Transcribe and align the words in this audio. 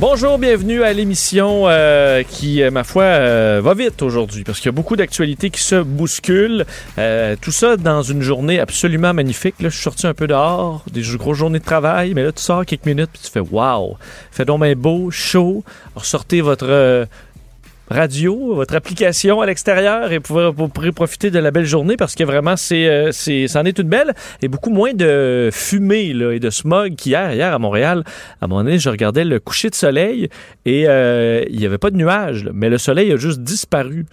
Bonjour, 0.00 0.38
bienvenue 0.38 0.82
à 0.82 0.94
l'émission 0.94 1.64
euh, 1.66 2.22
qui, 2.22 2.62
euh, 2.62 2.70
ma 2.70 2.84
foi, 2.84 3.02
euh, 3.02 3.60
va 3.62 3.74
vite 3.74 4.00
aujourd'hui 4.00 4.44
parce 4.44 4.58
qu'il 4.58 4.64
y 4.64 4.68
a 4.70 4.72
beaucoup 4.72 4.96
d'actualités 4.96 5.50
qui 5.50 5.60
se 5.60 5.82
bousculent. 5.82 6.64
Euh, 6.96 7.36
tout 7.38 7.52
ça 7.52 7.76
dans 7.76 8.00
une 8.00 8.22
journée 8.22 8.60
absolument 8.60 9.12
magnifique. 9.12 9.56
Là, 9.60 9.68
je 9.68 9.74
suis 9.74 9.82
sorti 9.82 10.06
un 10.06 10.14
peu 10.14 10.26
dehors, 10.26 10.82
des 10.90 11.02
grosses 11.18 11.36
journées 11.36 11.58
de 11.58 11.64
travail, 11.64 12.14
mais 12.14 12.22
là, 12.22 12.32
tu 12.32 12.42
sors 12.42 12.64
quelques 12.64 12.86
minutes 12.86 13.10
puis 13.12 13.20
tu 13.22 13.30
fais 13.30 13.40
wow, 13.40 13.98
fait 14.30 14.46
donc 14.46 14.62
bien 14.62 14.74
beau, 14.74 15.10
chaud. 15.10 15.64
Ressortez 15.94 16.40
votre 16.40 16.66
euh, 16.66 17.04
radio, 17.90 18.54
votre 18.54 18.76
application 18.76 19.40
à 19.40 19.46
l'extérieur 19.46 20.12
et 20.12 20.20
vous 20.20 20.68
pourrez 20.68 20.92
profiter 20.92 21.30
de 21.30 21.38
la 21.38 21.50
belle 21.50 21.66
journée 21.66 21.96
parce 21.96 22.14
que 22.14 22.22
vraiment, 22.22 22.56
c'est, 22.56 22.86
euh, 22.86 23.10
c'est, 23.12 23.48
c'en 23.48 23.64
est 23.64 23.78
une 23.78 23.88
belle 23.88 24.14
et 24.42 24.48
beaucoup 24.48 24.70
moins 24.70 24.94
de 24.94 25.50
fumée 25.52 26.12
là, 26.12 26.32
et 26.32 26.38
de 26.38 26.50
smog 26.50 26.94
qu'hier. 26.94 27.32
Hier 27.32 27.52
à 27.52 27.58
Montréal, 27.58 28.04
à 28.40 28.44
un 28.44 28.48
moment 28.48 28.70
je 28.70 28.88
regardais 28.88 29.24
le 29.24 29.40
coucher 29.40 29.70
de 29.70 29.74
soleil 29.74 30.28
et 30.64 30.84
euh, 30.86 31.44
il 31.50 31.58
n'y 31.58 31.66
avait 31.66 31.78
pas 31.78 31.90
de 31.90 31.96
nuages, 31.96 32.44
là, 32.44 32.52
mais 32.54 32.68
le 32.68 32.78
soleil 32.78 33.12
a 33.12 33.16
juste 33.16 33.40
disparu 33.40 34.06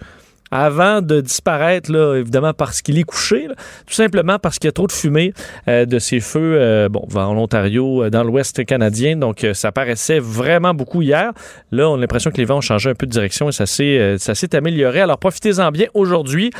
avant 0.50 1.02
de 1.02 1.20
disparaître, 1.20 1.92
là, 1.92 2.16
évidemment 2.16 2.52
parce 2.52 2.82
qu'il 2.82 2.98
est 2.98 3.04
couché, 3.04 3.48
là, 3.48 3.54
tout 3.86 3.94
simplement 3.94 4.38
parce 4.38 4.58
qu'il 4.58 4.68
y 4.68 4.70
a 4.70 4.72
trop 4.72 4.86
de 4.86 4.92
fumée 4.92 5.32
euh, 5.68 5.84
de 5.84 5.98
ces 5.98 6.20
feux 6.20 6.56
euh, 6.58 6.88
bon, 6.88 7.06
en 7.14 7.36
Ontario, 7.36 8.04
euh, 8.04 8.10
dans 8.10 8.24
l'Ouest 8.24 8.64
canadien. 8.64 9.16
Donc, 9.16 9.44
euh, 9.44 9.54
ça 9.54 9.72
paraissait 9.72 10.18
vraiment 10.20 10.74
beaucoup 10.74 11.02
hier. 11.02 11.32
Là, 11.70 11.88
on 11.88 11.94
a 11.96 11.98
l'impression 11.98 12.30
que 12.30 12.38
les 12.38 12.44
vents 12.44 12.58
ont 12.58 12.62
changé 12.62 12.90
un 12.90 12.94
peu 12.94 13.06
de 13.06 13.10
direction 13.10 13.48
et 13.48 13.52
ça 13.52 13.66
s'est, 13.66 14.16
ça 14.18 14.34
s'est 14.34 14.54
amélioré. 14.54 15.00
Alors, 15.00 15.18
profitez-en 15.18 15.70
bien 15.70 15.86
aujourd'hui. 15.94 16.50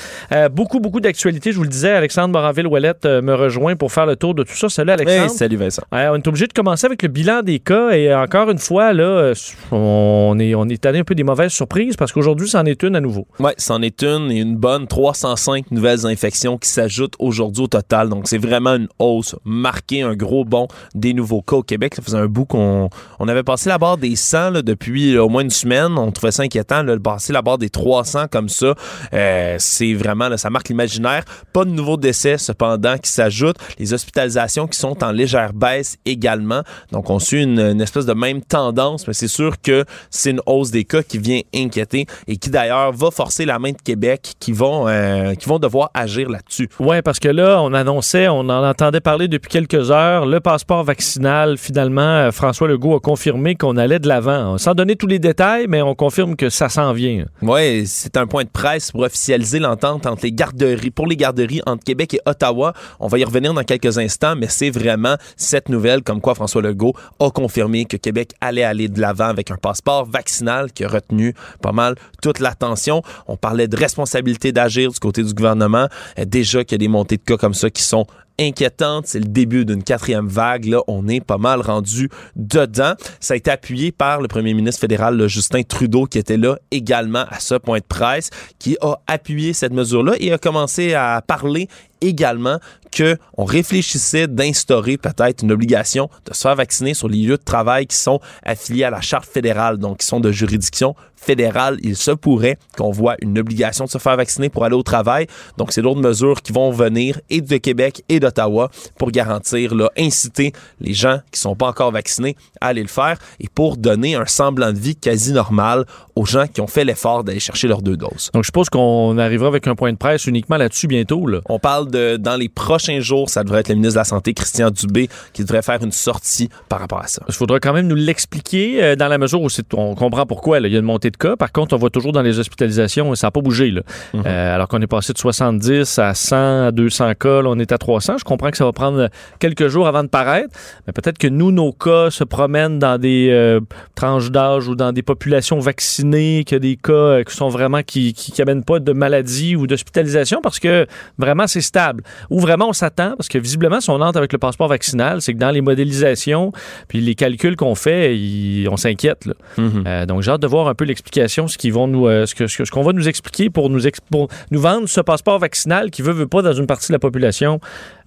Beaucoup, 0.52 0.80
beaucoup 0.80 1.00
d'actualités. 1.00 1.52
Je 1.52 1.56
vous 1.56 1.62
le 1.62 1.68
disais, 1.68 1.90
Alexandre 1.92 2.32
Moranville-Ouellette 2.32 3.06
me 3.06 3.34
rejoint 3.34 3.76
pour 3.76 3.92
faire 3.92 4.06
le 4.06 4.16
tour 4.16 4.34
de 4.34 4.42
tout 4.42 4.54
ça. 4.54 4.68
Salut, 4.68 4.90
Alexandre. 4.92 5.22
Hey, 5.22 5.30
salut 5.30 5.56
Vincent. 5.56 5.82
On 5.92 6.14
est 6.16 6.28
obligé 6.28 6.46
de 6.46 6.52
commencer 6.52 6.86
avec 6.86 7.02
le 7.02 7.08
bilan 7.08 7.42
des 7.42 7.58
cas 7.58 7.90
et 7.90 8.14
encore 8.14 8.50
une 8.50 8.58
fois, 8.58 8.92
là, 8.92 9.32
on 9.72 10.36
est, 10.38 10.54
on 10.54 10.68
est 10.68 10.84
allé 10.86 11.00
un 11.00 11.04
peu 11.04 11.14
des 11.14 11.24
mauvaises 11.24 11.52
surprises 11.52 11.96
parce 11.96 12.12
qu'aujourd'hui, 12.12 12.48
c'en 12.48 12.64
est 12.64 12.82
une 12.82 12.96
à 12.96 13.00
nouveau. 13.00 13.26
Ouais, 13.38 13.54
c'en 13.56 13.77
est 13.82 14.02
une 14.02 14.30
et 14.30 14.38
une 14.38 14.56
bonne 14.56 14.86
305 14.86 15.70
nouvelles 15.70 16.06
infections 16.06 16.58
qui 16.58 16.68
s'ajoutent 16.68 17.14
aujourd'hui 17.18 17.64
au 17.64 17.66
total. 17.66 18.08
Donc, 18.08 18.28
c'est 18.28 18.38
vraiment 18.38 18.74
une 18.74 18.88
hausse 18.98 19.36
marquée, 19.44 20.02
un 20.02 20.14
gros 20.14 20.44
bond 20.44 20.68
des 20.94 21.14
nouveaux 21.14 21.42
cas 21.42 21.56
au 21.56 21.62
Québec. 21.62 21.94
Ça 21.94 22.02
faisait 22.02 22.18
un 22.18 22.26
bout 22.26 22.44
qu'on 22.44 22.88
on 23.18 23.28
avait 23.28 23.42
passé 23.42 23.68
la 23.68 23.78
barre 23.78 23.98
des 23.98 24.16
100 24.16 24.50
là, 24.50 24.62
depuis 24.62 25.18
au 25.18 25.28
moins 25.28 25.42
une 25.42 25.50
semaine. 25.50 25.98
On 25.98 26.10
trouvait 26.12 26.32
ça 26.32 26.42
inquiétant 26.42 26.84
de 26.84 26.96
passer 26.96 27.32
la 27.32 27.42
barre 27.42 27.58
des 27.58 27.70
300 27.70 28.26
comme 28.30 28.48
ça. 28.48 28.74
Euh, 29.12 29.56
c'est 29.58 29.94
vraiment, 29.94 30.28
là, 30.28 30.36
ça 30.36 30.50
marque 30.50 30.68
l'imaginaire. 30.68 31.24
Pas 31.52 31.64
de 31.64 31.70
nouveaux 31.70 31.96
décès, 31.96 32.38
cependant, 32.38 32.98
qui 32.98 33.10
s'ajoutent. 33.10 33.58
Les 33.78 33.92
hospitalisations 33.92 34.66
qui 34.66 34.78
sont 34.78 35.02
en 35.02 35.12
légère 35.12 35.52
baisse 35.52 35.98
également. 36.04 36.62
Donc, 36.92 37.10
on 37.10 37.18
suit 37.18 37.42
une, 37.42 37.60
une 37.60 37.80
espèce 37.80 38.06
de 38.06 38.14
même 38.14 38.42
tendance, 38.42 39.06
mais 39.06 39.14
c'est 39.14 39.28
sûr 39.28 39.60
que 39.60 39.84
c'est 40.10 40.30
une 40.30 40.40
hausse 40.46 40.70
des 40.70 40.84
cas 40.84 41.02
qui 41.02 41.18
vient 41.18 41.40
inquiéter 41.54 42.06
et 42.26 42.36
qui 42.36 42.50
d'ailleurs 42.50 42.92
va 42.92 43.10
forcer 43.10 43.44
la 43.44 43.58
main 43.58 43.67
de 43.72 43.82
Québec 43.82 44.34
qui 44.40 44.52
vont, 44.52 44.88
euh, 44.88 45.34
qui 45.34 45.48
vont 45.48 45.58
devoir 45.58 45.90
agir 45.94 46.28
là-dessus. 46.28 46.68
Oui, 46.80 47.02
parce 47.02 47.18
que 47.18 47.28
là, 47.28 47.60
on 47.62 47.72
annonçait, 47.72 48.28
on 48.28 48.40
en 48.40 48.68
entendait 48.68 49.00
parler 49.00 49.28
depuis 49.28 49.48
quelques 49.48 49.90
heures, 49.90 50.26
le 50.26 50.40
passeport 50.40 50.84
vaccinal, 50.84 51.58
finalement, 51.58 52.00
euh, 52.00 52.30
François 52.30 52.68
Legault 52.68 52.96
a 52.96 53.00
confirmé 53.00 53.54
qu'on 53.54 53.76
allait 53.76 53.98
de 53.98 54.08
l'avant. 54.08 54.58
Sans 54.58 54.74
donner 54.74 54.96
tous 54.96 55.06
les 55.06 55.18
détails, 55.18 55.66
mais 55.68 55.82
on 55.82 55.94
confirme 55.94 56.36
que 56.36 56.50
ça 56.50 56.68
s'en 56.68 56.92
vient. 56.92 57.24
Oui, 57.42 57.86
c'est 57.86 58.16
un 58.16 58.26
point 58.26 58.44
de 58.44 58.48
presse 58.48 58.92
pour 58.92 59.02
officialiser 59.02 59.58
l'entente 59.58 60.06
entre 60.06 60.24
les 60.24 60.32
garderies, 60.32 60.90
pour 60.90 61.06
les 61.06 61.16
garderies 61.16 61.62
entre 61.66 61.84
Québec 61.84 62.14
et 62.14 62.20
Ottawa. 62.26 62.72
On 63.00 63.08
va 63.08 63.18
y 63.18 63.24
revenir 63.24 63.54
dans 63.54 63.64
quelques 63.64 63.98
instants, 63.98 64.34
mais 64.36 64.48
c'est 64.48 64.70
vraiment 64.70 65.16
cette 65.36 65.68
nouvelle 65.68 66.02
comme 66.02 66.20
quoi 66.20 66.34
François 66.34 66.62
Legault 66.62 66.94
a 67.20 67.30
confirmé 67.30 67.84
que 67.84 67.96
Québec 67.96 68.32
allait 68.40 68.64
aller 68.64 68.88
de 68.88 69.00
l'avant 69.00 69.26
avec 69.26 69.50
un 69.50 69.56
passeport 69.56 70.06
vaccinal 70.06 70.72
qui 70.72 70.84
a 70.84 70.88
retenu 70.88 71.34
pas 71.62 71.72
mal 71.72 71.94
toute 72.22 72.40
l'attention. 72.40 73.02
On 73.26 73.36
de 73.66 73.76
responsabilité 73.76 74.52
d'agir 74.52 74.90
du 74.90 74.98
côté 74.98 75.22
du 75.22 75.34
gouvernement. 75.34 75.88
Euh, 76.18 76.24
déjà 76.24 76.64
qu'il 76.64 76.72
y 76.72 76.76
a 76.76 76.78
des 76.78 76.88
montées 76.88 77.16
de 77.16 77.22
cas 77.22 77.36
comme 77.36 77.54
ça 77.54 77.70
qui 77.70 77.82
sont 77.82 78.06
inquiétante. 78.38 79.06
C'est 79.06 79.18
le 79.18 79.26
début 79.26 79.64
d'une 79.64 79.82
quatrième 79.82 80.28
vague. 80.28 80.74
On 80.86 81.08
est 81.08 81.20
pas 81.20 81.38
mal 81.38 81.60
rendu 81.60 82.08
dedans. 82.36 82.94
Ça 83.20 83.34
a 83.34 83.36
été 83.36 83.50
appuyé 83.50 83.92
par 83.92 84.20
le 84.20 84.28
premier 84.28 84.54
ministre 84.54 84.80
fédéral, 84.80 85.26
Justin 85.26 85.62
Trudeau, 85.62 86.06
qui 86.06 86.18
était 86.18 86.36
là 86.36 86.56
également 86.70 87.24
à 87.28 87.40
ce 87.40 87.56
point 87.56 87.78
de 87.78 87.84
presse, 87.84 88.30
qui 88.58 88.76
a 88.80 88.96
appuyé 89.06 89.52
cette 89.52 89.72
mesure-là 89.72 90.12
et 90.20 90.32
a 90.32 90.38
commencé 90.38 90.94
à 90.94 91.22
parler 91.26 91.68
également 92.00 92.58
que 92.90 93.16
on 93.36 93.44
réfléchissait 93.44 94.26
d'instaurer 94.26 94.96
peut-être 94.96 95.42
une 95.42 95.52
obligation 95.52 96.08
de 96.26 96.34
se 96.34 96.40
faire 96.40 96.56
vacciner 96.56 96.94
sur 96.94 97.08
les 97.08 97.18
lieux 97.18 97.36
de 97.36 97.42
travail 97.42 97.86
qui 97.86 97.96
sont 97.96 98.20
affiliés 98.44 98.84
à 98.84 98.90
la 98.90 99.00
charte 99.00 99.26
fédérale, 99.26 99.78
donc 99.78 99.98
qui 99.98 100.06
sont 100.06 100.20
de 100.20 100.32
juridiction 100.32 100.94
fédérale. 101.18 101.78
Il 101.82 101.96
se 101.96 102.10
pourrait 102.12 102.58
qu'on 102.76 102.90
voit 102.90 103.16
une 103.20 103.38
obligation 103.38 103.84
de 103.84 103.90
se 103.90 103.98
faire 103.98 104.16
vacciner 104.16 104.48
pour 104.48 104.64
aller 104.64 104.76
au 104.76 104.82
travail. 104.82 105.26
Donc, 105.56 105.72
c'est 105.72 105.82
d'autres 105.82 106.00
mesures 106.00 106.42
qui 106.42 106.52
vont 106.52 106.70
venir 106.70 107.20
et 107.28 107.40
de 107.40 107.56
Québec 107.56 108.02
et 108.08 108.20
d'Ottawa 108.20 108.70
pour 108.96 109.10
garantir, 109.10 109.74
là, 109.74 109.90
inciter 109.98 110.52
les 110.80 110.94
gens 110.94 111.18
qui 111.32 111.40
sont 111.40 111.56
pas 111.56 111.66
encore 111.66 111.90
vaccinés 111.90 112.36
à 112.60 112.68
aller 112.68 112.82
le 112.82 112.88
faire 112.88 113.18
et 113.40 113.48
pour 113.48 113.76
donner 113.76 114.14
un 114.14 114.26
semblant 114.26 114.72
de 114.72 114.78
vie 114.78 114.96
quasi 114.96 115.32
normal 115.32 115.84
aux 116.14 116.24
gens 116.24 116.46
qui 116.46 116.60
ont 116.60 116.66
fait 116.66 116.84
l'effort 116.84 117.24
d'aller 117.24 117.40
chercher 117.40 117.68
leurs 117.68 117.82
deux 117.82 117.96
doses. 117.96 118.30
Donc, 118.32 118.44
je 118.44 118.48
suppose 118.48 118.70
qu'on 118.70 119.18
arrivera 119.18 119.48
avec 119.48 119.66
un 119.66 119.74
point 119.74 119.92
de 119.92 119.98
presse 119.98 120.26
uniquement 120.26 120.56
là-dessus 120.56 120.86
bientôt. 120.86 121.26
Là. 121.26 121.40
On 121.48 121.58
parle 121.58 121.87
de, 121.88 122.16
dans 122.16 122.36
les 122.36 122.48
prochains 122.48 123.00
jours, 123.00 123.30
ça 123.30 123.44
devrait 123.44 123.60
être 123.60 123.68
le 123.68 123.74
ministre 123.74 123.94
de 123.94 124.00
la 124.00 124.04
Santé, 124.04 124.34
Christian 124.34 124.70
Dubé, 124.70 125.08
qui 125.32 125.42
devrait 125.42 125.62
faire 125.62 125.82
une 125.82 125.92
sortie 125.92 126.48
par 126.68 126.80
rapport 126.80 127.00
à 127.00 127.06
ça. 127.06 127.22
Il 127.28 127.34
faudra 127.34 127.58
quand 127.60 127.72
même 127.72 127.86
nous 127.86 127.96
l'expliquer 127.96 128.82
euh, 128.82 128.96
dans 128.96 129.08
la 129.08 129.18
mesure 129.18 129.42
où 129.42 129.48
on 129.74 129.94
comprend 129.94 130.26
pourquoi. 130.26 130.60
là. 130.60 130.68
Il 130.68 130.72
y 130.72 130.76
a 130.76 130.80
une 130.80 130.84
montée 130.84 131.10
de 131.10 131.16
cas. 131.16 131.36
Par 131.36 131.52
contre, 131.52 131.74
on 131.74 131.78
voit 131.78 131.90
toujours 131.90 132.12
dans 132.12 132.22
les 132.22 132.38
hospitalisations, 132.38 133.14
ça 133.14 133.28
n'a 133.28 133.30
pas 133.30 133.40
bougé. 133.40 133.70
Là. 133.70 133.82
Mhm. 134.14 134.22
Euh, 134.26 134.54
alors 134.54 134.68
qu'on 134.68 134.80
est 134.80 134.86
passé 134.86 135.12
de 135.12 135.18
70 135.18 135.98
à 135.98 136.14
100, 136.14 136.66
à 136.66 136.72
200 136.72 137.12
cas, 137.14 137.42
là, 137.42 137.48
on 137.50 137.58
est 137.58 137.72
à 137.72 137.78
300. 137.78 138.18
Je 138.18 138.24
comprends 138.24 138.50
que 138.50 138.56
ça 138.56 138.64
va 138.64 138.72
prendre 138.72 139.08
quelques 139.38 139.68
jours 139.68 139.86
avant 139.86 140.02
de 140.02 140.08
paraître, 140.08 140.54
mais 140.86 140.92
peut-être 140.92 141.18
que 141.18 141.28
nous, 141.28 141.52
nos 141.52 141.72
cas 141.72 142.10
se 142.10 142.24
promènent 142.24 142.78
dans 142.78 142.98
des 142.98 143.28
euh, 143.30 143.60
tranches 143.94 144.30
d'âge 144.30 144.68
ou 144.68 144.74
dans 144.74 144.92
des 144.92 145.02
populations 145.02 145.58
vaccinées, 145.58 146.44
qu'il 146.44 146.56
y 146.56 146.56
a 146.56 146.60
des 146.60 146.76
cas 146.76 146.92
euh, 146.92 147.24
qui 147.24 147.34
sont 147.34 147.48
vraiment 147.48 147.82
qui, 147.82 148.12
qui, 148.12 148.32
qui 148.32 148.42
amènent 148.42 148.64
pas 148.64 148.78
de 148.78 148.92
maladie 148.92 149.56
ou 149.56 149.66
d'hospitalisation 149.66 150.40
parce 150.42 150.58
que 150.58 150.86
vraiment 151.18 151.46
c'est 151.46 151.60
stable. 151.78 152.02
Ou 152.30 152.40
vraiment 152.40 152.68
on 152.68 152.72
s'attend 152.72 153.14
parce 153.16 153.28
que 153.28 153.38
visiblement 153.38 153.80
si 153.80 153.90
on 153.90 154.00
entre 154.00 154.18
avec 154.18 154.32
le 154.32 154.38
passeport 154.38 154.68
vaccinal, 154.68 155.22
c'est 155.22 155.32
que 155.34 155.38
dans 155.38 155.50
les 155.50 155.60
modélisations 155.60 156.52
puis 156.88 157.00
les 157.00 157.14
calculs 157.14 157.56
qu'on 157.56 157.74
fait, 157.74 158.16
il- 158.16 158.68
on 158.68 158.76
s'inquiète. 158.76 159.28
Mhm. 159.56 159.84
Euh, 159.86 160.06
donc 160.06 160.22
j'ai 160.22 160.30
hâte 160.32 160.42
de 160.42 160.46
voir 160.46 160.68
un 160.68 160.74
peu 160.74 160.84
l'explication, 160.84 161.46
ce 161.48 161.56
qu'ils 161.58 161.72
vont 161.72 161.86
nous, 161.86 162.06
euh, 162.08 162.26
ce 162.26 162.70
qu'on 162.70 162.82
va 162.82 162.92
nous 162.92 163.08
expliquer 163.08 163.50
pour 163.50 163.70
nous 163.70 163.86
ex- 163.86 164.00
pour 164.10 164.28
nous 164.50 164.60
vendre 164.60 164.88
ce 164.88 165.00
passeport 165.00 165.38
vaccinal 165.38 165.90
qui 165.90 166.02
veut 166.02 166.12
veut 166.12 166.26
pas 166.26 166.42
dans 166.42 166.52
une 166.52 166.66
partie 166.66 166.88
de 166.88 166.92
la 166.94 166.98
population. 166.98 167.60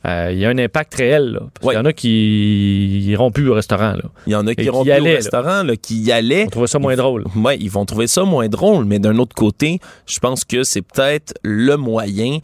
Euh, 0.08 0.30
Il 0.34 0.40
y 0.40 0.46
a 0.46 0.50
un 0.50 0.58
impact 0.58 0.96
réel. 0.96 1.34
Là, 1.34 1.40
parce 1.54 1.68
Ouais. 1.68 1.74
qu'il 1.76 1.80
y 1.80 1.81
en 1.84 1.86
a 1.86 1.94
qui 1.94 3.02
iront 3.12 3.30
plus 3.31 3.48
au 3.50 3.54
restaurant. 3.54 3.92
Là. 3.94 4.02
Il 4.26 4.34
y 4.34 4.36
en 4.36 4.48
a 4.48 4.56
qui 4.56 4.64
iront 4.64 4.81
plus 4.84 4.92
au 4.92 4.96
allaient, 4.96 5.16
restaurant, 5.16 5.62
là, 5.64 5.76
qui 5.76 5.96
y 6.02 6.12
allaient. 6.12 6.46
On 6.48 6.50
trouvait 6.50 6.68
ça 6.68 6.80
moins 6.80 6.96
drôle. 6.96 7.26
Ouais, 7.36 7.57
ils 7.60 7.69
vont 7.69 7.86
trouver 7.86 8.07
ça 8.07 8.24
moins 8.24 8.48
drôle, 8.48 8.86
mais 8.86 8.98
d'un 8.98 9.18
autre 9.19 9.36
côté, 9.36 9.80
je 10.07 10.18
pense 10.19 10.44
que 10.44 10.63
c'est 10.63 10.81
peut-être 10.81 11.36
le 11.44 11.75
moyen 11.78 12.40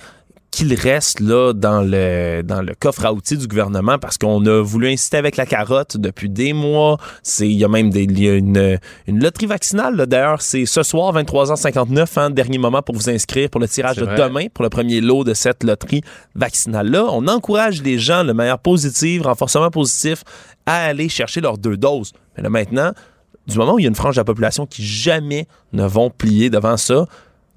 qu'il 0.57 0.73
reste 0.73 1.19
là 1.19 1.53
dans 1.53 1.81
le 1.81 2.41
dans 2.41 2.63
le 2.63 2.73
coffre 2.73 3.05
à 3.05 3.13
outils 3.13 3.37
du 3.37 3.47
gouvernement 3.47 3.99
parce 3.99 4.17
qu'on 4.17 4.43
a 4.47 4.59
voulu 4.63 4.89
inciter 4.89 5.17
avec 5.17 5.37
la 5.37 5.45
carotte 5.45 5.97
depuis 5.97 6.29
des 6.29 6.51
mois. 6.51 6.97
C'est 7.21 7.47
il 7.47 7.57
y 7.57 7.63
a 7.63 7.67
même 7.67 7.91
des 7.91 8.05
il 8.05 8.19
y 8.19 8.27
a 8.27 8.33
une 8.33 8.79
une 9.05 9.21
loterie 9.21 9.45
vaccinale 9.45 10.07
d'ailleurs, 10.07 10.41
c'est 10.41 10.65
ce 10.65 10.81
soir 10.81 11.13
23h59 11.13 12.07
hein, 12.15 12.29
dernier 12.31 12.57
moment 12.57 12.81
pour 12.81 12.95
vous 12.95 13.07
inscrire 13.07 13.51
pour 13.51 13.61
le 13.61 13.67
tirage 13.67 13.97
de 13.97 14.07
demain 14.07 14.47
pour 14.51 14.63
le 14.63 14.69
premier 14.71 14.99
lot 14.99 15.23
de 15.23 15.35
cette 15.35 15.63
loterie 15.63 16.01
vaccinale 16.33 16.89
là. 16.89 17.05
On 17.11 17.27
encourage 17.27 17.83
les 17.83 17.99
gens 17.99 18.23
de 18.23 18.33
manière 18.33 18.57
positive, 18.57 19.21
renforcement 19.21 19.69
positif 19.69 20.23
à 20.65 20.85
aller 20.85 21.07
chercher 21.07 21.39
leurs 21.39 21.59
deux 21.59 21.77
doses. 21.77 22.13
Mais 22.35 22.41
là 22.41 22.49
maintenant, 22.49 22.93
du 23.45 23.59
moment 23.59 23.75
où 23.75 23.79
il 23.79 23.83
y 23.83 23.85
a 23.85 23.89
une 23.89 23.95
frange 23.95 24.15
de 24.15 24.21
la 24.21 24.25
population 24.25 24.65
qui 24.65 24.83
jamais 24.83 25.47
ne 25.71 25.85
vont 25.85 26.09
plier 26.09 26.49
devant 26.49 26.77
ça, 26.77 27.05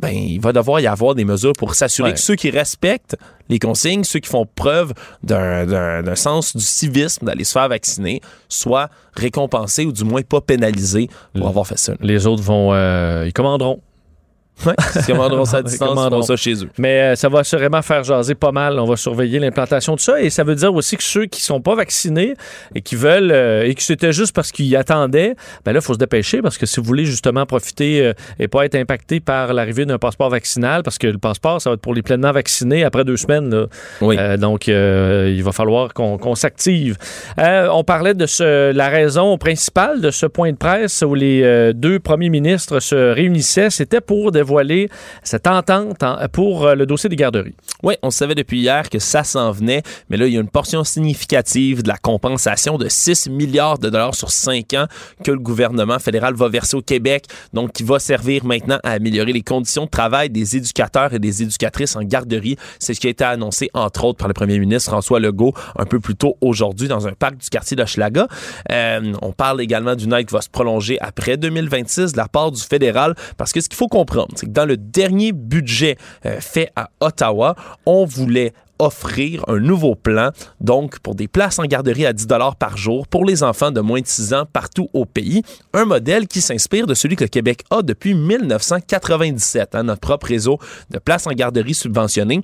ben, 0.00 0.10
il 0.10 0.40
va 0.40 0.52
devoir 0.52 0.80
y 0.80 0.86
avoir 0.86 1.14
des 1.14 1.24
mesures 1.24 1.52
pour 1.58 1.74
s'assurer 1.74 2.08
Ouais. 2.10 2.14
que 2.14 2.20
ceux 2.20 2.34
qui 2.34 2.50
respectent 2.50 3.16
les 3.48 3.58
consignes, 3.58 4.02
ceux 4.04 4.20
qui 4.20 4.28
font 4.28 4.46
preuve 4.54 4.92
d'un 5.22 6.14
sens 6.16 6.56
du 6.56 6.62
civisme 6.64 7.26
d'aller 7.26 7.44
se 7.44 7.52
faire 7.52 7.68
vacciner, 7.68 8.20
soient 8.48 8.88
récompensés 9.14 9.84
ou 9.84 9.92
du 9.92 10.04
moins 10.04 10.22
pas 10.22 10.40
pénalisés 10.40 11.08
pour 11.34 11.48
avoir 11.48 11.66
fait 11.66 11.78
ça. 11.78 11.94
Les 12.00 12.26
autres 12.26 12.42
vont. 12.42 12.72
euh, 12.72 13.24
ils 13.26 13.32
commanderont. 13.32 13.80
Ouais, 14.66 14.74
ils 14.96 15.02
commanderont 15.04 15.44
ça 15.44 15.58
à 15.58 15.62
distance, 15.70 15.98
ils 16.12 16.24
ça 16.24 16.36
chez 16.36 16.64
eux. 16.64 16.68
Mais 16.78 17.00
euh, 17.00 17.16
ça 17.16 17.28
va 17.28 17.44
sûrement 17.44 17.82
faire 17.82 18.04
jaser 18.04 18.34
pas 18.34 18.52
mal. 18.52 18.78
On 18.78 18.84
va 18.84 18.96
surveiller 18.96 19.38
l'implantation 19.38 19.94
de 19.94 20.00
ça. 20.00 20.20
Et 20.20 20.30
ça 20.30 20.44
veut 20.44 20.54
dire 20.54 20.74
aussi 20.74 20.96
que 20.96 21.02
ceux 21.02 21.26
qui 21.26 21.40
sont 21.42 21.60
pas 21.60 21.74
vaccinés 21.74 22.34
et 22.74 22.82
qui 22.82 22.96
veulent, 22.96 23.32
euh, 23.32 23.66
et 23.66 23.74
que 23.74 23.82
c'était 23.82 24.12
juste 24.12 24.34
parce 24.34 24.52
qu'ils 24.52 24.74
attendaient, 24.76 25.34
ben 25.64 25.72
là, 25.72 25.80
il 25.80 25.84
faut 25.84 25.94
se 25.94 25.98
dépêcher 25.98 26.42
parce 26.42 26.58
que 26.58 26.66
si 26.66 26.80
vous 26.80 26.86
voulez 26.86 27.04
justement 27.04 27.46
profiter 27.46 28.04
euh, 28.04 28.12
et 28.38 28.48
pas 28.48 28.64
être 28.64 28.74
impacté 28.74 29.20
par 29.20 29.52
l'arrivée 29.52 29.86
d'un 29.86 29.98
passeport 29.98 30.30
vaccinal, 30.30 30.82
parce 30.82 30.98
que 30.98 31.06
le 31.06 31.18
passeport, 31.18 31.60
ça 31.60 31.70
va 31.70 31.74
être 31.74 31.80
pour 31.80 31.94
les 31.94 32.02
pleinement 32.02 32.32
vaccinés 32.32 32.84
après 32.84 33.04
deux 33.04 33.16
semaines. 33.16 33.50
là. 33.50 33.66
Oui. 34.00 34.16
Donc, 34.38 34.66
il 34.68 35.42
va 35.42 35.52
falloir 35.52 35.92
qu'on 35.94 36.18
qu'on 36.18 36.34
s'active. 36.34 36.96
On 37.38 37.84
parlait 37.84 38.14
de 38.14 38.26
ce, 38.26 38.72
la 38.72 38.88
raison 38.88 39.38
principale 39.38 40.00
de 40.00 40.10
ce 40.10 40.26
point 40.26 40.52
de 40.52 40.56
presse 40.56 41.02
où 41.06 41.14
les 41.14 41.72
deux 41.74 41.98
premiers 41.98 42.28
ministres 42.28 42.80
se 42.80 42.94
réunissaient. 42.94 43.70
C'était 43.70 44.00
pour 44.00 44.32
dévoiler 44.32 44.49
cette 45.22 45.46
entente 45.46 46.02
en- 46.02 46.16
pour 46.32 46.66
euh, 46.66 46.74
le 46.74 46.86
dossier 46.86 47.08
des 47.08 47.16
garderies. 47.16 47.54
Oui, 47.82 47.94
on 48.02 48.10
savait 48.10 48.34
depuis 48.34 48.60
hier 48.60 48.88
que 48.90 48.98
ça 48.98 49.24
s'en 49.24 49.50
venait, 49.52 49.82
mais 50.08 50.16
là, 50.16 50.26
il 50.26 50.34
y 50.34 50.36
a 50.36 50.40
une 50.40 50.48
portion 50.48 50.84
significative 50.84 51.82
de 51.82 51.88
la 51.88 51.96
compensation 51.96 52.78
de 52.78 52.88
6 52.88 53.28
milliards 53.28 53.78
de 53.78 53.88
dollars 53.90 54.14
sur 54.14 54.30
5 54.30 54.74
ans 54.74 54.86
que 55.24 55.30
le 55.30 55.38
gouvernement 55.38 55.98
fédéral 55.98 56.34
va 56.34 56.48
verser 56.48 56.76
au 56.76 56.82
Québec, 56.82 57.24
donc 57.52 57.72
qui 57.72 57.82
va 57.82 57.98
servir 57.98 58.44
maintenant 58.44 58.78
à 58.84 58.92
améliorer 58.92 59.32
les 59.32 59.42
conditions 59.42 59.84
de 59.84 59.90
travail 59.90 60.30
des 60.30 60.56
éducateurs 60.56 61.14
et 61.14 61.18
des 61.18 61.42
éducatrices 61.42 61.96
en 61.96 62.02
garderie. 62.02 62.56
C'est 62.78 62.94
ce 62.94 63.00
qui 63.00 63.06
a 63.06 63.10
été 63.10 63.24
annoncé, 63.24 63.70
entre 63.74 64.04
autres, 64.04 64.18
par 64.18 64.28
le 64.28 64.34
premier 64.34 64.58
ministre 64.58 64.90
François 64.90 65.20
Legault 65.20 65.52
un 65.78 65.84
peu 65.84 66.00
plus 66.00 66.14
tôt 66.16 66.36
aujourd'hui 66.40 66.88
dans 66.88 67.06
un 67.06 67.12
parc 67.12 67.36
du 67.36 67.48
quartier 67.48 67.76
d'Hochelaga. 67.76 68.26
Euh, 68.72 69.12
on 69.22 69.32
parle 69.32 69.60
également 69.60 69.94
d'une 69.94 70.12
aide 70.12 70.26
qui 70.26 70.34
va 70.34 70.40
se 70.40 70.48
prolonger 70.50 70.98
après 71.00 71.36
2026 71.36 72.12
de 72.12 72.16
la 72.16 72.28
part 72.28 72.50
du 72.52 72.60
fédéral, 72.62 73.14
parce 73.36 73.52
que 73.52 73.60
ce 73.60 73.68
qu'il 73.68 73.76
faut 73.76 73.88
comprendre, 73.88 74.28
dans 74.46 74.64
le 74.64 74.76
dernier 74.76 75.32
budget 75.32 75.96
euh, 76.26 76.40
fait 76.40 76.70
à 76.76 76.90
Ottawa, 77.00 77.54
on 77.86 78.04
voulait 78.04 78.52
offrir 78.80 79.44
un 79.46 79.58
nouveau 79.58 79.94
plan, 79.94 80.30
donc 80.60 80.98
pour 81.00 81.14
des 81.14 81.28
places 81.28 81.58
en 81.58 81.64
garderie 81.64 82.06
à 82.06 82.12
10 82.12 82.26
par 82.58 82.76
jour 82.76 83.06
pour 83.06 83.24
les 83.24 83.42
enfants 83.42 83.70
de 83.70 83.80
moins 83.80 84.00
de 84.00 84.06
6 84.06 84.34
ans 84.34 84.44
partout 84.50 84.88
au 84.94 85.04
pays. 85.04 85.42
Un 85.74 85.84
modèle 85.84 86.26
qui 86.26 86.40
s'inspire 86.40 86.86
de 86.86 86.94
celui 86.94 87.16
que 87.16 87.24
le 87.24 87.28
Québec 87.28 87.62
a 87.70 87.82
depuis 87.82 88.14
1997, 88.14 89.74
hein, 89.74 89.82
notre 89.84 90.00
propre 90.00 90.28
réseau 90.28 90.58
de 90.88 90.98
places 90.98 91.26
en 91.26 91.32
garderie 91.32 91.74
subventionnées. 91.74 92.40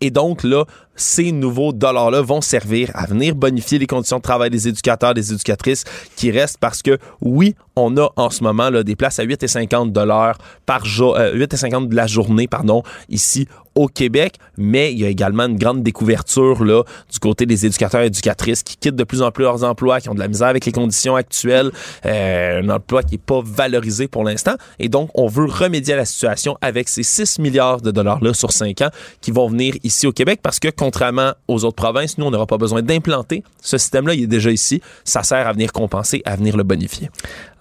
Et 0.00 0.10
donc, 0.10 0.42
là, 0.42 0.64
ces 0.98 1.32
nouveaux 1.32 1.72
dollars-là 1.72 2.20
vont 2.22 2.40
servir 2.40 2.90
à 2.94 3.06
venir 3.06 3.34
bonifier 3.34 3.78
les 3.78 3.86
conditions 3.86 4.18
de 4.18 4.22
travail 4.22 4.50
des 4.50 4.68
éducateurs, 4.68 5.14
des 5.14 5.32
éducatrices 5.32 5.84
qui 6.16 6.30
restent 6.30 6.58
parce 6.58 6.82
que, 6.82 6.98
oui, 7.20 7.54
on 7.76 7.96
a 7.96 8.10
en 8.16 8.30
ce 8.30 8.42
moment 8.42 8.70
là, 8.70 8.82
des 8.82 8.96
places 8.96 9.18
à 9.18 9.24
8,50 9.24 9.92
dollars 9.92 10.36
par 10.66 10.84
jour, 10.84 11.16
euh, 11.16 11.34
8,50 11.34 11.88
de 11.88 11.96
la 11.96 12.06
journée, 12.06 12.48
pardon, 12.48 12.82
ici 13.08 13.46
au 13.78 13.86
Québec, 13.86 14.34
mais 14.56 14.92
il 14.92 14.98
y 14.98 15.04
a 15.04 15.08
également 15.08 15.44
une 15.44 15.56
grande 15.56 15.84
découverture 15.84 16.64
là, 16.64 16.82
du 17.12 17.18
côté 17.20 17.46
des 17.46 17.64
éducateurs 17.64 18.00
et 18.00 18.06
éducatrices 18.06 18.64
qui 18.64 18.76
quittent 18.76 18.96
de 18.96 19.04
plus 19.04 19.22
en 19.22 19.30
plus 19.30 19.44
leurs 19.44 19.62
emplois, 19.62 20.00
qui 20.00 20.08
ont 20.08 20.14
de 20.14 20.18
la 20.18 20.26
misère 20.26 20.48
avec 20.48 20.66
les 20.66 20.72
conditions 20.72 21.14
actuelles, 21.14 21.70
euh, 22.04 22.60
un 22.60 22.68
emploi 22.70 23.04
qui 23.04 23.14
n'est 23.14 23.18
pas 23.18 23.40
valorisé 23.44 24.08
pour 24.08 24.24
l'instant. 24.24 24.54
Et 24.80 24.88
donc, 24.88 25.10
on 25.14 25.28
veut 25.28 25.44
remédier 25.44 25.94
à 25.94 25.98
la 25.98 26.06
situation 26.06 26.58
avec 26.60 26.88
ces 26.88 27.04
6 27.04 27.38
milliards 27.38 27.80
de 27.80 27.92
dollars-là 27.92 28.34
sur 28.34 28.50
5 28.50 28.82
ans 28.82 28.90
qui 29.20 29.30
vont 29.30 29.48
venir 29.48 29.74
ici 29.84 30.08
au 30.08 30.12
Québec 30.12 30.40
parce 30.42 30.58
que, 30.58 30.68
contrairement 30.88 31.34
aux 31.48 31.66
autres 31.66 31.76
provinces, 31.76 32.16
nous, 32.16 32.24
on 32.24 32.30
n'aura 32.30 32.46
pas 32.46 32.56
besoin 32.56 32.80
d'implanter. 32.80 33.44
Ce 33.60 33.76
système-là, 33.76 34.14
il 34.14 34.22
est 34.22 34.26
déjà 34.26 34.50
ici. 34.50 34.80
Ça 35.04 35.22
sert 35.22 35.46
à 35.46 35.52
venir 35.52 35.70
compenser, 35.70 36.22
à 36.24 36.34
venir 36.34 36.56
le 36.56 36.62
bonifier. 36.62 37.10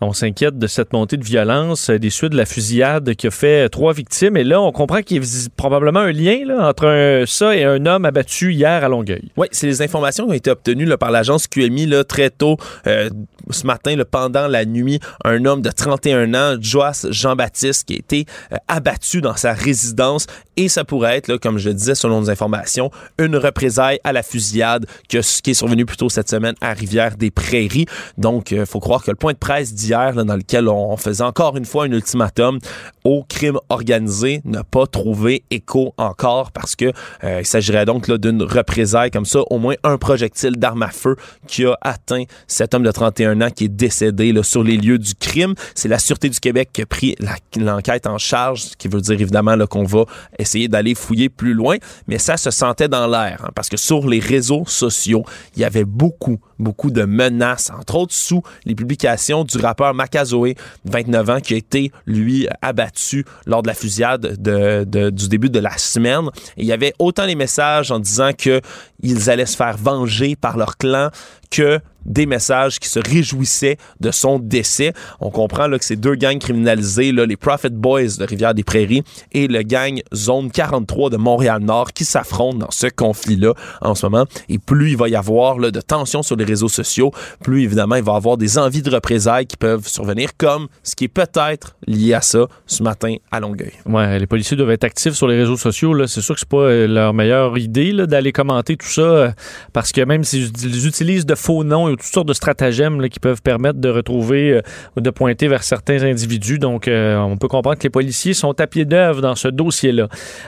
On 0.02 0.14
s'inquiète 0.14 0.58
de 0.60 0.68
cette 0.68 0.94
montée 0.94 1.18
de 1.18 1.24
violence 1.24 1.90
euh, 1.90 1.98
des 1.98 2.10
suites 2.10 2.32
de 2.32 2.38
la 2.38 2.46
fusillade 2.46 3.16
qui 3.16 3.28
a 3.28 3.32
fait 3.32 3.66
euh, 3.66 3.70
trois 3.70 3.94
victimes. 3.94 4.38
Et 4.38 4.44
là, 4.44 4.62
on 4.62 4.72
comprend 4.72 5.02
qu'il 5.02 5.18
y 5.18 5.20
a 5.26 5.48
probablement 5.56 6.02
un 6.02 6.12
lien 6.12 6.40
là, 6.46 6.68
entre 6.70 6.86
un- 6.88 7.26
ça 7.26 7.56
et 7.56 7.64
un 7.64 7.86
homme 7.86 8.06
abattu 8.06 8.54
hier 8.54 8.84
à 8.84 8.88
Longueuil. 8.90 9.32
Oui, 9.38 9.48
c'est 9.52 9.68
les 9.68 9.82
informations 9.82 10.26
qui 10.26 10.32
ont 10.32 10.36
été 10.36 10.52
obtenues 10.52 10.86
là, 10.86 10.98
par 10.98 11.10
l'agence 11.12 11.48
QMI 11.48 11.88
là, 11.88 12.04
très 12.04 12.30
tôt 12.30 12.58
euh, 12.86 13.10
ce 13.50 13.66
matin, 13.66 13.96
là, 13.96 14.06
pendant 14.06 14.48
la 14.48 14.66
nuit. 14.66 15.00
Un 15.24 15.46
homme 15.46 15.62
de 15.62 15.72
31 15.72 16.34
ans, 16.34 16.58
Joas 16.60 17.08
Jean-Baptiste, 17.10 17.86
qui 17.88 17.94
a 17.94 17.98
été 17.98 18.26
euh, 18.52 18.58
abattu 18.68 19.22
dans 19.22 19.36
sa 19.36 19.54
résidence. 19.54 20.28
Et 20.58 20.70
ça 20.70 20.84
pourrait 20.84 21.18
être, 21.18 21.28
là, 21.28 21.38
comme 21.38 21.58
je 21.58 21.70
le 21.70 21.76
disais 21.76 21.96
selon 21.96 22.20
nos 22.22 22.30
informations, 22.30 22.92
une 23.20 23.36
représaille 23.36 24.00
à 24.04 24.12
la 24.12 24.24
fusillade 24.24 24.86
que, 25.10 25.20
qui 25.42 25.52
est 25.52 25.54
survenue 25.54 25.86
plus 25.86 25.98
tôt 25.98 26.10
cette 26.10 26.30
semaine 26.30 26.56
à 26.62 26.74
Rivière-des-Prairies. 26.74 27.86
Donc, 28.18 28.52
il 28.52 28.66
faut 28.66 28.80
croire 28.80 29.04
que 29.04 29.12
le 29.12 29.16
point 29.18 29.34
de 29.34 29.38
presse 29.38 29.74
dans 29.88 30.36
lequel 30.36 30.68
on 30.68 30.98
faisait 30.98 31.24
encore 31.24 31.58
une 31.58 31.66
fois 31.66 31.86
un 31.86 31.92
ultimatum 31.92 32.60
au 33.04 33.24
crime 33.24 33.58
organisé, 33.70 34.42
n'a 34.44 34.64
pas 34.64 34.86
trouvé 34.86 35.44
écho 35.50 35.94
encore 35.98 36.52
parce 36.52 36.76
que 36.76 36.92
euh, 37.24 37.40
il 37.40 37.46
s'agirait 37.46 37.86
donc 37.86 38.12
d'une 38.12 38.44
représaille 38.44 39.12
comme 39.12 39.26
ça, 39.26 39.40
au 39.50 39.60
moins 39.60 39.76
un 39.84 39.98
projectile 39.98 40.58
d'arme 40.58 40.84
à 40.84 40.90
feu 40.90 41.16
qui 41.48 41.66
a 41.66 41.78
atteint 41.82 42.24
cet 42.48 42.74
homme 42.74 42.84
de 42.84 42.92
31 42.92 43.42
ans 43.42 43.50
qui 43.50 43.66
est 43.66 43.70
décédé 43.70 44.34
sur 44.44 44.64
les 44.64 44.78
lieux 44.78 44.98
du 44.98 45.16
crime. 45.16 45.54
C'est 45.74 45.88
la 45.88 46.00
Sûreté 46.00 46.30
du 46.30 46.40
Québec 46.40 46.70
qui 46.74 46.82
a 46.82 46.86
pris 46.86 47.16
l'enquête 47.56 48.08
en 48.08 48.18
charge, 48.18 48.64
ce 48.64 48.76
qui 48.76 48.88
veut 48.88 49.02
dire 49.02 49.20
évidemment 49.20 49.56
qu'on 49.68 49.84
va 49.84 50.04
essayer 50.38 50.68
d'aller 50.68 50.96
fouiller 50.96 51.30
plus 51.30 51.54
loin, 51.54 51.78
mais 52.08 52.18
ça 52.18 52.38
se 52.38 52.52
sentait 52.52 52.88
dans 52.88 53.08
l'air 53.08 53.42
hein, 53.44 53.52
parce 53.56 53.70
que 53.70 53.78
sur 53.78 54.08
les 54.08 54.20
réseaux 54.20 54.64
sociaux, 54.68 55.24
il 55.56 55.62
y 55.62 55.66
avait 55.66 55.86
beaucoup, 55.86 56.40
beaucoup 56.60 56.92
de 56.92 57.04
menaces, 57.04 57.72
entre 57.72 57.96
autres 57.96 58.14
sous 58.14 58.44
les 58.66 58.76
publications 58.76 59.44
du 59.44 59.58
rappeur 59.78 59.94
Makazoe, 59.94 60.54
29 60.86 61.30
ans, 61.30 61.40
qui 61.40 61.54
a 61.54 61.58
été, 61.58 61.92
lui, 62.06 62.48
abattu 62.62 63.26
lors 63.46 63.62
de 63.62 63.68
la 63.68 63.74
fusillade 63.74 64.36
de- 64.42 64.84
de- 64.86 65.10
du 65.10 65.28
début 65.30 65.50
de 65.50 65.60
la 65.60 65.78
semaine. 65.78 66.30
Il 66.58 66.66
y 66.66 66.72
avait 66.72 66.94
autant 67.00 67.26
les 67.26 67.36
messages 67.36 67.92
en 67.92 68.00
disant 68.00 68.32
que 68.38 68.62
ils 69.04 69.30
allaient 69.30 69.46
se 69.46 69.56
faire 69.56 69.78
venger 69.78 70.36
par 70.36 70.58
leur 70.58 70.78
clan 70.78 71.10
que 71.50 71.80
des 72.08 72.26
messages 72.26 72.80
qui 72.80 72.88
se 72.88 73.00
réjouissaient 73.00 73.78
de 74.00 74.12
son 74.12 74.40
décès. 74.40 74.94
On 75.20 75.30
comprend 75.30 75.68
là, 75.68 75.78
que 75.78 75.86
ces 75.86 75.98
deux 75.98 76.16
gangs 76.16 76.40
criminalisés, 76.40 77.12
les 77.12 77.36
Prophet 77.36 77.70
Boys 77.70 78.18
de 78.18 78.24
Rivière-des-Prairies 78.26 79.04
et 79.34 79.48
le 79.48 79.62
gang 79.62 80.02
Zone 80.16 80.50
43 80.50 81.10
de 81.10 81.18
Montréal-Nord 81.18 81.94
qui 81.94 82.06
s'affrontent 82.06 82.58
dans 82.58 82.72
ce 82.72 82.88
conflit-là 82.88 83.54
en 83.82 83.94
ce 83.94 84.06
moment. 84.06 84.26
Et 84.50 84.58
plus 84.58 84.92
il 84.92 84.98
va 84.98 85.10
y 85.10 85.16
avoir 85.16 85.58
de 85.58 85.82
tensions 85.82 86.24
sur 86.24 86.38
les 86.38 86.46
réseaux 86.46 86.70
sociaux, 86.70 87.12
plus 87.44 87.64
évidemment 87.64 87.96
il 87.96 88.04
va 88.04 88.14
y 88.14 88.16
avoir 88.16 88.38
des 88.38 88.58
envies 88.58 88.82
de 88.82 88.90
représailles 88.90 89.46
qui 89.46 89.58
peuvent 89.58 89.88
survenir, 89.88 90.38
comme 90.38 90.68
ce 90.84 90.96
qui 90.96 91.06
est 91.06 91.10
peut-être 91.10 91.76
lié 91.86 92.14
à 92.14 92.22
ça 92.22 92.48
ce 92.66 92.84
matin 92.84 93.16
à 93.32 93.42
Longueuil. 93.42 93.74
Ouais, 93.86 94.18
les 94.18 94.28
policiers 94.28 94.56
doivent 94.56 94.72
être 94.72 94.86
actifs 94.86 95.14
sur 95.14 95.28
les 95.28 95.38
réseaux 95.38 95.58
sociaux. 95.58 96.08
C'est 96.08 96.22
sûr 96.22 96.36
que 96.36 96.40
c'est 96.40 96.50
pas 96.50 96.58
euh, 96.58 96.88
leur 96.88 97.14
meilleure 97.14 97.58
idée 97.58 97.92
d'aller 98.08 98.32
commenter 98.32 98.78
tout 98.78 98.88
ça 98.88 99.02
euh, 99.02 99.32
parce 99.74 99.92
que 99.92 100.02
même 100.02 100.24
s'ils 100.24 100.88
utilisent 100.88 101.26
de 101.26 101.36
faux 101.38 101.64
noms 101.64 101.88
et 101.88 101.92
toutes 101.92 102.04
sortes 102.04 102.28
de 102.28 102.34
stratagèmes 102.34 103.08
qui 103.10 103.20
peuvent 103.20 103.42
permettre 103.42 103.80
de 103.80 103.90
retrouver 103.90 104.52
euh, 104.52 104.62
ou 104.96 105.02
de 105.02 105.10
pointer 105.10 105.48
vers 105.48 105.64
certains 105.64 106.04
individus. 106.04 106.60
Donc, 106.60 106.88
euh, 106.88 107.18
on 107.18 107.38
peut 107.38 107.48
comprendre 107.48 107.78
que 107.78 107.84
les 107.84 107.90
policiers 107.90 108.34
sont 108.34 108.60
à 108.60 108.68
pied 108.68 108.86
d'œuvre 108.86 109.22
dans 109.22 109.36
ce 109.36 109.48
dossier-là. 109.48 110.08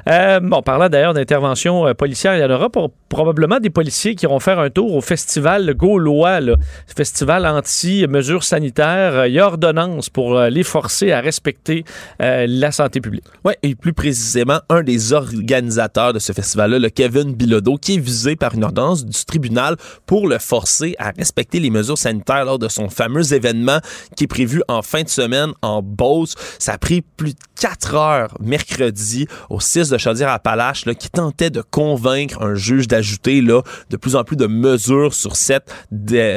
Euh, 0.10 0.40
bon, 0.40 0.62
parlant 0.62 0.90
d'ailleurs 0.90 1.14
d'intervention 1.14 1.94
policière, 1.94 2.36
il 2.36 2.42
y 2.42 2.44
en 2.44 2.52
aura 2.52 2.70
probablement 3.10 3.60
des 3.60 3.70
policiers 3.70 4.16
qui 4.16 4.26
iront 4.26 4.40
faire 4.40 4.60
un 4.60 4.70
tour 4.70 4.96
au 4.96 5.02
festival 5.02 5.74
gaulois, 5.74 6.40
festival 6.88 7.46
anti-mesures 7.46 8.44
sanitaires. 8.44 9.26
Il 9.28 9.34
y 9.34 9.40
a 9.40 9.46
ordonnance 9.46 10.10
pour 10.10 10.40
les 10.40 10.64
forcer 10.64 11.12
à 11.12 11.22
respecter 11.22 11.84
la 12.20 12.72
santé 12.72 13.02
publique. 13.02 13.26
Ouais, 13.46 13.58
et 13.64 13.76
plus 13.76 13.94
précisément, 13.94 14.60
un 14.70 14.84
des 14.84 15.14
organisateurs 15.14 16.14
de 16.14 16.20
ce 16.20 16.34
festival-là, 16.34 16.80
le 16.80 16.90
Kevin 16.90 17.34
Bilodeau, 17.34 17.78
qui 17.78 17.96
est 17.96 18.00
visé 18.00 18.36
par 18.36 18.56
une 18.56 18.64
ordonnance 18.64 19.06
du 19.06 19.26
tribunal 19.26 19.76
pour 20.06 20.28
le 20.28 20.38
forcer 20.40 20.79
à 20.98 21.12
respecter 21.12 21.60
les 21.60 21.70
mesures 21.70 21.98
sanitaires 21.98 22.46
lors 22.46 22.60
de 22.60 22.68
son 22.68 22.90
fameux 22.90 23.34
événement 23.34 23.80
qui 24.16 24.26
est 24.26 24.28
prévu 24.28 24.62
en 24.68 24.82
fin 24.82 25.04
de 25.04 25.10
semaine 25.10 25.52
en 25.62 25.82
Beauce. 25.82 26.36
Ça 26.58 26.74
a 26.74 26.78
pris 26.78 27.02
plus 27.02 27.34
de 27.34 27.40
quatre 27.60 27.96
heures 27.96 28.36
mercredi 28.40 29.28
au 29.50 29.60
6 29.60 29.90
de 29.90 29.98
Chaudière-Appalaches, 29.98 30.86
qui 30.98 31.10
tentait 31.10 31.50
de 31.50 31.62
convaincre 31.62 32.42
un 32.42 32.56
juge 32.56 32.88
d'ajouter 32.88 33.42
de 33.42 33.98
plus 33.98 34.16
en 34.16 34.24
plus 34.24 34.36
de 34.36 34.48
mesures 34.48 35.14
sur 35.14 35.36
cette 35.36 35.72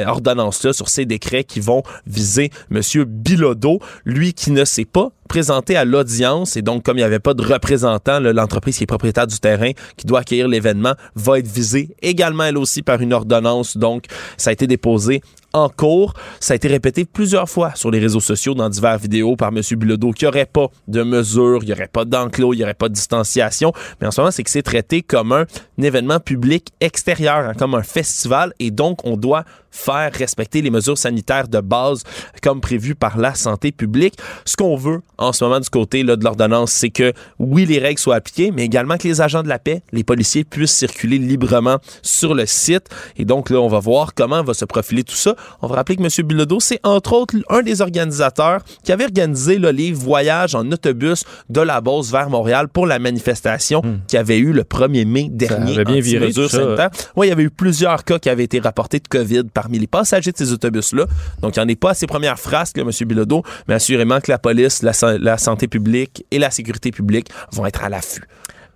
ordonnance-là, 0.05 0.73
sur 0.73 0.89
ces 0.89 1.05
décrets 1.05 1.43
qui 1.43 1.59
vont 1.59 1.83
viser 2.05 2.51
Monsieur 2.69 3.05
Bilodeau, 3.05 3.79
lui 4.05 4.33
qui 4.33 4.51
ne 4.51 4.65
sait 4.65 4.85
pas 4.85 5.11
présenté 5.33 5.75
à 5.75 5.83
l'audience 5.83 6.57
et 6.57 6.61
donc 6.61 6.83
comme 6.83 6.97
il 6.97 6.99
n'y 6.99 7.05
avait 7.05 7.17
pas 7.17 7.33
de 7.33 7.41
représentant, 7.41 8.19
l'entreprise 8.19 8.77
qui 8.77 8.83
est 8.83 8.85
propriétaire 8.85 9.25
du 9.25 9.39
terrain 9.39 9.71
qui 9.97 10.05
doit 10.05 10.19
accueillir 10.19 10.47
l'événement 10.47 10.93
va 11.15 11.39
être 11.39 11.47
visée 11.47 11.89
également 12.03 12.43
elle 12.43 12.57
aussi 12.59 12.83
par 12.83 13.01
une 13.01 13.13
ordonnance. 13.13 13.75
Donc 13.75 14.05
ça 14.37 14.51
a 14.51 14.53
été 14.53 14.67
déposé 14.67 15.23
en 15.53 15.69
cours. 15.69 16.13
Ça 16.39 16.53
a 16.53 16.55
été 16.55 16.67
répété 16.67 17.05
plusieurs 17.05 17.49
fois 17.49 17.71
sur 17.75 17.91
les 17.91 17.99
réseaux 17.99 18.19
sociaux 18.19 18.53
dans 18.55 18.69
divers 18.69 18.97
vidéos 18.97 19.35
par 19.35 19.49
M. 19.49 19.61
Bilodeau 19.77 20.11
qu'il 20.11 20.27
n'y 20.27 20.29
aurait 20.29 20.45
pas 20.45 20.67
de 20.87 21.03
mesures, 21.03 21.59
il 21.61 21.67
n'y 21.67 21.73
aurait 21.73 21.87
pas 21.87 22.05
d'enclos, 22.05 22.53
il 22.53 22.57
n'y 22.57 22.63
aurait 22.63 22.73
pas 22.73 22.89
de 22.89 22.93
distanciation. 22.93 23.71
Mais 24.01 24.07
en 24.07 24.11
ce 24.11 24.21
moment, 24.21 24.31
c'est 24.31 24.43
que 24.43 24.49
c'est 24.49 24.63
traité 24.63 25.01
comme 25.01 25.31
un, 25.31 25.45
événement 25.81 26.19
public 26.19 26.69
extérieur, 26.81 27.49
hein, 27.49 27.53
comme 27.57 27.75
un 27.75 27.83
festival. 27.83 28.53
Et 28.59 28.71
donc, 28.71 29.05
on 29.05 29.17
doit 29.17 29.43
faire 29.73 30.11
respecter 30.13 30.61
les 30.61 30.69
mesures 30.69 30.97
sanitaires 30.97 31.47
de 31.47 31.59
base 31.59 32.03
comme 32.43 32.61
prévu 32.61 32.93
par 32.93 33.17
la 33.17 33.33
santé 33.33 33.71
publique. 33.71 34.15
Ce 34.45 34.55
qu'on 34.55 34.75
veut 34.75 35.01
en 35.17 35.33
ce 35.33 35.43
moment 35.43 35.59
du 35.59 35.69
côté 35.69 36.03
là, 36.03 36.15
de 36.15 36.23
l'ordonnance, 36.23 36.71
c'est 36.71 36.91
que 36.91 37.11
oui, 37.39 37.65
les 37.65 37.79
règles 37.79 37.99
soient 37.99 38.15
appliquées, 38.15 38.51
mais 38.51 38.63
également 38.63 38.97
que 38.97 39.07
les 39.07 39.19
agents 39.19 39.41
de 39.41 39.49
la 39.49 39.57
paix, 39.57 39.81
les 39.91 40.03
policiers 40.03 40.43
puissent 40.43 40.75
circuler 40.75 41.17
librement 41.17 41.77
sur 42.03 42.35
le 42.35 42.45
site. 42.45 42.87
Et 43.17 43.25
donc 43.25 43.49
là, 43.49 43.59
on 43.59 43.67
va 43.67 43.79
voir 43.79 44.13
comment 44.13 44.43
va 44.43 44.53
se 44.53 44.65
profiler 44.65 45.03
tout 45.03 45.15
ça. 45.15 45.35
On 45.61 45.67
va 45.67 45.75
rappeler 45.75 45.95
que 45.95 46.03
M. 46.03 46.27
Bilodeau, 46.27 46.59
c'est 46.59 46.79
entre 46.83 47.13
autres 47.13 47.35
un 47.49 47.61
des 47.61 47.81
organisateurs 47.81 48.61
qui 48.83 48.91
avait 48.91 49.05
organisé 49.05 49.57
là, 49.57 49.71
les 49.71 49.91
voyages 49.91 50.55
en 50.55 50.69
autobus 50.71 51.23
de 51.49 51.61
la 51.61 51.81
Beauce 51.81 52.11
vers 52.11 52.29
Montréal 52.29 52.67
pour 52.67 52.87
la 52.87 52.99
manifestation 52.99 53.81
hmm. 53.83 54.01
qui 54.07 54.17
avait 54.17 54.37
eu 54.37 54.51
le 54.53 54.63
1er 54.63 55.05
mai 55.05 55.27
dernier. 55.31 55.75
Ça 55.75 55.83
bien 55.83 55.99
viré, 55.99 56.31
Oui, 57.15 57.27
il 57.27 57.29
y 57.29 57.31
avait 57.31 57.43
eu 57.43 57.49
plusieurs 57.49 58.03
cas 58.03 58.19
qui 58.19 58.29
avaient 58.29 58.43
été 58.43 58.59
rapportés 58.59 58.99
de 58.99 59.07
COVID 59.07 59.43
par 59.53 59.63
parmi 59.63 59.79
les 59.79 59.87
passagers 59.87 60.33
de 60.33 60.37
ces 60.37 60.51
autobus-là. 60.51 61.05
Donc, 61.41 61.55
il 61.55 61.59
n'y 61.59 61.65
en 61.65 61.67
est 61.69 61.79
pas 61.79 61.91
à 61.91 61.93
ses 61.93 62.05
premières 62.05 62.37
phrases, 62.37 62.73
M. 62.75 62.89
Bilodeau, 63.07 63.43
mais 63.67 63.75
assurément 63.75 64.19
que 64.19 64.29
la 64.29 64.37
police, 64.37 64.83
la 64.83 65.37
santé 65.37 65.67
publique 65.69 66.25
et 66.31 66.39
la 66.39 66.51
sécurité 66.51 66.91
publique 66.91 67.29
vont 67.53 67.65
être 67.65 67.83
à 67.83 67.89
l'affût. 67.89 68.27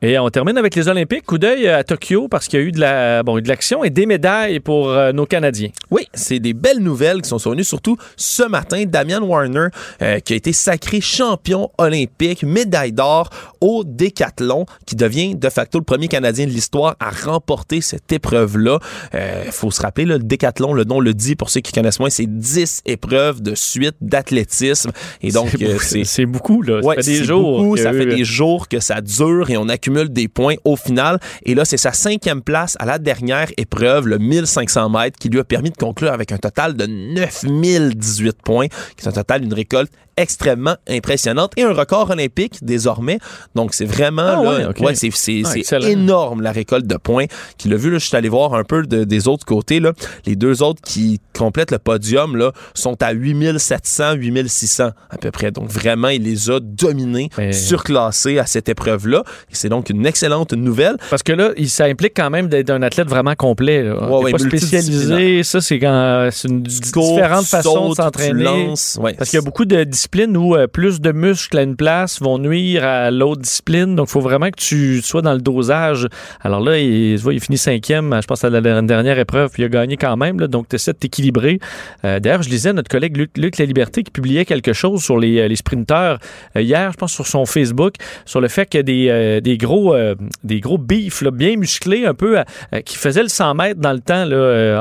Et 0.04 0.20
on 0.20 0.30
termine 0.30 0.60
avec 0.60 0.76
les 0.76 0.88
Olympiques. 0.88 1.26
Coup 1.26 1.40
d'œil 1.40 1.68
à 1.68 1.84
Tokyo 1.84 2.28
parce 2.28 2.48
qu'il 2.48 2.60
y 2.60 2.62
a 2.62 2.66
eu 2.66 2.72
de 2.72 2.80
la 2.80 3.24
bon, 3.24 3.40
de 3.40 3.48
l'action 3.48 3.84
et 3.84 3.90
des 3.90 4.06
médailles 4.06 4.60
pour 4.60 4.90
euh, 4.90 5.12
nos 5.12 5.26
Canadiens. 5.26 5.70
Oui, 5.90 6.08
c'est 6.14 6.40
des 6.40 6.54
belles 6.54 6.82
nouvelles 6.82 7.24
qui 7.24 7.30
sont 7.30 7.40
survenues 7.40 7.64
surtout 7.64 7.98
ce 8.16 8.44
matin. 8.44 8.84
Damian 8.86 9.24
Warner 9.24 9.70
euh, 10.04 10.20
qui 10.20 10.34
a 10.34 10.36
été 10.36 10.54
sacré 10.54 11.02
champion 11.02 11.72
olympique, 11.80 12.44
médaille 12.44 12.92
d'or 12.92 13.32
au 13.60 13.84
décathlon, 13.84 14.68
qui 14.86 14.96
devient 14.96 15.36
de 15.36 15.50
facto 15.50 15.80
le 15.80 15.84
premier 15.84 16.08
Canadien 16.08 16.46
de 16.46 16.52
l'histoire 16.52 16.96
à 17.00 17.10
remporter 17.10 17.82
cette 17.82 18.12
épreuve-là. 18.12 18.78
Il 19.14 19.20
euh, 19.20 19.52
faut 19.52 19.72
se 19.72 19.82
rappeler 19.82 20.06
le 20.06 20.20
décathlon, 20.20 20.74
le 20.74 20.84
nom 20.84 21.00
le 21.00 21.16
dit 21.16 21.36
pour 21.36 21.50
ceux 21.50 21.62
qui 21.62 21.72
connaissent 21.72 22.00
moins, 22.00 22.12
c'est 22.12 22.28
10 22.28 22.84
épreuves 22.86 23.42
de 23.42 23.56
suite 23.56 23.96
d'athlétisme. 24.02 24.92
Et 25.24 25.32
donc 25.32 25.58
c'est 25.82 26.26
beaucoup 26.28 26.62
là. 26.62 26.84
Ça 26.84 27.02
fait 27.02 27.02
des 27.02 27.24
jours. 27.24 27.78
ça 27.80 27.94
fait 27.94 28.06
des 28.06 28.26
jours 28.26 28.68
que 28.68 28.80
ça 28.80 29.02
dure 29.02 29.50
et 29.50 29.58
on 29.58 29.68
a 29.70 29.78
des 29.88 30.28
points 30.28 30.56
au 30.64 30.76
final. 30.76 31.20
Et 31.44 31.56
là, 31.56 31.66
c'est 31.66 31.78
sa 31.78 31.92
cinquième 31.92 32.42
place 32.42 32.76
à 32.80 32.86
la 32.86 33.00
dernière 33.00 33.50
épreuve, 33.58 34.08
le 34.08 34.18
1500 34.18 34.90
mètres, 34.90 35.18
qui 35.20 35.30
lui 35.30 35.40
a 35.40 35.44
permis 35.44 35.72
de 35.72 35.78
conclure 35.78 36.12
avec 36.12 36.32
un 36.32 36.38
total 36.38 36.76
de 36.76 36.86
9018 36.86 38.42
points, 38.44 38.68
qui 38.68 39.06
est 39.06 39.08
un 39.08 39.12
total 39.12 39.42
d'une 39.42 39.54
récolte 39.54 39.92
extrêmement 40.18 40.76
impressionnante 40.90 41.54
et 41.58 41.64
un 41.64 41.74
record 41.74 42.10
olympique 42.10 42.58
désormais. 42.64 43.20
Donc 43.56 43.74
c'est 43.74 43.86
vraiment 43.86 44.22
ah 44.22 44.44
là, 44.44 44.72
ouais, 44.80 44.96
c'est 44.96 45.44
ah, 45.46 45.80
énorme 45.88 46.42
la 46.42 46.52
récolte 46.52 46.88
de 46.88 46.98
points 46.98 47.26
qu'il 47.58 47.74
a 47.74 47.78
vu. 47.78 47.92
Là, 47.92 48.00
je 48.00 48.08
suis 48.08 48.18
allé 48.18 48.30
voir 48.30 48.56
un 48.56 48.64
peu 48.64 48.86
des 48.86 49.28
autres 49.28 49.46
côtés. 49.46 49.80
Là. 49.80 49.94
Les 50.26 50.36
deux 50.36 50.64
autres 50.64 50.82
qui 50.82 51.22
complètent 51.38 51.72
le 51.72 51.80
podium 51.80 52.36
là, 52.36 52.52
sont 52.74 53.02
à 53.02 53.12
8700, 53.12 54.14
8600 54.16 54.90
à 55.10 55.18
peu 55.18 55.32
près. 55.32 55.52
Donc 55.52 55.70
vraiment, 55.70 56.10
il 56.10 56.24
les 56.24 56.50
a 56.50 56.60
dominés, 56.60 57.30
surclassés 57.52 58.40
à 58.40 58.46
cette 58.46 58.70
épreuve-là. 58.70 59.24
C'est 59.52 59.70
donc 59.70 59.90
une 59.90 60.06
excellente 60.06 60.54
nouvelle. 60.54 60.98
Parce 61.10 61.24
que 61.24 61.34
là, 61.34 61.52
ça 61.68 61.86
implique 61.86 62.14
quand 62.16 62.30
même 62.30 62.48
d'être 62.48 62.70
un 62.70 62.82
athlète 62.82 63.08
vraiment 63.08 63.36
complet. 63.36 63.84
Là. 63.84 64.10
Ouais, 64.10 64.32
pas 64.32 64.40
spécialisé. 64.40 65.44
Ça, 65.44 65.62
c'est 65.62 65.78
une 65.78 66.64
différente 66.64 67.46
façon 67.46 67.90
de 67.90 67.96
s'entraîner. 67.96 68.74
Parce 69.18 69.30
qu'il 69.30 69.38
y 69.38 69.42
a 69.42 69.46
beaucoup 69.46 69.66
de 69.66 69.84
disciplines 69.84 70.07
où 70.16 70.56
euh, 70.56 70.68
plus 70.68 71.00
de 71.02 71.12
muscles 71.12 71.58
à 71.58 71.64
une 71.64 71.76
place 71.76 72.22
vont 72.22 72.40
nuire 72.40 72.84
à 72.84 73.12
l'autre 73.12 73.42
discipline. 73.42 73.96
Donc, 73.96 74.08
il 74.10 74.12
faut 74.12 74.22
vraiment 74.22 74.50
que 74.50 74.60
tu 74.60 75.02
sois 75.02 75.22
dans 75.22 75.34
le 75.34 75.42
dosage. 75.42 76.08
Alors 76.42 76.60
là, 76.60 76.80
il, 76.80 77.14
il 77.14 77.40
finit 77.40 77.58
cinquième, 77.58 78.18
je 78.22 78.28
pense, 78.28 78.44
à 78.44 78.50
la 78.50 78.62
dernière 78.62 79.20
épreuve, 79.20 79.52
puis 79.52 79.64
il 79.64 79.66
a 79.66 79.70
gagné 79.70 79.98
quand 79.98 80.18
même. 80.18 80.38
donc, 80.38 80.70
tu 80.70 80.76
essaies 80.76 80.94
de 80.94 80.98
t'équilibrer. 80.98 81.60
Euh, 82.06 82.20
d'ailleurs, 82.20 82.44
je 82.44 82.50
lisais 82.50 82.74
notre 82.74 82.90
collègue 82.90 83.18
Luc, 83.18 83.38
Luc 83.38 83.58
La 83.58 83.66
Liberté 83.66 84.04
qui 84.04 84.12
publiait 84.12 84.46
quelque 84.46 84.74
chose 84.74 85.04
sur 85.04 85.18
les, 85.18 85.40
euh, 85.40 85.56
sprinteurs 85.56 86.20
hier, 86.56 86.92
je 86.92 86.98
pense, 86.98 87.12
sur 87.12 87.26
son 87.26 87.46
Facebook, 87.46 87.96
sur 88.26 88.42
le 88.42 88.48
fait 88.48 88.70
que 88.70 88.78
des, 88.78 89.42
des 89.42 89.58
gros 89.58 89.96
des 90.44 90.60
gros 90.60 90.78
bifs 90.78 91.24
bien 91.24 91.56
musclés, 91.56 92.06
un 92.06 92.14
peu, 92.14 92.38
qui 92.86 92.96
faisaient 92.96 93.24
le 93.24 93.30
100 93.30 93.56
mètres 93.56 93.80
dans 93.80 93.94
le 93.94 94.00
temps, 94.00 94.24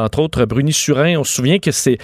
entre 0.04 0.18
autres 0.18 0.44
Bruni 0.44 0.72
Surin. 0.72 1.16
On 1.16 1.24
se 1.24 1.32
souvient 1.32 1.58
que 1.58 1.70
c'est 1.70 1.98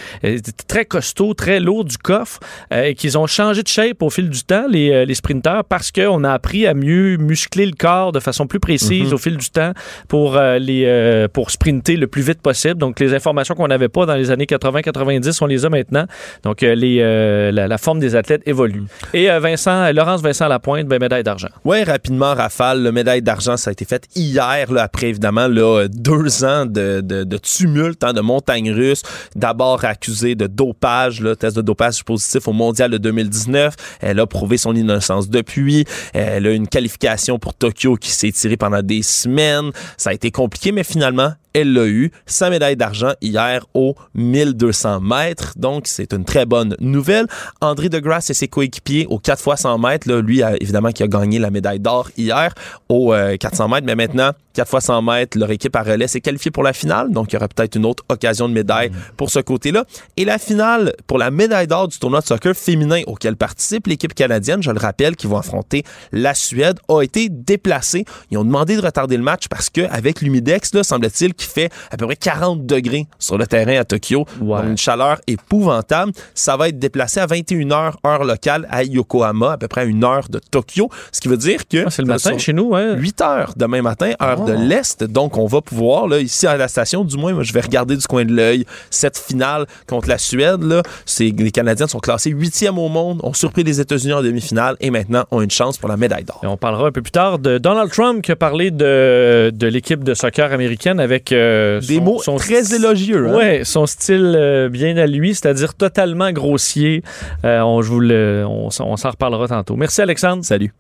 très 0.69 0.87
costaud, 0.87 1.35
très 1.35 1.61
lourd 1.61 1.85
du 1.85 1.99
coffre, 1.99 2.41
et 2.71 2.95
qu'ils 3.12 3.19
ont 3.19 3.26
changé 3.26 3.62
de 3.62 3.69
shape 3.69 4.02
au 4.02 4.09
fil 4.09 4.31
du 4.31 4.42
temps, 4.42 4.64
les, 4.69 4.90
euh, 4.90 5.04
les 5.04 5.14
sprinteurs, 5.14 5.64
parce 5.64 5.92
qu'on 5.92 6.25
a 6.25 6.33
appris 6.33 6.66
à 6.66 6.73
mieux 6.73 7.19
muscler 7.19 7.66
le 7.66 7.73
corps 7.73 8.12
de 8.12 8.21
façon 8.21 8.47
plus 8.47 8.61
précise 8.61 9.09
mhm. 9.09 9.14
au 9.14 9.19
fil 9.19 9.37
du 9.37 9.50
temps 9.50 9.73
pour, 10.09 10.37
euh, 10.37 10.59
les, 10.59 10.85
euh, 10.87 11.28
pour 11.28 11.50
sprinter 11.50 11.97
le 11.97 12.07
plus 12.07 12.23
vite 12.23 12.40
possible. 12.40 12.76
Donc, 12.76 13.00
les 13.00 13.14
informations 13.14 13.54
qu'on 13.54 13.69
n'avait 13.69 13.90
pas 13.90 14.07
dans 14.07 14.14
les 14.14 14.31
années 14.31 14.47
80-90, 14.47 15.38
on 15.42 15.47
les 15.47 15.66
a 15.66 15.69
maintenant. 15.69 16.07
Donc, 16.42 16.62
les, 16.62 17.52
la, 17.52 17.78
forme 17.78 17.99
des 17.99 18.16
athlètes 18.16 18.42
évolue. 18.47 18.85
Et 19.12 19.28
Vincent, 19.38 19.90
Laurence 19.92 20.23
Vincent 20.23 20.49
Lapointe, 20.49 20.87
ben, 20.87 21.00
médaille 21.00 21.25
d'argent. 21.25 21.49
Oui, 21.64 21.83
rapidement, 21.83 22.35
Rafale, 22.35 22.83
le 22.83 22.92
médaille 22.92 23.23
d'argent, 23.23 23.57
ça 23.57 23.71
a 23.71 23.73
été 23.73 23.85
fait 23.85 24.07
hier, 24.14 24.73
là, 24.73 24.83
après 24.83 25.09
évidemment 25.09 25.49
là, 25.49 25.87
deux 25.88 26.45
ans 26.45 26.64
de, 26.66 27.00
de, 27.00 27.25
de 27.25 27.37
tumulte, 27.37 28.04
hein, 28.04 28.12
de 28.12 28.21
montagne 28.21 28.71
russe. 28.71 29.02
D'abord 29.35 29.85
accusé 29.85 30.35
de 30.35 30.47
dopage, 30.47 31.21
là, 31.21 31.35
test 31.35 31.57
de 31.57 31.62
dopage 31.62 32.04
positif 32.04 32.47
au 32.47 32.52
mondial 32.52 32.90
de 32.90 32.99
2019. 33.02 33.75
Elle 34.00 34.21
a 34.21 34.26
prouvé 34.26 34.56
son 34.56 34.75
innocence 34.75 35.28
depuis. 35.28 35.85
Elle 36.14 36.47
a 36.47 36.52
une 36.52 36.68
qualification 36.68 37.38
pour 37.38 37.54
Tokyo 37.54 37.97
qui 37.97 38.11
s'est 38.11 38.32
tirée 38.32 38.56
pendant 38.56 38.82
des 38.82 39.02
semaines. 39.02 39.71
Ça 39.97 40.11
a 40.11 40.12
été 40.14 40.30
compliqué, 40.30 40.73
mais 40.73 40.85
finalement, 40.85 41.32
elle 41.54 41.73
l'a 41.73 41.87
eu. 41.87 42.11
Sa 42.26 42.50
médaille 42.50 42.76
d'argent 42.76 43.12
hier 43.21 43.66
au 43.75 43.94
1200 44.14 45.00
mètres. 45.00 45.52
Donc, 45.56 45.87
c'est 45.87 46.12
une 46.12 46.25
très 46.25 46.47
bonne 46.47 46.76
nouvelle. 46.80 47.26
André 47.61 47.88
Degrasse 47.88 48.30
et 48.30 48.35
ses 48.35 48.49
coéquipiers 48.49 49.06
au 49.09 49.18
4 49.18 49.52
x 49.52 49.62
100 49.62 49.78
mètres. 49.78 50.09
Là, 50.09 50.21
lui, 50.21 50.42
évidemment, 50.61 50.90
qui 50.92 51.02
a 51.02 51.09
gagné 51.09 51.38
la 51.38 51.50
médaille 51.50 51.80
d'or 51.80 52.11
hier 52.16 52.54
au 52.88 53.14
400 53.38 53.64
euh, 53.64 53.68
mètres. 53.68 53.87
Mais 53.87 53.94
maintenant, 53.94 54.32
4 54.54 54.75
x 54.75 54.85
100 54.87 55.02
mètres, 55.02 55.38
leur 55.38 55.50
équipe 55.50 55.75
à 55.76 55.82
relais 55.82 56.09
s'est 56.09 56.21
qualifiée 56.21 56.50
pour 56.50 56.62
la 56.62 56.73
finale. 56.73 57.11
Donc, 57.11 57.32
il 57.32 57.35
y 57.35 57.37
aura 57.37 57.49
peut-être 57.49 57.76
une 57.76 57.87
autre 57.87 58.04
occasion 58.09 58.49
de 58.49 58.54
médaille 58.54 58.90
mm. 58.90 58.94
pour 59.16 59.30
ce 59.30 59.40
côté-là. 59.40 59.85
Et 60.16 60.25
la 60.25 60.38
finale 60.38 60.94
pour 61.06 61.18
la 61.18 61.30
médaille 61.30 61.66
d'or 61.66 61.88
du 61.88 61.99
tournoi 61.99 62.21
de 62.21 62.26
soccer 62.26 62.54
féminin 62.54 63.02
auquel 63.06 63.37
participe 63.37 63.87
l'équipe 63.87 64.14
canadienne, 64.14 64.62
je 64.62 64.71
le 64.71 64.78
rappelle, 64.78 65.16
qui 65.16 65.26
vont 65.26 65.38
affronter 65.38 65.85
la 66.12 66.35
Suède, 66.35 66.78
a 66.88 67.02
été 67.02 67.28
déplacée. 67.28 68.04
Ils 68.30 68.38
ont 68.38 68.44
demandé 68.44 68.76
de 68.76 68.82
retarder 68.82 69.16
le 69.16 69.23
match 69.23 69.49
parce 69.49 69.71
que 69.71 69.82
avec 69.90 70.21
l'humidex, 70.21 70.75
là, 70.75 70.82
semble-t-il 70.82 71.35
qui 71.42 71.52
fait 71.52 71.70
à 71.90 71.96
peu 71.96 72.06
près 72.06 72.16
40 72.16 72.66
degrés 72.66 73.06
sur 73.18 73.38
le 73.38 73.46
terrain 73.46 73.78
à 73.78 73.84
Tokyo. 73.84 74.26
une 74.40 74.78
chaleur 74.78 75.20
épouvantable. 75.26 76.12
Ça 76.34 76.56
va 76.56 76.68
être 76.68 76.78
déplacé 76.78 77.20
à 77.20 77.26
21h 77.26 77.94
heure 78.06 78.25
locale 78.25 78.66
à 78.70 78.84
Yokohama, 78.84 79.52
à 79.52 79.58
peu 79.58 79.68
près 79.68 79.82
à 79.82 79.84
une 79.84 80.04
heure 80.04 80.28
de 80.28 80.38
Tokyo. 80.38 80.88
Ce 81.11 81.20
qui 81.20 81.28
veut 81.28 81.37
dire 81.37 81.66
que... 81.68 81.84
Ah, 81.87 81.90
c'est 81.90 82.02
le 82.02 82.08
matin 82.08 82.37
chez 82.38 82.52
nous, 82.52 82.70
ouais. 82.70 82.94
8 82.96 83.20
heures 83.20 83.52
demain 83.56 83.82
matin, 83.82 84.12
heure 84.22 84.44
de 84.44 84.52
ah. 84.52 84.56
l'Est. 84.56 85.04
Donc, 85.04 85.37
on 85.37 85.46
va 85.46 85.61
pouvoir, 85.61 86.08
là, 86.08 86.18
ici 86.18 86.46
à 86.46 86.56
la 86.56 86.68
station, 86.68 87.04
du 87.04 87.16
moins, 87.16 87.42
je 87.42 87.52
vais 87.52 87.61
regarder 87.61 87.96
du 87.96 88.06
coin 88.06 88.25
de 88.25 88.32
l'œil 88.32 88.64
cette 88.90 89.18
finale 89.18 89.66
contre 89.87 90.08
la 90.08 90.18
Suède. 90.18 90.62
Là, 90.62 90.82
les 91.18 91.50
Canadiens 91.50 91.87
sont 91.87 92.00
classés 92.00 92.30
huitième 92.30 92.78
au 92.78 92.88
monde, 92.88 93.20
ont 93.22 93.32
surpris 93.32 93.64
les 93.64 93.80
États-Unis 93.80 94.12
en 94.12 94.22
demi-finale 94.22 94.76
et 94.80 94.90
maintenant 94.90 95.25
ont 95.30 95.40
une 95.40 95.50
chance 95.50 95.78
pour 95.78 95.88
la 95.88 95.96
médaille 95.96 96.25
d'or. 96.25 96.40
On 96.42 96.56
parlera 96.56 96.88
un 96.88 96.92
peu 96.92 97.02
plus 97.02 97.12
tard 97.12 97.38
de 97.38 97.58
Donald 97.58 97.90
Trump 97.90 98.22
qui 98.22 98.32
a 98.32 98.37
parlé 98.37 98.70
de, 98.70 99.50
de 99.54 99.66
l'équipe 99.66 100.04
de 100.04 100.14
soccer 100.14 100.52
américaine 100.52 101.00
avec 101.00 101.32
euh, 101.33 101.81
des 101.81 102.01
mots 102.01 102.21
sont 102.21 102.37
très 102.37 102.75
élogieux. 102.75 103.29
Hein? 103.29 103.39
Oui, 103.39 103.65
son 103.65 103.87
style 103.87 104.35
euh, 104.37 104.69
bien 104.69 104.97
à 104.97 105.07
lui, 105.07 105.35
c'est-à-dire 105.35 105.75
totalement 105.75 106.33
grossier. 106.33 107.03
Euh, 107.45 107.61
on, 107.61 107.83
je 107.83 107.89
vous 107.89 108.01
le, 108.01 108.45
on, 108.47 108.69
on 108.69 108.97
s'en 108.97 109.11
reparlera 109.11 109.49
tantôt. 109.49 109.77
Merci 109.77 110.01
Alexandre. 110.03 110.45
Salut. 110.45 110.73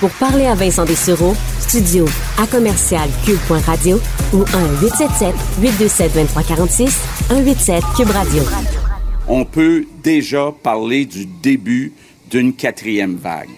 Pour 0.00 0.10
parler 0.12 0.46
à 0.46 0.54
Vincent 0.54 0.86
Dessureau, 0.86 1.34
studio 1.58 2.06
à 2.38 2.46
commercial 2.46 3.06
cube.radio 3.24 4.00
ou 4.32 4.44
1-877-827-2346, 5.60 6.88
187 7.28 7.84
Cube 7.96 8.10
Radio. 8.10 8.42
On 9.28 9.44
peut 9.44 9.84
déjà 10.02 10.52
parler 10.62 11.04
du 11.04 11.26
début 11.26 11.92
d'une 12.30 12.54
quatrième 12.54 13.16
vague. 13.16 13.50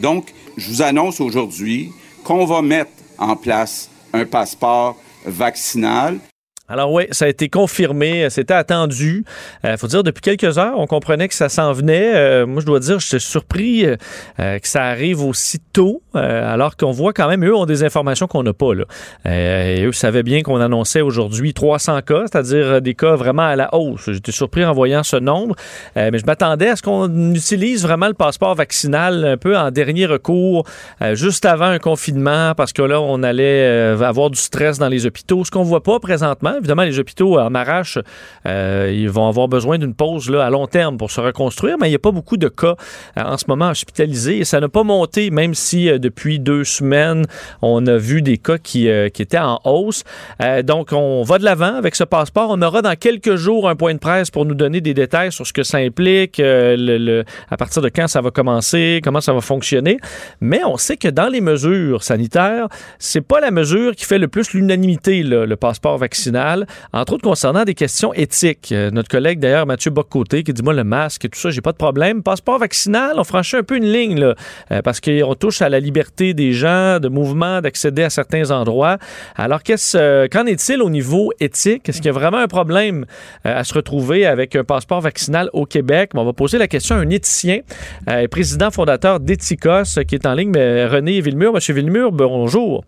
Donc, 0.00 0.26
je 0.56 0.68
vous 0.68 0.82
annonce 0.82 1.20
aujourd'hui 1.20 1.92
qu'on 2.24 2.44
va 2.44 2.60
mettre 2.60 2.90
en 3.18 3.36
place 3.36 3.88
un 4.12 4.24
passeport 4.26 4.96
vaccinal 5.24 6.20
Alors 6.66 6.90
oui, 6.90 7.04
ça 7.10 7.26
a 7.26 7.28
été 7.28 7.50
confirmé, 7.50 8.30
c'était 8.30 8.54
attendu. 8.54 9.26
Il 9.62 9.68
euh, 9.68 9.76
faut 9.76 9.86
dire, 9.86 10.02
depuis 10.02 10.22
quelques 10.22 10.56
heures, 10.56 10.78
on 10.78 10.86
comprenait 10.86 11.28
que 11.28 11.34
ça 11.34 11.50
s'en 11.50 11.74
venait. 11.74 12.14
Euh, 12.14 12.46
moi, 12.46 12.62
je 12.62 12.66
dois 12.66 12.80
dire, 12.80 13.00
j'étais 13.00 13.18
surpris 13.18 13.84
euh, 13.84 13.96
que 14.38 14.66
ça 14.66 14.84
arrive 14.84 15.22
aussi 15.22 15.58
tôt, 15.74 16.00
alors 16.14 16.78
qu'on 16.78 16.90
voit 16.90 17.12
quand 17.12 17.28
même, 17.28 17.44
eux 17.44 17.54
ont 17.54 17.66
des 17.66 17.84
informations 17.84 18.26
qu'on 18.26 18.42
n'a 18.42 18.54
pas. 18.54 18.72
Là. 18.74 18.84
eux 19.26 19.92
savaient 19.92 20.22
bien 20.22 20.40
qu'on 20.40 20.58
annonçait 20.58 21.02
aujourd'hui 21.02 21.52
300 21.52 22.00
cas, 22.00 22.22
c'est-à-dire 22.22 22.80
des 22.80 22.94
cas 22.94 23.14
vraiment 23.14 23.42
à 23.42 23.56
la 23.56 23.74
hausse. 23.74 24.10
J'étais 24.10 24.32
surpris 24.32 24.64
en 24.64 24.72
voyant 24.72 25.02
ce 25.02 25.16
nombre, 25.16 25.56
mais 25.96 26.18
je 26.18 26.24
m'attendais 26.24 26.68
à 26.68 26.76
ce 26.76 26.82
qu'on 26.82 27.34
utilise 27.34 27.82
vraiment 27.82 28.06
le 28.06 28.14
passeport 28.14 28.54
vaccinal 28.54 29.24
un 29.24 29.36
peu 29.36 29.56
en 29.56 29.70
dernier 29.70 30.06
recours, 30.06 30.64
juste 31.12 31.44
avant 31.44 31.66
un 31.66 31.78
confinement, 31.78 32.54
parce 32.56 32.72
que 32.72 32.82
là, 32.82 33.00
on 33.00 33.22
allait 33.22 33.66
avoir 34.00 34.30
du 34.30 34.38
stress 34.38 34.78
dans 34.78 34.88
les 34.88 35.04
hôpitaux, 35.04 35.44
ce 35.44 35.50
qu'on 35.50 35.64
voit 35.64 35.82
pas 35.82 35.98
présentement. 35.98 36.53
Évidemment, 36.58 36.82
les 36.82 36.98
hôpitaux 36.98 37.38
en 37.38 37.54
arrache, 37.54 37.98
euh, 38.46 38.90
ils 38.92 39.10
vont 39.10 39.28
avoir 39.28 39.48
besoin 39.48 39.78
d'une 39.78 39.94
pause 39.94 40.30
là, 40.30 40.44
à 40.44 40.50
long 40.50 40.66
terme 40.66 40.96
pour 40.96 41.10
se 41.10 41.20
reconstruire, 41.20 41.76
mais 41.80 41.88
il 41.88 41.90
n'y 41.90 41.96
a 41.96 42.00
pas 42.00 42.10
beaucoup 42.10 42.36
de 42.36 42.48
cas 42.48 42.76
euh, 43.18 43.22
en 43.22 43.36
ce 43.36 43.44
moment 43.48 43.70
hospitalisés 43.70 44.38
et 44.38 44.44
ça 44.44 44.60
n'a 44.60 44.68
pas 44.68 44.82
monté, 44.82 45.30
même 45.30 45.54
si 45.54 45.88
euh, 45.88 45.98
depuis 45.98 46.38
deux 46.38 46.64
semaines, 46.64 47.26
on 47.62 47.86
a 47.86 47.96
vu 47.96 48.22
des 48.22 48.38
cas 48.38 48.58
qui, 48.58 48.88
étaient 48.88 49.38
en 49.38 49.60
hausse. 49.64 50.04
donc, 50.64 50.92
on 50.92 51.22
va 51.22 51.38
de 51.38 51.44
l'avant 51.44 51.76
avec 51.76 51.94
ce 51.94 52.04
passeport. 52.04 52.48
On 52.50 52.60
aura 52.60 52.82
dans 52.82 52.94
quelques 52.96 53.36
jours 53.36 53.68
un 53.68 53.76
point 53.76 53.94
de 53.94 53.98
presse 53.98 54.30
pour 54.30 54.44
nous 54.44 54.54
donner 54.54 54.80
des 54.80 54.92
détails 54.92 55.32
sur 55.32 55.46
ce 55.46 55.52
que 55.52 55.62
ça 55.62 55.78
implique, 55.78 56.40
à 56.40 57.56
partir 57.56 57.80
de 57.80 57.88
quand 57.88 58.06
ça 58.06 58.20
va 58.20 58.30
commencer, 58.30 59.00
comment 59.02 59.20
ça 59.20 59.32
va 59.32 59.40
fonctionner. 59.40 59.98
Mais 60.40 60.62
on 60.64 60.76
sait 60.76 60.96
que 60.96 61.08
dans 61.08 61.28
les 61.28 61.40
mesures 61.40 62.02
sanitaires, 62.02 62.68
c'est 62.98 63.22
pas 63.22 63.40
la 63.40 63.50
mesure 63.50 63.94
qui 63.94 64.04
fait 64.04 64.18
le 64.18 64.28
plus 64.28 64.52
l'unanimité, 64.52 65.22
le 65.22 65.56
passeport 65.56 65.96
vaccinal 65.96 66.43
entre 66.92 67.14
autres 67.14 67.22
concernant 67.22 67.64
des 67.64 67.74
questions 67.74 68.12
éthiques. 68.14 68.70
Euh, 68.72 68.90
notre 68.90 69.08
collègue 69.08 69.38
d'ailleurs, 69.38 69.66
Mathieu 69.66 69.90
Boccoté, 69.90 70.42
qui 70.42 70.52
dit 70.52 70.62
moi 70.62 70.74
le 70.74 70.84
masque 70.84 71.24
et 71.24 71.28
tout 71.28 71.38
ça, 71.38 71.50
j'ai 71.50 71.60
pas 71.60 71.72
de 71.72 71.76
problème. 71.76 72.22
Passeport 72.22 72.58
vaccinal, 72.58 73.14
on 73.16 73.24
franchit 73.24 73.56
un 73.56 73.62
peu 73.62 73.76
une 73.76 73.90
ligne 73.90 74.18
là, 74.18 74.34
euh, 74.70 74.82
parce 74.82 75.00
qu'on 75.00 75.34
touche 75.34 75.62
à 75.62 75.68
la 75.68 75.80
liberté 75.80 76.34
des 76.34 76.52
gens, 76.52 77.00
de 77.00 77.08
mouvement, 77.08 77.60
d'accéder 77.60 78.02
à 78.02 78.10
certains 78.10 78.50
endroits. 78.50 78.98
Alors 79.36 79.62
qu'est-ce, 79.62 79.96
euh, 79.96 80.28
qu'en 80.30 80.46
est-il 80.46 80.82
au 80.82 80.90
niveau 80.90 81.32
éthique? 81.40 81.88
Est-ce 81.88 81.98
qu'il 81.98 82.06
y 82.06 82.10
a 82.10 82.12
vraiment 82.12 82.38
un 82.38 82.48
problème 82.48 83.06
à 83.44 83.64
se 83.64 83.74
retrouver 83.74 84.26
avec 84.26 84.56
un 84.56 84.64
passeport 84.64 85.00
vaccinal 85.00 85.50
au 85.52 85.66
Québec? 85.66 86.10
On 86.14 86.24
va 86.24 86.32
poser 86.32 86.58
la 86.58 86.68
question 86.68 86.96
à 86.96 86.98
un 86.98 87.10
éthicien, 87.10 87.60
président 88.30 88.70
fondateur 88.70 89.20
d'Ethicos, 89.20 89.98
qui 90.06 90.14
est 90.14 90.26
en 90.26 90.34
ligne, 90.34 90.50
mais 90.50 90.86
René 90.86 91.20
Villemur. 91.20 91.52
Monsieur 91.52 91.74
Villemur, 91.74 92.12
bonjour. 92.12 92.84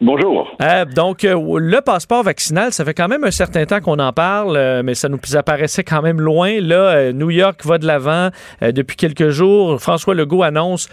Bonjour. 0.00 0.48
Euh, 0.62 0.84
donc, 0.84 1.24
euh, 1.24 1.58
le 1.58 1.80
passeport 1.80 2.22
vaccinal, 2.22 2.72
ça 2.72 2.84
fait 2.84 2.94
quand 2.94 3.08
même 3.08 3.24
un 3.24 3.30
certain 3.30 3.64
temps 3.66 3.80
qu'on 3.80 3.98
en 3.98 4.12
parle, 4.12 4.56
euh, 4.56 4.82
mais 4.84 4.94
ça 4.94 5.08
nous 5.08 5.18
apparaissait 5.34 5.84
quand 5.84 6.02
même 6.02 6.20
loin. 6.20 6.60
Là, 6.60 7.12
New 7.12 7.30
York 7.30 7.64
va 7.64 7.78
de 7.78 7.86
l'avant 7.86 8.30
depuis 8.62 8.96
quelques 8.96 9.30
jours. 9.30 9.80
François 9.80 10.14
Legault 10.14 10.42
annonce 10.42 10.88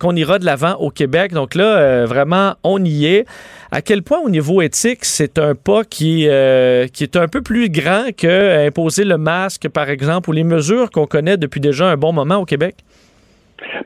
qu'on 0.00 0.14
ira 0.14 0.38
de 0.38 0.44
l'avant 0.44 0.74
au 0.74 0.90
Québec. 0.90 1.32
Donc 1.32 1.54
là, 1.54 2.04
vraiment, 2.06 2.54
on 2.62 2.84
y 2.84 3.06
est. 3.06 3.26
À 3.70 3.82
quel 3.82 4.02
point, 4.02 4.20
au 4.20 4.30
niveau 4.30 4.62
éthique, 4.62 5.04
c'est 5.04 5.38
un 5.38 5.54
pas 5.54 5.84
qui, 5.84 6.24
est 6.24 7.16
un 7.16 7.28
peu 7.28 7.42
plus 7.42 7.68
grand 7.68 8.14
que 8.16 8.66
imposer 8.66 9.04
le 9.04 9.18
masque, 9.18 9.68
par 9.68 9.90
exemple, 9.90 10.30
ou 10.30 10.32
les 10.32 10.44
mesures 10.44 10.90
qu'on 10.90 11.06
connaît 11.06 11.36
depuis 11.36 11.60
déjà 11.60 11.86
un 11.86 11.96
bon 11.96 12.12
moment 12.12 12.36
au 12.36 12.44
Québec? 12.44 12.76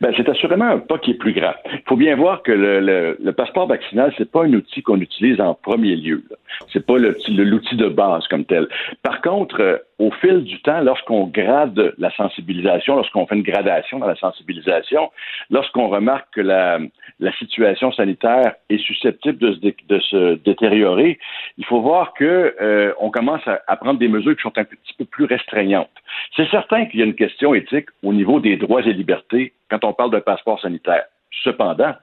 Ben, 0.00 0.12
c'est 0.16 0.28
assurément 0.28 0.66
un 0.66 0.78
pas 0.78 0.98
qui 0.98 1.12
est 1.12 1.18
plus 1.18 1.32
grand. 1.32 1.54
Il 1.72 1.82
faut 1.86 1.96
bien 1.96 2.16
voir 2.16 2.42
que 2.42 2.52
le, 2.52 3.16
le, 3.20 3.32
passeport 3.32 3.66
vaccinal, 3.66 4.12
c'est 4.16 4.30
pas 4.30 4.44
un 4.44 4.52
outil 4.52 4.82
qu'on 4.82 5.00
utilise 5.00 5.40
en 5.40 5.54
premier 5.54 5.96
lieu. 5.96 6.24
C'est 6.72 6.84
pas 6.84 6.96
l'outil 6.98 7.76
de 7.76 7.88
base 7.88 8.26
comme 8.28 8.44
tel. 8.44 8.68
Par 9.02 9.20
contre, 9.20 9.60
euh, 9.60 9.78
au 9.98 10.10
fil 10.10 10.44
du 10.44 10.60
temps, 10.62 10.80
lorsqu'on 10.80 11.26
grade 11.26 11.94
la 11.98 12.10
sensibilisation, 12.12 12.96
lorsqu'on 12.96 13.26
fait 13.26 13.36
une 13.36 13.42
gradation 13.42 13.98
dans 13.98 14.06
la 14.06 14.16
sensibilisation, 14.16 15.10
lorsqu'on 15.50 15.88
remarque 15.88 16.28
que 16.34 16.40
la, 16.40 16.78
la 17.20 17.32
situation 17.34 17.92
sanitaire 17.92 18.54
est 18.70 18.78
susceptible 18.78 19.38
de 19.38 19.98
se, 20.00 20.16
de 20.16 20.34
détériorer, 20.44 21.18
il 21.58 21.64
faut 21.66 21.80
voir 21.80 22.14
que 22.14 22.54
euh, 22.60 22.92
on 22.98 23.10
commence 23.10 23.46
à, 23.46 23.60
à, 23.66 23.76
prendre 23.76 23.98
des 23.98 24.08
mesures 24.08 24.34
qui 24.34 24.42
sont 24.42 24.56
un 24.56 24.64
petit 24.64 24.94
peu 24.98 25.04
plus 25.04 25.26
restreignantes. 25.26 25.90
C'est 26.34 26.48
certain 26.50 26.86
qu'il 26.86 27.00
y 27.00 27.02
a 27.02 27.06
une 27.06 27.14
question 27.14 27.54
éthique 27.54 27.88
au 28.02 28.12
niveau 28.12 28.40
des 28.40 28.56
droits 28.56 28.82
et 28.82 28.92
libertés 28.92 29.52
quand 29.70 29.84
on 29.84 29.92
parle 29.92 30.10
d'un 30.10 30.20
passeport 30.20 30.60
sanitaire. 30.60 31.04
Cependant, 31.44 31.94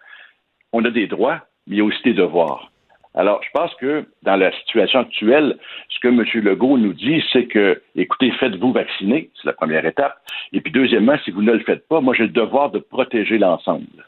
on 0.71 0.85
a 0.85 0.91
des 0.91 1.07
droits, 1.07 1.41
mais 1.65 1.75
il 1.75 1.79
y 1.79 1.81
a 1.81 1.85
aussi 1.85 2.01
des 2.03 2.13
devoirs. 2.13 2.71
Alors, 3.15 3.41
je 3.43 3.49
pense 3.51 3.73
que 3.75 4.05
dans 4.21 4.35
la 4.35 4.51
situation 4.59 4.99
actuelle, 4.99 5.57
ce 5.89 5.99
que 5.99 6.07
M. 6.07 6.23
Legault 6.43 6.77
nous 6.77 6.93
dit, 6.93 7.23
c'est 7.33 7.45
que, 7.45 7.81
écoutez, 7.95 8.31
faites-vous 8.33 8.71
vacciner, 8.71 9.31
c'est 9.35 9.47
la 9.47 9.53
première 9.53 9.85
étape. 9.87 10.15
Et 10.53 10.61
puis, 10.61 10.71
deuxièmement, 10.71 11.17
si 11.25 11.31
vous 11.31 11.41
ne 11.41 11.53
le 11.53 11.61
faites 11.61 11.87
pas, 11.87 11.99
moi, 11.99 12.13
j'ai 12.13 12.23
le 12.23 12.29
devoir 12.29 12.69
de 12.69 12.77
protéger 12.77 13.39
l'ensemble. 13.39 14.05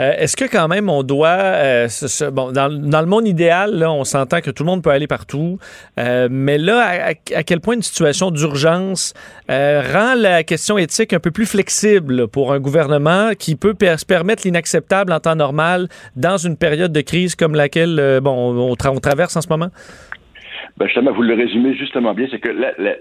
Euh, 0.00 0.14
est-ce 0.16 0.36
que 0.36 0.46
quand 0.46 0.68
même 0.68 0.88
on 0.88 1.02
doit, 1.02 1.28
euh, 1.28 1.88
bon, 2.32 2.50
dans, 2.50 2.68
le 2.68 3.06
monde 3.06 3.28
idéal, 3.28 3.72
là, 3.74 3.92
on 3.92 4.04
s'entend 4.04 4.40
que 4.40 4.50
tout 4.50 4.64
le 4.64 4.70
monde 4.70 4.82
peut 4.82 4.90
aller 4.90 5.06
partout, 5.06 5.58
euh, 6.00 6.28
mais 6.30 6.58
là, 6.58 7.12
à, 7.34 7.42
quel 7.44 7.60
point 7.60 7.74
une 7.74 7.82
situation 7.82 8.30
d'urgence 8.30 9.12
rend 9.48 10.14
la 10.16 10.44
question 10.44 10.78
éthique 10.78 11.12
un 11.12 11.20
peu 11.20 11.30
plus 11.30 11.46
flexible 11.46 12.26
pour 12.28 12.52
un 12.52 12.60
gouvernement 12.60 13.32
qui 13.38 13.54
peut 13.54 13.74
se 13.80 14.04
permettre 14.04 14.42
l'inacceptable 14.44 15.12
en 15.12 15.20
temps 15.20 15.36
normal 15.36 15.88
dans 16.16 16.38
une 16.38 16.56
période 16.56 16.92
de 16.92 17.00
crise 17.02 17.34
comme 17.34 17.54
laquelle 17.54 18.20
bon, 18.22 18.70
on 18.70 19.00
traverse 19.00 19.36
en 19.36 19.42
ce 19.42 19.48
moment? 19.48 19.68
Ben 20.76 20.86
justement, 20.86 21.12
vous 21.12 21.22
le 21.22 21.34
résumez 21.34 21.74
justement 21.74 22.14
bien, 22.14 22.26
c'est 22.30 22.40
que 22.40 22.50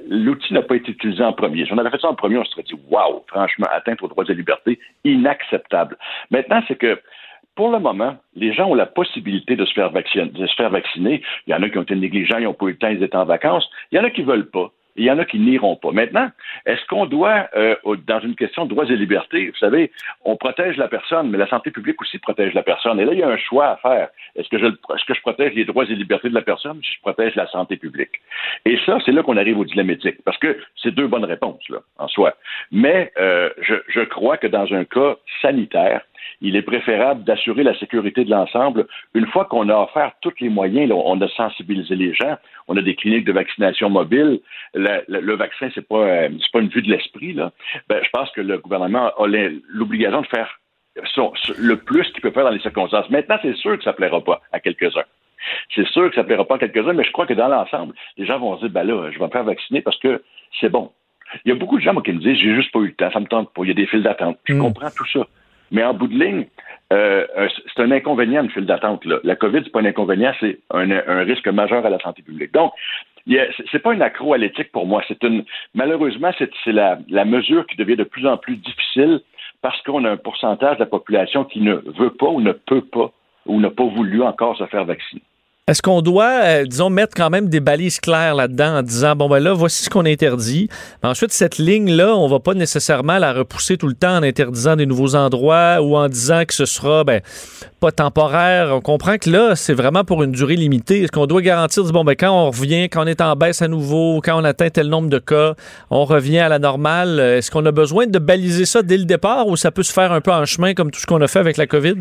l'outil 0.10 0.54
n'a 0.54 0.62
pas 0.62 0.76
été 0.76 0.92
utilisé 0.92 1.24
en 1.24 1.34
premier. 1.34 1.66
Si 1.66 1.74
on 1.74 1.78
avait 1.78 1.90
fait 1.90 2.02
ça 2.02 2.10
en 2.10 2.16
premier, 2.16 2.38
on 2.38 2.44
se 2.44 2.52
serait 2.52 2.64
dit, 2.64 2.76
waouh, 2.90 3.24
franchement, 3.28 3.68
atteinte 3.72 4.02
aux 4.02 4.08
droits 4.08 4.26
et 4.28 4.34
libertés, 4.34 4.80
inacceptable. 5.04 5.98
Maintenant, 6.32 6.62
c'est 6.68 6.76
que 6.76 7.00
pour 7.56 7.72
le 7.72 7.80
moment, 7.80 8.18
les 8.36 8.54
gens 8.54 8.70
ont 8.70 8.76
la 8.76 8.86
possibilité 8.86 9.56
de 9.56 9.66
se 9.66 9.74
faire 9.74 9.92
vacciner. 9.92 10.26
De 10.26 10.48
se 10.48 10.56
faire 10.56 10.70
vacciner. 10.70 11.22
Il 11.48 11.52
y 11.52 11.54
en 11.54 11.62
a 11.62 11.70
qui 11.70 11.78
ont 11.78 11.84
été 11.84 11.96
négligents, 11.96 12.38
ils 12.38 12.46
n'ont 12.46 12.54
pas 12.54 12.66
eu 12.66 12.72
le 12.72 12.78
temps, 12.78 12.90
ils 12.90 13.04
étaient 13.04 13.16
en 13.16 13.26
vacances. 13.26 13.70
Il 13.92 13.98
y 13.98 14.02
en 14.02 14.04
a 14.04 14.10
qui 14.10 14.24
veulent 14.24 14.50
pas. 14.50 14.72
Il 14.96 15.06
y 15.06 15.12
en 15.12 15.20
a 15.20 15.26
qui 15.26 15.40
n'iront 15.40 15.76
pas. 15.76 15.92
Maintenant, 15.92 16.30
est-ce 16.66 16.86
qu'on 16.88 17.06
doit, 17.06 17.48
euh, 17.56 17.76
dans 18.08 18.20
une 18.20 18.36
question 18.36 18.66
de 18.66 18.70
droits 18.70 18.86
et 18.86 18.96
libertés, 18.96 19.50
vous 19.50 19.58
savez, 19.58 19.92
on 20.26 20.36
protège 20.36 20.78
la 20.78 20.88
personne, 20.88 21.30
mais 21.30 21.38
la 21.38 21.48
santé 21.48 21.72
publique 21.72 22.02
aussi 22.02 22.20
protège 22.20 22.54
la 22.54 22.64
personne. 22.64 23.00
Et 23.00 23.06
là, 23.06 23.14
il 23.14 23.20
y 23.20 23.24
a 23.24 23.30
un 23.30 23.38
choix 23.38 23.68
à 23.68 23.78
faire. 23.78 24.10
Est-ce 24.36 24.50
que 24.50 24.60
je, 24.60 24.66
est-ce 24.66 25.06
que 25.06 25.14
je 25.14 25.22
protège 25.22 25.54
les 25.54 25.66
droits 25.66 25.86
et 25.86 25.96
libertés 25.96 26.30
de 26.30 26.36
la 26.36 26.42
personne 26.42 26.78
ou 26.78 26.84
je 26.84 27.02
protège 27.02 27.36
la 27.36 27.48
santé 27.48 27.78
publique? 27.78 28.22
Et 28.66 28.78
ça, 28.86 28.98
c'est 29.06 29.12
là 29.12 29.24
qu'on 29.24 29.38
arrive 29.38 29.60
au 29.60 29.66
dilemme 29.66 29.90
éthique, 29.90 30.24
parce 30.26 30.38
que 30.38 30.58
c'est 30.82 30.92
deux 30.94 31.08
bonnes 31.08 31.26
réponses, 31.26 31.68
là, 31.70 31.80
en 31.98 32.08
soi. 32.08 32.34
Mais 32.72 33.12
euh, 33.20 33.50
je, 33.62 33.76
je 33.88 34.02
crois 34.02 34.38
que 34.38 34.48
dans 34.48 34.72
un 34.74 34.84
cas 34.84 35.16
sanitaire, 35.42 36.02
il 36.42 36.56
est 36.56 36.62
préférable 36.62 37.24
d'assurer 37.24 37.64
la 37.64 37.78
sécurité 37.78 38.26
de 38.26 38.32
l'ensemble. 38.32 38.88
Une 39.14 39.28
fois 39.28 39.46
qu'on 39.46 39.70
a 39.70 39.76
offert 39.76 40.12
tous 40.22 40.34
les 40.40 40.50
moyens, 40.50 40.92
on 40.92 41.20
a 41.22 41.28
sensibilisé 41.30 41.96
les 41.96 42.14
gens, 42.14 42.38
on 42.68 42.78
a 42.78 42.82
des 42.82 42.96
cliniques 42.96 43.26
de 43.26 43.32
vaccination 43.32 43.90
mobile, 43.90 44.40
le, 44.74 45.36
vaccin, 45.36 45.70
c'est 45.74 45.88
pas, 45.88 46.04
euh, 46.04 46.30
pas 46.52 46.60
une 46.60 46.70
vue 46.70 46.82
de 46.82 46.92
l'esprit, 46.92 47.34
là. 47.34 47.52
Ben, 47.90 48.02
je 48.04 48.10
pense 48.12 48.32
que 48.32 48.42
le 48.42 48.58
gouvernement 48.58 49.12
a 49.18 49.28
l'obligation 49.70 50.22
de 50.22 50.28
faire 50.28 50.60
le 51.58 51.76
plus 51.76 52.10
qu'il 52.12 52.22
peut 52.22 52.32
faire 52.32 52.44
dans 52.44 52.50
les 52.50 52.60
circonstances. 52.60 53.10
Maintenant, 53.10 53.38
c'est 53.42 53.56
sûr 53.56 53.78
que 53.78 53.84
ça 53.84 53.94
plaira 53.94 54.22
pas 54.22 54.42
à 54.52 54.60
quelques-uns. 54.60 55.06
C'est 55.74 55.88
sûr 55.88 56.10
que 56.10 56.16
ça 56.16 56.24
plaira 56.24 56.46
pas 56.46 56.56
à 56.56 56.60
quelques-uns, 56.60 56.94
mais 56.94 57.04
je 57.04 57.12
crois 57.12 57.26
que 57.26 57.34
dans 57.34 57.48
l'ensemble, 57.48 57.94
les 58.18 58.26
gens 58.26 58.40
vont 58.40 58.58
se 58.58 58.66
dire, 58.66 58.70
ben 58.70 58.84
là, 58.84 59.10
je 59.12 59.18
vais 59.20 59.26
me 59.26 59.32
faire 59.32 59.44
vacciner 59.44 59.82
parce 59.82 59.98
que 60.00 60.22
c'est 60.60 60.70
bon. 60.70 60.92
Il 61.46 61.50
y 61.50 61.52
a 61.52 61.56
beaucoup 61.56 61.78
de 61.78 61.84
gens 61.84 61.96
qui 62.02 62.12
me 62.12 62.20
disent, 62.20 62.38
j'ai 62.38 62.56
juste 62.56 62.72
pas 62.72 62.80
eu 62.80 62.88
le 62.88 62.94
temps, 62.94 63.10
ça 63.12 63.20
me 63.20 63.26
tente 63.26 63.54
pas, 63.54 63.62
il 63.64 63.70
y 63.70 63.72
a 63.72 63.74
des 63.74 63.88
files 63.88 64.04
d'attente. 64.04 64.38
Je 64.46 64.54
mm. 64.54 64.60
comprends 64.60 64.90
tout 64.96 65.08
ça. 65.08 65.26
Mais 65.72 65.84
en 65.84 65.94
bout 65.94 66.08
de 66.08 66.18
ligne, 66.18 66.46
euh, 66.92 67.26
c'est 67.74 67.82
un 67.82 67.92
inconvénient, 67.92 68.44
une 68.44 68.50
file 68.50 68.66
d'attente. 68.66 69.06
La 69.24 69.36
COVID, 69.36 69.62
c'est 69.64 69.72
pas 69.72 69.80
un 69.80 69.86
inconvénient, 69.86 70.34
c'est 70.40 70.60
un, 70.72 71.24
risque 71.24 71.48
majeur 71.48 71.86
à 71.86 71.90
la 71.90 72.00
santé 72.00 72.22
publique. 72.22 72.54
Donc, 72.54 72.74
c'est 73.72 73.80
pas 73.80 73.94
une 73.94 74.02
accro 74.02 74.34
à 74.34 74.38
l'éthique 74.38 74.72
pour 74.72 74.86
moi. 74.86 75.02
C'est 75.08 75.24
une 75.24 75.46
malheureusement, 75.74 76.32
c'est 76.38 76.72
la, 76.72 77.00
la 77.10 77.26
mesure 77.26 77.66
qui 77.68 77.78
devient 77.78 77.96
de 77.96 78.04
plus 78.04 78.28
en 78.28 78.38
plus 78.38 78.58
difficile 78.58 79.22
parce 79.62 79.82
qu'on 79.84 80.04
a 80.06 80.10
un 80.10 80.18
pourcentage 80.18 80.78
de 80.78 80.84
la 80.84 80.88
population 80.88 81.46
qui 81.46 81.62
ne 81.62 81.76
veut 81.76 82.10
pas 82.10 82.28
ou 82.28 82.42
ne 82.42 82.52
peut 82.52 82.82
pas 82.82 83.12
ou 83.46 83.60
n'a 83.60 83.70
pas 83.70 83.86
voulu 83.86 84.22
encore 84.24 84.58
se 84.58 84.66
faire 84.66 84.86
vacciner. 84.86 85.22
Est-ce 85.72 85.82
qu'on 85.82 86.02
doit, 86.02 86.42
euh, 86.44 86.66
disons, 86.66 86.90
mettre 86.90 87.14
quand 87.16 87.30
même 87.30 87.48
des 87.48 87.62
balises 87.62 88.02
claires 88.02 88.36
là-dedans 88.36 88.80
en 88.80 88.84
disant, 88.84 89.16
bon, 89.16 89.30
ben 89.30 89.40
là, 89.40 89.54
voici 89.54 89.86
ce 89.86 89.90
qu'on 89.90 90.06
interdit. 90.06 90.68
Ensuite, 91.02 91.32
cette 91.32 91.60
ligne-là, 91.60 92.14
on 92.14 92.28
va 92.28 92.42
pas 92.42 92.54
nécessairement 92.54 93.20
la 93.20 93.32
repousser 93.32 93.78
tout 93.78 93.88
le 93.88 93.94
temps 93.94 94.18
en 94.18 94.22
interdisant 94.24 94.76
des 94.76 94.86
nouveaux 94.86 95.16
endroits 95.16 95.82
ou 95.82 95.96
en 95.96 96.10
disant 96.10 96.44
que 96.46 96.54
ce 96.54 96.66
sera, 96.66 97.06
ben, 97.06 97.22
pas 97.80 97.94
temporaire. 97.94 98.76
On 98.76 98.82
comprend 98.82 99.18
que 99.18 99.30
là, 99.30 99.56
c'est 99.56 99.74
vraiment 99.74 100.04
pour 100.04 100.24
une 100.24 100.34
durée 100.34 100.58
limitée. 100.58 101.04
Est-ce 101.04 101.12
qu'on 101.14 101.26
doit 101.26 101.42
garantir, 101.42 101.86
bon, 101.86 102.04
ben, 102.04 102.16
quand 102.16 102.32
on 102.32 102.52
revient, 102.52 102.90
quand 102.90 103.06
on 103.06 103.08
est 103.08 103.22
en 103.22 103.38
baisse 103.38 103.62
à 103.62 103.70
nouveau, 103.70 104.20
quand 104.22 104.38
on 104.38 104.44
atteint 104.44 104.70
tel 104.70 104.90
nombre 104.90 105.08
de 105.08 105.20
cas, 105.20 105.56
on 105.90 106.04
revient 106.04 106.40
à 106.40 106.50
la 106.50 106.60
normale? 106.60 107.18
Est-ce 107.18 107.50
qu'on 107.50 107.66
a 107.66 107.72
besoin 107.72 108.08
de 108.08 108.20
baliser 108.20 108.66
ça 108.66 108.82
dès 108.82 108.98
le 108.98 109.06
départ 109.06 109.48
ou 109.48 109.56
ça 109.56 109.72
peut 109.72 109.84
se 109.84 109.94
faire 109.94 110.12
un 110.12 110.20
peu 110.20 110.34
en 110.34 110.44
chemin 110.44 110.74
comme 110.74 110.92
tout 110.92 111.00
ce 111.00 111.06
qu'on 111.06 111.22
a 111.22 111.30
fait 111.30 111.40
avec 111.40 111.56
la 111.56 111.66
COVID? 111.66 111.96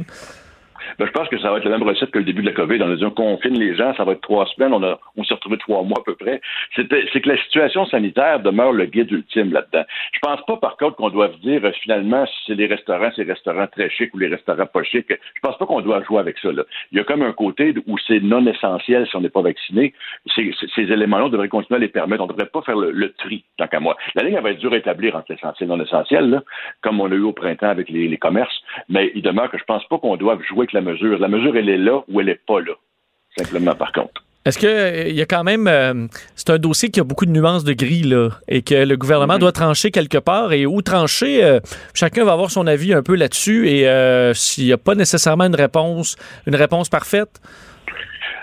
Ben, 0.98 1.06
je 1.06 1.12
pense 1.12 1.28
que 1.28 1.38
ça 1.38 1.50
va 1.50 1.58
être 1.58 1.64
la 1.64 1.78
même 1.78 1.86
recette 1.86 2.10
que 2.10 2.18
le 2.18 2.24
début 2.24 2.42
de 2.42 2.48
la 2.48 2.54
COVID. 2.54 2.82
On 2.82 2.92
a 2.92 2.96
dit 2.96 3.04
on 3.04 3.10
confine 3.10 3.58
les 3.58 3.74
gens, 3.74 3.94
ça 3.94 4.04
va 4.04 4.12
être 4.12 4.20
trois 4.20 4.46
semaines, 4.46 4.72
on, 4.72 4.82
a, 4.82 4.98
on 5.16 5.24
s'est 5.24 5.34
retrouvé 5.34 5.58
trois 5.58 5.82
mois 5.82 5.98
à 6.00 6.02
peu 6.04 6.14
près. 6.14 6.40
C'est 6.76 6.86
que 6.88 7.28
la 7.28 7.36
situation 7.44 7.86
sanitaire 7.86 8.40
demeure 8.40 8.72
le 8.72 8.86
guide 8.86 9.10
ultime 9.10 9.52
là-dedans. 9.52 9.84
Je 10.12 10.18
pense 10.20 10.40
pas, 10.46 10.56
par 10.56 10.76
contre, 10.76 10.96
qu'on 10.96 11.10
doit 11.10 11.28
dire 11.42 11.64
euh, 11.64 11.72
finalement 11.82 12.26
si 12.26 12.34
c'est 12.46 12.54
les 12.54 12.66
restaurants, 12.66 13.10
c'est 13.14 13.24
les 13.24 13.32
restaurants 13.32 13.66
très 13.66 13.90
chics 13.90 14.12
ou 14.14 14.18
les 14.18 14.28
restaurants 14.28 14.66
pas 14.66 14.82
chics. 14.82 15.08
Je 15.08 15.40
pense 15.42 15.56
pas 15.58 15.66
qu'on 15.66 15.80
doit 15.80 16.02
jouer 16.04 16.18
avec 16.18 16.38
ça. 16.38 16.52
Là. 16.52 16.64
Il 16.92 16.98
y 16.98 17.00
a 17.00 17.04
comme 17.04 17.22
un 17.22 17.32
côté 17.32 17.74
où 17.86 17.98
c'est 18.06 18.20
non 18.20 18.44
essentiel 18.46 19.06
si 19.06 19.16
on 19.16 19.20
n'est 19.20 19.28
pas 19.30 19.42
vacciné. 19.42 19.94
ces 20.34 20.82
éléments-là, 20.82 21.26
on 21.26 21.28
devrait 21.28 21.48
continuer 21.48 21.78
à 21.78 21.80
les 21.80 21.88
permettre. 21.88 22.22
On 22.22 22.26
devrait 22.26 22.46
pas 22.46 22.62
faire 22.62 22.76
le, 22.76 23.12
tri, 23.12 23.44
tant 23.58 23.66
qu'à 23.66 23.80
moi. 23.80 23.96
La 24.14 24.22
ligne 24.22 24.38
va 24.40 24.50
être 24.50 24.58
dure 24.58 24.72
à 24.72 24.76
établir 24.76 25.16
entre 25.16 25.32
l'essentiel 25.32 25.68
et 25.68 25.72
non 25.72 25.82
essentiel, 25.82 26.42
comme 26.82 27.00
on 27.00 27.10
a 27.10 27.14
eu 27.14 27.22
au 27.22 27.32
printemps 27.32 27.68
avec 27.68 27.88
les, 27.88 28.08
les 28.08 28.18
commerces. 28.18 28.54
Mais 28.88 29.12
il 29.14 29.22
demeure 29.22 29.50
que 29.50 29.58
je 29.58 29.64
pense 29.64 29.84
pas 29.88 29.98
qu'on 29.98 30.16
doive 30.16 30.42
jouer 30.42 30.60
avec 30.60 30.72
la 30.72 30.79
mesure. 30.80 31.18
La 31.18 31.28
mesure, 31.28 31.56
elle 31.56 31.68
est 31.68 31.78
là 31.78 32.02
ou 32.08 32.20
elle 32.20 32.26
n'est 32.26 32.40
pas 32.46 32.60
là. 32.60 32.72
Simplement, 33.36 33.74
par 33.74 33.92
contre. 33.92 34.22
Est-ce 34.46 34.58
qu'il 34.58 34.68
euh, 34.68 35.08
y 35.10 35.20
a 35.20 35.26
quand 35.26 35.44
même. 35.44 35.68
Euh, 35.68 36.06
c'est 36.34 36.50
un 36.50 36.58
dossier 36.58 36.88
qui 36.88 36.98
a 36.98 37.04
beaucoup 37.04 37.26
de 37.26 37.30
nuances 37.30 37.62
de 37.62 37.74
gris, 37.74 38.02
là, 38.02 38.30
et 38.48 38.62
que 38.62 38.74
le 38.74 38.96
gouvernement 38.96 39.34
mm-hmm. 39.34 39.40
doit 39.40 39.52
trancher 39.52 39.90
quelque 39.90 40.16
part. 40.16 40.54
Et 40.54 40.64
où 40.64 40.80
trancher, 40.80 41.44
euh, 41.44 41.60
chacun 41.92 42.24
va 42.24 42.32
avoir 42.32 42.50
son 42.50 42.66
avis 42.66 42.94
un 42.94 43.02
peu 43.02 43.16
là-dessus. 43.16 43.68
Et 43.68 43.84
s'il 44.34 44.64
n'y 44.64 44.72
a 44.72 44.78
pas 44.78 44.94
nécessairement 44.94 45.44
une 45.44 45.54
réponse, 45.54 46.16
une 46.46 46.56
réponse 46.56 46.88
parfaite. 46.88 47.40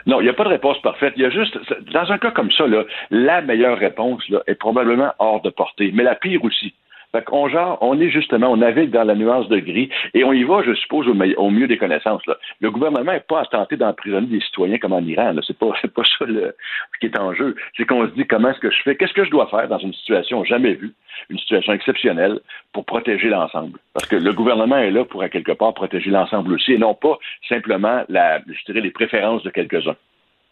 Non, 0.06 0.22
il 0.22 0.24
n'y 0.24 0.30
a 0.30 0.34
pas 0.34 0.46
de 0.46 0.50
réponse 0.50 0.80
parfaite. 0.82 1.14
Il 1.18 1.24
y 1.24 1.26
a 1.26 1.30
juste, 1.30 1.58
dans 1.92 2.10
un 2.12 2.18
cas 2.18 2.32
comme 2.32 2.52
ça, 2.52 2.66
là, 2.68 2.86
la 3.10 3.42
meilleure 3.42 3.78
réponse 3.78 4.22
là, 4.30 4.42
est 4.48 4.56
probablement 4.56 5.12
hors 5.20 5.42
de 5.42 5.50
portée, 5.50 5.92
mais 5.94 6.04
la 6.04 6.16
pire 6.16 6.42
aussi. 6.46 6.74
Fait 7.14 7.24
genre, 7.50 7.78
on 7.82 8.00
est 8.00 8.10
justement, 8.10 8.52
on 8.52 8.58
navigue 8.58 8.92
dans 8.92 9.06
la 9.06 9.16
nuance 9.16 9.48
de 9.48 9.60
gris 9.60 9.90
et 10.14 10.24
on 10.26 10.34
y 10.34 10.44
va, 10.44 10.62
je 10.64 10.74
suppose, 10.74 11.08
au, 11.08 11.50
mieux 11.50 11.68
des 11.68 11.78
connaissances. 11.78 12.22
Le 12.60 12.70
gouvernement 12.70 13.14
n'est 13.14 13.22
pas 13.22 13.42
à 13.42 13.46
tenter 13.46 13.78
d'emprisonner 13.78 14.28
des 14.28 14.42
citoyens 14.42 14.78
comme 14.78 14.94
en 14.94 15.00
Iran. 15.00 15.34
C'est 15.48 15.58
pas, 15.58 15.72
ça 15.82 15.88
ce 16.28 17.00
qui 17.00 17.06
est 17.06 17.20
en 17.20 17.34
jeu. 17.34 17.56
C'est 17.76 17.86
qu'on 17.86 18.06
se 18.08 18.14
dit 18.14 18.26
comment 18.28 18.50
est-ce 18.50 18.60
que 18.60 18.72
je 18.72 18.82
fais, 18.84 18.96
qu'est-ce 18.96 19.14
que 19.14 19.24
je 19.24 19.32
dois 19.32 19.48
faire 19.48 19.68
dans 19.68 19.78
une 19.78 19.94
situation 19.94 20.44
jamais 20.44 20.74
vue, 20.74 20.94
une 21.30 21.40
situation 21.40 21.74
exceptionnelle 21.74 22.40
pour 22.74 22.86
protéger 22.86 23.30
l'ensemble? 23.30 23.80
Parce 23.94 24.08
que 24.08 24.18
le 24.18 24.34
gouvernement 24.34 24.78
est 24.78 24.92
là 24.92 25.06
pour 25.06 25.22
à 25.22 25.30
quelque 25.30 25.54
part 25.54 25.74
protéger 25.74 26.10
l'ensemble 26.10 26.54
aussi 26.54 26.74
et 26.74 26.78
non 26.78 26.94
pas 26.94 27.18
simplement 27.48 28.04
la, 28.10 28.40
je 28.48 28.74
les 28.74 28.92
préférences 28.92 29.44
de 29.44 29.50
quelques-uns. 29.50 29.96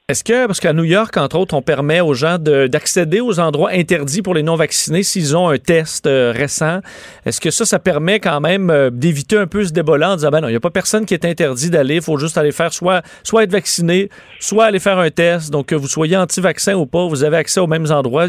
Est-ce 0.08 0.24
que, 0.24 0.46
parce 0.46 0.60
qu'à 0.60 0.72
New 0.72 0.84
York, 0.84 1.18
entre 1.18 1.36
autres, 1.36 1.56
on 1.56 1.64
permet 1.64 2.00
aux 2.00 2.14
gens 2.14 2.38
d'accéder 2.38 3.22
aux 3.22 3.40
endroits 3.40 3.72
interdits 3.72 4.22
pour 4.22 4.36
les 4.36 4.44
non-vaccinés 4.44 5.02
s'ils 5.02 5.36
ont 5.36 5.50
un 5.50 5.58
test 5.58 6.06
euh, 6.06 6.32
récent, 6.32 6.82
est-ce 7.26 7.42
que 7.42 7.50
ça, 7.50 7.66
ça 7.66 7.80
permet 7.80 8.20
quand 8.20 8.40
même 8.40 8.70
euh, 8.70 8.92
d'éviter 8.92 9.36
un 9.36 9.48
peu 9.48 9.64
ce 9.64 9.74
débat-là 9.74 10.12
en 10.12 10.16
disant, 10.18 10.30
ben 10.30 10.42
non, 10.42 10.48
il 10.48 10.52
n'y 10.52 10.58
a 10.58 10.60
pas 10.60 10.70
personne 10.70 11.08
qui 11.08 11.16
est 11.16 11.26
interdit 11.26 11.72
d'aller, 11.72 11.96
il 11.96 12.02
faut 12.04 12.20
juste 12.20 12.38
aller 12.38 12.52
faire 12.52 12.72
soit, 12.72 13.02
soit 13.24 13.46
être 13.46 13.52
vacciné, 13.52 14.10
soit 14.40 14.66
aller 14.66 14.78
faire 14.78 15.00
un 15.00 15.10
test. 15.10 15.52
Donc, 15.52 15.66
que 15.66 15.76
vous 15.76 15.88
soyez 15.88 16.16
anti-vaccin 16.16 16.76
ou 16.76 16.86
pas, 16.86 17.08
vous 17.08 17.24
avez 17.24 17.38
accès 17.38 17.60
aux 17.60 17.66
mêmes 17.66 17.92
endroits. 17.92 18.28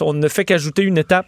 on 0.00 0.14
ne 0.14 0.26
fait 0.26 0.44
qu'ajouter 0.44 0.82
une 0.82 0.98
étape. 0.98 1.26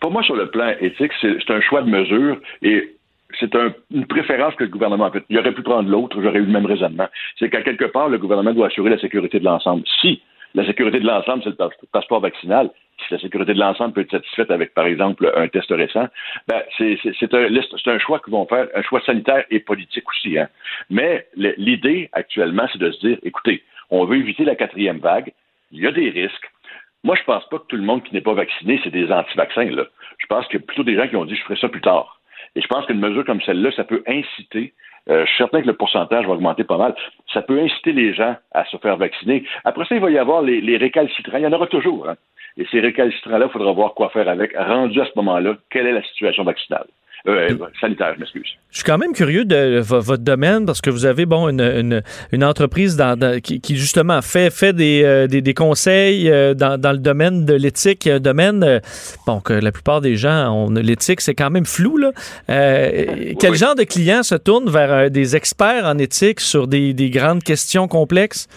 Pour 0.00 0.10
moi, 0.10 0.22
sur 0.22 0.36
le 0.36 0.48
plan 0.48 0.72
éthique, 0.80 1.12
c'est 1.20 1.50
un 1.50 1.60
choix 1.60 1.82
de 1.82 1.90
mesure 1.90 2.38
et 2.62 2.95
c'est 3.40 3.54
une 3.90 4.06
préférence 4.06 4.54
que 4.54 4.64
le 4.64 4.70
gouvernement 4.70 5.06
a 5.06 5.10
fait. 5.10 5.24
Il 5.28 5.38
aurait 5.38 5.52
pu 5.52 5.62
prendre 5.62 5.88
l'autre, 5.88 6.20
j'aurais 6.22 6.38
eu 6.38 6.46
le 6.46 6.52
même 6.52 6.66
raisonnement. 6.66 7.08
C'est 7.38 7.50
qu'à 7.50 7.62
quelque 7.62 7.84
part, 7.86 8.08
le 8.08 8.18
gouvernement 8.18 8.52
doit 8.52 8.68
assurer 8.68 8.90
la 8.90 8.98
sécurité 8.98 9.38
de 9.38 9.44
l'ensemble. 9.44 9.82
Si 10.00 10.22
la 10.54 10.64
sécurité 10.64 11.00
de 11.00 11.06
l'ensemble, 11.06 11.42
c'est 11.44 11.50
le 11.50 11.68
passeport 11.92 12.20
vaccinal, 12.20 12.70
si 13.06 13.12
la 13.12 13.20
sécurité 13.20 13.52
de 13.52 13.60
l'ensemble 13.60 13.92
peut 13.92 14.00
être 14.00 14.10
satisfaite 14.10 14.50
avec, 14.50 14.72
par 14.72 14.86
exemple, 14.86 15.30
un 15.36 15.48
test 15.48 15.70
récent, 15.70 16.08
ben, 16.48 16.62
c'est 16.78 17.34
un, 17.34 17.92
un, 17.92 17.98
choix 17.98 18.20
qu'ils 18.20 18.32
vont 18.32 18.46
faire, 18.46 18.68
un 18.74 18.82
choix 18.82 19.02
sanitaire 19.02 19.44
et 19.50 19.60
politique 19.60 20.08
aussi. 20.08 20.38
Hein. 20.38 20.48
Mais 20.88 21.26
l'idée 21.36 22.08
actuellement, 22.12 22.66
c'est 22.72 22.78
de 22.78 22.90
se 22.90 23.00
dire, 23.00 23.18
écoutez, 23.22 23.62
on 23.90 24.04
veut 24.06 24.16
éviter 24.16 24.44
la 24.44 24.56
quatrième 24.56 24.98
vague, 24.98 25.32
il 25.72 25.82
y 25.82 25.86
a 25.86 25.92
des 25.92 26.10
risques. 26.10 26.50
Moi, 27.04 27.16
je 27.16 27.24
pense 27.24 27.46
pas 27.48 27.58
que 27.58 27.66
tout 27.68 27.76
le 27.76 27.82
monde 27.82 28.02
qui 28.02 28.14
n'est 28.14 28.20
pas 28.20 28.32
vacciné, 28.32 28.80
c'est 28.82 28.90
des 28.90 29.12
anti-vaccins. 29.12 29.68
Je 29.68 30.26
pense 30.26 30.46
qu'il 30.46 30.58
y 30.58 30.62
a 30.62 30.66
plutôt 30.66 30.82
des 30.82 30.96
gens 30.96 31.06
qui 31.06 31.16
ont 31.16 31.24
dit, 31.24 31.36
je 31.36 31.42
ferai 31.42 31.56
ça 31.56 31.68
plus 31.68 31.80
tard. 31.80 32.15
Et 32.56 32.60
je 32.60 32.66
pense 32.66 32.84
qu'une 32.86 32.98
mesure 32.98 33.24
comme 33.24 33.40
celle-là, 33.42 33.70
ça 33.72 33.84
peut 33.84 34.02
inciter 34.08 34.72
euh, 35.08 35.24
je 35.24 35.28
suis 35.28 35.38
certain 35.38 35.62
que 35.62 35.66
le 35.66 35.74
pourcentage 35.74 36.26
va 36.26 36.32
augmenter 36.32 36.64
pas 36.64 36.78
mal. 36.78 36.94
Ça 37.32 37.42
peut 37.42 37.60
inciter 37.60 37.92
les 37.92 38.12
gens 38.12 38.36
à 38.52 38.64
se 38.64 38.76
faire 38.78 38.96
vacciner. 38.96 39.44
Après 39.64 39.84
ça, 39.84 39.94
il 39.94 40.00
va 40.00 40.10
y 40.10 40.18
avoir 40.18 40.42
les, 40.42 40.76
récalcitrants. 40.76 41.38
Il 41.38 41.44
y 41.44 41.46
en 41.46 41.52
aura 41.52 41.68
toujours. 41.68 42.08
Hein. 42.08 42.16
Et 42.56 42.66
ces 42.70 42.80
récalcitrants-là, 42.80 43.46
il 43.46 43.52
faudra 43.52 43.72
voir 43.72 43.94
quoi 43.94 44.08
faire 44.10 44.28
avec. 44.28 44.52
Rendu 44.56 45.00
à 45.00 45.04
ce 45.04 45.12
moment-là, 45.16 45.56
quelle 45.70 45.86
est 45.86 45.92
la 45.92 46.02
situation 46.02 46.42
vaccinale? 46.42 46.86
Euh, 47.28 47.56
sanitaire, 47.80 48.12
je 48.14 48.20
m'excuse. 48.20 48.46
Je 48.70 48.78
suis 48.78 48.84
quand 48.84 48.98
même 48.98 49.12
curieux 49.12 49.44
de 49.44 49.80
votre 49.80 50.22
domaine 50.22 50.64
parce 50.64 50.80
que 50.80 50.90
vous 50.90 51.06
avez 51.06 51.26
bon 51.26 51.48
une, 51.48 52.02
une, 52.30 52.44
entreprise 52.44 52.96
dans, 52.96 53.40
qui, 53.40 53.60
justement 53.76 54.22
fait, 54.22 54.50
fait 54.50 54.72
des, 54.72 55.02
euh, 55.04 55.26
des, 55.26 55.54
conseils 55.54 56.30
euh, 56.30 56.54
dans, 56.54 56.80
dans, 56.80 56.92
le 56.92 56.98
domaine 56.98 57.44
de 57.44 57.54
l'éthique, 57.54 58.06
un 58.06 58.20
domaine 58.20 58.80
bon 59.26 59.40
que 59.40 59.54
la 59.54 59.72
plupart 59.72 60.00
des 60.00 60.14
gens 60.16 60.68
l'éthique 60.70 61.20
c'est 61.20 61.34
quand 61.34 61.50
même 61.50 61.66
flou 61.66 61.96
là. 61.96 62.12
quel 62.46 63.54
genre 63.54 63.74
de 63.74 63.84
clients 63.84 64.22
se 64.22 64.34
tournent 64.34 64.70
vers 64.70 65.10
des 65.10 65.34
experts 65.34 65.84
en 65.84 65.98
éthique 65.98 66.40
sur 66.40 66.68
des, 66.68 66.92
des 66.94 67.10
grandes 67.10 67.42
questions 67.42 67.88
complexes? 67.88 68.48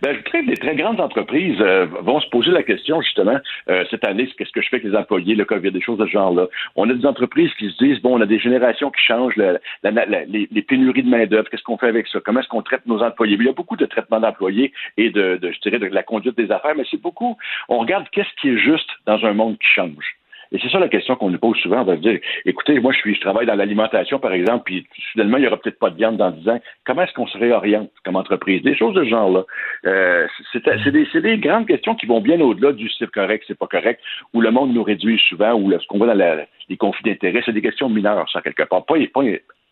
Ben, 0.00 0.22
que 0.22 0.38
les 0.38 0.56
très 0.56 0.74
grandes 0.76 1.00
entreprises 1.00 1.60
euh, 1.60 1.86
vont 2.00 2.20
se 2.20 2.28
poser 2.28 2.50
la 2.50 2.62
question, 2.62 3.00
justement, 3.02 3.38
euh, 3.68 3.84
cette 3.90 4.04
année, 4.04 4.28
qu'est-ce 4.38 4.52
que 4.52 4.62
je 4.62 4.68
fais 4.68 4.76
avec 4.76 4.90
les 4.90 4.96
employés, 4.96 5.34
le 5.34 5.44
COVID, 5.44 5.70
des 5.70 5.80
choses 5.80 5.98
de 5.98 6.06
ce 6.06 6.12
genre-là. 6.12 6.46
On 6.76 6.88
a 6.88 6.94
des 6.94 7.06
entreprises 7.06 7.52
qui 7.58 7.70
se 7.70 7.76
disent, 7.82 8.00
bon, 8.00 8.18
on 8.18 8.20
a 8.20 8.26
des 8.26 8.38
générations 8.38 8.90
qui 8.90 9.02
changent, 9.02 9.36
les, 9.36 10.62
pénuries 10.62 11.02
de 11.02 11.08
main-d'œuvre, 11.08 11.48
qu'est-ce 11.50 11.62
qu'on 11.62 11.78
fait 11.78 11.88
avec 11.88 12.06
ça? 12.08 12.20
Comment 12.24 12.40
est-ce 12.40 12.48
qu'on 12.48 12.62
traite 12.62 12.86
nos 12.86 13.02
employés? 13.02 13.36
Il 13.38 13.46
y 13.46 13.48
a 13.48 13.52
beaucoup 13.52 13.76
de 13.76 13.86
traitements 13.86 14.20
d'employés 14.20 14.72
et 14.96 15.10
de, 15.10 15.36
de, 15.36 15.52
je 15.52 15.60
dirais, 15.60 15.78
de 15.78 15.86
la 15.86 16.02
conduite 16.02 16.36
des 16.36 16.50
affaires, 16.50 16.74
mais 16.76 16.84
c'est 16.90 17.00
beaucoup, 17.00 17.36
on 17.68 17.78
regarde 17.78 18.06
qu'est-ce 18.12 18.32
qui 18.40 18.50
est 18.50 18.58
juste 18.58 18.90
dans 19.06 19.24
un 19.24 19.32
monde 19.32 19.58
qui 19.58 19.68
change. 19.68 20.16
Et 20.52 20.58
c'est 20.60 20.70
ça 20.70 20.78
la 20.78 20.88
question 20.88 21.16
qu'on 21.16 21.30
nous 21.30 21.38
pose 21.38 21.56
souvent. 21.58 21.80
On 21.80 21.84
va 21.84 21.96
dire, 21.96 22.20
écoutez, 22.44 22.78
moi, 22.78 22.92
je 22.92 22.98
suis, 22.98 23.14
je 23.14 23.20
travaille 23.20 23.46
dans 23.46 23.54
l'alimentation, 23.54 24.18
par 24.18 24.32
exemple, 24.32 24.64
puis 24.64 24.86
soudainement, 25.12 25.38
il 25.38 25.40
n'y 25.40 25.46
aura 25.46 25.56
peut-être 25.56 25.78
pas 25.78 25.88
de 25.88 25.96
viande 25.96 26.18
dans 26.18 26.30
10 26.30 26.48
ans. 26.50 26.60
Comment 26.84 27.02
est-ce 27.02 27.14
qu'on 27.14 27.26
se 27.26 27.38
réoriente 27.38 27.90
comme 28.04 28.16
entreprise? 28.16 28.62
Des 28.62 28.76
choses 28.76 28.94
de 28.94 29.04
ce 29.04 29.08
genre-là. 29.08 29.44
Euh, 29.86 30.26
c'est 30.52 30.90
des, 30.90 31.06
des, 31.20 31.38
grandes 31.38 31.66
questions 31.66 31.94
qui 31.94 32.04
vont 32.04 32.20
bien 32.20 32.38
au-delà 32.40 32.72
du 32.72 32.90
c'est 32.90 33.10
correct, 33.10 33.44
c'est 33.46 33.58
pas 33.58 33.66
correct, 33.66 34.00
où 34.34 34.42
le 34.42 34.50
monde 34.50 34.74
nous 34.74 34.82
réduit 34.82 35.18
souvent, 35.28 35.54
ou 35.54 35.72
ce 35.72 35.86
qu'on 35.86 35.98
voit 35.98 36.14
dans 36.14 36.46
les 36.68 36.76
conflits 36.76 37.10
d'intérêts, 37.10 37.42
c'est 37.46 37.52
des 37.52 37.62
questions 37.62 37.88
mineures, 37.88 38.28
ça, 38.30 38.42
quelque 38.42 38.64
part. 38.64 38.84
Pas, 38.84 38.96
pas 39.12 39.22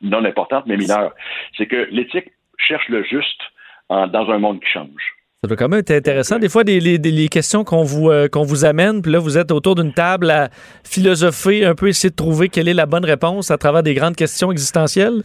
non 0.01 0.25
importantes, 0.25 0.65
mais 0.67 0.79
mineures. 0.79 1.13
C'est 1.59 1.67
que 1.67 1.89
l'éthique 1.91 2.33
cherche 2.57 2.89
le 2.89 3.03
juste 3.03 3.43
dans 3.91 4.31
un 4.31 4.39
monde 4.39 4.61
qui 4.61 4.71
change. 4.71 5.20
Ça 5.43 5.49
doit 5.49 5.57
quand 5.57 5.71
même 5.71 5.81
être 5.81 5.91
intéressant. 5.91 6.39
Des 6.39 6.51
fois, 6.51 6.65
les, 6.65 6.81
les, 6.81 7.29
questions 7.31 7.65
qu'on 7.65 7.83
vous, 7.83 8.11
euh, 8.11 8.29
qu'on 8.29 8.43
vous 8.43 8.67
amène, 8.67 9.01
puis 9.01 9.11
là, 9.11 9.19
vous 9.19 9.39
êtes 9.39 9.53
autour 9.53 9.75
d'une 9.75 9.95
table 9.95 10.31
à 10.31 10.51
philosopher, 10.85 11.65
un 11.65 11.75
peu 11.75 11.89
essayer 11.89 12.11
de 12.11 12.15
trouver 12.15 12.51
quelle 12.51 12.69
est 12.69 12.75
la 12.75 12.85
bonne 12.85 13.07
réponse 13.07 13.51
à 13.51 13.57
travers 13.57 13.83
des 13.83 13.95
grandes 13.95 14.17
questions 14.17 14.53
existentielles. 14.53 15.23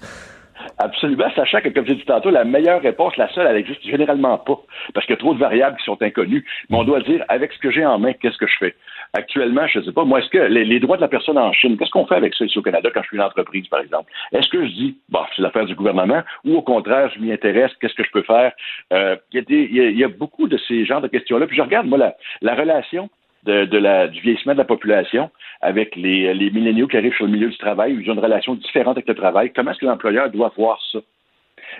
Absolument, 0.77 1.29
sachant 1.35 1.59
que, 1.59 1.67
comme 1.67 1.85
j'ai 1.85 1.95
dit 1.95 2.05
tantôt, 2.05 2.29
la 2.29 2.45
meilleure 2.45 2.81
réponse, 2.81 3.17
la 3.17 3.27
seule, 3.33 3.45
elle 3.45 3.57
n'existe 3.57 3.83
généralement 3.83 4.37
pas, 4.37 4.57
parce 4.93 5.05
qu'il 5.05 5.15
y 5.15 5.17
a 5.17 5.19
trop 5.19 5.33
de 5.33 5.39
variables 5.39 5.75
qui 5.75 5.83
sont 5.83 6.01
inconnues. 6.01 6.45
Mais 6.69 6.77
on 6.77 6.85
doit 6.85 7.01
dire, 7.01 7.25
avec 7.27 7.51
ce 7.51 7.59
que 7.59 7.69
j'ai 7.69 7.85
en 7.85 7.99
main, 7.99 8.13
qu'est-ce 8.13 8.37
que 8.37 8.47
je 8.47 8.55
fais? 8.57 8.75
Actuellement, 9.15 9.65
je 9.67 9.79
ne 9.79 9.85
sais 9.85 9.91
pas, 9.91 10.03
moi, 10.03 10.19
est-ce 10.19 10.29
que 10.29 10.37
les, 10.37 10.79
droits 10.79 10.97
de 10.97 11.01
la 11.01 11.07
personne 11.07 11.37
en 11.37 11.51
Chine, 11.53 11.77
qu'est-ce 11.77 11.89
qu'on 11.89 12.05
fait 12.05 12.15
avec 12.15 12.35
ça 12.35 12.45
ici 12.45 12.59
au 12.59 12.61
Canada 12.61 12.89
quand 12.93 13.01
je 13.01 13.07
suis 13.07 13.17
une 13.17 13.23
entreprise, 13.23 13.67
par 13.67 13.79
exemple? 13.79 14.11
Est-ce 14.31 14.49
que 14.49 14.65
je 14.65 14.71
dis, 14.71 14.97
bah, 15.09 15.27
c'est 15.35 15.41
l'affaire 15.41 15.65
du 15.65 15.75
gouvernement, 15.75 16.21
ou 16.43 16.55
au 16.55 16.61
contraire, 16.61 17.09
je 17.15 17.19
m'y 17.19 17.31
intéresse, 17.31 17.71
qu'est-ce 17.79 17.95
que 17.95 18.03
je 18.03 18.11
peux 18.11 18.23
faire? 18.23 18.51
Euh, 18.93 19.15
il 19.31 19.97
y, 19.97 20.03
a 20.03 20.07
beaucoup 20.07 20.47
de 20.47 20.57
ces 20.67 20.85
genres 20.85 21.01
de 21.01 21.07
questions-là. 21.07 21.47
Puis 21.47 21.57
je 21.57 21.61
regarde, 21.61 21.87
moi, 21.87 22.13
la, 22.41 22.55
relation 22.55 23.09
du 23.45 24.21
vieillissement 24.21 24.53
de 24.53 24.57
la 24.57 24.65
population 24.65 25.29
avec 25.61 25.95
les, 25.95 26.33
milléniaux 26.51 26.87
qui 26.87 26.97
arrivent 26.97 27.15
sur 27.15 27.25
le 27.25 27.31
milieu 27.31 27.49
du 27.49 27.57
travail, 27.57 27.97
ils 27.99 28.09
ont 28.09 28.13
une 28.13 28.19
relation 28.19 28.55
différente 28.55 28.97
avec 28.97 29.07
le 29.07 29.15
travail. 29.15 29.51
Comment 29.55 29.71
est-ce 29.71 29.79
que 29.79 29.85
l'employeur 29.85 30.29
doit 30.29 30.51
voir 30.57 30.79
ça? 30.91 30.99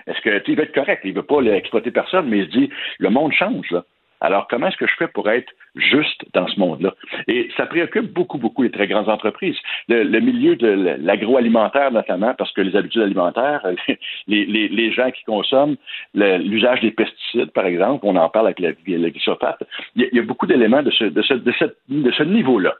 Est-ce 0.06 0.40
qu'il 0.40 0.56
veut 0.56 0.64
être 0.64 0.74
correct? 0.74 1.02
Il 1.04 1.10
ne 1.10 1.16
veut 1.16 1.22
pas 1.22 1.42
exploiter 1.42 1.90
personne, 1.90 2.28
mais 2.28 2.38
il 2.38 2.46
se 2.46 2.50
dit, 2.50 2.70
le 2.98 3.10
monde 3.10 3.32
change, 3.32 3.70
là. 3.70 3.84
Alors, 4.20 4.46
comment 4.48 4.68
est-ce 4.68 4.76
que 4.76 4.86
je 4.86 4.94
fais 4.98 5.08
pour 5.08 5.28
être 5.28 5.52
juste 5.74 6.24
dans 6.32 6.46
ce 6.48 6.58
monde-là? 6.58 6.94
Et 7.28 7.50
ça 7.56 7.66
préoccupe 7.66 8.12
beaucoup, 8.12 8.38
beaucoup 8.38 8.62
les 8.62 8.70
très 8.70 8.86
grandes 8.86 9.08
entreprises. 9.08 9.56
Le, 9.88 10.20
milieu 10.20 10.56
de 10.56 10.96
l'agroalimentaire, 11.00 11.90
notamment, 11.92 12.34
parce 12.34 12.52
que 12.52 12.62
les 12.62 12.76
habitudes 12.76 13.02
alimentaires, 13.02 13.66
les, 14.26 14.92
gens 14.92 15.10
qui 15.10 15.24
consomment 15.24 15.76
l'usage 16.14 16.80
des 16.80 16.90
pesticides, 16.90 17.50
par 17.52 17.66
exemple, 17.66 18.06
on 18.06 18.16
en 18.16 18.28
parle 18.28 18.46
avec 18.46 18.60
la, 18.60 18.72
glyphosate, 18.72 19.62
il, 19.94 20.08
y 20.12 20.18
a 20.18 20.22
beaucoup 20.22 20.46
d'éléments 20.46 20.82
de 20.82 20.90
ce, 20.90 21.04
de 21.04 21.22
ce, 21.22 21.34
de 21.34 21.52
de 21.88 22.10
ce 22.12 22.22
niveau-là. 22.22 22.74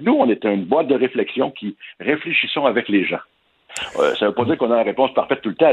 nous, 0.00 0.14
on 0.14 0.28
est 0.28 0.44
une 0.44 0.64
boîte 0.64 0.88
de 0.88 0.94
réflexion 0.94 1.50
qui 1.50 1.76
réfléchissons 2.00 2.66
avec 2.66 2.88
les 2.88 3.04
gens. 3.04 3.20
Euh, 3.98 4.14
ça 4.18 4.26
ne 4.26 4.30
veut 4.30 4.34
pas 4.34 4.44
dire 4.44 4.58
qu'on 4.58 4.70
a 4.70 4.76
la 4.76 4.82
réponse 4.82 5.12
parfaite 5.14 5.40
tout 5.42 5.50
le 5.50 5.54
temps. 5.54 5.70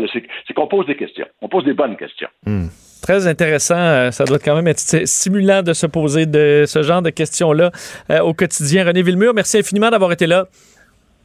C'est 0.48 0.54
qu'on 0.54 0.68
pose 0.68 0.86
des 0.86 0.96
questions. 0.96 1.26
On 1.42 1.48
pose 1.48 1.64
des 1.66 1.74
bonnes 1.74 1.98
questions. 1.98 2.28
Hmm. 2.46 2.68
Très 3.02 3.28
intéressant. 3.28 3.78
Euh, 3.78 4.12
ça 4.12 4.26
doit 4.26 4.40
quand 4.40 4.56
même 4.56 4.68
être 4.68 4.80
stimulant 4.80 5.64
de 5.64 5.74
se 5.74 5.88
poser 5.88 6.26
de 6.26 6.66
ce 6.68 6.84
genre 6.84 7.02
de 7.02 7.10
questions-là 7.10 7.72
euh, 8.12 8.20
au 8.20 8.34
quotidien. 8.34 8.86
René 8.86 9.02
Villemur, 9.02 9.34
merci 9.34 9.58
infiniment 9.58 9.90
d'avoir 9.90 10.12
été 10.12 10.28
là. 10.28 10.48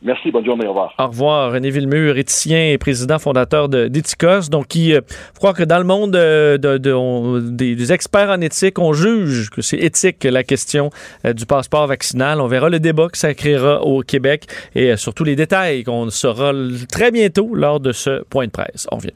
Merci, 0.04 0.30
bonne 0.30 0.44
journée, 0.44 0.66
au 0.66 0.68
revoir. 0.68 0.94
Au 0.98 1.06
revoir. 1.06 1.52
René 1.52 1.70
Villemur, 1.70 2.18
éthicien 2.18 2.68
et 2.68 2.76
président 2.76 3.18
fondateur 3.18 3.70
d'Ethicos, 3.70 4.50
donc 4.50 4.66
qui 4.68 4.92
euh, 4.92 5.00
croit 5.34 5.54
que 5.54 5.62
dans 5.62 5.78
le 5.78 5.84
monde 5.84 6.14
euh, 6.14 6.58
de, 6.58 7.40
des, 7.50 7.90
experts 7.90 8.28
en 8.28 8.42
éthique, 8.42 8.78
on 8.78 8.92
juge 8.92 9.48
que 9.48 9.62
c'est 9.62 9.78
éthique 9.78 10.24
la 10.24 10.44
question 10.44 10.90
euh, 11.24 11.32
du 11.32 11.46
passeport 11.46 11.86
vaccinal. 11.86 12.42
On 12.42 12.48
verra 12.48 12.68
le 12.68 12.80
débat 12.80 13.08
que 13.08 13.16
ça 13.16 13.32
créera 13.32 13.80
au 13.80 14.02
Québec 14.02 14.44
et 14.74 14.94
surtout 14.98 15.24
les 15.24 15.36
détails 15.36 15.84
qu'on 15.84 16.10
saura 16.10 16.52
très 16.92 17.10
bientôt 17.10 17.54
lors 17.54 17.80
de 17.80 17.92
ce 17.92 18.22
point 18.24 18.44
de 18.44 18.50
presse. 18.50 18.86
On 18.92 18.96
revient. 18.96 19.14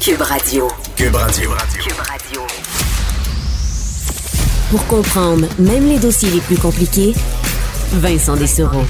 Cube 0.00 0.22
Radio. 0.22 0.68
Cube 0.96 1.14
Radio. 1.14 1.50
Cube 1.78 1.98
Radio. 1.98 2.73
Pour 4.74 4.88
comprendre 4.88 5.46
même 5.60 5.88
les 5.88 6.00
dossiers 6.00 6.30
les 6.32 6.40
plus 6.40 6.58
compliqués, 6.58 7.12
Vincent 7.92 8.34
Dessereau. 8.34 8.82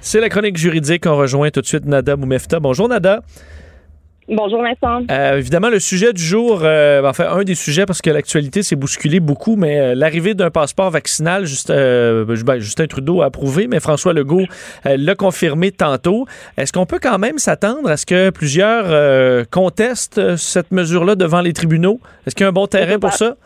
C'est 0.00 0.18
la 0.18 0.28
chronique 0.28 0.56
juridique. 0.56 1.06
On 1.06 1.16
rejoint 1.16 1.48
tout 1.50 1.60
de 1.60 1.66
suite 1.66 1.86
Nada 1.86 2.16
Moumefta. 2.16 2.58
Bonjour 2.58 2.88
Nada. 2.88 3.20
Bonjour 4.26 4.64
Vincent. 4.64 5.04
Euh, 5.12 5.38
évidemment, 5.38 5.68
le 5.68 5.78
sujet 5.78 6.12
du 6.12 6.20
jour, 6.20 6.62
euh, 6.64 7.08
enfin 7.08 7.28
un 7.30 7.44
des 7.44 7.54
sujets 7.54 7.86
parce 7.86 8.02
que 8.02 8.10
l'actualité 8.10 8.64
s'est 8.64 8.74
bousculée 8.74 9.20
beaucoup, 9.20 9.54
mais 9.54 9.78
euh, 9.78 9.94
l'arrivée 9.94 10.34
d'un 10.34 10.50
passeport 10.50 10.90
vaccinal, 10.90 11.46
juste, 11.46 11.70
ben, 11.70 12.58
Justin 12.58 12.88
Trudeau 12.88 13.22
a 13.22 13.26
approuvé, 13.26 13.68
mais 13.68 13.78
François 13.78 14.12
Legault 14.12 14.46
l'a 14.84 15.14
confirmé 15.14 15.70
tantôt. 15.70 16.26
Est-ce 16.56 16.72
qu'on 16.72 16.86
peut 16.86 16.98
quand 17.00 17.18
même 17.18 17.38
s'attendre 17.38 17.88
à 17.88 17.96
ce 17.96 18.06
que 18.06 18.30
plusieurs 18.30 19.46
contestent 19.50 20.36
cette 20.36 20.72
mesure-là 20.72 21.14
devant 21.14 21.42
les 21.42 21.52
tribunaux? 21.52 22.00
Est-ce 22.26 22.34
qu'il 22.34 22.42
y 22.42 22.46
a 22.46 22.48
un 22.48 22.52
bon 22.52 22.66
terrain 22.66 22.98
pour 22.98 23.12
ça? 23.12 23.36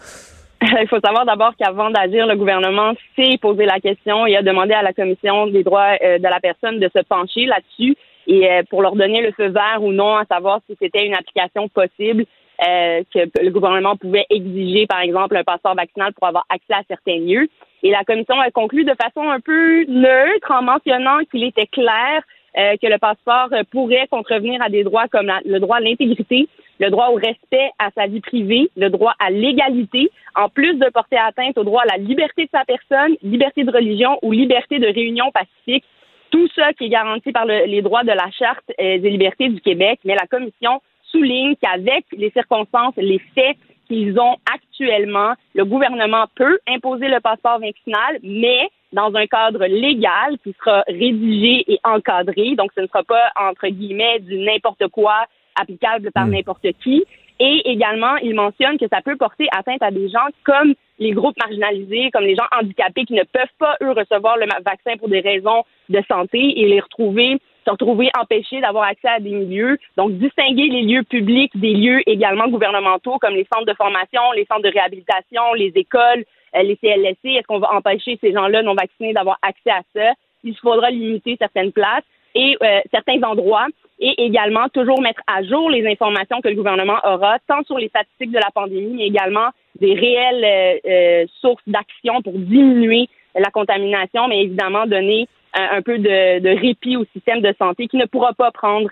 Il 0.63 0.89
faut 0.89 0.99
savoir 1.05 1.25
d'abord 1.25 1.55
qu'avant 1.57 1.91
d'agir, 1.91 2.27
le 2.27 2.37
gouvernement 2.37 2.93
s'est 3.15 3.39
posé 3.41 3.65
la 3.65 3.79
question 3.79 4.27
et 4.27 4.37
a 4.37 4.43
demandé 4.43 4.75
à 4.75 4.83
la 4.83 4.93
Commission 4.93 5.47
des 5.47 5.63
droits 5.63 5.97
euh, 6.03 6.19
de 6.19 6.25
la 6.25 6.41
personne 6.41 6.81
de 6.81 6.91
se 6.95 7.03
pencher 7.05 7.47
là-dessus 7.47 7.97
et 8.27 8.51
euh, 8.51 8.63
pour 8.69 8.83
leur 8.83 8.97
donner 8.97 9.23
le 9.23 9.33
feu 9.33 9.49
vert 9.49 9.79
ou 9.83 9.93
non 9.93 10.17
à 10.17 10.25
savoir 10.25 10.61
si 10.69 10.77
c'était 10.81 11.07
une 11.07 11.15
application 11.15 11.69
possible 11.69 12.25
euh, 12.67 13.03
que 13.15 13.21
le 13.41 13.51
gouvernement 13.51 13.97
pouvait 13.97 14.27
exiger, 14.31 14.87
par 14.89 15.01
exemple, 15.01 15.37
un 15.37 15.45
passeport 15.45 15.77
vaccinal 15.77 16.13
pour 16.15 16.27
avoir 16.27 16.45
accès 16.49 16.75
à 16.75 16.83
certains 16.89 17.21
lieux. 17.21 17.49
Et 17.85 17.91
la 17.93 18.03
Commission 18.03 18.41
a 18.41 18.51
conclu 18.51 18.85
de 18.85 18.95
façon 19.01 19.29
un 19.31 19.39
peu 19.39 19.85
neutre 19.85 20.51
en 20.51 20.63
mentionnant 20.63 21.19
qu'il 21.31 21.45
était 21.45 21.67
clair 21.67 22.23
que 22.59 22.87
le 22.87 22.99
passeport 22.99 23.51
pourrait 23.71 24.09
contrevenir 24.11 24.61
à 24.61 24.69
des 24.69 24.83
droits 24.83 25.07
comme 25.09 25.33
le 25.45 25.61
droit 25.61 25.77
à 25.77 25.81
l'intégrité, 25.81 26.49
le 26.81 26.91
droit 26.91 27.09
au 27.09 27.15
respect 27.15 27.71
à 27.79 27.91
sa 27.97 28.07
vie 28.07 28.21
privée, 28.21 28.71
le 28.77 28.91
droit 28.91 29.15
à 29.19 29.31
l'égalité, 29.31 30.11
en 30.35 30.49
plus 30.49 30.75
de 30.75 30.89
porter 30.91 31.17
atteinte 31.17 31.59
au 31.59 31.65
droit 31.65 31.83
à 31.83 31.97
la 31.97 32.03
liberté 32.03 32.45
de 32.45 32.51
sa 32.51 32.65
personne, 32.65 33.17
liberté 33.23 33.65
de 33.65 33.73
religion 33.73 34.19
ou 34.23 34.33
liberté 34.33 34.79
de 34.79 34.87
réunion 34.87 35.31
pacifique. 35.33 35.85
Tout 36.31 36.49
ça 36.55 36.73
qui 36.75 36.85
est 36.85 36.91
garanti 36.91 37.33
par 37.33 37.47
les 37.47 37.83
droits 37.83 38.05
de 38.05 38.13
la 38.13 38.31
Charte 38.31 38.71
euh, 38.81 38.99
des 38.99 39.11
libertés 39.11 39.49
du 39.49 39.61
Québec, 39.61 40.01
mais 40.05 40.15
la 40.15 40.27
Commission 40.27 40.81
souligne 41.11 41.57
qu'avec 41.57 42.05
les 42.13 42.31
circonstances, 42.31 42.95
les 42.97 43.19
faits 43.35 43.57
qu'ils 43.87 44.21
ont 44.21 44.37
actuellement, 44.53 45.33
le 45.55 45.65
gouvernement 45.65 46.27
peut 46.35 46.59
imposer 46.69 47.09
le 47.09 47.21
passeport 47.21 47.59
vaccinal, 47.59 48.19
mais 48.23 48.69
dans 48.93 49.15
un 49.15 49.27
cadre 49.27 49.67
légal 49.67 50.39
qui 50.43 50.55
sera 50.59 50.83
rédigé 50.87 51.65
et 51.67 51.79
encadré. 51.85 52.55
Donc, 52.57 52.71
ce 52.75 52.81
ne 52.81 52.87
sera 52.87 53.03
pas, 53.03 53.31
entre 53.37 53.69
guillemets, 53.69 54.21
du 54.21 54.39
n'importe 54.39 54.89
quoi 54.89 55.27
applicable 55.61 56.11
par 56.13 56.27
hmm. 56.27 56.33
n'importe 56.33 56.67
qui. 56.83 57.05
Et 57.41 57.71
également, 57.71 58.17
il 58.17 58.35
mentionne 58.35 58.79
que 58.79 58.89
ça 58.89 59.01
peut 59.01 59.17
porter 59.17 59.47
atteinte 59.57 59.83
à 59.83 59.91
des 59.91 60.09
gens 60.09 60.27
comme 60.45 60.75
les 60.99 61.13
groupes 61.13 61.37
marginalisés, 61.39 62.11
comme 62.13 62.25
les 62.25 62.35
gens 62.35 62.47
handicapés 62.51 63.05
qui 63.05 63.15
ne 63.15 63.23
peuvent 63.23 63.47
pas, 63.59 63.77
eux, 63.83 63.93
recevoir 63.93 64.37
le 64.37 64.47
vaccin 64.65 64.97
pour 64.99 65.09
des 65.09 65.21
raisons 65.21 65.63
de 65.89 66.03
santé 66.09 66.61
et 66.61 66.67
les 66.67 66.81
retrouver, 66.81 67.39
se 67.65 67.71
retrouver 67.71 68.11
empêchés 68.19 68.61
d'avoir 68.61 68.85
accès 68.85 69.07
à 69.09 69.21
des 69.21 69.31
milieux. 69.31 69.79
Donc, 69.97 70.19
distinguer 70.19 70.69
les 70.69 70.83
lieux 70.83 71.05
publics 71.05 71.53
des 71.55 71.75
lieux 71.75 72.01
également 72.09 72.49
gouvernementaux 72.49 73.19
comme 73.21 73.35
les 73.35 73.47
centres 73.53 73.67
de 73.67 73.75
formation, 73.75 74.23
les 74.35 74.47
centres 74.47 74.63
de 74.63 74.73
réhabilitation, 74.73 75.55
les 75.55 75.73
écoles, 75.77 76.25
les 76.55 76.77
CLSC. 76.77 77.25
Est-ce 77.25 77.47
qu'on 77.47 77.59
va 77.59 77.75
empêcher 77.75 78.19
ces 78.21 78.33
gens-là 78.33 78.63
non 78.63 78.75
vaccinés 78.75 79.13
d'avoir 79.13 79.39
accès 79.43 79.71
à 79.71 79.83
ça? 79.95 80.13
Il 80.45 80.57
faudra 80.57 80.91
limiter 80.91 81.37
certaines 81.39 81.73
places 81.73 82.05
et 82.35 82.57
euh, 82.63 82.81
certains 82.93 83.23
endroits 83.23 83.67
et 84.01 84.25
également 84.25 84.69
toujours 84.69 85.01
mettre 85.01 85.21
à 85.27 85.43
jour 85.43 85.71
les 85.71 85.87
informations 85.87 86.41
que 86.41 86.49
le 86.49 86.55
gouvernement 86.55 86.99
aura, 87.05 87.39
tant 87.49 87.65
sur 87.65 87.79
les 87.79 87.89
statistiques 87.89 88.31
de 88.31 88.39
la 88.39 88.51
pandémie, 88.55 88.95
mais 88.95 89.07
également 89.07 89.49
des 89.81 89.95
réelles 89.95 90.45
euh, 90.45 90.79
euh, 90.89 91.27
sources 91.41 91.63
d'action 91.67 92.23
pour 92.23 92.35
diminuer 92.35 93.09
la 93.35 93.51
contamination, 93.51 94.29
mais 94.29 94.43
évidemment 94.43 94.87
donner 94.87 95.27
un 95.73 95.83
peu 95.83 95.99
de, 95.99 96.41
de, 96.41 96.61
répit 96.61 96.97
au 96.97 97.05
système 97.13 97.41
de 97.41 97.55
santé 97.59 97.89
qui 97.89 97.97
ne 97.97 98.07
pourra 98.07 98.33
pas 98.33 98.51
prendre 98.51 98.89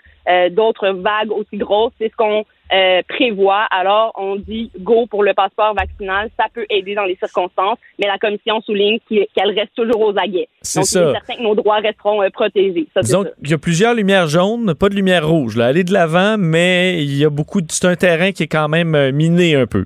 d'autres 0.51 0.89
vagues 0.89 1.31
aussi 1.31 1.57
grosses. 1.57 1.93
C'est 1.99 2.11
ce 2.11 2.15
qu'on 2.15 2.43
euh, 2.73 3.01
prévoit. 3.07 3.65
Alors, 3.71 4.11
on 4.15 4.35
dit 4.35 4.71
go 4.79 5.05
pour 5.05 5.23
le 5.23 5.33
passeport 5.33 5.73
vaccinal. 5.73 6.29
Ça 6.37 6.47
peut 6.53 6.65
aider 6.69 6.95
dans 6.95 7.05
les 7.05 7.15
circonstances, 7.15 7.77
mais 7.97 8.07
la 8.07 8.17
commission 8.17 8.59
souligne 8.61 8.99
qu'elle 9.07 9.51
reste 9.57 9.73
toujours 9.73 10.01
aux 10.01 10.17
aguets. 10.17 10.49
C'est 10.61 10.83
ça. 10.83 11.01
Il 11.01 11.07
est 11.07 11.11
certain 11.13 11.35
que 11.35 11.43
nos 11.43 11.55
droits 11.55 11.77
resteront 11.77 12.21
euh, 12.21 12.29
protégés. 12.29 12.87
Ça, 12.93 13.01
Disons 13.01 13.23
qu'il 13.23 13.51
y 13.51 13.53
a 13.53 13.57
plusieurs 13.57 13.93
lumières 13.93 14.27
jaunes, 14.27 14.73
pas 14.73 14.89
de 14.89 14.95
lumière 14.95 15.25
rouge. 15.25 15.55
Là. 15.55 15.67
Aller 15.67 15.85
de 15.85 15.93
l'avant, 15.93 16.35
mais 16.37 17.01
il 17.01 17.15
y 17.15 17.23
a 17.23 17.29
beaucoup. 17.29 17.61
C'est 17.69 17.87
un 17.87 17.95
terrain 17.95 18.33
qui 18.33 18.43
est 18.43 18.47
quand 18.47 18.67
même 18.67 18.95
euh, 18.95 19.13
miné 19.13 19.55
un 19.55 19.65
peu. 19.65 19.85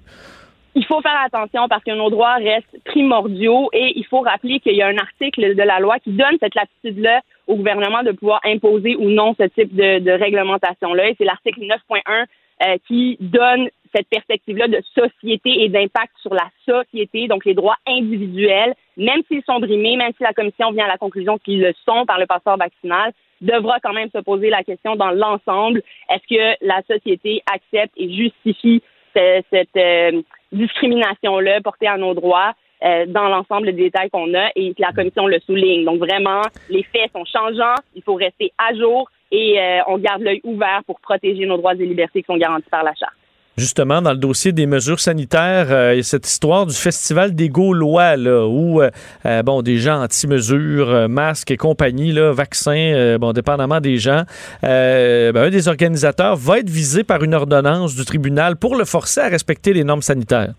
Il 0.74 0.86
faut 0.86 1.02
faire 1.02 1.20
attention 1.22 1.68
parce 1.68 1.84
que 1.84 1.92
nos 1.92 2.10
droits 2.10 2.36
restent 2.36 2.78
primordiaux 2.86 3.70
et 3.74 3.92
il 3.98 4.06
faut 4.06 4.22
rappeler 4.22 4.60
qu'il 4.62 4.76
y 4.76 4.82
a 4.82 4.88
un 4.88 4.98
article 4.98 5.54
de 5.56 5.64
la 5.64 5.80
loi 5.80 6.00
qui 6.00 6.12
donne 6.12 6.38
cette 6.40 6.56
latitude-là 6.56 7.22
au 7.48 7.56
gouvernement 7.56 8.04
de 8.04 8.12
pouvoir 8.12 8.40
imposer 8.46 8.96
ou 8.96 9.10
non 9.10 9.36
ce 9.38 9.44
type 9.48 9.76
de, 9.76 10.00
de 10.00 10.12
réglementation-là. 10.12 11.10
Et 11.10 11.16
c'est 11.18 11.26
l'article 11.26 11.62
9.1 11.62 12.26
euh, 12.64 12.78
qui 12.88 13.18
donne 13.20 13.70
cette 13.94 14.08
perspective-là 14.08 14.70
de 14.70 14.82
société 14.94 15.64
et 15.64 15.68
d'impact 15.68 16.14
sur 16.22 16.34
la 16.34 16.48
société, 16.66 17.28
donc 17.28 17.44
les 17.44 17.54
droits 17.54 17.76
individuels, 17.86 18.74
même 18.96 19.22
s'ils 19.28 19.44
sont 19.44 19.60
brimés, 19.60 19.98
même 19.98 20.14
si 20.16 20.24
la 20.24 20.32
commission 20.32 20.72
vient 20.72 20.86
à 20.86 20.90
la 20.90 20.98
conclusion 20.98 21.38
qu'ils 21.38 21.62
le 21.62 21.74
sont 21.86 22.06
par 22.06 22.18
le 22.20 22.28
passeport 22.28 22.58
vaccinal, 22.58 23.12
devra 23.42 23.80
quand 23.82 23.94
même 23.94 24.10
se 24.12 24.20
poser 24.20 24.50
la 24.50 24.64
question 24.64 24.96
dans 24.96 25.12
l'ensemble, 25.12 25.82
est-ce 26.10 26.36
que 26.36 26.66
la 26.66 26.82
société 26.84 27.42
accepte 27.52 27.94
et 27.98 28.14
justifie 28.14 28.82
cette, 29.14 29.76
euh, 29.76 30.22
discrimination-là 30.52 31.62
portée 31.62 31.88
à 31.88 31.98
nos 31.98 32.14
droits 32.14 32.54
euh, 32.84 33.06
dans 33.08 33.30
l'ensemble 33.30 33.68
des 33.68 33.74
détails 33.74 34.10
qu'on 34.10 34.34
a 34.34 34.50
et 34.56 34.74
la 34.80 34.92
commission 34.92 35.28
le 35.28 35.40
souligne. 35.40 35.86
Donc 35.86 36.00
vraiment, 36.00 36.42
les 36.70 36.84
faits 36.84 37.12
sont 37.14 37.26
changeants, 37.26 37.76
il 37.96 38.02
faut 38.04 38.16
rester 38.16 38.52
à 38.58 38.74
jour, 38.74 39.10
et 39.32 39.60
euh, 39.60 39.82
on 39.88 39.98
garde 39.98 40.22
l'œil 40.22 40.42
ouvert 40.44 40.82
pour 40.86 41.00
protéger 41.00 41.46
nos 41.46 41.58
droits 41.58 41.74
et 41.76 41.86
libertés 41.86 42.22
qui 42.22 42.26
sont 42.26 42.38
garantis 42.38 42.70
par 42.70 42.84
la 42.84 42.94
Charte. 42.96 43.14
Justement, 43.58 44.02
dans 44.02 44.12
le 44.12 44.18
dossier 44.18 44.54
des 44.54 44.66
mesures 44.66 45.00
sanitaires, 45.00 45.68
euh, 45.72 45.94
il 45.94 45.98
y 45.98 46.00
a 46.00 46.04
cette 46.04 46.28
histoire 46.28 46.66
du 46.66 46.74
festival 46.74 47.36
des 47.36 47.50
Gaulois, 47.50 48.16
là, 48.16 48.48
où 48.48 48.82
euh, 48.82 49.44
bon, 49.44 49.62
des 49.62 49.78
gens 49.78 50.02
anti-mesures, 50.02 51.10
masques 51.10 51.52
et 51.52 51.58
compagnie, 51.58 52.12
là, 52.12 52.32
vaccins, 52.32 53.18
bon, 53.20 53.34
dépendamment 53.34 53.82
des 53.82 53.98
gens, 53.98 54.24
ben, 54.62 55.36
un 55.36 55.50
des 55.50 55.68
organisateurs 55.68 56.36
va 56.36 56.60
être 56.60 56.70
visé 56.70 57.04
par 57.04 57.24
une 57.24 57.34
ordonnance 57.34 57.96
du 57.96 58.06
tribunal 58.06 58.56
pour 58.56 58.76
le 58.76 58.86
forcer 58.86 59.22
à 59.22 59.28
respecter 59.28 59.74
les 59.74 59.84
normes 59.84 60.02
sanitaires. 60.02 60.54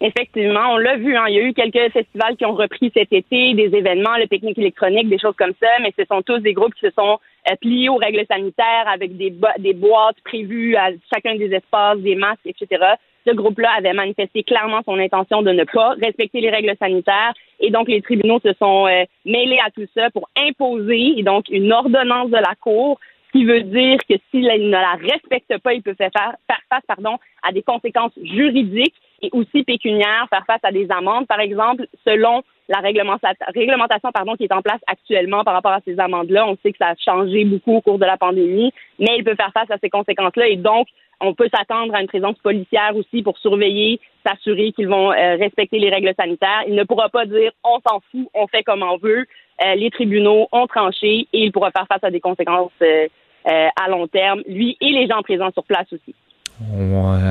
Effectivement, 0.00 0.72
on 0.72 0.76
l'a 0.78 0.96
vu. 0.96 1.16
Hein, 1.16 1.24
il 1.28 1.34
y 1.34 1.38
a 1.38 1.42
eu 1.42 1.52
quelques 1.52 1.92
festivals 1.92 2.36
qui 2.36 2.44
ont 2.44 2.54
repris 2.54 2.90
cet 2.94 3.12
été, 3.12 3.54
des 3.54 3.74
événements, 3.76 4.16
le 4.18 4.26
pique-nique 4.26 4.58
électronique, 4.58 5.08
des 5.08 5.18
choses 5.18 5.36
comme 5.36 5.52
ça, 5.60 5.68
mais 5.80 5.92
ce 5.98 6.04
sont 6.04 6.22
tous 6.22 6.38
des 6.38 6.52
groupes 6.52 6.74
qui 6.74 6.86
se 6.86 6.92
sont 6.92 7.18
euh, 7.50 7.56
pliés 7.60 7.88
aux 7.88 7.96
règles 7.96 8.24
sanitaires 8.30 8.86
avec 8.86 9.16
des, 9.16 9.30
boîtes 9.74 10.20
prévues 10.24 10.76
à 10.76 10.90
chacun 11.12 11.36
des 11.36 11.52
espaces, 11.52 11.98
des 11.98 12.14
masques, 12.14 12.46
etc. 12.46 12.84
Ce 13.26 13.32
groupe-là 13.32 13.70
avait 13.78 13.92
manifesté 13.92 14.42
clairement 14.42 14.80
son 14.84 14.98
intention 14.98 15.42
de 15.42 15.50
ne 15.50 15.64
pas 15.64 15.94
respecter 16.00 16.40
les 16.40 16.50
règles 16.50 16.74
sanitaires 16.78 17.34
et 17.60 17.70
donc 17.70 17.88
les 17.88 18.02
tribunaux 18.02 18.40
se 18.40 18.52
sont 18.54 18.86
euh, 18.86 19.04
mêlés 19.24 19.60
à 19.64 19.70
tout 19.70 19.86
ça 19.96 20.10
pour 20.10 20.28
imposer 20.36 21.22
donc 21.22 21.48
une 21.48 21.72
ordonnance 21.72 22.30
de 22.30 22.36
la 22.36 22.54
Cour 22.60 22.98
qui 23.32 23.44
veut 23.44 23.62
dire 23.62 23.98
que 24.08 24.14
s'il 24.30 24.44
ne 24.44 24.70
la 24.70 24.94
respecte 24.94 25.56
pas, 25.58 25.72
il 25.72 25.82
peut 25.82 25.94
faire, 25.94 26.10
faire 26.12 26.60
face 26.68 26.84
pardon, 26.86 27.16
à 27.42 27.52
des 27.52 27.62
conséquences 27.62 28.12
juridiques 28.22 28.94
et 29.22 29.30
aussi 29.32 29.62
pécuniaires, 29.62 30.26
faire 30.28 30.44
face 30.46 30.60
à 30.62 30.72
des 30.72 30.90
amendes, 30.90 31.26
par 31.26 31.40
exemple, 31.40 31.86
selon 32.04 32.42
la 32.68 32.78
réglementation 32.78 34.10
pardon, 34.12 34.34
qui 34.36 34.44
est 34.44 34.52
en 34.52 34.62
place 34.62 34.80
actuellement 34.86 35.44
par 35.44 35.54
rapport 35.54 35.72
à 35.72 35.80
ces 35.84 35.98
amendes-là. 35.98 36.46
On 36.46 36.56
sait 36.62 36.72
que 36.72 36.78
ça 36.78 36.88
a 36.88 36.94
changé 36.96 37.44
beaucoup 37.44 37.76
au 37.76 37.80
cours 37.80 37.98
de 37.98 38.04
la 38.06 38.16
pandémie, 38.16 38.72
mais 38.98 39.16
il 39.18 39.24
peut 39.24 39.34
faire 39.34 39.52
face 39.52 39.70
à 39.70 39.78
ces 39.82 39.90
conséquences-là 39.90 40.48
et 40.48 40.56
donc 40.56 40.88
on 41.20 41.34
peut 41.34 41.48
s'attendre 41.54 41.94
à 41.94 42.00
une 42.00 42.08
présence 42.08 42.36
policière 42.38 42.96
aussi 42.96 43.22
pour 43.22 43.38
surveiller, 43.38 44.00
s'assurer 44.26 44.72
qu'ils 44.72 44.88
vont 44.88 45.12
euh, 45.12 45.36
respecter 45.36 45.78
les 45.78 45.90
règles 45.90 46.12
sanitaires. 46.18 46.64
Il 46.66 46.74
ne 46.74 46.84
pourra 46.84 47.08
pas 47.08 47.26
dire 47.26 47.52
on 47.62 47.78
s'en 47.86 48.00
fout, 48.10 48.28
on 48.34 48.46
fait 48.48 48.64
comme 48.64 48.82
on 48.82 48.96
veut. 48.96 49.24
Euh, 49.64 49.74
les 49.76 49.90
tribunaux 49.90 50.48
ont 50.50 50.66
tranché 50.66 51.28
et 51.32 51.44
il 51.44 51.52
pourra 51.52 51.70
faire 51.70 51.86
face 51.86 52.02
à 52.02 52.10
des 52.10 52.20
conséquences 52.20 52.72
euh, 52.82 53.06
à 53.46 53.88
long 53.88 54.06
terme, 54.08 54.42
lui 54.46 54.76
et 54.80 54.90
les 54.90 55.06
gens 55.06 55.22
présents 55.22 55.52
sur 55.52 55.64
place 55.64 55.92
aussi. 55.92 56.14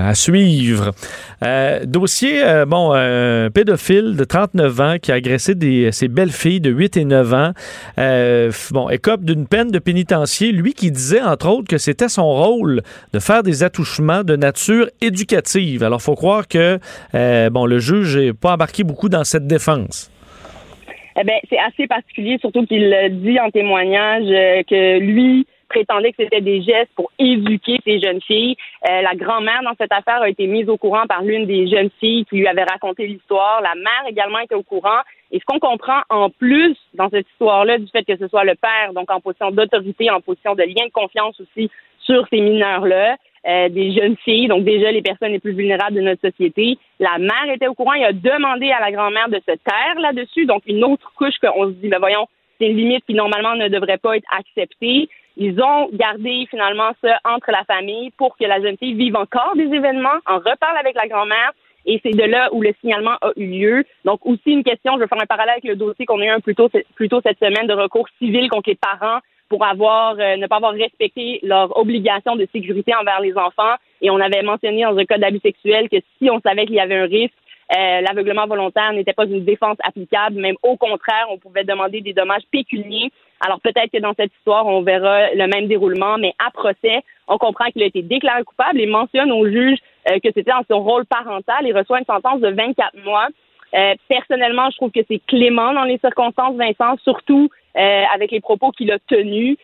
À 0.07 0.13
suivre. 0.15 0.91
Euh, 1.43 1.85
dossier, 1.85 2.43
euh, 2.43 2.65
bon, 2.65 2.93
un 2.93 3.49
pédophile 3.49 4.15
de 4.15 4.23
39 4.23 4.79
ans 4.79 4.95
qui 5.01 5.11
a 5.11 5.15
agressé 5.15 5.55
des, 5.55 5.91
ses 5.91 6.07
belles-filles 6.07 6.61
de 6.61 6.69
8 6.69 6.97
et 6.97 7.05
9 7.05 7.33
ans. 7.33 7.51
Euh, 7.97 8.51
bon, 8.71 8.89
écope 8.89 9.23
d'une 9.23 9.47
peine 9.47 9.71
de 9.71 9.79
pénitencier. 9.79 10.51
Lui 10.51 10.73
qui 10.73 10.91
disait, 10.91 11.21
entre 11.21 11.49
autres, 11.49 11.67
que 11.67 11.77
c'était 11.77 12.09
son 12.09 12.29
rôle 12.29 12.81
de 13.13 13.19
faire 13.19 13.43
des 13.43 13.63
attouchements 13.63 14.23
de 14.23 14.35
nature 14.35 14.87
éducative. 15.01 15.83
Alors, 15.83 16.01
faut 16.01 16.15
croire 16.15 16.47
que, 16.47 16.79
bon, 17.49 17.65
le 17.65 17.79
juge 17.79 18.17
n'est 18.17 18.33
pas 18.33 18.53
embarqué 18.53 18.83
beaucoup 18.83 19.09
dans 19.09 19.23
cette 19.23 19.47
défense. 19.47 20.11
Eh 21.19 21.23
bien, 21.23 21.35
c'est 21.49 21.59
assez 21.59 21.87
particulier, 21.87 22.37
surtout 22.39 22.65
qu'il 22.65 22.95
dit 23.23 23.39
en 23.39 23.49
témoignage 23.49 24.27
que 24.69 24.99
lui, 24.99 25.45
prétendait 25.71 26.11
que 26.11 26.23
c'était 26.23 26.41
des 26.41 26.61
gestes 26.61 26.91
pour 26.95 27.11
éduquer 27.17 27.77
ces 27.85 27.99
jeunes 27.99 28.21
filles. 28.21 28.55
Euh, 28.89 29.01
la 29.01 29.15
grand-mère 29.15 29.61
dans 29.63 29.73
cette 29.79 29.91
affaire 29.91 30.21
a 30.21 30.29
été 30.29 30.47
mise 30.47 30.69
au 30.69 30.77
courant 30.77 31.05
par 31.07 31.23
l'une 31.23 31.45
des 31.45 31.67
jeunes 31.67 31.89
filles 31.99 32.25
qui 32.25 32.37
lui 32.37 32.47
avait 32.47 32.63
raconté 32.63 33.07
l'histoire. 33.07 33.61
La 33.61 33.75
mère 33.75 34.03
également 34.07 34.39
était 34.39 34.55
au 34.55 34.63
courant. 34.63 35.01
Et 35.31 35.39
ce 35.39 35.45
qu'on 35.45 35.59
comprend 35.59 36.01
en 36.09 36.29
plus 36.29 36.75
dans 36.93 37.09
cette 37.09 37.27
histoire-là, 37.29 37.77
du 37.77 37.87
fait 37.87 38.03
que 38.03 38.17
ce 38.17 38.27
soit 38.27 38.43
le 38.43 38.55
père, 38.55 38.93
donc 38.93 39.09
en 39.09 39.21
position 39.21 39.51
d'autorité, 39.51 40.11
en 40.11 40.19
position 40.19 40.55
de 40.55 40.63
lien 40.63 40.85
de 40.85 40.91
confiance 40.91 41.39
aussi 41.39 41.69
sur 41.99 42.27
ces 42.29 42.41
mineurs-là, 42.41 43.15
euh, 43.47 43.69
des 43.69 43.93
jeunes 43.93 44.17
filles, 44.17 44.47
donc 44.47 44.65
déjà 44.65 44.91
les 44.91 45.01
personnes 45.01 45.31
les 45.31 45.39
plus 45.39 45.53
vulnérables 45.53 45.95
de 45.95 46.01
notre 46.01 46.21
société. 46.21 46.77
La 46.99 47.17
mère 47.17 47.49
était 47.53 47.67
au 47.67 47.73
courant, 47.73 47.93
il 47.93 48.03
a 48.03 48.13
demandé 48.13 48.71
à 48.71 48.79
la 48.79 48.91
grand-mère 48.91 49.29
de 49.29 49.39
se 49.47 49.55
taire 49.55 49.99
là-dessus, 49.99 50.45
donc 50.45 50.63
une 50.67 50.83
autre 50.83 51.11
couche 51.15 51.37
qu'on 51.41 51.67
se 51.67 51.71
dit, 51.71 51.87
ben 51.87 51.99
voyons, 51.99 52.27
c'est 52.59 52.67
une 52.67 52.77
limite 52.77 53.03
qui 53.05 53.15
normalement 53.15 53.55
ne 53.55 53.67
devrait 53.67 53.97
pas 53.97 54.17
être 54.17 54.27
acceptée. 54.37 55.09
Ils 55.37 55.61
ont 55.61 55.89
gardé 55.93 56.45
finalement 56.49 56.91
ça 57.01 57.19
entre 57.23 57.51
la 57.51 57.63
famille 57.63 58.11
pour 58.11 58.37
que 58.37 58.45
la 58.45 58.61
jeune 58.61 58.77
fille 58.77 58.93
vive 58.93 59.15
encore 59.15 59.53
des 59.55 59.73
événements, 59.73 60.19
en 60.25 60.37
reparle 60.37 60.77
avec 60.77 60.95
la 60.95 61.07
grand-mère. 61.07 61.51
Et 61.85 61.99
c'est 62.03 62.11
de 62.11 62.23
là 62.23 62.49
où 62.53 62.61
le 62.61 62.73
signalement 62.79 63.15
a 63.21 63.31
eu 63.37 63.45
lieu. 63.45 63.83
Donc, 64.05 64.23
aussi 64.25 64.51
une 64.51 64.63
question, 64.63 64.93
je 64.95 64.99
vais 64.99 65.07
faire 65.07 65.21
un 65.21 65.25
parallèle 65.25 65.53
avec 65.53 65.63
le 65.63 65.75
dossier 65.75 66.05
qu'on 66.05 66.19
a 66.19 66.25
eu 66.25 66.29
un 66.29 66.39
plus 66.39 66.53
tôt, 66.53 66.69
cette 66.69 67.39
semaine 67.39 67.65
de 67.65 67.73
recours 67.73 68.07
civil 68.19 68.49
contre 68.49 68.69
les 68.69 68.75
parents 68.75 69.19
pour 69.49 69.65
avoir 69.65 70.15
euh, 70.19 70.37
ne 70.37 70.47
pas 70.47 70.57
avoir 70.57 70.73
respecté 70.73 71.39
leur 71.43 71.75
obligation 71.75 72.35
de 72.35 72.47
sécurité 72.53 72.93
envers 72.95 73.19
les 73.19 73.35
enfants. 73.35 73.75
Et 74.01 74.09
on 74.09 74.19
avait 74.19 74.43
mentionné 74.43 74.83
dans 74.83 74.95
un 74.95 75.05
cas 75.05 75.17
d'abus 75.17 75.39
sexuel 75.39 75.89
que 75.89 75.97
si 76.17 76.29
on 76.29 76.39
savait 76.39 76.65
qu'il 76.65 76.75
y 76.75 76.79
avait 76.79 76.97
un 76.97 77.05
risque, 77.05 77.33
euh, 77.75 78.01
l'aveuglement 78.01 78.47
volontaire 78.47 78.91
n'était 78.93 79.13
pas 79.13 79.25
une 79.25 79.45
défense 79.45 79.77
applicable, 79.83 80.39
même 80.39 80.55
au 80.61 80.77
contraire, 80.77 81.27
on 81.29 81.37
pouvait 81.37 81.63
demander 81.63 82.01
des 82.01 82.13
dommages 82.13 82.43
pécuniers. 82.51 83.11
Alors 83.43 83.59
peut-être 83.59 83.91
que 83.91 83.99
dans 83.99 84.13
cette 84.15 84.31
histoire, 84.37 84.65
on 84.67 84.81
verra 84.83 85.33
le 85.33 85.47
même 85.47 85.67
déroulement, 85.67 86.17
mais 86.17 86.33
à 86.39 86.51
procès, 86.51 87.03
on 87.27 87.37
comprend 87.37 87.65
qu'il 87.71 87.83
a 87.83 87.87
été 87.87 88.01
déclaré 88.01 88.43
coupable 88.43 88.79
et 88.79 88.85
mentionne 88.85 89.31
au 89.31 89.47
juge 89.47 89.79
euh, 90.09 90.19
que 90.23 90.29
c'était 90.33 90.51
dans 90.51 90.63
son 90.69 90.83
rôle 90.83 91.05
parental 91.05 91.65
et 91.65 91.73
reçoit 91.73 91.99
une 91.99 92.05
sentence 92.05 92.39
de 92.39 92.49
24 92.49 93.03
mois. 93.03 93.27
Euh, 93.73 93.95
personnellement, 94.07 94.69
je 94.69 94.77
trouve 94.77 94.91
que 94.91 94.99
c'est 95.07 95.21
clément 95.27 95.73
dans 95.73 95.83
les 95.83 95.97
circonstances, 95.97 96.55
Vincent, 96.55 96.97
surtout 97.03 97.49
avec 97.73 98.31
les 98.31 98.41
propos 98.41 98.71
qu'il 98.71 98.91
a 98.91 98.99
tenus 99.07 99.55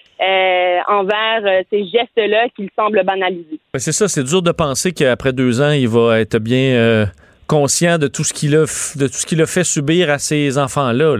envers 0.87 1.63
ces 1.69 1.83
gestes-là 1.87 2.47
qu'il 2.55 2.69
semble 2.73 3.03
banaliser. 3.03 3.59
C'est 3.75 3.91
ça, 3.91 4.07
c'est 4.07 4.23
dur 4.23 4.41
de 4.41 4.53
penser 4.53 4.93
qu'après 4.93 5.33
deux 5.33 5.61
ans, 5.61 5.71
il 5.71 5.89
va 5.89 6.21
être 6.21 6.37
bien 6.37 7.05
conscient 7.47 7.97
de 7.97 8.07
tout 8.07 8.23
ce 8.23 8.33
qu'il 8.33 8.55
a, 8.55 8.61
de 8.61 9.07
tout 9.07 9.13
ce 9.13 9.25
qu'il 9.25 9.41
a 9.41 9.45
fait 9.45 9.63
subir 9.63 10.09
à 10.09 10.19
ces 10.19 10.57
enfants-là. 10.57 11.17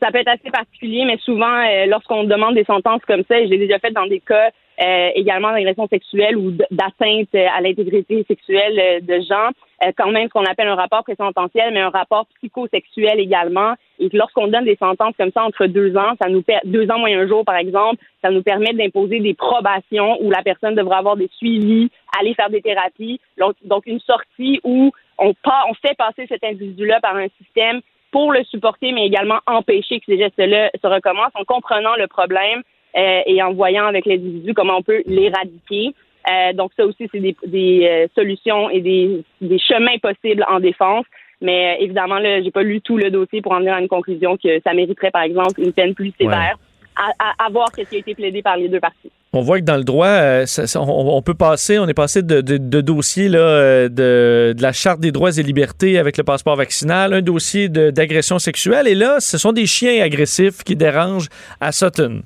Ça 0.00 0.12
peut 0.12 0.18
être 0.18 0.28
assez 0.28 0.50
particulier, 0.50 1.04
mais 1.04 1.16
souvent, 1.18 1.60
euh, 1.64 1.86
lorsqu'on 1.86 2.24
demande 2.24 2.54
des 2.54 2.64
sentences 2.64 3.02
comme 3.06 3.24
ça, 3.28 3.40
et 3.40 3.48
j'ai 3.48 3.58
déjà 3.58 3.78
fait 3.78 3.90
dans 3.90 4.06
des 4.06 4.20
cas 4.20 4.50
euh, 4.80 5.10
également 5.16 5.50
d'agression 5.50 5.88
sexuelle 5.88 6.36
ou 6.36 6.52
d'atteinte 6.70 7.34
à 7.34 7.60
l'intégrité 7.60 8.24
sexuelle 8.28 8.78
euh, 8.78 9.00
de 9.00 9.20
gens, 9.22 9.50
quand 9.96 10.10
même 10.10 10.26
ce 10.26 10.32
qu'on 10.32 10.44
appelle 10.44 10.68
un 10.68 10.74
rapport 10.74 11.04
présententiel, 11.04 11.72
mais 11.72 11.80
un 11.80 11.90
rapport 11.90 12.26
psychosexuel 12.36 13.20
également. 13.20 13.74
Et 14.00 14.08
lorsqu'on 14.12 14.48
donne 14.48 14.64
des 14.64 14.76
sentences 14.76 15.14
comme 15.16 15.30
ça 15.32 15.44
entre 15.44 15.66
deux 15.66 15.96
ans, 15.96 16.14
ça 16.20 16.28
nous 16.28 16.44
deux 16.64 16.90
ans 16.90 16.98
moins 16.98 17.16
un 17.16 17.28
jour 17.28 17.44
par 17.44 17.56
exemple, 17.56 18.02
ça 18.22 18.30
nous 18.30 18.42
permet 18.42 18.72
d'imposer 18.72 19.20
des 19.20 19.34
probations 19.34 20.20
où 20.20 20.30
la 20.32 20.42
personne 20.42 20.74
devra 20.74 20.98
avoir 20.98 21.16
des 21.16 21.30
suivis, 21.36 21.90
aller 22.18 22.34
faire 22.34 22.50
des 22.50 22.60
thérapies. 22.60 23.20
Donc 23.64 23.86
une 23.86 24.00
sortie 24.00 24.60
où 24.64 24.90
on, 25.18 25.28
on 25.28 25.74
fait 25.74 25.96
passer 25.96 26.26
cet 26.28 26.42
individu-là 26.42 26.98
par 27.00 27.14
un 27.14 27.28
système 27.40 27.80
pour 28.10 28.32
le 28.32 28.42
supporter, 28.44 28.92
mais 28.92 29.06
également 29.06 29.38
empêcher 29.46 30.00
que 30.00 30.06
ces 30.06 30.18
gestes-là 30.18 30.70
se 30.80 30.86
recommencent 30.86 31.34
en 31.34 31.44
comprenant 31.44 31.94
le 31.96 32.06
problème 32.06 32.62
euh, 32.96 33.20
et 33.26 33.42
en 33.42 33.52
voyant 33.52 33.86
avec 33.86 34.06
l'individu 34.06 34.54
comment 34.54 34.78
on 34.78 34.82
peut 34.82 35.02
l'éradiquer. 35.06 35.94
Euh, 36.30 36.52
donc 36.52 36.72
ça 36.76 36.84
aussi, 36.84 37.08
c'est 37.12 37.20
des, 37.20 37.36
des 37.46 37.86
euh, 37.86 38.06
solutions 38.14 38.70
et 38.70 38.80
des, 38.80 39.22
des, 39.40 39.58
chemins 39.58 39.98
possibles 39.98 40.44
en 40.48 40.60
défense. 40.60 41.04
Mais 41.40 41.78
évidemment, 41.80 42.18
là, 42.18 42.42
j'ai 42.42 42.50
pas 42.50 42.62
lu 42.62 42.80
tout 42.80 42.96
le 42.96 43.10
dossier 43.10 43.40
pour 43.40 43.52
en 43.52 43.60
venir 43.60 43.74
à 43.74 43.80
une 43.80 43.88
conclusion 43.88 44.36
que 44.36 44.60
ça 44.60 44.74
mériterait, 44.74 45.10
par 45.10 45.22
exemple, 45.22 45.60
une 45.60 45.72
peine 45.72 45.94
plus 45.94 46.12
sévère. 46.18 46.58
À, 46.98 47.46
à, 47.46 47.48
voir 47.50 47.68
ce 47.76 47.82
qui 47.82 47.94
a 47.94 47.98
été 48.00 48.14
plaidé 48.14 48.42
par 48.42 48.56
les 48.56 48.68
deux 48.68 48.80
parties. 48.80 49.10
On 49.32 49.42
voit 49.42 49.60
que 49.60 49.64
dans 49.64 49.76
le 49.76 49.84
droit, 49.84 50.18
on, 50.74 51.22
peut 51.22 51.34
passer, 51.34 51.78
on 51.78 51.86
est 51.86 51.94
passé 51.94 52.22
de, 52.22 52.40
de, 52.40 52.80
dossiers 52.80 53.28
là, 53.28 53.88
de, 53.88 54.54
de, 54.56 54.62
la 54.62 54.72
Charte 54.72 54.98
des 54.98 55.12
droits 55.12 55.30
et 55.30 55.42
libertés 55.42 55.98
avec 55.98 56.16
le 56.16 56.24
passeport 56.24 56.56
vaccinal, 56.56 57.12
un 57.12 57.22
dossier 57.22 57.68
d'agression 57.68 58.40
sexuelle, 58.40 58.88
et 58.88 58.96
là, 58.96 59.20
ce 59.20 59.38
sont 59.38 59.52
des 59.52 59.66
chiens 59.66 60.02
agressifs 60.02 60.64
qui 60.64 60.74
dérangent 60.74 61.28
à 61.60 61.70
Sutton. 61.70 62.22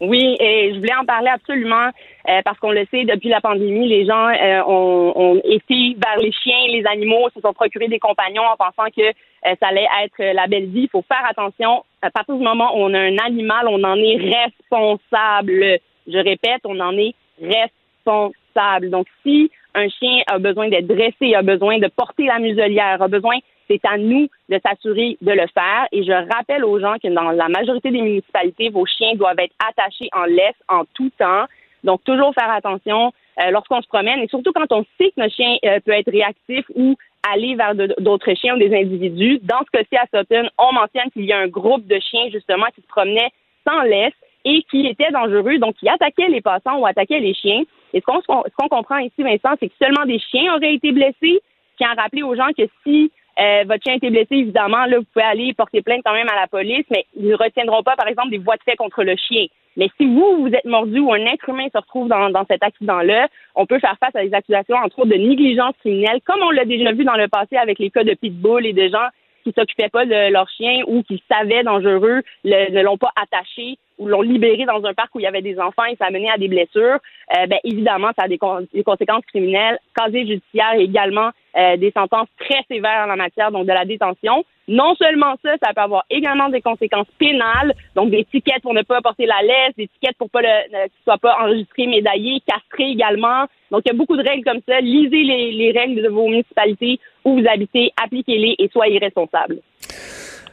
Oui, 0.00 0.36
et 0.38 0.72
je 0.72 0.78
voulais 0.78 0.94
en 0.94 1.04
parler 1.04 1.30
absolument 1.34 1.90
euh, 2.28 2.42
parce 2.44 2.58
qu'on 2.58 2.70
le 2.70 2.86
sait, 2.90 3.04
depuis 3.04 3.28
la 3.28 3.40
pandémie, 3.40 3.88
les 3.88 4.04
gens 4.06 4.28
euh, 4.28 4.62
ont, 4.66 5.12
ont, 5.14 5.40
été 5.44 5.96
vers 5.96 6.18
les 6.18 6.32
chiens, 6.32 6.66
les 6.68 6.84
animaux, 6.86 7.28
se 7.34 7.40
sont 7.40 7.52
procurés 7.52 7.88
des 7.88 7.98
compagnons 7.98 8.42
en 8.42 8.56
pensant 8.56 8.90
que 8.94 9.02
euh, 9.02 9.54
ça 9.60 9.68
allait 9.68 9.88
être 10.04 10.34
la 10.34 10.46
belle 10.46 10.66
vie. 10.66 10.82
Il 10.82 10.90
faut 10.90 11.04
faire 11.08 11.24
attention. 11.28 11.84
À 12.02 12.10
partir 12.10 12.36
du 12.36 12.42
moment 12.42 12.76
où 12.76 12.80
on 12.80 12.94
a 12.94 12.98
un 12.98 13.16
animal, 13.18 13.68
on 13.68 13.82
en 13.84 13.96
est 13.96 14.16
responsable. 14.16 15.78
Je 16.06 16.18
répète, 16.18 16.60
on 16.64 16.78
en 16.80 16.96
est 16.96 17.14
responsable. 17.40 18.90
Donc, 18.90 19.06
si 19.22 19.50
un 19.74 19.88
chien 19.88 20.22
a 20.26 20.38
besoin 20.38 20.68
d'être 20.68 20.86
dressé, 20.86 21.34
a 21.34 21.42
besoin 21.42 21.78
de 21.78 21.88
porter 21.88 22.26
la 22.26 22.38
muselière, 22.38 23.00
a 23.00 23.08
besoin 23.08 23.38
c'est 23.70 23.80
à 23.86 23.96
nous 23.96 24.26
de 24.48 24.60
s'assurer 24.64 25.16
de 25.20 25.30
le 25.30 25.46
faire. 25.54 25.86
Et 25.92 26.02
je 26.02 26.12
rappelle 26.34 26.64
aux 26.64 26.80
gens 26.80 26.96
que 27.02 27.08
dans 27.08 27.30
la 27.30 27.48
majorité 27.48 27.90
des 27.90 28.02
municipalités, 28.02 28.68
vos 28.68 28.84
chiens 28.84 29.14
doivent 29.14 29.38
être 29.38 29.54
attachés 29.68 30.08
en 30.12 30.24
laisse 30.24 30.56
en 30.68 30.82
tout 30.94 31.10
temps. 31.18 31.44
Donc, 31.84 32.04
toujours 32.04 32.34
faire 32.34 32.50
attention 32.50 33.12
euh, 33.40 33.50
lorsqu'on 33.50 33.80
se 33.80 33.88
promène 33.88 34.20
et 34.20 34.28
surtout 34.28 34.52
quand 34.52 34.70
on 34.72 34.84
sait 34.98 35.08
que 35.10 35.20
notre 35.20 35.34
chien 35.34 35.56
euh, 35.64 35.80
peut 35.80 35.92
être 35.92 36.10
réactif 36.10 36.64
ou 36.74 36.96
aller 37.30 37.54
vers 37.54 37.74
d'autres 37.74 38.34
chiens 38.34 38.56
ou 38.56 38.58
des 38.58 38.74
individus. 38.74 39.40
Dans 39.42 39.60
ce 39.60 39.70
cas-ci, 39.70 39.96
à 39.96 40.06
Sutton, 40.06 40.48
on 40.58 40.72
mentionne 40.72 41.10
qu'il 41.12 41.24
y 41.24 41.32
a 41.32 41.38
un 41.38 41.48
groupe 41.48 41.86
de 41.86 41.98
chiens, 42.00 42.28
justement, 42.30 42.66
qui 42.74 42.80
se 42.80 42.86
promenaient 42.86 43.30
sans 43.66 43.82
laisse 43.82 44.14
et 44.44 44.62
qui 44.70 44.86
étaient 44.86 45.10
dangereux, 45.10 45.58
donc 45.58 45.76
qui 45.76 45.88
attaquaient 45.88 46.28
les 46.28 46.40
passants 46.40 46.78
ou 46.78 46.86
attaquaient 46.86 47.20
les 47.20 47.34
chiens. 47.34 47.62
Et 47.92 48.00
ce 48.00 48.04
qu'on 48.06 48.68
comprend 48.68 48.98
ici, 48.98 49.22
Vincent, 49.22 49.54
c'est 49.60 49.68
que 49.68 49.74
seulement 49.82 50.06
des 50.06 50.18
chiens 50.18 50.54
auraient 50.54 50.74
été 50.74 50.92
blessés. 50.92 51.40
Tiens 51.76 51.90
à 51.96 52.02
rappeler 52.02 52.22
aux 52.22 52.34
gens 52.34 52.48
que 52.56 52.64
si 52.84 53.10
euh, 53.40 53.64
votre 53.66 53.82
chien 53.82 53.94
a 53.94 53.96
été 53.96 54.10
blessé, 54.10 54.36
évidemment, 54.36 54.84
là, 54.86 54.98
vous 54.98 55.06
pouvez 55.12 55.24
aller 55.24 55.54
porter 55.54 55.82
plainte 55.82 56.02
quand 56.04 56.12
même 56.12 56.28
à 56.28 56.38
la 56.38 56.46
police, 56.46 56.84
mais 56.90 57.06
ils 57.16 57.28
ne 57.28 57.36
retiendront 57.36 57.82
pas, 57.82 57.96
par 57.96 58.08
exemple, 58.08 58.30
des 58.30 58.38
voies 58.38 58.56
de 58.56 58.62
fait 58.62 58.76
contre 58.76 59.02
le 59.02 59.16
chien. 59.16 59.46
Mais 59.76 59.88
si 59.96 60.04
vous, 60.04 60.42
vous 60.42 60.48
êtes 60.48 60.64
mordu 60.64 60.98
ou 60.98 61.12
un 61.12 61.24
être 61.26 61.48
humain 61.48 61.68
se 61.72 61.78
retrouve 61.78 62.08
dans, 62.08 62.28
dans 62.30 62.44
cet 62.50 62.62
accident-là, 62.62 63.28
on 63.54 63.66
peut 63.66 63.78
faire 63.78 63.96
face 63.98 64.14
à 64.14 64.24
des 64.24 64.34
accusations, 64.34 64.76
entre 64.76 64.98
autres, 64.98 65.10
de 65.10 65.14
négligence 65.14 65.74
criminelle, 65.80 66.20
comme 66.24 66.42
on 66.42 66.50
l'a 66.50 66.64
déjà 66.64 66.92
vu 66.92 67.04
dans 67.04 67.14
le 67.14 67.28
passé 67.28 67.56
avec 67.56 67.78
les 67.78 67.90
cas 67.90 68.04
de 68.04 68.14
pitbull 68.14 68.66
et 68.66 68.72
de 68.72 68.88
gens 68.88 69.08
qui 69.44 69.52
s'occupaient 69.56 69.88
pas 69.88 70.04
de 70.04 70.32
leur 70.32 70.48
chien 70.50 70.82
ou 70.86 71.02
qui 71.02 71.22
savaient 71.30 71.62
dangereux, 71.62 72.22
le, 72.44 72.70
ne 72.72 72.82
l'ont 72.82 72.98
pas 72.98 73.12
attaché 73.16 73.78
ou 73.98 74.08
l'ont 74.08 74.22
libéré 74.22 74.64
dans 74.64 74.84
un 74.84 74.94
parc 74.94 75.14
où 75.14 75.20
il 75.20 75.24
y 75.24 75.26
avait 75.26 75.42
des 75.42 75.58
enfants 75.58 75.84
et 75.84 75.96
ça 75.96 76.06
a 76.06 76.10
mené 76.10 76.30
à 76.30 76.38
des 76.38 76.48
blessures, 76.48 76.98
euh, 77.36 77.46
ben, 77.46 77.58
évidemment, 77.64 78.10
ça 78.18 78.24
a 78.24 78.28
des, 78.28 78.38
conséquences 78.38 79.24
criminelles, 79.26 79.78
casier 79.94 80.26
judiciaire 80.26 80.74
également 80.74 81.30
euh, 81.56 81.76
des 81.76 81.90
sentences 81.90 82.28
très 82.38 82.62
sévères 82.68 83.04
en 83.04 83.06
la 83.06 83.16
matière, 83.16 83.50
donc 83.50 83.66
de 83.66 83.72
la 83.72 83.84
détention. 83.84 84.44
Non 84.68 84.94
seulement 84.94 85.34
ça, 85.44 85.50
ça 85.62 85.72
peut 85.74 85.80
avoir 85.80 86.04
également 86.10 86.48
des 86.48 86.60
conséquences 86.60 87.08
pénales, 87.18 87.74
donc 87.96 88.10
des 88.10 88.24
tickets 88.24 88.62
pour 88.62 88.72
ne 88.72 88.82
pas 88.82 89.00
porter 89.00 89.26
la 89.26 89.42
laisse, 89.42 89.74
des 89.76 89.88
tickets 89.88 90.16
pour 90.16 90.30
pas 90.30 90.42
le, 90.42 90.84
qu'il 90.84 91.02
soit 91.02 91.18
pas 91.18 91.36
enregistré, 91.42 91.86
médaillé, 91.86 92.40
castré 92.46 92.84
également. 92.90 93.46
Donc, 93.70 93.82
il 93.84 93.88
y 93.88 93.94
a 93.94 93.98
beaucoup 93.98 94.16
de 94.16 94.22
règles 94.22 94.44
comme 94.44 94.60
ça. 94.68 94.80
Lisez 94.80 95.24
les, 95.24 95.52
les 95.52 95.72
règles 95.72 96.02
de 96.02 96.08
vos 96.08 96.28
municipalités 96.28 97.00
où 97.24 97.40
vous 97.40 97.46
habitez, 97.48 97.92
appliquez-les 98.02 98.54
et 98.58 98.68
soyez 98.72 98.98
responsables. 98.98 99.58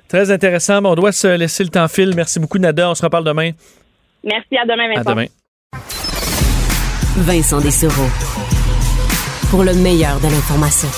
Très 0.08 0.32
intéressant. 0.32 0.84
on 0.86 0.96
doit 0.96 1.12
se 1.12 1.28
laisser 1.38 1.64
le 1.64 1.70
temps 1.70 1.88
fil. 1.88 2.14
Merci 2.16 2.40
beaucoup, 2.40 2.58
Nada. 2.58 2.90
On 2.90 2.96
se 2.96 3.04
reparle 3.04 3.24
demain. 3.26 3.52
Merci. 4.24 4.58
À 4.58 4.66
demain, 4.66 4.88
Vincent. 4.88 5.12
À 5.12 5.14
demain. 5.14 5.26
Vincent 7.18 7.60
Dessereau. 7.62 8.47
Pour 9.50 9.64
le 9.64 9.74
meilleur 9.74 10.20
de 10.20 10.26
l'information. 10.26 10.90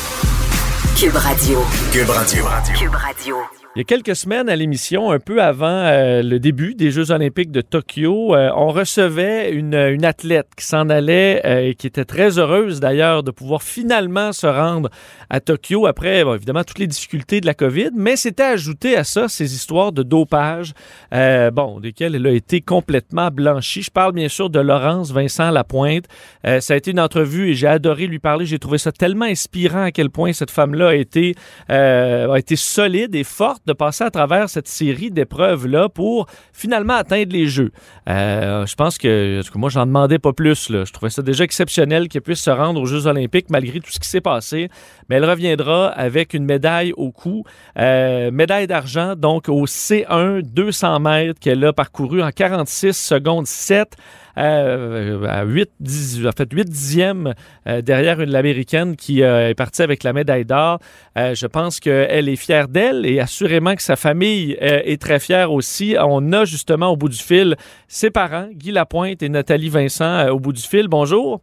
Cube 0.98 1.16
Radio. 1.16 1.60
Cube 1.92 2.10
Radio. 2.10 2.46
Cube 2.76 2.96
Radio. 2.96 3.38
Il 3.76 3.80
y 3.80 3.82
a 3.82 3.84
quelques 3.84 4.16
semaines 4.16 4.50
à 4.50 4.56
l'émission, 4.56 5.12
un 5.12 5.20
peu 5.20 5.40
avant 5.40 5.68
euh, 5.68 6.24
le 6.24 6.40
début 6.40 6.74
des 6.74 6.90
Jeux 6.90 7.12
olympiques 7.12 7.52
de 7.52 7.62
Tokyo, 7.62 8.34
euh, 8.34 8.50
on 8.56 8.70
recevait 8.70 9.52
une, 9.52 9.76
une 9.76 10.04
athlète 10.04 10.48
qui 10.58 10.66
s'en 10.66 10.90
allait 10.90 11.42
euh, 11.46 11.70
et 11.70 11.76
qui 11.76 11.86
était 11.86 12.06
très 12.06 12.40
heureuse 12.40 12.80
d'ailleurs 12.80 13.22
de 13.22 13.30
pouvoir 13.30 13.62
finalement 13.62 14.34
se 14.34 14.48
rendre 14.48 14.90
à 15.30 15.40
Tokyo 15.40 15.86
après, 15.86 16.24
bon, 16.24 16.36
évidemment, 16.36 16.64
toutes 16.64 16.80
les 16.80 16.88
difficultés 16.88 17.42
de 17.42 17.46
la 17.46 17.54
COVID, 17.54 17.92
mais 17.96 18.16
c'était 18.16 18.44
ajouté 18.44 18.96
à 18.96 19.04
ça 19.04 19.28
ces 19.28 19.54
histoires 19.54 19.92
de 19.92 20.04
dopage, 20.04 20.74
bon, 21.12 21.80
desquelles 21.80 22.16
elle 22.16 22.28
a 22.28 22.32
été 22.32 22.62
complètement 22.62 23.30
blanchie. 23.30 23.82
Je 23.82 23.92
parle 23.92 24.14
bien 24.14 24.28
sûr 24.28 24.50
de 24.50 24.60
Laurence 24.60 25.12
Vincent 25.12 25.52
Lapointe. 25.52 26.06
ça 26.44 26.74
a 26.74 26.78
été 26.78 26.92
une 26.92 27.00
entrevue 27.00 27.50
et 27.50 27.54
j'ai 27.54 27.68
adoré 27.68 28.08
lui 28.08 28.20
parler. 28.20 28.46
J'ai 28.46 28.60
trouvé 28.60 28.78
ça 28.78 28.92
tellement 28.92 29.26
inspirant 29.26 29.84
à 29.84 29.92
quel 29.92 30.10
point 30.10 30.34
cette 30.34 30.52
femme-là 30.52 30.90
a 30.90 30.96
été, 30.96 31.36
a 31.70 32.36
été 32.38 32.56
solide 32.56 33.16
et 33.16 33.24
forte 33.24 33.64
de 33.66 33.74
passer 33.74 34.04
à 34.04 34.12
travers 34.12 34.50
cette 34.50 34.68
série 34.68 35.12
d'épreuves-là 35.12 35.90
pour 35.90 36.28
finalement 36.54 36.96
atteindre 36.96 37.32
les 37.32 37.48
Jeux. 37.48 37.72
Euh, 38.10 38.66
je 38.66 38.76
pense 38.76 38.98
que, 38.98 39.42
que 39.42 39.58
moi, 39.58 39.70
j'en 39.70 39.86
demandais 39.86 40.20
pas 40.20 40.34
plus. 40.34 40.70
Là. 40.70 40.86
Je 40.86 40.94
trouvais 40.94 41.10
ça 41.10 41.22
déjà 41.22 41.44
exceptionnel 41.44 42.08
qu'elle 42.08 42.22
puisse 42.22 42.42
se 42.42 42.50
rendre 42.50 42.82
aux 42.82 42.86
Jeux 42.86 43.08
olympiques 43.08 43.50
malgré 43.50 43.80
tout 43.80 43.92
ce 43.92 44.00
qui 44.00 44.08
s'est 44.08 44.22
passé. 44.22 44.70
Mais 45.10 45.19
elle 45.20 45.30
reviendra 45.30 45.90
avec 45.90 46.34
une 46.34 46.46
médaille 46.46 46.94
au 46.96 47.12
cou. 47.12 47.44
Euh, 47.78 48.32
médaille 48.32 48.68
d'argent, 48.68 49.18
donc 49.18 49.50
au 49.50 49.66
C1 49.66 50.42
200 50.44 51.00
mètres 51.02 51.40
qu'elle 51.42 51.66
a 51.66 51.74
parcouru 51.74 52.24
en 52.24 52.32
46 52.32 52.94
secondes 52.94 53.46
7 53.46 53.98
euh, 54.38 55.26
à 55.28 55.44
8, 55.44 55.72
10, 55.82 56.26
en 56.26 56.32
fait, 56.32 56.48
8 56.50 56.70
dixièmes 56.70 57.34
euh, 57.68 57.82
derrière 57.82 58.22
une 58.22 58.30
l'américaine 58.30 58.96
qui 58.96 59.20
est 59.20 59.56
partie 59.56 59.82
avec 59.82 60.04
la 60.04 60.14
médaille 60.14 60.46
d'or. 60.46 60.80
je 61.18 61.48
pense 61.48 61.82
qu'elle 61.82 62.30
est 62.30 62.38
fière 62.38 62.70
d'elle 62.70 63.06
et 63.06 63.20
assurément 63.20 63.76
que 63.76 63.82
sa 63.82 63.98
famille 63.98 64.56
est 64.62 65.02
très 65.02 65.20
fière 65.20 65.52
aussi. 65.52 65.98
On 66.00 66.32
a 66.32 66.46
justement 66.46 66.92
au 66.92 66.96
bout 66.96 67.10
du 67.10 67.18
fil 67.18 67.58
ses 67.90 68.10
parents, 68.10 68.48
Guy 68.54 68.72
Lapointe 68.72 69.22
et 69.22 69.28
Nathalie 69.28 69.68
Vincent 69.68 70.30
au 70.30 70.40
bout 70.40 70.54
du 70.54 70.62
fil. 70.62 70.88
Bonjour. 70.88 71.42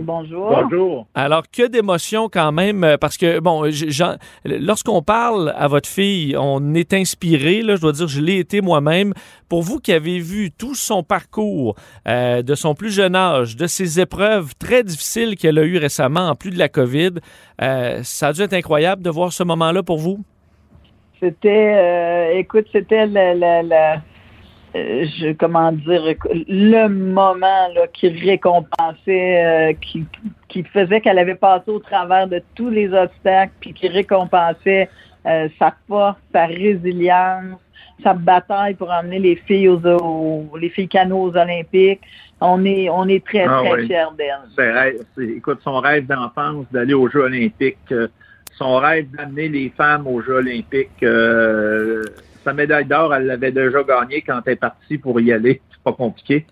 Bonjour. 0.00 0.50
Bonjour. 0.50 1.06
Alors, 1.14 1.42
que 1.50 1.66
d'émotions 1.66 2.28
quand 2.28 2.52
même, 2.52 2.84
euh, 2.84 2.96
parce 2.96 3.16
que, 3.16 3.40
bon, 3.40 3.64
lorsqu'on 4.44 5.02
parle 5.02 5.52
à 5.56 5.68
votre 5.68 5.88
fille, 5.88 6.36
on 6.38 6.74
est 6.74 6.92
inspiré, 6.92 7.62
là, 7.62 7.76
je 7.76 7.80
dois 7.80 7.92
dire, 7.92 8.08
je 8.08 8.20
l'ai 8.20 8.38
été 8.38 8.60
moi-même. 8.60 9.12
Pour 9.48 9.62
vous 9.62 9.78
qui 9.78 9.92
avez 9.92 10.18
vu 10.18 10.50
tout 10.50 10.74
son 10.74 11.02
parcours 11.02 11.76
euh, 12.08 12.42
de 12.42 12.54
son 12.54 12.74
plus 12.74 12.90
jeune 12.90 13.14
âge, 13.14 13.56
de 13.56 13.66
ses 13.66 14.00
épreuves 14.00 14.54
très 14.56 14.82
difficiles 14.82 15.36
qu'elle 15.36 15.58
a 15.58 15.64
eues 15.64 15.78
récemment, 15.78 16.28
en 16.28 16.34
plus 16.34 16.50
de 16.50 16.58
la 16.58 16.68
COVID, 16.68 17.12
euh, 17.62 18.00
ça 18.02 18.28
a 18.28 18.32
dû 18.32 18.42
être 18.42 18.54
incroyable 18.54 19.02
de 19.02 19.10
voir 19.10 19.32
ce 19.32 19.42
moment-là 19.44 19.82
pour 19.82 19.98
vous? 19.98 20.18
C'était, 21.20 22.38
écoute, 22.38 22.66
c'était 22.72 23.06
la 23.06 23.32
euh, 23.32 23.96
je, 24.74 25.32
comment 25.34 25.70
dire, 25.72 26.02
le 26.48 26.88
moment 26.88 27.68
là, 27.74 27.86
qui 27.92 28.08
récompensait, 28.08 29.44
euh, 29.44 29.72
qui, 29.80 30.04
qui 30.48 30.64
faisait 30.64 31.00
qu'elle 31.00 31.18
avait 31.18 31.36
passé 31.36 31.70
au 31.70 31.78
travers 31.78 32.26
de 32.26 32.42
tous 32.54 32.70
les 32.70 32.92
obstacles, 32.92 33.52
puis 33.60 33.72
qui 33.72 33.88
récompensait 33.88 34.88
euh, 35.26 35.48
sa 35.58 35.74
force, 35.86 36.18
sa 36.32 36.46
résilience, 36.46 37.58
sa 38.02 38.14
bataille 38.14 38.74
pour 38.74 38.90
emmener 38.90 39.20
les 39.20 39.36
filles 39.36 39.68
aux, 39.68 40.58
les 40.60 40.70
filles 40.70 40.88
canots 40.88 41.30
aux 41.30 41.36
Olympiques. 41.36 42.00
On 42.40 42.64
est, 42.64 42.90
on 42.90 43.06
est 43.06 43.24
très, 43.24 43.46
ah 43.48 43.62
très 43.64 43.86
fiers 43.86 44.04
d'elle. 44.18 45.36
Écoute, 45.36 45.60
son 45.62 45.78
rêve 45.78 46.06
d'enfance 46.06 46.66
d'aller 46.72 46.94
aux 46.94 47.08
Jeux 47.08 47.22
olympiques, 47.22 47.94
son 48.58 48.76
rêve 48.76 49.06
d'amener 49.16 49.48
les 49.48 49.72
femmes 49.76 50.08
aux 50.08 50.20
Jeux 50.20 50.38
olympiques, 50.38 51.04
sa 52.44 52.52
médaille 52.52 52.86
d'or, 52.86 53.14
elle 53.14 53.26
l'avait 53.26 53.52
déjà 53.52 53.82
gagnée 53.82 54.22
quand 54.22 54.40
elle 54.46 54.54
est 54.54 54.56
partie 54.56 54.98
pour 54.98 55.20
y 55.20 55.32
aller. 55.32 55.60
C'est 55.70 55.82
pas 55.82 55.92
compliqué. 55.92 56.46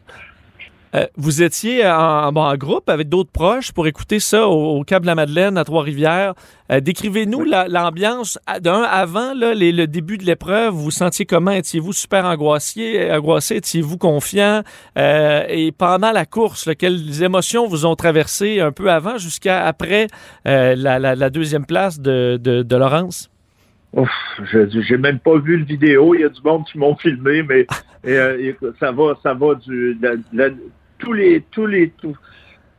Euh, 0.95 1.07
vous 1.17 1.43
étiez 1.43 1.87
en, 1.87 2.55
groupe 2.57 2.91
avec 2.91 3.09
d'autres 3.09 3.31
proches 3.31 3.73
pour 3.73 3.87
écouter 3.87 4.21
ça 4.21 4.47
au, 4.47 4.83
Cap 4.85 5.03
de 5.03 5.07
la 5.07 5.15
Madeleine, 5.15 5.57
à 5.57 5.65
Trois-Rivières. 5.65 6.35
Euh, 6.71 6.81
décrivez-nous 6.81 7.45
l'ambiance 7.45 8.39
d'un 8.61 8.83
avant 8.83 9.33
le 9.35 9.87
début 9.87 10.19
de 10.19 10.25
l'épreuve. 10.25 10.75
Vous 10.75 10.91
sentiez 10.91 11.25
comment? 11.25 11.53
Étiez-vous 11.53 11.93
super 11.93 12.27
angoissé? 12.27 13.11
angoissé? 13.11 13.57
Étiez-vous 13.57 13.97
confiant? 13.97 14.63
Euh, 14.99 15.45
et 15.49 15.73
pendant 15.73 16.13
la 16.13 16.27
course, 16.27 16.69
quelles 16.79 17.23
émotions 17.23 17.67
vous 17.67 17.87
ont 17.87 17.97
traversé 17.97 18.61
un 18.61 18.73
peu 18.73 18.91
avant 18.91 19.17
jusqu'à 19.17 19.65
après 19.65 20.09
la, 20.45 21.31
deuxième 21.31 21.65
place 21.65 22.01
de 22.01 22.77
Laurence? 22.77 23.32
Ouf, 23.95 24.11
je 24.51 24.81
j'ai 24.81 24.97
même 24.97 25.19
pas 25.19 25.39
vu 25.39 25.59
le 25.59 25.65
vidéo. 25.65 26.15
Il 26.15 26.23
y 26.23 26.25
a 26.25 26.29
du 26.31 26.41
monde 26.43 26.65
qui 26.65 26.79
m'ont 26.79 26.97
filmé, 26.97 27.43
mais 27.43 27.67
euh, 28.07 28.53
ça 28.81 28.91
va, 28.91 29.19
ça 29.23 29.35
va 29.35 29.55
du 29.55 29.99
tous 30.99 31.13
les 31.13 31.43
tous 31.51 31.67
les 31.67 31.91
tout, 31.91 32.17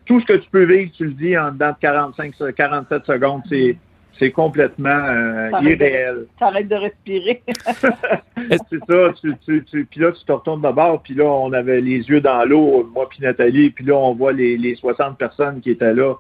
tout 0.06 0.20
ce 0.22 0.26
que 0.26 0.34
tu 0.34 0.50
peux 0.50 0.64
vivre, 0.64 0.92
tu 0.96 1.06
le 1.06 1.12
dis 1.12 1.38
en 1.38 1.52
dedans 1.52 1.70
de 1.70 1.78
45 1.80 2.34
47 2.56 3.06
secondes, 3.06 3.42
c'est 3.48 3.78
c'est 4.20 4.32
complètement 4.32 4.90
euh, 4.90 5.50
irréel. 5.62 6.28
T'arrêtes 6.40 6.68
de 6.68 6.76
respirer. 6.76 7.42
c'est 7.48 8.86
ça. 8.88 9.14
Tu, 9.20 9.36
tu, 9.46 9.66
tu, 9.66 9.86
puis 9.86 10.00
là, 10.00 10.12
tu 10.12 10.24
te 10.24 10.32
retournes 10.32 10.62
de 10.62 10.72
bord, 10.72 11.02
puis 11.02 11.16
là, 11.16 11.26
on 11.26 11.52
avait 11.54 11.82
les 11.82 11.98
yeux 11.98 12.22
dans 12.22 12.44
l'eau, 12.46 12.90
moi 12.94 13.08
puis 13.10 13.20
Nathalie, 13.22 13.72
puis 13.72 13.86
là, 13.86 13.96
on 13.96 14.14
voit 14.14 14.32
les, 14.32 14.58
les 14.58 14.76
60 14.76 15.18
personnes 15.18 15.62
qui 15.62 15.72
étaient 15.72 15.94
là. 15.94 16.16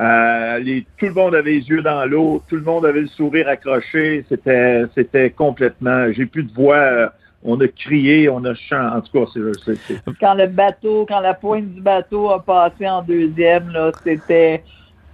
Euh, 0.00 0.58
les, 0.60 0.86
tout 0.96 1.06
le 1.06 1.12
monde 1.12 1.34
avait 1.34 1.52
les 1.52 1.68
yeux 1.68 1.82
dans 1.82 2.04
l'eau, 2.06 2.42
tout 2.48 2.54
le 2.54 2.62
monde 2.62 2.86
avait 2.86 3.00
le 3.00 3.08
sourire 3.08 3.48
accroché. 3.48 4.24
C'était, 4.28 4.84
c'était 4.94 5.30
complètement. 5.30 6.12
J'ai 6.12 6.26
plus 6.26 6.44
de 6.44 6.52
voix. 6.52 6.76
Euh, 6.76 7.08
on 7.44 7.60
a 7.60 7.68
crié, 7.68 8.28
on 8.28 8.44
a 8.44 8.54
chanté. 8.54 8.96
En 8.96 9.00
tout 9.00 9.12
cas, 9.12 9.52
c'est, 9.64 10.04
Quand 10.20 10.34
le 10.34 10.46
bateau, 10.46 11.04
quand 11.08 11.20
la 11.20 11.34
pointe 11.34 11.72
du 11.72 11.80
bateau 11.80 12.30
a 12.30 12.42
passé 12.42 12.88
en 12.88 13.02
deuxième, 13.02 13.70
là, 13.70 13.90
c'était. 14.04 14.62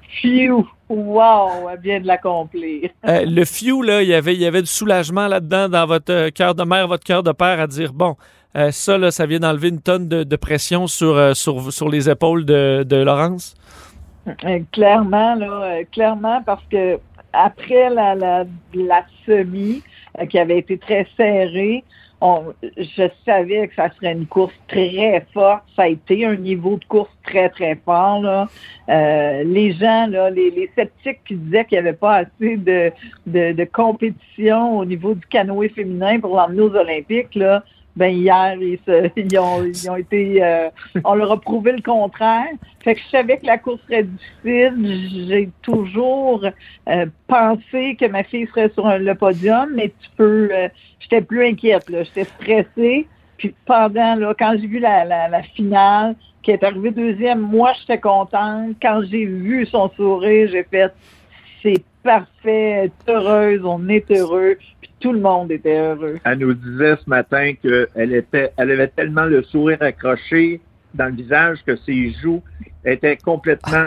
Fiou! 0.08 0.68
Wow! 0.88 1.70
Elle 1.72 1.80
vient 1.80 2.00
de 2.00 2.06
l'accomplir. 2.06 2.90
Euh, 3.08 3.24
le 3.26 3.44
fiou, 3.44 3.82
là, 3.82 4.02
il 4.02 4.08
y 4.08 4.14
avait, 4.14 4.34
il 4.34 4.40
y 4.40 4.46
avait 4.46 4.60
du 4.60 4.68
soulagement 4.68 5.26
là-dedans 5.26 5.68
dans 5.68 5.86
votre 5.86 6.28
cœur 6.28 6.54
de 6.54 6.62
mère, 6.62 6.86
votre 6.88 7.04
cœur 7.04 7.22
de 7.22 7.32
père 7.32 7.58
à 7.58 7.66
dire 7.66 7.92
bon, 7.92 8.16
ça, 8.70 8.98
là, 8.98 9.10
ça 9.10 9.26
vient 9.26 9.40
d'enlever 9.40 9.70
une 9.70 9.80
tonne 9.80 10.08
de, 10.08 10.36
pression 10.36 10.86
sur, 10.86 11.34
sur, 11.34 11.72
sur 11.72 11.88
les 11.88 12.08
épaules 12.08 12.44
de, 12.44 12.84
de 12.84 12.96
Laurence? 12.96 13.56
Euh, 14.26 14.60
clairement, 14.72 15.34
là, 15.34 15.62
euh, 15.62 15.84
clairement, 15.92 16.42
parce 16.42 16.64
que 16.70 16.98
après 17.32 17.90
la, 17.90 18.14
la, 18.14 18.44
la 18.74 19.04
semi, 19.26 19.82
euh, 20.18 20.26
qui 20.26 20.38
avait 20.38 20.58
été 20.58 20.78
très 20.78 21.06
serrée, 21.16 21.84
on, 22.20 22.54
je 22.62 23.08
savais 23.26 23.68
que 23.68 23.74
ça 23.74 23.90
serait 23.96 24.12
une 24.12 24.26
course 24.26 24.54
très 24.68 25.26
forte. 25.34 25.64
Ça 25.76 25.82
a 25.82 25.88
été 25.88 26.24
un 26.24 26.36
niveau 26.36 26.78
de 26.78 26.84
course 26.86 27.10
très, 27.24 27.50
très 27.50 27.74
fort. 27.84 28.22
Là. 28.22 28.48
les 28.88 29.72
gens, 29.72 30.06
là, 30.06 30.30
les, 30.30 30.50
les 30.50 30.70
sceptiques 30.74 31.20
qui 31.26 31.34
disaient 31.34 31.66
qu'il 31.66 31.76
n'y 31.76 31.86
avait 31.86 31.96
pas 31.96 32.18
assez 32.18 32.56
de, 32.56 32.90
de, 33.26 33.52
de, 33.52 33.64
compétition 33.64 34.78
au 34.78 34.84
niveau 34.86 35.14
du 35.14 35.26
canoë 35.26 35.68
féminin 35.68 36.18
pour 36.18 36.34
l'emmener 36.34 36.62
aux 36.62 36.74
Olympiques, 36.74 37.34
là, 37.34 37.62
ben 37.96 38.08
hier, 38.08 38.56
ils, 39.16 39.38
ont, 39.38 39.64
ils 39.64 39.90
ont 39.90 39.96
été, 39.96 40.42
euh, 40.42 40.70
on 41.04 41.14
leur 41.14 41.32
a 41.32 41.40
prouvé 41.40 41.72
le 41.72 41.82
contraire. 41.82 42.48
Fait 42.82 42.94
que 42.94 43.00
je 43.00 43.08
savais 43.10 43.38
que 43.38 43.46
la 43.46 43.58
course 43.58 43.80
serait 43.88 44.04
difficile. 44.04 45.26
J'ai 45.28 45.50
toujours 45.62 46.44
euh, 46.88 47.06
pensé 47.26 47.96
que 47.98 48.06
ma 48.06 48.24
fille 48.24 48.46
serait 48.48 48.70
sur 48.70 48.86
le 48.86 49.14
podium, 49.14 49.70
mais 49.74 49.92
tu 50.00 50.10
peux, 50.16 50.48
euh, 50.52 50.68
j'étais 51.00 51.22
plus 51.22 51.46
inquiète, 51.46 51.88
là, 51.88 52.02
j'étais 52.02 52.24
stressée. 52.24 53.06
Puis 53.36 53.54
pendant, 53.66 54.14
là, 54.16 54.34
quand 54.38 54.56
j'ai 54.60 54.66
vu 54.66 54.78
la, 54.78 55.04
la, 55.04 55.28
la 55.28 55.42
finale, 55.42 56.16
qui 56.44 56.50
est 56.50 56.62
arrivée 56.62 56.90
deuxième, 56.90 57.40
moi 57.40 57.72
j'étais 57.80 57.98
contente. 57.98 58.76
Quand 58.80 59.02
j'ai 59.10 59.24
vu 59.24 59.66
son 59.66 59.90
sourire, 59.96 60.48
j'ai 60.52 60.62
fait, 60.64 60.92
c'est 61.62 61.82
parfait, 62.02 62.92
heureuse, 63.08 63.62
on 63.64 63.88
est 63.88 64.08
heureux 64.12 64.58
tout 65.04 65.12
le 65.12 65.20
monde 65.20 65.52
était 65.52 65.78
heureux. 65.78 66.18
Elle 66.24 66.38
nous 66.38 66.54
disait 66.54 66.96
ce 66.96 67.10
matin 67.10 67.52
qu'elle 67.60 68.14
était, 68.14 68.52
elle 68.56 68.70
avait 68.70 68.88
tellement 68.88 69.26
le 69.26 69.42
sourire 69.42 69.76
accroché 69.82 70.62
dans 70.94 71.04
le 71.04 71.12
visage 71.12 71.58
que 71.66 71.76
ses 71.76 72.10
joues 72.22 72.42
étaient 72.86 73.18
complètement, 73.18 73.84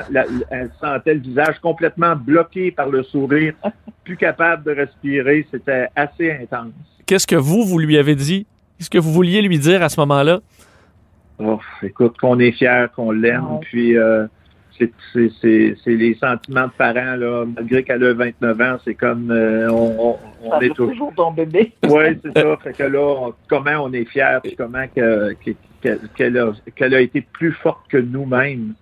elle 0.51 0.70
sentait 0.80 1.15
le 1.15 1.22
visage 1.22 1.57
complètement 1.59 2.15
bloqué 2.15 2.70
par 2.70 2.89
le 2.89 3.01
sourire, 3.01 3.55
plus 4.03 4.15
capable 4.15 4.63
de 4.63 4.76
respirer. 4.76 5.47
C'était 5.49 5.88
assez 5.95 6.32
intense. 6.32 6.74
Qu'est-ce 7.07 7.26
que 7.26 7.36
vous, 7.36 7.65
vous 7.65 7.80
lui 7.80 7.97
avez 7.97 8.13
dit? 8.13 8.45
Qu'est-ce 8.78 8.91
que 8.91 8.99
vous 8.99 9.11
vouliez 9.11 9.41
lui 9.41 9.57
dire 9.57 9.82
à 9.82 9.89
ce 9.89 9.99
moment-là? 10.01 10.41
Oh, 11.39 11.59
écoute, 11.82 12.15
qu'on 12.20 12.38
est 12.38 12.51
fier, 12.51 12.91
qu'on 12.91 13.09
l'aime, 13.09 13.59
puis 13.61 13.97
euh, 13.97 14.28
c'est 14.78 15.86
les 15.86 16.15
sentiments 16.15 16.67
de 16.67 16.71
parents, 16.78 17.15
là, 17.15 17.45
malgré 17.45 17.84
qu'elle 17.84 18.03
a 18.03 18.13
29 18.13 18.61
ans, 18.61 18.78
c'est 18.84 18.95
comme 18.95 19.32
euh, 19.32 19.69
on, 19.69 20.17
on, 20.43 20.59
est 20.59 20.73
toujours 20.73 21.13
ton 21.15 21.32
bébé. 21.32 21.73
Oui, 21.89 22.17
c'est 22.23 22.38
ça. 22.38 22.57
Fait 22.57 22.73
que 22.73 22.84
là, 22.84 23.32
comment 23.47 23.84
on 23.84 23.93
est 23.93 24.05
fiers, 24.05 24.39
comment 24.57 24.86
qu'elle 24.93 26.38
a, 26.38 26.51
qu'elle 26.75 26.93
a 26.93 27.01
été 27.01 27.21
plus 27.21 27.53
forte 27.53 27.88
que 27.89 27.97
nous-mêmes. 27.97 28.73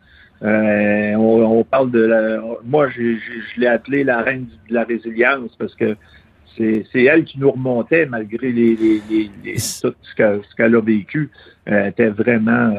Euh, 0.43 1.15
on, 1.15 1.63
parle 1.63 1.91
de 1.91 2.01
la, 2.01 2.41
moi, 2.65 2.89
je 2.89 3.17
l'ai 3.57 3.67
appelé 3.67 4.03
la 4.03 4.21
reine 4.21 4.47
de 4.69 4.73
la 4.73 4.83
résilience 4.83 5.55
parce 5.57 5.73
que 5.75 5.95
c'est 6.57 7.03
elle 7.03 7.23
qui 7.23 7.39
nous 7.39 7.51
remontait 7.51 8.05
malgré 8.05 8.51
les, 8.51 8.75
tout 9.81 9.93
ce 10.01 10.55
qu'elle 10.55 10.75
a 10.75 10.81
vécu. 10.81 11.29
Elle 11.65 11.87
était 11.87 12.09
vraiment 12.09 12.75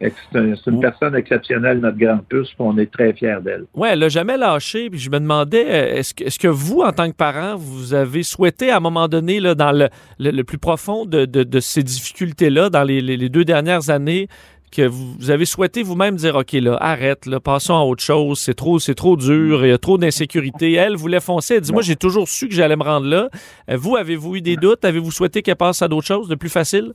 c'est 0.00 0.66
une 0.66 0.80
personne 0.80 1.14
exceptionnelle, 1.14 1.78
notre 1.78 1.98
grande 1.98 2.24
puce, 2.28 2.48
puis 2.48 2.56
on 2.58 2.76
est 2.78 2.90
très 2.90 3.12
fiers 3.12 3.38
d'elle. 3.42 3.64
Oui, 3.74 3.88
elle 3.90 4.00
n'a 4.00 4.08
jamais 4.08 4.36
lâché. 4.36 4.90
Puis 4.90 4.98
je 4.98 5.10
me 5.10 5.18
demandais, 5.18 5.64
euh, 5.66 5.96
est-ce 5.96 6.14
que, 6.14 6.24
est 6.24 6.38
que, 6.38 6.48
vous, 6.48 6.80
en 6.80 6.92
tant 6.92 7.10
que 7.10 7.16
parent, 7.16 7.56
vous 7.56 7.94
avez 7.94 8.22
souhaité 8.22 8.70
à 8.70 8.78
un 8.78 8.80
moment 8.80 9.08
donné, 9.08 9.40
là, 9.40 9.54
dans 9.54 9.72
le, 9.72 9.88
le, 10.18 10.42
plus 10.42 10.58
profond 10.58 11.06
de, 11.06 11.24
de, 11.24 11.60
ces 11.60 11.82
difficultés-là, 11.82 12.70
dans 12.70 12.82
les, 12.82 13.00
les, 13.00 13.28
deux 13.28 13.44
dernières 13.44 13.90
années, 13.90 14.28
que 14.72 14.82
vous, 14.82 15.30
avez 15.30 15.44
souhaité 15.44 15.84
vous-même 15.84 16.16
dire 16.16 16.34
OK 16.34 16.50
là 16.52 16.76
arrête 16.80 17.26
là 17.26 17.38
passons 17.38 17.76
à 17.76 17.82
autre 17.82 18.02
chose 18.02 18.40
c'est 18.40 18.54
trop 18.54 18.80
c'est 18.80 18.96
trop 18.96 19.16
dur 19.16 19.64
il 19.64 19.68
y 19.68 19.72
a 19.72 19.78
trop 19.78 19.98
d'insécurité. 19.98 20.72
Elle 20.72 20.96
voulait 20.96 21.20
foncer 21.20 21.54
elle 21.54 21.60
dit 21.60 21.72
moi 21.72 21.80
j'ai 21.82 21.94
toujours 21.94 22.26
su 22.26 22.48
que 22.48 22.54
j'allais 22.54 22.74
me 22.74 22.82
rendre 22.82 23.06
là. 23.06 23.28
Euh, 23.70 23.76
vous 23.76 23.96
avez-vous 23.96 24.34
eu 24.34 24.40
des 24.40 24.56
doutes? 24.56 24.84
Avez-vous 24.84 25.12
souhaité 25.12 25.42
qu'elle 25.42 25.54
passe 25.54 25.80
à 25.80 25.86
d'autres 25.86 26.08
choses 26.08 26.26
de 26.26 26.34
plus 26.34 26.48
facile? 26.48 26.92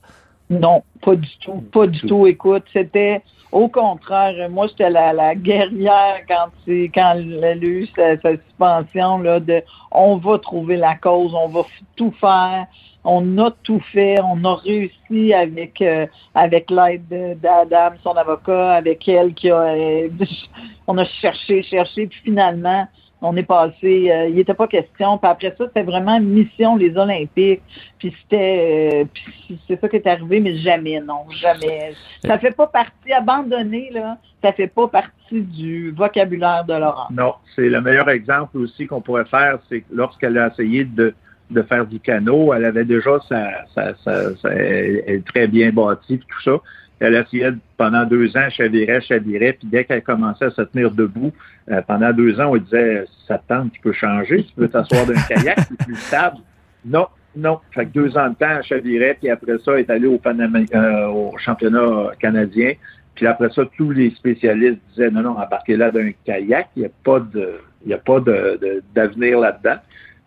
Non, 0.50 0.84
pas 1.02 1.16
du 1.16 1.30
tout, 1.42 1.64
pas 1.72 1.86
du 1.86 2.02
tout. 2.02 2.26
Écoute, 2.26 2.64
c'était 2.74 3.22
au 3.52 3.68
contraire, 3.68 4.50
moi 4.50 4.68
j'étais 4.68 4.90
la, 4.90 5.14
la 5.14 5.36
guerrière 5.36 6.22
quand 6.28 6.50
c'est 6.66 6.92
quand 6.94 7.16
elle 7.16 7.44
a 7.44 7.56
eu 7.56 7.88
sa, 7.96 8.16
suspension 8.16 9.20
là 9.20 9.40
de 9.40 9.64
on 9.92 10.18
va 10.18 10.38
trouver 10.40 10.78
la 10.78 10.96
cause, 10.96 11.34
on 11.34 11.50
va 11.50 11.62
tout 11.96 12.14
faire. 12.20 12.68
On 13.06 13.38
a 13.38 13.52
tout 13.64 13.82
fait, 13.94 14.20
on 14.22 14.44
a 14.44 14.56
réussi 14.56 15.34
avec 15.34 15.82
euh, 15.82 16.06
avec 16.36 16.70
l'aide 16.70 17.40
d'Adam, 17.42 17.96
son 18.04 18.12
avocat, 18.12 18.74
avec 18.74 19.08
elle 19.08 19.34
qui 19.34 19.50
a 19.50 19.62
euh, 19.62 20.10
on 20.88 20.98
a 20.98 21.06
cherché, 21.06 21.64
cherché, 21.64 22.08
puis 22.08 22.20
finalement 22.24 22.88
on 23.22 23.36
est 23.36 23.44
passé, 23.44 24.12
euh, 24.12 24.28
il 24.30 24.36
n'était 24.36 24.54
pas 24.54 24.68
question. 24.68 25.18
Puis 25.18 25.30
après 25.30 25.54
ça, 25.58 25.66
c'était 25.68 25.84
vraiment 25.84 26.20
mission 26.20 26.76
les 26.76 26.96
Olympiques. 26.98 27.62
Puis 27.98 28.16
c'était, 28.22 29.06
euh, 29.06 29.56
c'est 29.68 29.80
ça 29.80 29.90
qui 29.90 29.98
est 29.98 30.08
arrivé, 30.08 30.40
mais 30.40 30.56
jamais, 30.58 31.00
non, 31.00 31.30
jamais. 31.30 31.94
Ça 32.24 32.38
fait 32.38 32.56
pas 32.56 32.68
partie, 32.68 33.12
abandonné, 33.12 33.90
là, 33.94 34.18
ça 34.42 34.54
fait 34.54 34.68
pas 34.68 34.88
partie 34.88 35.42
du 35.42 35.92
vocabulaire 35.92 36.64
de 36.66 36.74
Laurent. 36.74 37.08
Non, 37.12 37.34
c'est 37.56 37.70
le 37.70 37.82
meilleur 37.82 38.10
exemple 38.10 38.58
aussi 38.58 38.88
qu'on 38.88 39.02
pourrait 39.02 39.26
faire, 39.26 39.60
c'est 39.70 39.84
lorsqu'elle 39.92 40.38
a 40.38 40.48
essayé 40.48 40.86
de, 40.86 41.14
de 41.50 41.62
faire 41.64 41.86
du 41.86 42.00
canot, 42.00 42.54
elle 42.54 42.66
avait 42.66 42.86
déjà 42.86 43.20
sa, 43.28 43.66
sa, 43.76 43.96
sa, 43.96 44.50
elle 44.50 45.04
est 45.08 45.26
très 45.26 45.48
bien 45.48 45.72
bâtie, 45.72 46.20
tout 46.20 46.42
ça. 46.44 46.58
Elle 47.00 47.16
essayait 47.16 47.54
pendant 47.78 48.06
deux 48.06 48.36
ans, 48.36 48.50
chavirait, 48.50 49.02
chavirait, 49.02 49.54
puis 49.54 49.68
dès 49.70 49.86
qu'elle 49.86 50.04
commençait 50.04 50.46
à 50.46 50.52
se 50.52 50.62
tenir 50.64 50.92
debout, 50.92 51.32
euh, 51.72 51.82
pendant 51.88 52.12
deux 52.12 52.40
ans, 52.40 52.52
on 52.52 52.58
disait 52.58 53.06
ça 53.28 53.38
te 53.38 53.48
tente, 53.48 53.72
tu 53.72 53.82
peux 53.82 53.94
changer, 53.94 54.44
tu 54.44 54.54
peux 54.54 54.68
t'asseoir 54.68 55.06
d'un 55.06 55.14
kayak, 55.28 55.60
c'est 55.60 55.86
plus 55.86 55.96
stable. 55.96 56.38
Non, 56.86 57.08
non. 57.36 57.60
Fait 57.72 57.86
que 57.86 57.92
deux 57.92 58.18
ans 58.18 58.30
de 58.30 58.36
temps, 58.36 58.58
elle 58.58 58.64
chavirait, 58.64 59.18
puis 59.20 59.30
après 59.30 59.58
ça, 59.60 59.74
elle 59.74 59.80
est 59.82 59.90
allée 59.90 60.08
au, 60.08 60.20
euh, 60.26 61.08
au 61.08 61.38
championnat 61.38 62.12
canadien. 62.20 62.74
Puis 63.16 63.28
après 63.28 63.50
ça, 63.50 63.64
tous 63.78 63.92
les 63.92 64.12
spécialistes 64.12 64.80
disaient 64.92 65.12
non, 65.12 65.22
non, 65.22 65.38
embarquez 65.38 65.76
là 65.76 65.92
d'un 65.92 66.12
kayak, 66.26 66.70
il 66.76 66.82
n'y 66.82 66.86
a 66.86 66.92
pas 67.04 67.20
de, 67.20 67.60
a 67.92 67.98
pas 67.98 68.20
de, 68.20 68.82
d'avenir 68.96 69.40
là-dedans. 69.40 69.76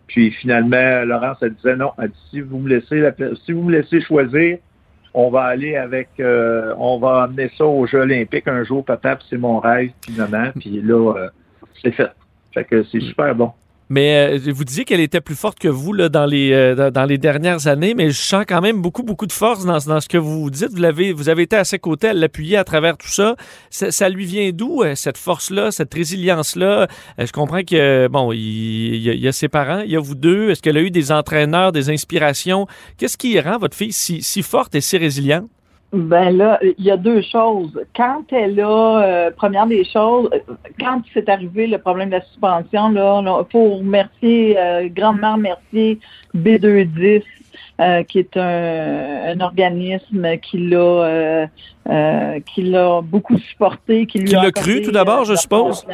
Puis 0.07 0.31
finalement, 0.31 1.03
Laurence, 1.05 1.37
elle 1.41 1.53
disait 1.55 1.75
non, 1.75 1.91
elle 1.97 2.09
dit, 2.09 2.27
si 2.29 2.41
vous 2.41 2.59
me 2.59 2.69
laissez, 2.69 3.03
si 3.45 3.51
vous 3.51 3.63
me 3.63 3.71
laissez 3.71 3.99
choisir, 4.01 4.59
on 5.13 5.29
va 5.29 5.43
aller 5.43 5.75
avec, 5.75 6.09
euh, 6.19 6.73
on 6.77 6.99
va 6.99 7.23
amener 7.23 7.49
ça 7.57 7.65
aux 7.65 7.85
Jeux 7.85 8.01
olympiques 8.01 8.47
un 8.47 8.63
jour, 8.63 8.83
papa, 8.83 9.17
c'est 9.29 9.37
mon 9.37 9.59
rêve, 9.59 9.91
puis 10.01 10.13
maman, 10.17 10.51
puis 10.59 10.81
là, 10.81 11.13
euh, 11.15 11.29
c'est 11.81 11.91
fait. 11.91 12.11
Fait 12.53 12.63
que 12.63 12.83
c'est 12.83 12.99
super 12.99 13.33
bon. 13.35 13.51
Mais 13.89 14.39
euh, 14.39 14.51
vous 14.53 14.63
disiez 14.63 14.85
qu'elle 14.85 14.99
était 14.99 15.21
plus 15.21 15.35
forte 15.35 15.59
que 15.59 15.67
vous 15.67 15.93
là, 15.93 16.09
dans, 16.09 16.25
les, 16.25 16.51
euh, 16.51 16.89
dans 16.89 17.05
les 17.05 17.17
dernières 17.17 17.67
années, 17.67 17.93
mais 17.93 18.09
je 18.09 18.21
sens 18.21 18.45
quand 18.47 18.61
même 18.61 18.81
beaucoup, 18.81 19.03
beaucoup 19.03 19.25
de 19.25 19.31
force 19.31 19.65
dans, 19.65 19.77
dans 19.77 19.99
ce 19.99 20.07
que 20.07 20.17
vous 20.17 20.49
dites. 20.49 20.71
Vous 20.71 20.83
avez, 20.83 21.13
vous 21.13 21.29
avez 21.29 21.43
été 21.43 21.55
à 21.55 21.63
ses 21.63 21.79
côtés, 21.79 22.07
elle 22.07 22.19
l'appuyait 22.19 22.57
à 22.57 22.63
travers 22.63 22.97
tout 22.97 23.09
ça. 23.09 23.35
ça. 23.69 24.09
lui 24.09 24.25
vient 24.25 24.51
d'où, 24.51 24.83
euh, 24.83 24.95
cette 24.95 25.17
force-là, 25.17 25.71
cette 25.71 25.93
résilience-là? 25.93 26.87
Je 27.17 27.31
comprends 27.31 27.63
que, 27.63 28.07
bon, 28.07 28.31
il, 28.31 28.97
y 28.97 29.27
a, 29.27 29.31
ses 29.31 29.49
parents, 29.49 29.81
il 29.81 29.91
y 29.91 29.95
a 29.95 29.99
vous 29.99 30.15
deux. 30.15 30.49
Est-ce 30.49 30.61
qu'elle 30.61 30.77
a 30.77 30.81
eu 30.81 30.91
des 30.91 31.11
entraîneurs, 31.11 31.71
des 31.71 31.89
inspirations? 31.89 32.67
Qu'est-ce 32.97 33.17
qui 33.17 33.39
rend 33.39 33.57
votre 33.57 33.75
fille 33.75 33.93
si, 33.93 34.21
si 34.21 34.41
forte 34.41 34.75
et 34.75 34.81
si 34.81 34.97
résiliente? 34.97 35.49
Ben 35.93 36.35
là, 36.35 36.59
il 36.63 36.83
y 36.83 36.89
a 36.89 36.97
deux 36.97 37.21
choses. 37.21 37.79
Quand 37.95 38.23
elle 38.31 38.59
a, 38.59 39.03
euh, 39.03 39.31
première 39.31 39.67
des 39.67 39.85
choses, 39.85 40.27
quand 40.79 41.03
c'est 41.13 41.29
arrivé 41.29 41.67
le 41.67 41.77
problème 41.77 42.09
de 42.09 42.15
la 42.15 42.23
suspension, 42.23 42.89
là, 42.89 43.21
il 43.23 43.51
faut 43.51 43.75
remercier, 43.75 44.57
euh, 44.57 44.89
grandement 44.89 45.35
remercier 45.35 45.99
B210, 46.35 47.21
euh, 47.79 48.01
qui 48.03 48.17
est 48.17 48.35
un, 48.37 49.33
un 49.33 49.39
organisme 49.39 50.37
qui 50.39 50.67
l'a 50.67 51.47
qui 52.47 52.63
l'a 52.63 53.01
beaucoup 53.01 53.37
supporté, 53.37 54.07
qui 54.07 54.17
lui 54.17 54.29
qui 54.29 54.33
l'a 54.33 54.51
cru 54.51 54.81
tout 54.81 54.91
d'abord, 54.91 55.25
je 55.25 55.35
suppose? 55.35 55.85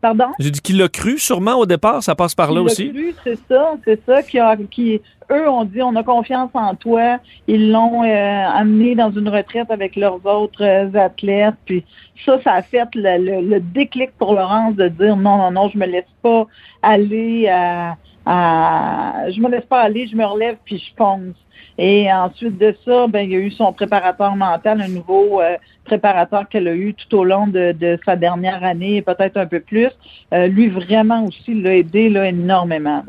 Pardon? 0.00 0.28
J'ai 0.38 0.50
dit 0.50 0.60
qu'il 0.60 0.78
l'a 0.78 0.88
cru 0.88 1.18
sûrement 1.18 1.56
au 1.56 1.66
départ, 1.66 2.02
ça 2.02 2.14
passe 2.14 2.34
par 2.34 2.52
là 2.52 2.62
aussi. 2.62 2.90
Cru, 2.90 3.14
c'est 3.22 3.38
ça, 3.48 3.74
c'est 3.84 4.00
ça 4.06 4.22
qui 4.22 4.38
a 4.38 4.56
qui 4.70 5.00
eux 5.30 5.48
ont 5.48 5.64
dit 5.64 5.82
on 5.82 5.94
a 5.94 6.02
confiance 6.02 6.50
en 6.54 6.74
toi. 6.74 7.18
Ils 7.46 7.70
l'ont 7.70 8.02
euh, 8.02 8.48
amené 8.48 8.94
dans 8.94 9.10
une 9.10 9.28
retraite 9.28 9.70
avec 9.70 9.96
leurs 9.96 10.24
autres 10.24 10.64
euh, 10.64 10.98
athlètes. 10.98 11.54
Puis 11.66 11.84
ça, 12.24 12.40
ça 12.42 12.54
a 12.54 12.62
fait 12.62 12.88
le, 12.94 13.42
le, 13.42 13.60
déclic 13.60 14.10
pour 14.18 14.32
Laurence 14.34 14.74
de 14.74 14.88
dire 14.88 15.16
non, 15.16 15.36
non, 15.36 15.50
non, 15.50 15.68
je 15.68 15.76
me 15.76 15.86
laisse 15.86 16.04
pas 16.22 16.46
aller 16.82 17.48
à, 17.48 17.96
à 18.24 19.30
je 19.30 19.38
me 19.40 19.50
laisse 19.50 19.66
pas 19.66 19.80
aller, 19.80 20.06
je 20.08 20.16
me 20.16 20.24
relève 20.24 20.56
puis 20.64 20.78
je 20.78 20.92
fonce. 20.96 21.36
Et 21.78 22.12
ensuite 22.12 22.58
de 22.58 22.74
ça, 22.84 23.06
ben, 23.06 23.20
il 23.20 23.30
y 23.30 23.36
a 23.36 23.38
eu 23.38 23.50
son 23.50 23.72
préparateur 23.72 24.36
mental, 24.36 24.80
un 24.80 24.88
nouveau 24.88 25.40
euh, 25.40 25.56
préparateur 25.84 26.48
qu'elle 26.48 26.68
a 26.68 26.74
eu 26.74 26.94
tout 26.94 27.16
au 27.16 27.24
long 27.24 27.46
de, 27.46 27.98
sa 28.04 28.16
dernière 28.16 28.62
année 28.62 28.96
et 28.96 29.02
peut-être 29.02 29.36
un 29.36 29.46
peu 29.46 29.60
plus. 29.60 29.88
Euh, 30.32 30.46
lui, 30.46 30.68
vraiment 30.68 31.24
aussi, 31.24 31.54
l'a 31.54 31.76
aidé 31.76 32.08
là, 32.08 32.26
énormément. 32.26 33.02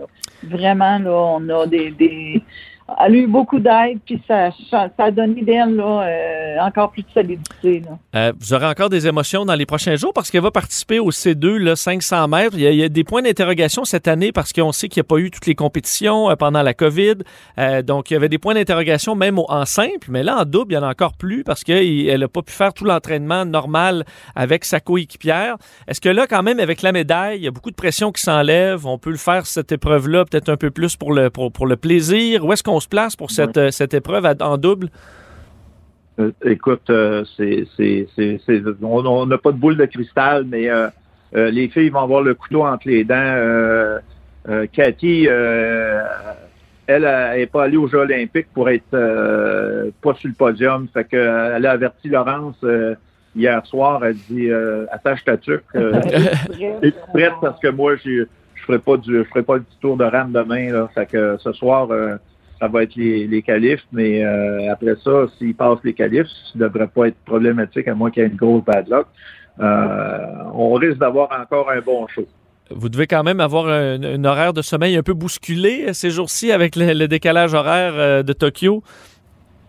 Vraiment, 0.44 0.98
là, 1.00 1.12
on 1.12 1.50
a 1.50 1.68
des, 1.68 1.92
des, 1.92 2.42
elle 3.00 3.16
a 3.16 3.18
eu 3.18 3.28
beaucoup 3.28 3.60
d'aide, 3.60 4.00
puis 4.06 4.22
ça, 4.28 4.50
ça, 4.70 4.90
a 4.98 5.12
donné 5.12 5.42
d'elle 5.42 5.80
euh, 5.80 6.60
encore 6.60 6.92
plus 6.92 7.04
de 7.04 7.10
solidité. 7.14 7.84
Euh, 8.16 8.34
vous 8.40 8.54
aurez 8.54 8.66
encore 8.66 8.90
des 8.90 9.08
émotions 9.08 9.46
dans 9.46 9.56
les 9.56 9.66
prochains 9.66 9.96
jours 9.96 10.14
parce 10.14 10.30
qu'elle 10.30 10.42
va 10.42 10.52
participer 10.52 11.00
au 11.00 11.12
C2, 11.12 11.58
là, 11.58 11.76
500 11.76 12.28
mètres. 12.28 12.56
Il 12.58 12.62
y, 12.62 12.84
a, 12.84 12.90
des 12.90 13.04
points 13.04 13.22
d'interrogation 13.22 13.86
cette 13.86 14.08
année 14.08 14.32
parce 14.32 14.52
qu'on 14.54 14.72
sait 14.72 14.90
qu'il 14.90 15.00
n'y 15.02 15.06
a 15.06 15.10
pas 15.10 15.18
eu 15.18 15.32
toutes 15.32 15.46
les 15.46 15.56
compétitions 15.56 16.30
euh, 16.30 16.36
pendant 16.36 16.62
la 16.64 16.74
COVID. 16.74 17.16
donc, 17.84 18.12
il 18.12 18.14
y 18.14 18.18
avait 18.18 18.30
des 18.30 18.38
points 18.38 18.54
d'interrogation 18.54 19.16
même 19.16 19.40
en 19.40 19.66
simple, 19.66 20.08
mais 20.10 20.24
là, 20.24 20.42
en 20.42 20.46
double, 20.46 20.74
il 20.74 20.76
y 20.76 20.78
en 20.78 20.84
a 20.84 20.90
encore 20.90 21.14
plus 21.14 21.44
parce 21.44 21.64
qu'elle 21.64 22.20
n'a 22.20 22.28
pas 22.28 22.42
pu 22.42 22.52
faire 22.52 22.74
tout 22.74 22.86
l'entraînement 22.86 23.46
normal 23.46 24.06
avec 24.36 24.66
sa 24.66 24.80
coéquipière. 24.80 25.58
Est-ce 25.88 26.02
que 26.02 26.10
là, 26.10 26.28
quand 26.28 26.44
même, 26.44 26.60
avec 26.60 26.82
la 26.82 26.92
médaille, 26.92 27.40
il 27.40 27.44
y 27.44 27.48
a 27.48 27.52
beaucoup 27.52 27.72
de 27.72 27.76
pression 27.76 28.12
qui 28.12 28.22
s'enlève? 28.22 28.86
On 28.86 28.98
peut 28.98 29.12
le 29.12 29.18
faire, 29.18 29.46
cette 29.46 29.72
épreuve-là, 29.72 30.26
peut-être 30.26 30.50
un 30.50 30.58
peu 30.58 30.72
plus 30.72 30.96
pour 30.96 31.14
le, 31.14 31.30
pour, 31.30 31.52
pour 31.52 31.68
le 31.68 31.78
plaisir? 31.78 32.46
Où 32.46 32.54
est-ce 32.54 32.64
qu'on 32.64 32.81
se 32.82 32.88
place 32.88 33.16
pour 33.16 33.32
cette, 33.32 33.58
euh, 33.58 33.72
cette 33.72 33.94
épreuve 33.94 34.26
en 34.42 34.58
double? 34.58 34.90
Euh, 36.20 36.32
écoute, 36.44 36.90
euh, 36.90 37.24
c'est, 37.38 37.66
on 38.82 39.26
n'a 39.26 39.38
pas 39.38 39.52
de 39.52 39.58
boule 39.58 39.78
de 39.78 39.86
cristal, 39.86 40.46
mais 40.46 40.70
les 41.34 41.70
filles 41.70 41.90
vont 41.90 42.02
avoir 42.02 42.22
le 42.22 42.34
couteau 42.34 42.64
entre 42.66 42.88
les 42.88 43.04
dents. 43.04 44.00
Cathy, 44.74 45.28
elle 46.88 47.04
n'est 47.38 47.46
pas 47.46 47.64
allée 47.64 47.78
aux 47.78 47.88
Jeux 47.88 48.00
olympiques 48.00 48.48
pour 48.54 48.70
être 48.70 48.92
pas 50.02 50.14
sur 50.16 50.28
le 50.28 50.34
podium. 50.34 50.88
Fait 50.94 51.06
que, 51.06 51.16
elle 51.56 51.66
a 51.66 51.72
averti 51.72 52.10
Laurence 52.10 52.64
hier 53.34 53.66
soir. 53.66 54.04
Elle 54.04 54.18
dit 54.30 54.50
attache 54.92 55.24
ta 55.24 55.38
tuque. 55.38 55.64
es 55.76 56.94
prête 57.14 57.34
parce 57.42 57.60
que 57.60 57.70
moi, 57.70 57.96
je 57.96 58.26
je 58.54 58.68
ferai 58.68 58.80
pas 58.80 58.98
du 58.98 59.18
je 59.18 59.24
ferai 59.24 59.44
pas 59.44 59.58
du 59.58 59.66
tour 59.80 59.98
de 59.98 60.04
rame 60.04 60.34
demain. 60.34 60.72
Là. 60.72 60.90
Fait 60.94 61.06
que 61.06 61.38
ce 61.40 61.52
soir, 61.54 61.88
ça 62.62 62.68
va 62.68 62.84
être 62.84 62.96
les, 62.96 63.26
les 63.26 63.42
qualifs, 63.42 63.84
mais 63.92 64.24
euh, 64.24 64.72
après 64.72 64.96
ça, 65.04 65.26
s'ils 65.38 65.56
passent 65.56 65.84
les 65.84 65.94
qualifs, 65.94 66.28
ça 66.28 66.60
ne 66.60 66.68
devrait 66.68 66.88
pas 66.88 67.08
être 67.08 67.18
problématique 67.26 67.88
à 67.88 67.96
moins 67.96 68.12
qu'il 68.12 68.22
y 68.22 68.26
ait 68.28 68.30
une 68.30 68.36
grosse 68.36 68.64
bad 68.64 68.88
luck. 68.88 69.08
Euh, 69.60 70.18
on 70.54 70.74
risque 70.74 71.00
d'avoir 71.00 71.30
encore 71.42 71.72
un 71.72 71.82
bon 71.82 72.06
show. 72.08 72.28
Vous 72.70 72.88
devez 72.88 73.08
quand 73.08 73.24
même 73.24 73.40
avoir 73.40 73.68
un, 73.68 74.24
horaire 74.24 74.54
de 74.54 74.62
sommeil 74.62 74.96
un 74.96 75.02
peu 75.02 75.14
bousculé 75.14 75.86
euh, 75.88 75.94
ces 75.94 76.12
jours-ci 76.12 76.52
avec 76.52 76.76
le 76.76 77.08
décalage 77.08 77.56
horaire 77.56 78.24
de 78.24 78.34
Tokyo. 78.34 78.84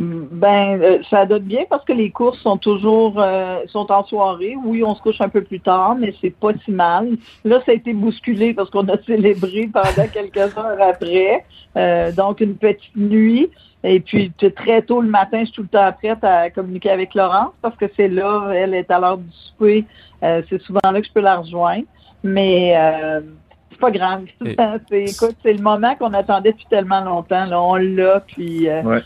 Ben, 0.03 0.82
euh, 0.82 0.98
ça 1.09 1.26
donne 1.26 1.44
bien 1.44 1.62
parce 1.70 1.84
que 1.84 1.92
les 1.92 2.11
courses 2.11 2.40
sont 2.40 2.57
toujours 2.57 3.14
euh, 3.18 3.61
sont 3.68 3.90
en 3.92 4.05
soirée. 4.05 4.57
Oui, 4.64 4.82
on 4.82 4.96
se 4.96 5.03
couche 5.03 5.20
un 5.20 5.28
peu 5.28 5.42
plus 5.42 5.61
tard, 5.61 5.94
mais 5.94 6.12
c'est 6.20 6.34
pas 6.34 6.53
si 6.64 6.72
mal. 6.72 7.16
Là, 7.44 7.61
ça 7.64 7.70
a 7.70 7.74
été 7.74 7.92
bousculé 7.92 8.53
parce 8.53 8.68
qu'on 8.70 8.88
a 8.88 9.00
célébré 9.07 9.70
pendant 9.72 10.09
quelques 10.12 10.59
heures 10.59 10.80
après. 10.80 11.44
Euh, 11.76 12.11
donc, 12.11 12.40
une 12.40 12.57
petite 12.57 12.96
nuit. 12.96 13.48
Et 13.84 14.00
puis, 14.00 14.32
très 14.57 14.82
tôt 14.82 15.00
le 15.00 15.09
matin, 15.09 15.40
je 15.40 15.46
suis 15.46 15.55
tout 15.55 15.62
le 15.62 15.68
temps 15.68 15.92
prête 15.92 16.22
à 16.22 16.50
communiquer 16.50 16.90
avec 16.90 17.14
Laurence 17.14 17.53
parce 17.62 17.76
que 17.76 17.86
c'est 17.96 18.09
là, 18.09 18.50
elle 18.55 18.74
est 18.74 18.90
à 18.90 19.00
l'heure 19.00 19.18
du 19.18 19.30
souper. 19.30 19.84
c'est 20.20 20.62
souvent 20.62 20.80
là 20.84 21.00
que 21.00 21.07
je 21.07 21.12
peux 21.12 21.20
la 21.20 21.38
rejoindre. 21.38 21.84
Mais 22.22 22.76
c'est 23.72 23.80
pas 23.80 23.90
grave. 23.90 24.24
c'est, 24.88 25.03
écoute, 25.03 25.36
c'est 25.42 25.53
le 25.53 25.62
moment 25.62 25.94
qu'on 25.96 26.12
attendait 26.12 26.53
depuis 26.53 26.66
tellement 26.70 27.00
longtemps. 27.00 27.46
Là. 27.46 27.61
On 27.61 27.74
l'a, 27.76 28.20
puis 28.20 28.68
euh, 28.68 29.00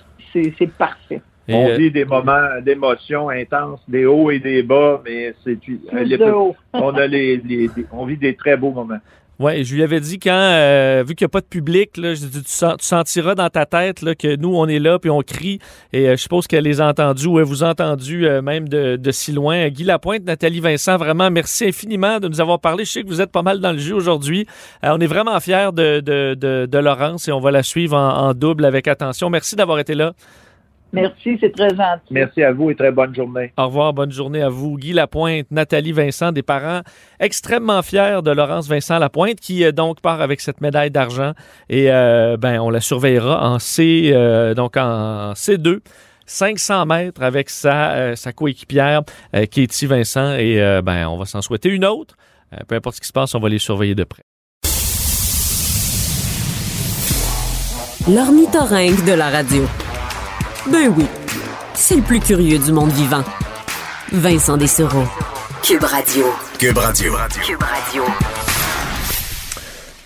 c'est, 0.58 0.70
parfait. 0.72 1.20
on 1.48 1.76
vit 1.76 1.90
des 1.90 2.04
moments 2.04 2.60
d'émotion 2.62 3.28
intenses, 3.28 3.80
des 3.88 4.06
hauts 4.06 4.30
et 4.30 4.38
des 4.38 4.62
bas, 4.62 5.00
mais 5.04 5.34
c'est 5.44 5.58
on 6.72 6.94
a 6.94 7.06
les, 7.06 7.70
on 7.92 8.06
vit 8.06 8.16
des 8.16 8.34
très 8.34 8.56
beaux 8.56 8.72
moments. 8.72 9.00
Oui, 9.38 9.64
je 9.64 9.74
lui 9.74 9.82
avais 9.82 10.00
dit 10.00 10.18
quand, 10.18 10.30
euh, 10.32 11.04
vu 11.06 11.14
qu'il 11.14 11.26
n'y 11.26 11.28
a 11.28 11.28
pas 11.28 11.42
de 11.42 11.46
public, 11.46 11.98
là, 11.98 12.14
je 12.14 12.24
tu, 12.24 12.40
sentiras 12.46 13.34
dans 13.34 13.50
ta 13.50 13.66
tête 13.66 14.00
là, 14.00 14.14
que 14.14 14.34
nous, 14.34 14.56
on 14.56 14.66
est 14.66 14.78
là, 14.78 14.98
puis 14.98 15.10
on 15.10 15.20
crie. 15.20 15.58
Et 15.92 16.08
euh, 16.08 16.12
je 16.12 16.22
suppose 16.22 16.46
qu'elle 16.46 16.64
les 16.64 16.80
a 16.80 16.88
entendus, 16.88 17.26
ou 17.26 17.38
elle 17.38 17.44
vous 17.44 17.62
a 17.62 17.68
entendu 17.68 18.26
euh, 18.26 18.40
même 18.40 18.66
de, 18.66 18.98
si 19.10 19.32
loin. 19.32 19.68
Guy 19.68 19.84
Lapointe, 19.84 20.24
Nathalie 20.24 20.60
Vincent, 20.60 20.96
vraiment, 20.96 21.30
merci 21.30 21.66
infiniment 21.66 22.18
de 22.18 22.28
nous 22.28 22.40
avoir 22.40 22.60
parlé. 22.60 22.86
Je 22.86 22.92
sais 22.92 23.02
que 23.02 23.08
vous 23.08 23.20
êtes 23.20 23.30
pas 23.30 23.42
mal 23.42 23.60
dans 23.60 23.72
le 23.72 23.78
jeu 23.78 23.94
aujourd'hui. 23.94 24.46
on 24.82 25.00
est 25.00 25.06
vraiment 25.06 25.38
fiers 25.38 25.70
de, 25.74 26.00
de, 26.00 26.34
de, 26.34 26.78
Laurence 26.78 27.28
et 27.28 27.32
on 27.32 27.40
va 27.40 27.50
la 27.50 27.62
suivre 27.62 27.96
en 27.96 28.32
double 28.32 28.64
avec 28.64 28.88
attention. 28.88 29.28
Merci 29.28 29.54
d'avoir 29.54 29.78
été 29.78 29.94
là. 29.94 30.14
Merci, 30.96 31.36
c'est 31.40 31.52
très 31.52 31.68
gentil. 31.68 32.06
Merci 32.10 32.42
à 32.42 32.52
vous 32.52 32.70
et 32.70 32.74
très 32.74 32.90
bonne 32.90 33.14
journée. 33.14 33.52
Au 33.58 33.66
revoir, 33.66 33.92
bonne 33.92 34.10
journée 34.10 34.40
à 34.40 34.48
vous. 34.48 34.78
Guy 34.78 34.94
Lapointe, 34.94 35.46
Nathalie 35.50 35.92
Vincent, 35.92 36.32
des 36.32 36.42
parents 36.42 36.80
extrêmement 37.20 37.82
fiers 37.82 38.20
de 38.24 38.30
Laurence 38.30 38.66
Vincent 38.66 38.98
Lapointe, 38.98 39.38
qui 39.38 39.62
euh, 39.62 39.72
donc 39.72 40.00
part 40.00 40.22
avec 40.22 40.40
cette 40.40 40.62
médaille 40.62 40.90
d'argent. 40.90 41.32
Et 41.68 41.90
euh, 41.90 42.38
ben, 42.38 42.60
on 42.60 42.70
la 42.70 42.80
surveillera 42.80 43.46
en 43.46 43.58
C, 43.58 44.10
euh, 44.14 44.54
donc 44.54 44.76
en 44.76 45.32
C2. 45.34 45.80
500 46.28 46.86
mètres 46.86 47.22
avec 47.22 47.48
sa, 47.48 48.16
sa 48.16 48.32
coéquipière 48.32 49.02
Katie 49.32 49.86
Vincent 49.86 50.34
et 50.34 50.56
ben, 50.82 51.06
on 51.06 51.16
va 51.16 51.24
s'en 51.24 51.40
souhaiter 51.40 51.68
une 51.68 51.84
autre. 51.84 52.16
peu 52.66 52.74
importe 52.74 52.96
ce 52.96 53.00
qui 53.00 53.06
se 53.06 53.12
passe, 53.12 53.36
on 53.36 53.38
va 53.38 53.48
les 53.48 53.60
surveiller 53.60 53.94
de 53.94 54.02
près. 54.02 54.24
L'ornithorynque 58.08 59.04
de 59.04 59.12
la 59.12 59.30
radio. 59.30 59.62
Ben 60.68 60.92
oui, 60.96 61.06
c'est 61.74 61.96
le 61.96 62.02
plus 62.02 62.18
curieux 62.18 62.58
du 62.58 62.72
monde 62.72 62.90
vivant. 62.90 63.22
Vincent 64.10 64.56
Dessereau. 64.56 65.04
Cube 65.62 65.84
Radio. 65.84 66.24
Cube 66.58 66.78
Radio. 66.78 67.14
Cube 67.46 67.62
Radio. 67.62 68.02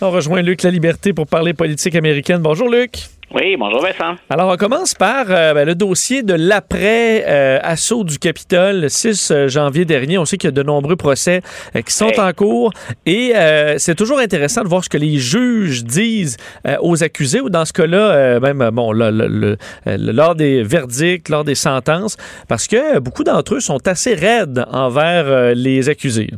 On 0.02 0.10
rejoint 0.10 0.42
Luc 0.42 0.62
La 0.62 0.70
Liberté 0.70 1.14
pour 1.14 1.26
parler 1.26 1.54
politique 1.54 1.94
américaine. 1.94 2.42
Bonjour 2.42 2.68
Luc. 2.68 3.08
Oui, 3.32 3.56
bonjour 3.56 3.80
Vincent. 3.80 4.16
Alors, 4.28 4.52
on 4.52 4.56
commence 4.56 4.92
par 4.92 5.26
euh, 5.28 5.54
ben, 5.54 5.64
le 5.64 5.76
dossier 5.76 6.24
de 6.24 6.34
l'après-assaut 6.34 8.02
du 8.02 8.18
Capitole 8.18 8.80
le 8.80 8.88
6 8.88 9.30
euh, 9.30 9.46
janvier 9.46 9.84
dernier. 9.84 10.18
On 10.18 10.24
sait 10.24 10.36
qu'il 10.36 10.48
y 10.48 10.52
a 10.52 10.52
de 10.52 10.64
nombreux 10.64 10.96
procès 10.96 11.40
euh, 11.76 11.82
qui 11.82 11.92
sont 11.94 12.10
en 12.18 12.32
cours 12.32 12.72
et 13.06 13.32
c'est 13.78 13.94
toujours 13.94 14.18
intéressant 14.18 14.62
de 14.62 14.68
voir 14.68 14.82
ce 14.82 14.88
que 14.88 14.98
les 14.98 15.18
juges 15.18 15.84
disent 15.84 16.36
aux 16.80 17.02
accusés 17.04 17.40
ou 17.40 17.50
dans 17.50 17.64
ce 17.64 17.72
cas-là, 17.72 18.40
même 18.40 18.70
bon, 18.72 18.92
lors 18.92 20.34
des 20.34 20.62
verdicts, 20.62 21.28
lors 21.28 21.44
des 21.44 21.54
sentences, 21.54 22.16
parce 22.48 22.66
que 22.66 22.98
beaucoup 22.98 23.24
d'entre 23.24 23.56
eux 23.56 23.60
sont 23.60 23.86
assez 23.86 24.14
raides 24.14 24.64
envers 24.70 25.54
les 25.54 25.88
accusés. 25.88 26.30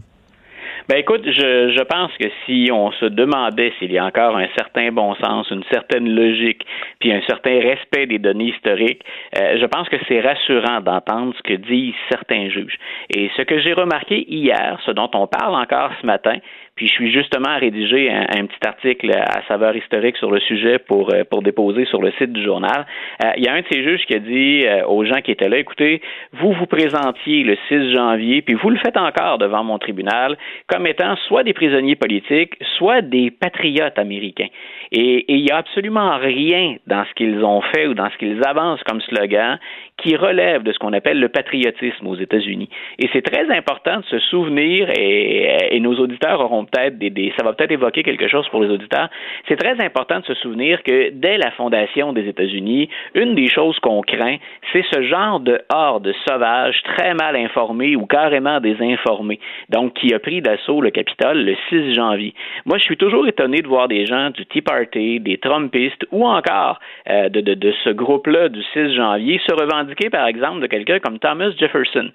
Ben 0.89 0.99
écoute, 0.99 1.23
je, 1.25 1.73
je 1.77 1.83
pense 1.85 2.11
que 2.19 2.29
si 2.45 2.71
on 2.73 2.91
se 2.93 3.05
demandait 3.05 3.73
s'il 3.79 3.93
y 3.93 3.99
a 3.99 4.05
encore 4.05 4.37
un 4.37 4.49
certain 4.57 4.91
bon 4.91 5.15
sens, 5.15 5.49
une 5.51 5.63
certaine 5.71 6.09
logique, 6.13 6.67
puis 6.99 7.13
un 7.13 7.23
certain 7.23 7.61
respect 7.61 8.07
des 8.07 8.19
données 8.19 8.49
historiques, 8.49 9.03
euh, 9.39 9.59
je 9.61 9.67
pense 9.67 9.89
que 9.89 9.97
c'est 10.09 10.21
rassurant 10.21 10.81
d'entendre 10.81 11.35
ce 11.37 11.43
que 11.43 11.55
disent 11.55 11.95
certains 12.11 12.49
juges. 12.49 12.79
Et 13.11 13.31
ce 13.37 13.43
que 13.43 13.61
j'ai 13.61 13.75
remarqué 13.75 14.25
hier, 14.29 14.79
ce 14.85 14.91
dont 14.91 15.11
on 15.15 15.27
parle 15.29 15.55
encore 15.55 15.93
ce 16.01 16.07
matin, 16.07 16.39
puis 16.83 16.89
je 16.89 16.95
suis 16.95 17.13
justement 17.13 17.51
à 17.51 17.59
rédiger 17.59 18.11
un, 18.11 18.45
petit 18.47 18.67
article 18.67 19.13
à 19.13 19.47
saveur 19.47 19.77
historique 19.77 20.17
sur 20.17 20.33
le 20.33 20.41
sujet 20.41 20.81
pour, 20.81 21.15
euh, 21.15 21.23
pour 21.23 21.41
déposer 21.41 21.85
sur 21.85 22.03
le 22.03 22.11
site 22.19 22.33
du 22.33 22.43
journal. 22.43 22.87
Euh, 23.25 23.31
il 23.37 23.45
y 23.45 23.47
a 23.47 23.53
un 23.53 23.61
de 23.61 23.67
ces 23.71 23.85
juges 23.85 24.05
qui 24.05 24.17
a 24.17 24.19
dit 24.19 24.67
euh, 24.67 24.85
aux 24.87 25.05
gens 25.05 25.21
qui 25.21 25.31
étaient 25.31 25.49
là, 25.49 25.59
écoutez, 25.59 26.03
vous 26.33 26.53
vous 26.53 26.67
présentiez 26.67 27.45
le 27.45 27.57
6 27.69 27.93
janvier, 27.93 28.43
puis 28.43 28.55
vous 28.55 28.69
le 28.69 28.79
faites 28.79 28.97
encore 28.97 29.39
devant 29.39 29.63
mon 29.63 29.79
tribunal, 29.79 30.37
comme 30.67 30.89
étant 30.89 31.15
soit 31.29 31.45
des 31.45 31.53
prisonniers 31.53 31.95
politiques, 31.95 32.55
soit 32.77 33.01
des 33.01 33.31
patriotes 33.31 33.97
américains. 33.97 34.49
Et, 34.93 35.25
il 35.33 35.43
n'y 35.43 35.51
a 35.51 35.57
absolument 35.57 36.19
rien 36.19 36.77
dans 36.87 37.05
ce 37.05 37.15
qu'ils 37.15 37.43
ont 37.45 37.63
fait 37.63 37.87
ou 37.87 37.95
dans 37.95 38.11
ce 38.11 38.17
qu'ils 38.19 38.41
avancent 38.47 38.83
comme 38.85 39.01
slogan 39.01 39.59
qui 40.03 40.17
relève 40.17 40.63
de 40.63 40.73
ce 40.73 40.79
qu'on 40.79 40.93
appelle 40.93 41.21
le 41.21 41.29
patriotisme 41.29 42.07
aux 42.07 42.17
États-Unis. 42.17 42.69
Et 42.99 43.09
c'est 43.13 43.23
très 43.23 43.49
important 43.57 44.01
de 44.01 44.05
se 44.07 44.19
souvenir, 44.19 44.91
et, 44.91 45.77
et 45.77 45.81
nos 45.81 45.95
auditeurs 45.95 46.41
auront 46.41 46.65
peut-être 46.65 46.99
des, 46.99 47.33
ça 47.39 47.45
va 47.45 47.53
peut-être 47.53 47.71
évoquer 47.71 48.03
quelque 48.03 48.29
chose 48.29 48.49
pour 48.49 48.63
les 48.63 48.71
auditeurs. 48.71 49.09
C'est 49.49 49.57
très 49.57 49.81
important 49.85 50.21
de 50.21 50.25
se 50.25 50.35
souvenir 50.35 50.83
que 50.83 51.11
dès 51.11 51.39
la 51.39 51.51
fondation 51.53 52.13
des 52.13 52.27
États-Unis, 52.29 52.89
une 53.15 53.35
des 53.35 53.49
choses 53.49 53.79
qu'on 53.79 54.03
craint, 54.03 54.37
c'est 54.73 54.85
ce 54.93 55.03
genre 55.03 55.41
de 55.41 55.61
horde 55.73 56.13
sauvage 56.29 56.83
très 56.83 57.15
mal 57.15 57.37
informée 57.37 57.95
ou 57.95 58.07
carrément 58.07 58.61
désinformée, 58.61 59.39
donc 59.69 59.95
qui 59.95 60.13
a 60.15 60.19
pris 60.19 60.43
d'assaut 60.43 60.81
le 60.81 60.91
Capitole 60.91 61.45
le 61.45 61.57
6 61.69 61.95
janvier. 61.95 62.35
Moi, 62.67 62.79
je 62.79 62.85
suis 62.85 62.97
toujours 62.97 63.27
étonné 63.29 63.63
de 63.63 63.69
voir 63.69 63.89
des 63.89 64.07
gens 64.07 64.31
du 64.31 64.47
Tea 64.47 64.63
Party, 64.63 64.82
des 64.85 65.39
Trumpistes 65.39 66.07
ou 66.11 66.27
encore 66.27 66.81
euh, 67.09 67.29
de, 67.29 67.41
de, 67.41 67.55
de 67.55 67.73
ce 67.85 67.91
groupe-là 67.91 68.49
du 68.49 68.63
6 68.73 68.95
janvier 68.95 69.41
se 69.47 69.53
revendiquer, 69.55 70.11
par 70.11 70.27
exemple, 70.27 70.61
de 70.61 70.67
quelqu'un 70.67 70.99
comme 71.01 71.19
Thomas 71.19 71.51
Jefferson. 71.59 72.11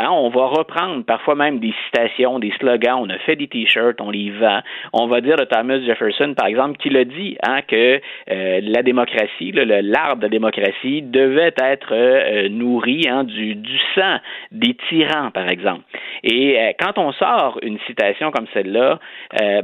Hein, 0.00 0.08
on 0.10 0.30
va 0.30 0.46
reprendre 0.46 1.04
parfois 1.04 1.34
même 1.34 1.58
des 1.58 1.74
citations, 1.84 2.38
des 2.38 2.52
slogans, 2.58 2.98
on 2.98 3.10
a 3.10 3.18
fait 3.18 3.36
des 3.36 3.46
t-shirts, 3.46 4.00
on 4.00 4.10
les 4.10 4.30
vend. 4.30 4.60
On 4.94 5.06
va 5.06 5.20
dire 5.20 5.36
de 5.36 5.44
Thomas 5.44 5.80
Jefferson, 5.80 6.34
par 6.34 6.46
exemple, 6.46 6.78
qui 6.78 6.96
a 6.96 7.04
dit 7.04 7.36
hein, 7.46 7.60
que 7.62 8.00
euh, 8.30 8.60
la 8.62 8.82
démocratie, 8.82 9.52
l'arbre 9.52 10.16
de 10.16 10.22
la 10.22 10.28
démocratie, 10.30 11.02
devait 11.02 11.54
être 11.58 11.92
euh, 11.92 12.48
nourri 12.48 13.06
hein, 13.08 13.24
du, 13.24 13.54
du, 13.54 13.78
sang 13.94 14.16
des 14.50 14.74
tyrans, 14.88 15.30
par 15.30 15.48
exemple. 15.48 15.82
Et 16.24 16.58
euh, 16.58 16.72
quand 16.80 16.98
on 16.98 17.12
sort 17.12 17.58
une 17.62 17.78
citation 17.86 18.30
comme 18.30 18.46
celle-là, 18.54 18.98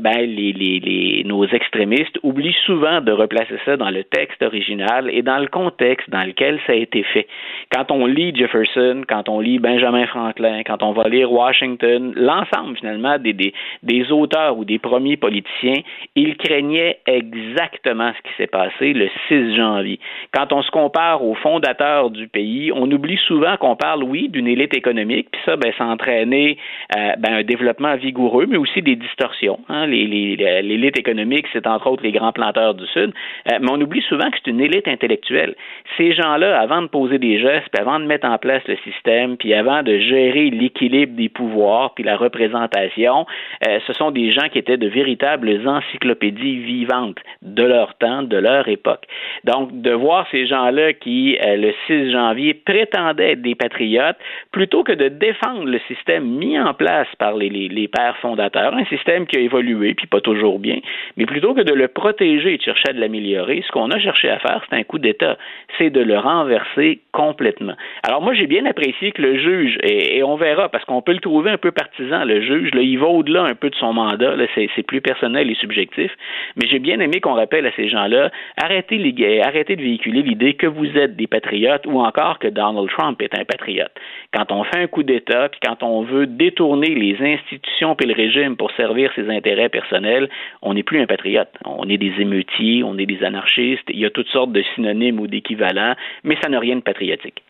ben, 0.01 0.19
les, 0.19 0.53
les, 0.53 0.81
les, 0.81 1.23
nos 1.25 1.47
extrémistes 1.47 2.19
oublient 2.23 2.57
souvent 2.67 3.01
de 3.01 3.13
replacer 3.13 3.59
ça 3.65 3.77
dans 3.77 3.91
le 3.91 4.05
texte 4.05 4.43
original 4.43 5.09
et 5.11 5.23
dans 5.23 5.39
le 5.39 5.47
contexte 5.47 6.11
dans 6.11 6.25
lequel 6.25 6.59
ça 6.67 6.73
a 6.73 6.77
été 6.77 7.03
fait. 7.03 7.27
Quand 7.73 7.91
on 7.91 8.07
lit 8.07 8.35
Jefferson, 8.35 9.03
quand 9.09 9.29
on 9.29 9.41
lit 9.41 9.59
Benjamin 9.59 10.07
Franklin, 10.07 10.18
quand 10.67 10.83
on 10.83 10.93
va 10.93 11.09
lire 11.09 11.31
Washington, 11.31 12.13
l'ensemble 12.17 12.77
finalement 12.77 13.19
des, 13.19 13.33
des, 13.33 14.13
auteurs 14.13 14.57
ou 14.59 14.65
des 14.65 14.79
premiers 14.79 15.17
politiciens, 15.17 15.81
ils 16.15 16.37
craignaient 16.37 16.99
exactement 17.07 18.13
ce 18.17 18.29
qui 18.29 18.37
s'est 18.37 18.47
passé 18.47 18.93
le 18.93 19.09
6 19.29 19.57
janvier. 19.57 20.01
Quand 20.33 20.53
on 20.53 20.63
se 20.63 20.71
compare 20.71 21.25
aux 21.25 21.35
fondateurs 21.35 22.11
du 22.11 22.29
pays, 22.29 22.71
on 22.73 22.91
oublie 22.91 23.19
souvent 23.27 23.57
qu'on 23.57 23.77
parle, 23.77 24.05
oui, 24.05 24.29
d'une 24.29 24.47
élite 24.47 24.77
économique, 24.77 25.29
puis 25.31 25.41
ça, 25.45 25.57
ben, 25.57 25.73
ça 25.77 25.85
a 25.85 25.89
entraîné 25.89 26.59
euh, 26.97 27.13
ben, 27.19 27.35
un 27.35 27.43
développement 27.43 27.97
vigoureux, 27.97 28.47
mais 28.49 28.57
aussi 28.57 28.83
des 28.83 28.97
distorsions. 28.97 29.61
Hein. 29.69 29.87
L'élite 29.87 30.99
économique, 30.99 31.47
c'est 31.53 31.67
entre 31.67 31.89
autres 31.91 32.03
les 32.03 32.13
grands 32.13 32.33
planteurs 32.33 32.75
du 32.75 32.87
Sud, 32.87 33.13
euh, 33.51 33.59
mais 33.61 33.71
on 33.71 33.81
oublie 33.81 34.03
souvent 34.03 34.31
que 34.31 34.37
c'est 34.43 34.51
une 34.51 34.61
élite 34.61 34.89
intellectuelle. 34.89 35.55
Ces 35.97 36.13
gens-là, 36.13 36.59
avant 36.61 36.83
de 36.83 36.89
poser 36.89 37.19
des 37.19 37.39
gestes, 37.41 37.69
puis 37.73 37.81
avant 37.81 38.01
de 38.01 38.05
mettre 38.05 38.27
en 38.27 38.39
place 38.39 38.63
le 38.67 38.77
système, 38.85 39.37
puis 39.37 39.55
avant 39.55 39.83
de 39.83 39.99
gérer 40.09 40.51
l'équilibre 40.51 41.15
des 41.15 41.29
pouvoirs, 41.29 41.95
puis 41.95 42.05
la 42.05 42.17
représentation, 42.17 43.27
euh, 43.67 43.79
ce 43.87 43.93
sont 43.93 44.11
des 44.11 44.33
gens 44.33 44.49
qui 44.51 44.59
étaient 44.59 44.77
de 44.77 44.89
véritables 44.89 45.49
encyclopédies 45.67 46.59
vivantes 46.59 47.19
de 47.43 47.63
leur 47.63 47.95
temps, 47.99 48.23
de 48.23 48.37
leur 48.37 48.69
époque. 48.69 49.05
Donc, 49.45 49.81
de 49.81 49.93
voir 49.93 50.27
ces 50.31 50.47
gens-là 50.47 50.93
qui, 50.93 51.39
euh, 51.41 51.57
le 51.57 51.75
6 51.87 52.13
janvier, 52.13 52.55
prétendaient 52.55 53.33
être 53.33 53.43
des 53.43 53.55
patriotes, 53.55 54.17
plutôt 54.53 54.83
que 54.83 54.93
de 54.93 55.09
défendre 55.09 55.65
le 55.65 55.81
système 55.89 56.25
mis 56.25 56.59
en 56.59 56.75
place 56.75 57.09
par 57.19 57.35
les, 57.35 57.89
pères 57.89 58.17
fondateurs, 58.19 58.75
un 58.75 58.85
système 58.87 59.27
qui 59.27 59.37
a 59.37 59.41
évolué, 59.41 59.95
puis 59.95 60.07
pas 60.07 60.21
toujours 60.21 60.59
bien, 60.59 60.79
mais 61.17 61.27
plutôt 61.27 61.55
que 61.55 61.63
de 61.63 61.73
le 61.73 61.89
protéger 61.89 62.55
et 62.55 62.59
de 62.59 62.63
chercher 62.63 62.91
à 62.91 62.93
l'améliorer, 62.93 63.63
ce 63.67 63.73
qu'on 63.73 63.91
a 63.91 63.99
cherché 63.99 64.29
à 64.29 64.39
faire, 64.39 64.63
c'est 64.69 64.77
un 64.77 64.83
coup 64.83 64.99
d'État, 64.99 65.37
c'est 65.77 65.91
de 65.91 66.01
le 66.01 66.19
renverser 66.19 67.01
complètement. 67.13 67.75
Alors 68.03 68.23
moi, 68.23 68.35
j'ai 68.35 68.47
bien 68.47 68.67
apprécié 68.67 69.13
que 69.13 69.23
le 69.23 69.39
juge, 69.39 69.79
et, 69.99 70.23
on 70.23 70.37
verra, 70.37 70.69
parce 70.69 70.85
qu'on 70.85 71.03
peut 71.03 71.13
le 71.13 71.21
trouver 71.21 71.51
un 71.51 71.59
peu 71.59 71.73
partisan, 71.73 72.25
le 72.25 72.41
juge, 72.41 72.73
là, 72.75 72.83
il 72.83 72.99
va 72.99 73.07
au-delà 73.07 73.43
un 73.45 73.55
peu 73.55 73.71
de 73.71 73.75
son 73.75 73.93
mandat, 73.93 74.35
c'est 74.55 74.83
plus 74.83 75.01
personnel 75.01 75.51
et 75.51 75.55
subjectif, 75.55 76.11
mais 76.57 76.69
j'ai 76.69 76.79
bien 76.79 77.01
aimé 77.01 77.21
qu'on 77.21 77.35
rappelle 77.35 77.67
à 77.67 77.73
ces 77.73 77.89
gens-là, 77.89 78.31
arrêtez, 78.63 78.99
les, 78.99 79.41
arrêtez 79.41 79.77
de 79.77 79.83
véhiculer 79.83 80.23
l'idée 80.23 80.55
que 80.55 80.67
vous 80.67 80.97
êtes 80.97 81.17
des 81.17 81.27
patriotes 81.27 81.87
ou 81.87 82.01
encore 82.01 82.39
que 82.39 82.49
Donald 82.49 82.89
Trump 82.91 83.21
est 83.23 83.39
un 83.39 83.45
patriote. 83.45 83.93
Quand 84.33 84.53
on 84.53 84.65
fait 84.65 84.79
un 84.79 84.87
coup 84.87 85.03
d'État, 85.03 85.49
puis 85.49 85.61
quand 85.65 85.83
on 85.83 86.03
veut 86.03 86.27
détourner 86.27 86.95
les 86.95 87.17
institutions 87.21 87.97
et 88.01 88.07
le 88.07 88.15
régime 88.15 88.57
pour 88.57 88.71
servir 88.73 89.11
ses 89.15 89.29
intérêts 89.31 89.69
personnels, 89.69 90.29
on 90.63 90.75
n'est 90.75 90.83
plus 90.83 91.01
un 91.01 91.07
patriote. 91.07 91.49
On 91.65 91.89
est 91.89 91.99
des 91.99 92.13
émeutiers, 92.19 92.83
on 92.85 92.99
est 92.99 93.07
des 93.07 93.25
anarchistes, 93.25 93.85
il 93.89 93.99
y 93.99 94.07
a 94.07 94.11
toutes 94.11 94.29
sortes 94.29 94.53
de 94.53 94.63
synonymes 94.75 95.21
ou 95.21 95.27
d'équivalents, 95.27 95.95
mais 96.25 96.37
ça 96.43 96.49
n'a 96.49 96.59
rien 96.59 96.77
de 96.77 96.83
patriotique. 96.83 97.43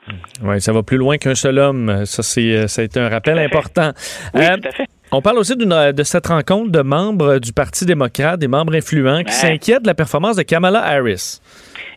Oui, 0.43 0.61
ça 0.61 0.73
va 0.73 0.83
plus 0.83 0.97
loin 0.97 1.19
qu'un 1.19 1.35
seul 1.35 1.59
homme. 1.59 2.05
Ça, 2.07 2.23
c'est, 2.23 2.69
ça 2.69 2.83
a 2.83 2.85
été 2.85 3.01
un 3.01 3.09
rappel 3.09 3.39
important. 3.39 3.93
Oui, 4.35 4.43
tout 4.61 4.69
à 4.69 4.73
fait. 4.73 4.87
On 5.11 5.23
parle 5.23 5.39
aussi 5.39 5.57
de 5.57 6.03
cette 6.03 6.27
rencontre 6.27 6.71
de 6.71 6.83
membres 6.83 7.39
du 7.39 7.55
Parti 7.55 7.87
démocrate, 7.87 8.39
des 8.39 8.49
membres 8.49 8.75
influents, 8.75 9.25
qui 9.25 9.33
s'inquiètent 9.33 9.83
de 9.83 9.87
la 9.87 9.95
performance 9.95 10.37
de 10.37 10.43
Kamala 10.43 10.85
Harris. 10.85 11.41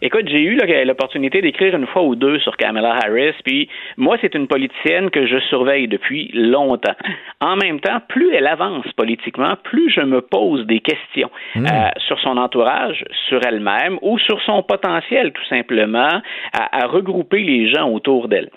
Écoute, 0.04 0.28
j'ai 0.30 0.42
eu 0.42 0.58
l'opportunité 0.86 1.42
d'écrire 1.42 1.76
une 1.76 1.86
fois 1.86 2.02
ou 2.02 2.16
deux 2.16 2.40
sur 2.40 2.58
Kamala 2.58 2.96
Harris, 2.96 3.36
puis 3.46 3.70
moi, 3.98 4.18
c'est 4.20 4.34
une 4.34 4.48
politicienne 4.48 5.12
que 5.12 5.28
je 5.28 5.38
surveille 5.42 5.88
depuis 5.88 6.32
longtemps. 6.34 6.96
En 7.40 7.56
même 7.56 7.80
temps, 7.80 8.00
plus 8.08 8.34
elle 8.34 8.48
avance 8.48 8.86
politiquement, 8.98 9.56
plus 9.64 9.92
je 9.92 10.02
me 10.02 10.22
pose 10.22 10.66
des 10.66 10.80
questions 10.80 11.30
hmm. 11.56 11.66
euh, 11.66 11.90
sur 12.08 12.20
son 12.20 12.38
entourage, 12.38 13.06
sur 13.28 13.42
elle-même 13.46 14.00
ou 14.02 14.18
sur 14.18 14.42
son 14.42 14.64
potentiel, 14.64 15.32
tout 15.34 15.46
simplement, 15.46 16.22
à 16.54 16.88
regrouper 16.88 17.44
les 17.44 17.72
gens 17.72 17.90
autour 17.90 18.28
d'elle. 18.28 18.50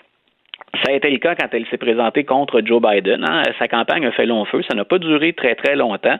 Ça 0.83 0.91
a 0.91 0.95
été 0.95 1.09
le 1.09 1.17
cas 1.17 1.35
quand 1.35 1.47
elle 1.51 1.65
s'est 1.67 1.77
présentée 1.77 2.23
contre 2.23 2.61
Joe 2.63 2.81
Biden. 2.81 3.23
Hein. 3.27 3.43
Sa 3.59 3.67
campagne 3.67 4.05
a 4.05 4.11
fait 4.11 4.25
long 4.25 4.45
feu. 4.45 4.61
Ça 4.67 4.75
n'a 4.75 4.85
pas 4.85 4.97
duré 4.97 5.33
très, 5.33 5.55
très 5.55 5.75
longtemps. 5.75 6.17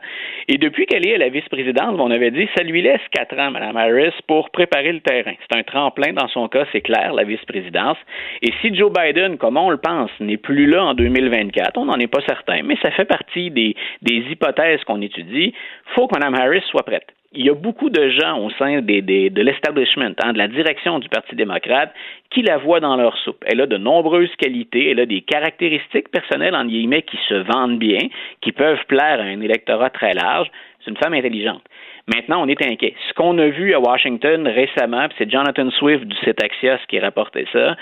Et 0.48 0.56
depuis 0.56 0.86
qu'elle 0.86 1.06
est 1.06 1.18
la 1.18 1.28
vice-présidence, 1.28 1.98
on 1.98 2.10
avait 2.10 2.30
dit, 2.30 2.48
ça 2.56 2.62
lui 2.62 2.82
laisse 2.82 3.00
quatre 3.10 3.38
ans, 3.38 3.50
Mme 3.50 3.76
Harris, 3.76 4.14
pour 4.26 4.50
préparer 4.50 4.92
le 4.92 5.00
terrain. 5.00 5.34
C'est 5.40 5.58
un 5.58 5.62
tremplin 5.62 6.12
dans 6.12 6.28
son 6.28 6.48
cas, 6.48 6.64
c'est 6.72 6.80
clair, 6.80 7.12
la 7.12 7.24
vice-présidence. 7.24 7.98
Et 8.42 8.52
si 8.60 8.74
Joe 8.74 8.92
Biden, 8.92 9.36
comme 9.38 9.56
on 9.56 9.70
le 9.70 9.78
pense, 9.78 10.10
n'est 10.20 10.36
plus 10.36 10.66
là 10.66 10.84
en 10.84 10.94
2024, 10.94 11.76
on 11.76 11.86
n'en 11.86 11.98
est 11.98 12.06
pas 12.06 12.22
certain, 12.26 12.62
mais 12.62 12.76
ça 12.82 12.90
fait 12.92 13.04
partie 13.04 13.50
des, 13.50 13.74
des 14.02 14.24
hypothèses 14.30 14.82
qu'on 14.84 15.02
étudie, 15.02 15.52
faut 15.94 16.06
que 16.06 16.18
Mme 16.18 16.34
Harris 16.34 16.64
soit 16.70 16.84
prête 16.84 17.15
il 17.36 17.44
y 17.44 17.50
a 17.50 17.54
beaucoup 17.54 17.90
de 17.90 18.08
gens 18.08 18.38
au 18.38 18.50
sein 18.50 18.80
de 18.80 19.42
l'establishment, 19.42 20.14
hein, 20.22 20.32
de 20.32 20.38
la 20.38 20.48
direction 20.48 20.98
du 20.98 21.08
Parti 21.08 21.36
démocrate, 21.36 21.94
qui 22.30 22.42
la 22.42 22.56
voient 22.56 22.80
dans 22.80 22.96
leur 22.96 23.16
soupe. 23.18 23.44
Elle 23.46 23.60
a 23.60 23.66
de 23.66 23.76
nombreuses 23.76 24.34
qualités, 24.36 24.90
elle 24.90 25.00
a 25.00 25.06
des 25.06 25.20
caractéristiques 25.20 26.10
personnelles, 26.10 26.54
en 26.54 26.64
guillemets, 26.64 27.02
qui 27.02 27.18
se 27.28 27.34
vendent 27.34 27.78
bien, 27.78 28.08
qui 28.40 28.52
peuvent 28.52 28.84
plaire 28.88 29.20
à 29.20 29.24
un 29.24 29.40
électorat 29.40 29.90
très 29.90 30.14
large. 30.14 30.48
C'est 30.80 30.90
une 30.90 30.96
femme 30.96 31.14
intelligente. 31.14 31.62
Maintenant, 32.08 32.44
on 32.44 32.46
est 32.46 32.62
inquiet. 32.64 32.94
Ce 33.08 33.14
qu'on 33.14 33.36
a 33.38 33.48
vu 33.48 33.74
à 33.74 33.80
Washington 33.80 34.46
récemment, 34.46 35.08
c'est 35.18 35.28
Jonathan 35.28 35.68
Swift 35.72 36.04
du 36.04 36.16
site 36.18 36.40
Axios 36.40 36.78
qui 36.88 37.00
rapportait 37.00 37.46
ça, 37.52 37.58
euh, 37.58 37.74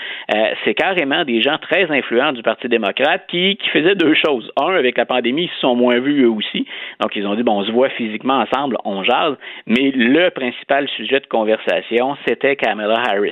c'est 0.63 0.73
carrément 0.73 1.23
des 1.23 1.43
gens 1.43 1.57
très 1.59 1.91
influents 1.91 2.31
du 2.33 2.41
Parti 2.41 2.67
démocrate 2.67 3.25
qui, 3.27 3.55
qui 3.57 3.69
faisaient 3.69 3.93
deux 3.93 4.15
choses. 4.15 4.51
Un, 4.59 4.73
avec 4.73 4.97
la 4.97 5.05
pandémie, 5.05 5.43
ils 5.43 5.55
se 5.55 5.59
sont 5.59 5.75
moins 5.75 5.99
vus 5.99 6.23
eux 6.23 6.29
aussi. 6.29 6.65
Donc, 7.01 7.15
ils 7.15 7.27
ont 7.27 7.35
dit, 7.35 7.43
bon, 7.43 7.59
on 7.59 7.65
se 7.65 7.71
voit 7.71 7.89
physiquement 7.89 8.39
ensemble, 8.39 8.77
on 8.83 9.03
jase. 9.03 9.35
Mais 9.67 9.91
le 9.91 10.29
principal 10.31 10.89
sujet 10.89 11.19
de 11.19 11.27
conversation, 11.27 12.17
c'était 12.27 12.55
Kamala 12.55 13.03
Harris. 13.07 13.31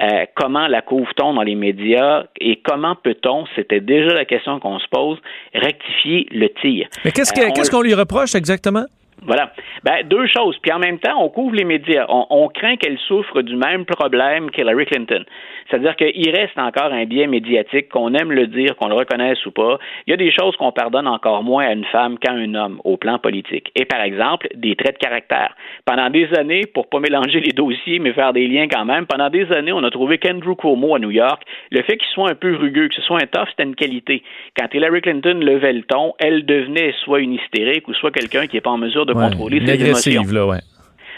Euh, 0.00 0.24
comment 0.36 0.68
la 0.68 0.80
couvre-t-on 0.80 1.34
dans 1.34 1.42
les 1.42 1.54
médias 1.54 2.24
et 2.40 2.56
comment 2.64 2.94
peut-on, 2.94 3.44
c'était 3.56 3.80
déjà 3.80 4.14
la 4.14 4.24
question 4.24 4.58
qu'on 4.58 4.78
se 4.78 4.88
pose, 4.88 5.18
rectifier 5.54 6.26
le 6.30 6.48
tir? 6.62 6.88
Mais 7.04 7.10
qu'est-ce 7.10 7.38
euh, 7.38 7.70
qu'on 7.70 7.82
lui 7.82 7.94
reproche 7.94 8.34
exactement? 8.34 8.86
Voilà. 9.26 9.52
Ben, 9.84 10.06
deux 10.06 10.26
choses. 10.26 10.56
Puis 10.62 10.72
en 10.72 10.78
même 10.78 10.98
temps, 10.98 11.22
on 11.22 11.28
couvre 11.28 11.54
les 11.54 11.64
médias. 11.64 12.06
On, 12.08 12.48
craint 12.48 12.76
qu'elle 12.76 12.98
souffre 12.98 13.42
du 13.42 13.56
même 13.56 13.84
problème 13.84 14.50
qu'Hillary 14.50 14.86
Clinton. 14.86 15.24
C'est-à-dire 15.70 15.96
qu'il 15.96 16.30
reste 16.30 16.58
encore 16.58 16.92
un 16.92 17.04
biais 17.04 17.26
médiatique, 17.26 17.88
qu'on 17.88 18.12
aime 18.14 18.32
le 18.32 18.46
dire, 18.46 18.76
qu'on 18.76 18.88
le 18.88 18.94
reconnaisse 18.94 19.44
ou 19.46 19.52
pas. 19.52 19.78
Il 20.06 20.10
y 20.10 20.14
a 20.14 20.16
des 20.16 20.32
choses 20.32 20.56
qu'on 20.56 20.72
pardonne 20.72 21.06
encore 21.06 21.42
moins 21.42 21.64
à 21.64 21.72
une 21.72 21.84
femme 21.84 22.18
qu'à 22.18 22.32
un 22.32 22.54
homme 22.54 22.80
au 22.84 22.96
plan 22.96 23.18
politique. 23.18 23.70
Et 23.76 23.84
par 23.84 24.00
exemple, 24.00 24.48
des 24.54 24.74
traits 24.74 24.94
de 24.94 25.06
caractère. 25.06 25.54
Pendant 25.84 26.10
des 26.10 26.28
années, 26.34 26.66
pour 26.66 26.88
pas 26.88 27.00
mélanger 27.00 27.40
les 27.40 27.52
dossiers, 27.52 27.98
mais 27.98 28.12
faire 28.12 28.32
des 28.32 28.48
liens 28.48 28.66
quand 28.68 28.84
même, 28.84 29.06
pendant 29.06 29.30
des 29.30 29.50
années, 29.52 29.72
on 29.72 29.84
a 29.84 29.90
trouvé 29.90 30.18
qu'Andrew 30.18 30.56
Cuomo 30.56 30.96
à 30.96 30.98
New 30.98 31.10
York, 31.10 31.42
le 31.70 31.82
fait 31.82 31.96
qu'il 31.96 32.08
soit 32.08 32.30
un 32.30 32.34
peu 32.34 32.56
rugueux, 32.56 32.88
que 32.88 32.94
ce 32.94 33.02
soit 33.02 33.18
un 33.22 33.26
tough, 33.26 33.48
c'était 33.50 33.64
une 33.64 33.76
qualité. 33.76 34.22
Quand 34.58 34.66
Hillary 34.72 35.00
Clinton 35.02 35.38
levait 35.40 35.72
le 35.72 35.82
ton, 35.82 36.14
elle 36.18 36.44
devenait 36.44 36.94
soit 37.04 37.20
une 37.20 37.34
hystérique 37.34 37.86
ou 37.88 37.94
soit 37.94 38.10
quelqu'un 38.10 38.46
qui 38.46 38.56
n'est 38.56 38.60
pas 38.60 38.70
en 38.70 38.78
mesure 38.78 39.06
de 39.06 39.12
contrôler 39.12 39.64
ses 39.64 39.84
émotions. 39.84 40.22
Là, 40.32 40.46
ouais 40.46 40.69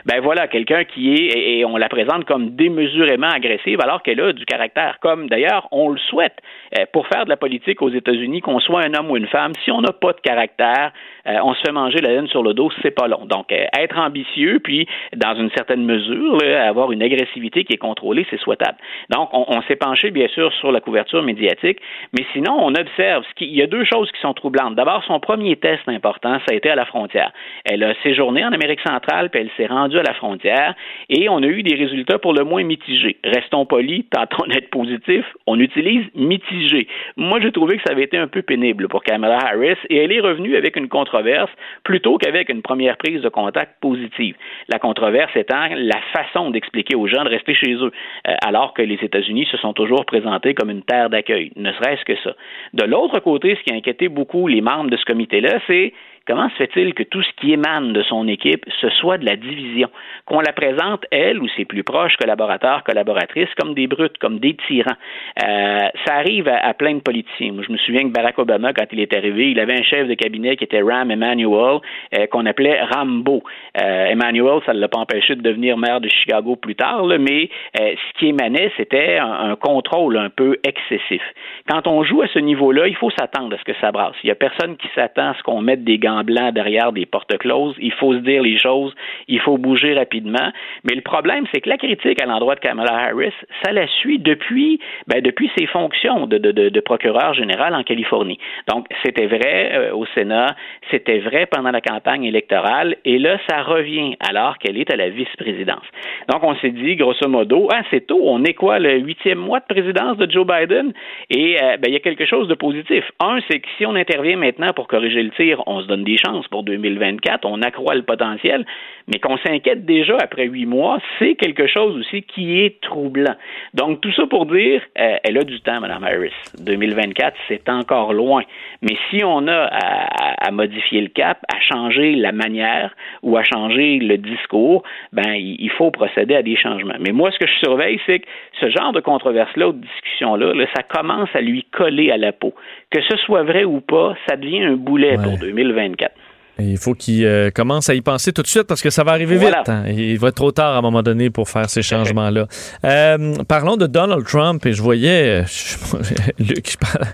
ben 0.06 0.20
voilà, 0.20 0.48
quelqu'un 0.48 0.84
qui 0.84 1.14
est, 1.14 1.58
et 1.58 1.64
on 1.64 1.76
la 1.76 1.88
présente 1.88 2.24
comme 2.24 2.50
démesurément 2.50 3.28
agressive, 3.28 3.80
alors 3.80 4.02
qu'elle 4.02 4.20
a 4.20 4.32
du 4.32 4.44
caractère, 4.44 4.98
comme 5.00 5.28
d'ailleurs 5.28 5.68
on 5.70 5.90
le 5.90 5.98
souhaite. 5.98 6.36
Euh, 6.78 6.84
pour 6.92 7.06
faire 7.06 7.24
de 7.24 7.30
la 7.30 7.36
politique 7.36 7.82
aux 7.82 7.90
États-Unis, 7.90 8.40
qu'on 8.40 8.60
soit 8.60 8.82
un 8.84 8.94
homme 8.94 9.10
ou 9.10 9.16
une 9.16 9.26
femme, 9.26 9.52
si 9.64 9.70
on 9.70 9.80
n'a 9.80 9.92
pas 9.92 10.12
de 10.12 10.20
caractère, 10.20 10.92
euh, 11.26 11.36
on 11.44 11.54
se 11.54 11.60
fait 11.60 11.72
manger 11.72 11.98
la 11.98 12.10
laine 12.10 12.28
sur 12.28 12.42
le 12.42 12.54
dos, 12.54 12.70
c'est 12.82 12.90
pas 12.90 13.08
long. 13.08 13.26
Donc, 13.26 13.52
euh, 13.52 13.66
être 13.78 13.98
ambitieux, 13.98 14.60
puis 14.62 14.88
dans 15.14 15.34
une 15.34 15.50
certaine 15.50 15.84
mesure, 15.84 16.38
avoir 16.42 16.92
une 16.92 17.02
agressivité 17.02 17.64
qui 17.64 17.74
est 17.74 17.78
contrôlée, 17.78 18.26
c'est 18.30 18.40
souhaitable. 18.40 18.78
Donc, 19.10 19.28
on, 19.32 19.60
s'est 19.62 19.76
penché, 19.76 20.10
bien 20.10 20.28
sûr, 20.28 20.52
sur 20.54 20.72
la 20.72 20.80
couverture 20.80 21.22
médiatique, 21.22 21.78
mais 22.12 22.24
sinon, 22.32 22.56
on 22.58 22.74
observe, 22.74 23.24
ce 23.24 23.44
il 23.44 23.54
y 23.54 23.62
a 23.62 23.66
deux 23.66 23.84
choses 23.84 24.10
qui 24.12 24.20
sont 24.20 24.34
troublantes. 24.34 24.74
D'abord, 24.74 25.04
son 25.06 25.20
premier 25.20 25.56
test 25.56 25.82
important, 25.88 26.38
ça 26.46 26.52
a 26.52 26.54
été 26.54 26.70
à 26.70 26.74
la 26.74 26.86
frontière. 26.86 27.32
Elle 27.64 27.82
a 27.84 27.94
séjourné 28.02 28.44
en 28.44 28.52
Amérique 28.52 28.80
centrale, 28.80 29.30
puis 29.30 29.40
elle 29.40 29.50
s'est 29.56 29.70
rendue 29.72 29.91
à 29.96 30.02
la 30.02 30.14
frontière, 30.14 30.74
et 31.08 31.28
on 31.28 31.42
a 31.42 31.46
eu 31.46 31.62
des 31.62 31.74
résultats 31.74 32.18
pour 32.18 32.32
le 32.32 32.44
moins 32.44 32.64
mitigés. 32.64 33.16
Restons 33.24 33.66
polis, 33.66 34.04
tentons 34.10 34.46
d'être 34.46 34.70
positifs, 34.70 35.26
on 35.46 35.58
utilise 35.58 36.04
mitigé. 36.14 36.88
Moi, 37.16 37.40
j'ai 37.40 37.52
trouvé 37.52 37.76
que 37.76 37.82
ça 37.86 37.92
avait 37.92 38.04
été 38.04 38.16
un 38.18 38.28
peu 38.28 38.42
pénible 38.42 38.88
pour 38.88 39.02
Kamala 39.02 39.38
Harris, 39.38 39.78
et 39.88 39.96
elle 39.96 40.12
est 40.12 40.20
revenue 40.20 40.56
avec 40.56 40.76
une 40.76 40.88
controverse 40.88 41.50
plutôt 41.84 42.18
qu'avec 42.18 42.48
une 42.48 42.62
première 42.62 42.96
prise 42.96 43.22
de 43.22 43.28
contact 43.28 43.80
positive. 43.80 44.36
La 44.68 44.78
controverse 44.78 45.34
étant 45.36 45.68
la 45.74 46.00
façon 46.12 46.50
d'expliquer 46.50 46.96
aux 46.96 47.06
gens 47.06 47.24
de 47.24 47.28
rester 47.30 47.54
chez 47.54 47.72
eux, 47.74 47.92
euh, 48.28 48.34
alors 48.44 48.74
que 48.74 48.82
les 48.82 48.98
États-Unis 49.02 49.46
se 49.50 49.56
sont 49.56 49.72
toujours 49.72 50.04
présentés 50.04 50.54
comme 50.54 50.70
une 50.70 50.82
terre 50.82 51.10
d'accueil, 51.10 51.52
ne 51.56 51.72
serait-ce 51.72 52.04
que 52.04 52.16
ça. 52.22 52.34
De 52.72 52.84
l'autre 52.84 53.18
côté, 53.20 53.56
ce 53.56 53.62
qui 53.62 53.72
a 53.72 53.76
inquiété 53.76 54.08
beaucoup 54.08 54.48
les 54.48 54.60
membres 54.60 54.90
de 54.90 54.96
ce 54.96 55.04
comité-là, 55.04 55.58
c'est 55.66 55.92
comment 56.26 56.48
se 56.50 56.54
fait-il 56.56 56.94
que 56.94 57.02
tout 57.02 57.22
ce 57.22 57.30
qui 57.40 57.52
émane 57.52 57.92
de 57.92 58.02
son 58.02 58.28
équipe, 58.28 58.64
ce 58.80 58.88
soit 58.90 59.18
de 59.18 59.24
la 59.24 59.36
division, 59.36 59.88
qu'on 60.26 60.40
la 60.40 60.52
présente, 60.52 61.04
elle 61.10 61.40
ou 61.40 61.48
ses 61.56 61.64
plus 61.64 61.82
proches 61.82 62.16
collaborateurs, 62.16 62.84
collaboratrices, 62.84 63.52
comme 63.60 63.74
des 63.74 63.86
brutes, 63.86 64.18
comme 64.18 64.38
des 64.38 64.54
tyrans. 64.54 64.96
Euh, 65.42 65.88
ça 66.06 66.14
arrive 66.14 66.48
à, 66.48 66.72
plein 66.74 66.94
de 66.94 67.00
politiciens. 67.00 67.52
Moi, 67.52 67.64
je 67.66 67.72
me 67.72 67.78
souviens 67.78 68.02
que 68.02 68.12
Barack 68.12 68.38
Obama, 68.38 68.72
quand 68.72 68.86
il 68.92 69.00
est 69.00 69.14
arrivé, 69.14 69.50
il 69.50 69.60
avait 69.60 69.78
un 69.78 69.82
chef 69.82 70.06
de 70.06 70.14
cabinet 70.14 70.56
qui 70.56 70.64
était 70.64 70.82
Ram 70.82 71.10
Emanuel, 71.10 71.80
euh, 72.14 72.26
qu'on 72.26 72.46
appelait 72.46 72.82
Rambo. 72.82 73.42
Euh, 73.80 74.06
Emanuel, 74.06 74.60
ça 74.66 74.74
ne 74.74 74.80
l'a 74.80 74.88
pas 74.88 74.98
empêché 74.98 75.34
de 75.34 75.42
devenir 75.42 75.76
maire 75.76 76.00
de 76.00 76.08
Chicago 76.08 76.56
plus 76.56 76.74
tard, 76.74 77.06
mais 77.18 77.48
ce 77.76 78.18
qui 78.18 78.28
émanait, 78.28 78.70
c'était 78.76 79.18
un, 79.18 79.56
contrôle 79.56 80.16
un 80.16 80.30
peu 80.30 80.56
excessif. 80.64 81.22
Quand 81.68 81.86
on 81.86 82.02
joue 82.04 82.22
à 82.22 82.28
ce 82.28 82.38
niveau-là, 82.38 82.86
il 82.88 82.96
faut 82.96 83.10
s'attendre 83.10 83.54
à 83.54 83.58
ce 83.58 83.64
que 83.64 83.78
ça 83.80 83.92
brasse. 83.92 84.14
Il 84.22 84.26
n'y 84.26 84.32
a 84.32 84.34
personne 84.34 84.76
qui 84.76 84.88
s'attend 84.94 85.30
à 85.30 85.34
ce 85.34 85.42
qu'on 85.42 85.60
mette 85.60 85.84
des 85.84 85.98
gants 85.98 86.11
blanc 86.22 86.52
derrière 86.52 86.92
des 86.92 87.06
portes 87.06 87.36
closes. 87.38 87.76
Il 87.80 87.92
faut 87.92 88.12
se 88.14 88.18
dire 88.18 88.42
les 88.42 88.58
choses, 88.58 88.94
il 89.28 89.40
faut 89.40 89.58
bouger 89.58 89.94
rapidement. 89.94 90.52
Mais 90.84 90.94
le 90.94 91.00
problème, 91.00 91.44
c'est 91.52 91.60
que 91.60 91.68
la 91.68 91.78
critique 91.78 92.20
à 92.20 92.26
l'endroit 92.26 92.54
de 92.54 92.60
Kamala 92.60 92.92
Harris, 92.92 93.32
ça 93.64 93.72
la 93.72 93.86
suit 93.86 94.18
depuis, 94.18 94.80
ben, 95.06 95.20
depuis 95.20 95.50
ses 95.56 95.66
fonctions 95.66 96.26
de, 96.26 96.80
procureur 96.80 97.32
général 97.34 97.74
en 97.74 97.82
Californie. 97.84 98.38
Donc, 98.68 98.86
c'était 99.04 99.26
vrai 99.26 99.70
euh, 99.72 99.94
au 99.94 100.04
Sénat, 100.14 100.56
c'était 100.90 101.20
vrai 101.20 101.46
pendant 101.46 101.70
la 101.70 101.80
campagne 101.80 102.24
électorale, 102.24 102.96
et 103.04 103.18
là, 103.18 103.38
ça 103.48 103.62
revient 103.62 104.16
alors 104.20 104.58
qu'elle 104.58 104.76
est 104.76 104.92
à 104.92 104.96
la 104.96 105.08
vice-présidence. 105.10 105.84
Donc, 106.28 106.42
on 106.42 106.56
s'est 106.56 106.70
dit, 106.70 106.96
grosso 106.96 107.28
modo, 107.28 107.68
ah, 107.72 107.82
c'est 107.90 108.06
tôt, 108.06 108.20
on 108.22 108.42
est 108.44 108.54
quoi, 108.54 108.78
le 108.78 108.98
huitième 108.98 109.38
mois 109.38 109.60
de 109.60 109.66
présidence 109.66 110.16
de 110.16 110.30
Joe 110.30 110.46
Biden? 110.46 110.92
Et 111.30 111.56
euh, 111.62 111.76
ben, 111.76 111.88
il 111.88 111.92
y 111.92 111.96
a 111.96 112.00
quelque 112.00 112.26
chose 112.26 112.48
de 112.48 112.54
positif. 112.54 113.04
Un, 113.20 113.38
c'est 113.48 113.60
que 113.60 113.68
si 113.78 113.86
on 113.86 113.94
intervient 113.94 114.36
maintenant 114.36 114.72
pour 114.72 114.88
corriger 114.88 115.22
le 115.22 115.30
tir, 115.30 115.62
on 115.66 115.80
se 115.80 115.86
donne 115.86 116.01
des 116.04 116.16
chances 116.16 116.46
pour 116.48 116.62
2024, 116.62 117.44
on 117.44 117.62
accroît 117.62 117.94
le 117.94 118.02
potentiel, 118.02 118.64
mais 119.08 119.18
qu'on 119.18 119.36
s'inquiète 119.38 119.84
déjà 119.84 120.16
après 120.20 120.46
huit 120.46 120.66
mois, 120.66 120.98
c'est 121.18 121.34
quelque 121.34 121.66
chose 121.66 121.96
aussi 121.96 122.22
qui 122.22 122.60
est 122.60 122.80
troublant. 122.80 123.34
Donc, 123.74 124.00
tout 124.00 124.12
ça 124.12 124.26
pour 124.26 124.46
dire, 124.46 124.82
euh, 124.98 125.16
elle 125.24 125.38
a 125.38 125.44
du 125.44 125.60
temps, 125.60 125.80
Mme 125.80 126.04
Harris. 126.04 126.32
2024, 126.58 127.36
c'est 127.48 127.68
encore 127.68 128.12
loin. 128.12 128.42
Mais 128.82 128.96
si 129.10 129.24
on 129.24 129.46
a 129.48 129.64
à, 129.64 130.50
modifier 130.50 131.00
le 131.00 131.08
cap, 131.08 131.38
à 131.52 131.60
changer 131.60 132.14
la 132.14 132.32
manière 132.32 132.94
ou 133.22 133.36
à 133.36 133.42
changer 133.42 133.98
le 133.98 134.18
discours, 134.18 134.82
ben, 135.12 135.34
il 135.34 135.70
faut 135.70 135.90
procéder 135.90 136.34
à 136.34 136.42
des 136.42 136.56
changements. 136.56 136.96
Mais 137.00 137.12
moi, 137.12 137.30
ce 137.30 137.38
que 137.38 137.46
je 137.46 137.58
surveille, 137.58 138.00
c'est 138.06 138.20
que 138.20 138.26
ce 138.60 138.70
genre 138.70 138.92
de 138.92 139.00
controverse-là 139.00 139.68
ou 139.68 139.72
de 139.72 139.80
discussion-là, 139.80 140.54
là, 140.54 140.66
ça 140.74 140.82
commence 140.82 141.28
à 141.34 141.40
lui 141.40 141.64
coller 141.72 142.10
à 142.10 142.16
la 142.16 142.32
peau. 142.32 142.54
Que 142.92 143.00
ce 143.00 143.16
soit 143.24 143.42
vrai 143.42 143.64
ou 143.64 143.80
pas, 143.80 144.14
ça 144.28 144.36
devient 144.36 144.64
un 144.64 144.76
boulet 144.76 145.16
pour 145.16 145.38
2024. 145.38 146.12
Il 146.58 146.76
faut 146.76 146.94
qu'il 146.94 147.24
euh, 147.24 147.50
commence 147.50 147.88
à 147.88 147.94
y 147.94 148.02
penser 148.02 148.32
tout 148.32 148.42
de 148.42 148.46
suite 148.46 148.64
parce 148.64 148.82
que 148.82 148.90
ça 148.90 149.04
va 149.04 149.12
arriver 149.12 149.36
Voilà. 149.36 149.58
vite. 149.60 149.68
hein. 149.70 149.84
Il 149.88 150.18
va 150.18 150.28
être 150.28 150.34
trop 150.34 150.52
tard 150.52 150.74
à 150.74 150.78
un 150.78 150.82
moment 150.82 151.02
donné 151.02 151.30
pour 151.30 151.48
faire 151.48 151.68
ces 151.70 151.82
changements-là. 151.82 152.46
Euh, 152.84 153.34
parlons 153.48 153.76
de 153.76 153.86
Donald 153.86 154.24
Trump 154.26 154.64
et 154.66 154.72
je 154.72 154.82
voyais, 154.82 155.42
euh, 155.42 155.44
je- 155.46 155.96
Luc, 156.44 156.72
je 156.72 156.76
parle- 156.76 157.06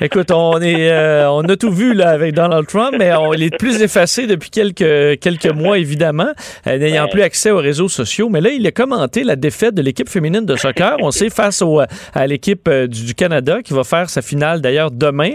écoute, 0.00 0.30
on 0.30 0.60
est, 0.62 0.90
euh, 0.90 1.28
on 1.30 1.42
a 1.42 1.56
tout 1.56 1.72
vu 1.72 1.94
là 1.94 2.10
avec 2.10 2.34
Donald 2.34 2.66
Trump, 2.66 2.94
mais 2.98 3.12
on, 3.14 3.32
il 3.34 3.42
est 3.42 3.56
plus 3.58 3.82
effacé 3.82 4.26
depuis 4.26 4.50
quelques 4.50 5.18
quelques 5.20 5.50
mois 5.52 5.78
évidemment, 5.78 6.28
euh, 6.66 6.78
n'ayant 6.78 7.04
Ouais. 7.04 7.10
plus 7.10 7.22
accès 7.22 7.50
aux 7.50 7.58
réseaux 7.58 7.88
sociaux. 7.88 8.28
Mais 8.30 8.40
là, 8.40 8.50
il 8.50 8.64
a 8.66 8.70
commenté 8.72 9.24
la 9.24 9.36
défaite 9.36 9.74
de 9.74 9.82
l'équipe 9.82 10.08
féminine 10.08 10.46
de 10.46 10.56
soccer. 10.56 10.96
On 11.00 11.10
sait 11.10 11.28
face 11.30 11.60
au, 11.60 11.80
à 12.14 12.26
l'équipe 12.26 12.66
euh, 12.68 12.86
du, 12.86 13.04
du 13.04 13.14
Canada 13.14 13.58
qui 13.62 13.72
va 13.74 13.82
faire 13.84 14.08
sa 14.10 14.22
finale 14.22 14.60
d'ailleurs 14.60 14.90
demain. 14.92 15.30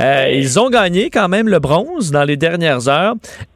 Euh, 0.00 0.30
Ils 0.32 0.60
ont 0.60 0.68
gagné 0.70 1.08
quand 1.10 1.28
même 1.28 1.48
le 1.48 1.58
bronze 1.60 2.10
dans 2.10 2.24
les 2.24 2.36
dernières 2.36 2.88
heures 2.88 2.99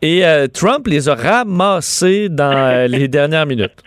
et 0.03 0.25
euh, 0.25 0.47
Trump 0.47 0.87
les 0.87 1.09
a 1.09 1.15
ramassés 1.15 2.29
dans 2.29 2.53
euh, 2.53 2.87
les 2.87 3.09
dernières 3.17 3.47
minutes. 3.47 3.83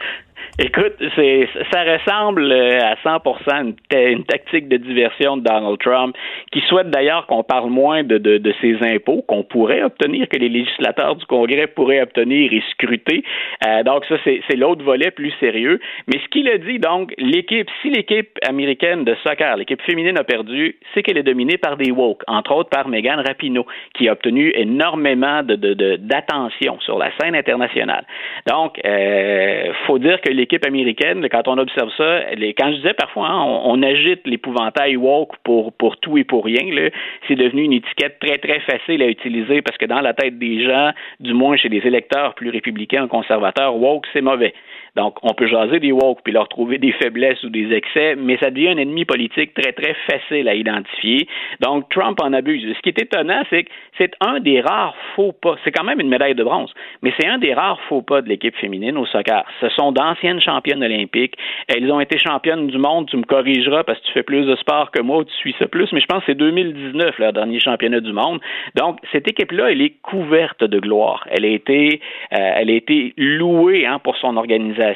Écoute, 0.60 0.96
c'est, 1.16 1.48
ça 1.72 1.84
ressemble 1.84 2.52
euh, 2.52 2.80
à 2.82 2.96
100% 2.96 3.62
une, 3.62 3.76
ta- 3.90 4.02
une 4.10 4.24
tactique 4.24 4.68
de 4.68 4.78
diversion 4.78 5.38
de 5.38 5.44
Donald 5.44 5.78
Trump, 5.78 6.16
qui 6.52 6.62
souhaite 6.62 6.90
d'ailleurs 6.90 7.28
qu'on 7.28 7.44
parle 7.44 7.70
moins 7.70 8.04
de, 8.04 8.18
de, 8.18 8.40
de 8.40 8.54
ses 8.60 8.76
impôts 8.82 9.22
qu'on 9.28 9.44
pourrait 9.44 9.84
obtenir, 9.84 10.28
que 10.28 10.38
les 10.38 10.50
législateurs 10.50 11.16
du 11.16 11.24
Congrès 11.28 11.68
pourraient 11.68 12.02
obtenir 12.02 12.52
et 12.52 12.64
scruter. 12.72 13.24
Euh, 13.68 13.84
donc 13.84 14.04
ça, 14.06 14.16
c'est, 14.24 14.42
c'est 14.50 14.58
l'autre 14.58 14.84
volet 14.84 15.12
plus 15.12 15.32
sérieux. 15.40 15.80
Mais 16.08 16.20
ce 16.24 16.28
qu'il 16.30 16.50
a 16.50 16.58
dit, 16.58 16.80
donc, 16.80 17.14
l'équipe, 17.20 17.70
si 17.84 17.92
l'équipe 17.92 18.32
américaine 18.48 19.04
de 19.04 19.16
soccer, 19.24 19.58
l'équipe 19.58 19.82
féminine 19.84 20.18
a 20.18 20.24
perdu, 20.24 20.76
c'est 20.96 21.04
qu'elle 21.04 21.20
est 21.20 21.24
dominée 21.24 21.60
par 21.60 21.78
des 21.78 21.92
woke, 21.92 22.24
entre 22.26 22.56
autres 22.56 22.70
par 22.72 22.88
Megan 22.88 23.20
Rapinoe, 23.20 23.66
qui 23.94 24.10
a 24.10 24.14
obtenu 24.14 24.52
énormément 24.56 25.44
de, 25.44 25.54
de, 25.56 25.76
de- 25.76 25.98
d'attention 25.98 26.80
sur 26.80 26.98
la 26.98 27.12
scène 27.22 27.36
internationale. 27.36 28.06
Donc, 28.48 28.80
euh, 28.84 29.72
faut 29.86 30.00
dire 30.00 30.20
que 30.20 30.32
l'équipe 30.32 30.47
américaine, 30.66 31.28
quand 31.30 31.48
on 31.48 31.58
observe 31.58 31.90
ça, 31.98 32.22
quand 32.58 32.72
je 32.72 32.78
disais 32.78 32.94
parfois, 32.94 33.28
hein, 33.28 33.44
on, 33.44 33.74
on 33.74 33.84
agite 33.84 34.26
l'épouvantail 34.26 34.96
woke 34.96 35.36
pour, 35.44 35.74
pour 35.74 35.98
tout 35.98 36.18
et 36.18 36.24
pour 36.24 36.46
rien, 36.46 36.90
c'est 37.28 37.36
devenu 37.36 37.64
une 37.64 37.74
étiquette 37.74 38.20
très, 38.20 38.38
très 38.38 38.60
facile 38.62 39.02
à 39.02 39.08
utiliser 39.08 39.62
parce 39.62 39.78
que 39.78 39.86
dans 39.86 40.02
la 40.02 40.14
tête 40.14 40.38
des 40.38 40.64
gens, 40.64 40.92
du 41.20 41.34
moins 41.34 41.58
chez 41.58 41.70
les 41.70 41.86
électeurs 41.86 42.36
plus 42.36 42.50
républicains 42.50 43.06
ou 43.06 43.08
conservateurs, 43.08 43.76
woke, 43.76 44.06
c'est 44.14 44.22
mauvais. 44.22 44.54
Donc, 44.98 45.18
on 45.22 45.34
peut 45.36 45.46
jaser 45.46 45.80
des 45.80 45.92
woke 45.92 46.22
puis 46.24 46.34
leur 46.34 46.50
trouver 46.50 46.80
des 46.80 46.92
faiblesses 46.92 47.44
ou 47.44 47.50
des 47.50 47.72
excès, 47.72 48.16
mais 48.16 48.38
ça 48.38 48.50
devient 48.50 48.70
un 48.70 48.78
ennemi 48.78 49.06
politique 49.06 49.54
très, 49.54 49.72
très 49.72 49.96
facile 50.10 50.50
à 50.50 50.56
identifier. 50.56 51.28
Donc, 51.62 51.88
Trump 51.90 52.20
en 52.22 52.34
abuse. 52.34 52.66
Ce 52.76 52.82
qui 52.82 52.90
est 52.90 53.00
étonnant, 53.00 53.44
c'est 53.52 53.66
que 53.66 53.70
c'est 54.00 54.14
un 54.22 54.40
des 54.40 54.60
rares 54.60 54.96
faux 55.16 55.34
pas. 55.34 55.56
C'est 55.64 55.72
quand 55.72 55.84
même 55.84 56.00
une 56.00 56.10
médaille 56.10 56.34
de 56.34 56.44
bronze, 56.44 56.74
mais 57.04 57.14
c'est 57.20 57.28
un 57.28 57.38
des 57.38 57.54
rares 57.54 57.80
faux 57.88 58.02
pas 58.02 58.22
de 58.22 58.30
l'équipe 58.30 58.56
féminine 58.56 58.98
au 58.98 59.06
soccer. 59.06 59.44
Ce 59.62 59.70
sont 59.70 59.92
d'anciennes 59.92 60.42
championnes 60.42 60.84
olympiques. 60.84 61.36
Elles 61.68 61.92
ont 61.92 62.00
été 62.00 62.18
championnes 62.18 62.68
du 62.68 62.80
monde. 62.80 63.08
Tu 63.08 63.18
me 63.18 63.24
corrigeras 63.24 63.84
parce 63.84 64.00
que 64.00 64.08
tu 64.08 64.14
fais 64.14 64.24
plus 64.24 64.46
de 64.46 64.56
sport 64.56 64.90
que 64.90 65.02
moi, 65.02 65.24
tu 65.26 65.34
suis 65.34 65.56
ça 65.60 65.68
plus, 65.68 65.92
mais 65.94 66.00
je 66.00 66.08
pense 66.08 66.20
que 66.22 66.32
c'est 66.32 66.36
2019, 66.36 67.20
leur 67.20 67.34
dernier 67.34 67.60
championnat 67.60 68.00
du 68.00 68.14
monde. 68.14 68.40
Donc, 68.76 68.98
cette 69.12 69.28
équipe-là, 69.30 69.72
elle 69.72 69.82
est 69.82 70.02
couverte 70.02 70.64
de 70.64 70.80
gloire. 70.80 71.28
Elle 71.30 71.46
a 71.46 71.50
été, 71.50 72.02
euh, 72.34 72.52
elle 72.56 72.72
a 72.72 72.74
été 72.74 73.14
louée 73.18 73.86
hein, 73.86 74.00
pour 74.00 74.18
son 74.18 74.38
organisation, 74.38 74.87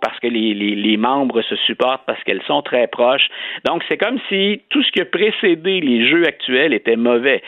parce 0.00 0.18
que 0.20 0.28
les, 0.28 0.96
membres 0.96 1.42
se 1.42 1.56
supportent, 1.56 2.04
parce 2.06 2.22
qu'elles 2.24 2.42
sont 2.46 2.62
très 2.62 2.86
proches. 2.86 3.28
Donc, 3.64 3.82
c'est 3.88 3.98
comme 3.98 4.18
si 4.28 4.62
tout 4.70 4.82
ce 4.82 4.90
qui 4.92 5.00
a 5.00 5.04
précédé 5.04 5.80
les 5.80 6.08
jeux 6.08 6.26
actuels 6.26 6.72
était 6.72 6.96
mauvais. 6.96 7.42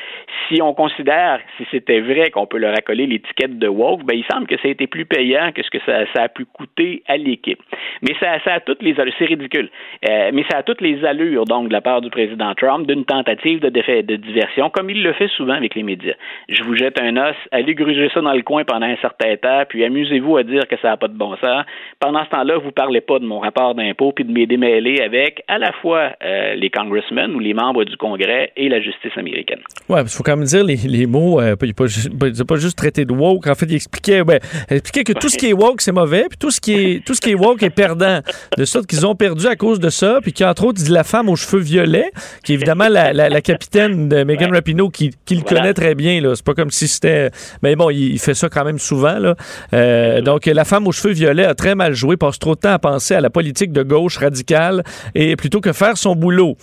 Si 0.48 0.60
on 0.62 0.74
considère, 0.74 1.40
si 1.56 1.66
c'était 1.70 2.00
vrai 2.00 2.30
qu'on 2.30 2.46
peut 2.46 2.58
leur 2.58 2.72
accoler 2.72 3.06
l'étiquette 3.06 3.58
de 3.58 3.68
woke, 3.68 4.04
ben, 4.04 4.16
il 4.16 4.24
semble 4.30 4.46
que 4.46 4.56
ça 4.56 4.68
a 4.68 4.70
été 4.70 4.86
plus 4.86 5.06
payant 5.06 5.52
que 5.52 5.62
ce 5.62 5.70
que 5.70 5.78
ça, 5.86 6.22
a 6.22 6.28
pu 6.28 6.44
coûter 6.44 7.02
à 7.06 7.16
l'équipe. 7.16 7.60
Mais 8.02 8.14
ça, 8.20 8.38
a 8.52 8.60
toutes 8.60 8.82
les 8.82 8.98
allures, 8.98 9.14
c'est 9.18 9.26
ridicule, 9.26 9.70
euh, 10.08 10.30
mais 10.32 10.44
ça 10.50 10.58
a 10.58 10.62
toutes 10.62 10.80
les 10.80 11.04
allures, 11.04 11.44
donc, 11.44 11.68
de 11.68 11.72
la 11.72 11.80
part 11.80 12.00
du 12.00 12.10
président 12.10 12.54
Trump, 12.54 12.86
d'une 12.86 13.04
tentative 13.04 13.60
de, 13.60 13.68
de 13.68 14.16
diversion, 14.16 14.70
comme 14.70 14.90
il 14.90 15.02
le 15.02 15.12
fait 15.12 15.28
souvent 15.28 15.54
avec 15.54 15.74
les 15.74 15.82
médias. 15.82 16.14
Je 16.48 16.62
vous 16.64 16.76
jette 16.76 17.00
un 17.00 17.16
os, 17.16 17.36
allez 17.52 17.74
gruger 17.74 18.10
ça 18.12 18.20
dans 18.20 18.32
le 18.32 18.42
coin 18.42 18.64
pendant 18.64 18.86
un 18.86 18.96
certain 18.96 19.36
temps, 19.36 19.62
puis 19.68 19.84
amusez-vous 19.84 20.36
à 20.36 20.42
dire 20.42 20.66
que 20.68 20.76
ça 20.78 20.88
n'a 20.88 20.96
pas 20.96 21.08
de 21.08 21.16
bon 21.16 21.36
sens. 21.36 21.64
Pendant 22.00 22.24
ce 22.24 22.30
temps-là, 22.30 22.58
vous 22.58 22.72
parlez 22.72 23.00
pas 23.00 23.18
de 23.18 23.24
mon 23.24 23.40
rapport 23.40 23.74
d'impôt 23.74 24.12
puis 24.12 24.24
de 24.24 24.32
mes 24.32 24.46
démêlés 24.46 25.00
avec 25.04 25.42
à 25.48 25.58
la 25.58 25.72
fois 25.82 26.10
euh, 26.24 26.54
les 26.54 26.70
congressmen 26.70 27.34
ou 27.34 27.38
les 27.40 27.54
membres 27.54 27.84
du 27.84 27.96
Congrès 27.96 28.52
et 28.56 28.68
la 28.68 28.80
justice 28.80 29.12
américaine. 29.16 29.60
Ouais, 29.88 30.02
il 30.02 30.08
faut 30.08 30.22
quand 30.22 30.36
même 30.36 30.46
dire 30.46 30.64
les, 30.64 30.76
les 30.76 31.06
mots. 31.06 31.40
Euh, 31.40 31.56
il 31.62 31.68
n'a 31.68 32.44
pas, 32.44 32.56
juste 32.56 32.78
traité 32.78 33.04
de 33.04 33.12
woke. 33.12 33.46
En 33.46 33.54
fait, 33.54 33.66
il 33.66 33.74
expliquait, 33.74 34.22
ben, 34.24 34.38
il 34.70 34.76
expliquait 34.76 35.12
que 35.12 35.18
tout 35.18 35.28
ce 35.28 35.36
qui 35.36 35.48
est 35.48 35.52
woke, 35.52 35.80
c'est 35.80 35.92
mauvais, 35.92 36.26
puis 36.28 36.38
tout 36.38 36.50
ce 36.50 36.60
qui 36.60 36.72
est 36.74 37.04
tout 37.04 37.14
ce 37.14 37.20
qui 37.20 37.30
est 37.30 37.34
woke 37.34 37.62
est 37.62 37.70
perdant. 37.70 38.20
De 38.56 38.64
sorte 38.64 38.86
qu'ils 38.86 39.06
ont 39.06 39.14
perdu 39.14 39.46
à 39.46 39.56
cause 39.56 39.80
de 39.80 39.90
ça, 39.90 40.20
puis 40.22 40.32
qu'entre 40.32 40.64
autres, 40.64 40.80
il 40.80 40.84
dit 40.84 40.92
la 40.92 41.04
femme 41.04 41.28
aux 41.28 41.36
cheveux 41.36 41.62
violets, 41.62 42.10
qui 42.44 42.52
est 42.52 42.54
évidemment 42.54 42.88
la, 42.88 43.12
la, 43.12 43.28
la 43.28 43.40
capitaine 43.40 44.08
de 44.08 44.24
Megan 44.24 44.52
Rapinoe, 44.52 44.90
qui, 44.90 45.10
qui 45.24 45.34
le 45.34 45.42
Voilà. 45.42 45.60
connaît 45.60 45.74
très 45.74 45.94
bien. 45.94 46.20
C'est 46.34 46.44
pas 46.44 46.54
comme 46.54 46.70
si 46.70 46.88
c'était. 46.88 47.30
Mais 47.62 47.76
bon, 47.76 47.90
il, 47.90 48.12
il 48.12 48.18
fait 48.18 48.34
ça 48.34 48.48
quand 48.48 48.64
même 48.64 48.78
souvent. 48.78 49.18
Là. 49.18 49.34
Euh, 49.72 50.20
donc, 50.20 50.46
la 50.46 50.64
femme 50.64 50.86
aux 50.86 50.92
cheveux 50.92 51.14
violets 51.14 51.44
a 51.44 51.54
très 51.54 51.74
mal 51.78 51.94
joué, 51.94 52.16
passe 52.18 52.38
trop 52.38 52.54
de 52.54 52.60
temps 52.60 52.72
à 52.74 52.78
penser 52.78 53.14
à 53.14 53.20
la 53.22 53.30
politique 53.30 53.72
de 53.72 53.82
gauche 53.82 54.18
radicale 54.18 54.82
et 55.14 55.34
plutôt 55.36 55.60
que 55.62 55.72
faire 55.72 55.96
son 55.96 56.14
boulot. 56.14 56.56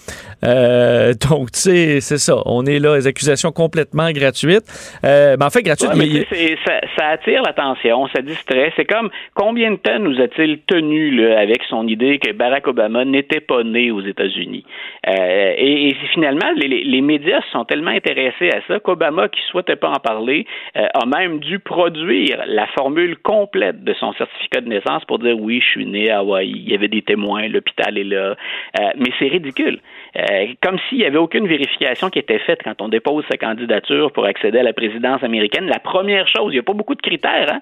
Euh, 0.44 1.14
donc, 1.30 1.52
tu 1.52 1.60
sais, 1.60 2.02
c'est 2.02 2.18
ça. 2.20 2.36
On 2.46 2.66
est 2.66 2.80
là, 2.80 2.96
les 2.96 3.08
accusations 3.08 3.52
complètement 3.52 4.12
gratuites. 4.12 4.66
Euh, 5.04 5.38
ben, 5.38 5.48
en 5.48 5.50
fait, 5.50 5.64
gratuites, 5.64 5.90
Ouais, 5.94 6.26
mais 6.30 6.56
ça, 6.66 6.74
ça 6.98 7.08
attire 7.10 7.42
l'attention, 7.44 8.08
ça 8.16 8.22
distrait. 8.22 8.72
C'est 8.76 8.86
comme 8.86 9.10
combien 9.34 9.72
de 9.72 9.78
temps 9.78 10.00
nous 10.00 10.20
a-t-il 10.22 10.60
tenu 10.68 11.12
là, 11.12 11.40
avec 11.40 11.62
son 11.70 11.88
idée 11.88 12.20
que 12.20 12.32
Barack 12.34 12.68
Obama 12.68 13.06
n'était 13.06 13.40
pas 13.40 13.64
né 13.64 13.92
aux 13.92 14.02
États-Unis? 14.02 14.66
Euh, 15.08 15.54
et, 15.58 15.90
et 15.90 15.96
finalement, 16.14 16.52
les, 16.58 16.68
les- 16.68 17.02
médias 17.06 17.40
se 17.42 17.52
sont 17.52 17.66
tellement 17.66 17.92
intéressés 17.92 18.50
à 18.50 18.62
ça 18.68 18.80
qu'Obama, 18.80 19.30
qui 19.30 19.40
souhaitait 19.52 19.76
pas 19.76 19.90
en 19.90 20.00
parler, 20.00 20.48
euh, 20.76 20.88
a 20.94 21.06
même 21.06 21.40
dû 21.40 21.60
produire 21.60 22.42
la 22.48 22.66
formule 22.76 23.16
complète 23.18 23.84
de 23.84 23.94
son 24.00 24.12
certificat 24.14 24.62
de 24.62 24.70
naissance 24.70 24.95
pour 25.06 25.20
dire 25.20 25.38
oui, 25.40 25.60
je 25.62 25.68
suis 25.68 25.86
né 25.86 26.10
à 26.10 26.20
Hawaï, 26.20 26.50
il 26.50 26.70
y 26.70 26.74
avait 26.74 26.88
des 26.88 27.02
témoins, 27.02 27.48
l'hôpital 27.48 27.98
est 27.98 28.04
là. 28.04 28.36
Euh, 28.80 28.90
mais 28.98 29.10
c'est 29.20 29.28
ridicule. 29.28 29.80
Euh, 30.18 30.48
comme 30.62 30.78
s'il 30.88 31.00
n'y 31.00 31.06
avait 31.06 31.18
aucune 31.18 31.48
vérification 31.48 32.10
qui 32.10 32.20
était 32.20 32.40
faite 32.40 32.62
quand 32.64 32.82
on 32.82 32.88
dépose 32.88 33.26
sa 33.30 33.38
candidature 33.38 34.12
pour 34.12 34.26
accéder 34.26 34.60
à 34.60 34.64
la 34.64 34.74
présidence 34.74 35.24
américaine. 35.24 35.68
La 35.68 35.80
première 35.80 36.28
chose, 36.28 36.48
il 36.52 36.54
n'y 36.54 36.60
a 36.60 36.64
pas 36.64 36.74
beaucoup 36.74 36.96
de 36.96 37.02
critères. 37.02 37.52
Hein? 37.52 37.60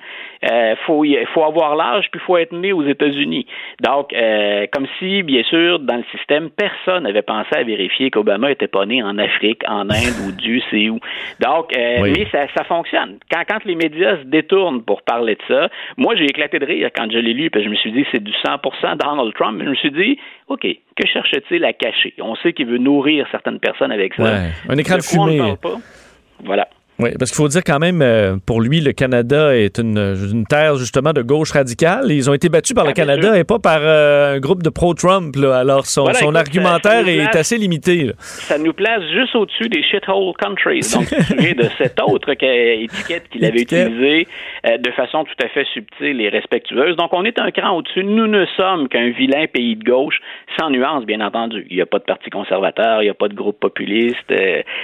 Euh, 0.51 0.75
faut, 0.85 1.03
il 1.03 1.17
faut 1.33 1.43
avoir 1.43 1.75
l'âge, 1.75 2.05
puis 2.11 2.19
il 2.21 2.25
faut 2.25 2.37
être 2.37 2.51
né 2.51 2.71
aux 2.71 2.83
États-Unis. 2.83 3.47
Donc, 3.81 4.13
euh, 4.13 4.67
comme 4.71 4.85
si, 4.99 5.23
bien 5.23 5.43
sûr, 5.43 5.79
dans 5.79 5.97
le 5.97 6.03
système, 6.15 6.49
personne 6.49 7.03
n'avait 7.03 7.21
pensé 7.23 7.55
à 7.55 7.63
vérifier 7.63 8.11
qu'Obama 8.11 8.49
n'était 8.49 8.67
pas 8.67 8.85
né 8.85 9.01
en 9.01 9.17
Afrique, 9.17 9.61
en 9.67 9.89
Inde 9.89 10.27
ou 10.27 10.31
Dieu 10.31 10.61
sait 10.69 10.89
où. 10.89 10.99
Donc, 11.39 11.75
euh, 11.75 12.01
Oui. 12.01 12.13
mais 12.15 12.27
ça, 12.31 12.45
ça 12.55 12.63
fonctionne. 12.65 13.17
Quand, 13.31 13.43
quand 13.47 13.65
les 13.65 13.75
médias 13.75 14.17
se 14.17 14.23
détournent 14.25 14.83
pour 14.83 15.01
parler 15.01 15.35
de 15.35 15.41
ça, 15.47 15.69
moi, 15.97 16.15
j'ai 16.15 16.25
éclaté 16.25 16.59
de 16.59 16.65
rire 16.65 16.89
quand 16.95 17.11
je 17.11 17.17
l'ai 17.17 17.33
lu, 17.33 17.49
parce 17.49 17.63
que 17.63 17.69
je 17.69 17.71
me 17.71 17.77
suis 17.77 17.91
dit, 17.91 18.05
c'est 18.11 18.23
du 18.23 18.31
100% 18.45 18.97
Donald 18.97 19.33
Trump. 19.33 19.61
Je 19.63 19.69
me 19.69 19.75
suis 19.75 19.91
dit, 19.91 20.19
OK, 20.47 20.61
que 20.61 21.07
cherche-t-il 21.07 21.63
à 21.65 21.73
cacher? 21.73 22.13
On 22.19 22.35
sait 22.35 22.53
qu'il 22.53 22.67
veut 22.67 22.77
nourrir 22.77 23.27
certaines 23.31 23.59
personnes 23.59 23.91
avec 23.91 24.13
ça. 24.15 24.23
Ouais. 24.23 24.49
Un 24.69 24.77
écran 24.77 24.97
de 24.97 25.01
fumée. 25.01 25.55
Voilà. 26.43 26.67
Oui, 26.99 27.09
parce 27.17 27.31
qu'il 27.31 27.37
faut 27.37 27.47
dire 27.47 27.63
quand 27.65 27.79
même, 27.79 28.01
euh, 28.03 28.35
pour 28.45 28.61
lui, 28.61 28.79
le 28.79 28.91
Canada 28.93 29.55
est 29.57 29.79
une, 29.79 29.97
une 29.97 30.45
terre 30.45 30.75
justement 30.77 31.11
de 31.11 31.23
gauche 31.23 31.51
radicale. 31.51 32.11
Ils 32.11 32.29
ont 32.29 32.33
été 32.33 32.49
battus 32.49 32.75
par 32.75 32.83
le 32.85 32.91
Ah, 32.91 32.93
Canada 32.93 33.29
sûr. 33.29 33.35
et 33.35 33.43
pas 33.43 33.57
par 33.59 33.79
euh, 33.81 34.35
un 34.35 34.39
groupe 34.39 34.61
de 34.61 34.69
pro-Trump. 34.69 35.35
Alors 35.37 35.85
son, 35.87 36.03
Voilà, 36.03 36.19
son 36.19 36.25
écoute, 36.25 36.37
argumentaire 36.37 37.07
est 37.07 37.35
assez 37.35 37.57
limité. 37.57 38.03
là. 38.05 38.13
ça 38.19 38.57
nous 38.59 38.73
place 38.73 39.01
juste 39.11 39.35
au-dessus 39.35 39.69
des 39.69 39.81
shithole 39.81 40.33
countries. 40.39 40.81
Donc, 40.93 41.09
de 41.57 41.65
cette 41.79 41.99
autre 41.99 42.33
que- 42.35 42.83
étiquette 42.83 43.27
qu'il 43.29 43.43
avait 43.43 43.61
utilisée 43.61 44.27
euh, 44.67 44.77
de 44.77 44.91
façon 44.91 45.23
tout 45.23 45.43
à 45.45 45.49
fait 45.49 45.65
subtile 45.73 46.21
et 46.21 46.29
respectueuse. 46.29 46.95
Donc, 46.97 47.09
on 47.13 47.25
est 47.25 47.39
un 47.39 47.49
cran 47.49 47.75
au-dessus. 47.75 48.03
Nous 48.03 48.27
ne 48.27 48.45
sommes 48.55 48.87
qu'un 48.87 49.09
vilain 49.09 49.45
pays 49.51 49.75
de 49.75 49.83
gauche, 49.83 50.19
sans 50.59 50.69
nuance, 50.69 51.05
bien 51.05 51.21
entendu. 51.21 51.65
Il 51.71 51.75
n'y 51.75 51.81
a 51.81 51.87
pas 51.87 51.97
de 51.99 52.03
parti 52.03 52.29
conservateur, 52.29 53.01
il 53.01 53.05
n'y 53.05 53.09
a 53.11 53.13
pas 53.15 53.29
de 53.29 53.33
groupe 53.35 53.59
populiste. 53.59 54.31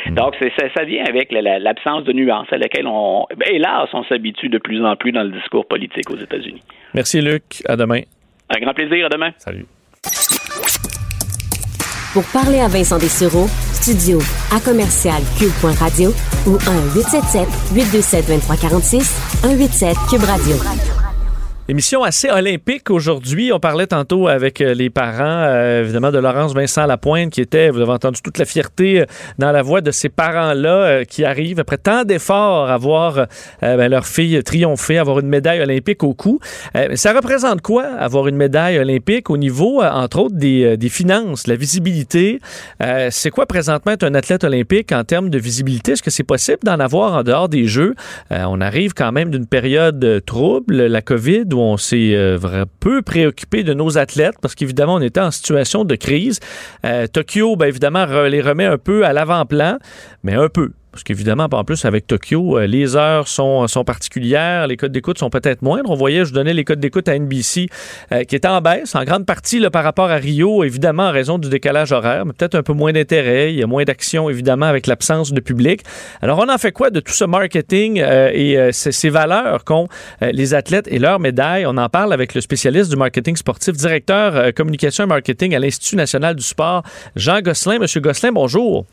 Hmm. 0.07 0.15
Donc, 0.15 0.33
c'est- 0.41 0.51
ça, 0.59 0.65
ça 0.75 0.83
vient 0.85 1.03
avec 1.07 1.31
la- 1.31 1.59
de 2.03 2.13
nuance 2.13 2.47
à 2.51 2.57
laquelle 2.57 2.87
on, 2.87 3.25
ben, 3.35 3.47
hélas, 3.51 3.89
on 3.93 4.03
s'habitue 4.03 4.49
de 4.49 4.57
plus 4.57 4.83
en 4.83 4.95
plus 4.95 5.11
dans 5.11 5.23
le 5.23 5.31
discours 5.31 5.65
politique 5.67 6.09
aux 6.09 6.17
États-Unis. 6.17 6.61
Merci 6.93 7.21
Luc. 7.21 7.61
À 7.67 7.75
demain. 7.75 8.01
Un 8.49 8.59
grand 8.59 8.73
plaisir. 8.73 9.05
À 9.05 9.09
demain. 9.09 9.31
Salut. 9.37 9.65
Pour 12.13 12.23
parler 12.33 12.59
à 12.59 12.67
Vincent 12.67 12.97
Dessureau, 12.97 13.45
studio 13.47 14.19
à 14.51 14.59
commercial 14.59 15.21
cube.radio 15.37 16.09
ou 16.47 16.55
1 16.55 16.95
877 16.95 17.47
827 17.75 18.27
2346 18.27 19.03
187 19.43 19.95
Cube 20.09 20.23
Radio. 20.23 21.08
Émission 21.69 22.01
assez 22.01 22.31
olympique 22.31 22.89
aujourd'hui. 22.89 23.53
On 23.53 23.59
parlait 23.59 23.85
tantôt 23.85 24.27
avec 24.27 24.59
euh, 24.59 24.73
les 24.73 24.89
parents, 24.89 25.43
euh, 25.45 25.83
évidemment, 25.83 26.09
de 26.09 26.17
Laurence 26.17 26.55
Vincent 26.55 26.87
Lapointe, 26.87 27.29
qui 27.29 27.41
était, 27.41 27.69
vous 27.69 27.79
avez 27.79 27.91
entendu 27.91 28.23
toute 28.23 28.39
la 28.39 28.45
fierté 28.45 29.01
euh, 29.01 29.05
dans 29.37 29.51
la 29.51 29.61
voix 29.61 29.81
de 29.81 29.91
ces 29.91 30.09
parents-là 30.09 31.05
qui 31.05 31.25
arrivent 31.25 31.59
après 31.59 31.77
tant 31.77 32.05
d'efforts 32.05 32.71
à 32.71 32.77
voir 32.77 33.27
ben, 33.61 33.87
leur 33.87 34.07
fille 34.07 34.41
triompher, 34.43 34.97
avoir 34.97 35.19
une 35.19 35.27
médaille 35.27 35.61
olympique 35.61 36.03
au 36.03 36.15
cou. 36.15 36.39
ça 36.95 37.13
représente 37.13 37.61
quoi, 37.61 37.83
avoir 37.83 38.27
une 38.27 38.35
médaille 38.35 38.79
olympique 38.79 39.29
au 39.29 39.37
niveau, 39.37 39.83
entre 39.83 40.19
autres, 40.19 40.35
des, 40.35 40.75
des 40.75 40.89
finances, 40.89 41.45
la 41.45 41.55
visibilité? 41.55 42.39
c'est 43.09 43.29
quoi 43.29 43.45
présentement 43.45 43.91
être 43.91 44.03
un 44.03 44.15
athlète 44.15 44.43
olympique 44.43 44.91
en 44.91 45.03
termes 45.03 45.29
de 45.29 45.37
visibilité? 45.37 45.93
Est-ce 45.93 46.03
que 46.03 46.11
c'est 46.11 46.23
possible 46.23 46.59
d'en 46.63 46.79
avoir 46.79 47.13
en 47.13 47.23
dehors 47.23 47.49
des 47.49 47.65
Jeux? 47.65 47.93
on 48.31 48.59
arrive 48.59 48.93
quand 48.93 49.11
même 49.11 49.29
d'une 49.29 49.47
période 49.47 50.23
trouble, 50.25 50.75
la 50.75 51.01
COVID, 51.01 51.45
on 51.59 51.77
s'est 51.77 52.13
euh, 52.13 52.37
peu 52.79 53.01
préoccupé 53.01 53.63
de 53.63 53.73
nos 53.73 53.97
athlètes 53.97 54.35
parce 54.41 54.55
qu'évidemment, 54.55 54.95
on 54.95 55.01
était 55.01 55.19
en 55.19 55.31
situation 55.31 55.85
de 55.85 55.95
crise. 55.95 56.39
Euh, 56.85 57.07
Tokyo, 57.07 57.55
bien 57.55 57.67
évidemment, 57.67 58.05
les 58.05 58.41
remet 58.41 58.65
un 58.65 58.77
peu 58.77 59.05
à 59.05 59.13
l'avant-plan, 59.13 59.77
mais 60.23 60.33
un 60.33 60.49
peu. 60.49 60.71
Parce 60.91 61.03
qu'évidemment, 61.03 61.47
en 61.51 61.63
plus, 61.63 61.85
avec 61.85 62.07
Tokyo, 62.07 62.57
euh, 62.57 62.65
les 62.65 62.95
heures 62.95 63.27
sont, 63.27 63.67
sont 63.67 63.83
particulières, 63.83 64.65
les 64.65 64.75
codes 64.75 64.91
d'écoute 64.91 65.19
sont 65.19 65.29
peut-être 65.29 65.61
moindres. 65.61 65.91
On 65.91 65.95
voyait, 65.95 66.25
je 66.25 66.33
donnais 66.33 66.53
les 66.53 66.63
codes 66.63 66.79
d'écoute 66.79 67.07
à 67.07 67.17
NBC 67.17 67.67
euh, 68.11 68.23
qui 68.23 68.35
étaient 68.35 68.47
en 68.47 68.59
baisse, 68.59 68.95
en 68.95 69.03
grande 69.03 69.25
partie 69.25 69.59
par 69.69 69.83
rapport 69.83 70.09
à 70.09 70.15
Rio, 70.15 70.63
évidemment 70.63 71.03
en 71.03 71.11
raison 71.11 71.37
du 71.37 71.47
décalage 71.47 71.91
horaire, 71.91 72.25
mais 72.25 72.33
peut-être 72.33 72.55
un 72.55 72.63
peu 72.63 72.73
moins 72.73 72.91
d'intérêt. 72.91 73.53
Il 73.53 73.59
y 73.59 73.63
a 73.63 73.67
moins 73.67 73.83
d'action, 73.83 74.29
évidemment, 74.29 74.65
avec 74.65 74.87
l'absence 74.87 75.31
de 75.31 75.39
public. 75.39 75.83
Alors, 76.21 76.39
on 76.39 76.49
en 76.49 76.57
fait 76.57 76.71
quoi 76.71 76.89
de 76.89 76.99
tout 76.99 77.13
ce 77.13 77.25
marketing 77.25 77.99
euh, 77.99 78.31
et 78.33 78.71
ces, 78.71 79.09
valeurs 79.09 79.63
qu'ont 79.63 79.87
les 80.21 80.53
athlètes 80.53 80.87
et 80.89 80.97
leurs 80.97 81.19
médailles? 81.19 81.65
On 81.67 81.77
en 81.77 81.89
parle 81.89 82.13
avec 82.13 82.33
le 82.33 82.41
spécialiste 82.41 82.89
du 82.89 82.95
marketing 82.95 83.35
sportif, 83.35 83.75
directeur 83.75 84.53
communication 84.53 85.03
et 85.03 85.07
marketing 85.07 85.55
à 85.55 85.59
l'Institut 85.59 85.95
national 85.95 86.35
du 86.35 86.43
sport, 86.43 86.83
Jean 87.15 87.41
Gosselin. 87.41 87.79
Monsieur 87.79 88.01
Gosselin, 88.01 88.31
bonjour. 88.31 88.85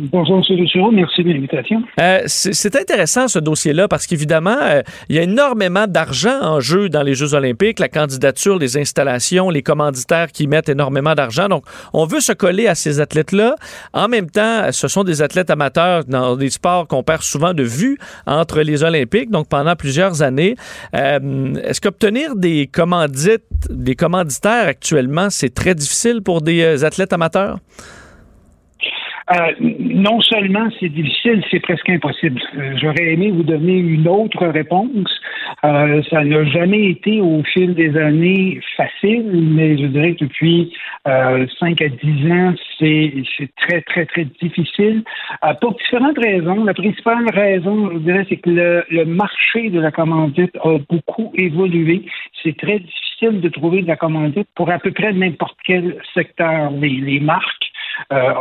Bonjour, 0.00 0.36
M. 0.36 0.56
Lucero. 0.56 0.92
Merci 0.92 1.24
de 1.24 1.32
l'invitation. 1.32 1.82
Euh, 2.00 2.20
c'est 2.26 2.76
intéressant, 2.76 3.26
ce 3.26 3.40
dossier-là, 3.40 3.88
parce 3.88 4.06
qu'évidemment, 4.06 4.56
euh, 4.62 4.82
il 5.08 5.16
y 5.16 5.18
a 5.18 5.22
énormément 5.22 5.88
d'argent 5.88 6.40
en 6.40 6.60
jeu 6.60 6.88
dans 6.88 7.02
les 7.02 7.14
Jeux 7.14 7.34
olympiques, 7.34 7.80
la 7.80 7.88
candidature, 7.88 8.58
les 8.58 8.76
installations, 8.76 9.50
les 9.50 9.62
commanditaires 9.62 10.30
qui 10.30 10.46
mettent 10.46 10.68
énormément 10.68 11.14
d'argent. 11.14 11.48
Donc, 11.48 11.64
on 11.92 12.06
veut 12.06 12.20
se 12.20 12.32
coller 12.32 12.68
à 12.68 12.76
ces 12.76 13.00
athlètes-là. 13.00 13.56
En 13.92 14.06
même 14.06 14.30
temps, 14.30 14.70
ce 14.70 14.86
sont 14.86 15.02
des 15.02 15.20
athlètes 15.20 15.50
amateurs 15.50 16.04
dans 16.04 16.36
des 16.36 16.50
sports 16.50 16.86
qu'on 16.86 17.02
perd 17.02 17.22
souvent 17.22 17.52
de 17.52 17.64
vue 17.64 17.98
entre 18.24 18.60
les 18.60 18.84
Olympiques, 18.84 19.30
donc 19.30 19.48
pendant 19.48 19.74
plusieurs 19.74 20.22
années. 20.22 20.54
Euh, 20.94 21.54
est-ce 21.64 21.80
qu'obtenir 21.80 22.36
des 22.36 22.68
commandites, 22.68 23.42
des 23.68 23.96
commanditaires 23.96 24.68
actuellement, 24.68 25.28
c'est 25.28 25.52
très 25.52 25.74
difficile 25.74 26.22
pour 26.22 26.40
des 26.40 26.84
athlètes 26.84 27.12
amateurs? 27.12 27.58
Euh, 29.30 29.52
non 29.60 30.20
seulement 30.22 30.68
c'est 30.80 30.88
difficile, 30.88 31.44
c'est 31.50 31.60
presque 31.60 31.88
impossible. 31.90 32.40
Euh, 32.56 32.74
j'aurais 32.80 33.12
aimé 33.12 33.30
vous 33.30 33.42
donner 33.42 33.74
une 33.74 34.08
autre 34.08 34.46
réponse. 34.46 35.20
Euh, 35.64 36.02
ça 36.08 36.24
n'a 36.24 36.44
jamais 36.44 36.90
été 36.90 37.20
au 37.20 37.42
fil 37.42 37.74
des 37.74 37.94
années 37.98 38.58
facile, 38.76 39.26
mais 39.54 39.76
je 39.76 39.86
dirais 39.86 40.14
que 40.14 40.24
depuis 40.24 40.72
5 41.04 41.82
à 41.82 41.88
10 41.88 42.32
ans, 42.32 42.54
c'est 42.78 43.12
très, 43.56 43.82
très, 43.82 44.06
très 44.06 44.24
difficile. 44.40 45.02
pour 45.60 45.74
différentes 45.74 46.18
raisons. 46.18 46.64
La 46.64 46.74
principale 46.74 47.28
raison, 47.32 47.90
je 47.92 47.98
dirais, 47.98 48.26
c'est 48.28 48.36
que 48.36 48.50
le, 48.50 48.84
le 48.90 49.04
marché 49.04 49.70
de 49.70 49.80
la 49.80 49.90
commandite 49.90 50.56
a 50.62 50.78
beaucoup 50.88 51.32
évolué. 51.34 52.02
C'est 52.42 52.56
très 52.56 52.78
difficile 52.78 53.40
de 53.40 53.48
trouver 53.48 53.82
de 53.82 53.88
la 53.88 53.96
commandite 53.96 54.48
pour 54.54 54.70
à 54.70 54.78
peu 54.78 54.90
près 54.90 55.12
n'importe 55.12 55.56
quel 55.64 55.96
secteur. 56.14 56.70
Les, 56.72 56.88
les 56.88 57.20
marques 57.20 57.68
euh, 58.12 58.32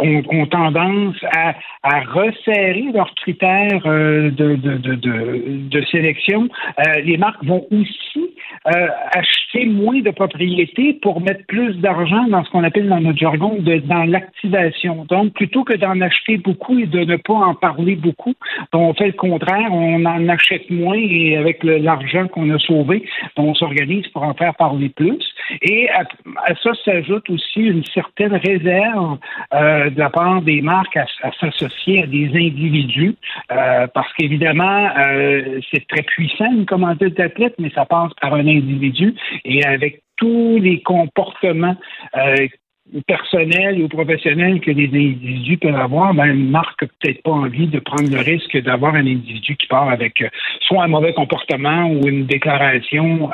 ont, 0.00 0.22
ont, 0.30 0.46
tendance 0.46 1.16
à, 1.34 1.54
à, 1.82 2.00
resserrer 2.00 2.86
leurs 2.94 3.14
critères 3.14 3.82
euh, 3.86 4.30
de, 4.30 4.54
de, 4.54 4.76
de, 4.76 5.68
de, 5.68 5.84
sélection. 5.86 6.48
Euh, 6.78 7.00
les 7.04 7.16
marques 7.16 7.42
vont 7.44 7.66
aussi 7.70 8.34
acheter 8.64 9.66
moins 9.66 10.00
de 10.00 10.10
propriétés 10.10 10.94
pour 10.94 11.20
mettre 11.20 11.44
plus 11.46 11.74
d'argent 11.76 12.24
dans 12.28 12.44
ce 12.44 12.50
qu'on 12.50 12.64
appelle 12.64 12.88
dans 12.88 13.00
notre 13.00 13.18
jargon 13.18 13.56
de, 13.58 13.78
dans 13.78 14.04
l'activation. 14.04 15.04
Donc, 15.08 15.34
plutôt 15.34 15.64
que 15.64 15.74
d'en 15.74 16.00
acheter 16.00 16.36
beaucoup 16.36 16.78
et 16.78 16.86
de 16.86 17.00
ne 17.00 17.16
pas 17.16 17.34
en 17.34 17.54
parler 17.54 17.96
beaucoup, 17.96 18.34
on 18.72 18.92
fait 18.94 19.06
le 19.06 19.12
contraire, 19.12 19.72
on 19.72 20.04
en 20.04 20.28
achète 20.28 20.68
moins 20.70 20.98
et 20.98 21.36
avec 21.36 21.62
l'argent 21.62 22.26
qu'on 22.28 22.50
a 22.50 22.58
sauvé, 22.58 23.04
on 23.36 23.54
s'organise 23.54 24.06
pour 24.08 24.24
en 24.24 24.34
faire 24.34 24.54
parler 24.54 24.88
plus. 24.88 25.24
Et 25.62 25.88
à, 25.90 26.00
à 26.44 26.54
ça 26.62 26.72
s'ajoute 26.84 27.28
aussi 27.30 27.60
une 27.60 27.84
certaine 27.84 28.34
réserve 28.34 29.05
euh, 29.54 29.90
de 29.90 29.98
la 29.98 30.10
part 30.10 30.42
des 30.42 30.62
marques 30.62 30.96
à, 30.96 31.06
s'associer 31.40 32.02
à 32.02 32.06
des 32.06 32.28
individus, 32.34 33.16
euh, 33.52 33.86
parce 33.94 34.12
qu'évidemment, 34.14 34.90
euh, 34.98 35.60
c'est 35.70 35.86
très 35.86 36.02
puissant 36.02 36.50
une 36.52 36.66
commandite 36.66 37.16
d'athlète, 37.16 37.54
mais 37.58 37.70
ça 37.74 37.84
passe 37.84 38.12
par 38.20 38.34
un 38.34 38.46
individu 38.46 39.14
et 39.44 39.64
avec 39.64 40.02
tous 40.16 40.58
les 40.60 40.80
comportements 40.80 41.76
personnels 43.06 43.82
ou 43.82 43.88
professionnels 43.88 44.60
que 44.60 44.70
les 44.70 44.86
individus 44.86 45.58
peuvent 45.58 45.74
avoir, 45.74 46.14
ben, 46.14 46.26
une 46.26 46.50
marque 46.50 46.82
n'a 46.82 46.88
peut-être 47.00 47.22
pas 47.22 47.32
envie 47.32 47.66
de 47.66 47.80
prendre 47.80 48.10
le 48.10 48.20
risque 48.20 48.56
d'avoir 48.62 48.94
un 48.94 49.06
individu 49.06 49.56
qui 49.56 49.66
part 49.66 49.90
avec 49.90 50.24
soit 50.60 50.84
un 50.84 50.88
mauvais 50.88 51.12
comportement 51.12 51.90
ou 51.90 52.08
une 52.08 52.26
déclaration 52.26 53.30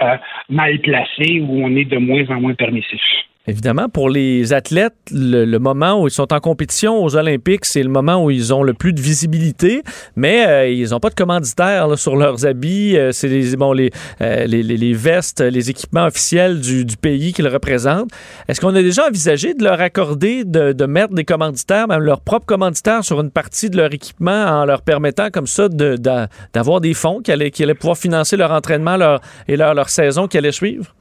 mal 0.48 0.80
placée 0.80 1.40
où 1.40 1.64
on 1.64 1.76
est 1.76 1.84
de 1.84 1.98
moins 1.98 2.28
en 2.30 2.40
moins 2.40 2.54
permissif. 2.54 3.00
Évidemment, 3.48 3.88
pour 3.88 4.08
les 4.08 4.52
athlètes, 4.52 4.94
le, 5.10 5.58
moment 5.58 6.00
où 6.00 6.06
ils 6.06 6.12
sont 6.12 6.32
en 6.32 6.38
compétition 6.38 7.02
aux 7.02 7.16
Olympiques, 7.16 7.64
c'est 7.64 7.82
le 7.82 7.88
moment 7.88 8.24
où 8.24 8.30
ils 8.30 8.54
ont 8.54 8.62
le 8.62 8.72
plus 8.72 8.92
de 8.92 9.00
visibilité, 9.00 9.82
mais 10.14 10.46
euh, 10.46 10.68
ils 10.68 10.90
n'ont 10.90 11.00
pas 11.00 11.10
de 11.10 11.16
commanditaire 11.16 11.98
sur 11.98 12.14
leurs 12.14 12.46
habits. 12.46 12.96
Euh, 12.96 13.10
c'est 13.10 13.26
les, 13.26 13.56
bon, 13.56 13.74
euh, 13.76 13.88
les, 14.20 14.62
les, 14.62 14.62
les, 14.62 14.92
vestes, 14.92 15.40
les 15.40 15.70
équipements 15.70 16.06
officiels 16.06 16.60
du, 16.60 16.84
du 16.84 16.96
pays 16.96 17.32
qu'ils 17.32 17.48
représentent. 17.48 18.10
Est-ce 18.46 18.60
qu'on 18.60 18.76
a 18.76 18.82
déjà 18.82 19.08
envisagé 19.08 19.54
de 19.54 19.64
leur 19.64 19.80
accorder 19.80 20.44
de, 20.44 20.86
mettre 20.86 21.12
des 21.12 21.24
commanditaires, 21.24 21.88
même 21.88 22.02
leurs 22.02 22.20
propres 22.20 22.46
commanditaires, 22.46 23.02
sur 23.02 23.20
une 23.20 23.32
partie 23.32 23.70
de 23.70 23.76
leur 23.76 23.92
équipement 23.92 24.30
en 24.30 24.64
leur 24.66 24.82
permettant 24.82 25.30
comme 25.30 25.48
ça 25.48 25.68
d'avoir 25.68 26.80
de, 26.80 26.88
des 26.88 26.94
fonds 26.94 27.20
qui 27.20 27.32
allaient, 27.32 27.50
qui 27.50 27.64
allaient 27.64 27.74
pouvoir 27.74 27.96
financer 27.96 28.36
leur 28.36 28.52
entraînement 28.52 28.96
leur, 28.96 29.20
et 29.48 29.56
leur, 29.56 29.74
leur 29.74 29.88
saison 29.88 30.28
qui 30.28 30.38
allait 30.38 30.52
suivre? 30.52 30.94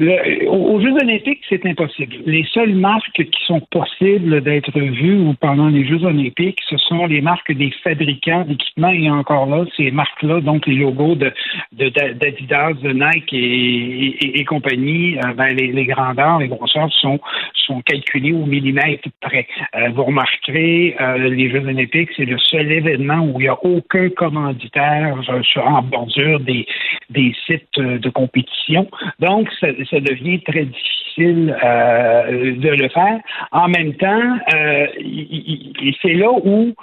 Aux 0.00 0.80
Jeux 0.80 0.92
olympiques, 0.92 1.42
c'est 1.48 1.64
impossible. 1.66 2.16
Les 2.26 2.44
seules 2.52 2.74
marques 2.74 3.12
qui 3.12 3.44
sont 3.46 3.60
possibles 3.70 4.40
d'être 4.40 4.76
vues 4.76 5.34
pendant 5.40 5.68
les 5.68 5.86
Jeux 5.86 6.04
olympiques, 6.04 6.58
ce 6.68 6.76
sont 6.78 7.06
les 7.06 7.20
marques 7.20 7.52
des 7.52 7.70
fabricants 7.84 8.44
d'équipements 8.44 8.90
et 8.90 9.08
encore 9.08 9.46
là, 9.46 9.64
ces 9.76 9.92
marques-là, 9.92 10.40
donc 10.40 10.66
les 10.66 10.74
logos 10.74 11.14
de, 11.14 11.32
d'Adidas, 11.72 12.72
de, 12.82 12.92
Nike 12.92 13.32
et, 13.32 14.44
compagnie, 14.46 15.16
euh, 15.18 15.32
ben, 15.34 15.54
les, 15.54 15.84
grandeurs, 15.86 16.40
les 16.40 16.48
grosseurs 16.48 16.92
sont, 16.94 17.20
sont 17.66 17.80
calculés 17.82 18.32
au 18.32 18.46
millimètre 18.46 19.08
près. 19.20 19.46
Euh, 19.76 19.90
vous 19.94 20.04
remarquerez, 20.04 20.96
euh, 21.00 21.28
les 21.28 21.50
Jeux 21.50 21.64
olympiques, 21.66 22.10
c'est 22.16 22.24
le 22.24 22.38
seul 22.38 22.70
événement 22.72 23.20
où 23.20 23.40
il 23.40 23.44
n'y 23.44 23.48
a 23.48 23.64
aucun 23.64 24.08
commanditaire 24.10 25.16
sur, 25.42 25.66
en 25.66 25.82
bordure 25.82 26.40
des, 26.40 26.66
sites 27.46 27.78
de 27.78 28.08
compétition. 28.08 28.88
Donc, 29.20 29.48
ça 29.90 30.00
devient 30.00 30.40
très 30.42 30.64
difficile 30.64 31.56
euh, 31.64 32.56
de 32.56 32.68
le 32.70 32.88
faire. 32.88 33.20
En 33.52 33.68
même 33.68 33.94
temps, 33.94 34.36
euh, 34.54 34.86
c'est 36.02 36.14
là 36.14 36.30
où, 36.32 36.74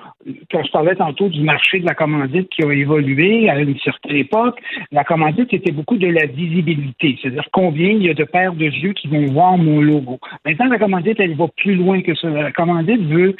quand 0.51 0.63
je 0.63 0.71
parlais 0.71 0.95
tantôt 0.95 1.27
du 1.27 1.41
marché 1.41 1.79
de 1.79 1.85
la 1.85 1.93
commandite 1.93 2.49
qui 2.49 2.63
a 2.63 2.71
évolué 2.71 3.49
à 3.49 3.59
une 3.59 3.77
certaine 3.79 4.15
époque, 4.15 4.59
la 4.91 5.03
commandite 5.03 5.49
c'était 5.51 5.71
beaucoup 5.71 5.97
de 5.97 6.07
la 6.07 6.25
visibilité, 6.25 7.17
c'est-à-dire 7.21 7.47
combien 7.51 7.89
il 7.89 8.03
y 8.03 8.09
a 8.09 8.13
de 8.13 8.23
paires 8.23 8.53
de 8.53 8.65
yeux 8.65 8.93
qui 8.93 9.07
vont 9.07 9.25
voir 9.25 9.57
mon 9.57 9.81
logo. 9.81 10.19
Maintenant, 10.45 10.67
la 10.67 10.79
commandite, 10.79 11.19
elle 11.19 11.35
va 11.35 11.47
plus 11.57 11.75
loin 11.75 12.01
que 12.01 12.15
ça. 12.15 12.29
La 12.29 12.51
commandite 12.51 13.01
veut 13.01 13.35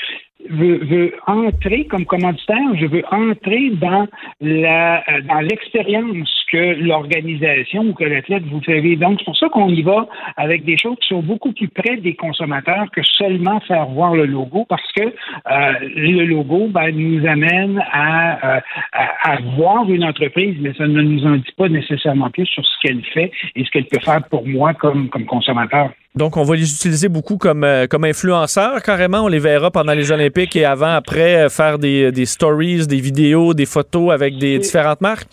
veut, 0.50 1.14
entrer 1.28 1.86
comme 1.86 2.06
commanditaire, 2.06 2.76
je 2.76 2.86
veux 2.86 3.04
entrer 3.12 3.72
dans 3.72 4.08
la 4.40 5.04
dans 5.28 5.40
l'expérience 5.40 6.42
que 6.52 6.76
l'organisation 6.82 7.84
ou 7.84 7.94
que 7.94 8.04
l'athlète 8.04 8.44
vous 8.44 8.62
fait 8.62 8.82
Donc, 8.98 9.20
c'est 9.20 9.26
pour 9.26 9.38
ça 9.38 9.48
qu'on 9.50 9.70
y 9.70 9.82
va 9.82 10.08
avec 10.36 10.66
des 10.66 10.78
choses 10.78 10.98
qui 11.02 11.08
sont 11.08 11.22
beaucoup 11.22 11.54
plus 11.54 11.70
près 11.70 11.98
des 11.98 12.14
consommateurs 12.16 12.92
que 12.92 13.02
seulement 13.04 13.60
faire 13.62 13.86
voir 13.88 14.16
le 14.16 14.26
logo, 14.26 14.66
parce 14.68 14.92
que 14.92 15.04
euh, 15.04 15.74
le 15.82 16.26
logo 16.26 16.68
ben, 16.68 16.92
nous 16.92 17.26
amène 17.26 17.78
euh, 17.78 17.82
à, 17.92 18.62
à, 18.92 19.38
voir 19.56 19.90
une 19.90 20.04
entreprise, 20.04 20.58
mais 20.60 20.74
ça 20.74 20.88
ne 20.88 21.02
nous 21.02 21.26
en 21.26 21.38
dit 21.38 21.54
pas 21.58 21.70
nécessairement 21.70 22.30
plus 22.30 22.48
sur 22.48 22.66
ce 22.66 22.80
qu'elle 22.82 23.04
fait 23.06 23.32
et 23.56 23.64
ce 23.64 23.72
qu'elle 23.72 23.86
peut 23.86 24.00
faire 24.04 24.24
pour 24.30 24.46
moi 24.46 24.74
comme, 24.74 25.10
comme 25.10 25.26
consommateur. 25.26 25.92
Donc, 26.16 26.36
on 26.36 26.44
va 26.44 26.56
les 26.56 26.70
utiliser 26.70 27.08
beaucoup 27.08 27.38
comme, 27.38 27.64
euh, 27.64 27.88
comme 27.88 28.04
influenceurs, 28.04 28.82
carrément. 28.84 29.22
On 29.22 29.28
les 29.28 29.40
verra 29.40 29.72
pendant 29.72 29.94
les 29.94 30.12
Olympiques 30.12 30.56
et 30.56 30.66
avant, 30.66 30.94
après, 30.94 31.50
faire 31.50 31.80
des, 31.80 32.12
des 32.12 32.26
stories, 32.26 32.86
des 32.86 33.00
vidéos, 33.00 33.54
des 33.54 33.66
photos 33.66 34.12
avec 34.12 34.38
des 34.38 34.60
différentes 34.60 35.02
marques. 35.02 35.30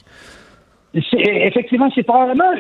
Effectivement, 0.95 1.91
c'est 1.95 2.03
probablement 2.03 2.53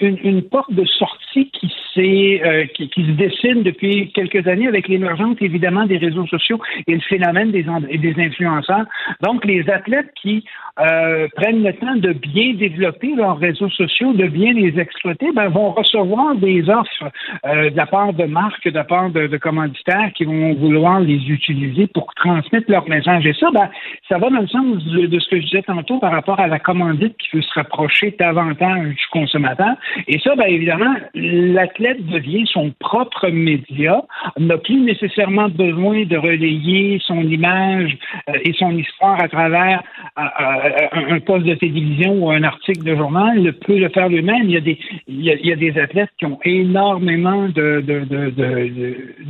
une, 0.00 0.42
porte 0.42 0.72
de 0.72 0.84
sortie 0.84 1.50
qui, 1.52 2.40
euh, 2.44 2.64
qui, 2.74 2.90
se 2.94 3.12
dessine 3.12 3.62
depuis 3.62 4.10
quelques 4.12 4.46
années 4.48 4.66
avec 4.66 4.88
l'émergence 4.88 5.36
évidemment 5.40 5.86
des 5.86 5.98
réseaux 5.98 6.26
sociaux 6.26 6.60
et 6.86 6.94
le 6.94 7.00
phénomène 7.00 7.52
des, 7.52 7.64
des 7.98 8.14
influenceurs. 8.18 8.86
Donc, 9.22 9.44
les 9.44 9.68
athlètes 9.70 10.10
qui 10.20 10.44
euh, 10.80 11.28
prennent 11.36 11.62
le 11.62 11.72
temps 11.74 11.96
de 11.96 12.12
bien 12.12 12.54
développer 12.54 13.14
leurs 13.14 13.38
réseaux 13.38 13.70
sociaux, 13.70 14.12
de 14.12 14.26
bien 14.26 14.52
les 14.52 14.78
exploiter, 14.78 15.30
ben, 15.34 15.48
vont 15.48 15.70
recevoir 15.70 16.34
des 16.34 16.68
offres 16.68 17.10
euh, 17.46 17.70
de 17.70 17.76
la 17.76 17.86
part 17.86 18.12
de 18.12 18.24
marques, 18.24 18.64
de 18.64 18.74
la 18.74 18.84
part 18.84 19.10
de, 19.10 19.26
de, 19.26 19.36
commanditaires 19.36 20.10
qui 20.14 20.24
vont 20.24 20.54
vouloir 20.54 21.00
les 21.00 21.30
utiliser 21.30 21.86
pour 21.86 22.12
transmettre 22.14 22.70
leur 22.70 22.88
message. 22.88 23.24
Et 23.26 23.32
ça, 23.34 23.48
ben, 23.52 23.70
ça 24.08 24.18
va 24.18 24.28
dans 24.28 24.40
le 24.40 24.48
sens 24.48 24.84
de, 24.84 25.06
de, 25.06 25.18
ce 25.18 25.30
que 25.30 25.40
je 25.40 25.46
disais 25.46 25.62
tantôt 25.62 25.98
par 25.98 26.10
rapport 26.10 26.40
à 26.40 26.48
la 26.48 26.58
commandite 26.58 27.16
qui 27.16 27.36
veut 27.36 27.42
se 27.42 27.54
rapprocher 27.54 27.75
davantage 28.18 28.88
du 28.88 29.06
consommateur. 29.10 29.74
Et 30.08 30.18
ça, 30.20 30.34
ben, 30.36 30.46
évidemment, 30.46 30.94
l'athlète 31.14 32.04
devient 32.06 32.46
son 32.52 32.72
propre 32.78 33.28
média, 33.28 34.02
n'a 34.38 34.58
plus 34.58 34.80
nécessairement 34.80 35.48
besoin 35.48 36.04
de 36.04 36.16
relayer 36.16 37.00
son 37.04 37.22
image 37.22 37.96
euh, 38.28 38.38
et 38.44 38.52
son 38.54 38.76
histoire 38.76 39.22
à 39.22 39.28
travers 39.28 39.82
un, 40.16 41.20
poste 41.20 41.46
de 41.46 41.54
télévision 41.54 42.12
ou 42.24 42.30
un 42.30 42.42
article 42.42 42.84
de 42.84 42.96
journal, 42.96 43.38
il 43.38 43.52
peut 43.52 43.78
le 43.78 43.88
faire 43.88 44.08
lui-même. 44.08 44.44
Il 44.44 44.50
y 44.50 44.56
a 44.56 44.60
des, 44.60 44.78
il 45.08 45.24
y 45.24 45.52
a, 45.52 45.56
des 45.56 45.78
athlètes 45.78 46.10
qui 46.18 46.26
ont 46.26 46.38
énormément 46.44 47.48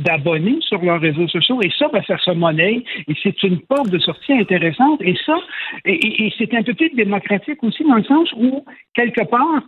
d'abonnés 0.05 0.57
sur 0.61 0.81
leurs 0.83 1.01
réseaux 1.01 1.27
sociaux 1.27 1.59
et 1.63 1.69
ça, 1.77 1.87
ben, 1.91 2.01
ça 2.07 2.17
se 2.17 2.31
monnaie 2.31 2.83
et 3.07 3.13
c'est 3.23 3.43
une 3.43 3.59
porte 3.59 3.89
de 3.89 3.99
sortie 3.99 4.33
intéressante 4.33 5.01
et 5.01 5.15
ça, 5.25 5.37
et, 5.85 6.31
c'est 6.37 6.53
un 6.53 6.63
peu 6.63 6.73
démocratique 6.95 7.63
aussi 7.63 7.83
dans 7.83 7.95
le 7.95 8.03
sens 8.03 8.31
où 8.37 8.65
quelque 8.93 9.23
part, 9.23 9.63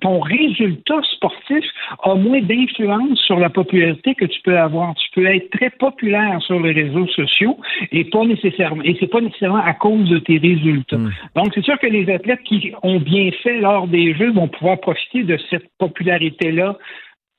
ton 0.00 0.20
résultat 0.20 1.00
sportif 1.14 1.64
a 2.02 2.14
moins 2.14 2.40
d'influence 2.42 3.18
sur 3.20 3.38
la 3.38 3.48
popularité 3.48 4.14
que 4.14 4.26
tu 4.26 4.40
peux 4.42 4.58
avoir. 4.58 4.94
Tu 4.94 5.10
peux 5.14 5.26
être 5.26 5.50
très 5.50 5.70
populaire 5.70 6.40
sur 6.42 6.60
les 6.60 6.72
réseaux 6.72 7.06
sociaux 7.08 7.58
et 7.92 8.04
pas 8.04 8.24
nécessairement, 8.24 8.82
et 8.82 8.96
c'est 9.00 9.06
pas 9.06 9.20
nécessairement 9.20 9.64
à 9.64 9.74
cause 9.74 10.08
de 10.08 10.18
tes 10.18 10.38
résultats. 10.38 10.98
Hmm. 10.98 11.12
Donc, 11.34 11.52
c'est 11.54 11.64
sûr 11.64 11.78
que 11.78 11.86
les 11.86 12.10
athlètes 12.10 12.42
qui 12.44 12.72
ont 12.82 13.00
bien 13.00 13.30
fait 13.42 13.58
lors 13.58 13.88
des 13.88 14.14
Jeux 14.14 14.32
vont 14.32 14.48
pouvoir 14.48 14.78
profiter 14.80 15.22
de 15.22 15.38
cette 15.50 15.68
popularité-là 15.78 16.76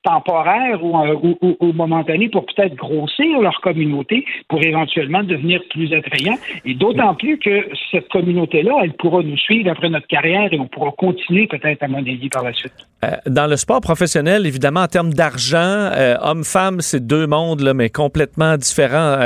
temporaire 0.03 0.79
euh, 0.83 1.15
ou, 1.21 1.57
ou, 1.59 1.73
momentané 1.73 2.29
pour 2.29 2.45
peut-être 2.45 2.75
grossir 2.75 3.39
leur 3.41 3.59
communauté 3.61 4.25
pour 4.47 4.63
éventuellement 4.63 5.23
devenir 5.23 5.61
plus 5.69 5.93
attrayant. 5.93 6.37
Et 6.65 6.73
d'autant 6.73 7.15
plus 7.15 7.37
que 7.37 7.69
cette 7.91 8.07
communauté-là, 8.09 8.79
elle 8.83 8.93
pourra 8.93 9.21
nous 9.23 9.37
suivre 9.37 9.71
après 9.71 9.89
notre 9.89 10.07
carrière 10.07 10.51
et 10.51 10.59
on 10.59 10.67
pourra 10.67 10.91
continuer 10.91 11.47
peut-être 11.47 11.83
à 11.83 11.87
monnayer 11.87 12.29
par 12.29 12.43
la 12.43 12.53
suite. 12.53 12.73
Euh, 13.03 13.11
dans 13.27 13.47
le 13.47 13.55
sport 13.55 13.81
professionnel, 13.81 14.45
évidemment, 14.45 14.81
en 14.81 14.87
termes 14.87 15.13
d'argent, 15.13 15.57
euh, 15.57 16.15
homme-femme, 16.21 16.81
c'est 16.81 17.05
deux 17.05 17.27
mondes, 17.27 17.61
là, 17.61 17.73
mais 17.73 17.89
complètement 17.89 18.57
différents 18.57 19.17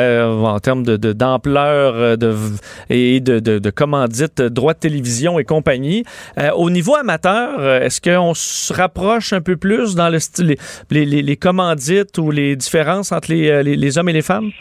en 0.46 0.60
termes 0.60 0.84
de, 0.84 0.98
d'ampleur 1.14 2.18
de, 2.18 2.36
et 2.90 3.20
de, 3.20 3.40
de, 3.40 3.60
de 3.60 4.48
droits 4.50 4.74
de 4.74 4.80
télévision 4.80 5.40
et 5.40 5.44
compagnie. 5.44 6.04
au 6.56 6.70
niveau 6.70 6.96
amateur, 6.96 7.64
est-ce 7.82 8.00
qu'on 8.02 8.34
se 8.34 8.74
rapproche 8.74 9.34
un 9.34 9.42
peu 9.42 9.58
plus 9.58 9.96
dans 9.96 10.10
le 10.10 10.20
style 10.20 10.56
les, 10.90 11.06
les, 11.06 11.38
commandites 11.38 12.18
ou 12.18 12.32
les 12.32 12.56
différences 12.56 13.12
entre 13.12 13.32
les, 13.32 13.50
euh, 13.50 13.64
les 13.64 13.98
hommes 13.98 14.10
et 14.10 14.14
les 14.14 14.22
femmes? 14.22 14.52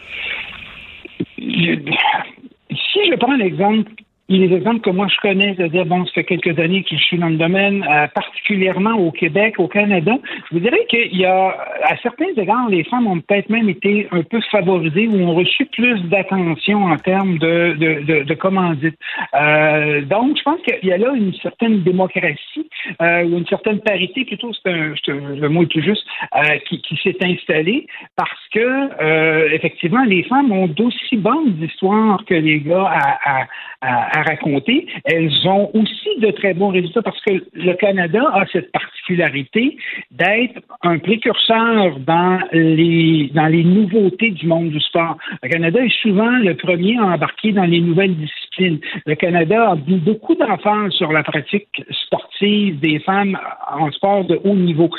Si 1.38 3.00
je 3.10 3.16
prends 3.18 3.36
l'exemple 3.36 3.90
les 4.28 4.54
exemples 4.54 4.80
que 4.80 4.90
moi 4.90 5.06
je 5.08 5.16
connais, 5.20 5.54
c'est-à-dire, 5.56 5.84
bon, 5.84 6.04
ça 6.06 6.12
fait 6.14 6.24
quelques 6.24 6.58
années 6.58 6.82
que 6.82 6.96
je 6.96 7.02
suis 7.02 7.18
dans 7.18 7.28
le 7.28 7.36
domaine, 7.36 7.84
euh, 7.90 8.06
particulièrement 8.08 8.94
au 8.94 9.10
Québec, 9.10 9.56
au 9.58 9.68
Canada, 9.68 10.12
je 10.48 10.54
vous 10.54 10.60
dirais 10.60 10.86
qu'il 10.88 11.16
y 11.16 11.24
a, 11.24 11.48
à 11.82 11.96
certains 12.02 12.32
égards, 12.36 12.68
les 12.68 12.84
femmes 12.84 13.06
ont 13.06 13.20
peut-être 13.20 13.50
même 13.50 13.68
été 13.68 14.08
un 14.12 14.22
peu 14.22 14.40
favorisées 14.50 15.08
ou 15.08 15.16
ont 15.16 15.34
reçu 15.34 15.66
plus 15.66 16.00
d'attention 16.04 16.84
en 16.84 16.96
termes 16.96 17.38
de, 17.38 17.74
de, 17.78 18.22
de, 18.22 18.34
commandite. 18.34 18.96
Euh, 19.34 20.02
donc, 20.02 20.36
je 20.38 20.42
pense 20.42 20.60
qu'il 20.62 20.88
y 20.88 20.92
a 20.92 20.98
là 20.98 21.12
une 21.14 21.34
certaine 21.34 21.82
démocratie 21.82 22.68
euh, 23.00 23.24
ou 23.24 23.38
une 23.38 23.46
certaine 23.46 23.80
parité, 23.80 24.24
plutôt, 24.24 24.52
c'est 24.62 24.72
le 24.72 25.48
mot 25.48 25.62
est 25.62 25.66
plus 25.66 25.82
juste, 25.82 26.06
euh, 26.34 26.58
qui, 26.68 26.80
qui 26.82 26.96
s'est 27.02 27.16
installée 27.22 27.86
parce 28.16 28.30
que, 28.52 29.52
effectivement, 29.54 30.04
les 30.04 30.22
femmes 30.24 30.52
ont 30.52 30.66
d'aussi 30.66 31.16
bonnes 31.16 31.56
histoires 31.62 32.24
que 32.24 32.34
les 32.34 32.60
gars 32.60 32.90
à, 32.90 33.42
à, 33.42 33.46
à 33.80 34.11
raconter, 34.20 34.86
elles 35.04 35.32
ont 35.46 35.70
aussi 35.74 36.20
de 36.20 36.30
très 36.30 36.54
bons 36.54 36.68
résultats 36.68 37.02
parce 37.02 37.20
que 37.22 37.42
le 37.54 37.72
Canada 37.74 38.22
a 38.34 38.44
cette 38.52 38.70
particularité 38.70 39.76
d'être 40.10 40.60
un 40.82 40.98
précurseur 40.98 41.98
dans 42.00 42.38
les, 42.52 43.30
dans 43.34 43.46
les 43.46 43.64
nouveautés 43.64 44.30
du 44.30 44.46
monde 44.46 44.70
du 44.70 44.80
sport. 44.80 45.16
Le 45.42 45.48
Canada 45.48 45.80
est 45.84 46.02
souvent 46.02 46.30
le 46.30 46.54
premier 46.54 46.98
à 46.98 47.04
embarquer 47.04 47.52
dans 47.52 47.64
les 47.64 47.80
nouvelles 47.80 48.16
disciplines. 48.16 48.78
Le 49.06 49.14
Canada 49.14 49.70
a 49.70 49.74
beaucoup 49.74 50.34
d'enfants 50.34 50.90
sur 50.90 51.12
la 51.12 51.22
pratique 51.22 51.82
sportive 52.04 52.80
des 52.80 52.98
femmes 53.00 53.38
en 53.70 53.90
sport 53.92 54.24
de 54.24 54.38
haut 54.44 54.54
niveau 54.54 54.90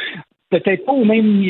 peut-être 0.59 0.85
pas 0.85 0.91
au 0.91 1.05
même 1.05 1.43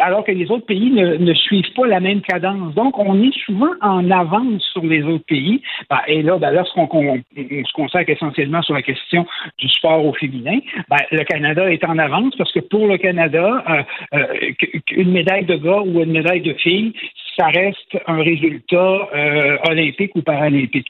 alors 0.00 0.24
que 0.24 0.32
les 0.32 0.50
autres 0.50 0.66
pays 0.66 0.90
ne, 0.90 1.34
suivent 1.34 1.72
pas 1.76 1.86
la 1.86 2.00
même 2.00 2.20
cadence. 2.22 2.74
Donc, 2.74 2.98
on 2.98 3.22
est 3.22 3.34
souvent 3.44 3.72
en 3.80 4.10
avance 4.10 4.62
sur 4.72 4.84
les 4.84 5.02
autres 5.02 5.24
pays. 5.26 5.62
Ben, 5.90 6.00
et 6.06 6.22
là, 6.22 6.38
ben, 6.38 6.50
lorsqu'on 6.50 6.88
se 6.88 7.72
consacre 7.72 8.10
essentiellement 8.10 8.62
sur 8.62 8.74
la 8.74 8.82
question 8.82 9.26
du 9.58 9.68
sport 9.68 10.04
au 10.04 10.12
féminin, 10.14 10.58
ben, 10.88 10.98
le 11.10 11.24
Canada 11.24 11.70
est 11.70 11.84
en 11.84 11.98
avance 11.98 12.34
parce 12.36 12.52
que 12.52 12.60
pour 12.60 12.86
le 12.86 12.98
Canada, 12.98 13.64
euh, 13.68 13.82
euh, 14.14 14.50
une 14.90 15.12
médaille 15.12 15.44
de 15.44 15.56
gars 15.56 15.82
ou 15.84 16.02
une 16.02 16.12
médaille 16.12 16.42
de 16.42 16.54
fille, 16.54 16.92
ça 17.38 17.46
reste 17.46 17.98
un 18.06 18.22
résultat 18.22 19.08
euh, 19.14 19.56
olympique 19.68 20.12
ou 20.14 20.22
paralympique. 20.22 20.88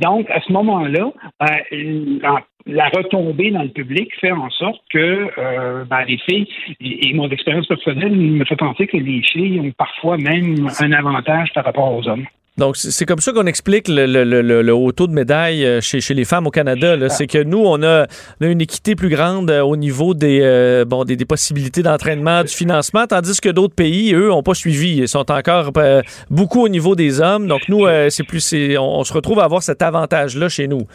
donc, 0.00 0.28
à 0.30 0.40
ce 0.40 0.52
moment-là, 0.52 1.12
ben, 1.40 2.40
la 2.66 2.88
retombée 2.88 3.50
dans 3.50 3.62
le 3.62 3.68
public 3.68 4.10
fait 4.20 4.32
en 4.32 4.50
sorte 4.50 4.80
que 4.92 5.28
euh, 5.38 5.84
ben, 5.84 6.04
les 6.06 6.18
filles, 6.18 6.48
et, 6.80 7.12
mon 7.14 7.30
expérience 7.30 7.66
personnelle 7.66 8.14
me 8.14 8.44
fait 8.44 8.56
penser 8.56 8.86
que 8.86 8.96
les 8.96 9.22
filles 9.22 9.60
ont 9.60 9.72
parfois 9.76 10.16
même 10.16 10.68
un 10.80 10.92
avantage 10.92 11.52
par 11.54 11.64
rapport 11.64 11.92
aux 11.94 12.06
hommes. 12.08 12.26
Donc, 12.58 12.78
c'est 12.78 13.04
comme 13.04 13.20
ça 13.20 13.32
qu'on 13.32 13.44
explique 13.44 13.86
le, 13.86 14.06
le, 14.06 14.40
le, 14.40 14.74
haut 14.74 14.90
taux 14.90 15.06
de 15.06 15.12
médailles 15.12 15.62
euh, 15.62 15.82
chez, 15.82 16.00
chez 16.00 16.14
les 16.14 16.24
femmes 16.24 16.46
au 16.46 16.50
Canada. 16.50 16.96
C'est 17.10 17.26
que 17.26 17.42
nous, 17.42 17.58
on 17.58 17.82
a, 17.82 18.06
une 18.40 18.62
équité 18.62 18.94
plus 18.94 19.10
grande 19.10 19.50
euh, 19.50 19.60
au 19.60 19.76
niveau 19.76 20.14
des, 20.14 20.82
bon, 20.86 21.04
des, 21.04 21.22
possibilités 21.26 21.82
d'entraînement, 21.82 22.42
du 22.44 22.54
financement, 22.54 23.06
tandis 23.06 23.38
que 23.42 23.50
d'autres 23.50 23.74
pays, 23.74 24.14
eux, 24.14 24.28
n'ont 24.28 24.42
pas 24.42 24.54
suivi. 24.54 24.96
Ils 24.96 25.08
sont 25.08 25.30
encore 25.30 25.70
beaucoup 26.30 26.64
au 26.64 26.68
niveau 26.70 26.96
des 26.96 27.20
hommes. 27.20 27.46
Donc, 27.46 27.68
nous, 27.68 27.86
c'est 28.08 28.24
plus, 28.24 28.54
on, 28.78 29.00
on 29.00 29.04
se 29.04 29.12
retrouve 29.12 29.38
à 29.40 29.44
avoir 29.44 29.62
cet 29.62 29.82
avantage-là 29.82 30.48
chez 30.48 30.66
nous. 30.66 30.86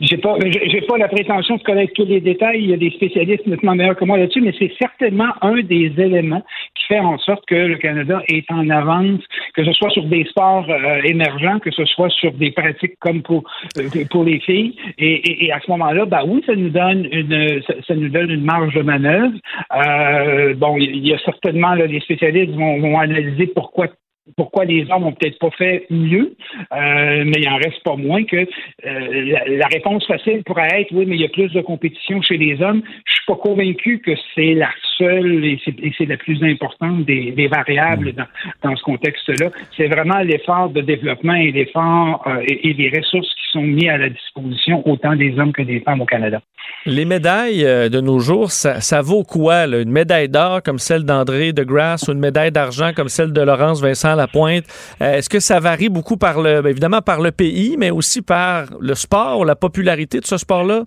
J'ai 0.00 0.16
pas, 0.16 0.34
j'ai 0.40 0.80
pas 0.80 0.96
la 0.96 1.08
prétention 1.08 1.56
de 1.56 1.62
connaître 1.62 1.92
tous 1.94 2.06
les 2.06 2.22
détails. 2.22 2.62
Il 2.62 2.70
y 2.70 2.72
a 2.72 2.78
des 2.78 2.90
spécialistes 2.90 3.46
nettement 3.46 3.74
meilleurs 3.74 3.96
que 3.96 4.06
moi 4.06 4.16
là-dessus, 4.16 4.40
mais 4.40 4.54
c'est 4.58 4.72
certainement 4.78 5.30
un 5.42 5.60
des 5.60 5.92
éléments 5.98 6.42
qui 6.74 6.84
fait 6.86 7.00
en 7.00 7.18
sorte 7.18 7.44
que 7.46 7.54
le 7.54 7.76
Canada 7.76 8.22
est 8.28 8.50
en 8.50 8.70
avance, 8.70 9.20
que 9.54 9.62
ce 9.62 9.72
soit 9.72 9.90
sur 9.90 10.04
des 10.04 10.24
sports 10.24 10.66
euh, 10.70 11.02
émergents, 11.04 11.58
que 11.58 11.70
ce 11.70 11.84
soit 11.84 12.08
sur 12.08 12.32
des 12.32 12.50
pratiques 12.50 12.98
comme 12.98 13.22
pour 13.22 13.44
euh, 13.76 14.04
pour 14.10 14.24
les 14.24 14.40
filles. 14.40 14.74
Et, 14.98 15.44
et, 15.44 15.52
à 15.52 15.60
ce 15.60 15.70
moment-là, 15.72 16.06
bah 16.06 16.22
oui, 16.26 16.42
ça 16.46 16.56
nous 16.56 16.70
donne 16.70 17.06
une 17.12 17.62
ça, 17.86 17.94
nous 17.94 18.08
donne 18.08 18.30
une 18.30 18.44
marge 18.44 18.72
de 18.74 18.82
manœuvre. 18.82 19.34
Euh, 19.74 20.54
bon, 20.54 20.78
il 20.78 21.06
y 21.06 21.12
a 21.12 21.18
certainement 21.18 21.74
là, 21.74 21.86
les 21.86 22.00
spécialistes 22.00 22.54
vont, 22.54 22.80
vont 22.80 22.98
analyser 22.98 23.48
pourquoi 23.48 23.88
pourquoi 24.36 24.64
les 24.64 24.86
hommes 24.90 25.04
ont 25.04 25.12
peut-être 25.12 25.38
pas 25.38 25.50
fait 25.50 25.86
mieux, 25.90 26.34
euh, 26.72 27.24
mais 27.24 27.38
il 27.38 27.48
en 27.48 27.56
reste 27.56 27.82
pas 27.84 27.96
moins 27.96 28.24
que 28.24 28.36
euh, 28.36 29.36
la, 29.46 29.66
réponse 29.66 30.06
facile 30.06 30.42
pourrait 30.44 30.68
être 30.80 30.92
oui, 30.92 31.04
mais 31.06 31.16
il 31.16 31.22
y 31.22 31.24
a 31.24 31.28
plus 31.28 31.52
de 31.52 31.60
compétition 31.60 32.20
chez 32.22 32.36
les 32.36 32.60
hommes. 32.62 32.82
Je 33.04 33.12
suis 33.12 33.24
pas 33.26 33.36
convaincu 33.36 34.00
que 34.00 34.12
c'est 34.34 34.54
la 34.54 34.70
seule 34.98 35.44
et 35.44 35.58
c'est 35.96 36.06
la 36.06 36.16
plus 36.16 36.42
importante 36.42 37.04
des, 37.04 37.48
variables 37.48 38.12
dans, 38.12 38.26
dans 38.62 38.76
ce 38.76 38.82
contexte-là. 38.82 39.50
C'est 39.76 39.88
vraiment 39.88 40.18
l'effort 40.18 40.70
de 40.70 40.80
développement 40.80 41.34
et 41.34 41.52
l'effort 41.52 42.22
euh, 42.26 42.42
et, 42.46 42.72
les 42.72 42.90
ressources 42.96 43.28
qui 43.28 43.52
sont 43.52 43.62
mis 43.62 43.88
à 43.88 43.98
la 43.98 44.08
disposition 44.08 44.86
autant 44.88 45.16
des 45.16 45.38
hommes 45.38 45.52
que 45.52 45.62
des 45.62 45.80
femmes 45.80 46.00
au 46.00 46.06
Canada. 46.06 46.40
Les 46.86 47.04
médailles 47.04 47.62
de 47.62 48.00
nos 48.00 48.20
jours, 48.20 48.50
ça, 48.50 49.02
vaut 49.02 49.24
quoi? 49.24 49.66
Une 49.66 49.90
médaille 49.90 50.28
d'or 50.28 50.62
comme 50.62 50.78
celle 50.78 51.04
d'André 51.04 51.52
de 51.52 51.64
Grasse 51.64 52.08
ou 52.08 52.12
une 52.12 52.20
médaille 52.20 52.52
d'argent 52.52 52.92
comme 52.94 53.08
celle 53.08 53.32
de 53.32 53.40
Laurence 53.40 53.82
Vincent 53.82 54.14
la 54.20 54.28
pointe. 54.28 54.64
Euh, 55.02 55.14
est-ce 55.14 55.28
que 55.28 55.40
ça 55.40 55.60
varie 55.60 55.88
beaucoup 55.88 56.16
par 56.16 56.40
le, 56.40 56.62
ben, 56.62 56.70
évidemment 56.70 57.02
par 57.02 57.20
le 57.20 57.32
pays, 57.32 57.76
mais 57.78 57.90
aussi 57.90 58.22
par 58.22 58.66
le 58.80 58.94
sport, 58.94 59.44
la 59.44 59.56
popularité 59.56 60.20
de 60.20 60.26
ce 60.26 60.36
sport-là? 60.36 60.84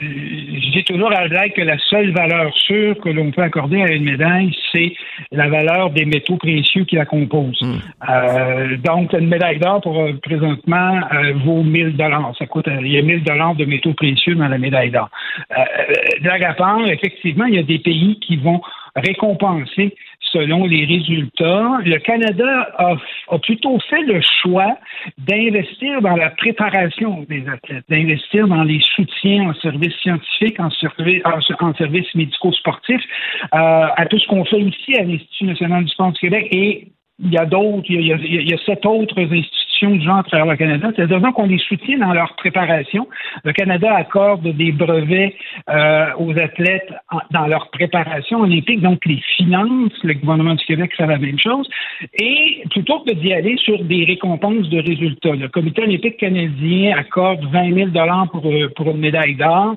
je 0.00 0.70
dis 0.72 0.84
toujours 0.84 1.12
à 1.12 1.20
Adelaide 1.20 1.52
que 1.52 1.62
la 1.62 1.78
seule 1.90 2.12
valeur 2.12 2.54
sûre 2.54 2.98
que 3.00 3.08
l'on 3.08 3.30
peut 3.30 3.42
accorder 3.42 3.82
à 3.82 3.90
une 3.92 4.04
médaille, 4.04 4.54
c'est 4.72 4.92
la 5.32 5.48
valeur 5.48 5.90
des 5.90 6.04
métaux 6.04 6.36
précieux 6.36 6.84
qui 6.84 6.96
la 6.96 7.06
composent. 7.06 7.60
Hmm. 7.62 7.78
Euh, 8.08 8.76
donc, 8.78 9.12
une 9.12 9.28
médaille 9.28 9.58
d'or, 9.58 9.80
pour 9.80 9.98
euh, 10.00 10.12
présentement, 10.22 11.00
euh, 11.12 11.32
vaut 11.44 11.62
1000 11.62 11.96
dollars. 11.96 12.32
Ça 12.38 12.46
coûte, 12.46 12.68
il 12.80 12.92
y 12.92 12.98
a 12.98 13.02
1000 13.02 13.22
dollars 13.22 13.54
de 13.54 13.64
métaux 13.64 13.94
précieux 13.94 14.34
dans 14.34 14.48
la 14.48 14.58
médaille 14.58 14.90
d'or. 14.90 15.08
Euh, 15.56 15.62
blague 16.20 16.44
à 16.44 16.54
part, 16.54 16.86
effectivement, 16.86 17.46
il 17.46 17.54
y 17.54 17.58
a 17.58 17.62
des 17.62 17.78
pays 17.78 18.18
qui 18.20 18.36
vont 18.36 18.60
récompenser 18.94 19.94
selon 20.36 20.66
les 20.66 20.84
résultats. 20.84 21.78
Le 21.84 21.98
Canada 21.98 22.68
a, 22.78 23.38
plutôt 23.38 23.78
fait 23.88 24.02
le 24.02 24.20
choix 24.42 24.76
d'investir 25.18 26.02
dans 26.02 26.16
la 26.16 26.30
préparation 26.30 27.24
des 27.28 27.44
athlètes, 27.48 27.84
d'investir 27.88 28.46
dans 28.48 28.62
les 28.62 28.80
soutiens 28.94 29.50
en 29.50 29.54
services 29.54 29.96
scientifiques, 30.02 30.60
en, 30.60 30.70
service, 30.70 31.22
en, 31.60 31.74
services 31.74 32.14
médico-sportifs, 32.14 33.02
euh, 33.54 33.86
à 33.96 34.06
tout 34.06 34.18
ce 34.18 34.26
qu'on 34.26 34.44
fait 34.44 34.60
ici 34.60 34.96
à 34.96 35.04
l'Institut 35.04 35.44
national 35.44 35.84
du 35.84 35.90
sport 35.90 36.12
du 36.12 36.20
Québec 36.20 36.48
et 36.50 36.88
il 37.18 37.32
y 37.32 37.38
a 37.38 37.46
d'autres, 37.46 37.86
il, 37.88 38.00
il 38.00 38.50
y 38.50 38.52
a 38.52 38.58
sept 38.66 38.84
autres 38.84 39.18
institutions 39.18 39.65
de 39.82 40.00
genre 40.00 40.18
à 40.18 40.22
travers 40.22 40.46
le 40.46 40.56
Canada. 40.56 40.90
C'est-à-dire 40.94 41.32
qu'on 41.34 41.46
les 41.46 41.58
soutient 41.58 41.98
dans 41.98 42.12
leur 42.12 42.34
préparation. 42.36 43.06
Le 43.44 43.52
Canada 43.52 43.94
accorde 43.94 44.46
des 44.46 44.72
brevets 44.72 45.34
euh, 45.68 46.06
aux 46.18 46.36
athlètes 46.38 46.92
dans 47.30 47.46
leur 47.46 47.70
préparation 47.70 48.40
olympique, 48.40 48.80
donc 48.80 49.04
les 49.04 49.20
finances. 49.36 49.92
Le 50.02 50.14
gouvernement 50.14 50.54
du 50.54 50.64
Québec 50.64 50.92
fait 50.96 51.06
la 51.06 51.18
même 51.18 51.38
chose. 51.38 51.68
Et 52.18 52.62
plutôt 52.70 53.00
que 53.00 53.12
d'y 53.12 53.32
aller 53.32 53.56
sur 53.58 53.82
des 53.84 54.04
récompenses 54.04 54.68
de 54.68 54.78
résultats, 54.78 55.34
le 55.34 55.48
Comité 55.48 55.82
olympique 55.82 56.16
canadien 56.16 56.96
accorde 56.96 57.44
20 57.44 57.74
000 57.74 57.90
dollars 57.90 58.28
pour, 58.30 58.46
euh, 58.46 58.68
pour 58.74 58.90
une 58.90 58.98
médaille 58.98 59.34
d'or. 59.34 59.76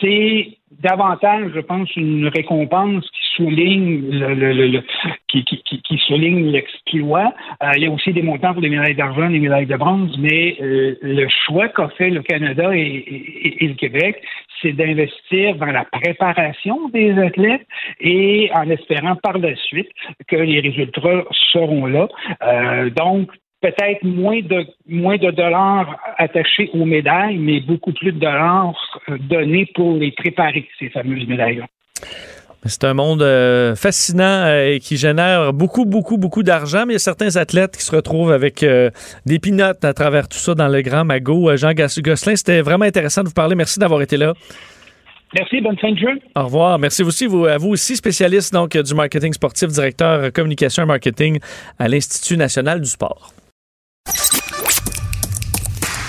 C'est 0.00 0.48
davantage, 0.70 1.52
je 1.54 1.60
pense, 1.60 1.94
une 1.96 2.26
récompense 2.28 3.08
qui 3.10 3.20
souligne 3.36 4.10
le, 4.10 4.34
le, 4.34 4.52
le, 4.52 4.66
le 4.66 4.82
qui, 5.28 5.44
qui, 5.44 5.62
qui, 5.62 5.98
souligne 5.98 6.50
l'exploit. 6.50 7.32
Euh, 7.62 7.70
il 7.76 7.84
y 7.84 7.86
a 7.86 7.90
aussi 7.90 8.12
des 8.12 8.22
montants 8.22 8.52
pour 8.52 8.62
les 8.62 8.68
médailles 8.68 8.94
d'argent, 8.94 9.28
les 9.28 9.38
médailles 9.38 9.66
de 9.66 9.76
bronze, 9.76 10.16
mais 10.18 10.56
euh, 10.60 10.96
le 11.02 11.26
choix 11.28 11.68
qu'a 11.68 11.88
fait 11.90 12.10
le 12.10 12.22
Canada 12.22 12.74
et, 12.74 13.56
et, 13.60 13.68
le 13.68 13.74
Québec, 13.74 14.22
c'est 14.60 14.72
d'investir 14.72 15.54
dans 15.56 15.66
la 15.66 15.84
préparation 15.84 16.88
des 16.88 17.12
athlètes 17.18 17.66
et 18.00 18.50
en 18.54 18.68
espérant 18.70 19.16
par 19.16 19.38
la 19.38 19.54
suite 19.56 19.90
que 20.26 20.36
les 20.36 20.60
résultats 20.60 21.24
seront 21.52 21.86
là. 21.86 22.08
Euh, 22.42 22.90
donc, 22.90 23.30
peut-être 23.66 24.04
moins 24.04 24.40
de 24.40 24.66
moins 24.88 25.16
de 25.16 25.30
dollars 25.30 25.96
attachés 26.18 26.70
aux 26.72 26.84
médailles, 26.84 27.38
mais 27.38 27.60
beaucoup 27.60 27.92
plus 27.92 28.12
de 28.12 28.18
dollars 28.18 28.74
donnés 29.28 29.66
pour 29.74 29.96
les 29.96 30.12
préparer, 30.12 30.68
ces 30.78 30.88
fameuses 30.90 31.26
médailles-là. 31.26 31.66
C'est 32.64 32.84
un 32.84 32.94
monde 32.94 33.22
euh, 33.22 33.76
fascinant 33.76 34.44
euh, 34.44 34.72
et 34.72 34.80
qui 34.80 34.96
génère 34.96 35.52
beaucoup, 35.52 35.84
beaucoup, 35.84 36.16
beaucoup 36.16 36.42
d'argent, 36.42 36.84
mais 36.84 36.94
il 36.94 36.94
y 36.94 36.96
a 36.96 37.00
certains 37.00 37.36
athlètes 37.36 37.76
qui 37.76 37.84
se 37.84 37.94
retrouvent 37.94 38.32
avec 38.32 38.62
euh, 38.62 38.90
des 39.24 39.38
pinottes 39.38 39.84
à 39.84 39.94
travers 39.94 40.28
tout 40.28 40.38
ça 40.38 40.54
dans 40.54 40.66
le 40.66 40.82
grand 40.82 41.04
magot. 41.04 41.56
Jean 41.56 41.72
Gosselin, 41.74 42.34
c'était 42.34 42.62
vraiment 42.62 42.84
intéressant 42.84 43.22
de 43.22 43.28
vous 43.28 43.34
parler. 43.34 43.54
Merci 43.54 43.78
d'avoir 43.78 44.02
été 44.02 44.16
là. 44.16 44.34
Merci, 45.34 45.60
bonne 45.60 45.78
fin 45.78 45.92
de 45.92 45.98
jeu. 45.98 46.18
Au 46.34 46.44
revoir. 46.44 46.78
Merci 46.78 47.02
aussi, 47.02 47.26
vous, 47.26 47.46
à 47.46 47.58
vous 47.58 47.70
aussi, 47.70 47.94
spécialiste 47.94 48.52
donc, 48.52 48.76
du 48.76 48.94
marketing 48.94 49.32
sportif, 49.32 49.68
directeur 49.68 50.32
communication 50.32 50.82
et 50.84 50.86
marketing 50.86 51.38
à 51.78 51.88
l'Institut 51.88 52.36
national 52.36 52.80
du 52.80 52.88
sport. 52.88 53.32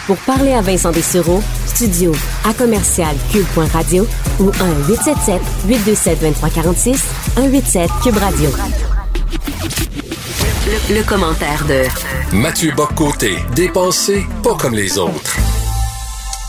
Pour 0.08 0.18
parler 0.20 0.54
à 0.54 0.62
Vincent 0.62 0.92
Dessureau, 0.92 1.44
studio 1.66 2.14
à 2.46 2.54
commercial 2.54 3.14
cube.radio 3.32 4.08
ou 4.40 4.52
1-877-827-2346, 5.68 7.04
187 7.36 7.90
Cube 8.04 8.18
Radio. 8.18 8.50
Le, 10.66 10.96
le, 10.96 11.04
commentaire 11.04 11.66
de 11.66 11.84
Mathieu 12.36 12.72
Boccoté, 12.76 13.36
dépensé 13.54 14.26
pas 14.44 14.56
comme 14.56 14.76
les 14.76 14.98
autres. 14.98 15.36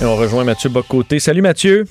Et 0.00 0.04
on 0.04 0.14
rejoint 0.14 0.44
Mathieu 0.44 0.70
Boccoté. 0.70 1.18
Salut 1.18 1.42
Mathieu. 1.42 1.84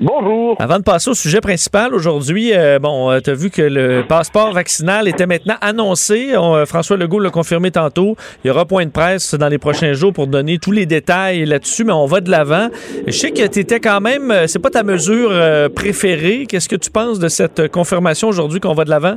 Bonjour. 0.00 0.56
Avant 0.58 0.78
de 0.78 0.82
passer 0.82 1.08
au 1.10 1.14
sujet 1.14 1.40
principal 1.40 1.94
aujourd'hui, 1.94 2.50
euh, 2.52 2.80
bon, 2.80 3.12
euh, 3.12 3.20
tu 3.20 3.30
as 3.30 3.34
vu 3.34 3.48
que 3.48 3.62
le 3.62 4.02
passeport 4.02 4.52
vaccinal 4.52 5.06
était 5.06 5.26
maintenant 5.26 5.54
annoncé. 5.60 6.36
On, 6.36 6.56
euh, 6.56 6.64
François 6.64 6.96
Legault 6.96 7.20
l'a 7.20 7.30
confirmé 7.30 7.70
tantôt. 7.70 8.16
Il 8.42 8.48
y 8.48 8.50
aura 8.50 8.64
point 8.64 8.86
de 8.86 8.90
presse 8.90 9.36
dans 9.36 9.48
les 9.48 9.58
prochains 9.58 9.92
jours 9.92 10.12
pour 10.12 10.26
donner 10.26 10.58
tous 10.58 10.72
les 10.72 10.84
détails 10.84 11.44
là-dessus, 11.44 11.84
mais 11.84 11.92
on 11.92 12.06
va 12.06 12.20
de 12.20 12.30
l'avant. 12.30 12.70
Je 13.06 13.12
sais 13.12 13.30
que 13.30 13.46
tu 13.46 13.60
étais 13.60 13.78
quand 13.78 14.00
même, 14.00 14.32
c'est 14.46 14.58
pas 14.58 14.70
ta 14.70 14.82
mesure 14.82 15.30
préférée. 15.74 16.46
Qu'est-ce 16.48 16.68
que 16.68 16.76
tu 16.76 16.90
penses 16.90 17.20
de 17.20 17.28
cette 17.28 17.70
confirmation 17.70 18.28
aujourd'hui 18.28 18.58
qu'on 18.58 18.74
va 18.74 18.84
de 18.84 18.90
l'avant? 18.90 19.16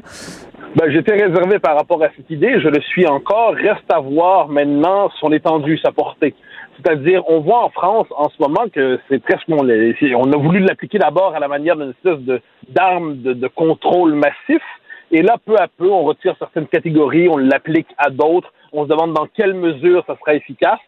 Ben, 0.75 0.91
j'étais 0.91 1.13
réservé 1.13 1.57
par 1.57 1.75
rapport 1.75 2.03
à 2.03 2.09
cette 2.15 2.29
idée. 2.29 2.61
Je 2.61 2.67
le 2.67 2.79
suis 2.81 3.07
encore. 3.07 3.53
Reste 3.55 3.89
à 3.89 3.99
voir 3.99 4.47
maintenant 4.47 5.09
son 5.19 5.31
étendue, 5.31 5.79
sa 5.83 5.91
portée. 5.91 6.35
C'est-à-dire, 6.77 7.23
on 7.27 7.39
voit 7.39 7.63
en 7.63 7.69
France 7.69 8.07
en 8.15 8.29
ce 8.29 8.35
moment 8.39 8.67
que 8.71 8.99
c'est 9.09 9.21
presque 9.21 9.47
on, 9.49 9.67
a 9.67 10.37
voulu 10.37 10.59
l'appliquer 10.59 10.99
d'abord 10.99 11.33
à 11.35 11.39
la 11.39 11.47
manière 11.47 11.75
d'une 11.75 11.89
espèce 11.89 12.19
de 12.19 12.41
d'arme 12.69 13.21
de, 13.21 13.33
de, 13.33 13.47
contrôle 13.47 14.13
massif, 14.13 14.61
et 15.11 15.21
là, 15.21 15.37
peu 15.43 15.55
à 15.57 15.67
peu, 15.67 15.89
on 15.89 16.03
retire 16.03 16.35
certaines 16.37 16.67
catégories, 16.67 17.29
on 17.29 17.37
l'applique 17.37 17.87
à 17.97 18.09
d'autres. 18.09 18.51
On 18.73 18.83
se 18.83 18.89
demande 18.89 19.13
dans 19.13 19.25
quelle 19.25 19.53
mesure 19.53 20.03
ça 20.05 20.17
sera 20.19 20.35
efficace, 20.35 20.79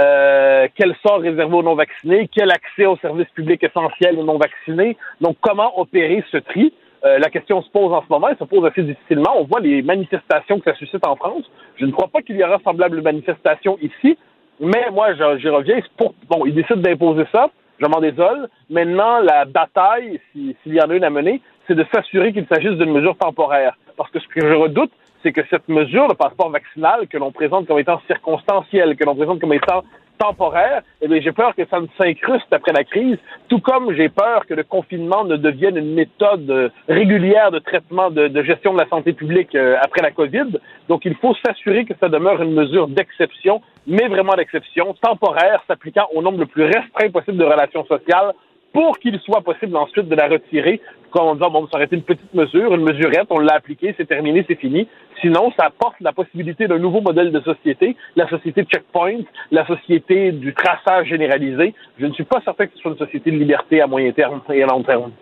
euh, 0.00 0.66
quel 0.74 0.94
sort 1.06 1.20
réservé 1.20 1.54
aux 1.54 1.62
non-vaccinés, 1.62 2.30
quel 2.34 2.50
accès 2.50 2.86
aux 2.86 2.96
services 2.96 3.28
publics 3.34 3.62
essentiels 3.62 4.18
aux 4.18 4.24
non-vaccinés. 4.24 4.96
Donc, 5.20 5.36
comment 5.42 5.78
opérer 5.78 6.24
ce 6.32 6.38
tri? 6.38 6.72
Euh, 7.04 7.18
la 7.18 7.28
question 7.28 7.62
se 7.62 7.70
pose 7.70 7.92
en 7.92 8.02
ce 8.02 8.06
moment, 8.08 8.28
elle 8.28 8.38
se 8.38 8.44
pose 8.44 8.64
assez 8.64 8.82
difficilement. 8.82 9.34
On 9.36 9.44
voit 9.44 9.60
les 9.60 9.82
manifestations 9.82 10.58
que 10.58 10.70
ça 10.70 10.76
suscite 10.76 11.06
en 11.06 11.14
France. 11.16 11.44
Je 11.76 11.84
ne 11.84 11.92
crois 11.92 12.08
pas 12.08 12.22
qu'il 12.22 12.36
y 12.36 12.42
aura 12.42 12.58
semblable 12.64 13.02
manifestation 13.02 13.78
ici, 13.80 14.18
mais 14.60 14.90
moi, 14.92 15.14
j'y 15.14 15.48
reviens. 15.48 15.80
Bon, 16.28 16.44
ils 16.46 16.54
décident 16.54 16.80
d'imposer 16.80 17.24
ça. 17.32 17.48
Je 17.80 17.86
m'en 17.86 18.00
désole. 18.00 18.48
Maintenant, 18.70 19.20
la 19.20 19.44
bataille, 19.44 20.20
s'il 20.32 20.74
y 20.74 20.80
en 20.80 20.90
a 20.90 20.94
une 20.94 21.04
à 21.04 21.10
mener, 21.10 21.40
c'est 21.66 21.74
de 21.74 21.86
s'assurer 21.92 22.32
qu'il 22.32 22.46
s'agisse 22.46 22.72
d'une 22.72 22.92
mesure 22.92 23.16
temporaire. 23.16 23.76
Parce 23.96 24.10
que 24.10 24.18
ce 24.18 24.26
que 24.28 24.40
je 24.40 24.54
redoute, 24.54 24.90
c'est 25.22 25.32
que 25.32 25.42
cette 25.50 25.68
mesure, 25.68 26.08
le 26.08 26.14
passeport 26.14 26.50
vaccinal, 26.50 27.06
que 27.08 27.18
l'on 27.18 27.30
présente 27.30 27.66
comme 27.66 27.78
étant 27.78 28.00
circonstanciel, 28.06 28.96
que 28.96 29.04
l'on 29.04 29.14
présente 29.14 29.40
comme 29.40 29.52
étant 29.52 29.84
temporaire, 30.18 30.82
eh 31.00 31.08
bien, 31.08 31.20
j'ai 31.20 31.32
peur 31.32 31.54
que 31.54 31.64
ça 31.66 31.80
ne 31.80 31.86
s'incruste 31.96 32.52
après 32.52 32.72
la 32.72 32.84
crise, 32.84 33.18
tout 33.48 33.60
comme 33.60 33.94
j'ai 33.94 34.08
peur 34.08 34.46
que 34.46 34.54
le 34.54 34.64
confinement 34.64 35.24
ne 35.24 35.36
devienne 35.36 35.76
une 35.76 35.94
méthode 35.94 36.50
euh, 36.50 36.68
régulière 36.88 37.50
de 37.50 37.58
traitement 37.58 38.10
de, 38.10 38.42
gestion 38.42 38.74
de 38.74 38.78
la 38.78 38.88
santé 38.88 39.12
publique 39.12 39.54
euh, 39.54 39.76
après 39.82 40.02
la 40.02 40.10
COVID. 40.10 40.58
Donc, 40.88 41.04
il 41.04 41.14
faut 41.16 41.34
s'assurer 41.46 41.84
que 41.84 41.94
ça 42.00 42.08
demeure 42.08 42.42
une 42.42 42.54
mesure 42.54 42.88
d'exception, 42.88 43.62
mais 43.86 44.08
vraiment 44.08 44.34
d'exception, 44.34 44.94
temporaire, 45.00 45.62
s'appliquant 45.66 46.06
au 46.14 46.22
nombre 46.22 46.38
le 46.38 46.46
plus 46.46 46.64
restreint 46.64 47.10
possible 47.10 47.38
de 47.38 47.44
relations 47.44 47.84
sociales 47.86 48.32
pour 48.72 48.98
qu'il 48.98 49.18
soit 49.20 49.40
possible 49.40 49.76
ensuite 49.76 50.08
de 50.08 50.14
la 50.14 50.28
retirer, 50.28 50.80
comme 51.10 51.26
en 51.26 51.34
disant, 51.34 51.50
bon, 51.50 51.66
ça 51.68 51.76
aurait 51.76 51.86
été 51.86 51.96
une 51.96 52.02
petite 52.02 52.32
mesure, 52.34 52.74
une 52.74 52.82
mesurette, 52.82 53.26
on 53.30 53.38
l'a 53.38 53.54
appliquée, 53.54 53.94
c'est 53.96 54.06
terminé, 54.06 54.44
c'est 54.46 54.58
fini. 54.58 54.88
Sinon, 55.20 55.52
ça 55.58 55.66
apporte 55.66 55.96
la 56.00 56.12
possibilité 56.12 56.68
d'un 56.68 56.78
nouveau 56.78 57.00
modèle 57.00 57.32
de 57.32 57.40
société, 57.40 57.96
la 58.14 58.28
société 58.28 58.64
checkpoint, 58.64 59.20
la 59.50 59.66
société 59.66 60.32
du 60.32 60.54
traçage 60.54 61.08
généralisé. 61.08 61.74
Je 61.98 62.06
ne 62.06 62.12
suis 62.12 62.24
pas 62.24 62.40
certain 62.44 62.66
que 62.66 62.72
ce 62.74 62.80
soit 62.80 62.92
une 62.92 62.98
société 62.98 63.30
de 63.30 63.36
liberté 63.36 63.80
à 63.80 63.86
moyen 63.86 64.12
terme 64.12 64.40
et 64.52 64.62
à 64.62 64.66
long 64.66 64.82
terme. 64.82 65.12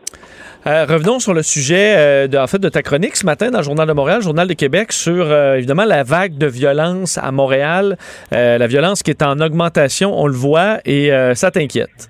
Euh, 0.67 0.85
revenons 0.85 1.21
sur 1.21 1.33
le 1.33 1.43
sujet 1.43 1.95
euh, 1.97 2.27
de, 2.27 2.37
en 2.37 2.49
fait, 2.49 2.59
de 2.59 2.69
ta 2.69 2.83
chronique 2.83 3.15
ce 3.17 3.25
matin 3.25 3.51
dans 3.51 3.59
le 3.59 3.65
Journal 3.65 3.87
de 3.87 3.93
Montréal, 3.93 4.21
Journal 4.21 4.49
de 4.49 4.55
Québec, 4.55 4.91
sur 4.91 5.31
euh, 5.31 5.57
évidemment 5.57 5.85
la 5.85 6.03
vague 6.03 6.37
de 6.37 6.47
violence 6.47 7.19
à 7.19 7.31
Montréal, 7.31 7.97
la 8.33 8.67
violence 8.67 9.03
qui 9.03 9.11
est 9.11 9.23
en 9.23 9.41
augmentation, 9.41 10.13
on 10.19 10.27
le 10.27 10.35
voit, 10.35 10.79
et 10.85 11.11
ça 11.35 11.51
t'inquiète. 11.51 12.09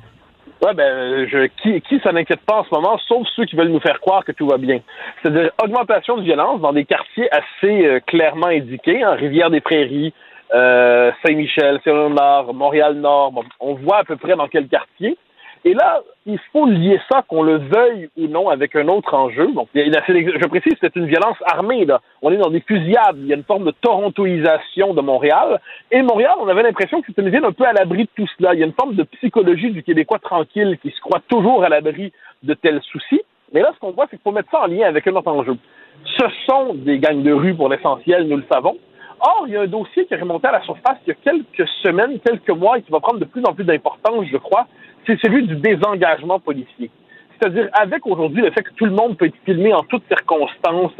Ouais, 0.63 0.73
ben, 0.73 1.29
je, 1.29 1.47
qui, 1.63 1.81
qui 1.83 2.01
ça 2.01 2.13
n'inquiète 2.13 2.41
pas 2.41 2.61
en 2.61 2.65
ce 2.65 2.75
moment, 2.75 2.99
sauf 3.07 3.27
ceux 3.37 3.45
qui 3.45 3.57
veulent 3.57 3.69
nous 3.69 3.81
faire 3.81 4.01
croire 4.01 4.25
que 4.25 4.33
tout 4.33 4.47
va 4.47 4.57
bien. 4.57 4.81
C'est-à-dire 5.23 5.51
augmentation 5.63 6.17
de 6.17 6.23
violence 6.23 6.61
dans 6.61 6.73
des 6.73 6.87
quartiers 6.87 7.29
assez 7.31 7.87
euh, 7.87 8.01
clairement 8.01 8.47
indiqués, 8.47 9.05
en 9.05 9.15
Rivière-des-Prairies, 9.15 10.15
euh, 10.55 11.13
Saint-Michel, 11.25 11.81
Saint-Léonard, 11.85 12.55
Montréal-Nord. 12.55 13.33
Bon, 13.33 13.45
on 13.61 13.75
voit 13.75 13.99
à 13.99 14.05
peu 14.05 14.17
près 14.17 14.35
dans 14.35 14.49
quel 14.49 14.67
quartier. 14.69 15.19
Et 15.65 15.75
là, 15.75 16.03
il 16.27 16.39
faut 16.53 16.67
lier 16.67 17.01
ça, 17.11 17.25
qu'on 17.27 17.43
le 17.43 17.59
veuille 17.59 18.09
ou 18.17 18.27
non, 18.29 18.49
avec 18.49 18.77
un 18.77 18.89
autre 18.89 19.15
enjeu. 19.15 19.53
Donc, 19.53 19.69
je 19.75 20.47
précise, 20.47 20.75
c'est 20.81 20.95
une 20.97 21.07
violence 21.07 21.37
armée. 21.45 21.85
Là. 21.85 22.01
On 22.23 22.31
est 22.31 22.37
dans 22.37 22.51
des 22.51 22.61
fusillades. 22.61 23.17
Il 23.19 23.27
y 23.27 23.33
a 23.33 23.37
une 23.37 23.45
forme 23.45 23.65
de 23.65 23.71
torontoisation 23.71 24.95
de 24.95 25.01
Montréal. 25.01 25.61
Et 25.91 26.03
Montréal, 26.03 26.35
on 26.41 26.49
avait 26.49 26.63
l'impression 26.63 27.01
que 27.01 27.07
c'était 27.09 27.23
une 27.23 27.31
ville 27.31 27.45
un 27.45 27.53
peu 27.53 27.65
à 27.65 27.73
l'abri 27.73 28.05
de 28.05 28.11
tout 28.15 28.29
cela. 28.37 28.55
Il 28.55 28.61
y 28.61 28.63
a 28.63 28.67
une 28.67 28.75
forme 28.75 28.95
de 28.95 29.03
psychologie 29.05 29.71
du 29.71 29.83
Québécois 29.83 30.19
tranquille 30.19 30.79
qui 30.83 30.91
se 30.91 31.01
croit 31.01 31.23
toujours 31.29 31.65
à 31.65 31.69
l'abri 31.69 32.13
de 32.43 32.55
tels 32.55 32.81
soucis. 32.83 33.23
Mais 33.53 33.61
là, 33.61 33.73
ce 33.75 33.81
qu'on 33.81 33.93
voit, 33.93 34.07
c'est 34.11 34.17
qu'il 34.17 34.25
faut 34.25 34.33
mettre 34.33 34.51
ça 34.51 34.63
en 34.63 34.67
lien 34.67 34.87
avec 34.87 35.07
un 35.07 35.15
autre 35.15 35.29
enjeu. 35.29 35.57
Ce 36.05 36.25
sont 36.49 36.75
des 36.75 36.99
gangs 36.99 37.23
de 37.23 37.33
rue 37.33 37.55
pour 37.55 37.69
l'essentiel, 37.69 38.29
nous 38.29 38.37
le 38.37 38.45
savons. 38.51 38.77
Or, 39.27 39.45
il 39.49 39.55
y 39.55 39.57
a 39.57 39.63
un 39.63 39.67
dossier 39.67 40.07
qui 40.07 40.15
est 40.15 40.21
remonté 40.21 40.47
à 40.47 40.53
la 40.53 40.63
surface 40.63 40.99
il 41.05 41.09
y 41.09 41.11
a 41.11 41.15
quelques 41.15 41.69
semaines, 41.83 42.21
quelques 42.21 42.51
mois, 42.51 42.79
et 42.79 42.83
qui 42.83 42.93
va 42.93 43.01
prendre 43.01 43.19
de 43.19 43.25
plus 43.25 43.43
en 43.45 43.55
plus 43.55 43.65
d'importance, 43.65 44.25
je 44.31 44.37
crois, 44.37 44.69
c'est 45.05 45.19
celui 45.21 45.45
du 45.49 45.57
désengagement 45.57 46.39
policier. 46.39 46.91
C'est-à-dire, 47.33 47.69
avec 47.73 48.07
aujourd'hui 48.07 48.43
le 48.43 48.53
fait 48.53 48.63
que 48.63 48.73
tout 48.75 48.85
le 48.85 48.93
monde 48.93 49.17
peut 49.17 49.27
être 49.27 49.37
filmé 49.45 49.75
en 49.75 49.83
toutes 49.83 50.05
circonstances, 50.07 50.93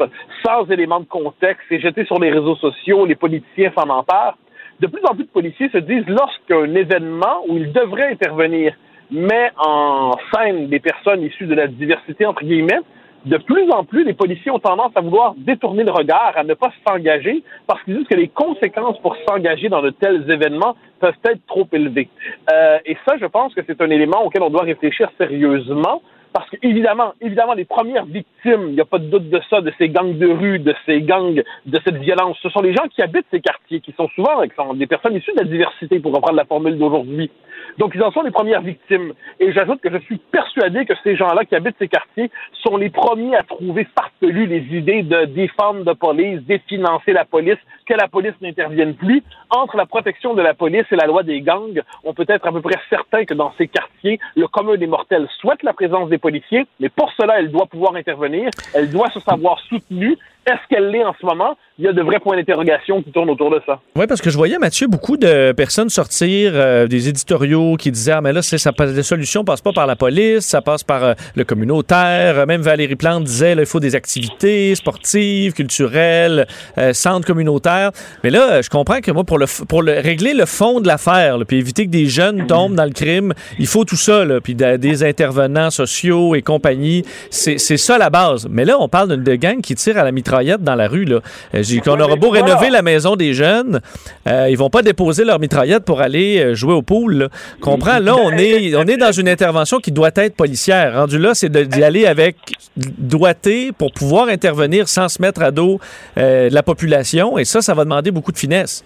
sans 0.45 0.69
éléments 0.69 0.99
de 0.99 1.05
contexte, 1.05 1.71
et 1.71 1.79
jeté 1.79 2.03
sur 2.03 2.19
les 2.19 2.29
réseaux 2.29 2.57
sociaux, 2.57 3.05
les 3.05 3.15
politiciens 3.15 3.71
s'en 3.77 3.89
emparent, 3.89 4.37
de 4.81 4.87
plus 4.87 5.01
en 5.05 5.15
plus 5.15 5.23
de 5.23 5.29
policiers 5.29 5.69
se 5.69 5.77
disent, 5.77 6.07
lorsqu'un 6.07 6.75
événement 6.75 7.43
où 7.47 7.57
ils 7.57 7.71
devraient 7.71 8.11
intervenir 8.11 8.75
met 9.09 9.51
en 9.57 10.11
scène 10.33 10.67
des 10.67 10.79
personnes 10.79 11.23
issues 11.23 11.47
de 11.47 11.55
la 11.55 11.67
diversité, 11.67 12.25
entre 12.25 12.43
guillemets, 12.43 12.81
de 13.27 13.37
plus 13.37 13.69
en 13.71 13.83
plus, 13.83 14.03
les 14.03 14.13
policiers 14.13 14.51
ont 14.51 14.59
tendance 14.59 14.91
à 14.95 15.01
vouloir 15.01 15.35
détourner 15.37 15.83
le 15.83 15.91
regard, 15.91 16.33
à 16.35 16.43
ne 16.43 16.53
pas 16.53 16.71
s'engager, 16.87 17.43
parce 17.67 17.83
qu'ils 17.83 17.97
disent 17.97 18.07
que 18.07 18.15
les 18.15 18.29
conséquences 18.29 18.99
pour 18.99 19.15
s'engager 19.27 19.69
dans 19.69 19.81
de 19.81 19.89
tels 19.89 20.29
événements 20.29 20.75
peuvent 20.99 21.13
être 21.25 21.45
trop 21.47 21.67
élevées. 21.71 22.09
Euh, 22.51 22.79
et 22.85 22.97
ça, 23.07 23.15
je 23.19 23.25
pense 23.25 23.53
que 23.53 23.61
c'est 23.67 23.81
un 23.81 23.89
élément 23.89 24.23
auquel 24.23 24.41
on 24.41 24.49
doit 24.49 24.63
réfléchir 24.63 25.09
sérieusement. 25.17 26.01
Parce 26.33 26.49
qu'évidemment, 26.49 27.13
évidemment, 27.21 27.53
les 27.53 27.65
premières 27.65 28.05
victimes, 28.05 28.67
il 28.67 28.73
n'y 28.73 28.81
a 28.81 28.85
pas 28.85 28.99
de 28.99 29.05
doute 29.05 29.29
de 29.29 29.41
ça, 29.49 29.61
de 29.61 29.73
ces 29.77 29.89
gangs 29.89 30.17
de 30.17 30.27
rue, 30.27 30.59
de 30.59 30.75
ces 30.85 31.01
gangs, 31.01 31.41
de 31.65 31.79
cette 31.83 31.97
violence, 31.97 32.37
ce 32.43 32.49
sont 32.49 32.61
les 32.61 32.73
gens 32.73 32.87
qui 32.93 33.01
habitent 33.01 33.25
ces 33.31 33.41
quartiers, 33.41 33.79
qui 33.79 33.91
sont 33.93 34.07
souvent 34.09 34.43
des 34.75 34.87
personnes 34.87 35.15
issues 35.15 35.31
de 35.31 35.39
la 35.39 35.45
diversité, 35.47 35.99
pour 35.99 36.13
reprendre 36.13 36.35
la 36.35 36.45
formule 36.45 36.77
d'aujourd'hui. 36.77 37.31
Donc, 37.77 37.93
ils 37.95 38.03
en 38.03 38.11
sont 38.11 38.21
les 38.21 38.31
premières 38.31 38.61
victimes. 38.61 39.13
Et 39.39 39.51
j'ajoute 39.53 39.81
que 39.81 39.91
je 39.91 39.97
suis 39.99 40.17
persuadé 40.17 40.85
que 40.85 40.93
ces 41.03 41.15
gens-là 41.15 41.45
qui 41.45 41.55
habitent 41.55 41.75
ces 41.79 41.87
quartiers 41.87 42.31
sont 42.63 42.77
les 42.77 42.89
premiers 42.89 43.35
à 43.35 43.43
trouver 43.43 43.87
farfelues 43.95 44.47
les 44.47 44.77
idées 44.77 45.03
de 45.03 45.25
défendre 45.25 45.83
la 45.85 45.95
police, 45.95 46.41
définancer 46.41 47.13
la 47.13 47.25
police, 47.25 47.57
que 47.85 47.93
la 47.93 48.07
police 48.07 48.33
n'intervienne 48.41 48.95
plus. 48.95 49.23
Entre 49.49 49.77
la 49.77 49.85
protection 49.85 50.33
de 50.33 50.41
la 50.41 50.53
police 50.53 50.85
et 50.91 50.95
la 50.95 51.05
loi 51.05 51.23
des 51.23 51.41
gangs, 51.41 51.81
on 52.03 52.13
peut 52.13 52.25
être 52.27 52.47
à 52.47 52.51
peu 52.51 52.61
près 52.61 52.79
certain 52.89 53.25
que 53.25 53.33
dans 53.33 53.53
ces 53.57 53.67
quartiers, 53.67 54.19
le 54.35 54.47
commun 54.47 54.75
des 54.75 54.87
mortels 54.87 55.27
souhaite 55.39 55.63
la 55.63 55.73
présence 55.73 56.09
des 56.09 56.17
policiers, 56.17 56.65
mais 56.79 56.89
pour 56.89 57.11
cela, 57.13 57.39
elle 57.39 57.51
doit 57.51 57.65
pouvoir 57.65 57.95
intervenir, 57.95 58.49
elle 58.73 58.89
doit 58.89 59.09
se 59.09 59.19
savoir 59.19 59.59
soutenue, 59.61 60.17
est-ce 60.47 60.67
qu'elle 60.69 60.89
l'est 60.89 61.03
en 61.03 61.13
ce 61.19 61.25
moment? 61.25 61.57
Il 61.77 61.85
y 61.85 61.87
a 61.87 61.93
de 61.93 62.01
vrais 62.01 62.19
points 62.19 62.37
d'interrogation 62.37 63.03
qui 63.03 63.11
tournent 63.11 63.29
autour 63.29 63.51
de 63.51 63.61
ça. 63.65 63.79
Oui, 63.95 64.07
parce 64.07 64.21
que 64.21 64.29
je 64.29 64.37
voyais, 64.37 64.57
Mathieu, 64.57 64.87
beaucoup 64.87 65.17
de 65.17 65.51
personnes 65.51 65.89
sortir 65.89 66.51
euh, 66.55 66.87
des 66.87 67.09
éditoriaux 67.09 67.75
qui 67.75 67.91
disaient 67.91 68.13
Ah, 68.13 68.21
mais 68.21 68.33
là, 68.33 68.41
ça, 68.41 68.71
les 68.79 69.03
solutions 69.03 69.43
passent 69.43 69.61
pas 69.61 69.73
par 69.73 69.85
la 69.85 69.95
police, 69.95 70.45
ça 70.45 70.61
passe 70.61 70.83
par 70.83 71.03
euh, 71.03 71.13
le 71.35 71.43
communautaire. 71.43 72.47
Même 72.47 72.61
Valérie 72.61 72.95
Plante 72.95 73.25
disait 73.25 73.53
il 73.57 73.65
faut 73.65 73.79
des 73.79 73.93
activités 73.93 74.73
sportives, 74.75 75.53
culturelles, 75.53 76.47
euh, 76.77 76.93
centres 76.93 77.27
communautaires. 77.27 77.91
Mais 78.23 78.29
là, 78.29 78.61
je 78.61 78.69
comprends 78.69 79.01
que 79.01 79.11
moi, 79.11 79.25
pour, 79.25 79.37
le, 79.37 79.45
pour 79.67 79.83
le, 79.83 79.99
régler 79.99 80.33
le 80.33 80.45
fond 80.45 80.79
de 80.79 80.87
l'affaire, 80.87 81.37
puis 81.47 81.57
éviter 81.57 81.85
que 81.85 81.91
des 81.91 82.05
jeunes 82.05 82.47
tombent 82.47 82.75
dans 82.75 82.85
le 82.85 82.91
crime, 82.91 83.33
il 83.59 83.67
faut 83.67 83.83
tout 83.83 83.97
ça, 83.97 84.23
puis 84.41 84.55
des 84.55 85.03
intervenants 85.03 85.69
sociaux 85.69 86.35
et 86.35 86.41
compagnie. 86.41 87.03
C'est 87.29 87.57
ça 87.57 87.97
la 87.97 88.09
base. 88.09 88.47
Mais 88.49 88.65
là, 88.65 88.77
on 88.79 88.87
parle 88.87 89.21
de 89.21 89.35
gang 89.35 89.61
qui 89.61 89.75
tire 89.75 89.97
à 89.97 90.03
la 90.03 90.11
mitraille 90.11 90.36
dans 90.59 90.75
la 90.75 90.87
rue. 90.87 91.05
Là. 91.05 91.19
Euh, 91.55 91.63
qu'on 91.83 91.99
aura 91.99 92.15
beau 92.15 92.29
rénover 92.29 92.69
la 92.69 92.81
maison 92.81 93.15
des 93.15 93.33
jeunes, 93.33 93.81
euh, 94.27 94.47
ils 94.49 94.57
vont 94.57 94.69
pas 94.69 94.81
déposer 94.81 95.23
leur 95.23 95.39
mitraillette 95.39 95.83
pour 95.83 96.01
aller 96.01 96.39
euh, 96.39 96.55
jouer 96.55 96.73
au 96.73 96.81
pool. 96.81 97.29
Comprends? 97.61 97.99
Là, 97.99 98.15
on 98.15 98.31
est, 98.31 98.75
on 98.75 98.83
est 98.83 98.97
dans 98.97 99.11
une 99.11 99.29
intervention 99.29 99.79
qui 99.79 99.91
doit 99.91 100.11
être 100.15 100.35
policière. 100.35 100.95
Rendu 100.95 101.19
là, 101.19 101.33
c'est 101.33 101.51
d'y 101.51 101.83
aller 101.83 102.05
avec 102.05 102.35
doigté 102.75 103.71
pour 103.71 103.91
pouvoir 103.91 104.29
intervenir 104.29 104.87
sans 104.87 105.09
se 105.09 105.21
mettre 105.21 105.41
à 105.41 105.51
dos 105.51 105.79
la 106.15 106.63
population. 106.63 107.37
Et 107.37 107.45
ça, 107.45 107.61
ça 107.61 107.73
va 107.73 107.83
demander 107.83 108.11
beaucoup 108.11 108.31
de 108.31 108.37
finesse. 108.37 108.83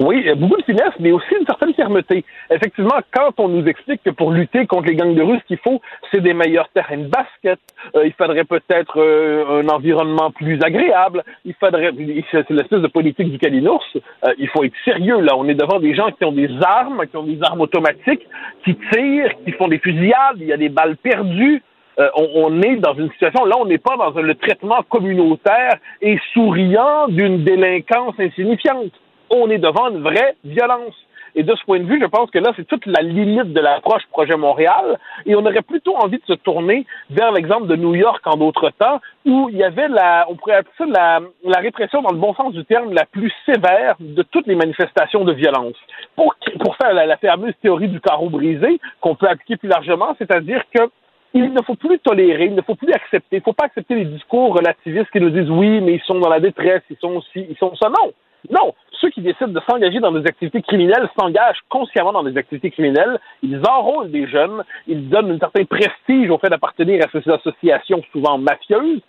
Oui, 0.00 0.24
beaucoup 0.36 0.58
de 0.58 0.64
finesse, 0.64 0.92
mais 1.00 1.10
aussi 1.10 1.34
une 1.38 1.46
certaine 1.46 1.74
fermeté. 1.74 2.24
Effectivement, 2.50 2.98
quand 3.12 3.32
on 3.38 3.48
nous 3.48 3.66
explique 3.66 4.02
que 4.04 4.10
pour 4.10 4.30
lutter 4.30 4.66
contre 4.66 4.86
les 4.86 4.94
gangs 4.94 5.14
de 5.14 5.22
rue, 5.22 5.38
ce 5.38 5.44
qu'il 5.44 5.58
faut, 5.58 5.80
c'est 6.10 6.20
des 6.20 6.34
meilleurs 6.34 6.68
terrains 6.68 6.98
de 6.98 7.08
basket, 7.08 7.58
euh, 7.96 8.06
il 8.06 8.12
faudrait 8.12 8.44
peut-être 8.44 9.00
euh, 9.00 9.62
un 9.62 9.68
environnement 9.68 10.30
plus 10.30 10.60
agréable, 10.62 11.24
il 11.44 11.54
faudrait, 11.54 11.90
c'est 12.30 12.50
l'espèce 12.50 12.80
de 12.80 12.86
politique 12.86 13.30
du 13.30 13.38
calinours, 13.38 13.84
euh, 14.24 14.32
il 14.38 14.48
faut 14.48 14.62
être 14.62 14.74
sérieux, 14.84 15.20
là. 15.20 15.36
On 15.36 15.48
est 15.48 15.54
devant 15.54 15.80
des 15.80 15.94
gens 15.94 16.10
qui 16.12 16.24
ont 16.24 16.32
des 16.32 16.50
armes, 16.62 17.04
qui 17.08 17.16
ont 17.16 17.24
des 17.24 17.38
armes 17.42 17.60
automatiques, 17.60 18.26
qui 18.64 18.76
tirent, 18.92 19.32
qui 19.44 19.52
font 19.52 19.66
des 19.66 19.78
fusillades, 19.78 20.36
il 20.36 20.46
y 20.46 20.52
a 20.52 20.56
des 20.56 20.68
balles 20.68 20.96
perdues. 20.96 21.62
on, 21.98 22.28
on, 22.36 22.62
est 22.62 22.76
dans 22.76 22.94
une 22.94 23.10
situation, 23.10 23.44
là, 23.44 23.56
on 23.58 23.66
n'est 23.66 23.78
pas 23.78 23.96
dans 23.96 24.20
le 24.20 24.34
traitement 24.36 24.82
communautaire 24.88 25.76
et 26.00 26.18
souriant 26.32 27.08
d'une 27.08 27.42
délinquance 27.42 28.14
insignifiante 28.18 28.92
on 29.32 29.50
est 29.50 29.58
devant 29.58 29.88
une 29.90 30.02
vraie 30.02 30.36
violence. 30.44 30.94
Et 31.34 31.42
de 31.42 31.54
ce 31.56 31.64
point 31.64 31.80
de 31.80 31.84
vue, 31.84 31.98
je 31.98 32.06
pense 32.06 32.30
que 32.30 32.38
là, 32.38 32.52
c'est 32.56 32.66
toute 32.66 32.84
la 32.84 33.00
limite 33.00 33.54
de 33.54 33.60
l'approche 33.60 34.02
projet 34.10 34.36
Montréal. 34.36 34.98
Et 35.24 35.34
on 35.34 35.46
aurait 35.46 35.62
plutôt 35.62 35.96
envie 35.96 36.18
de 36.18 36.26
se 36.26 36.34
tourner 36.34 36.84
vers 37.08 37.32
l'exemple 37.32 37.68
de 37.68 37.76
New 37.76 37.94
York 37.94 38.20
en 38.26 38.36
d'autres 38.36 38.70
temps, 38.78 39.00
où 39.24 39.48
il 39.50 39.56
y 39.56 39.64
avait 39.64 39.88
la, 39.88 40.26
on 40.28 40.34
pourrait 40.34 40.56
appeler 40.56 40.74
ça 40.76 41.20
la, 41.44 41.58
répression 41.58 42.02
dans 42.02 42.10
le 42.10 42.18
bon 42.18 42.34
sens 42.34 42.52
du 42.52 42.64
terme, 42.66 42.92
la 42.92 43.06
plus 43.06 43.32
sévère 43.46 43.96
de 43.98 44.22
toutes 44.22 44.46
les 44.46 44.56
manifestations 44.56 45.24
de 45.24 45.32
violence. 45.32 45.76
Pour, 46.16 46.34
pour 46.60 46.76
faire 46.76 46.92
la, 46.92 47.06
la 47.06 47.16
fameuse 47.16 47.54
théorie 47.62 47.88
du 47.88 48.00
carreau 48.00 48.28
brisé, 48.28 48.78
qu'on 49.00 49.14
peut 49.14 49.28
appliquer 49.28 49.56
plus 49.56 49.68
largement, 49.68 50.14
c'est-à-dire 50.18 50.62
que 50.74 50.82
il 51.34 51.50
ne 51.50 51.62
faut 51.62 51.76
plus 51.76 51.98
tolérer, 51.98 52.44
il 52.44 52.54
ne 52.54 52.60
faut 52.60 52.74
plus 52.74 52.92
accepter, 52.92 53.36
il 53.36 53.38
ne 53.38 53.44
faut 53.44 53.54
pas 53.54 53.64
accepter 53.64 53.94
les 53.94 54.04
discours 54.04 54.54
relativistes 54.54 55.10
qui 55.10 55.20
nous 55.20 55.30
disent 55.30 55.48
oui, 55.48 55.80
mais 55.80 55.94
ils 55.94 56.02
sont 56.02 56.18
dans 56.18 56.28
la 56.28 56.40
détresse, 56.40 56.82
ils 56.90 56.98
sont 56.98 57.14
aussi, 57.16 57.46
ils 57.48 57.56
sont 57.56 57.74
ça. 57.76 57.88
Non, 57.88 58.12
non, 58.50 58.74
ceux 59.00 59.10
qui 59.10 59.20
décident 59.20 59.48
de 59.48 59.60
s'engager 59.68 60.00
dans 60.00 60.12
des 60.12 60.26
activités 60.26 60.62
criminelles 60.62 61.08
s'engagent 61.18 61.60
consciemment 61.68 62.12
dans 62.12 62.22
des 62.22 62.36
activités 62.36 62.70
criminelles. 62.70 63.18
Ils 63.42 63.60
enrôlent 63.68 64.10
des 64.10 64.26
jeunes, 64.26 64.62
ils 64.86 65.08
donnent 65.08 65.32
un 65.32 65.38
certain 65.38 65.64
prestige 65.64 66.30
au 66.30 66.38
fait 66.38 66.48
d'appartenir 66.48 67.04
à 67.04 67.10
ces 67.10 67.28
associations 67.30 68.02
souvent 68.12 68.38
mafieuses. 68.38 69.00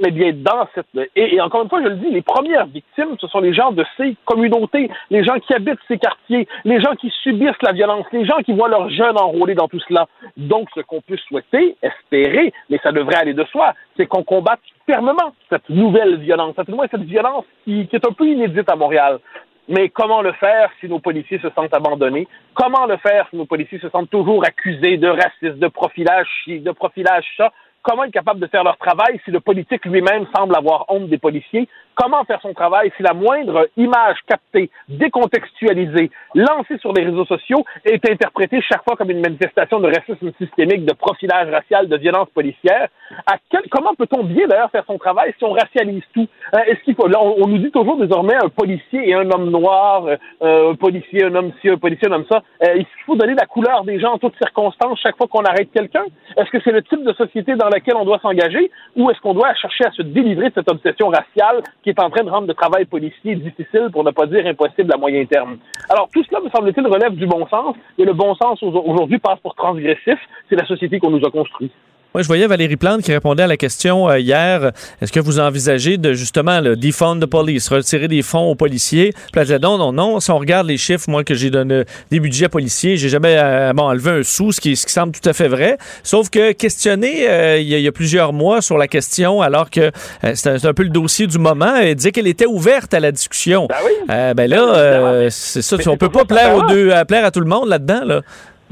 Mais 0.00 0.10
bien, 0.10 0.32
dans 0.32 0.66
cette... 0.74 0.86
Et, 1.14 1.40
encore 1.40 1.62
une 1.62 1.68
fois, 1.68 1.82
je 1.82 1.88
le 1.88 1.96
dis, 1.96 2.10
les 2.10 2.22
premières 2.22 2.66
victimes, 2.66 3.16
ce 3.20 3.26
sont 3.28 3.40
les 3.40 3.52
gens 3.52 3.72
de 3.72 3.84
ces 3.96 4.16
communautés, 4.24 4.90
les 5.10 5.22
gens 5.22 5.38
qui 5.38 5.54
habitent 5.54 5.78
ces 5.86 5.98
quartiers, 5.98 6.48
les 6.64 6.80
gens 6.80 6.94
qui 6.96 7.10
subissent 7.22 7.62
la 7.62 7.72
violence, 7.72 8.06
les 8.12 8.24
gens 8.24 8.38
qui 8.44 8.52
voient 8.52 8.68
leurs 8.68 8.90
jeunes 8.90 9.18
enrôlés 9.18 9.54
dans 9.54 9.68
tout 9.68 9.80
cela. 9.86 10.08
Donc, 10.36 10.68
ce 10.74 10.80
qu'on 10.80 11.00
peut 11.02 11.18
souhaiter, 11.28 11.76
espérer, 11.82 12.52
mais 12.70 12.80
ça 12.82 12.90
devrait 12.90 13.16
aller 13.16 13.34
de 13.34 13.44
soi, 13.44 13.74
c'est 13.96 14.06
qu'on 14.06 14.24
combatte 14.24 14.60
fermement 14.86 15.34
cette 15.50 15.68
nouvelle 15.68 16.16
violence, 16.16 16.56
moins 16.68 16.86
cette 16.90 17.02
violence 17.02 17.44
qui, 17.64 17.88
est 17.92 18.06
un 18.06 18.12
peu 18.12 18.26
inédite 18.26 18.68
à 18.70 18.76
Montréal. 18.76 19.18
Mais 19.68 19.88
comment 19.90 20.22
le 20.22 20.32
faire 20.32 20.70
si 20.80 20.88
nos 20.88 20.98
policiers 20.98 21.38
se 21.38 21.48
sentent 21.50 21.72
abandonnés? 21.72 22.26
Comment 22.54 22.86
le 22.86 22.96
faire 22.96 23.28
si 23.30 23.36
nos 23.36 23.46
policiers 23.46 23.78
se 23.78 23.88
sentent 23.90 24.10
toujours 24.10 24.44
accusés 24.44 24.96
de 24.96 25.08
racisme, 25.08 25.58
de 25.58 25.68
profilage, 25.68 26.28
de 26.48 26.70
profilage 26.72 27.24
ça? 27.36 27.52
Comment 27.82 28.04
être 28.04 28.12
capable 28.12 28.38
de 28.38 28.46
faire 28.46 28.62
leur 28.62 28.76
travail 28.78 29.20
si 29.24 29.32
le 29.32 29.40
politique 29.40 29.84
lui-même 29.84 30.26
semble 30.36 30.56
avoir 30.56 30.84
honte 30.88 31.08
des 31.08 31.18
policiers? 31.18 31.68
Comment 31.94 32.24
faire 32.24 32.40
son 32.40 32.54
travail 32.54 32.90
si 32.96 33.02
la 33.02 33.12
moindre 33.12 33.68
image 33.76 34.16
captée, 34.26 34.70
décontextualisée, 34.88 36.10
lancée 36.34 36.78
sur 36.78 36.92
les 36.92 37.04
réseaux 37.04 37.26
sociaux 37.26 37.64
est 37.84 38.08
interprétée 38.08 38.60
chaque 38.62 38.82
fois 38.84 38.96
comme 38.96 39.10
une 39.10 39.20
manifestation 39.20 39.78
de 39.78 39.88
racisme 39.88 40.32
systémique, 40.38 40.86
de 40.86 40.94
profilage 40.94 41.50
racial, 41.50 41.88
de 41.88 41.96
violence 41.96 42.28
policière? 42.34 42.88
À 43.26 43.36
quel, 43.50 43.62
comment 43.70 43.94
peut-on 43.94 44.24
bien 44.24 44.46
d'ailleurs 44.46 44.70
faire 44.70 44.84
son 44.86 44.96
travail 44.96 45.34
si 45.36 45.44
on 45.44 45.52
racialise 45.52 46.02
tout? 46.14 46.26
Euh, 46.54 46.58
est-ce 46.66 46.80
qu'il 46.82 46.94
faut, 46.94 47.06
on, 47.14 47.46
nous 47.46 47.58
dit 47.58 47.70
toujours 47.70 47.98
désormais 47.98 48.36
un 48.36 48.48
policier 48.48 49.10
et 49.10 49.14
un 49.14 49.30
homme 49.30 49.50
noir, 49.50 50.06
euh, 50.42 50.72
un 50.72 50.74
policier, 50.74 51.24
un 51.24 51.34
homme 51.34 51.52
ci, 51.60 51.68
un 51.68 51.76
policier, 51.76 52.08
un 52.08 52.12
homme 52.12 52.26
ça. 52.30 52.42
Euh, 52.62 52.74
est-ce 52.74 52.88
qu'il 52.88 53.04
faut 53.06 53.16
donner 53.16 53.34
la 53.34 53.46
couleur 53.46 53.84
des 53.84 54.00
gens 54.00 54.14
en 54.14 54.18
toutes 54.18 54.36
circonstances 54.36 54.98
chaque 55.00 55.16
fois 55.16 55.26
qu'on 55.28 55.44
arrête 55.44 55.70
quelqu'un? 55.72 56.04
Est-ce 56.38 56.50
que 56.50 56.58
c'est 56.64 56.72
le 56.72 56.82
type 56.82 57.04
de 57.04 57.12
société 57.12 57.54
dans 57.54 57.68
laquelle 57.68 57.96
on 57.96 58.04
doit 58.04 58.18
s'engager 58.20 58.70
ou 58.96 59.10
est-ce 59.10 59.20
qu'on 59.20 59.34
doit 59.34 59.52
chercher 59.54 59.84
à 59.84 59.90
se 59.90 60.02
délivrer 60.02 60.48
de 60.48 60.54
cette 60.54 60.70
obsession 60.70 61.08
raciale 61.08 61.62
qui 61.82 61.90
est 61.90 62.00
en 62.00 62.10
train 62.10 62.24
de 62.24 62.30
rendre 62.30 62.46
le 62.46 62.54
travail 62.54 62.84
policier 62.84 63.34
difficile, 63.34 63.88
pour 63.92 64.04
ne 64.04 64.10
pas 64.10 64.26
dire 64.26 64.46
impossible 64.46 64.92
à 64.92 64.96
moyen 64.96 65.24
terme? 65.24 65.58
Alors, 65.88 66.08
tout 66.12 66.22
cela, 66.24 66.40
me 66.40 66.48
semble-t-il, 66.50 66.86
relève 66.86 67.14
du 67.14 67.26
bon 67.26 67.46
sens, 67.48 67.76
et 67.98 68.04
le 68.04 68.12
bon 68.12 68.34
sens 68.34 68.62
aujourd'hui 68.62 69.18
passe 69.18 69.40
pour 69.40 69.54
transgressif. 69.54 70.18
C'est 70.48 70.56
la 70.56 70.66
société 70.66 70.98
qu'on 70.98 71.10
nous 71.10 71.24
a 71.26 71.30
construite. 71.30 71.72
Oui, 72.14 72.22
je 72.22 72.26
voyais 72.26 72.46
Valérie 72.46 72.76
Plante 72.76 73.00
qui 73.00 73.10
répondait 73.10 73.44
à 73.44 73.46
la 73.46 73.56
question 73.56 74.06
euh, 74.10 74.18
hier. 74.18 74.72
Est-ce 75.00 75.10
que 75.10 75.18
vous 75.18 75.40
envisagez 75.40 75.96
de 75.96 76.12
justement 76.12 76.60
le 76.60 76.76
defund 76.76 77.22
the 77.22 77.26
police, 77.26 77.70
retirer 77.70 78.06
des 78.06 78.20
fonds 78.20 78.50
aux 78.50 78.54
policiers? 78.54 79.14
Puis 79.14 79.32
elle 79.36 79.44
disait 79.44 79.58
non, 79.58 79.78
non, 79.78 79.92
non. 79.92 80.20
Si 80.20 80.30
on 80.30 80.36
regarde 80.36 80.66
les 80.66 80.76
chiffres, 80.76 81.08
moi, 81.08 81.24
que 81.24 81.34
j'ai 81.34 81.48
donné 81.48 81.84
des 82.10 82.20
budgets 82.20 82.50
policiers, 82.50 82.98
j'ai 82.98 83.08
jamais 83.08 83.36
euh, 83.38 83.72
bon, 83.72 83.84
enlevé 83.84 84.10
un 84.10 84.22
sou, 84.24 84.52
ce 84.52 84.60
qui, 84.60 84.76
ce 84.76 84.84
qui 84.84 84.92
semble 84.92 85.12
tout 85.12 85.26
à 85.26 85.32
fait 85.32 85.48
vrai. 85.48 85.78
Sauf 86.02 86.28
que 86.28 86.52
questionner 86.52 87.30
euh, 87.30 87.58
il, 87.58 87.68
y 87.68 87.88
a, 87.88 87.92
plusieurs 87.92 88.34
mois 88.34 88.60
sur 88.60 88.76
la 88.76 88.88
question, 88.88 89.40
alors 89.40 89.70
que 89.70 89.90
c'est 90.34 90.66
un, 90.66 90.74
peu 90.74 90.82
le 90.82 90.90
dossier 90.90 91.26
du 91.26 91.38
moment, 91.38 91.76
elle 91.76 91.94
disait 91.94 92.12
qu'elle 92.12 92.26
était 92.26 92.44
ouverte 92.44 92.92
à 92.92 93.00
la 93.00 93.10
discussion. 93.10 93.68
Ben 93.68 93.76
oui. 93.86 94.34
ben 94.36 94.50
là, 94.50 95.30
c'est 95.30 95.62
ça. 95.62 95.76
on 95.86 95.96
peut 95.96 96.10
pas 96.10 96.26
plaire 96.26 96.56
aux 96.56 96.66
deux, 96.66 96.92
plaire 97.08 97.24
à 97.24 97.30
tout 97.30 97.40
le 97.40 97.46
monde 97.46 97.70
là-dedans, 97.70 98.04
là. 98.04 98.20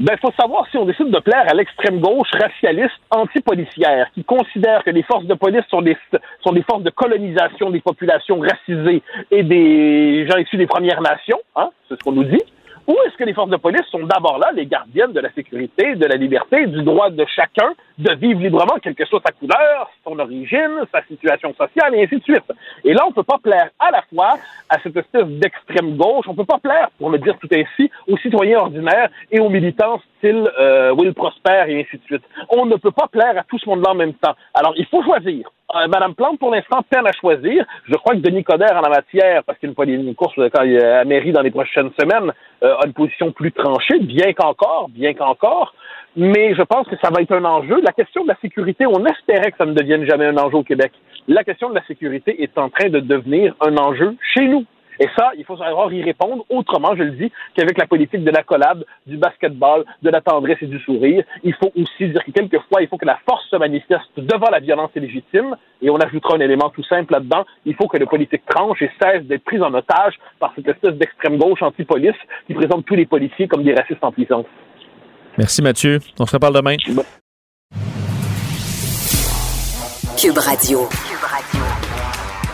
Ben, 0.01 0.17
faut 0.17 0.31
savoir 0.31 0.67
si 0.71 0.77
on 0.79 0.85
décide 0.85 1.11
de 1.11 1.19
plaire 1.19 1.45
à 1.47 1.53
l'extrême 1.53 1.99
gauche 1.99 2.31
racialiste 2.31 2.99
anti-policière, 3.11 4.07
qui 4.15 4.23
considère 4.23 4.83
que 4.83 4.89
les 4.89 5.03
forces 5.03 5.25
de 5.25 5.35
police 5.35 5.61
sont 5.69 5.83
des, 5.83 5.95
sont 6.43 6.53
des 6.53 6.63
forces 6.63 6.81
de 6.81 6.89
colonisation 6.89 7.69
des 7.69 7.81
populations 7.81 8.39
racisées 8.39 9.03
et 9.29 9.43
des 9.43 10.25
gens 10.27 10.39
issus 10.39 10.57
des 10.57 10.65
Premières 10.65 11.01
Nations, 11.01 11.39
hein, 11.55 11.69
c'est 11.87 11.99
ce 11.99 12.03
qu'on 12.03 12.13
nous 12.13 12.23
dit, 12.23 12.41
Ou 12.87 12.95
est-ce 13.05 13.15
que 13.15 13.23
les 13.23 13.33
forces 13.33 13.49
de 13.49 13.57
police 13.57 13.85
sont 13.91 14.03
d'abord 14.03 14.39
là, 14.39 14.51
les 14.53 14.65
gardiennes 14.65 15.13
de 15.13 15.19
la 15.19 15.31
sécurité, 15.33 15.95
de 15.95 16.05
la 16.05 16.15
liberté, 16.15 16.65
du 16.67 16.81
droit 16.83 17.09
de 17.09 17.25
chacun 17.35 17.73
de 17.97 18.13
vivre 18.15 18.41
librement, 18.41 18.75
quelle 18.81 18.95
que 18.95 19.05
soit 19.05 19.21
sa 19.25 19.31
couleur, 19.31 19.89
son 20.03 20.17
origine, 20.17 20.81
sa 20.91 21.03
situation 21.03 21.53
sociale, 21.53 21.95
et 21.95 22.03
ainsi 22.03 22.17
de 22.17 22.23
suite. 22.23 22.51
Et 22.83 22.93
là, 22.93 23.03
on 23.05 23.09
ne 23.09 23.13
peut 23.13 23.23
pas 23.23 23.37
plaire 23.37 23.69
à 23.79 23.91
la 23.91 24.01
fois 24.13 24.35
à 24.69 24.79
cette 24.81 24.97
espèce 24.97 25.27
d'extrême 25.27 25.95
gauche, 25.95 26.25
on 26.27 26.31
ne 26.31 26.37
peut 26.37 26.45
pas 26.45 26.59
plaire, 26.59 26.89
pour 26.97 27.09
le 27.09 27.19
dire 27.19 27.37
tout 27.39 27.49
ainsi, 27.53 27.91
aux 28.07 28.17
citoyens 28.17 28.59
ordinaires 28.59 29.09
et 29.31 29.39
aux 29.39 29.49
militants 29.49 30.01
euh, 30.27 30.93
Will 30.93 31.13
Prosper 31.13 31.65
et 31.67 31.81
ainsi 31.81 31.97
de 31.97 32.03
suite. 32.03 32.23
On 32.49 32.65
ne 32.65 32.75
peut 32.75 32.91
pas 32.91 33.07
plaire 33.07 33.37
à 33.37 33.43
tout 33.43 33.57
ce 33.59 33.69
monde-là 33.69 33.91
en 33.91 33.95
même 33.95 34.13
temps. 34.13 34.35
Alors, 34.53 34.73
il 34.77 34.85
faut 34.85 35.03
choisir. 35.03 35.49
Euh, 35.75 35.87
Madame 35.87 36.15
Plante, 36.15 36.39
pour 36.39 36.51
l'instant, 36.51 36.81
peine 36.89 37.07
à 37.07 37.11
choisir. 37.13 37.65
Je 37.87 37.95
crois 37.95 38.15
que 38.15 38.19
Denis 38.19 38.43
Coderre, 38.43 38.77
en 38.77 38.81
la 38.81 38.89
matière, 38.89 39.43
parce 39.43 39.57
qu'il 39.59 39.69
y 39.69 39.73
a 39.73 39.95
une, 39.95 40.15
course 40.15 40.35
quand 40.53 40.63
il 40.63 40.79
mairie 41.05 41.31
dans 41.31 41.41
les 41.41 41.51
prochaines 41.51 41.91
semaines, 41.99 42.31
euh, 42.63 42.75
a 42.75 42.85
une 42.85 42.93
position 42.93 43.31
plus 43.31 43.51
tranchée, 43.51 43.99
bien 43.99 44.33
qu'encore, 44.33 44.89
bien 44.89 45.13
qu'encore. 45.13 45.73
Mais 46.15 46.53
je 46.55 46.61
pense 46.63 46.87
que 46.87 46.95
ça 47.01 47.09
va 47.09 47.21
être 47.21 47.31
un 47.31 47.45
enjeu. 47.45 47.79
La 47.81 47.93
question 47.93 48.23
de 48.23 48.29
la 48.29 48.37
sécurité, 48.41 48.85
on 48.85 49.05
espérait 49.05 49.51
que 49.51 49.57
ça 49.57 49.65
ne 49.65 49.73
devienne 49.73 50.05
jamais 50.05 50.25
un 50.25 50.37
enjeu 50.37 50.57
au 50.57 50.63
Québec. 50.63 50.91
La 51.27 51.43
question 51.43 51.69
de 51.69 51.75
la 51.75 51.85
sécurité 51.85 52.43
est 52.43 52.57
en 52.57 52.69
train 52.69 52.89
de 52.89 52.99
devenir 52.99 53.55
un 53.61 53.77
enjeu 53.77 54.15
chez 54.33 54.47
nous. 54.47 54.65
Et 54.99 55.07
ça, 55.17 55.31
il 55.37 55.45
faut 55.45 55.57
savoir 55.57 55.91
y 55.93 56.03
répondre 56.03 56.45
autrement, 56.49 56.95
je 56.95 57.03
le 57.03 57.11
dis, 57.11 57.31
qu'avec 57.55 57.77
la 57.77 57.87
politique 57.87 58.23
de 58.23 58.31
la 58.31 58.43
collab, 58.43 58.83
du 59.07 59.17
basketball, 59.17 59.85
de 60.01 60.09
la 60.09 60.21
tendresse 60.21 60.57
et 60.61 60.67
du 60.67 60.79
sourire. 60.79 61.23
Il 61.43 61.53
faut 61.55 61.71
aussi 61.75 62.09
dire 62.09 62.23
que 62.23 62.31
quelquefois, 62.31 62.81
il 62.81 62.87
faut 62.87 62.97
que 62.97 63.05
la 63.05 63.19
force 63.27 63.43
se 63.49 63.55
manifeste 63.55 64.11
devant 64.17 64.49
la 64.51 64.59
violence 64.59 64.91
légitime. 64.95 65.55
Et 65.81 65.89
on 65.89 65.97
ajoutera 65.97 66.35
un 66.35 66.39
élément 66.39 66.69
tout 66.69 66.83
simple 66.83 67.13
là-dedans. 67.13 67.45
Il 67.65 67.75
faut 67.75 67.87
que 67.87 67.97
les 67.97 68.05
politiques 68.05 68.45
tranchent 68.47 68.81
et 68.81 68.91
cessent 69.01 69.23
d'être 69.23 69.43
prises 69.43 69.61
en 69.63 69.73
otage 69.73 70.13
par 70.39 70.53
cette 70.55 70.67
espèce 70.67 70.93
d'extrême 70.93 71.37
gauche 71.37 71.61
anti-police 71.61 72.15
qui 72.47 72.53
présente 72.53 72.85
tous 72.85 72.95
les 72.95 73.05
policiers 73.05 73.47
comme 73.47 73.63
des 73.63 73.73
racistes 73.73 74.03
en 74.03 74.11
puissance. 74.11 74.45
Merci 75.37 75.61
Mathieu. 75.61 75.99
On 76.19 76.25
se 76.25 76.35
reparle 76.35 76.55
demain. 76.55 76.75
Cube 80.21 80.37
Radio. 80.37 80.87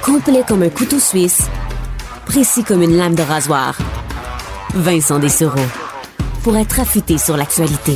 Complet 0.06 0.44
comme 0.48 0.64
un 0.64 0.70
couteau 0.70 1.00
suisse 1.00 1.50
précis 2.28 2.64
comme 2.64 2.82
une 2.82 2.98
lame 2.98 3.16
de 3.16 3.24
rasoir. 3.24 3.78
Vincent 4.74 5.18
Dessereau. 5.18 5.66
Pour 6.44 6.58
être 6.58 6.80
affûté 6.80 7.18
sur 7.18 7.38
l'actualité. 7.38 7.96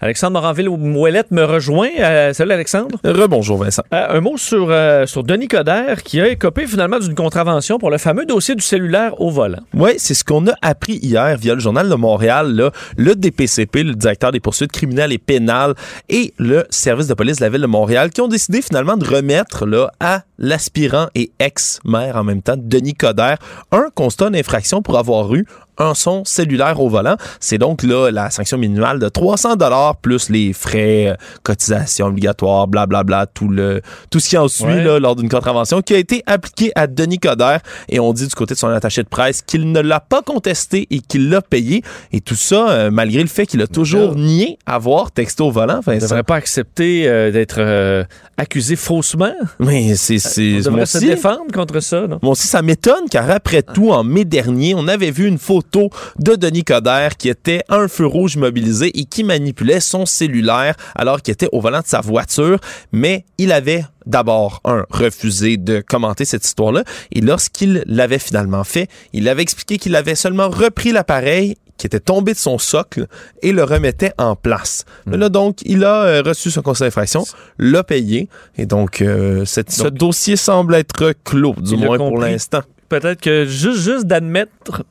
Alexandre 0.00 0.38
Moranville-Mouellette 0.38 1.30
me 1.30 1.44
rejoint. 1.44 1.88
Euh, 1.98 2.32
salut 2.34 2.52
Alexandre. 2.52 2.98
Rebonjour 3.04 3.56
Vincent. 3.56 3.82
Euh, 3.94 4.18
un 4.18 4.20
mot 4.20 4.36
sur, 4.36 4.66
euh, 4.70 5.06
sur 5.06 5.24
Denis 5.24 5.48
Coderre 5.48 6.02
qui 6.02 6.20
a 6.20 6.28
écopé 6.28 6.66
finalement 6.66 6.98
d'une 6.98 7.14
contravention 7.14 7.78
pour 7.78 7.90
le 7.90 7.96
fameux 7.96 8.26
dossier 8.26 8.54
du 8.54 8.62
cellulaire 8.62 9.18
au 9.20 9.30
volant. 9.30 9.60
Oui, 9.72 9.92
c'est 9.96 10.12
ce 10.12 10.22
qu'on 10.22 10.46
a 10.46 10.54
appris 10.60 10.96
hier 10.96 11.38
via 11.38 11.54
le 11.54 11.60
Journal 11.60 11.88
de 11.88 11.94
Montréal. 11.94 12.54
Là, 12.54 12.70
le 12.98 13.14
DPCP, 13.14 13.82
le 13.82 13.94
directeur 13.94 14.30
des 14.30 14.40
poursuites 14.40 14.72
criminelles 14.72 15.12
et 15.12 15.18
pénales, 15.18 15.74
et 16.10 16.34
le 16.38 16.66
service 16.68 17.06
de 17.06 17.14
police 17.14 17.38
de 17.38 17.42
la 17.44 17.48
ville 17.48 17.62
de 17.62 17.66
Montréal 17.66 18.10
qui 18.10 18.20
ont 18.20 18.28
décidé 18.28 18.60
finalement 18.60 18.98
de 18.98 19.06
remettre 19.06 19.64
là, 19.64 19.90
à 20.00 20.24
l'aspirant 20.38 21.08
et 21.14 21.30
ex-maire 21.38 22.16
en 22.16 22.24
même 22.24 22.42
temps, 22.42 22.56
Denis 22.56 22.94
Coderre, 22.94 23.38
un 23.72 23.88
constat 23.94 24.30
d'infraction 24.30 24.82
pour 24.82 24.98
avoir 24.98 25.34
eu 25.34 25.46
un 25.78 25.94
son 25.94 26.24
cellulaire 26.24 26.80
au 26.80 26.88
volant. 26.88 27.16
C'est 27.40 27.58
donc 27.58 27.82
là 27.82 28.10
la 28.10 28.30
sanction 28.30 28.58
minimale 28.58 28.98
de 28.98 29.08
300 29.08 29.56
dollars 29.56 29.96
plus 29.96 30.30
les 30.30 30.52
frais, 30.52 31.08
euh, 31.08 31.14
cotisations 31.42 32.06
obligatoires, 32.06 32.68
blablabla, 32.68 33.04
bla, 33.04 33.24
bla, 33.24 33.26
tout 33.26 33.48
le 33.48 33.80
tout 34.10 34.20
ce 34.20 34.28
qui 34.28 34.38
en 34.38 34.48
suit 34.48 34.82
là, 34.82 34.98
lors 34.98 35.16
d'une 35.16 35.28
contravention 35.28 35.82
qui 35.82 35.94
a 35.94 35.98
été 35.98 36.22
appliquée 36.26 36.72
à 36.74 36.86
Denis 36.86 37.18
Coderre 37.18 37.60
et 37.88 38.00
on 38.00 38.12
dit 38.12 38.26
du 38.26 38.34
côté 38.34 38.54
de 38.54 38.58
son 38.58 38.68
attaché 38.68 39.02
de 39.02 39.08
presse 39.08 39.42
qu'il 39.42 39.72
ne 39.72 39.80
l'a 39.80 40.00
pas 40.00 40.22
contesté 40.22 40.86
et 40.90 41.00
qu'il 41.00 41.28
l'a 41.28 41.42
payé 41.42 41.82
et 42.12 42.20
tout 42.20 42.36
ça 42.36 42.70
euh, 42.70 42.90
malgré 42.90 43.22
le 43.22 43.28
fait 43.28 43.46
qu'il 43.46 43.62
a 43.62 43.66
toujours 43.66 44.14
nié 44.14 44.58
avoir 44.66 45.10
texté 45.10 45.42
au 45.42 45.50
volant. 45.50 45.78
Enfin, 45.78 45.92
il 45.92 45.96
ne 45.96 46.02
devrait 46.02 46.22
pas 46.22 46.36
accepter 46.36 47.08
euh, 47.08 47.30
d'être 47.30 48.06
accusé 48.36 48.76
faussement? 48.76 49.32
Mais 49.58 49.94
c'est 49.96 50.18
c'est 50.28 50.56
on 50.56 50.70
devrait 50.70 50.86
se 50.86 50.98
défendre 50.98 51.52
contre 51.52 51.80
ça. 51.80 52.06
Non? 52.06 52.18
Moi 52.22 52.32
aussi 52.32 52.46
ça 52.46 52.62
m'étonne 52.62 53.08
car 53.10 53.30
après 53.30 53.62
tout 53.62 53.90
en 53.90 54.04
mai 54.04 54.24
dernier 54.24 54.74
on 54.74 54.88
avait 54.88 55.10
vu 55.10 55.26
une 55.26 55.38
photo 55.38 55.90
de 56.18 56.34
Denis 56.34 56.64
Coderre 56.64 57.16
qui 57.16 57.28
était 57.28 57.62
un 57.68 57.88
feu 57.88 58.06
rouge 58.06 58.36
mobilisé 58.36 58.90
et 58.98 59.04
qui 59.04 59.24
manipulait 59.24 59.80
son 59.80 60.06
cellulaire 60.06 60.74
alors 60.94 61.22
qu'il 61.22 61.32
était 61.32 61.48
au 61.52 61.60
volant 61.60 61.80
de 61.80 61.86
sa 61.86 62.00
voiture, 62.00 62.58
mais 62.92 63.24
il 63.38 63.52
avait 63.52 63.84
d'abord, 64.06 64.60
un, 64.64 64.84
refusé 64.90 65.56
de 65.56 65.80
commenter 65.80 66.24
cette 66.24 66.44
histoire-là. 66.44 66.84
Et 67.12 67.20
lorsqu'il 67.20 67.82
l'avait 67.86 68.18
finalement 68.18 68.64
fait, 68.64 68.88
il 69.12 69.28
avait 69.28 69.42
expliqué 69.42 69.78
qu'il 69.78 69.96
avait 69.96 70.14
seulement 70.14 70.50
repris 70.50 70.92
l'appareil 70.92 71.56
qui 71.76 71.86
était 71.86 72.00
tombé 72.00 72.32
de 72.32 72.38
son 72.38 72.58
socle 72.58 73.06
et 73.42 73.52
le 73.52 73.64
remettait 73.64 74.12
en 74.18 74.36
place. 74.36 74.84
Mais 75.06 75.16
là, 75.16 75.28
donc, 75.28 75.58
il 75.64 75.84
a 75.84 76.04
euh, 76.04 76.22
reçu 76.22 76.50
son 76.50 76.62
conseil 76.62 76.88
d'infraction, 76.88 77.24
l'a 77.58 77.82
payé, 77.82 78.28
et 78.56 78.66
donc, 78.66 79.02
euh, 79.02 79.44
ce 79.44 79.88
dossier 79.88 80.36
semble 80.36 80.74
être 80.74 81.12
clos, 81.24 81.54
du 81.58 81.76
moins 81.76 81.98
pour 81.98 82.18
l'instant. 82.18 82.62
Peut-être 82.88 83.20
que 83.20 83.44
juste, 83.44 83.80
juste 83.80 84.06
d'admettre 84.06 84.84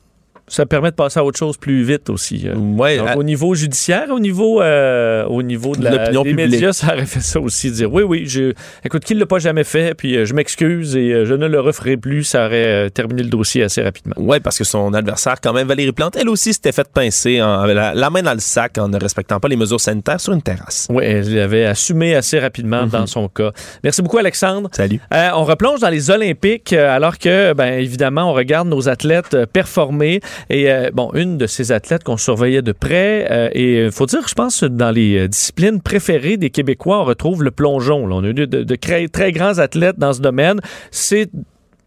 ça 0.53 0.67
permet 0.67 0.91
de 0.91 0.95
passer 0.95 1.19
à 1.19 1.23
autre 1.23 1.39
chose 1.39 1.57
plus 1.57 1.83
vite 1.83 2.11
aussi. 2.11 2.43
Euh. 2.45 2.55
Ouais, 2.55 2.99
Au 3.15 3.23
niveau 3.23 3.55
judiciaire, 3.55 4.09
au 4.11 4.19
niveau, 4.19 4.61
euh, 4.61 5.25
au 5.25 5.41
niveau 5.41 5.75
de 5.75 5.87
l'opinion 5.87 6.23
des 6.23 6.33
médias, 6.33 6.73
ça 6.73 6.93
aurait 6.93 7.07
fait 7.07 7.21
ça 7.21 7.39
aussi. 7.39 7.71
Dire 7.71 7.91
oui, 7.91 8.03
oui, 8.03 8.25
je, 8.27 8.53
écoute, 8.85 9.03
qu'il 9.03 9.17
ne 9.17 9.21
l'a 9.21 9.25
pas 9.25 9.39
jamais 9.39 9.63
fait, 9.63 9.95
puis 9.95 10.15
euh, 10.15 10.25
je 10.25 10.35
m'excuse 10.35 10.95
et 10.95 11.25
je 11.25 11.33
ne 11.33 11.47
le 11.47 11.59
referai 11.59 11.97
plus, 11.97 12.23
ça 12.23 12.45
aurait 12.45 12.91
terminé 12.91 13.23
le 13.23 13.29
dossier 13.29 13.63
assez 13.63 13.81
rapidement. 13.81 14.13
Oui, 14.17 14.39
parce 14.39 14.59
que 14.59 14.63
son 14.63 14.93
adversaire, 14.93 15.41
quand 15.41 15.53
même, 15.53 15.67
Valérie 15.67 15.91
Plante, 15.91 16.15
elle 16.17 16.29
aussi 16.29 16.53
s'était 16.53 16.71
fait 16.71 16.87
pincer 16.87 17.41
en, 17.41 17.65
la, 17.65 18.09
main 18.11 18.21
dans 18.21 18.33
le 18.33 18.39
sac 18.39 18.77
en 18.77 18.89
ne 18.89 18.99
respectant 18.99 19.39
pas 19.39 19.47
les 19.47 19.55
mesures 19.55 19.81
sanitaires 19.81 20.21
sur 20.21 20.33
une 20.33 20.43
terrasse. 20.43 20.87
Oui, 20.91 21.03
elle 21.03 21.39
avait 21.39 21.65
assumé 21.65 22.13
assez 22.13 22.37
rapidement 22.37 22.85
dans 22.85 23.01
mhm. 23.01 23.07
son 23.07 23.27
cas. 23.27 23.51
Merci 23.83 24.03
beaucoup, 24.03 24.19
Alexandre. 24.19 24.69
Salut. 24.71 24.99
on 25.11 25.45
replonge 25.45 25.79
dans 25.79 25.89
les 25.89 26.11
Olympiques 26.11 26.73
alors 26.73 27.17
que, 27.17 27.53
ben, 27.53 27.79
évidemment, 27.79 28.29
on 28.29 28.33
regarde 28.33 28.67
nos 28.67 28.87
athlètes 28.87 29.35
performer. 29.51 30.21
Et 30.49 30.71
euh, 30.71 30.91
bon, 30.93 31.11
une 31.13 31.37
de 31.37 31.47
ces 31.47 31.71
athlètes 31.71 32.03
qu'on 32.03 32.17
surveillait 32.17 32.61
de 32.61 32.71
près, 32.71 33.27
euh, 33.31 33.49
et 33.53 33.85
il 33.85 33.91
faut 33.91 34.05
dire, 34.05 34.27
je 34.27 34.33
pense, 34.33 34.63
dans 34.63 34.91
les 34.91 35.17
euh, 35.17 35.27
disciplines 35.27 35.81
préférées 35.81 36.37
des 36.37 36.49
Québécois, 36.49 37.01
on 37.01 37.05
retrouve 37.05 37.43
le 37.43 37.51
plongeon. 37.51 38.07
On 38.11 38.23
a 38.23 38.27
eu 38.27 38.33
de, 38.33 38.45
de 38.45 38.75
très 38.75 39.31
grands 39.31 39.57
athlètes 39.59 39.97
dans 39.97 40.13
ce 40.13 40.21
domaine. 40.21 40.59
C'est 40.91 41.29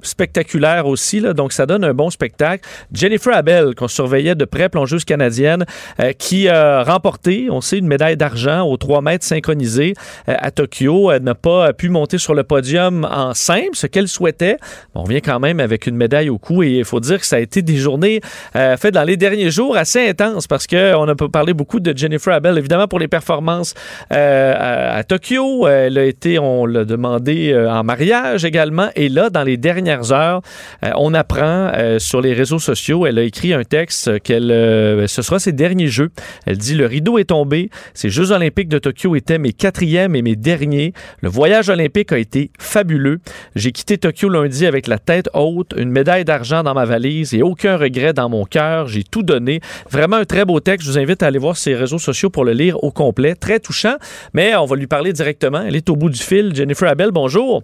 spectaculaire 0.02 0.86
aussi, 0.86 1.20
là, 1.20 1.32
donc 1.32 1.52
ça 1.52 1.66
donne 1.66 1.84
un 1.84 1.94
bon 1.94 2.10
spectacle. 2.10 2.66
Jennifer 2.92 3.34
Abel, 3.34 3.74
qu'on 3.74 3.88
surveillait 3.88 4.34
de 4.34 4.44
près, 4.44 4.68
plongeuse 4.68 5.04
canadienne, 5.04 5.64
euh, 6.00 6.12
qui 6.12 6.48
a 6.48 6.82
remporté, 6.82 7.48
on 7.50 7.60
sait, 7.60 7.78
une 7.78 7.86
médaille 7.86 8.16
d'argent 8.16 8.62
aux 8.62 8.76
3 8.76 9.02
mètres 9.02 9.24
synchronisés 9.24 9.94
euh, 10.28 10.34
à 10.38 10.50
Tokyo. 10.50 11.10
Elle 11.10 11.22
n'a 11.22 11.34
pas 11.34 11.72
pu 11.72 11.88
monter 11.88 12.18
sur 12.18 12.34
le 12.34 12.44
podium 12.44 13.06
en 13.10 13.34
simple, 13.34 13.74
ce 13.74 13.86
qu'elle 13.86 14.08
souhaitait. 14.08 14.56
On 14.94 15.02
revient 15.02 15.22
quand 15.22 15.40
même 15.40 15.60
avec 15.60 15.86
une 15.86 15.96
médaille 15.96 16.28
au 16.28 16.38
cou 16.38 16.62
et 16.62 16.78
il 16.78 16.84
faut 16.84 17.00
dire 17.00 17.18
que 17.18 17.26
ça 17.26 17.36
a 17.36 17.40
été 17.40 17.62
des 17.62 17.76
journées 17.76 18.20
euh, 18.54 18.76
faites 18.76 18.94
dans 18.94 19.04
les 19.04 19.16
derniers 19.16 19.50
jours 19.50 19.76
assez 19.76 20.08
intenses 20.08 20.46
parce 20.46 20.66
qu'on 20.66 21.08
a 21.08 21.14
parlé 21.14 21.54
beaucoup 21.54 21.80
de 21.80 21.96
Jennifer 21.96 22.34
Abel, 22.34 22.58
évidemment 22.58 22.88
pour 22.88 22.98
les 22.98 23.08
performances 23.08 23.74
à, 24.10 24.96
à, 24.96 25.04
Tokyo. 25.04 25.66
Elle 25.66 25.98
a 25.98 26.04
été, 26.04 26.38
on 26.38 26.66
l'a 26.66 26.84
demandé 26.84 27.54
en 27.56 27.82
mariage 27.82 28.44
également 28.44 28.88
et 28.94 29.08
là, 29.08 29.30
dans 29.30 29.42
les 29.42 29.56
dernières 29.86 30.12
heures, 30.12 30.42
euh, 30.84 30.90
on 30.96 31.14
apprend 31.14 31.70
euh, 31.74 31.98
sur 31.98 32.20
les 32.20 32.32
réseaux 32.32 32.58
sociaux, 32.58 33.06
elle 33.06 33.18
a 33.18 33.22
écrit 33.22 33.52
un 33.52 33.62
texte 33.62 34.20
qu'elle, 34.20 34.50
euh, 34.50 35.06
ce 35.06 35.22
sera 35.22 35.38
ses 35.38 35.52
derniers 35.52 35.86
Jeux. 35.86 36.10
Elle 36.44 36.58
dit 36.58 36.74
le 36.74 36.86
rideau 36.86 37.18
est 37.18 37.26
tombé. 37.26 37.70
Ces 37.94 38.10
Jeux 38.10 38.32
olympiques 38.32 38.68
de 38.68 38.78
Tokyo 38.78 39.14
étaient 39.14 39.38
mes 39.38 39.52
quatrièmes 39.52 40.16
et 40.16 40.22
mes 40.22 40.34
derniers. 40.34 40.92
Le 41.20 41.28
voyage 41.28 41.68
olympique 41.68 42.10
a 42.12 42.18
été 42.18 42.50
fabuleux. 42.58 43.20
J'ai 43.54 43.70
quitté 43.70 43.96
Tokyo 43.96 44.28
lundi 44.28 44.66
avec 44.66 44.88
la 44.88 44.98
tête 44.98 45.28
haute, 45.34 45.72
une 45.76 45.90
médaille 45.90 46.24
d'argent 46.24 46.64
dans 46.64 46.74
ma 46.74 46.84
valise 46.84 47.32
et 47.34 47.42
aucun 47.42 47.76
regret 47.76 48.12
dans 48.12 48.28
mon 48.28 48.44
cœur. 48.44 48.88
J'ai 48.88 49.04
tout 49.04 49.22
donné. 49.22 49.60
Vraiment 49.90 50.16
un 50.16 50.24
très 50.24 50.44
beau 50.44 50.58
texte. 50.58 50.86
Je 50.86 50.92
vous 50.92 50.98
invite 50.98 51.22
à 51.22 51.26
aller 51.26 51.38
voir 51.38 51.56
ses 51.56 51.74
réseaux 51.74 51.98
sociaux 51.98 52.30
pour 52.30 52.44
le 52.44 52.52
lire 52.52 52.82
au 52.82 52.90
complet. 52.90 53.34
Très 53.36 53.60
touchant, 53.60 53.96
mais 54.34 54.56
on 54.56 54.66
va 54.66 54.74
lui 54.74 54.88
parler 54.88 55.12
directement. 55.12 55.62
Elle 55.62 55.76
est 55.76 55.88
au 55.88 55.96
bout 55.96 56.10
du 56.10 56.20
fil. 56.20 56.54
Jennifer 56.54 56.88
Abel, 56.88 57.12
bonjour. 57.12 57.62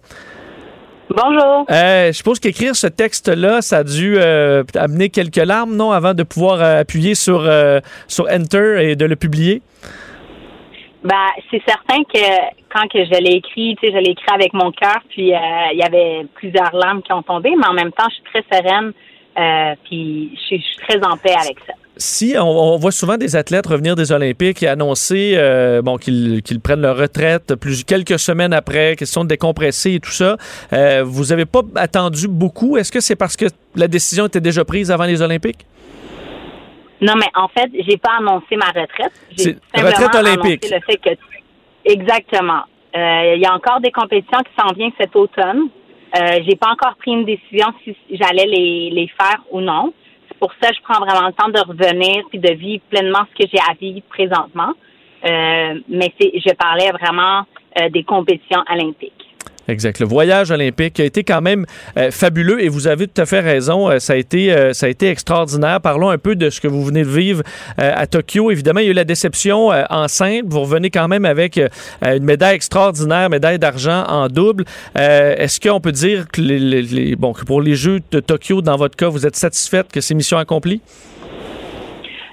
Bonjour. 1.15 1.65
Euh, 1.69 2.07
je 2.07 2.11
suppose 2.13 2.39
qu'écrire 2.39 2.75
ce 2.75 2.87
texte-là, 2.87 3.61
ça 3.61 3.77
a 3.77 3.83
dû 3.83 4.15
euh, 4.17 4.63
amener 4.75 5.09
quelques 5.09 5.35
larmes, 5.35 5.75
non, 5.75 5.91
avant 5.91 6.15
de 6.15 6.23
pouvoir 6.23 6.59
euh, 6.59 6.79
appuyer 6.79 7.13
sur, 7.13 7.47
sur 8.07 8.25
Enter 8.31 8.77
et 8.81 8.95
de 8.95 9.05
le 9.05 9.15
publier? 9.15 9.61
Ben, 11.03 11.27
c'est 11.51 11.61
certain 11.67 12.03
que 12.03 12.19
quand 12.73 12.87
que 12.87 13.05
je 13.05 13.21
l'ai 13.21 13.35
écrit, 13.35 13.75
tu 13.79 13.87
sais, 13.87 13.93
je 13.93 13.97
l'ai 13.97 14.11
écrit 14.11 14.33
avec 14.33 14.53
mon 14.53 14.71
cœur, 14.71 14.99
puis 15.09 15.27
il 15.27 15.77
y 15.77 15.83
avait 15.83 16.25
plusieurs 16.33 16.73
larmes 16.73 17.03
qui 17.03 17.13
ont 17.13 17.21
tombé, 17.21 17.51
mais 17.57 17.67
en 17.67 17.73
même 17.73 17.91
temps, 17.91 18.07
je 18.09 18.15
suis 18.15 18.23
très 18.23 18.57
sereine, 18.57 18.93
puis 19.83 20.31
je 20.33 20.55
suis 20.55 20.77
très 20.87 20.97
en 21.05 21.17
paix 21.17 21.35
avec 21.39 21.57
ça 21.67 21.73
si 21.97 22.35
on, 22.39 22.77
voit 22.77 22.91
souvent 22.91 23.17
des 23.17 23.35
athlètes 23.35 23.67
revenir 23.67 23.95
des 23.95 24.11
Olympiques 24.11 24.63
et 24.63 24.67
annoncer 24.67 25.33
euh, 25.35 25.81
bon, 25.81 25.97
qu'ils 25.97 26.59
prennent 26.63 26.81
leur 26.81 26.97
retraite 26.97 27.55
plus 27.55 27.83
quelques 27.83 28.17
semaines 28.19 28.53
après, 28.53 28.95
question 28.95 29.23
de 29.23 29.29
décompresser 29.29 29.93
et 29.93 29.99
tout 29.99 30.11
ça, 30.11 30.37
euh, 30.73 31.03
vous 31.05 31.25
n'avez 31.25 31.45
pas 31.45 31.61
attendu 31.75 32.27
beaucoup? 32.27 32.77
Est-ce 32.77 32.91
que 32.91 32.99
c'est 32.99 33.15
parce 33.15 33.37
que 33.37 33.45
la 33.75 33.87
décision 33.87 34.25
était 34.25 34.41
déjà 34.41 34.65
prise 34.65 34.91
avant 34.91 35.05
les 35.05 35.21
Olympiques? 35.21 35.65
Non, 37.01 37.13
mais 37.15 37.27
en 37.35 37.47
fait, 37.49 37.69
j'ai 37.87 37.97
pas 37.97 38.17
annoncé 38.19 38.55
ma 38.55 38.67
retraite. 38.67 39.11
J'ai 39.37 39.57
retraite 39.75 40.15
olympique. 40.15 40.65
le 40.71 40.79
fait 40.81 40.97
que 40.97 41.09
exactement. 41.85 42.63
Euh, 42.95 43.33
il 43.35 43.41
y 43.41 43.45
a 43.45 43.53
encore 43.53 43.81
des 43.81 43.91
compétitions 43.91 44.39
qui 44.39 44.51
s'en 44.57 44.73
viennent 44.73 44.91
cet 44.99 45.15
automne. 45.15 45.69
Euh, 46.15 46.39
j'ai 46.47 46.55
pas 46.55 46.69
encore 46.71 46.95
pris 46.95 47.11
une 47.11 47.25
décision 47.25 47.67
si 47.83 47.97
j'allais 48.11 48.45
les, 48.45 48.91
les 48.91 49.07
faire 49.07 49.41
ou 49.51 49.61
non. 49.61 49.93
Pour 50.43 50.51
ça 50.61 50.71
je 50.75 50.81
prends 50.81 50.99
vraiment 50.99 51.27
le 51.27 51.31
temps 51.31 51.47
de 51.47 51.59
revenir 51.65 52.25
puis 52.29 52.37
de 52.37 52.51
vivre 52.51 52.83
pleinement 52.89 53.21
ce 53.31 53.45
que 53.45 53.49
j'ai 53.49 53.61
à 53.61 53.75
vivre 53.79 54.01
présentement. 54.09 54.73
Euh, 55.23 55.79
mais 55.87 56.13
c'est, 56.19 56.33
je 56.35 56.53
parlais 56.55 56.91
vraiment 56.91 57.45
euh, 57.79 57.87
des 57.87 58.03
compétitions 58.03 58.61
olympiques. 58.69 59.22
Exact. 59.69 59.99
Le 59.99 60.05
voyage 60.05 60.51
olympique 60.51 60.99
a 60.99 61.05
été 61.05 61.23
quand 61.23 61.41
même 61.41 61.65
euh, 61.97 62.11
fabuleux 62.11 62.61
et 62.61 62.67
vous 62.67 62.87
avez 62.87 63.07
tout 63.07 63.21
à 63.21 63.25
fait 63.25 63.39
raison. 63.39 63.89
Euh, 63.89 63.99
ça 63.99 64.13
a 64.13 64.15
été 64.17 64.51
euh, 64.51 64.73
ça 64.73 64.87
a 64.87 64.89
été 64.89 65.07
extraordinaire. 65.07 65.79
Parlons 65.79 66.09
un 66.09 66.17
peu 66.17 66.35
de 66.35 66.49
ce 66.49 66.59
que 66.59 66.67
vous 66.67 66.83
venez 66.83 67.03
de 67.03 67.09
vivre 67.09 67.43
à 67.77 68.05
Tokyo. 68.07 68.51
Évidemment, 68.51 68.81
il 68.81 68.85
y 68.85 68.87
a 68.89 68.91
eu 68.91 68.95
la 68.95 69.05
déception 69.05 69.71
en 69.89 70.07
simple. 70.07 70.47
Vous 70.47 70.61
revenez 70.61 70.89
quand 70.89 71.07
même 71.07 71.25
avec 71.25 71.59
une 72.01 72.23
médaille 72.23 72.55
extraordinaire, 72.55 73.29
médaille 73.29 73.59
d'argent 73.59 74.03
en 74.07 74.27
double. 74.27 74.65
Est-ce 74.95 75.59
qu'on 75.59 75.79
peut 75.79 75.91
dire 75.91 76.25
que, 76.31 76.41
les, 76.41 77.15
bon, 77.15 77.33
que 77.33 77.45
pour 77.45 77.61
les 77.61 77.75
Jeux 77.75 77.99
de 78.11 78.19
Tokyo, 78.19 78.61
dans 78.61 78.75
votre 78.75 78.95
cas, 78.95 79.09
vous 79.09 79.25
êtes 79.25 79.35
satisfaite 79.35 79.91
que 79.91 80.01
c'est 80.01 80.13
mission 80.13 80.37
accomplie? 80.37 80.81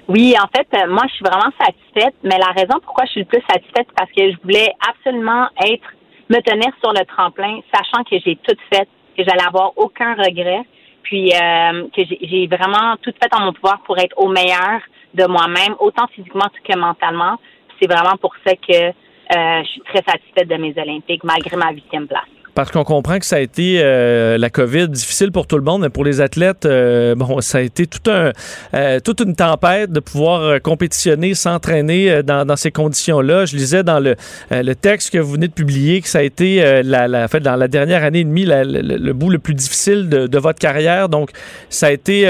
Oui, 0.08 0.34
en 0.42 0.48
fait, 0.56 0.66
moi, 0.88 1.02
je 1.08 1.14
suis 1.14 1.24
vraiment 1.24 1.52
satisfaite, 1.58 2.14
mais 2.24 2.38
la 2.38 2.52
raison 2.60 2.80
pourquoi 2.82 3.04
je 3.06 3.12
suis 3.12 3.20
le 3.20 3.26
plus 3.26 3.42
satisfaite, 3.48 3.86
c'est 3.88 3.96
parce 3.96 4.10
que 4.10 4.30
je 4.30 4.36
voulais 4.42 4.70
absolument 4.88 5.46
être 5.64 5.86
me 6.30 6.40
tenir 6.40 6.72
sur 6.80 6.92
le 6.92 7.04
tremplin, 7.04 7.60
sachant 7.74 8.04
que 8.04 8.16
j'ai 8.24 8.36
tout 8.36 8.56
fait, 8.72 8.88
que 9.16 9.24
j'allais 9.24 9.46
avoir 9.46 9.72
aucun 9.76 10.14
regret, 10.14 10.62
puis 11.02 11.32
euh, 11.32 11.88
que 11.94 12.02
j'ai 12.04 12.46
vraiment 12.46 12.96
tout 13.02 13.12
fait 13.20 13.34
en 13.34 13.46
mon 13.46 13.52
pouvoir 13.52 13.80
pour 13.82 13.98
être 13.98 14.16
au 14.16 14.28
meilleur 14.28 14.80
de 15.12 15.26
moi-même, 15.26 15.74
autant 15.80 16.06
physiquement 16.14 16.48
que 16.64 16.78
mentalement. 16.78 17.36
C'est 17.80 17.90
vraiment 17.90 18.16
pour 18.16 18.34
ça 18.46 18.54
que 18.54 18.72
euh, 18.72 19.62
je 19.64 19.68
suis 19.68 19.80
très 19.82 20.02
satisfaite 20.06 20.48
de 20.48 20.56
mes 20.56 20.74
Olympiques, 20.80 21.24
malgré 21.24 21.56
ma 21.56 21.72
huitième 21.72 22.06
place. 22.06 22.39
Parce 22.54 22.70
qu'on 22.70 22.84
comprend 22.84 23.18
que 23.18 23.26
ça 23.26 23.36
a 23.36 23.40
été 23.40 23.80
euh, 23.80 24.36
la 24.36 24.50
COVID 24.50 24.88
difficile 24.88 25.30
pour 25.30 25.46
tout 25.46 25.56
le 25.56 25.62
monde, 25.62 25.82
mais 25.82 25.88
pour 25.88 26.04
les 26.04 26.20
athlètes, 26.20 26.66
euh, 26.66 27.14
bon, 27.14 27.40
ça 27.40 27.58
a 27.58 27.60
été 27.60 27.86
tout 27.86 28.10
un, 28.10 28.32
euh, 28.74 29.00
toute 29.00 29.20
une 29.20 29.34
tempête 29.34 29.92
de 29.92 30.00
pouvoir 30.00 30.60
compétitionner, 30.60 31.34
s'entraîner 31.34 32.22
dans, 32.22 32.44
dans, 32.44 32.56
ces 32.56 32.70
conditions-là. 32.70 33.46
Je 33.46 33.56
lisais 33.56 33.82
dans 33.82 34.00
le, 34.00 34.16
le 34.50 34.74
texte 34.74 35.10
que 35.10 35.18
vous 35.18 35.32
venez 35.32 35.48
de 35.48 35.52
publier 35.52 36.00
que 36.00 36.08
ça 36.08 36.18
a 36.18 36.22
été 36.22 36.82
la, 36.82 37.08
la, 37.08 37.24
en 37.24 37.28
fait, 37.28 37.40
dans 37.40 37.56
la 37.56 37.68
dernière 37.68 38.04
année 38.04 38.20
et 38.20 38.24
demie 38.24 38.44
le, 38.46 39.12
bout 39.12 39.30
le 39.30 39.38
plus 39.38 39.54
difficile 39.54 40.08
de, 40.08 40.26
de, 40.26 40.38
votre 40.38 40.58
carrière. 40.58 41.08
Donc, 41.08 41.30
ça 41.68 41.86
a 41.86 41.90
été, 41.90 42.24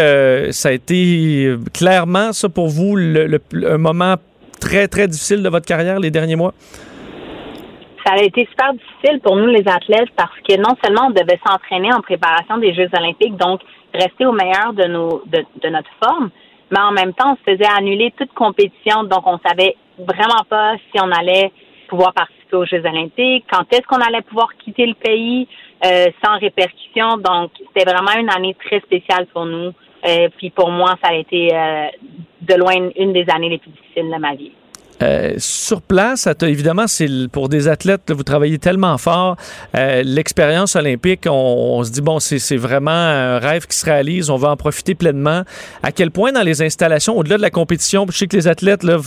ça 0.53 0.69
a 0.69 0.73
été 0.73 1.55
clairement 1.73 2.33
ça 2.33 2.49
pour 2.49 2.69
vous 2.69 2.97
le, 2.97 3.41
un 3.67 3.79
moment 3.79 4.17
très 4.61 4.89
très 4.89 5.09
difficile 5.09 5.43
de 5.43 5.49
votre 5.49 5.67
carrière 5.67 5.99
les 5.99 6.11
derniers 6.11 6.37
mois? 6.37 6.55
Ça 8.05 8.15
a 8.15 8.23
été 8.23 8.47
super 8.51 8.73
difficile 8.73 9.21
pour 9.21 9.37
nous, 9.37 9.47
les 9.47 9.67
athlètes, 9.69 10.11
parce 10.17 10.39
que 10.49 10.57
non 10.57 10.77
seulement 10.83 11.09
on 11.09 11.11
devait 11.11 11.41
s'entraîner 11.47 11.93
en 11.93 12.01
préparation 12.01 12.59
des 12.59 12.75
Jeux 12.75 12.89
olympiques, 12.97 13.37
donc 13.37 13.61
rester 13.95 14.27
au 14.27 14.33
meilleur 14.33 14.73
de, 14.73 14.85
nos, 14.85 15.23
de, 15.27 15.69
notre 15.69 15.91
forme, 16.03 16.31
mais 16.71 16.81
en 16.81 16.93
même 16.93 17.13
temps, 17.13 17.33
on 17.33 17.37
se 17.37 17.57
faisait 17.57 17.71
annuler 17.77 18.13
toute 18.17 18.33
compétition, 18.33 19.05
donc 19.05 19.27
on 19.27 19.39
savait 19.47 19.77
vraiment 19.99 20.45
pas 20.49 20.75
si 20.91 21.01
on 21.01 21.11
allait 21.11 21.53
pouvoir 21.89 22.13
participer 22.13 22.57
aux 22.57 22.65
Jeux 22.65 22.85
olympiques, 22.85 23.45
quand 23.51 23.65
est-ce 23.73 23.83
qu'on 23.83 24.01
allait 24.01 24.23
pouvoir 24.23 24.49
quitter 24.57 24.87
le 24.87 24.95
pays 24.95 25.49
euh, 25.85 26.07
sans 26.23 26.39
répercussion. 26.39 27.17
Donc, 27.17 27.53
c'était 27.59 27.91
vraiment 27.91 28.13
une 28.19 28.29
année 28.29 28.55
très 28.67 28.81
spéciale 28.81 29.27
pour 29.33 29.47
nous. 29.47 29.73
Euh, 30.07 30.29
puis 30.37 30.51
pour 30.51 30.71
moi, 30.71 30.97
ça 31.03 31.11
a 31.11 31.15
été 31.15 31.55
euh, 31.55 31.87
de 32.43 32.55
loin 32.55 32.91
une 32.97 33.15
des 33.15 33.25
années 33.35 33.49
les 33.49 33.59
plus 33.59 33.71
difficiles 33.71 34.11
de 34.11 34.17
ma 34.19 34.35
vie. 34.35 34.53
Euh, 35.03 35.35
sur 35.39 35.81
place, 35.81 36.29
évidemment, 36.43 36.87
c'est 36.87 37.09
pour 37.33 37.49
des 37.49 37.69
athlètes, 37.69 38.11
vous 38.11 38.23
travaillez 38.23 38.59
tellement 38.59 38.99
fort. 38.99 39.37
Euh, 39.75 40.03
l'expérience 40.05 40.77
olympique, 40.77 41.27
on, 41.27 41.83
se 41.85 41.91
dit, 41.91 42.03
bon, 42.03 42.19
c'est 42.21 42.57
vraiment 42.57 42.91
un 42.91 43.39
rêve 43.39 43.67
qui 43.67 43.77
se 43.77 43.87
réalise, 43.87 44.31
on 44.31 44.37
va 44.37 44.51
en 44.51 44.57
profiter 44.57 44.95
pleinement. 44.95 45.43
À 45.83 45.93
quel 45.93 46.11
point 46.11 46.33
dans 46.33 46.43
les 46.43 46.63
installations, 46.63 47.17
au-delà 47.17 47.39
de 47.39 47.43
la 47.43 47.51
compétition, 47.51 48.07
je 48.11 48.17
sais 48.17 48.27
que 48.27 48.37
les 48.37 48.49
athlètes, 48.49 48.83
là, 48.83 48.99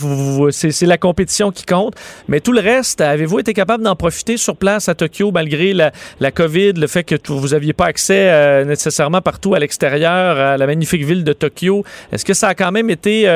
c'est 0.50 0.86
la 0.86 0.98
compétition 0.98 1.52
qui 1.52 1.64
compte, 1.64 1.94
mais 2.28 2.40
tout 2.40 2.52
le 2.52 2.60
reste, 2.60 3.00
avez-vous 3.00 3.38
été 3.38 3.52
capable 3.52 3.84
d'en 3.84 3.96
profiter 3.96 4.36
sur 4.36 4.56
place 4.56 4.88
à 4.88 4.94
Tokyo 4.94 5.30
malgré 5.32 5.72
la, 5.72 5.92
la 6.20 6.30
COVID, 6.32 6.72
le 6.72 6.86
fait 6.86 7.04
que 7.04 7.14
vous 7.28 7.48
n'aviez 7.48 7.72
pas 7.72 7.86
accès 7.86 8.30
euh, 8.30 8.64
nécessairement 8.64 9.20
partout 9.20 9.54
à 9.54 9.58
l'extérieur, 9.58 10.38
à 10.38 10.56
la 10.56 10.66
magnifique 10.66 11.04
ville 11.04 11.24
de 11.24 11.32
Tokyo? 11.32 11.84
Est-ce 12.12 12.24
que 12.24 12.34
ça 12.34 12.48
a 12.48 12.54
quand 12.54 12.72
même 12.72 12.90
été 12.90 13.28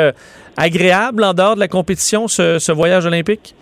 agréable 0.58 1.24
en 1.24 1.32
dehors 1.32 1.54
de 1.54 1.60
la 1.60 1.68
compétition, 1.68 2.28
ce, 2.28 2.72
voyage 2.72 3.06
olympique? 3.06 3.54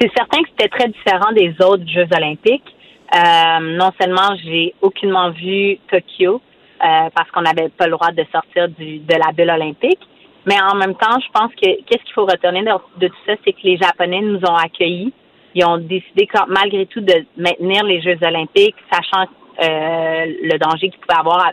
C'est 0.00 0.10
certain 0.14 0.42
que 0.42 0.48
c'était 0.50 0.68
très 0.68 0.88
différent 0.88 1.32
des 1.32 1.54
autres 1.64 1.88
Jeux 1.88 2.06
olympiques. 2.14 2.76
Euh, 3.14 3.76
non 3.78 3.92
seulement 4.00 4.36
j'ai 4.44 4.74
aucunement 4.82 5.30
vu 5.30 5.78
Tokyo 5.90 6.42
euh, 6.82 7.08
parce 7.14 7.30
qu'on 7.30 7.42
n'avait 7.42 7.68
pas 7.68 7.86
le 7.86 7.92
droit 7.92 8.10
de 8.10 8.24
sortir 8.32 8.68
du, 8.68 8.98
de 8.98 9.14
la 9.14 9.32
bulle 9.32 9.50
olympique, 9.50 10.00
mais 10.44 10.56
en 10.60 10.74
même 10.74 10.94
temps, 10.96 11.18
je 11.20 11.32
pense 11.32 11.52
que 11.54 11.82
qu'est-ce 11.84 12.02
qu'il 12.02 12.12
faut 12.14 12.26
retenir 12.26 12.80
de, 12.98 13.08
tout 13.08 13.14
ça, 13.24 13.34
c'est 13.44 13.52
que 13.52 13.60
les 13.62 13.78
Japonais 13.78 14.20
nous 14.20 14.40
ont 14.40 14.56
accueillis. 14.56 15.12
Ils 15.54 15.64
ont 15.64 15.78
décidé 15.78 16.28
malgré 16.48 16.84
tout 16.86 17.00
de 17.00 17.24
maintenir 17.36 17.84
les 17.84 18.02
Jeux 18.02 18.18
olympiques, 18.22 18.76
sachant 18.92 19.30
euh, 19.62 20.26
le 20.42 20.58
danger 20.58 20.90
qu'ils 20.90 21.00
pouvaient 21.00 21.18
avoir 21.18 21.46
à, 21.46 21.52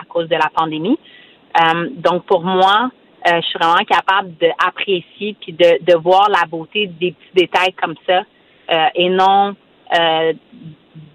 à, 0.00 0.04
cause 0.08 0.28
de 0.28 0.36
la 0.36 0.48
pandémie. 0.54 0.98
donc 1.96 2.24
pour 2.24 2.42
moi, 2.42 2.90
euh, 3.26 3.40
je 3.40 3.46
suis 3.46 3.58
vraiment 3.58 3.84
capable 3.84 4.32
d'apprécier 4.36 5.36
puis 5.40 5.52
de, 5.52 5.84
de 5.84 5.96
voir 5.96 6.28
la 6.28 6.46
beauté 6.46 6.86
des 6.86 7.12
petits 7.12 7.46
détails 7.46 7.72
comme 7.72 7.94
ça 8.06 8.22
euh, 8.70 8.86
et 8.94 9.08
non 9.08 9.56
euh, 9.98 10.32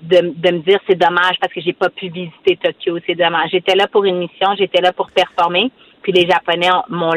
de, 0.02 0.34
de 0.36 0.52
me 0.52 0.60
dire 0.60 0.80
c'est 0.88 0.98
dommage 0.98 1.36
parce 1.40 1.54
que 1.54 1.62
j'ai 1.62 1.74
pas 1.74 1.90
pu 1.90 2.10
visiter 2.10 2.58
Tokyo, 2.58 2.98
c'est 3.06 3.16
dommage. 3.16 3.50
J'étais 3.52 3.76
là 3.76 3.88
pour 3.88 4.04
une 4.06 4.18
mission, 4.18 4.50
j'étais 4.58 4.82
là 4.82 4.92
pour 4.94 5.10
performer, 5.12 5.72
puis 6.02 6.12
les 6.12 6.28
Japonais 6.28 6.70
m'ont 6.90 7.14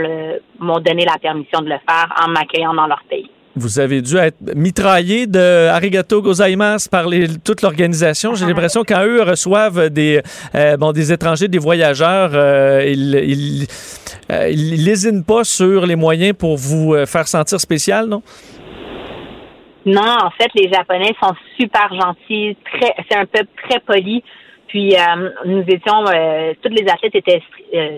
m'ont 0.59 0.81
donné 0.81 1.05
la 1.05 1.19
permission 1.19 1.61
de 1.61 1.69
le 1.69 1.79
faire 1.89 2.15
en 2.25 2.29
m'accueillant 2.29 2.75
dans 2.75 2.87
leur 2.87 3.03
pays. 3.05 3.31
Vous 3.56 3.78
avez 3.78 4.02
dû 4.02 4.16
être 4.16 4.56
mitraillé 4.56 5.28
de 5.28 5.68
arigato 5.68 6.20
gozaimasu 6.20 6.89
par 6.89 7.06
les, 7.06 7.28
toute 7.39 7.62
l'organisation. 7.62 8.35
J'ai 8.35 8.47
l'impression 8.47 8.82
quand 8.82 9.05
eux 9.05 9.22
reçoivent 9.22 9.90
des 9.90 10.22
euh, 10.56 10.76
bon 10.76 10.90
des 10.90 11.12
étrangers, 11.12 11.47
des 11.47 11.59
voyageurs, 11.59 12.31
euh, 12.35 12.85
ils, 12.85 13.14
ils, 13.14 13.66
euh, 14.32 14.48
ils 14.51 14.85
lésinent 14.85 15.24
pas 15.24 15.44
sur 15.44 15.86
les 15.86 15.94
moyens 15.94 16.36
pour 16.36 16.56
vous 16.56 16.97
faire 17.06 17.28
sentir 17.28 17.60
spécial, 17.60 18.06
non? 18.06 18.22
Non, 19.86 20.16
en 20.24 20.31
fait, 20.31 20.48
les 20.56 20.72
Japonais 20.72 21.14
sont 21.22 21.35
super 21.60 21.89
gentils. 21.94 22.56
Très, 22.64 22.94
c'est 23.09 23.16
un 23.16 23.26
peuple 23.26 23.51
très 23.68 23.78
poli. 23.81 24.24
Puis 24.66 24.97
nous 25.44 25.62
étions, 25.68 26.05
tous 26.62 26.70
les 26.70 26.86
athlètes 26.90 27.14
étaient 27.14 27.43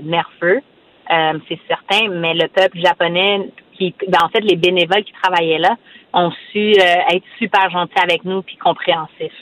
nerveux, 0.02 0.60
c'est 1.08 1.58
certain, 1.66 2.08
mais 2.10 2.34
le 2.34 2.48
peuple 2.48 2.78
japonais 2.84 3.48
ben, 3.80 4.18
en 4.22 4.28
fait, 4.28 4.40
les 4.40 4.56
bénévoles 4.56 5.04
qui 5.04 5.12
travaillaient 5.22 5.58
là 5.58 5.76
ont 6.12 6.30
su 6.52 6.58
euh, 6.58 7.14
être 7.14 7.24
super 7.38 7.70
gentils 7.70 7.98
avec 8.02 8.24
nous 8.24 8.42
puis 8.42 8.56
compréhensifs. 8.56 9.32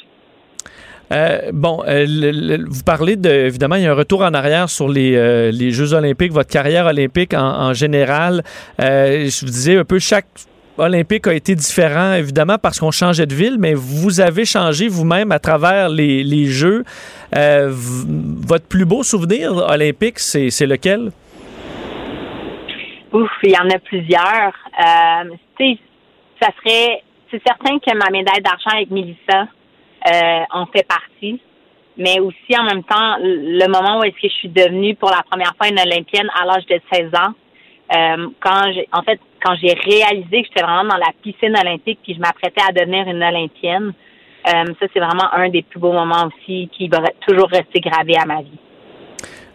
Euh, 1.13 1.51
bon, 1.53 1.83
euh, 1.87 2.59
vous 2.67 2.83
parlez 2.83 3.17
de, 3.17 3.29
évidemment, 3.29 3.77
il 3.77 3.83
y 3.83 3.87
a 3.87 3.93
un 3.93 3.95
retour 3.95 4.23
en 4.23 4.33
arrière 4.33 4.69
sur 4.69 4.89
les, 4.89 5.71
Jeux 5.71 5.93
olympiques, 5.93 6.33
votre 6.33 6.51
carrière 6.51 6.87
olympique 6.87 7.35
en, 7.35 7.73
général. 7.75 8.43
je 8.79 9.41
vous 9.45 9.51
disais 9.51 9.77
un 9.77 9.85
peu, 9.85 9.99
chaque 9.99 10.27
olympique 10.79 11.27
a 11.29 11.35
été 11.35 11.55
différent, 11.55 12.15
évidemment, 12.15 12.57
parce 12.59 12.81
qu'on 12.81 12.91
changeait 12.91 13.27
de 13.27 13.35
ville, 13.35 13.59
mais 13.59 13.75
vous 13.75 14.21
avez 14.21 14.45
changé 14.45 14.89
vous-même 14.89 15.31
à 15.31 15.39
travers 15.39 15.89
les 15.91 16.47
Jeux. 16.47 16.85
votre 17.33 18.65
plus 18.65 18.87
beau 18.87 19.03
souvenir 19.03 19.53
olympique, 19.53 20.19
c'est 20.19 20.67
lequel? 20.67 21.13
Ouf, 23.15 23.31
il 23.45 23.53
y 23.53 23.57
en 23.57 23.71
a 23.71 23.79
plusieurs. 23.79 24.53
Euh, 24.77 25.37
ça 26.43 26.49
serait, 26.59 27.05
c'est 27.31 27.41
certain 27.47 27.79
que 27.79 27.97
ma 27.97 28.11
médaille 28.11 28.43
d'argent 28.43 28.71
avec 28.75 28.91
Melissa 28.91 29.47
euh, 30.13 30.43
en 30.51 30.67
fait 30.67 30.83
partie, 30.83 31.41
mais 31.97 32.19
aussi 32.19 32.59
en 32.59 32.65
même 32.65 32.83
temps 32.83 33.17
le 33.21 33.69
moment 33.69 34.01
où 34.01 34.03
est-ce 34.03 34.21
que 34.21 34.29
je 34.29 34.35
suis 34.35 34.49
devenue 34.49 34.97
pour 34.97 35.11
la 35.11 35.23
première 35.31 35.55
fois 35.57 35.69
une 35.69 35.79
Olympienne 35.79 36.29
à 36.35 36.45
l'âge 36.45 36.67
de 36.67 36.81
16 36.93 37.15
ans. 37.15 37.35
Euh, 37.95 38.29
quand 38.41 38.73
j'ai, 38.73 38.89
en 38.93 39.03
fait, 39.03 39.21
quand 39.45 39.55
j'ai 39.63 39.75
réalisé 39.75 40.43
que 40.43 40.49
j'étais 40.49 40.65
vraiment 40.65 40.91
dans 40.91 40.97
la 40.97 41.13
piscine 41.23 41.57
olympique 41.57 42.01
puis 42.03 42.15
je 42.15 42.21
m'apprêtais 42.21 42.63
à 42.69 42.73
devenir 42.73 43.07
une 43.07 43.23
Olympienne, 43.23 43.93
ça 44.45 44.87
c'est 44.93 45.01
vraiment 45.01 45.33
un 45.33 45.51
des 45.51 45.63
plus 45.63 45.79
beaux 45.79 45.93
moments 45.93 46.27
aussi 46.27 46.69
qui 46.73 46.89
va 46.89 46.99
toujours 47.27 47.49
rester 47.49 47.79
gravé 47.79 48.17
à 48.17 48.27
ma 48.27 48.43
vie. 48.43 48.59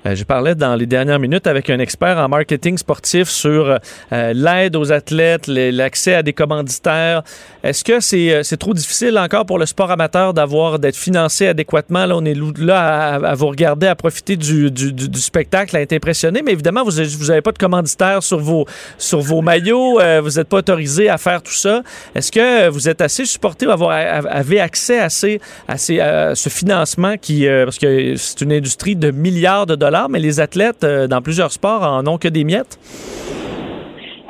Euh, 0.05 0.15
je 0.15 0.23
parlais 0.23 0.55
dans 0.55 0.75
les 0.75 0.85
dernières 0.85 1.19
minutes 1.19 1.47
avec 1.47 1.69
un 1.69 1.79
expert 1.79 2.17
en 2.17 2.29
marketing 2.29 2.77
sportif 2.77 3.27
sur 3.27 3.79
euh, 4.11 4.33
l'aide 4.33 4.75
aux 4.75 4.91
athlètes, 4.91 5.47
l'accès 5.47 6.15
à 6.15 6.23
des 6.23 6.33
commanditaires. 6.33 7.23
Est-ce 7.63 7.83
que 7.83 7.99
c'est 7.99 8.33
euh, 8.33 8.43
c'est 8.43 8.57
trop 8.57 8.73
difficile 8.73 9.17
encore 9.17 9.45
pour 9.45 9.59
le 9.59 9.65
sport 9.65 9.91
amateur 9.91 10.33
d'avoir 10.33 10.79
d'être 10.79 10.95
financé 10.95 11.47
adéquatement? 11.47 12.05
Là, 12.05 12.15
on 12.17 12.25
est 12.25 12.37
là 12.59 13.15
à, 13.15 13.35
vous 13.35 13.47
regarder, 13.47 13.87
à 13.87 13.95
profiter 13.95 14.35
du, 14.35 14.71
du, 14.71 14.93
du, 14.93 15.19
spectacle, 15.19 15.75
à 15.75 15.81
être 15.81 15.93
impressionné, 15.93 16.41
mais 16.41 16.51
évidemment, 16.51 16.83
vous 16.83 16.91
n'avez 17.27 17.41
pas 17.41 17.51
de 17.51 17.57
commanditaire 17.57 18.23
sur 18.23 18.39
vos, 18.39 18.65
sur 18.97 19.19
vos 19.19 19.41
maillots, 19.41 19.99
vous 20.21 20.29
n'êtes 20.29 20.47
pas 20.47 20.57
autorisé 20.57 21.09
à 21.09 21.17
faire 21.17 21.41
tout 21.41 21.51
ça. 21.51 21.81
Est-ce 22.15 22.31
que 22.31 22.69
vous 22.69 22.87
êtes 22.87 23.01
assez 23.01 23.25
supporté 23.25 23.67
ou 23.67 23.71
avoir, 23.71 23.91
avez 23.91 24.59
accès 24.59 24.99
à, 24.99 25.05
à, 25.05 25.09
ces, 25.09 25.39
ce 26.35 26.49
financement 26.49 27.17
qui, 27.17 27.45
parce 27.47 27.77
que 27.77 28.15
c'est 28.15 28.41
une 28.41 28.53
industrie 28.53 28.95
de 28.95 29.11
milliards 29.11 29.65
de 29.65 29.75
dollars 29.75 30.09
mais 30.09 30.19
les 30.19 30.39
athlètes 30.39 30.83
euh, 30.83 31.07
dans 31.07 31.21
plusieurs 31.21 31.51
sports 31.51 31.83
en 31.83 32.05
ont 32.07 32.17
que 32.17 32.27
des 32.27 32.43
miettes? 32.43 32.79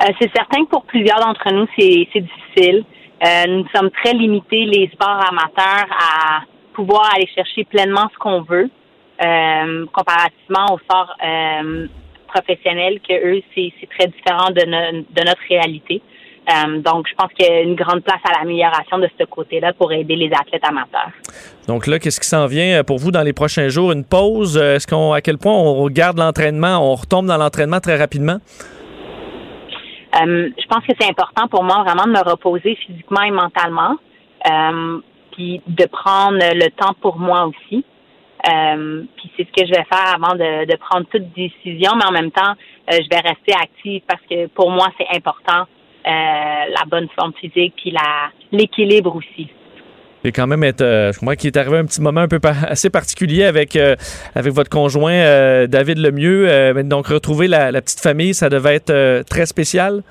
Euh, 0.02 0.12
c'est 0.20 0.30
certain 0.34 0.64
que 0.64 0.70
pour 0.70 0.84
plusieurs 0.84 1.20
d'entre 1.20 1.52
nous, 1.52 1.66
c'est 1.78 2.06
difficile. 2.14 2.84
Euh, 3.24 3.46
nous 3.48 3.66
sommes 3.74 3.90
très 3.90 4.12
limités, 4.14 4.64
les 4.64 4.88
sports 4.92 5.22
amateurs, 5.28 5.86
à 5.90 6.40
pouvoir 6.74 7.10
aller 7.14 7.28
chercher 7.34 7.64
pleinement 7.64 8.08
ce 8.12 8.18
qu'on 8.18 8.42
veut, 8.42 8.70
comparativement 9.92 10.72
aux 10.72 10.78
sports 10.78 11.14
professionnels, 12.32 13.00
que 13.06 13.14
eux, 13.14 13.42
c'est 13.54 13.72
très 13.98 14.08
différent 14.08 14.50
de, 14.50 15.24
notre 15.24 15.42
réalité. 15.48 16.00
Euh, 16.48 16.80
donc, 16.80 17.06
je 17.08 17.14
pense 17.14 17.30
qu'il 17.34 17.46
y 17.46 17.48
a 17.48 17.60
une 17.60 17.76
grande 17.76 18.02
place 18.02 18.20
à 18.24 18.38
l'amélioration 18.38 18.98
de 18.98 19.08
ce 19.18 19.24
côté-là 19.24 19.72
pour 19.74 19.92
aider 19.92 20.16
les 20.16 20.30
athlètes 20.32 20.64
amateurs. 20.66 21.10
Donc 21.68 21.86
là, 21.86 21.98
qu'est-ce 21.98 22.18
qui 22.18 22.26
s'en 22.26 22.46
vient 22.46 22.82
pour 22.82 22.98
vous 22.98 23.10
dans 23.10 23.22
les 23.22 23.32
prochains 23.32 23.68
jours? 23.68 23.92
Une 23.92 24.04
pause? 24.04 24.56
Est-ce 24.56 24.86
qu'on, 24.86 25.12
à 25.12 25.20
quel 25.20 25.38
point 25.38 25.52
on 25.52 25.74
regarde 25.74 26.18
l'entraînement, 26.18 26.78
on 26.80 26.94
retombe 26.94 27.26
dans 27.26 27.36
l'entraînement 27.36 27.80
très 27.80 27.96
rapidement? 27.96 28.38
Euh, 30.16 30.50
je 30.58 30.66
pense 30.66 30.84
que 30.86 30.92
c'est 30.98 31.08
important 31.08 31.46
pour 31.48 31.62
moi 31.62 31.82
vraiment 31.84 32.04
de 32.04 32.10
me 32.10 32.30
reposer 32.30 32.74
physiquement 32.76 33.22
et 33.22 33.30
mentalement, 33.30 33.96
euh, 34.50 35.00
puis 35.32 35.62
de 35.66 35.86
prendre 35.86 36.38
le 36.38 36.70
temps 36.70 36.94
pour 37.00 37.18
moi 37.18 37.46
aussi. 37.46 37.84
puis 38.42 39.30
c'est 39.36 39.46
ce 39.46 39.52
que 39.52 39.66
je 39.66 39.70
vais 39.70 39.84
faire 39.84 40.14
avant 40.14 40.34
de, 40.34 40.66
de, 40.66 40.76
prendre 40.76 41.06
toute 41.06 41.32
décision, 41.32 41.92
mais 41.96 42.06
en 42.06 42.12
même 42.12 42.32
temps, 42.32 42.54
je 42.88 43.08
vais 43.08 43.20
rester 43.20 43.52
active 43.52 44.02
parce 44.08 44.22
que 44.28 44.46
pour 44.48 44.70
moi, 44.70 44.88
c'est 44.98 45.16
important 45.16 45.66
euh, 46.06 46.10
la 46.10 46.84
bonne 46.86 47.08
forme 47.14 47.34
physique 47.34 47.74
puis 47.76 47.94
l'équilibre 48.52 49.14
aussi. 49.14 49.50
Et 50.24 50.32
quand 50.32 50.46
même 50.46 50.62
euh, 50.62 51.12
je 51.12 51.18
crois 51.18 51.34
qu'il 51.36 51.48
est 51.48 51.56
arrivé 51.56 51.78
un 51.78 51.86
petit 51.86 52.02
moment 52.02 52.20
un 52.20 52.28
peu 52.28 52.40
assez 52.68 52.90
particulier 52.90 53.44
avec 53.44 53.76
euh, 53.76 53.96
avec 54.34 54.52
votre 54.52 54.70
conjoint 54.70 55.66
David 55.66 55.98
Lemieux. 55.98 56.74
donc 56.84 57.06
retrouver 57.08 57.48
la, 57.48 57.72
petite 57.80 58.00
famille, 58.00 58.34
ça 58.34 58.48
devait 58.48 58.76
être 58.76 59.22
très 59.28 59.46
spécial. 59.46 60.02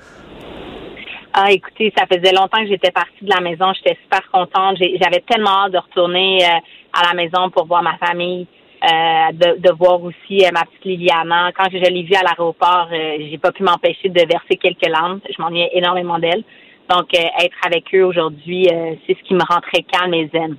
Ah, 1.32 1.52
écoutez, 1.52 1.92
ça 1.96 2.06
faisait 2.06 2.32
longtemps 2.32 2.60
que 2.60 2.68
j'étais 2.68 2.90
partie 2.90 3.24
de 3.24 3.30
la 3.30 3.40
maison. 3.40 3.72
J'étais 3.74 3.96
super 4.02 4.28
contente. 4.32 4.78
J'avais 4.78 5.22
tellement 5.28 5.66
hâte 5.66 5.72
de 5.72 5.78
retourner 5.78 6.44
à 6.44 7.06
la 7.06 7.14
maison 7.14 7.50
pour 7.50 7.66
voir 7.66 7.84
ma 7.84 7.96
famille. 7.98 8.48
Euh, 8.82 9.32
de, 9.58 9.72
voir 9.72 10.02
aussi 10.02 10.42
euh, 10.42 10.48
ma 10.54 10.62
petite 10.62 10.86
Liliana. 10.86 11.52
Quand 11.54 11.68
je, 11.70 11.76
l'ai 11.76 12.02
vue 12.02 12.14
à 12.14 12.22
l'aéroport, 12.22 12.88
euh, 12.90 13.18
j'ai 13.30 13.36
pas 13.36 13.52
pu 13.52 13.62
m'empêcher 13.62 14.08
de 14.08 14.20
verser 14.20 14.56
quelques 14.56 14.88
larmes. 14.88 15.20
Je 15.28 15.42
m'ennuyais 15.42 15.68
énormément 15.74 16.18
d'elle. 16.18 16.42
Donc, 16.90 17.14
être 17.14 17.56
avec 17.64 17.84
eux 17.94 18.04
aujourd'hui, 18.04 18.68
c'est 19.06 19.16
ce 19.16 19.22
qui 19.26 19.34
me 19.34 19.44
rend 19.48 19.60
très 19.60 19.82
calme 19.82 20.12
et 20.12 20.28
zen. 20.32 20.56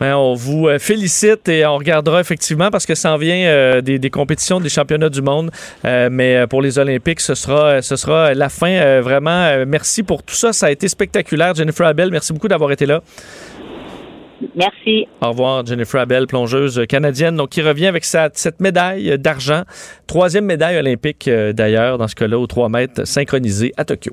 Ben, 0.00 0.14
on 0.14 0.34
vous 0.34 0.68
félicite 0.78 1.48
et 1.48 1.66
on 1.66 1.76
regardera 1.76 2.20
effectivement 2.20 2.70
parce 2.70 2.86
que 2.86 2.94
ça 2.94 3.12
en 3.12 3.16
vient 3.16 3.80
des, 3.82 4.10
compétitions, 4.10 4.60
des 4.60 4.68
championnats 4.68 5.08
du 5.08 5.22
monde. 5.22 5.50
mais 5.84 6.46
pour 6.48 6.62
les 6.62 6.78
Olympiques, 6.78 7.20
ce 7.20 7.34
sera, 7.34 7.82
ce 7.82 7.96
sera 7.96 8.32
la 8.32 8.48
fin. 8.48 9.00
vraiment, 9.00 9.64
merci 9.66 10.02
pour 10.04 10.22
tout 10.22 10.36
ça. 10.36 10.52
Ça 10.52 10.66
a 10.66 10.70
été 10.70 10.88
spectaculaire. 10.88 11.54
Jennifer 11.54 11.86
Abel, 11.86 12.10
merci 12.10 12.32
beaucoup 12.32 12.48
d'avoir 12.48 12.70
été 12.70 12.86
là. 12.86 13.02
Merci. 14.54 15.06
Au 15.20 15.30
revoir, 15.30 15.66
Jennifer 15.66 16.00
Abel, 16.00 16.26
plongeuse 16.26 16.84
canadienne, 16.88 17.36
donc 17.36 17.50
qui 17.50 17.62
revient 17.62 17.86
avec 17.86 18.04
cette 18.04 18.60
médaille 18.60 19.18
d'argent, 19.18 19.62
troisième 20.06 20.44
médaille 20.44 20.78
olympique 20.78 21.28
euh, 21.28 21.52
d'ailleurs, 21.52 21.98
dans 21.98 22.08
ce 22.08 22.14
cas-là, 22.14 22.38
aux 22.38 22.46
3 22.46 22.68
mètres 22.68 23.06
synchronisés 23.06 23.72
à 23.76 23.84
Tokyo. 23.84 24.12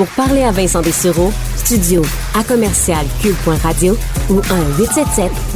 Pour 0.00 0.08
parler 0.12 0.44
à 0.44 0.50
Vincent 0.50 0.80
Dessureau, 0.80 1.30
studio 1.56 2.00
à 2.34 2.42
commercial 2.42 3.04
cube.radio 3.20 3.94
ou 4.30 4.40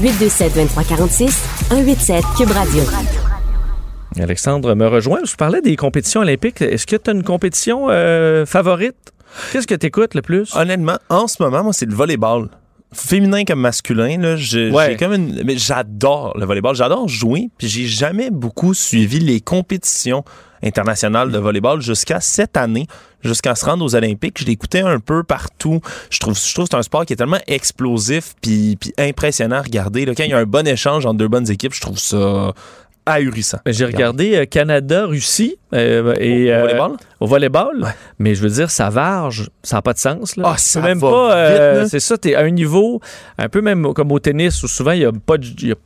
1-877-827-2346, 0.02 1.30
187 1.70 2.22
Cube 2.36 2.50
Radio. 2.50 2.82
Alexandre 4.20 4.74
me 4.74 4.86
rejoint. 4.86 5.20
Je 5.24 5.34
parlais 5.34 5.62
des 5.62 5.76
compétitions 5.76 6.20
olympiques. 6.20 6.60
Est-ce 6.60 6.86
que 6.86 6.96
tu 6.96 7.08
as 7.08 7.14
une 7.14 7.22
compétition 7.22 7.86
euh, 7.88 8.44
favorite? 8.44 9.14
Qu'est-ce 9.50 9.66
que 9.66 9.76
tu 9.76 9.86
écoutes 9.86 10.12
le 10.12 10.20
plus? 10.20 10.54
Honnêtement, 10.54 10.98
en 11.08 11.26
ce 11.26 11.42
moment, 11.42 11.64
moi, 11.64 11.72
c'est 11.72 11.86
le 11.86 11.94
volleyball. 11.94 12.50
Féminin 12.94 13.44
comme 13.44 13.60
masculin, 13.60 14.18
là, 14.18 14.36
j'ai 14.36 14.70
comme 14.98 15.12
une, 15.12 15.42
mais 15.44 15.58
j'adore 15.58 16.36
le 16.38 16.46
volleyball, 16.46 16.74
j'adore 16.74 17.08
jouer, 17.08 17.50
puis 17.58 17.68
j'ai 17.68 17.86
jamais 17.86 18.30
beaucoup 18.30 18.74
suivi 18.74 19.18
les 19.18 19.40
compétitions 19.40 20.24
internationales 20.62 21.30
de 21.30 21.38
volleyball 21.38 21.80
jusqu'à 21.80 22.20
cette 22.20 22.56
année, 22.56 22.86
jusqu'à 23.22 23.54
se 23.54 23.64
rendre 23.64 23.84
aux 23.84 23.94
Olympiques. 23.94 24.38
Je 24.40 24.46
l'écoutais 24.46 24.80
un 24.80 24.98
peu 24.98 25.22
partout. 25.22 25.80
Je 26.10 26.18
trouve, 26.18 26.38
je 26.38 26.54
trouve 26.54 26.64
que 26.64 26.70
c'est 26.72 26.78
un 26.78 26.82
sport 26.82 27.04
qui 27.04 27.12
est 27.12 27.16
tellement 27.16 27.40
explosif 27.46 28.34
puis, 28.40 28.76
puis 28.80 28.92
impressionnant 28.98 29.56
à 29.56 29.62
regarder. 29.62 30.06
Là, 30.06 30.14
quand 30.16 30.24
il 30.24 30.30
y 30.30 30.34
a 30.34 30.38
un 30.38 30.46
bon 30.46 30.66
échange 30.66 31.04
entre 31.04 31.18
deux 31.18 31.28
bonnes 31.28 31.50
équipes, 31.50 31.74
je 31.74 31.80
trouve 31.80 31.98
ça 31.98 32.52
ahurissant. 33.06 33.58
J'ai 33.66 33.84
regardé 33.84 34.34
euh, 34.34 34.46
Canada-Russie 34.46 35.58
euh, 35.74 36.14
et 36.18 36.52
euh, 36.52 36.88
au 37.24 37.26
volleyball 37.26 37.94
mais 38.18 38.34
je 38.34 38.42
veux 38.42 38.50
dire 38.50 38.70
ça 38.70 38.90
varge, 38.90 39.50
ça 39.62 39.76
n'a 39.76 39.82
pas 39.82 39.94
de 39.94 39.98
sens 39.98 40.36
là. 40.36 40.44
Ah, 40.46 40.58
ça 40.58 40.80
même 40.82 41.00
pas 41.00 41.86
c'est 41.88 42.00
ça, 42.00 42.18
tu 42.18 42.28
es 42.28 42.34
à 42.34 42.40
un 42.40 42.50
niveau 42.50 43.00
un 43.38 43.48
peu 43.48 43.62
même 43.62 43.94
comme 43.94 44.12
au 44.12 44.18
tennis 44.18 44.62
où 44.62 44.68
souvent 44.68 44.92
y 44.92 45.04
a 45.04 45.12
pas 45.12 45.36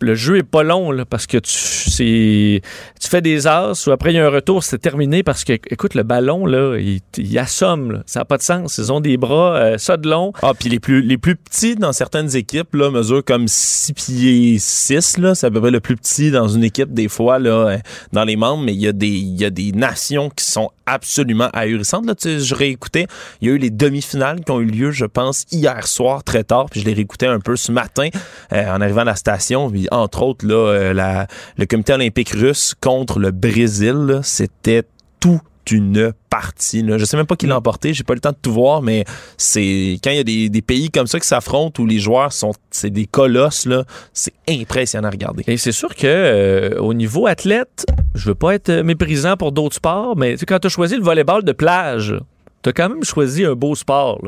le 0.01 0.15
jeu 0.15 0.39
est 0.39 0.43
pas 0.43 0.65
long 0.65 0.91
là, 0.91 1.05
parce 1.05 1.27
que 1.27 1.39
tu 1.39 2.61
tu 3.01 3.09
fais 3.09 3.21
des 3.21 3.47
as 3.47 3.87
ou 3.87 3.91
après 3.93 4.13
il 4.13 4.17
y 4.17 4.19
a 4.19 4.27
un 4.27 4.31
retour, 4.31 4.65
c'est 4.65 4.79
terminé 4.79 5.23
parce 5.23 5.45
que 5.45 5.53
écoute 5.53 5.95
le 5.95 6.03
ballon 6.03 6.45
là, 6.45 6.77
il, 6.77 7.39
assomme 7.39 8.03
ça 8.07 8.21
n'a 8.21 8.25
pas 8.25 8.37
de 8.37 8.43
sens, 8.43 8.79
ils 8.79 8.93
ont 8.93 9.01
des 9.01 9.17
bras 9.17 9.79
ça 9.79 9.97
de 9.97 10.09
long. 10.09 10.33
Ah 10.43 10.53
puis 10.59 10.69
les 10.69 10.81
plus 10.81 11.03
les 11.03 11.19
plus 11.19 11.37
petits 11.37 11.77
dans 11.77 11.93
certaines 11.93 12.35
équipes 12.35 12.75
là 12.75 12.91
mesurent 12.91 13.25
comme 13.25 13.47
6 13.47 13.93
pieds 13.93 14.57
6 14.59 15.19
là, 15.19 15.35
c'est 15.37 15.47
à 15.47 15.51
peu 15.51 15.61
près 15.61 15.71
le 15.71 15.81
plus 15.81 15.97
petit 15.97 16.33
dans 16.33 16.49
une 16.49 16.65
équipe 16.65 16.93
des 16.93 17.09
fois 17.09 17.39
là 17.39 17.79
dans 18.13 18.25
les 18.25 18.37
membres 18.37 18.65
mais 18.65 18.75
il 18.75 18.81
y 18.81 18.89
a 18.89 18.93
des 18.93 19.07
il 19.07 19.41
y 19.41 19.45
a 19.45 19.51
des 19.51 19.71
nations 19.71 20.31
qui 20.31 20.45
sont 20.45 20.71
absolument 20.87 21.28
ahurissantes. 21.53 22.07
Là, 22.07 22.15
tu 22.15 22.41
je 22.41 22.55
réécoutais, 22.55 23.07
il 23.41 23.49
y 23.49 23.51
a 23.51 23.55
eu 23.55 23.59
les 23.59 23.71
demi-finales 23.71 24.41
qui 24.45 24.51
ont 24.51 24.61
eu 24.61 24.67
lieu, 24.67 24.91
je 24.91 25.05
pense, 25.05 25.45
hier 25.51 25.87
soir 25.87 26.25
très 26.25 26.45
tard, 26.45 26.67
puis 26.71 26.81
je 26.81 26.87
les 26.87 26.95
réécoutais 26.95 27.27
un 27.27 27.41
peu 27.41 27.57
ce 27.57 27.73
matin 27.73 28.09
euh, 28.53 28.75
en 28.75 28.81
arrivant 28.81 29.03
à 29.03 29.05
la 29.05 29.17
station. 29.17 29.73
Entre 29.91 30.23
autres, 30.23 30.47
là, 30.47 30.55
euh, 30.55 31.27
le 31.57 31.67
comité 31.67 31.93
olympique 31.93 32.31
russe 32.31 32.75
contre 32.81 33.19
le 33.19 33.31
Brésil, 33.31 34.21
c'était 34.23 34.83
tout 35.21 35.41
une 35.71 36.13
partie. 36.31 36.83
Là. 36.83 36.99
Je 36.99 37.05
sais 37.05 37.17
même 37.17 37.27
pas 37.27 37.37
qui 37.37 37.47
l'a 37.47 37.55
mm. 37.55 37.59
emporté, 37.59 37.95
j'ai 37.95 38.05
pas 38.05 38.15
le 38.15 38.21
temps 38.21 38.33
de 38.33 38.39
tout 38.41 38.53
voir, 38.53 38.83
mais 38.83 39.05
c'est 39.37 39.99
quand 40.03 40.11
il 40.11 40.17
y 40.17 40.21
a 40.21 40.49
des, 40.49 40.63
pays 40.63 40.91
comme 40.91 41.07
ça 41.07 41.19
qui 41.19 41.27
s'affrontent 41.27 41.83
où 41.83 41.87
les 41.87 41.99
joueurs 41.99 42.33
sont 42.33 42.53
c'est 42.71 42.91
des 42.91 43.07
colosses 43.07 43.65
là, 43.65 43.85
c'est 44.13 44.35
impressionnant 44.49 45.09
à 45.09 45.11
regarder. 45.11 45.45
Et 45.47 45.57
c'est 45.57 45.73
sûr 45.73 45.95
que 45.95 46.07
euh, 46.07 46.79
au 46.79 46.95
niveau 46.95 47.27
athlète, 47.27 47.87
je 48.15 48.27
veux 48.27 48.35
pas 48.35 48.55
être 48.55 48.71
méprisant 48.83 49.37
pour 49.37 49.53
d'autres 49.53 49.77
sports, 49.77 50.17
mais 50.17 50.37
quand 50.37 50.59
tu 50.59 50.67
as 50.67 50.71
choisi 50.71 50.97
le 50.97 51.03
volleyball 51.03 51.45
de 51.45 51.53
plage, 51.53 52.15
t'as 52.63 52.73
quand 52.73 52.89
même 52.89 53.05
choisi 53.05 53.45
un 53.45 53.55
beau 53.55 53.75
sport. 53.75 54.21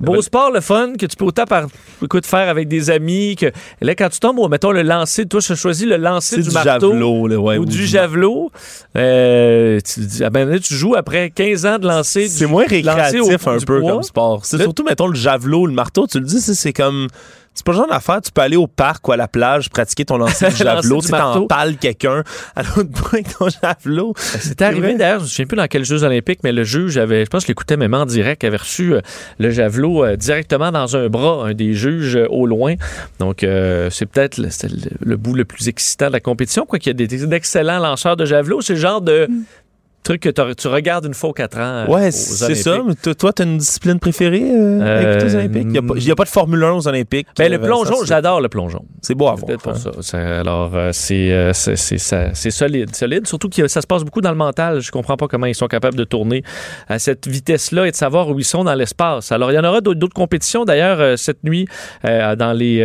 Beau 0.00 0.20
sport, 0.22 0.50
le 0.50 0.60
fun, 0.60 0.94
que 0.98 1.06
tu 1.06 1.16
peux 1.16 1.24
autant 1.24 1.44
par, 1.44 1.66
écoute, 2.02 2.26
faire 2.26 2.48
avec 2.48 2.68
des 2.68 2.90
amis. 2.90 3.36
Que, 3.36 3.46
là, 3.80 3.94
quand 3.94 4.08
tu 4.08 4.20
tombes, 4.20 4.50
mettons 4.50 4.72
le 4.72 4.82
lancer, 4.82 5.26
toi, 5.26 5.40
tu 5.40 5.54
choisi 5.56 5.86
le 5.86 5.96
lancer 5.96 6.42
du, 6.42 6.50
marteau 6.50 6.92
ou, 6.92 7.64
du 7.64 7.86
javelot. 7.86 8.50
Euh, 8.96 9.80
tu, 9.80 10.24
ah 10.24 10.30
ben, 10.30 10.58
tu 10.58 10.74
joues 10.74 10.94
après 10.94 11.30
15 11.30 11.66
ans 11.66 11.78
de 11.78 11.86
lancer. 11.86 12.28
C'est 12.28 12.46
moins 12.46 12.66
récréatif 12.66 13.46
un 13.46 13.58
peu 13.58 13.80
comme 13.80 14.02
sport. 14.02 14.44
C'est 14.44 14.58
surtout, 14.58 14.84
mettons, 14.84 15.08
le 15.08 15.16
javelot, 15.16 15.66
le 15.66 15.72
marteau, 15.72 16.06
tu 16.06 16.18
le 16.18 16.26
dis, 16.26 16.40
c'est 16.40 16.72
comme 16.72 17.08
c'est 17.56 17.64
pas 17.64 17.72
le 17.72 17.78
genre 17.78 17.88
d'affaire, 17.88 18.20
tu 18.20 18.30
peux 18.30 18.42
aller 18.42 18.56
au 18.56 18.66
parc 18.66 19.08
ou 19.08 19.12
à 19.12 19.16
la 19.16 19.28
plage 19.28 19.70
pratiquer 19.70 20.04
ton 20.04 20.18
lancer 20.18 20.50
de 20.50 20.56
javelot, 20.56 21.00
tu 21.00 21.08
t'empales 21.08 21.76
quelqu'un 21.78 22.22
à 22.54 22.62
l'autre 22.62 22.90
bout 22.90 23.08
avec 23.14 23.36
ton 23.36 23.48
javelot. 23.48 24.12
Ben, 24.12 24.40
c'était 24.40 24.64
arrivé 24.64 24.94
d'ailleurs, 24.94 25.20
je 25.20 25.24
me 25.24 25.28
souviens 25.28 25.46
plus 25.46 25.56
dans 25.56 25.66
quels 25.66 25.86
Jeux 25.86 26.04
olympiques, 26.04 26.40
mais 26.44 26.52
le 26.52 26.64
juge 26.64 26.98
avait, 26.98 27.24
je 27.24 27.30
pense 27.30 27.42
que 27.42 27.46
je 27.46 27.52
l'écoutais 27.52 27.76
même 27.76 27.94
en 27.94 28.04
direct, 28.04 28.44
avait 28.44 28.56
reçu 28.56 28.92
euh, 28.92 29.00
le 29.38 29.50
javelot 29.50 30.04
euh, 30.04 30.16
directement 30.16 30.70
dans 30.70 30.96
un 30.96 31.08
bras, 31.08 31.46
un 31.46 31.54
des 31.54 31.72
juges 31.72 32.16
euh, 32.16 32.26
au 32.28 32.46
loin. 32.46 32.74
Donc 33.20 33.38
c'est 33.90 34.06
peut-être 34.06 34.36
le, 34.38 35.16
bout 35.16 35.34
le 35.34 35.44
plus 35.44 35.68
excitant 35.68 36.08
de 36.08 36.12
la 36.12 36.20
compétition, 36.20 36.66
quoi 36.66 36.78
qu'il 36.78 36.90
y 37.00 37.04
a 37.04 37.06
des, 37.06 37.26
d'excellents 37.26 37.78
lanceurs 37.78 38.16
de 38.16 38.26
javelot, 38.26 38.60
c'est 38.60 38.74
le 38.74 38.80
genre 38.80 39.00
de 39.00 39.26
mm 39.28 39.44
truc 40.06 40.20
que 40.22 40.52
tu 40.54 40.68
regardes 40.68 41.04
une 41.04 41.14
fois 41.14 41.30
aux 41.30 41.32
quatre 41.32 41.58
ans. 41.58 41.84
euh, 41.84 41.86
Ouais, 41.86 42.10
c'est 42.10 42.54
ça. 42.54 42.78
Mais 42.86 42.94
toi, 42.94 43.14
toi, 43.14 43.32
t'as 43.32 43.44
une 43.44 43.58
discipline 43.58 43.98
préférée 43.98 44.42
euh, 44.50 44.80
avec 44.80 45.22
les 45.24 45.34
Euh, 45.34 45.38
Olympiques? 45.38 45.62
Il 45.64 46.04
n'y 46.04 46.10
a, 46.10 46.12
a 46.12 46.16
pas 46.16 46.24
de 46.24 46.28
Formule 46.28 46.62
1 46.62 46.72
aux 46.72 46.88
Olympiques. 46.88 47.26
Ben, 47.36 47.50
le 47.50 47.58
Euh, 47.58 47.66
plongeon, 47.66 48.04
j'adore 48.04 48.40
le 48.40 48.48
plongeon. 48.48 48.84
C'est 49.02 49.14
beau 49.14 49.26
à 49.28 49.34
C'est 49.36 49.46
voir. 49.46 49.58
pour 49.58 49.72
hein. 49.72 50.00
ça. 50.02 50.18
Alors, 50.40 50.70
euh, 50.74 50.90
c'est 50.92 51.32
euh, 51.32 51.52
solide. 52.32 52.94
Solide, 52.94 53.26
surtout 53.26 53.48
que 53.48 53.66
ça 53.68 53.80
se 53.80 53.86
passe 53.86 54.04
beaucoup 54.04 54.20
dans 54.20 54.30
le 54.30 54.36
mental. 54.36 54.80
Je 54.80 54.90
comprends 54.92 55.16
pas 55.16 55.26
comment 55.28 55.46
ils 55.46 55.54
sont 55.54 55.66
capables 55.66 55.96
de 55.96 56.04
tourner 56.04 56.42
à 56.88 56.98
cette 56.98 57.26
vitesse-là 57.26 57.88
et 57.88 57.90
de 57.90 57.96
savoir 57.96 58.28
où 58.28 58.38
ils 58.38 58.44
sont 58.44 58.62
dans 58.64 58.74
l'espace. 58.74 59.32
Alors, 59.32 59.50
il 59.50 59.54
y 59.54 59.58
en 59.58 59.64
aura 59.64 59.80
d'autres 59.80 60.14
compétitions, 60.14 60.64
d'ailleurs, 60.64 61.18
cette 61.18 61.42
nuit, 61.44 61.66
dans, 62.04 62.56
les, 62.56 62.78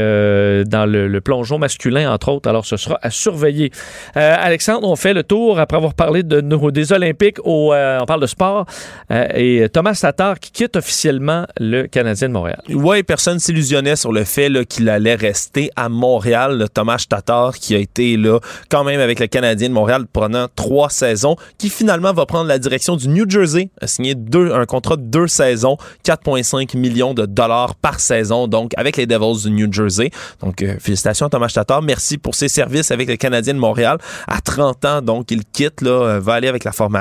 dans 0.66 0.86
le, 0.90 1.08
le 1.08 1.22
plongeon 1.22 1.60
masculin, 1.60 2.12
entre 2.12 2.30
autres. 2.30 2.50
Alors, 2.50 2.66
ce 2.66 2.78
sera 2.78 2.98
à 3.02 3.10
surveiller. 3.12 3.72
Alexandre, 4.16 4.88
on 4.88 4.96
fait 4.96 5.14
le 5.14 5.24
tour 5.24 5.60
après 5.60 5.78
avoir 5.78 5.94
parlé 5.94 6.24
de 6.24 6.42
nos, 6.42 6.72
des 6.72 6.92
Olympiques. 6.92 7.11
Euh, 7.46 8.00
on 8.02 8.06
parle 8.06 8.22
de 8.22 8.28
sport. 8.28 8.66
Euh, 9.12 9.28
et 9.36 9.70
Thomas 9.70 9.98
Tatar 10.00 10.40
qui 10.40 10.52
quitte 10.52 10.76
officiellement 10.76 11.46
le 11.60 11.88
Canadien 11.88 12.30
de 12.30 12.34
Montréal. 12.34 12.62
Oui, 12.70 13.04
personne 13.04 13.40
s'illusionnait 13.40 13.96
sur 13.96 14.12
le 14.12 14.24
fait 14.24 14.66
qu'il 14.66 14.90
allait 14.90 15.16
rester 15.16 15.72
à 15.76 15.90
Montréal. 15.90 16.58
Le 16.58 16.68
Thomas 16.68 17.04
Tatar 17.08 17.56
qui 17.56 17.76
a 17.76 17.78
été 17.78 18.18
là 18.18 18.40
quand 18.70 18.84
même 18.84 19.00
avec 19.00 19.20
le 19.20 19.28
Canadien 19.28 19.70
de 19.70 19.74
Montréal 19.74 20.06
pendant 20.12 20.48
trois 20.56 20.90
saisons, 20.90 21.36
qui 21.58 21.70
finalement 21.70 22.14
va 22.14 22.26
prendre 22.26 22.48
la 22.48 22.60
direction 22.60 22.96
du 22.96 23.08
New 23.08 23.30
Jersey, 23.30 23.70
a 23.82 23.88
signé 23.88 24.16
un 24.34 24.66
contrat 24.66 24.98
de 24.98 25.04
deux 25.04 25.28
saisons, 25.28 25.78
4,5 26.06 26.78
millions 26.78 27.14
de 27.14 27.26
dollars 27.26 27.76
par 27.76 28.00
saison, 28.00 28.48
donc 28.48 28.72
avec 28.78 28.98
les 28.98 29.06
Devils 29.06 29.44
du 29.44 29.52
New 29.52 29.72
Jersey. 29.72 30.12
Donc 30.42 30.62
euh, 30.62 30.76
félicitations 30.80 31.28
à 31.28 31.30
Thomas 31.30 31.52
Tatar, 31.54 31.82
merci 31.82 32.18
pour 32.18 32.36
ses 32.36 32.48
services 32.48 32.92
avec 32.92 33.10
le 33.10 33.16
Canadien 33.16 33.54
de 33.54 33.60
Montréal. 33.60 33.98
À 34.28 34.42
30 34.42 34.86
ans, 34.86 35.02
donc 35.02 35.32
il 35.32 35.44
quitte, 35.46 35.84
va 35.84 36.34
aller 36.34 36.48
avec 36.48 36.64
la 36.64 36.72
formation, 36.72 37.01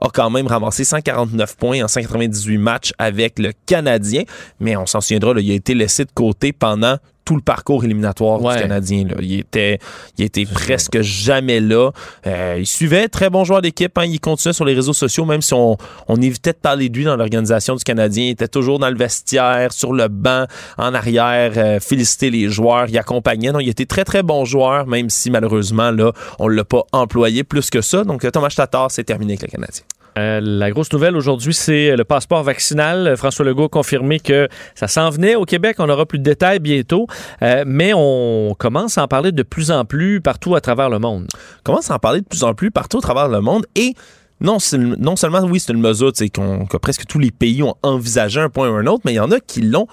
a 0.00 0.08
quand 0.12 0.30
même 0.30 0.46
ramassé 0.46 0.84
149 0.84 1.56
points 1.56 1.82
en 1.82 1.88
198 1.88 2.58
matchs 2.58 2.92
avec 2.98 3.38
le 3.38 3.52
Canadien, 3.66 4.22
mais 4.60 4.76
on 4.76 4.86
s'en 4.86 5.00
souviendra, 5.00 5.32
il 5.38 5.50
a 5.50 5.54
été 5.54 5.74
laissé 5.74 6.04
de 6.04 6.12
côté 6.12 6.52
pendant 6.52 6.98
tout 7.26 7.34
le 7.36 7.42
parcours 7.42 7.84
éliminatoire 7.84 8.40
Ouais. 8.40 8.54
du 8.54 8.62
Canadien. 8.62 9.04
Là. 9.08 9.16
Il 9.20 9.40
était, 9.40 9.78
il 10.16 10.24
était 10.24 10.46
presque 10.46 11.00
jamais 11.02 11.60
là. 11.60 11.90
Euh, 12.26 12.56
il 12.58 12.66
suivait, 12.66 13.08
très 13.08 13.28
bon 13.28 13.44
joueur 13.44 13.60
d'équipe. 13.60 13.98
Hein. 13.98 14.04
Il 14.06 14.20
continuait 14.20 14.52
sur 14.54 14.64
les 14.64 14.72
réseaux 14.74 14.92
sociaux, 14.94 15.24
même 15.26 15.42
si 15.42 15.52
on, 15.52 15.76
on 16.08 16.16
évitait 16.22 16.52
de 16.52 16.58
parler 16.58 16.88
de 16.88 16.96
lui 16.96 17.04
dans 17.04 17.16
l'organisation 17.16 17.74
du 17.74 17.82
Canadien. 17.84 18.24
Il 18.26 18.30
était 18.30 18.48
toujours 18.48 18.78
dans 18.78 18.88
le 18.88 18.96
vestiaire, 18.96 19.72
sur 19.72 19.92
le 19.92 20.06
banc, 20.08 20.44
en 20.78 20.94
arrière, 20.94 21.52
euh, 21.56 21.80
féliciter 21.80 22.30
les 22.30 22.48
joueurs. 22.48 22.86
Il 22.88 22.96
accompagnait. 22.96 23.50
Non, 23.50 23.58
il 23.58 23.68
était 23.68 23.86
très, 23.86 24.04
très 24.04 24.22
bon 24.22 24.44
joueur, 24.44 24.86
même 24.86 25.10
si 25.10 25.28
malheureusement, 25.30 25.90
là, 25.90 26.12
on 26.38 26.46
l'a 26.46 26.64
pas 26.64 26.84
employé 26.92 27.42
plus 27.42 27.70
que 27.70 27.80
ça. 27.80 28.04
Donc, 28.04 28.24
Thomas 28.30 28.54
Tatar, 28.56 28.90
c'est 28.92 29.04
terminé 29.04 29.32
avec 29.32 29.42
le 29.42 29.48
Canadien. 29.48 29.82
Euh, 30.18 30.40
la 30.42 30.70
grosse 30.70 30.92
nouvelle 30.92 31.16
aujourd'hui, 31.16 31.52
c'est 31.52 31.94
le 31.94 32.04
passeport 32.04 32.42
vaccinal. 32.42 33.06
Euh, 33.06 33.16
François 33.16 33.44
Legault 33.44 33.64
a 33.64 33.68
confirmé 33.68 34.18
que 34.20 34.48
ça 34.74 34.88
s'en 34.88 35.10
venait 35.10 35.34
au 35.34 35.44
Québec. 35.44 35.76
On 35.78 35.88
aura 35.88 36.06
plus 36.06 36.18
de 36.18 36.24
détails 36.24 36.58
bientôt. 36.58 37.06
Euh, 37.42 37.64
mais 37.66 37.92
on 37.94 38.54
commence 38.58 38.96
à 38.98 39.02
en 39.04 39.08
parler 39.08 39.32
de 39.32 39.42
plus 39.42 39.70
en 39.70 39.84
plus 39.84 40.20
partout 40.20 40.54
à 40.54 40.60
travers 40.60 40.88
le 40.88 40.98
monde. 40.98 41.26
On 41.60 41.62
commence 41.64 41.90
à 41.90 41.94
en 41.94 41.98
parler 41.98 42.20
de 42.22 42.26
plus 42.26 42.44
en 42.44 42.54
plus 42.54 42.70
partout 42.70 42.98
à 42.98 43.02
travers 43.02 43.28
le 43.28 43.40
monde 43.40 43.66
et 43.74 43.94
non, 44.38 44.58
seulement, 44.58 45.40
oui, 45.44 45.60
c'est 45.60 45.72
une 45.72 45.80
mesure 45.80 46.12
qu'on- 46.34 46.66
que 46.66 46.76
presque 46.76 47.06
tous 47.06 47.18
les 47.18 47.30
pays 47.30 47.62
ont 47.62 47.74
envisagé 47.82 48.38
un 48.38 48.50
point 48.50 48.68
ou 48.68 48.74
un 48.74 48.86
autre, 48.86 49.00
mais 49.06 49.12
il 49.12 49.16
y 49.16 49.20
en 49.20 49.30
a 49.30 49.40
qui 49.40 49.62
l'ont 49.62 49.86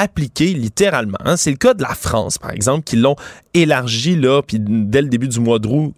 appliqué 0.00 0.46
littéralement. 0.54 1.18
hein. 1.24 1.36
C'est 1.36 1.50
le 1.50 1.56
cas 1.56 1.74
de 1.74 1.82
la 1.82 1.94
France, 1.94 2.38
par 2.38 2.50
exemple, 2.50 2.84
qui 2.84 2.96
l'ont 2.96 3.16
élargi 3.52 4.16
dès 4.52 5.02
le 5.02 5.08
début 5.08 5.28
du 5.28 5.40
mois 5.40 5.58
d'août, 5.58 5.94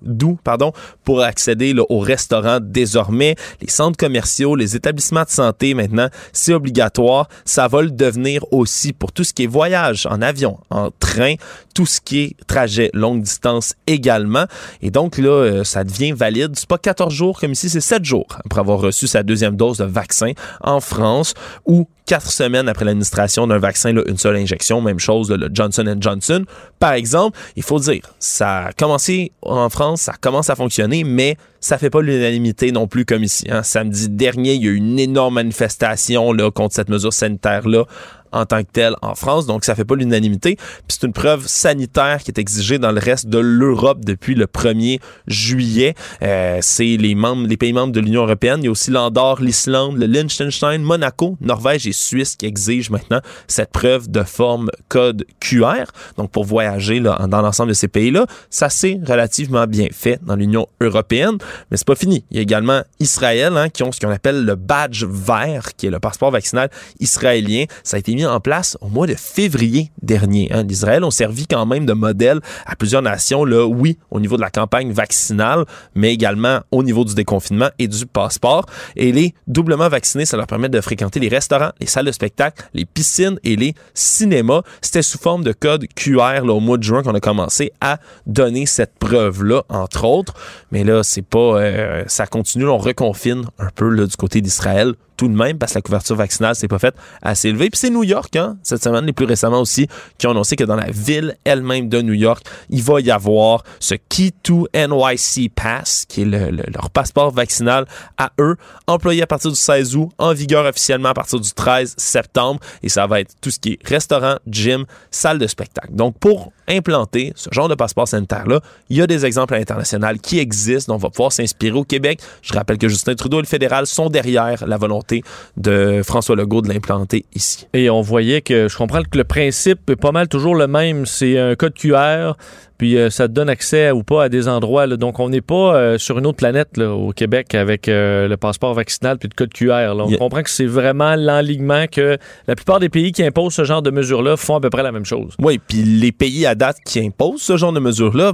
pour 1.04 1.22
accéder 1.22 1.74
aux 1.88 1.98
restaurants 1.98 2.58
désormais, 2.60 3.36
les 3.60 3.68
centres 3.68 3.96
commerciaux, 3.96 4.56
les 4.56 4.74
établissements 4.74 5.24
de 5.24 5.28
santé 5.28 5.74
maintenant, 5.74 6.08
c'est 6.32 6.54
obligatoire. 6.54 7.28
Ça 7.44 7.68
va 7.68 7.82
le 7.82 7.90
devenir 7.90 8.44
aussi 8.52 8.92
pour 8.92 9.12
tout 9.12 9.24
ce 9.24 9.32
qui 9.32 9.44
est 9.44 9.46
voyage 9.46 10.06
en 10.06 10.22
avion, 10.22 10.58
en 10.70 10.90
train, 10.90 11.34
tout 11.74 11.86
ce 11.86 12.00
qui 12.00 12.20
est 12.20 12.36
trajet 12.46 12.90
longue 12.94 13.22
distance 13.22 13.74
également. 13.86 14.44
Et 14.80 14.90
donc 14.90 15.18
là, 15.18 15.30
euh, 15.30 15.64
ça 15.64 15.84
devient 15.84 16.12
valide. 16.12 16.52
C'est 16.54 16.68
pas 16.68 16.78
14 16.78 17.12
jours 17.12 17.40
comme 17.40 17.52
ici, 17.52 17.68
c'est 17.68 17.80
7 17.80 18.04
jours 18.04 18.26
après 18.44 18.60
avoir 18.60 18.80
reçu 18.80 19.06
sa 19.06 19.22
deuxième 19.22 19.56
dose 19.56 19.78
de 19.78 19.84
vaccin 19.84 20.32
en 20.62 20.80
France 20.80 21.34
ou 21.66 21.86
quatre 22.06 22.30
semaines 22.30 22.68
après 22.68 22.84
l'administration 22.84 23.46
d'un 23.46 23.58
vaccin, 23.58 23.92
là, 23.92 24.02
une 24.06 24.18
seule 24.18 24.36
injection, 24.36 24.80
même 24.80 24.98
chose, 24.98 25.30
là, 25.30 25.36
le 25.36 25.48
Johnson 25.52 25.96
Johnson. 25.98 26.44
Par 26.78 26.92
exemple, 26.92 27.38
il 27.56 27.62
faut 27.62 27.78
dire, 27.78 28.02
ça 28.18 28.66
a 28.66 28.72
commencé 28.72 29.32
en 29.42 29.70
France, 29.70 30.02
ça 30.02 30.14
commence 30.20 30.50
à 30.50 30.56
fonctionner, 30.56 31.04
mais 31.04 31.36
ça 31.60 31.78
fait 31.78 31.90
pas 31.90 32.02
l'unanimité 32.02 32.72
non 32.72 32.88
plus 32.88 33.04
comme 33.04 33.22
ici. 33.22 33.46
hein. 33.50 33.62
Samedi 33.62 34.08
dernier, 34.08 34.54
il 34.54 34.64
y 34.64 34.68
a 34.68 34.70
eu 34.72 34.74
une 34.76 34.98
énorme 34.98 35.34
manifestation 35.34 36.32
là, 36.32 36.50
contre 36.50 36.74
cette 36.74 36.88
mesure 36.88 37.12
sanitaire-là 37.12 37.84
en 38.32 38.46
tant 38.46 38.62
que 38.62 38.70
telle 38.72 38.94
en 39.02 39.14
France, 39.14 39.46
donc 39.46 39.64
ça 39.64 39.74
fait 39.74 39.84
pas 39.84 39.94
l'unanimité. 39.94 40.56
Puis 40.56 40.98
c'est 41.00 41.06
une 41.06 41.12
preuve 41.12 41.46
sanitaire 41.46 42.22
qui 42.22 42.30
est 42.30 42.38
exigée 42.38 42.78
dans 42.78 42.92
le 42.92 43.00
reste 43.00 43.26
de 43.28 43.38
l'Europe 43.38 44.04
depuis 44.04 44.34
le 44.34 44.46
1er 44.46 45.00
juillet. 45.26 45.94
Euh, 46.22 46.58
c'est 46.60 46.96
les 46.96 47.14
membres, 47.14 47.46
les 47.46 47.56
pays 47.56 47.72
membres 47.72 47.92
de 47.92 48.00
l'Union 48.00 48.22
européenne. 48.22 48.60
Il 48.60 48.64
y 48.64 48.68
a 48.68 48.70
aussi 48.70 48.90
l'Andorre, 48.90 49.40
l'Islande, 49.40 49.98
le 49.98 50.06
Liechtenstein, 50.06 50.82
Monaco, 50.82 51.36
Norvège 51.40 51.86
et 51.86 51.92
Suisse 51.92 52.36
qui 52.36 52.46
exigent 52.46 52.90
maintenant 52.90 53.20
cette 53.46 53.70
preuve 53.70 54.10
de 54.10 54.22
forme 54.22 54.70
code 54.88 55.24
QR. 55.40 55.84
Donc 56.16 56.30
pour 56.30 56.44
voyager 56.44 57.00
là, 57.00 57.26
dans 57.28 57.42
l'ensemble 57.42 57.70
de 57.70 57.74
ces 57.74 57.88
pays-là, 57.88 58.26
ça 58.50 58.68
c'est 58.68 59.00
relativement 59.06 59.66
bien 59.66 59.88
fait 59.92 60.20
dans 60.22 60.36
l'Union 60.36 60.66
européenne. 60.80 61.38
Mais 61.70 61.76
c'est 61.76 61.86
pas 61.86 61.94
fini. 61.94 62.24
Il 62.30 62.36
y 62.36 62.40
a 62.40 62.42
également 62.42 62.82
Israël 63.00 63.56
hein, 63.56 63.68
qui 63.68 63.82
ont 63.82 63.92
ce 63.92 64.00
qu'on 64.00 64.10
appelle 64.10 64.44
le 64.44 64.54
badge 64.54 65.04
vert, 65.04 65.74
qui 65.76 65.86
est 65.86 65.90
le 65.90 66.00
passeport 66.00 66.30
vaccinal 66.30 66.70
israélien. 67.00 67.64
Ça 67.82 67.96
a 67.96 68.00
été 68.00 68.14
mis 68.14 68.21
en 68.26 68.40
place 68.40 68.76
au 68.80 68.88
mois 68.88 69.06
de 69.06 69.14
février 69.14 69.90
dernier. 70.02 70.52
Hein. 70.52 70.64
L'Israël 70.64 71.04
ont 71.04 71.10
servi 71.10 71.46
quand 71.46 71.66
même 71.66 71.86
de 71.86 71.92
modèle 71.92 72.40
à 72.66 72.76
plusieurs 72.76 73.02
nations, 73.02 73.44
là, 73.44 73.66
oui, 73.66 73.98
au 74.10 74.20
niveau 74.20 74.36
de 74.36 74.40
la 74.40 74.50
campagne 74.50 74.92
vaccinale, 74.92 75.64
mais 75.94 76.12
également 76.12 76.60
au 76.70 76.82
niveau 76.82 77.04
du 77.04 77.14
déconfinement 77.14 77.68
et 77.78 77.88
du 77.88 78.06
passeport. 78.06 78.66
Et 78.96 79.12
les 79.12 79.34
doublement 79.46 79.88
vaccinés, 79.88 80.26
ça 80.26 80.36
leur 80.36 80.46
permet 80.46 80.68
de 80.68 80.80
fréquenter 80.80 81.20
les 81.20 81.28
restaurants, 81.28 81.70
les 81.80 81.86
salles 81.86 82.06
de 82.06 82.12
spectacle, 82.12 82.68
les 82.74 82.84
piscines 82.84 83.38
et 83.44 83.56
les 83.56 83.74
cinémas. 83.94 84.62
C'était 84.80 85.02
sous 85.02 85.18
forme 85.18 85.44
de 85.44 85.52
code 85.52 85.86
QR 85.94 86.42
au 86.48 86.60
mois 86.60 86.78
de 86.78 86.82
juin 86.82 87.02
qu'on 87.02 87.14
a 87.14 87.20
commencé 87.20 87.72
à 87.80 87.98
donner 88.26 88.66
cette 88.66 88.98
preuve-là, 88.98 89.62
entre 89.68 90.04
autres. 90.04 90.34
Mais 90.70 90.84
là, 90.84 91.02
c'est 91.02 91.22
pas, 91.22 91.38
euh, 91.38 92.04
ça 92.06 92.26
continue, 92.26 92.66
on 92.66 92.78
reconfine 92.78 93.44
un 93.58 93.70
peu 93.74 93.88
là, 93.88 94.06
du 94.06 94.16
côté 94.16 94.40
d'Israël 94.40 94.94
tout 95.22 95.28
de 95.28 95.36
même 95.36 95.56
parce 95.56 95.70
que 95.74 95.78
la 95.78 95.82
couverture 95.82 96.16
vaccinale 96.16 96.56
s'est 96.56 96.66
pas 96.66 96.80
faite 96.80 96.96
assez 97.22 97.48
élevée. 97.50 97.70
Puis 97.70 97.78
c'est 97.78 97.90
New 97.90 98.02
York, 98.02 98.34
hein, 98.34 98.56
cette 98.64 98.82
semaine, 98.82 99.06
les 99.06 99.12
plus 99.12 99.24
récemment 99.24 99.60
aussi, 99.60 99.86
qui 100.18 100.26
ont 100.26 100.32
annoncé 100.32 100.56
que 100.56 100.64
dans 100.64 100.74
la 100.74 100.90
ville 100.90 101.36
elle-même 101.44 101.88
de 101.88 102.02
New 102.02 102.12
York, 102.14 102.44
il 102.70 102.82
va 102.82 103.00
y 103.00 103.08
avoir 103.12 103.62
ce 103.78 103.94
Key 104.08 104.32
to 104.42 104.66
NYC 104.74 105.48
Pass, 105.54 106.06
qui 106.08 106.22
est 106.22 106.24
le- 106.24 106.50
leur 106.50 106.90
passeport 106.90 107.30
vaccinal 107.30 107.86
à 108.18 108.32
eux, 108.40 108.56
employé 108.88 109.22
à 109.22 109.28
partir 109.28 109.50
du 109.52 109.56
16 109.56 109.94
août, 109.94 110.10
en 110.18 110.32
vigueur 110.34 110.66
officiellement 110.66 111.10
à 111.10 111.14
partir 111.14 111.38
du 111.38 111.52
13 111.52 111.94
septembre. 111.96 112.58
Et 112.82 112.88
ça 112.88 113.06
va 113.06 113.20
être 113.20 113.32
tout 113.40 113.52
ce 113.52 113.60
qui 113.60 113.74
est 113.74 113.78
restaurant, 113.88 114.38
gym, 114.48 114.86
salle 115.12 115.38
de 115.38 115.46
spectacle. 115.46 115.92
Donc 115.94 116.18
pour 116.18 116.52
implanter 116.72 117.32
ce 117.36 117.48
genre 117.52 117.68
de 117.68 117.74
passeport 117.74 118.08
sanitaire-là, 118.08 118.60
il 118.88 118.96
y 118.96 119.02
a 119.02 119.06
des 119.06 119.24
exemples 119.24 119.54
à 119.54 119.58
l'international 119.58 120.18
qui 120.20 120.38
existent, 120.38 120.94
on 120.94 120.98
va 120.98 121.10
pouvoir 121.10 121.32
s'inspirer 121.32 121.76
au 121.76 121.84
Québec. 121.84 122.20
Je 122.42 122.52
rappelle 122.54 122.78
que 122.78 122.88
Justin 122.88 123.14
Trudeau 123.14 123.38
et 123.38 123.42
le 123.42 123.46
fédéral 123.46 123.86
sont 123.86 124.08
derrière 124.08 124.66
la 124.66 124.76
volonté 124.76 125.22
de 125.56 126.02
François 126.04 126.36
Legault 126.36 126.62
de 126.62 126.68
l'implanter 126.68 127.24
ici. 127.34 127.66
Et 127.72 127.90
on 127.90 128.00
voyait 128.00 128.40
que, 128.40 128.68
je 128.68 128.76
comprends 128.76 129.02
que 129.02 129.18
le 129.18 129.24
principe 129.24 129.88
est 129.90 129.96
pas 129.96 130.12
mal 130.12 130.28
toujours 130.28 130.54
le 130.54 130.66
même. 130.66 131.06
C'est 131.06 131.38
un 131.38 131.54
code 131.54 131.74
QR, 131.74 132.34
puis 132.78 132.96
euh, 132.96 133.10
ça 133.10 133.28
te 133.28 133.32
donne 133.32 133.48
accès 133.48 133.90
ou 133.90 134.02
pas 134.02 134.24
à 134.24 134.28
des 134.28 134.48
endroits. 134.48 134.86
là. 134.86 134.96
Donc, 134.96 135.20
on 135.20 135.28
n'est 135.28 135.40
pas 135.40 135.74
euh, 135.76 135.98
sur 135.98 136.18
une 136.18 136.26
autre 136.26 136.38
planète 136.38 136.76
là, 136.76 136.92
au 136.92 137.12
Québec 137.12 137.54
avec 137.54 137.88
euh, 137.88 138.28
le 138.28 138.36
passeport 138.36 138.74
vaccinal 138.74 139.18
puis 139.18 139.28
le 139.28 139.34
code 139.36 139.52
QR. 139.52 139.94
là. 139.94 140.04
On 140.04 140.08
Yeah. 140.08 140.18
comprend 140.18 140.42
que 140.42 140.50
c'est 140.50 140.66
vraiment 140.66 141.14
l'enlignement 141.16 141.86
que 141.90 142.18
la 142.46 142.54
plupart 142.56 142.80
des 142.80 142.88
pays 142.88 143.12
qui 143.12 143.24
imposent 143.24 143.54
ce 143.54 143.64
genre 143.64 143.82
de 143.82 143.90
mesures-là 143.90 144.36
font 144.36 144.56
à 144.56 144.60
peu 144.60 144.70
près 144.70 144.82
la 144.82 144.92
même 144.92 145.04
chose. 145.04 145.34
Oui, 145.40 145.58
puis 145.66 145.82
les 145.82 146.12
pays 146.12 146.44
à 146.46 146.54
date 146.54 146.76
qui 146.84 147.00
imposent 147.00 147.42
ce 147.42 147.56
genre 147.56 147.72
de 147.72 147.80
mesures-là, 147.80 148.32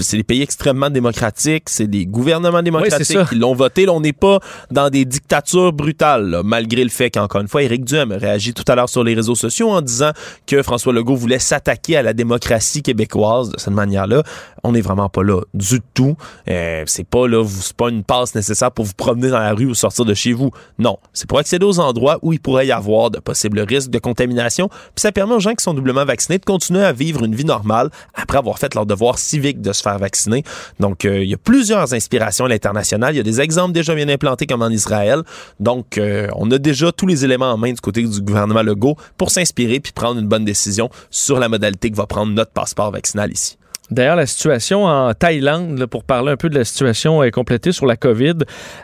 c'est 0.00 0.16
des 0.16 0.24
pays 0.24 0.42
extrêmement 0.42 0.90
démocratiques, 0.90 1.68
c'est 1.68 1.86
des 1.86 2.06
gouvernements 2.06 2.62
démocratiques 2.62 3.06
qui 3.28 3.34
l'ont 3.36 3.54
voté. 3.54 3.86
Là, 3.86 3.92
on 3.92 4.00
n'est 4.00 4.12
pas 4.12 4.40
dans 4.70 4.90
des 4.90 5.04
dictatures 5.04 5.72
brutales, 5.72 6.28
là, 6.28 6.42
malgré 6.44 6.82
le 6.82 6.90
fait 6.90 7.10
qu'encore 7.10 7.40
une 7.40 7.48
fois, 7.48 7.62
Éric 7.62 7.84
Duhem 7.84 8.12
a 8.12 8.16
réagi 8.18 8.52
tout 8.52 8.64
à 8.68 8.74
l'heure 8.74 8.88
sur 8.88 9.04
les 9.04 9.14
réseaux 9.14 9.34
sociaux 9.34 9.70
en 9.70 9.80
disant 9.82 10.10
que 10.46 10.62
François 10.62 10.92
Legault 10.92 11.16
voulait 11.16 11.38
s'attaquer 11.38 11.96
à 11.96 12.02
la 12.02 12.12
démocratie 12.12 12.82
québécoise 12.82 13.50
de 13.50 13.58
cette 13.58 13.72
manière-là. 13.74 14.22
On 14.64 14.72
n'est 14.72 14.80
vraiment 14.80 15.08
pas 15.08 15.22
là 15.22 15.40
du 15.54 15.80
tout. 15.94 16.16
Euh, 16.48 16.82
c'est 16.86 17.06
pas 17.06 17.28
là, 17.28 17.42
vous- 17.42 17.62
c'est 17.62 17.76
pas 17.76 17.88
une 17.88 18.02
passe 18.02 18.34
nécessaire 18.34 18.72
pour 18.72 18.84
vous 18.84 18.94
promener 18.96 19.28
dans 19.30 19.38
la 19.38 19.52
rue 19.52 19.66
ou 19.66 19.74
sortir 19.74 20.04
de 20.04 20.14
chez 20.14 20.32
vous. 20.32 20.50
Non, 20.78 20.98
c'est 21.12 21.28
pour 21.28 21.38
accéder 21.38 21.64
aux 21.64 21.78
endroits 21.78 22.18
où 22.22 22.32
il 22.32 22.40
pourrait 22.40 22.66
y 22.66 22.72
avoir 22.72 23.10
de 23.10 23.18
possibles 23.20 23.60
risques 23.60 23.90
de 23.90 23.98
contamination. 23.98 24.68
Puis 24.68 25.02
ça 25.02 25.12
permet 25.12 25.34
aux 25.34 25.40
gens 25.40 25.54
qui 25.54 25.62
sont 25.62 25.74
doublement 25.74 26.04
vaccinés 26.04 26.38
de 26.38 26.44
continuer 26.44 26.82
à 26.84 26.92
vivre 26.92 27.24
une 27.24 27.34
vie 27.34 27.44
normale 27.44 27.90
après 28.14 28.38
avoir 28.38 28.58
fait 28.58 28.74
leur 28.74 28.86
devoir 28.86 29.18
civique 29.18 29.60
de 29.60 29.72
se 29.76 29.82
faire 29.82 29.98
vacciner. 29.98 30.42
Donc, 30.80 31.04
il 31.04 31.24
y 31.24 31.34
a 31.34 31.38
plusieurs 31.38 31.94
inspirations 31.94 32.46
à 32.46 32.48
l'international. 32.48 33.14
Il 33.14 33.18
y 33.18 33.20
a 33.20 33.22
des 33.22 33.40
exemples 33.40 33.72
déjà 33.72 33.94
bien 33.94 34.08
implantés 34.08 34.46
comme 34.46 34.62
en 34.62 34.70
Israël. 34.70 35.22
Donc, 35.60 36.00
on 36.34 36.50
a 36.50 36.58
déjà 36.58 36.92
tous 36.92 37.06
les 37.06 37.24
éléments 37.24 37.52
en 37.52 37.56
main 37.56 37.72
du 37.72 37.80
côté 37.80 38.02
du 38.02 38.20
gouvernement 38.20 38.62
Legault 38.62 38.96
pour 39.16 39.30
s'inspirer 39.30 39.80
puis 39.80 39.92
prendre 39.92 40.20
une 40.20 40.28
bonne 40.28 40.44
décision 40.44 40.90
sur 41.10 41.38
la 41.38 41.48
modalité 41.48 41.90
que 41.90 41.96
va 41.96 42.06
prendre 42.06 42.32
notre 42.32 42.52
passeport 42.52 42.90
vaccinal 42.90 43.32
ici. 43.32 43.58
D'ailleurs, 43.90 44.16
la 44.16 44.26
situation 44.26 44.84
en 44.84 45.14
Thaïlande, 45.14 45.86
pour 45.86 46.02
parler 46.02 46.32
un 46.32 46.36
peu 46.36 46.48
de 46.48 46.58
la 46.58 46.64
situation 46.64 47.22
est 47.22 47.30
complétée 47.30 47.70
sur 47.70 47.86
la 47.86 47.96
COVID, 47.96 48.34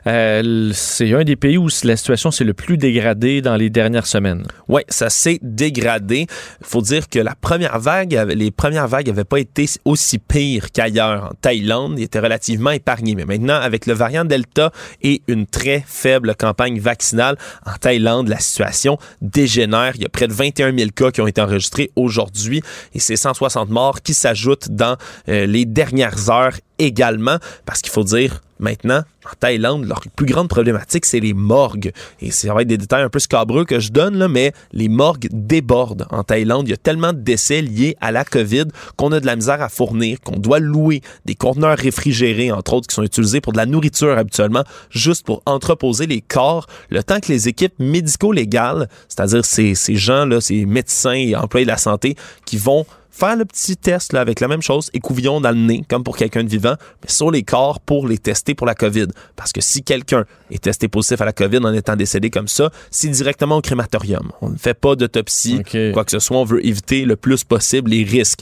euh, 0.07 0.71
c'est 0.75 1.13
un 1.13 1.25
des 1.25 1.35
pays 1.35 1.59
où 1.59 1.69
la 1.83 1.97
situation 1.97 2.31
s'est 2.31 2.45
le 2.45 2.55
plus 2.55 2.77
dégradée 2.77 3.43
dans 3.43 3.57
les 3.57 3.69
dernières 3.69 4.07
semaines. 4.07 4.47
Oui, 4.69 4.83
ça 4.89 5.11
s'est 5.11 5.41
dégradé. 5.43 6.27
Il 6.61 6.67
faut 6.67 6.83
dire 6.83 7.09
que 7.09 7.19
la 7.19 7.35
première 7.35 7.81
vague, 7.81 8.13
les 8.33 8.53
premières 8.53 8.87
vagues 8.87 9.09
n'avaient 9.09 9.25
pas 9.25 9.41
été 9.41 9.67
aussi 9.85 10.19
pires 10.19 10.71
qu'ailleurs. 10.71 11.31
En 11.33 11.35
Thaïlande, 11.41 11.99
ils 11.99 12.05
étaient 12.05 12.21
relativement 12.21 12.71
épargnés. 12.71 13.17
Mais 13.17 13.25
maintenant, 13.25 13.61
avec 13.61 13.87
le 13.87 13.95
variant 13.95 14.25
Delta 14.25 14.71
et 15.03 15.23
une 15.27 15.47
très 15.47 15.83
faible 15.85 16.37
campagne 16.37 16.79
vaccinale, 16.79 17.37
en 17.67 17.77
Thaïlande, 17.77 18.29
la 18.29 18.39
situation 18.39 18.99
dégénère. 19.21 19.93
Il 19.97 20.03
y 20.03 20.07
a 20.07 20.09
près 20.09 20.29
de 20.29 20.33
21 20.33 20.77
000 20.77 20.91
cas 20.95 21.11
qui 21.11 21.21
ont 21.21 21.27
été 21.27 21.41
enregistrés 21.41 21.91
aujourd'hui 21.97 22.63
et 22.95 23.01
c'est 23.01 23.17
160 23.17 23.69
morts 23.69 24.01
qui 24.03 24.15
s'ajoutent 24.15 24.71
dans 24.71 24.92
euh, 25.29 25.47
les 25.47 25.65
dernières 25.65 26.31
heures 26.31 26.55
également, 26.83 27.39
parce 27.65 27.81
qu'il 27.81 27.93
faut 27.93 28.05
dire 28.05 28.41
maintenant, 28.63 29.03
en 29.25 29.35
Thaïlande, 29.39 29.87
leur 29.87 30.01
plus 30.17 30.27
grande 30.27 30.49
problématique, 30.49 31.05
c'est 31.05 31.21
les 31.21 31.35
morgues. 31.35 31.93
Et 32.21 32.31
ça 32.31 32.55
va 32.55 32.63
être 32.63 32.69
des 32.69 32.79
détails 32.79 33.03
un 33.03 33.09
peu 33.09 33.19
scabreux 33.19 33.65
que 33.65 33.81
je 33.81 33.91
donne, 33.91 34.17
là, 34.17 34.29
mais 34.29 34.53
les 34.73 34.89
morgues 34.89 35.29
débordent 35.33 36.07
en 36.11 36.23
Thaïlande. 36.23 36.69
Il 36.69 36.71
y 36.71 36.75
a 36.75 36.79
tellement 36.79 37.13
de 37.13 37.19
décès 37.19 37.61
liés 37.61 37.97
à 38.01 38.13
la 38.13 38.25
COVID 38.25 38.67
qu'on 38.97 39.13
a 39.13 39.21
de 39.21 39.27
la 39.27 39.37
misère 39.37 39.61
à 39.61 39.69
fournir, 39.69 40.21
qu'on 40.21 40.39
doit 40.39 40.61
louer 40.61 41.03
des 41.25 41.35
conteneurs 41.35 41.77
réfrigérés, 41.77 42.53
entre 42.53 42.75
autres, 42.75 42.87
qui 42.87 42.95
sont 42.95 43.03
utilisés 43.03 43.41
pour 43.41 43.53
de 43.53 43.59
la 43.59 43.67
nourriture 43.67 44.17
habituellement, 44.17 44.65
juste 44.91 45.27
pour 45.27 45.43
entreposer 45.45 46.07
les 46.07 46.21
corps, 46.21 46.67
le 46.89 47.03
temps 47.03 47.21
que 47.21 47.33
les 47.33 47.49
équipes 47.49 47.75
médico-légales, 47.81 48.89
c'est-à-dire 49.09 49.45
ces, 49.45 49.75
ces 49.75 49.97
gens-là, 49.97 50.41
ces 50.41 50.67
médecins 50.67 51.13
et 51.13 51.35
employés 51.35 51.67
de 51.67 51.71
la 51.71 51.79
santé, 51.79 52.17
qui 52.47 52.57
vont 52.57 52.87
faire 53.13 53.37
le 53.37 53.45
petit 53.45 53.77
test 53.77 54.13
là, 54.13 54.21
avec 54.21 54.41
la 54.41 54.49
même 54.49 54.63
chose, 54.63 54.91
écouvillon 54.95 55.41
dans 55.41 55.51
le 55.51 55.57
nez, 55.57 55.85
comme 55.89 56.03
pour 56.03 56.17
quelqu'un 56.17 56.43
de 56.43 56.49
vivant, 56.49 56.72
mais 57.03 57.11
sur 57.11 57.31
les 57.31 57.43
corps 57.43 57.81
pour 57.81 58.09
les 58.09 58.19
tester 58.19 58.55
pour 58.55 58.67
la 58.67 58.75
COVID. 58.75 59.09
Parce 59.37 59.53
que 59.53 59.61
si 59.61 59.83
quelqu'un 59.83 60.25
est 60.51 60.63
testé 60.63 60.89
positif 60.89 61.21
à 61.21 61.25
la 61.25 61.33
COVID 61.33 61.59
en 61.59 61.73
étant 61.73 61.97
décédé 61.97 62.31
comme 62.31 62.49
ça, 62.49 62.71
c'est 62.91 63.09
directement 63.09 63.57
au 63.57 63.61
crématorium. 63.61 64.33
On 64.41 64.51
ne 64.51 64.57
fait 64.57 64.75
pas 64.75 64.97
d'autopsie, 64.97 65.63
quoi 65.93 66.05
que 66.05 66.11
ce 66.11 66.19
soit. 66.19 66.37
On 66.37 66.45
veut 66.45 66.65
éviter 66.67 67.05
le 67.05 67.17
plus 67.17 67.45
possible 67.45 67.91
les 67.91 68.05
risques. 68.05 68.41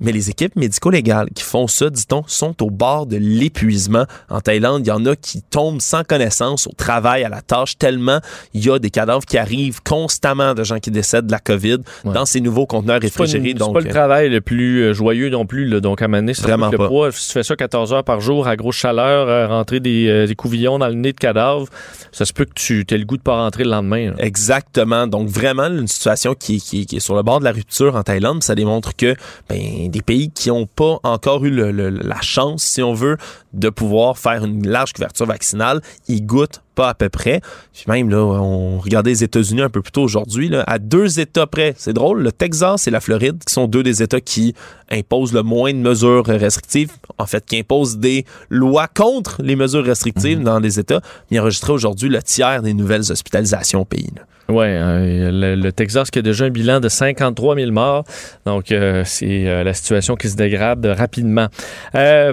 Mais 0.00 0.12
les 0.12 0.30
équipes 0.30 0.56
médico-légales 0.56 1.30
qui 1.34 1.42
font 1.42 1.66
ça, 1.66 1.88
dit-on, 1.88 2.22
sont 2.26 2.62
au 2.62 2.70
bord 2.70 3.06
de 3.06 3.16
l'épuisement. 3.16 4.04
En 4.28 4.40
Thaïlande, 4.40 4.86
il 4.86 4.88
y 4.88 4.92
en 4.92 5.04
a 5.06 5.16
qui 5.16 5.42
tombent 5.42 5.80
sans 5.80 6.04
connaissance 6.04 6.66
au 6.66 6.72
travail, 6.72 7.24
à 7.24 7.28
la 7.28 7.40
tâche, 7.40 7.78
tellement 7.78 8.20
il 8.54 8.64
y 8.64 8.70
a 8.70 8.78
des 8.78 8.90
cadavres 8.90 9.24
qui 9.24 9.38
arrivent 9.38 9.82
constamment 9.82 10.54
de 10.54 10.64
gens 10.64 10.78
qui 10.78 10.90
décèdent 10.90 11.26
de 11.26 11.32
la 11.32 11.38
COVID 11.38 11.78
dans 12.04 12.26
ces 12.26 12.40
nouveaux 12.40 12.66
conteneurs 12.66 13.00
réfrigérés. 13.00 13.54
C'est 13.56 13.72
pas 13.72 13.80
le 13.80 13.86
euh, 13.86 13.90
travail 13.90 14.28
le 14.28 14.40
plus 14.40 14.82
euh, 14.82 14.92
joyeux 14.92 15.30
non 15.30 15.46
plus. 15.46 15.66
Là, 15.66 15.80
donc, 15.80 16.02
à 16.02 16.08
Mané, 16.08 16.32
Vraiment 16.32 16.70
pas. 16.70 16.88
Poids, 16.88 17.12
si 17.12 17.28
tu 17.28 17.32
fais 17.32 17.42
ça 17.42 17.56
14 17.56 17.92
heures 17.92 18.04
par 18.04 18.20
jour 18.20 18.46
à 18.46 18.56
grosse 18.56 18.76
chaleur, 18.76 19.28
euh, 19.28 19.46
rentrer 19.46 19.80
des, 19.80 20.26
des, 20.26 20.34
couvillons 20.34 20.78
dans 20.78 20.88
le 20.88 20.94
nez 20.94 21.12
de 21.12 21.18
cadavres, 21.18 21.66
ça 22.12 22.24
se 22.24 22.32
peut 22.32 22.44
que 22.44 22.54
tu 22.54 22.84
aies 22.90 22.98
le 22.98 23.04
goût 23.04 23.16
de 23.16 23.22
pas 23.22 23.36
rentrer 23.36 23.64
le 23.64 23.70
lendemain. 23.70 24.12
Exactement. 24.18 25.06
Donc, 25.06 25.28
vraiment, 25.28 25.66
une 25.66 25.88
situation 25.88 26.34
qui, 26.34 26.60
qui, 26.60 26.86
qui, 26.86 26.96
est 26.96 27.00
sur 27.00 27.14
le 27.14 27.22
bord 27.22 27.40
de 27.40 27.44
la 27.44 27.52
rupture 27.52 27.96
en 27.96 28.02
Thaïlande. 28.02 28.42
Ça 28.42 28.54
démontre 28.54 28.94
que 28.94 29.14
ben, 29.48 29.85
des 29.88 30.02
pays 30.02 30.30
qui 30.30 30.48
n'ont 30.48 30.66
pas 30.66 30.98
encore 31.02 31.44
eu 31.44 31.50
la 31.50 32.20
chance, 32.20 32.62
si 32.62 32.82
on 32.82 32.94
veut, 32.94 33.16
de 33.52 33.68
pouvoir 33.70 34.18
faire 34.18 34.44
une 34.44 34.66
large 34.66 34.92
couverture 34.92 35.26
vaccinale, 35.26 35.80
ils 36.08 36.24
goûtent 36.24 36.62
pas 36.74 36.90
à 36.90 36.94
peu 36.94 37.08
près. 37.08 37.40
Puis 37.72 37.84
même, 37.88 38.10
là, 38.10 38.18
on 38.18 38.78
regardait 38.78 39.10
les 39.10 39.24
États-Unis 39.24 39.62
un 39.62 39.70
peu 39.70 39.82
plus 39.82 39.92
tôt 39.92 40.02
aujourd'hui, 40.02 40.50
à 40.66 40.78
deux 40.78 41.18
États 41.18 41.46
près. 41.46 41.74
C'est 41.76 41.94
drôle, 41.94 42.22
le 42.22 42.30
Texas 42.30 42.86
et 42.86 42.90
la 42.90 43.00
Floride, 43.00 43.42
qui 43.44 43.52
sont 43.52 43.66
deux 43.66 43.82
des 43.82 44.02
États 44.02 44.20
qui 44.20 44.54
imposent 44.90 45.32
le 45.32 45.42
moins 45.42 45.72
de 45.72 45.78
mesures 45.78 46.26
restrictives, 46.26 46.92
en 47.18 47.26
fait, 47.26 47.44
qui 47.44 47.58
imposent 47.58 47.98
des 47.98 48.24
lois 48.50 48.88
contre 48.88 49.42
les 49.42 49.56
mesures 49.56 49.84
restrictives 49.84 50.38
mhm. 50.38 50.44
dans 50.44 50.58
les 50.60 50.78
États, 50.78 51.00
ils 51.30 51.40
enregistraient 51.40 51.72
aujourd'hui 51.72 52.08
le 52.08 52.22
tiers 52.22 52.62
des 52.62 52.74
nouvelles 52.74 53.10
hospitalisations 53.10 53.80
au 53.80 53.84
pays. 53.84 54.10
Oui, 54.48 54.66
euh, 54.68 55.56
le, 55.56 55.72
Texas 55.72 56.08
qui 56.10 56.20
a 56.20 56.22
déjà 56.22 56.44
un 56.44 56.50
bilan 56.50 56.78
de 56.78 56.88
53 56.88 57.56
000 57.56 57.72
morts. 57.72 58.04
Donc, 58.44 58.70
euh, 58.70 59.02
c'est 59.04 59.48
euh, 59.48 59.64
la 59.64 59.74
situation 59.74 60.14
qui 60.14 60.28
se 60.28 60.36
dégrade 60.36 60.86
rapidement. 60.86 61.48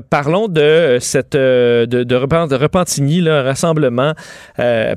parlons 0.10 0.48
de 0.48 1.00
cette 1.02 1.34
de, 1.34 2.56
Repentigny, 2.56 3.28
un 3.28 3.42
rassemblement 3.42 4.14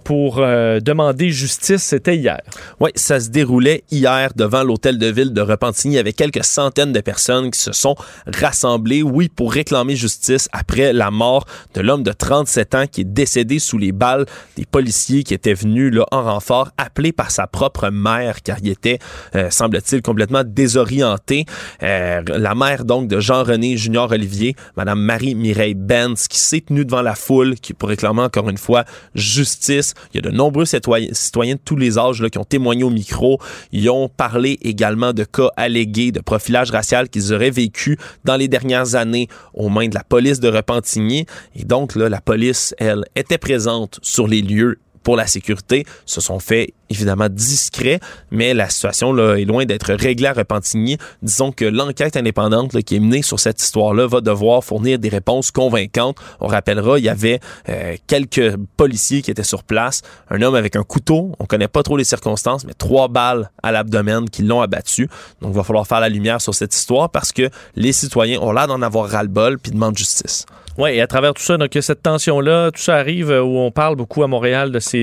pour 0.05 0.37
demander 0.37 1.31
justice. 1.31 1.83
C'était 1.83 2.17
hier. 2.17 2.41
Oui, 2.81 2.91
ça 2.95 3.19
se 3.19 3.31
déroulait 3.31 3.85
hier 3.91 4.33
devant 4.37 4.63
l'hôtel 4.63 4.99
de 4.99 5.07
ville 5.07 5.33
de 5.33 5.41
Repentigny 5.41 5.99
avec 5.99 6.17
quelques 6.17 6.45
centaines 6.45 6.93
de 6.93 7.01
personnes 7.01 7.51
qui 7.51 7.61
se 7.61 7.73
sont 7.73 7.97
rassemblées, 8.27 9.03
oui, 9.03 9.29
pour 9.29 9.53
réclamer 9.53 9.97
justice 9.97 10.49
après 10.53 10.93
la 10.93 11.11
mort 11.11 11.47
de 11.75 11.81
l'homme 11.81 12.03
de 12.03 12.13
37 12.13 12.75
ans 12.75 12.87
qui 12.87 13.03
est 13.03 13.05
décédé 13.05 13.59
sous 13.59 13.79
les 13.79 13.93
balles 13.93 14.27
des 14.57 14.67
policiers 14.67 15.23
qui 15.23 15.35
étaient 15.35 15.55
venus 15.55 15.95
là, 15.95 16.05
en 16.13 16.23
renfort, 16.23 16.71
par 17.13 17.31
sa 17.31 17.47
propre 17.47 17.91
mère 17.91 18.43
car 18.43 18.59
il 18.63 18.71
était, 18.71 18.99
euh, 19.35 19.51
semble-t-il, 19.51 20.03
complètement 20.03 20.43
désorienté. 20.45 21.45
Euh, 21.83 22.23
la 22.27 22.55
mère 22.55 22.85
donc 22.85 23.09
de 23.09 23.21
Jean-René 23.21 23.77
Junior 23.77 24.11
Olivier, 24.11 24.55
Madame 24.77 25.01
Marie-Mireille 25.01 25.75
Benz, 25.75 26.29
qui 26.29 26.39
s'est 26.39 26.61
tenue 26.61 26.85
devant 26.85 27.03
la 27.03 27.15
foule, 27.15 27.57
qui 27.57 27.75
pour 27.75 27.89
réclamer 27.89 28.23
encore 28.23 28.49
une 28.49 28.59
fois 28.59 28.85
justice. 29.15 29.95
Il 30.13 30.23
y 30.23 30.27
a 30.27 30.31
de 30.31 30.35
nombreux 30.35 30.65
citoyens, 30.65 31.09
citoyens 31.13 31.55
de 31.55 31.61
tous 31.65 31.77
les 31.77 31.99
âges 31.99 32.23
là, 32.23 32.31
qui 32.31 32.39
ont 32.39 32.45
témoigné 32.45 32.85
au 32.85 32.91
micro. 32.91 33.39
Ils 33.73 33.89
ont 33.91 34.09
parlé 34.09 34.59
également 34.63 35.13
de 35.13 35.25
cas 35.25 35.51
allégués 35.57 36.13
de 36.13 36.21
profilage 36.21 36.71
racial 36.71 37.09
qu'ils 37.09 37.33
auraient 37.33 37.51
vécu 37.51 37.99
dans 38.25 38.37
les 38.37 38.49
dernières 38.49 38.95
années 38.95 39.29
aux 39.55 39.69
mains 39.69 39.89
de 39.89 39.95
la 39.95 40.05
police 40.05 40.41
de 40.41 40.49
Repentigny. 40.49 41.27
Et 41.55 41.65
donc, 41.65 41.95
là, 41.95 42.09
la 42.09 42.21
police, 42.21 42.75
elle, 42.79 43.05
était 43.15 43.39
présente 43.39 43.99
sur 44.03 44.27
les 44.27 44.43
lieux 44.43 44.79
pour 45.07 45.15
la 45.15 45.29
sécurité 45.29 45.87
se 46.05 46.21
sont 46.21 46.41
fait 46.41 46.75
évidemment 46.91 47.29
discrets, 47.29 48.01
mais 48.33 48.55
la 48.55 48.69
situation 48.69 49.13
là, 49.13 49.37
est 49.37 49.45
loin 49.45 49.65
d'être 49.65 49.95
réglée 49.95 50.27
à 50.27 50.33
Repentigny. 50.33 50.99
Disons 51.23 51.53
que 51.53 51.65
l'enquête 51.65 52.17
indépendante 52.17 52.77
qui 52.83 52.97
est 52.97 52.99
menée 52.99 53.23
sur 53.23 53.39
cette 53.39 53.63
histoire-là 53.63 54.09
va 54.09 54.21
devoir 54.21 54.65
fournir 54.65 54.99
des 54.99 55.09
réponses 55.09 55.53
convaincantes. 55.53 56.17
On 56.41 56.49
rappellera, 56.49 56.99
il 56.99 57.05
y 57.05 57.09
avait 57.09 57.39
euh, 57.69 57.95
quelques 58.09 58.57
policiers 58.77 59.23
qui 59.23 59.31
étaient 59.31 59.45
sur 59.45 59.63
place, 59.63 60.03
un 60.29 60.43
homme 60.43 60.57
avec 60.57 60.75
un 60.75 60.83
couteau, 60.83 61.31
on 61.39 61.45
connaît 61.45 61.69
pas 61.69 61.85
trop 61.85 61.97
les 61.97 62.03
circonstances, 62.03 62.65
mais 62.65 62.75
trois 62.75 63.07
balles 63.07 63.53
à 63.63 63.71
l'abdomen 63.71 64.29
qui 64.29 64.43
l'ont 64.43 64.61
abattu. 64.61 65.09
Donc 65.41 65.53
il 65.53 65.57
va 65.57 65.63
falloir 65.63 65.87
faire 65.87 66.01
la 66.01 66.09
lumière 66.09 66.41
sur 66.41 66.53
cette 66.53 66.75
histoire 66.75 67.11
parce 67.11 67.31
que 67.31 67.49
les 67.77 67.93
citoyens 67.93 68.41
ont 68.41 68.51
l'air 68.51 68.67
d'en 68.67 68.83
avoir 68.83 69.09
ras-le-bol 69.09 69.61
puis 69.61 69.71
demandent 69.71 69.97
justice. 69.97 70.47
Oui, 70.79 70.91
et 70.91 71.01
à 71.01 71.07
travers 71.07 71.33
tout 71.33 71.43
ça, 71.43 71.57
donc, 71.57 71.71
cette 71.81 72.03
tension-là, 72.03 72.71
tout 72.71 72.83
ça 72.83 72.97
arrive 72.97 73.31
euh, 73.31 73.43
où 73.43 73.57
on 73.57 73.71
parle 73.71 73.97
beaucoup 73.97 74.23
à 74.23 74.27
Montréal 74.27 74.71
de 74.73 74.79
ces, 74.79 74.96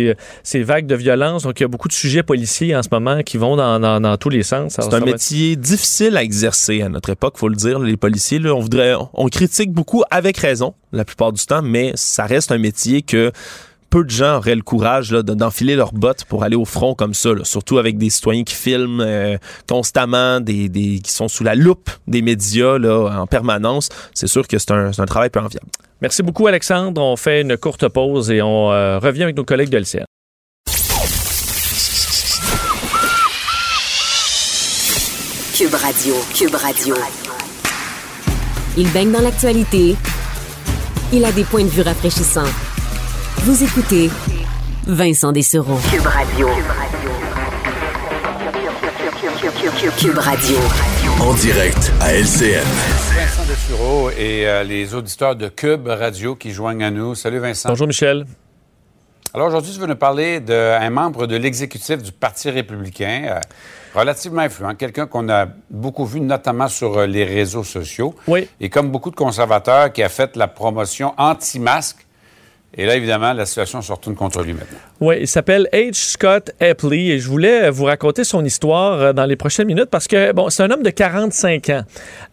ces 0.43 0.63
vagues 0.63 0.85
de 0.85 0.95
violence. 0.95 1.43
Donc, 1.43 1.59
il 1.59 1.63
y 1.63 1.65
a 1.65 1.67
beaucoup 1.67 1.87
de 1.87 1.93
sujets 1.93 2.23
policiers 2.23 2.75
en 2.75 2.83
ce 2.83 2.89
moment 2.91 3.21
qui 3.23 3.37
vont 3.37 3.55
dans, 3.55 3.79
dans, 3.79 4.17
tous 4.17 4.29
les 4.29 4.43
sens. 4.43 4.77
C'est 4.79 4.93
un 4.93 4.99
métier 4.99 5.55
difficile 5.55 6.17
à 6.17 6.23
exercer 6.23 6.81
à 6.81 6.89
notre 6.89 7.09
époque, 7.09 7.37
faut 7.37 7.49
le 7.49 7.55
dire. 7.55 7.79
Les 7.79 7.97
policiers, 7.97 8.39
là, 8.39 8.53
on 8.53 8.59
voudrait, 8.59 8.93
on 9.13 9.27
critique 9.27 9.71
beaucoup 9.71 10.03
avec 10.09 10.37
raison 10.37 10.73
la 10.91 11.05
plupart 11.05 11.31
du 11.31 11.43
temps, 11.45 11.61
mais 11.61 11.91
ça 11.95 12.25
reste 12.25 12.51
un 12.51 12.57
métier 12.57 13.01
que 13.01 13.31
peu 13.93 14.03
de 14.03 14.09
gens 14.09 14.37
auraient 14.37 14.55
le 14.55 14.63
courage 14.63 15.11
d'enfiler 15.11 15.75
leurs 15.75 15.93
bottes 15.93 16.25
pour 16.25 16.43
aller 16.43 16.55
au 16.55 16.65
front 16.65 16.95
comme 16.95 17.13
ça, 17.13 17.29
surtout 17.43 17.77
avec 17.77 17.99
des 17.99 18.09
citoyens 18.09 18.43
qui 18.43 18.55
filment 18.55 19.01
euh, 19.01 19.37
constamment, 19.69 20.39
des, 20.39 20.67
qui 20.67 21.11
sont 21.11 21.27
sous 21.27 21.43
la 21.43 21.53
loupe 21.53 21.91
des 22.07 22.23
médias 22.23 22.79
là, 22.79 23.21
en 23.21 23.27
permanence. 23.27 23.89
C'est 24.15 24.25
sûr 24.25 24.47
que 24.47 24.57
c'est 24.57 24.71
un, 24.71 24.89
un, 24.97 25.05
travail 25.05 25.29
peu 25.29 25.39
enviable. 25.39 25.67
Merci 26.01 26.23
beaucoup, 26.23 26.47
Alexandre. 26.47 26.99
On 26.99 27.15
fait 27.15 27.41
une 27.41 27.55
courte 27.55 27.87
pause 27.87 28.31
et 28.31 28.41
on 28.41 28.71
euh, 28.71 28.97
revient 28.97 29.21
avec 29.21 29.37
nos 29.37 29.45
collègues 29.45 29.69
de 29.69 29.77
l'CN. 29.77 30.05
Cube 35.55 35.75
Radio, 35.75 36.15
Cube 36.33 36.55
Radio. 36.55 36.95
Il 38.75 38.91
baigne 38.91 39.11
dans 39.11 39.21
l'actualité. 39.21 39.95
Il 41.11 41.23
a 41.23 41.31
des 41.31 41.43
points 41.43 41.63
de 41.63 41.69
vue 41.69 41.83
rafraîchissants. 41.83 42.72
Vous 43.45 43.61
écoutez 43.61 44.09
Vincent 44.87 45.33
Dessereau. 45.33 45.77
Cube 45.91 46.05
Radio. 46.05 46.47
Cube 49.97 50.17
Radio. 50.17 50.57
En 51.19 51.33
direct 51.33 51.91
à 51.99 52.13
LCN. 52.13 52.63
Vincent 52.63 53.43
Dessereau 53.45 54.09
et 54.11 54.47
euh, 54.47 54.63
les 54.63 54.95
auditeurs 54.95 55.35
de 55.35 55.49
Cube 55.49 55.87
Radio 55.87 56.37
qui 56.37 56.51
joignent 56.51 56.85
à 56.85 56.89
nous. 56.89 57.15
Salut 57.15 57.39
Vincent. 57.39 57.67
Bonjour 57.67 57.85
Michel. 57.85 58.25
Alors 59.33 59.47
aujourd'hui, 59.47 59.73
tu 59.73 59.79
veux 59.81 59.87
nous 59.87 59.97
parler 59.97 60.39
d'un 60.39 60.89
membre 60.89 61.27
de 61.27 61.35
l'exécutif 61.35 62.01
du 62.01 62.13
Parti 62.13 62.49
républicain, 62.49 63.23
euh, 63.25 63.39
relativement 63.93 64.43
influent, 64.43 64.73
quelqu'un 64.75 65.05
qu'on 65.05 65.27
a 65.27 65.47
beaucoup 65.69 66.05
vu 66.05 66.21
notamment 66.21 66.69
sur 66.69 66.97
euh, 66.97 67.07
les 67.07 67.25
réseaux 67.25 67.65
sociaux. 67.65 68.15
Oui. 68.25 68.47
Et 68.61 68.69
comme 68.69 68.89
beaucoup 68.89 69.11
de 69.11 69.17
conservateurs, 69.17 69.91
qui 69.91 70.01
a 70.01 70.07
fait 70.07 70.37
la 70.37 70.47
promotion 70.47 71.13
anti-masque. 71.17 72.07
Et 72.75 72.87
là, 72.87 72.95
évidemment, 72.95 73.33
la 73.33 73.45
situation 73.45 73.83
se 73.83 73.91
retourne 73.91 74.15
contre 74.15 74.41
lui 74.41 74.53
maintenant. 74.53 74.79
Oui, 74.99 75.17
il 75.21 75.27
s'appelle 75.27 75.69
H. 75.73 75.93
Scott 75.93 76.51
Epley 76.59 77.07
et 77.07 77.19
je 77.19 77.27
voulais 77.27 77.69
vous 77.69 77.83
raconter 77.83 78.23
son 78.23 78.43
histoire 78.43 78.99
euh, 78.99 79.13
dans 79.13 79.25
les 79.25 79.35
prochaines 79.35 79.67
minutes 79.67 79.89
parce 79.91 80.07
que, 80.07 80.31
bon, 80.31 80.49
c'est 80.49 80.63
un 80.63 80.71
homme 80.71 80.81
de 80.81 80.89
45 80.89 81.69
ans. 81.69 81.83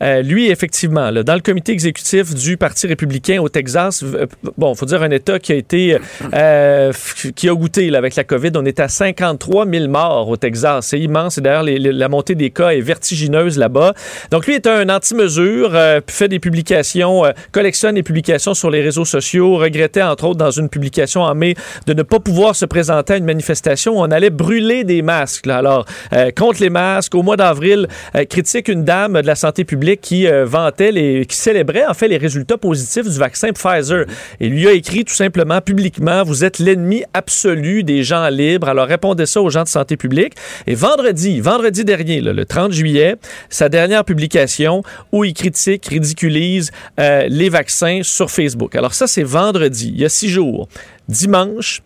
Euh, 0.02 0.22
lui, 0.22 0.50
effectivement, 0.50 1.12
dans 1.12 1.34
le 1.34 1.40
comité 1.40 1.72
exécutif 1.72 2.34
du 2.34 2.56
Parti 2.56 2.86
républicain 2.86 3.38
au 3.42 3.50
Texas, 3.50 4.02
euh, 4.02 4.26
bon, 4.56 4.74
faut 4.74 4.86
dire 4.86 5.02
un 5.02 5.10
État 5.10 5.38
qui 5.38 5.52
a 5.52 5.56
été, 5.56 5.98
euh, 6.32 6.92
qui 7.36 7.48
a 7.48 7.54
goûté 7.54 7.94
avec 7.94 8.16
la 8.16 8.24
COVID. 8.24 8.52
On 8.56 8.64
est 8.64 8.80
à 8.80 8.88
53 8.88 9.66
000 9.66 9.88
morts 9.88 10.28
au 10.28 10.38
Texas. 10.38 10.86
C'est 10.86 11.00
immense. 11.00 11.36
Et 11.36 11.42
d'ailleurs, 11.42 11.64
la 11.64 12.08
montée 12.08 12.34
des 12.34 12.50
cas 12.50 12.70
est 12.70 12.80
vertigineuse 12.80 13.58
là-bas. 13.58 13.92
Donc, 14.30 14.46
lui 14.46 14.54
est 14.54 14.66
un 14.66 14.88
anti-mesure, 14.88 15.76
fait 16.06 16.28
des 16.28 16.38
publications, 16.38 17.24
collectionne 17.52 17.96
des 17.96 18.02
publications 18.02 18.54
sur 18.54 18.70
les 18.70 18.80
réseaux 18.80 19.04
sociaux, 19.04 19.56
regrettait, 19.56 20.02
entre 20.02 20.24
autres, 20.24 20.29
dans 20.34 20.50
une 20.50 20.68
publication 20.68 21.22
en 21.22 21.34
mai, 21.34 21.54
de 21.86 21.94
ne 21.94 22.02
pas 22.02 22.20
pouvoir 22.20 22.56
se 22.56 22.64
présenter 22.64 23.14
à 23.14 23.16
une 23.16 23.24
manifestation 23.24 23.98
où 23.98 24.00
on 24.00 24.10
allait 24.10 24.30
brûler 24.30 24.84
des 24.84 25.02
masques. 25.02 25.46
Alors, 25.46 25.84
euh, 26.12 26.30
contre 26.30 26.60
les 26.60 26.70
masques, 26.70 27.14
au 27.14 27.22
mois 27.22 27.36
d'avril, 27.36 27.88
euh, 28.14 28.24
critique 28.24 28.68
une 28.68 28.84
dame 28.84 29.20
de 29.20 29.26
la 29.26 29.34
santé 29.34 29.64
publique 29.64 30.00
qui 30.00 30.26
euh, 30.26 30.44
vantait, 30.44 30.92
les, 30.92 31.26
qui 31.26 31.36
célébrait 31.36 31.86
en 31.86 31.94
fait 31.94 32.08
les 32.08 32.16
résultats 32.16 32.58
positifs 32.58 33.08
du 33.08 33.18
vaccin 33.18 33.50
Pfizer. 33.52 34.06
Et 34.40 34.48
lui 34.48 34.68
a 34.68 34.72
écrit 34.72 35.04
tout 35.04 35.14
simplement 35.14 35.60
publiquement, 35.60 36.22
vous 36.22 36.44
êtes 36.44 36.58
l'ennemi 36.58 37.04
absolu 37.14 37.82
des 37.82 38.02
gens 38.02 38.28
libres. 38.28 38.68
Alors, 38.68 38.86
répondez 38.86 39.26
ça 39.26 39.40
aux 39.40 39.50
gens 39.50 39.64
de 39.64 39.68
santé 39.68 39.96
publique. 39.96 40.34
Et 40.66 40.74
vendredi, 40.74 41.40
vendredi 41.40 41.84
dernier, 41.84 42.20
le 42.20 42.44
30 42.44 42.72
juillet, 42.72 43.16
sa 43.48 43.68
dernière 43.68 44.04
publication 44.04 44.82
où 45.12 45.24
il 45.24 45.34
critique, 45.34 45.86
ridiculise 45.86 46.70
les 46.98 47.48
vaccins 47.48 48.00
sur 48.02 48.30
Facebook. 48.30 48.74
Alors 48.74 48.94
ça, 48.94 49.06
c'est 49.06 49.22
vendredi, 49.22 49.92
il 49.94 50.00
y 50.00 50.04
a 50.04 50.08
six 50.20 50.28
jours. 50.28 50.68
Dimanche, 51.08 51.82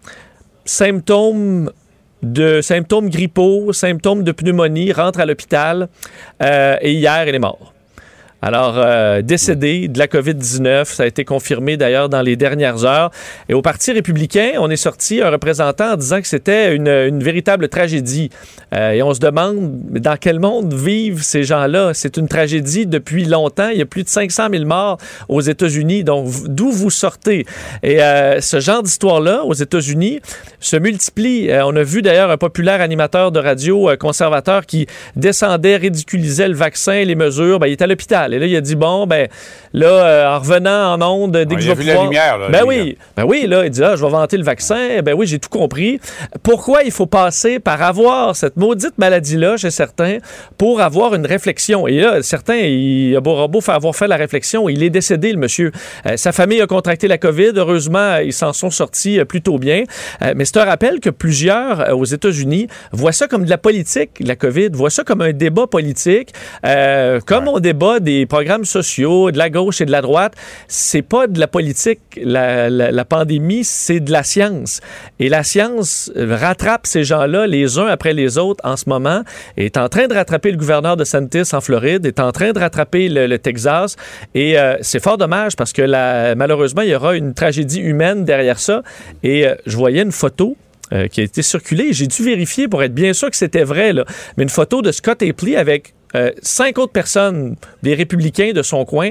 symptômes 0.65 1.71
de 2.23 2.61
symptômes 2.63 3.11
grippaux, 3.11 3.73
symptômes 3.73 4.25
de 4.25 4.33
pneumonie, 4.33 4.93
rentre 4.93 5.21
à 5.21 5.27
l'hôpital 5.27 5.89
euh, 6.43 6.77
et 6.81 6.93
hier, 6.93 7.29
il 7.29 7.35
est 7.35 7.39
mort. 7.39 7.74
Alors, 8.47 8.75
euh, 8.77 9.23
décédé 9.23 9.89
de 9.89 9.99
la 9.99 10.07
COVID-19, 10.07 10.85
ça 10.85 11.05
a 11.05 11.07
été 11.07 11.25
confirmé 11.25 11.79
d'ailleurs 11.79 12.11
dans 12.11 12.21
les 12.21 12.37
dernières 12.37 12.85
heures. 12.85 13.11
Et 13.49 13.55
au 13.55 13.63
Parti 13.63 13.91
républicain, 13.91 14.51
on 14.59 14.69
est 14.69 14.77
sorti 14.77 15.23
un 15.23 15.31
représentant 15.31 15.95
en 15.95 15.97
disant 15.97 16.21
que 16.21 16.29
c'était 16.29 16.77
une, 16.77 17.23
véritable 17.23 17.71
tragédie. 17.71 18.29
Euh, 18.75 18.91
et 18.91 19.03
on 19.03 19.15
se 19.15 19.21
demande 19.21 19.81
dans 19.93 20.19
quel 20.21 20.41
monde 20.41 20.75
vivent 20.75 21.23
ces 21.23 21.43
gens-là? 21.43 21.93
C'est 21.95 22.19
une 22.19 22.29
tragédie 22.29 22.85
depuis 22.85 23.25
longtemps. 23.25 23.71
Il 23.71 23.79
y 23.79 23.83
a 23.83 23.87
plus 23.87 24.03
de 24.03 24.11
500 24.11 24.49
000 24.53 24.67
morts 24.67 24.99
aux 25.31 25.41
États-Unis. 25.41 26.05
Donc, 26.05 26.29
d'où 26.45 26.71
vous 26.71 26.91
sortez? 26.91 27.47
Et 27.83 28.03
euh, 28.03 28.43
ce 28.43 28.61
genre 28.61 28.83
d'histoire-là, 28.83 29.43
aux 29.45 29.55
États-Unis, 29.55 30.21
se 30.61 30.77
multiplie. 30.77 31.49
On 31.65 31.75
a 31.77 31.83
vu 31.83 32.03
d'ailleurs 32.03 32.31
un 32.31 32.37
populaire 32.37 32.83
animateur 32.83 33.33
de 33.33 33.41
radio 33.41 33.89
conservateur 33.99 34.67
qui 34.67 34.87
descendait, 35.17 35.77
ridiculisait 35.77 36.49
le 36.49 36.55
vaccin, 36.55 37.05
les 37.05 37.15
mesures. 37.15 37.59
Ben, 37.59 37.69
il 37.69 37.73
est 37.73 37.81
à 37.81 37.87
l'hôpital. 37.87 38.34
Et 38.35 38.39
là, 38.39 38.47
il 38.47 38.57
a 38.57 38.61
dit, 38.61 38.77
bon, 38.77 39.07
ben, 39.07 39.29
là, 39.73 39.87
euh, 39.87 40.37
en 40.37 40.39
revenant 40.39 40.95
en 40.95 41.03
onde, 41.03 41.33
dès 41.33 41.47
Ah, 41.51 41.55
que 41.55 41.61
je 41.61 41.69
vais 41.69 41.75
vu 41.75 41.85
la 41.85 42.03
lumière, 42.03 42.39
là, 42.39 42.49
ben 42.49 42.63
oui, 42.67 42.99
ben 43.17 43.25
oui, 43.25 43.47
là, 43.47 43.65
il 43.65 43.71
dit, 43.71 43.83
ah, 43.83 43.97
je 43.97 44.05
vais 44.05 44.11
vanter 44.11 44.37
le 44.37 44.45
vaccin. 44.45 45.03
Ben 45.03 45.15
oui, 45.15 45.27
j'ai 45.27 45.39
tout 45.39 45.49
compris. 45.49 46.01
Pourquoi 46.43 46.83
il 46.83 46.91
faut 46.91 47.07
passer 47.07 47.59
par 47.59 47.83
avoir 47.83 48.37
cette 48.37 48.57
maudite 48.57 48.99
maladie-là 48.99 49.57
chez 49.57 49.71
certains 49.71 50.19
pour 50.59 50.81
avoir 50.81 51.15
une 51.15 51.27
réflexion? 51.27 51.87
Et 51.87 52.01
là, 52.01 52.23
certains, 52.23 52.57
il 52.57 53.17
a 53.17 53.21
beau, 53.21 53.61
avoir 53.69 53.95
fait 53.95 54.09
la 54.09 54.17
réflexion, 54.17 54.69
il 54.69 54.83
est 54.83 54.91
décédé, 54.91 55.33
le 55.33 55.39
monsieur. 55.39 55.73
Euh, 56.07 56.17
sa 56.17 56.33
famille 56.33 56.61
a 56.61 56.67
contracté 56.67 57.09
la 57.09 57.19
COVID. 57.19 57.53
Heureusement, 57.57 58.17
ils 58.17 58.33
s'en 58.33 58.53
sont 58.53 58.71
sortis 58.71 59.19
euh, 59.19 59.25
plutôt 59.25 59.59
bien. 59.59 59.85
Euh, 60.23 60.35
mais 60.37 60.45
c'est 60.45 60.59
un 60.59 60.65
rappel 60.65 61.01
que 61.01 61.11
plusieurs 61.11 61.97
aux 61.97 62.05
États-Unis 62.05 62.69
voient 62.93 63.13
ça 63.13 63.27
comme 63.27 63.45
de 63.45 63.51
la 63.51 63.59
politique, 63.59 64.11
la 64.21 64.37
COVID, 64.37 64.71
voient 64.73 64.91
ça 64.91 65.05
comme 65.05 65.21
un 65.21 65.33
débat 65.33 65.67
politique, 65.67 66.33
comme 67.27 67.49
on 67.49 67.59
débat 67.61 68.01
des 68.01 68.24
programmes 68.27 68.65
sociaux, 68.65 69.31
de 69.31 69.39
la 69.39 69.51
gauche 69.51 69.81
et 69.81 69.87
de 69.87 69.93
la 69.93 70.03
droite. 70.03 70.35
C'est 70.69 71.03
pas 71.03 71.27
de 71.27 71.39
la 71.39 71.47
politique, 71.47 72.01
la, 72.17 73.05
pandémie, 73.05 73.65
c'est 73.65 74.01
de 74.01 74.13
la 74.13 74.23
science. 74.23 74.81
Et 75.19 75.29
la 75.29 75.43
science 75.43 76.11
rattrape 76.17 76.87
ces 76.87 77.05
gens-là 77.05 77.47
les 77.47 77.79
uns 77.79 77.87
après 77.87 78.13
les 78.13 78.39
autres 78.39 78.65
en 78.65 78.77
ce 78.77 78.89
moment, 78.89 79.23
est 79.57 79.77
en 79.77 79.89
train 79.89 80.07
de 80.07 80.15
rattraper 80.15 80.51
le 80.51 80.57
gouverneur 80.57 80.97
de 80.97 81.05
Santis 81.05 81.55
en 81.55 81.61
Floride, 81.61 82.07
est 82.07 82.21
en 82.21 82.33
train 82.33 82.53
de 82.53 82.59
rattraper 82.59 83.09
le, 83.09 83.39
Texas. 83.39 83.97
Et 84.35 84.59
euh, 84.59 84.77
c'est 84.81 85.03
fort 85.03 85.19
dommage 85.19 85.57
parce 85.57 85.73
que 85.73 85.83
malheureusement, 86.35 86.83
il 86.83 86.91
y 86.91 86.95
aura 86.95 87.17
une 87.17 87.35
tragédie 87.35 87.81
humaine 87.81 88.25
derrière 88.25 88.59
ça. 88.59 88.83
Et 89.23 89.47
euh, 89.47 89.55
je 89.67 89.77
voyais 89.77 90.03
une 90.03 90.13
photo 90.13 90.57
euh, 90.93 91.09
qui 91.09 91.21
a 91.21 91.25
été 91.25 91.43
circulée. 91.43 91.93
J'ai 91.93 92.07
dû 92.07 92.23
vérifier 92.23 92.69
pour 92.69 92.83
être 92.83 92.95
bien 92.95 93.13
sûr 93.13 93.31
que 93.31 93.37
c'était 93.37 93.65
vrai, 93.65 93.93
là. 93.93 94.05
mais 94.37 94.43
une 94.43 94.51
photo 94.51 94.83
de 94.83 94.93
Scott 94.93 95.23
Apley 95.23 95.57
avec 95.57 95.95
euh, 96.15 96.31
cinq 96.43 96.79
autres 96.79 96.93
personnes, 96.93 97.57
des 97.83 97.95
républicains 97.95 98.53
de 98.53 98.63
son 98.63 98.85
coin. 98.85 99.11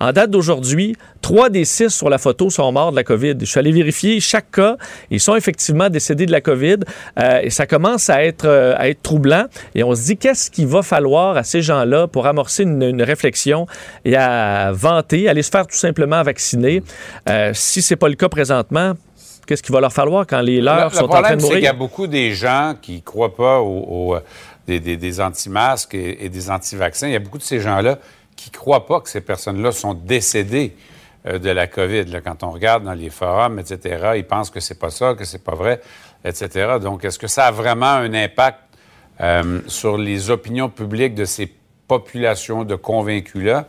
En 0.00 0.12
date 0.12 0.30
d'aujourd'hui, 0.30 0.96
trois 1.22 1.48
des 1.50 1.64
six 1.64 1.88
sur 1.88 2.10
la 2.10 2.18
photo 2.18 2.50
sont 2.50 2.70
morts 2.72 2.90
de 2.90 2.96
la 2.96 3.04
COVID. 3.04 3.34
Je 3.40 3.44
suis 3.46 3.58
allé 3.58 3.70
vérifier 3.72 4.20
chaque 4.20 4.50
cas. 4.50 4.76
Ils 5.10 5.20
sont 5.20 5.36
effectivement 5.36 5.88
décédés 5.88 6.26
de 6.26 6.32
la 6.32 6.40
COVID 6.40 6.78
euh, 7.20 7.40
et 7.42 7.48
ça 7.50 7.66
commence 7.66 8.10
à 8.10 8.22
être, 8.24 8.44
euh, 8.44 8.74
à 8.76 8.88
être 8.88 9.02
troublant. 9.02 9.44
Et 9.74 9.82
on 9.84 9.94
se 9.94 10.02
dit, 10.02 10.16
qu'est-ce 10.16 10.50
qu'il 10.50 10.66
va 10.66 10.82
falloir 10.82 11.36
à 11.36 11.44
ces 11.44 11.62
gens-là 11.62 12.08
pour 12.08 12.26
amorcer 12.26 12.64
une, 12.64 12.82
une 12.82 13.02
réflexion 13.02 13.66
et 14.04 14.16
à 14.16 14.72
vanter, 14.72 15.28
aller 15.28 15.42
se 15.42 15.50
faire 15.50 15.66
tout 15.66 15.76
simplement 15.76 16.22
vacciner? 16.22 16.82
Euh, 17.28 17.52
si 17.54 17.80
c'est 17.80 17.96
pas 17.96 18.08
le 18.08 18.16
cas 18.16 18.28
présentement, 18.28 18.92
qu'est-ce 19.46 19.62
qu'il 19.62 19.72
va 19.74 19.80
leur 19.80 19.92
falloir 19.92 20.26
quand 20.26 20.40
les 20.40 20.60
leurs 20.60 20.90
Le- 20.90 20.96
sont 20.96 21.02
le 21.02 21.06
en 21.06 21.08
train 21.08 21.20
problème, 21.20 21.38
de 21.38 21.42
c'est 21.44 21.48
qu'il 21.54 21.62
y 21.62 21.66
a 21.66 21.72
mourir? 21.72 21.78
beaucoup 21.78 22.06
des 22.08 22.34
gens 22.34 22.74
qui 22.82 22.96
ne 22.96 23.00
croient 23.00 23.34
pas 23.36 23.60
euh, 23.60 24.20
des, 24.66 25.20
anti-masques 25.20 25.94
et, 25.94 26.28
des 26.28 26.50
anti-vaccins. 26.50 27.08
Il 27.08 27.12
y 27.12 27.16
a 27.16 27.20
beaucoup 27.20 27.38
de 27.38 27.42
ces 27.42 27.60
gens-là 27.60 27.98
qui 28.36 28.50
ne 28.50 28.56
croient 28.56 28.86
pas 28.86 29.00
que 29.00 29.08
ces 29.08 29.20
personnes-là 29.20 29.72
sont 29.72 29.94
décédées 29.94 30.76
euh, 31.26 31.38
de 31.38 31.50
la 31.50 31.66
COVID. 31.66 32.06
quand 32.24 32.42
on 32.42 32.50
regarde 32.50 32.84
dans 32.84 32.94
les 32.94 33.10
forums, 33.10 33.58
etc., 33.58 34.12
ils 34.16 34.26
pensent 34.26 34.50
que 34.50 34.60
c'est 34.60 34.78
pas 34.78 34.90
ça, 34.90 35.14
que 35.14 35.24
c'est 35.24 35.44
pas 35.44 35.54
vrai, 35.54 35.80
etc. 36.24 36.78
Donc, 36.80 37.04
est-ce 37.04 37.18
que 37.18 37.26
ça 37.28 37.46
a 37.46 37.50
vraiment 37.50 37.86
un 37.86 38.12
impact 38.14 38.60
euh, 39.20 39.60
sur 39.68 39.96
les 39.96 40.30
opinions 40.30 40.68
publiques 40.68 41.14
de 41.14 41.24
ces 41.24 41.52
populations 41.86 42.64
de 42.64 42.74
convaincus-là? 42.74 43.66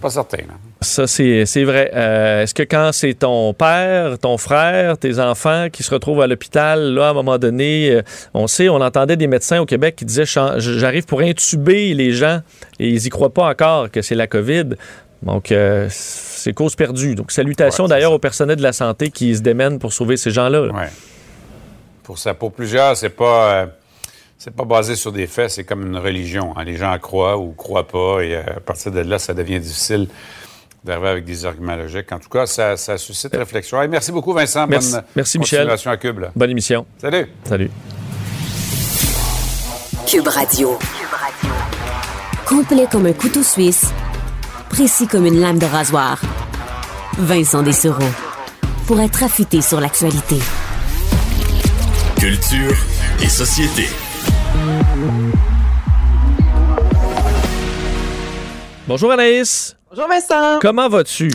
Pas 0.00 0.10
certain. 0.10 0.38
Ça, 0.82 1.06
c'est 1.06 1.46
c'est 1.46 1.64
vrai. 1.64 1.90
Euh, 1.94 2.42
Est-ce 2.42 2.52
que 2.52 2.62
quand 2.62 2.90
c'est 2.92 3.14
ton 3.14 3.54
père, 3.54 4.18
ton 4.18 4.36
frère, 4.36 4.98
tes 4.98 5.18
enfants 5.18 5.68
qui 5.72 5.82
se 5.82 5.90
retrouvent 5.90 6.20
à 6.20 6.26
l'hôpital, 6.26 6.92
là, 6.92 7.08
à 7.08 7.10
un 7.10 7.14
moment 7.14 7.38
donné, 7.38 7.90
euh, 7.90 8.02
on 8.34 8.46
sait, 8.46 8.68
on 8.68 8.80
entendait 8.82 9.16
des 9.16 9.26
médecins 9.26 9.58
au 9.58 9.64
Québec 9.64 9.96
qui 9.96 10.04
disaient 10.04 10.26
j'arrive 10.26 11.06
pour 11.06 11.20
intuber 11.20 11.94
les 11.94 12.12
gens 12.12 12.40
et 12.78 12.88
ils 12.88 13.06
y 13.06 13.08
croient 13.08 13.32
pas 13.32 13.48
encore 13.48 13.90
que 13.90 14.02
c'est 14.02 14.14
la 14.14 14.26
COVID. 14.26 14.74
Donc, 15.22 15.50
euh, 15.50 15.86
c'est 15.90 16.52
cause 16.52 16.76
perdue. 16.76 17.14
Donc, 17.14 17.32
salutations 17.32 17.88
d'ailleurs 17.88 18.12
au 18.12 18.18
personnel 18.18 18.56
de 18.56 18.62
la 18.62 18.74
santé 18.74 19.10
qui 19.10 19.34
se 19.34 19.40
démènent 19.40 19.78
pour 19.78 19.94
sauver 19.94 20.18
ces 20.18 20.30
gens-là. 20.30 20.66
là. 20.66 20.72
Ouais. 20.74 20.90
Pour, 22.02 22.18
ça, 22.18 22.34
pour 22.34 22.52
plusieurs, 22.52 22.96
c'est 22.96 23.08
pas, 23.08 23.66
c'est 24.38 24.54
pas 24.54 24.64
basé 24.64 24.96
sur 24.96 25.12
des 25.12 25.26
faits, 25.26 25.50
c'est 25.50 25.64
comme 25.64 25.86
une 25.86 25.96
religion. 25.96 26.54
hein. 26.56 26.64
Les 26.64 26.76
gens 26.76 26.96
croient 26.98 27.36
ou 27.38 27.52
croient 27.52 27.86
pas, 27.88 28.20
et 28.22 28.34
euh, 28.36 28.42
à 28.56 28.60
partir 28.60 28.92
de 28.92 29.00
là, 29.00 29.18
ça 29.18 29.34
devient 29.34 29.60
difficile 29.60 30.08
d'arriver 30.84 31.08
avec 31.08 31.24
des 31.24 31.44
arguments 31.44 31.74
logiques. 31.76 32.12
En 32.12 32.18
tout 32.18 32.28
cas, 32.28 32.46
ça, 32.46 32.76
ça 32.76 32.96
suscite 32.98 33.34
réflexion. 33.34 33.80
Hey, 33.82 33.88
merci 33.88 34.12
beaucoup, 34.12 34.32
Vincent. 34.32 34.66
Merci, 34.68 34.92
Bonne 34.92 35.02
merci 35.16 35.38
Michel. 35.38 35.68
à 35.70 35.96
Cube. 35.96 36.18
là. 36.20 36.30
Bonne 36.36 36.50
émission. 36.50 36.86
Salut. 36.98 37.26
Salut. 37.44 37.70
Cube 40.06 40.28
Radio. 40.28 40.78
Complet 42.46 42.86
comme 42.90 43.06
un 43.06 43.12
couteau 43.12 43.42
suisse, 43.42 43.86
précis 44.68 45.08
comme 45.08 45.26
une 45.26 45.40
lame 45.40 45.58
de 45.58 45.66
rasoir. 45.66 46.20
Vincent 47.18 47.62
Dessereau. 47.62 48.04
Pour 48.86 49.00
être 49.00 49.24
affûté 49.24 49.60
sur 49.62 49.80
l'actualité. 49.80 50.36
Culture 52.20 52.76
et 53.20 53.28
société. 53.28 53.88
Bonjour 58.86 59.12
Anaïs. 59.12 59.76
Bonjour 59.90 60.08
Vincent. 60.08 60.58
Comment 60.60 60.88
vas-tu? 60.88 61.30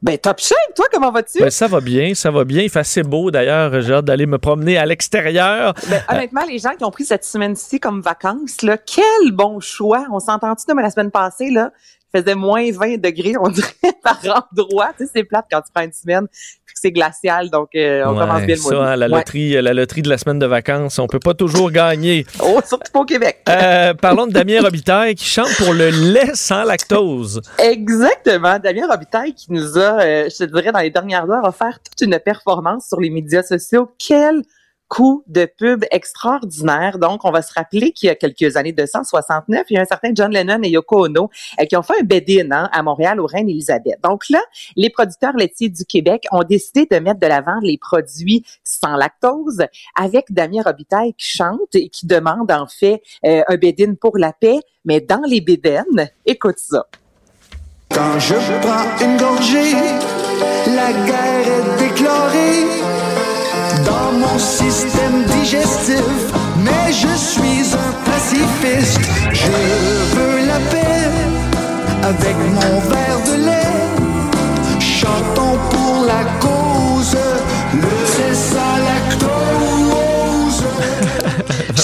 Ben 0.00 0.16
top 0.16 0.38
shape, 0.38 0.74
toi, 0.76 0.86
comment 0.92 1.10
vas-tu? 1.10 1.40
Ben, 1.40 1.50
ça 1.50 1.66
va 1.66 1.80
bien, 1.80 2.14
ça 2.14 2.30
va 2.30 2.44
bien. 2.44 2.62
Il 2.62 2.70
fait 2.70 2.78
assez 2.78 3.02
beau 3.02 3.32
d'ailleurs. 3.32 3.80
J'ai 3.80 3.94
hâte 3.94 4.04
d'aller 4.04 4.26
me 4.26 4.38
promener 4.38 4.78
à 4.78 4.86
l'extérieur. 4.86 5.74
Ben, 5.88 6.02
honnêtement, 6.08 6.42
les 6.48 6.58
gens 6.60 6.76
qui 6.76 6.84
ont 6.84 6.90
pris 6.92 7.04
cette 7.04 7.24
semaine-ci 7.24 7.80
comme 7.80 8.00
vacances, 8.00 8.62
là, 8.62 8.78
quel 8.78 9.32
bon 9.32 9.58
choix. 9.58 10.06
On 10.12 10.20
s'entend-tu, 10.20 10.72
mais 10.74 10.82
la 10.82 10.90
semaine 10.90 11.10
passée, 11.10 11.50
là, 11.50 11.72
il 12.14 12.20
faisait 12.20 12.36
moins 12.36 12.70
20 12.70 12.98
degrés, 13.00 13.34
on 13.40 13.48
dirait, 13.48 13.72
par 14.04 14.20
endroit. 14.52 14.92
Tu 14.96 15.04
sais, 15.04 15.10
c'est 15.16 15.24
plate 15.24 15.46
quand 15.50 15.62
tu 15.62 15.72
prends 15.74 15.84
une 15.84 15.92
semaine, 15.92 16.28
c'est 16.80 16.92
glacial, 16.92 17.50
donc 17.50 17.70
euh, 17.74 18.04
on 18.06 18.14
commence 18.14 18.42
bien 18.42 18.56
le 18.56 18.62
mois. 18.62 18.86
Ça, 18.86 18.96
la, 18.96 19.08
loterie, 19.08 19.60
la 19.62 19.74
loterie 19.74 20.02
de 20.02 20.08
la 20.08 20.18
semaine 20.18 20.38
de 20.38 20.46
vacances, 20.46 20.98
on 20.98 21.06
peut 21.06 21.18
pas 21.18 21.34
toujours 21.34 21.70
gagner. 21.70 22.26
oh, 22.42 22.60
surtout 22.66 22.92
pas 22.92 23.00
au 23.00 23.04
Québec. 23.04 23.38
Euh, 23.48 23.94
parlons 23.94 24.26
de 24.26 24.32
Damien 24.32 24.62
Robitaille 24.62 25.14
qui 25.14 25.24
chante 25.24 25.54
pour 25.56 25.74
le 25.74 25.90
lait 25.90 26.34
sans 26.34 26.64
lactose. 26.64 27.40
Exactement. 27.58 28.58
Damien 28.58 28.86
Robitaille 28.88 29.34
qui 29.34 29.52
nous 29.52 29.78
a, 29.78 30.00
euh, 30.00 30.28
je 30.30 30.44
te 30.44 30.44
dirais, 30.44 30.72
dans 30.72 30.80
les 30.80 30.90
dernières 30.90 31.28
heures, 31.30 31.44
offert 31.44 31.78
toute 31.82 32.06
une 32.06 32.18
performance 32.18 32.86
sur 32.88 33.00
les 33.00 33.10
médias 33.10 33.42
sociaux. 33.42 33.90
Quel 33.98 34.42
coup 34.88 35.22
de 35.26 35.44
pub 35.44 35.84
extraordinaire. 35.90 36.98
Donc, 36.98 37.24
on 37.24 37.30
va 37.30 37.42
se 37.42 37.52
rappeler 37.52 37.92
qu'il 37.92 38.08
y 38.08 38.10
a 38.10 38.14
quelques 38.14 38.56
années, 38.56 38.72
269, 38.72 39.66
il 39.70 39.74
y 39.74 39.76
a 39.76 39.82
un 39.82 39.84
certain 39.84 40.10
John 40.14 40.32
Lennon 40.32 40.62
et 40.62 40.70
Yoko 40.70 41.06
Ono 41.06 41.30
euh, 41.60 41.64
qui 41.66 41.76
ont 41.76 41.82
fait 41.82 42.00
un 42.00 42.04
bed-in 42.04 42.50
hein, 42.50 42.68
à 42.72 42.82
Montréal 42.82 43.20
au 43.20 43.26
Reine-Élisabeth. 43.26 44.00
Donc 44.02 44.28
là, 44.30 44.40
les 44.76 44.90
producteurs 44.90 45.36
laitiers 45.36 45.68
du 45.68 45.84
Québec 45.84 46.24
ont 46.32 46.42
décidé 46.42 46.86
de 46.90 46.98
mettre 46.98 47.20
de 47.20 47.26
l'avant 47.26 47.58
les 47.62 47.78
produits 47.78 48.44
sans 48.64 48.96
lactose 48.96 49.64
avec 49.94 50.32
Damien 50.32 50.62
Robitaille 50.62 51.14
qui 51.14 51.26
chante 51.26 51.74
et 51.74 51.88
qui 51.88 52.06
demande 52.06 52.50
en 52.50 52.66
fait 52.66 53.02
euh, 53.24 53.42
un 53.46 53.56
bed-in 53.56 53.94
pour 53.94 54.18
la 54.18 54.32
paix, 54.32 54.60
mais 54.84 55.00
dans 55.00 55.22
les 55.26 55.40
bédaines. 55.40 56.10
Écoute 56.26 56.58
ça. 56.58 56.86
Quand 57.90 58.18
je 58.18 58.34
prends 58.60 59.04
une 59.04 59.16
gorgée, 59.16 59.72
la 60.66 60.92
guerre 61.06 61.48
est 61.48 61.88
déclarée 61.88 62.87
mon 64.12 64.38
système 64.38 65.24
digestif. 65.24 66.04
Mais 66.64 66.92
je 66.92 67.14
suis 67.16 67.74
un 67.74 67.92
pacifiste. 68.10 69.00
Je 69.32 69.50
veux 70.16 70.46
la 70.46 70.58
paix 70.70 71.08
avec 72.02 72.36
mon 72.56 72.80
verre 72.90 73.20
de 73.28 73.44
lait. 73.46 73.78
Chantons 74.80 75.58
pour 75.70 76.04
la 76.06 76.24
cause, 76.40 76.57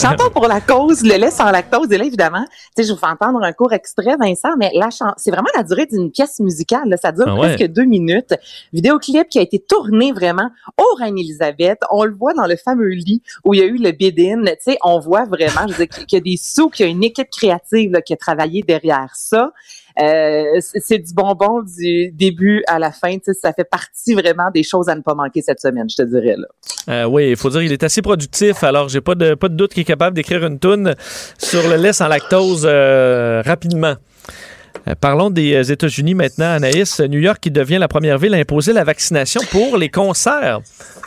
Chantons 0.05 0.29
pour 0.29 0.49
la 0.49 0.61
cause, 0.61 1.03
le 1.03 1.17
lait 1.17 1.31
sans 1.31 1.51
lactose. 1.51 1.91
Et 1.91 1.97
là, 1.97 2.05
évidemment, 2.05 2.45
tu 2.45 2.83
sais, 2.83 2.85
je 2.85 2.93
vous 2.93 2.99
fais 2.99 3.07
entendre 3.07 3.43
un 3.43 3.53
court 3.55 3.73
extrait, 3.73 4.17
Vincent, 4.21 4.51
mais 4.59 4.71
là, 4.75 4.91
c'est 5.17 5.31
vraiment 5.31 5.49
la 5.57 5.63
durée 5.63 5.87
d'une 5.87 6.11
pièce 6.11 6.41
musicale. 6.41 6.91
Là. 6.91 6.99
Ça 6.99 7.11
dure 7.11 7.25
ah 7.27 7.37
presque 7.37 7.65
deux 7.69 7.87
minutes. 7.87 8.35
Vidéoclip 8.75 9.31
qui 9.31 9.39
a 9.39 9.43
été 9.43 9.59
tourné 9.59 10.13
vraiment 10.13 10.51
au 10.79 10.95
Reine-Élisabeth. 10.97 11.79
On 11.91 12.05
le 12.05 12.13
voit 12.13 12.35
dans 12.35 12.47
le 12.47 12.57
fameux 12.57 12.91
lit 12.91 13.23
où 13.45 13.55
il 13.55 13.61
y 13.61 13.63
a 13.63 13.67
eu 13.67 13.79
le 13.79 13.93
bid-in. 13.93 14.45
Tu 14.45 14.57
sais, 14.61 14.79
on 14.83 14.99
voit 14.99 15.25
vraiment, 15.25 15.67
je 15.69 15.73
veux 15.73 15.87
dire, 15.87 16.07
qu'il 16.07 16.19
y 16.19 16.21
a 16.21 16.21
des 16.21 16.37
sous, 16.37 16.69
qu'il 16.69 16.85
y 16.85 16.89
a 16.91 16.93
une 16.93 17.03
équipe 17.03 17.31
créative 17.31 17.91
là, 17.91 18.03
qui 18.03 18.13
a 18.13 18.17
travaillé 18.19 18.63
derrière 18.63 19.13
ça. 19.15 19.53
Euh, 20.01 20.61
c'est 20.61 20.99
du 20.99 21.15
bonbon 21.15 21.63
du 21.63 22.11
début 22.11 22.65
à 22.67 22.79
la 22.79 22.91
fin. 22.91 23.17
Ça 23.41 23.53
fait 23.53 23.65
partie 23.65 24.15
vraiment 24.15 24.51
des 24.53 24.63
choses 24.63 24.89
à 24.89 24.95
ne 24.95 25.03
pas 25.03 25.15
manquer 25.15 25.43
cette 25.43 25.61
semaine, 25.61 25.89
je 25.89 25.97
te 25.97 26.03
dirais. 26.03 26.37
Là. 26.37 26.47
Euh, 26.89 27.05
oui, 27.05 27.31
il 27.31 27.37
faut 27.37 27.51
dire 27.51 27.61
qu'il 27.61 27.73
est 27.73 27.83
assez 27.83 28.03
productif. 28.03 28.65
Alors, 28.65 28.89
j'ai 28.89 29.01
pas 29.01 29.15
de, 29.15 29.35
pas 29.35 29.49
de 29.49 29.55
doute 29.55 29.73
qu'il 29.73 29.83
est 29.83 29.87
capable 29.87 30.17
d'écrire 30.17 30.45
une 30.45 30.59
toune 30.59 30.95
sur 31.39 31.69
le 31.69 31.77
lait 31.77 31.93
sans 31.93 32.09
lactose 32.09 32.67
euh, 32.69 33.43
rapidement. 33.45 33.95
Parlons 35.01 35.31
des 35.31 35.73
États-Unis 35.73 36.15
maintenant, 36.15 36.51
Anaïs. 36.53 37.01
New 37.01 37.21
York 37.21 37.39
qui 37.41 37.51
devient 37.51 37.79
la 37.79 37.89
première 37.89 38.19
ville 38.19 38.35
à 38.35 38.39
imposer 38.39 38.73
la 38.73 38.85
vaccination 38.85 39.41
pour 39.51 39.77
les 39.77 39.89
concerts. 39.89 40.61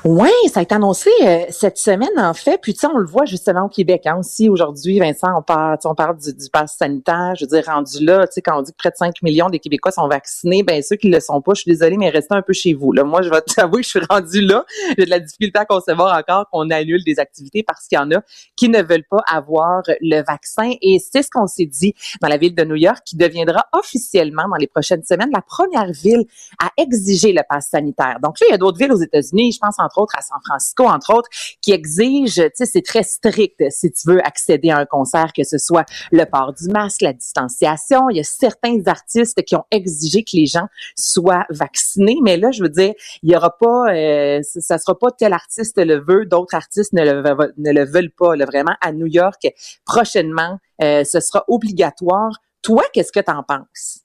Oui, 0.03 0.29
ça 0.53 0.59
a 0.59 0.63
été 0.63 0.75
annoncé 0.75 1.09
euh, 1.23 1.39
cette 1.49 1.77
semaine, 1.77 2.17
en 2.17 2.33
fait. 2.33 2.59
Puis, 2.61 2.73
tu 2.73 2.81
sais, 2.81 2.87
on 2.87 2.97
le 2.97 3.07
voit 3.07 3.25
justement 3.25 3.65
au 3.65 3.67
Québec. 3.67 4.03
Hein, 4.05 4.17
aussi, 4.19 4.47
aujourd'hui, 4.47 4.99
Vincent, 4.99 5.27
on 5.35 5.41
parle, 5.41 5.77
on 5.85 5.95
parle 5.95 6.17
du, 6.17 6.33
pass 6.51 6.77
sanitaire. 6.77 7.33
Je 7.37 7.45
veux 7.45 7.49
dire, 7.49 7.65
rendu 7.65 8.05
là, 8.05 8.27
tu 8.27 8.35
sais, 8.35 8.41
quand 8.41 8.57
on 8.57 8.61
dit 8.61 8.71
que 8.71 8.77
près 8.77 8.89
de 8.89 8.95
5 8.95 9.21
millions 9.21 9.49
des 9.49 9.59
Québécois 9.59 9.91
sont 9.91 10.07
vaccinés, 10.07 10.63
ben 10.63 10.81
ceux 10.81 10.95
qui 10.95 11.09
le 11.09 11.19
sont 11.19 11.41
pas, 11.41 11.53
je 11.55 11.61
suis 11.61 11.71
désolée, 11.71 11.97
mais 11.97 12.09
restez 12.09 12.35
un 12.35 12.41
peu 12.41 12.53
chez 12.53 12.73
vous. 12.73 12.91
Là. 12.93 13.03
Moi, 13.03 13.21
je 13.21 13.29
vais 13.29 13.41
t'avouer 13.55 13.81
que 13.81 13.85
je 13.85 13.89
suis 13.89 14.01
rendu 14.09 14.41
là. 14.41 14.65
J'ai 14.97 15.05
de 15.05 15.09
la 15.09 15.19
difficulté 15.19 15.59
à 15.59 15.65
concevoir 15.65 16.17
encore 16.17 16.47
qu'on 16.51 16.69
annule 16.69 17.03
des 17.03 17.19
activités 17.19 17.63
parce 17.63 17.87
qu'il 17.87 17.97
y 17.97 17.99
en 17.99 18.11
a 18.11 18.21
qui 18.55 18.69
ne 18.69 18.81
veulent 18.81 19.07
pas 19.09 19.21
avoir 19.29 19.81
le 19.99 20.23
vaccin. 20.23 20.71
Et 20.81 20.99
c'est 20.99 21.23
ce 21.23 21.29
qu'on 21.29 21.47
s'est 21.47 21.65
dit 21.65 21.93
dans 22.21 22.27
la 22.27 22.37
ville 22.37 22.55
de 22.55 22.63
New 22.63 22.75
York, 22.75 22.99
qui 23.05 23.17
deviendra 23.17 23.65
officiellement 23.73 24.48
dans 24.49 24.56
les 24.56 24.68
prochaines 24.68 25.03
semaines 25.03 25.30
la 25.31 25.41
première 25.41 25.91
ville 25.91 26.26
à 26.61 26.72
exiger 26.77 27.34
le 27.34 27.41
pass 27.49 27.69
sanitaire. 27.69 28.18
Donc 28.22 28.39
là, 28.39 28.48
il 28.49 28.52
y 28.52 28.56
a 28.56 28.57
d'autres 28.57 28.77
villes 28.77 28.91
aux 28.91 29.02
États-Unis, 29.02 29.53
je 29.53 29.60
pense 29.60 29.76
entre 29.80 29.99
autres 29.99 30.15
à 30.18 30.22
San 30.22 30.39
Francisco, 30.45 30.85
entre 30.85 31.14
autres, 31.14 31.30
qui 31.61 31.72
exige, 31.72 32.35
tu 32.35 32.49
sais, 32.53 32.65
c'est 32.65 32.81
très 32.81 33.03
strict 33.03 33.64
si 33.69 33.91
tu 33.91 34.10
veux 34.10 34.26
accéder 34.26 34.69
à 34.69 34.77
un 34.77 34.85
concert, 34.85 35.31
que 35.34 35.44
ce 35.44 35.57
soit 35.57 35.85
le 36.11 36.26
port 36.26 36.53
du 36.53 36.68
masque, 36.69 37.02
la 37.02 37.14
distanciation. 37.14 38.10
Il 38.10 38.18
y 38.18 38.19
a 38.19 38.23
certains 38.23 38.80
artistes 38.85 39.41
qui 39.44 39.56
ont 39.56 39.65
exigé 39.72 40.23
que 40.23 40.35
les 40.35 40.45
gens 40.45 40.68
soient 40.95 41.45
vaccinés, 41.49 42.18
mais 42.23 42.38
là, 42.38 42.52
je 42.52 42.64
veux 42.64 42.69
dire, 42.69 42.94
il 43.23 43.31
y 43.31 43.35
aura 43.35 43.57
pas, 43.57 43.94
euh, 43.94 44.41
ça 44.44 44.77
sera 44.77 44.98
pas 44.98 45.11
tel 45.11 45.34
artiste 45.34 45.77
le 45.77 45.99
veut, 45.99 46.26
d'autres 46.26 46.56
artistes 46.56 46.94
ne 46.94 47.03
le, 47.03 47.53
ne 47.57 47.72
le 47.72 47.85
veulent 47.85 48.11
pas. 48.11 48.35
Là, 48.35 48.45
vraiment, 48.45 48.76
à 48.81 48.91
New 48.91 49.07
York, 49.07 49.48
prochainement, 49.85 50.60
euh, 50.81 51.03
ce 51.03 51.19
sera 51.19 51.44
obligatoire. 51.48 52.41
Toi, 52.61 52.84
qu'est-ce 52.93 53.11
que 53.11 53.19
tu 53.19 53.31
en 53.31 53.43
penses? 53.43 53.99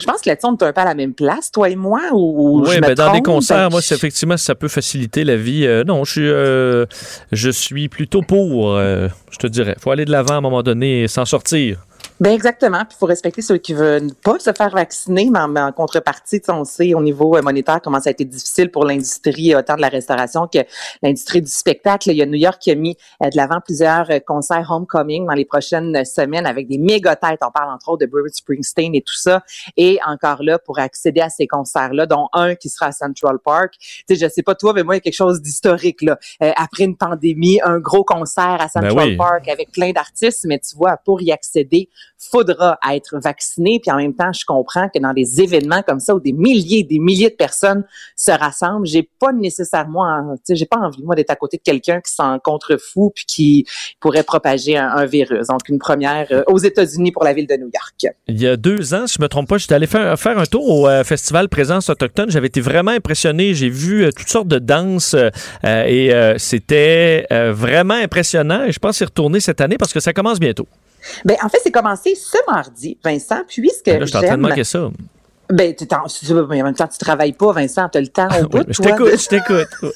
Je 0.00 0.06
pense 0.06 0.22
que 0.22 0.30
là-dessus, 0.30 0.46
on 0.46 0.56
est 0.56 0.62
un 0.62 0.72
peu 0.72 0.80
à 0.80 0.84
la 0.86 0.94
même 0.94 1.12
place, 1.12 1.50
toi 1.52 1.68
et 1.68 1.76
moi, 1.76 2.00
ou 2.12 2.62
Oui, 2.66 2.76
je 2.76 2.80
ben, 2.80 2.94
dans 2.94 3.12
des 3.12 3.20
trompe? 3.20 3.26
concerts, 3.26 3.68
Ben, 3.68 3.70
moi, 3.70 3.80
effectivement, 3.80 4.38
ça 4.38 4.54
peut 4.54 4.68
faciliter 4.68 5.24
la 5.24 5.36
vie. 5.36 5.66
Euh, 5.66 5.84
non, 5.84 6.04
je 6.04 6.10
suis, 6.12 6.26
euh, 6.28 6.86
je 7.32 7.50
suis 7.50 7.90
plutôt 7.90 8.22
pour, 8.22 8.70
euh, 8.76 9.08
je 9.30 9.36
te 9.36 9.46
dirais. 9.46 9.76
faut 9.78 9.90
aller 9.90 10.06
de 10.06 10.10
l'avant 10.10 10.34
à 10.34 10.36
un 10.36 10.40
moment 10.40 10.62
donné 10.62 11.02
et 11.02 11.08
s'en 11.08 11.26
sortir. 11.26 11.84
Ben 12.20 12.32
exactement. 12.32 12.80
Puis 12.80 12.96
il 12.96 12.98
faut 12.98 13.06
respecter 13.06 13.40
ceux 13.40 13.56
qui 13.56 13.72
veulent 13.72 14.12
pas 14.22 14.38
se 14.38 14.52
faire 14.52 14.70
vacciner, 14.70 15.30
mais 15.30 15.38
en, 15.38 15.56
en 15.56 15.72
contrepartie, 15.72 16.40
tu 16.40 16.46
sais, 16.46 16.52
on 16.52 16.64
sait 16.64 16.92
au 16.92 17.02
niveau 17.02 17.36
euh, 17.36 17.42
monétaire 17.42 17.80
comment 17.82 17.98
ça 17.98 18.10
a 18.10 18.12
été 18.12 18.26
difficile 18.26 18.70
pour 18.70 18.84
l'industrie, 18.84 19.54
euh, 19.54 19.60
autant 19.60 19.76
de 19.76 19.80
la 19.80 19.88
restauration 19.88 20.46
que 20.46 20.58
l'industrie 21.02 21.40
du 21.40 21.50
spectacle. 21.50 22.10
Il 22.10 22.16
y 22.16 22.22
a 22.22 22.26
New 22.26 22.34
York 22.34 22.58
qui 22.60 22.70
a 22.70 22.74
mis 22.74 22.96
euh, 23.22 23.30
de 23.30 23.36
l'avant 23.36 23.60
plusieurs 23.64 24.06
concerts 24.26 24.70
homecoming 24.70 25.26
dans 25.26 25.32
les 25.32 25.46
prochaines 25.46 26.04
semaines 26.04 26.46
avec 26.46 26.68
des 26.68 26.78
méga 26.78 27.16
têtes. 27.16 27.40
On 27.42 27.50
parle 27.50 27.72
entre 27.72 27.88
autres 27.88 28.04
de 28.04 28.10
Bruce 28.10 28.34
Springsteen 28.34 28.94
et 28.94 29.00
tout 29.00 29.16
ça. 29.16 29.42
Et 29.78 29.98
encore 30.06 30.42
là, 30.42 30.58
pour 30.58 30.78
accéder 30.78 31.22
à 31.22 31.30
ces 31.30 31.46
concerts-là, 31.46 32.04
dont 32.04 32.28
un 32.34 32.54
qui 32.54 32.68
sera 32.68 32.86
à 32.86 32.92
Central 32.92 33.38
Park. 33.42 33.74
Tu 33.78 34.04
sais, 34.08 34.16
je 34.16 34.28
sais 34.28 34.42
pas 34.42 34.54
toi, 34.54 34.72
mais 34.74 34.82
moi, 34.82 34.94
il 34.94 34.98
y 34.98 35.00
a 35.00 35.00
quelque 35.00 35.14
chose 35.14 35.40
d'historique 35.40 36.02
là. 36.02 36.18
Euh, 36.42 36.52
après 36.56 36.84
une 36.84 36.96
pandémie, 36.96 37.60
un 37.64 37.78
gros 37.78 38.04
concert 38.04 38.58
à 38.60 38.68
Central 38.68 38.94
Ben 38.94 39.06
oui. 39.08 39.16
Park 39.16 39.48
avec 39.48 39.72
plein 39.72 39.92
d'artistes, 39.92 40.44
mais 40.46 40.58
tu 40.58 40.76
vois, 40.76 40.98
pour 40.98 41.22
y 41.22 41.32
accéder, 41.32 41.88
faudra 42.20 42.78
être 42.92 43.18
vacciné. 43.18 43.80
Puis 43.82 43.90
en 43.90 43.96
même 43.96 44.14
temps, 44.14 44.32
je 44.32 44.44
comprends 44.44 44.88
que 44.88 44.98
dans 45.00 45.14
des 45.14 45.40
événements 45.40 45.82
comme 45.82 46.00
ça 46.00 46.14
où 46.14 46.20
des 46.20 46.32
milliers, 46.32 46.84
des 46.84 46.98
milliers 46.98 47.30
de 47.30 47.34
personnes 47.34 47.84
se 48.14 48.30
rassemblent, 48.30 48.86
j'ai 48.86 49.08
pas 49.18 49.32
nécessairement, 49.32 50.34
tu 50.36 50.40
sais, 50.44 50.56
j'ai 50.56 50.66
pas 50.66 50.76
envie 50.76 51.02
moi 51.02 51.14
d'être 51.14 51.30
à 51.30 51.36
côté 51.36 51.56
de 51.56 51.62
quelqu'un 51.62 52.00
qui 52.00 52.12
s'en 52.12 52.38
contrefou 52.38 53.10
puis 53.14 53.24
qui 53.24 53.66
pourrait 54.00 54.22
propager 54.22 54.76
un, 54.76 55.06
virus. 55.06 55.46
Donc 55.48 55.68
une 55.68 55.78
première 55.78 56.26
euh, 56.30 56.42
aux 56.46 56.58
États-Unis 56.58 57.10
pour 57.10 57.24
la 57.24 57.32
ville 57.32 57.46
de 57.46 57.54
New 57.56 57.70
York. 57.72 58.14
Il 58.28 58.40
y 58.40 58.46
a 58.46 58.56
deux 58.56 58.92
ans, 58.92 59.06
si 59.06 59.16
je 59.18 59.22
me 59.22 59.28
trompe 59.28 59.48
pas, 59.48 59.56
j'étais 59.56 59.74
allé 59.74 59.86
faire, 59.86 60.16
un 60.38 60.44
tour 60.44 60.68
au 60.68 60.88
euh, 60.88 61.04
festival 61.04 61.48
Présence 61.48 61.88
autochtone. 61.88 62.30
J'avais 62.30 62.48
été 62.48 62.60
vraiment 62.60 62.90
impressionné. 62.90 63.54
J'ai 63.54 63.70
vu 63.70 64.04
euh, 64.04 64.10
toutes 64.12 64.28
sortes 64.28 64.46
de 64.46 64.58
danses 64.58 65.16
et 65.64 66.12
c'était 66.36 67.26
vraiment 67.30 67.94
impressionnant. 67.94 68.64
Et 68.64 68.72
je 68.72 68.78
pense 68.78 69.00
y 69.00 69.04
retourner 69.04 69.40
cette 69.40 69.60
année 69.60 69.78
parce 69.78 69.92
que 69.92 70.00
ça 70.00 70.12
commence 70.12 70.38
bientôt. 70.38 70.66
Ben 71.24 71.36
en 71.42 71.48
fait, 71.48 71.58
c'est 71.62 71.70
commencé 71.70 72.14
ce 72.14 72.38
mardi, 72.50 72.98
Vincent, 73.02 73.42
puisque 73.46 73.86
Là, 73.86 74.00
je 74.00 74.06
suis 74.06 74.16
en 74.16 74.22
train 74.22 74.36
de 74.36 74.42
manquer 74.42 74.64
ça. 74.64 74.90
Ben, 75.48 75.74
tu 75.74 75.84
en 75.92 76.64
même 76.64 76.74
temps, 76.74 76.86
tu 76.86 76.98
travailles 76.98 77.32
pas, 77.32 77.52
Vincent, 77.52 77.88
tu 77.88 77.98
as 77.98 78.00
le 78.00 78.08
temps 78.08 78.28
au 78.40 78.48
bout. 78.48 78.58
Oui, 78.58 78.64
je 78.68 78.82
t'écoute, 78.82 79.20
je 79.20 79.28
t'écoute. 79.28 79.68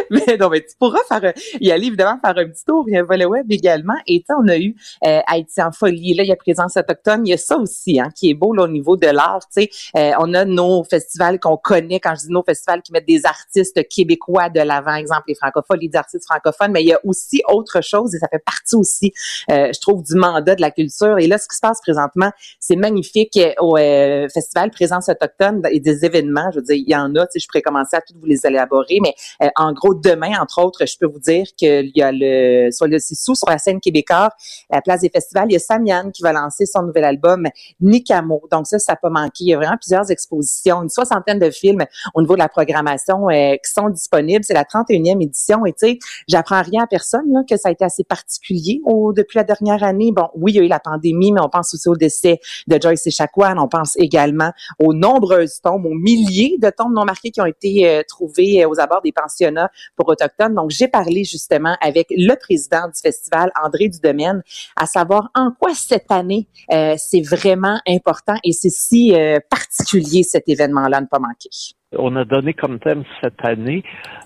mais 0.10 0.36
non, 0.38 0.48
mais 0.48 0.60
tu 0.60 0.74
pourras 0.78 1.00
faire 1.08 1.24
un- 1.24 1.58
y 1.60 1.70
aller 1.70 1.86
évidemment 1.86 2.18
faire 2.24 2.36
un 2.36 2.48
petit 2.48 2.64
tour. 2.64 2.84
Il 2.88 2.94
y 2.94 3.24
web 3.24 3.50
également. 3.50 3.94
Et 4.06 4.24
on 4.30 4.48
a 4.48 4.56
eu 4.56 4.74
euh, 5.06 5.20
Haïti 5.26 5.60
en 5.62 5.72
folie. 5.72 6.14
Là, 6.14 6.22
il 6.22 6.28
y 6.28 6.32
a 6.32 6.36
présence 6.36 6.76
autochtone. 6.76 7.26
Il 7.26 7.30
y 7.30 7.34
a 7.34 7.36
ça 7.36 7.56
aussi, 7.56 8.00
hein, 8.00 8.08
qui 8.14 8.30
est 8.30 8.34
beau 8.34 8.52
là, 8.54 8.64
au 8.64 8.68
niveau 8.68 8.96
de 8.96 9.06
l'art. 9.06 9.40
Tu 9.54 9.62
sais, 9.62 9.70
Euh, 9.96 10.12
on 10.20 10.34
a 10.34 10.44
nos 10.44 10.84
festivals 10.84 11.38
qu'on 11.40 11.56
connaît. 11.56 12.00
Quand 12.00 12.14
je 12.14 12.26
dis 12.26 12.32
nos 12.32 12.42
festivals, 12.42 12.82
qui 12.82 12.92
mettent 12.92 13.06
des 13.06 13.26
artistes 13.26 13.88
québécois 13.88 14.48
de 14.48 14.60
l'avant, 14.60 14.94
exemple 14.94 15.24
les 15.28 15.34
francophones, 15.34 15.78
les 15.80 15.94
artistes 15.94 16.24
francophones. 16.24 16.72
Mais 16.72 16.82
il 16.82 16.88
y 16.88 16.92
a 16.92 17.00
aussi 17.04 17.42
autre 17.48 17.80
chose 17.82 18.14
et 18.14 18.18
ça 18.18 18.28
fait 18.28 18.42
partie 18.44 18.76
aussi, 18.76 19.12
euh, 19.50 19.70
je 19.72 19.80
trouve, 19.80 20.02
du 20.02 20.14
mandat 20.14 20.54
de 20.54 20.60
la 20.60 20.70
culture. 20.70 21.18
Et 21.18 21.26
là, 21.26 21.38
ce 21.38 21.48
qui 21.48 21.56
se 21.56 21.60
passe 21.60 21.80
présentement, 21.80 22.30
c'est 22.60 22.76
magnifique 22.76 23.36
euh, 23.36 23.52
au 23.60 23.76
euh, 23.76 24.28
festival 24.32 24.70
présence 24.70 25.08
autochtone 25.08 25.62
et 25.70 25.80
des 25.80 26.04
événements. 26.04 26.50
Je 26.52 26.56
veux 26.56 26.64
dire, 26.64 26.76
il 26.76 26.88
y 26.90 26.96
en 26.96 27.14
a. 27.16 27.26
Tu 27.26 27.32
sais, 27.32 27.38
je 27.40 27.46
pourrais 27.48 27.62
commencer 27.62 27.96
à 27.96 28.00
tous 28.00 28.14
vous 28.18 28.26
les 28.26 28.46
élaborer, 28.46 28.98
mais 29.02 29.14
euh, 29.42 29.48
en 29.56 29.72
gros 29.72 29.89
demain, 29.94 30.40
entre 30.40 30.62
autres, 30.62 30.86
je 30.86 30.96
peux 30.98 31.06
vous 31.06 31.18
dire 31.18 31.46
qu'il 31.56 31.90
y 31.94 32.02
a 32.02 32.10
le, 32.12 32.70
sur 32.70 32.86
le 32.86 32.98
sous 32.98 33.34
sur 33.34 33.48
la 33.48 33.58
scène 33.58 33.80
québécoise, 33.80 34.30
à 34.70 34.76
la 34.76 34.82
place 34.82 35.00
des 35.00 35.10
festivals, 35.10 35.46
il 35.48 35.54
y 35.54 35.56
a 35.56 35.60
Samian 35.60 36.10
qui 36.10 36.22
va 36.22 36.32
lancer 36.32 36.66
son 36.66 36.82
nouvel 36.82 37.04
album, 37.04 37.46
Nicamo. 37.80 38.42
Donc 38.50 38.66
ça, 38.66 38.78
ça 38.78 38.92
n'a 38.92 38.96
pas 38.96 39.10
manqué. 39.10 39.44
Il 39.44 39.48
y 39.48 39.54
a 39.54 39.56
vraiment 39.56 39.76
plusieurs 39.80 40.10
expositions, 40.10 40.82
une 40.82 40.88
soixantaine 40.88 41.38
de 41.38 41.50
films 41.50 41.84
au 42.14 42.20
niveau 42.20 42.34
de 42.34 42.40
la 42.40 42.48
programmation 42.48 43.28
euh, 43.28 43.54
qui 43.54 43.72
sont 43.72 43.88
disponibles. 43.88 44.44
C'est 44.44 44.54
la 44.54 44.64
31e 44.64 45.22
édition 45.22 45.64
et 45.66 45.72
tu 45.72 45.88
sais, 45.88 45.98
j'apprends 46.28 46.62
rien 46.62 46.84
à 46.84 46.86
personne 46.86 47.32
là, 47.32 47.42
que 47.48 47.56
ça 47.56 47.68
a 47.68 47.72
été 47.72 47.84
assez 47.84 48.04
particulier 48.04 48.80
au, 48.84 49.12
depuis 49.12 49.36
la 49.36 49.44
dernière 49.44 49.82
année. 49.82 50.12
Bon, 50.12 50.28
oui, 50.34 50.52
il 50.52 50.56
y 50.56 50.60
a 50.60 50.62
eu 50.62 50.68
la 50.68 50.80
pandémie, 50.80 51.32
mais 51.32 51.40
on 51.40 51.48
pense 51.48 51.74
aussi 51.74 51.88
au 51.88 51.96
décès 51.96 52.40
de 52.66 52.78
Joyce 52.80 53.06
Echaquan. 53.06 53.58
On 53.58 53.68
pense 53.68 53.96
également 53.96 54.52
aux 54.78 54.94
nombreuses 54.94 55.60
tombes, 55.60 55.86
aux 55.86 55.94
milliers 55.94 56.56
de 56.60 56.70
tombes 56.70 56.94
non 56.94 57.04
marquées 57.04 57.30
qui 57.30 57.40
ont 57.40 57.46
été 57.46 57.88
euh, 57.88 58.02
trouvées 58.06 58.64
euh, 58.64 58.68
aux 58.68 58.80
abords 58.80 59.02
des 59.02 59.12
pensionnats 59.12 59.70
pour 59.96 60.08
autochtones. 60.08 60.54
Donc, 60.54 60.70
j'ai 60.70 60.88
parlé 60.88 61.24
justement 61.24 61.76
avec 61.80 62.08
le 62.10 62.34
président 62.36 62.86
du 62.86 63.00
festival, 63.00 63.50
André 63.62 63.88
Dudemaine, 63.88 64.42
à 64.76 64.86
savoir 64.86 65.30
en 65.34 65.50
quoi 65.52 65.74
cette 65.74 66.10
année 66.10 66.46
euh, 66.72 66.94
c'est 66.96 67.22
vraiment 67.22 67.78
important 67.86 68.34
et 68.44 68.52
c'est 68.52 68.70
si 68.70 69.14
euh, 69.14 69.38
particulier 69.48 70.22
cet 70.22 70.48
événement-là 70.48 71.00
ne 71.00 71.06
pas 71.06 71.18
manquer. 71.18 71.50
On 71.96 72.14
a 72.16 72.24
donné 72.24 72.54
comme 72.54 72.78
thème 72.78 73.04
cette 73.20 73.44
année 73.44 73.82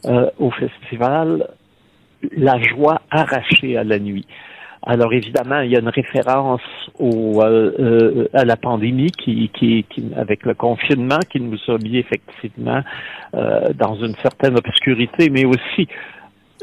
euh, 0.07 0.31
au 0.39 0.51
festival 0.51 1.49
la 2.37 2.61
joie 2.63 3.03
arrachée 3.11 3.77
à 3.77 3.85
la 3.85 3.99
nuit. 3.99 4.27
Alors 4.87 5.13
évidemment, 5.15 5.61
il 5.61 5.71
y 5.71 5.77
a 5.77 5.81
une 5.81 5.89
référence 5.89 6.61
au, 6.99 7.41
euh, 7.43 7.73
euh, 7.79 8.29
à 8.35 8.45
la 8.45 8.57
pandémie 8.57 9.11
qui, 9.13 9.49
qui, 9.49 9.85
qui, 9.89 10.11
avec 10.17 10.45
le 10.45 10.55
confinement 10.55 11.21
qui 11.31 11.41
nous 11.41 11.59
a 11.69 11.79
mis 11.79 11.97
effectivement 11.97 12.83
euh, 13.35 13.73
dans 13.75 13.95
une 13.95 14.15
certaine 14.17 14.59
obscurité, 14.59 15.31
mais 15.31 15.47
aussi 15.47 15.89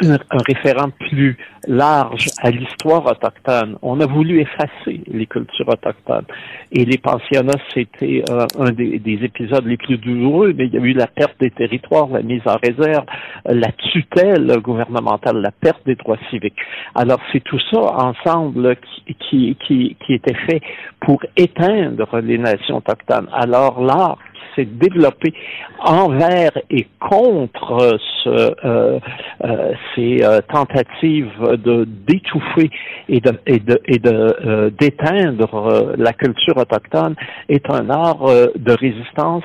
un, 0.09 0.17
référent 0.47 0.89
plus 1.09 1.37
large 1.67 2.27
à 2.41 2.49
l'histoire 2.49 3.05
autochtone. 3.05 3.77
On 3.81 3.99
a 3.99 4.05
voulu 4.05 4.41
effacer 4.41 5.01
les 5.07 5.25
cultures 5.25 5.67
autochtones. 5.67 6.25
Et 6.71 6.85
les 6.85 6.97
pensionnats, 6.97 7.59
c'était 7.73 8.23
euh, 8.29 8.45
un 8.59 8.71
des, 8.71 8.99
des, 8.99 9.19
épisodes 9.23 9.65
les 9.65 9.77
plus 9.77 9.97
douloureux, 9.97 10.53
mais 10.57 10.67
il 10.67 10.73
y 10.73 10.77
a 10.77 10.81
eu 10.81 10.93
la 10.93 11.07
perte 11.07 11.39
des 11.39 11.51
territoires, 11.51 12.07
la 12.09 12.21
mise 12.21 12.41
en 12.45 12.57
réserve, 12.57 13.05
la 13.45 13.71
tutelle 13.91 14.57
gouvernementale, 14.61 15.37
la 15.37 15.51
perte 15.51 15.85
des 15.85 15.95
droits 15.95 16.17
civiques. 16.29 16.59
Alors, 16.95 17.19
c'est 17.31 17.43
tout 17.43 17.59
ça 17.71 17.79
ensemble 17.79 18.75
qui, 18.77 19.15
qui, 19.15 19.57
qui, 19.67 19.97
qui 20.05 20.13
était 20.13 20.37
fait 20.49 20.61
pour 21.01 21.21
éteindre 21.37 22.19
les 22.21 22.37
nations 22.37 22.77
autochtones. 22.77 23.27
Alors, 23.33 23.81
l'art 23.81 24.17
s'est 24.55 24.65
développé 24.65 25.33
envers 25.79 26.51
et 26.69 26.87
contre 26.99 27.97
ce, 28.23 28.29
euh, 28.29 28.99
euh, 29.43 29.73
ces 29.95 30.23
euh, 30.23 30.41
tentatives 30.51 31.31
de 31.63 31.85
d'étouffer 31.85 32.69
et 33.09 33.19
de 33.19 33.39
et 33.45 33.59
de 33.59 33.81
et 33.85 33.99
de 33.99 34.69
d'éteindre 34.79 35.93
la 35.97 36.13
culture 36.13 36.57
autochtone 36.57 37.15
est 37.49 37.69
un 37.69 37.89
art 37.89 38.25
de 38.25 38.71
résistance 38.73 39.43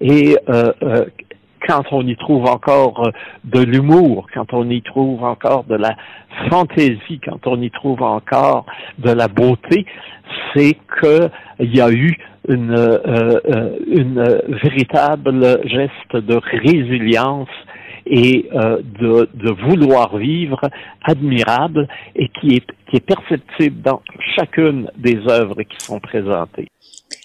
et 0.00 0.36
quand 1.66 1.82
on 1.90 2.06
y 2.06 2.16
trouve 2.16 2.46
encore 2.46 3.10
de 3.44 3.60
l'humour, 3.60 4.26
quand 4.32 4.52
on 4.52 4.68
y 4.70 4.80
trouve 4.82 5.24
encore 5.24 5.64
de 5.64 5.74
la 5.74 5.96
fantaisie, 6.50 7.20
quand 7.24 7.46
on 7.46 7.60
y 7.60 7.70
trouve 7.70 8.02
encore 8.02 8.64
de 8.98 9.10
la 9.10 9.28
beauté, 9.28 9.84
c'est 10.54 10.76
qu'il 11.00 11.74
y 11.74 11.80
a 11.80 11.90
eu 11.90 12.16
une, 12.48 12.74
euh, 12.74 13.76
une 13.86 14.22
véritable 14.62 15.60
geste 15.68 16.16
de 16.16 16.36
résilience 16.36 17.48
et 18.06 18.48
euh, 18.54 18.80
de, 18.98 19.28
de, 19.34 19.50
vouloir 19.50 20.16
vivre 20.16 20.60
admirable 21.04 21.86
et 22.16 22.28
qui 22.28 22.56
est, 22.56 22.66
qui 22.88 22.96
est 22.96 23.06
perceptible 23.06 23.82
dans 23.82 24.00
chacune 24.36 24.90
des 24.96 25.18
œuvres 25.28 25.62
qui 25.62 25.76
sont 25.78 26.00
présentées. 26.00 26.68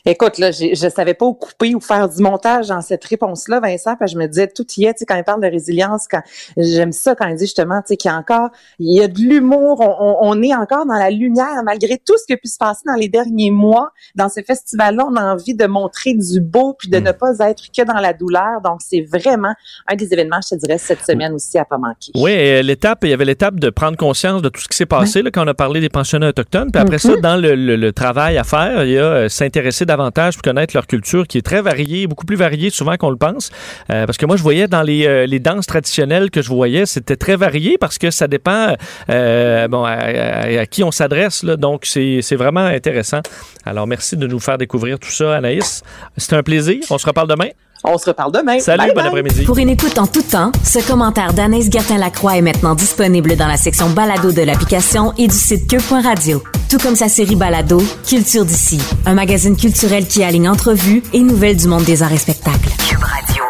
Écoute, 0.06 0.38
là, 0.38 0.52
je 0.52 0.66
ne 0.68 0.90
savais 0.90 1.14
pas 1.14 1.26
où 1.26 1.34
couper 1.34 1.76
ou 1.76 1.80
faire 1.80 2.10
du 2.10 2.22
montage 2.22 2.68
dans 2.68 2.82
cette 2.82 3.06
réponse-là, 3.06 3.62
Vincent, 3.62 3.96
parce 3.98 4.12
que 4.12 4.20
je 4.20 4.22
me 4.22 4.28
disais, 4.28 4.48
tout 4.48 4.66
y 4.76 4.84
est, 4.84 4.94
tu 4.94 5.00
sais, 5.00 5.06
quand 5.06 5.16
il 5.16 5.24
parle 5.24 5.42
de 5.42 5.48
résilience, 5.48 6.08
quand 6.12 6.22
j'aime 6.58 6.92
ça 6.92 7.16
quand 7.16 7.26
il 7.28 7.36
dit 7.36 7.46
justement, 7.46 7.80
tu 7.82 7.90
sais, 7.90 7.98
qu'il 7.98 8.12
y 8.12 8.14
a 8.14 8.18
encore, 8.18 8.50
il 8.80 8.98
y 8.98 9.02
a 9.02 9.08
de 9.08 9.18
l'humour, 9.18 9.80
on, 9.80 10.18
on, 10.20 10.42
est 10.42 10.54
encore 10.54 10.86
dans 10.86 10.98
la 10.98 11.10
lumière, 11.10 11.64
malgré 11.64 11.98
tout 11.98 12.18
ce 12.18 12.26
qui 12.26 12.34
a 12.34 12.38
pu 12.38 12.50
se 12.50 12.58
passer 12.58 12.82
dans 12.86 12.96
les 12.96 13.08
derniers 13.08 13.50
mois. 13.52 13.92
Dans 14.16 14.28
ce 14.28 14.42
festival-là, 14.42 15.08
on 15.10 15.16
a 15.16 15.24
envie 15.36 15.56
de 15.56 15.66
montrer 15.66 16.14
du 16.14 16.42
beau, 16.42 16.76
puis 16.78 16.90
de 16.90 17.00
mm. 17.00 17.04
ne 17.04 17.12
pas 17.14 17.40
être 17.40 17.64
que 17.72 17.86
dans 17.86 18.02
la 18.02 18.12
douleur. 18.12 18.60
Donc, 18.62 18.82
c'est 18.82 19.06
vraiment 19.10 19.54
un 19.88 19.96
des 19.96 20.12
événements, 20.12 20.40
je 20.44 20.56
te 20.56 20.60
dirais, 20.60 20.80
cette 20.80 21.06
semaine 21.06 21.32
aussi 21.32 21.58
à 21.58 21.64
pas 21.64 21.78
manquer. 21.78 22.12
Oui, 22.16 22.62
l'étape, 22.62 23.06
il 23.06 23.12
y 23.12 23.14
avait 23.14 23.24
l'étape 23.24 23.58
de 23.58 23.70
prendre 23.70 23.96
conscience 23.96 24.42
de 24.42 24.50
tout 24.50 24.60
ce 24.60 24.68
qui 24.68 24.76
s'est 24.76 24.86
passé, 24.86 25.22
là, 25.22 25.32
quand 25.32 25.46
on 25.46 25.48
a 25.48 25.54
parlé 25.54 25.80
des 25.80 25.90
pensionnats 25.90 26.28
autochtones. 26.28 26.72
Puis 26.72 26.82
après 26.82 27.00
ça, 27.00 27.14
mm-hmm. 27.14 27.22
dans 27.22 27.38
le, 27.38 27.56
le, 27.56 27.78
le, 27.78 27.94
travail 27.94 28.38
à 28.38 28.44
faire, 28.44 28.84
il 28.84 28.92
y 28.92 28.98
a 28.98 29.04
euh, 29.04 29.30
s'intéresser 29.30 29.86
pour 29.98 30.41
connaître 30.41 30.76
leur 30.76 30.88
culture 30.88 31.28
qui 31.28 31.38
est 31.38 31.41
très 31.41 31.61
variée, 31.61 32.07
beaucoup 32.07 32.26
plus 32.26 32.36
variée 32.36 32.70
souvent 32.70 32.98
qu'on 32.98 33.10
le 33.10 33.18
pense. 33.18 33.52
Euh, 33.90 34.06
parce 34.06 34.18
que 34.18 34.26
moi, 34.26 34.38
je 34.38 34.44
voyais 34.44 34.68
dans 34.68 34.82
les, 34.82 35.06
euh, 35.06 35.26
les, 35.26 35.40
danses 35.40 35.68
traditionnelles 35.68 36.32
que 36.32 36.41
je 36.41 36.49
voyais, 36.49 36.86
c'était 36.86 37.15
très 37.15 37.36
varié 37.36 37.78
parce 37.78 37.98
que 37.98 38.11
ça 38.11 38.28
dépend 38.28 38.76
euh, 39.10 39.68
bon, 39.68 39.84
à, 39.84 40.65
qui 40.65 40.84
on 40.84 40.91
s'adresse. 40.91 41.44
Donc, 41.45 41.86
c'est 41.86 42.36
vraiment 42.36 42.65
intéressant. 42.65 43.22
Alors, 43.65 43.88
merci 43.88 44.18
de 44.18 44.28
nous 44.28 44.40
faire 44.40 44.57
découvrir 44.57 44.99
tout 44.99 45.11
ça, 45.11 45.36
Anaïs. 45.36 45.84
C'était 46.18 46.36
un 46.36 46.44
plaisir. 46.44 46.80
On 46.90 46.98
se 46.98 47.06
reparle 47.06 47.28
demain. 47.28 47.49
On 47.86 47.98
se 47.98 48.06
reparle 48.06 48.32
demain. 48.32 48.60
Salut, 48.60 48.92
bon 48.96 49.02
après-midi. 49.02 49.44
Pour 49.44 49.58
une 49.58 49.70
écoute 49.70 50.00
en 50.00 50.08
tout 50.08 50.22
temps, 50.22 50.54
ce 50.64 50.80
commentaire 50.88 51.34
d'Anaïs 51.34 51.70
Gertin-Lacroix 51.70 52.38
est 52.38 52.42
maintenant 52.42 52.76
disponible 52.76 53.36
dans 53.36 53.48
la 53.48 53.58
section 53.58 53.90
balado 53.90 54.32
de 54.32 54.42
l'application 54.42 55.14
et 55.18 55.28
du 55.28 55.36
site 55.36 55.70
cube.radio. 55.70 56.42
Tout 56.70 56.78
comme 56.78 56.96
sa 56.96 57.10
série 57.10 57.36
balado, 57.36 57.82
Culture 58.08 58.46
d'ici, 58.46 58.80
un 59.06 59.14
magazine 59.14 59.58
culturel 59.58 60.08
qui 60.08 60.24
aligne 60.24 60.48
entrevues 60.48 61.04
et 61.12 61.20
nouvelles 61.20 61.58
du 61.58 61.68
monde 61.68 61.84
des 61.84 62.02
arts 62.04 62.14
et 62.14 62.18
spectacles. 62.18 62.70
Cube 62.88 63.04
Radio. 63.04 63.44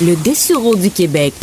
Le 0.00 0.16
Dessureau 0.16 0.74
du 0.74 0.90
Québec. 0.90 1.34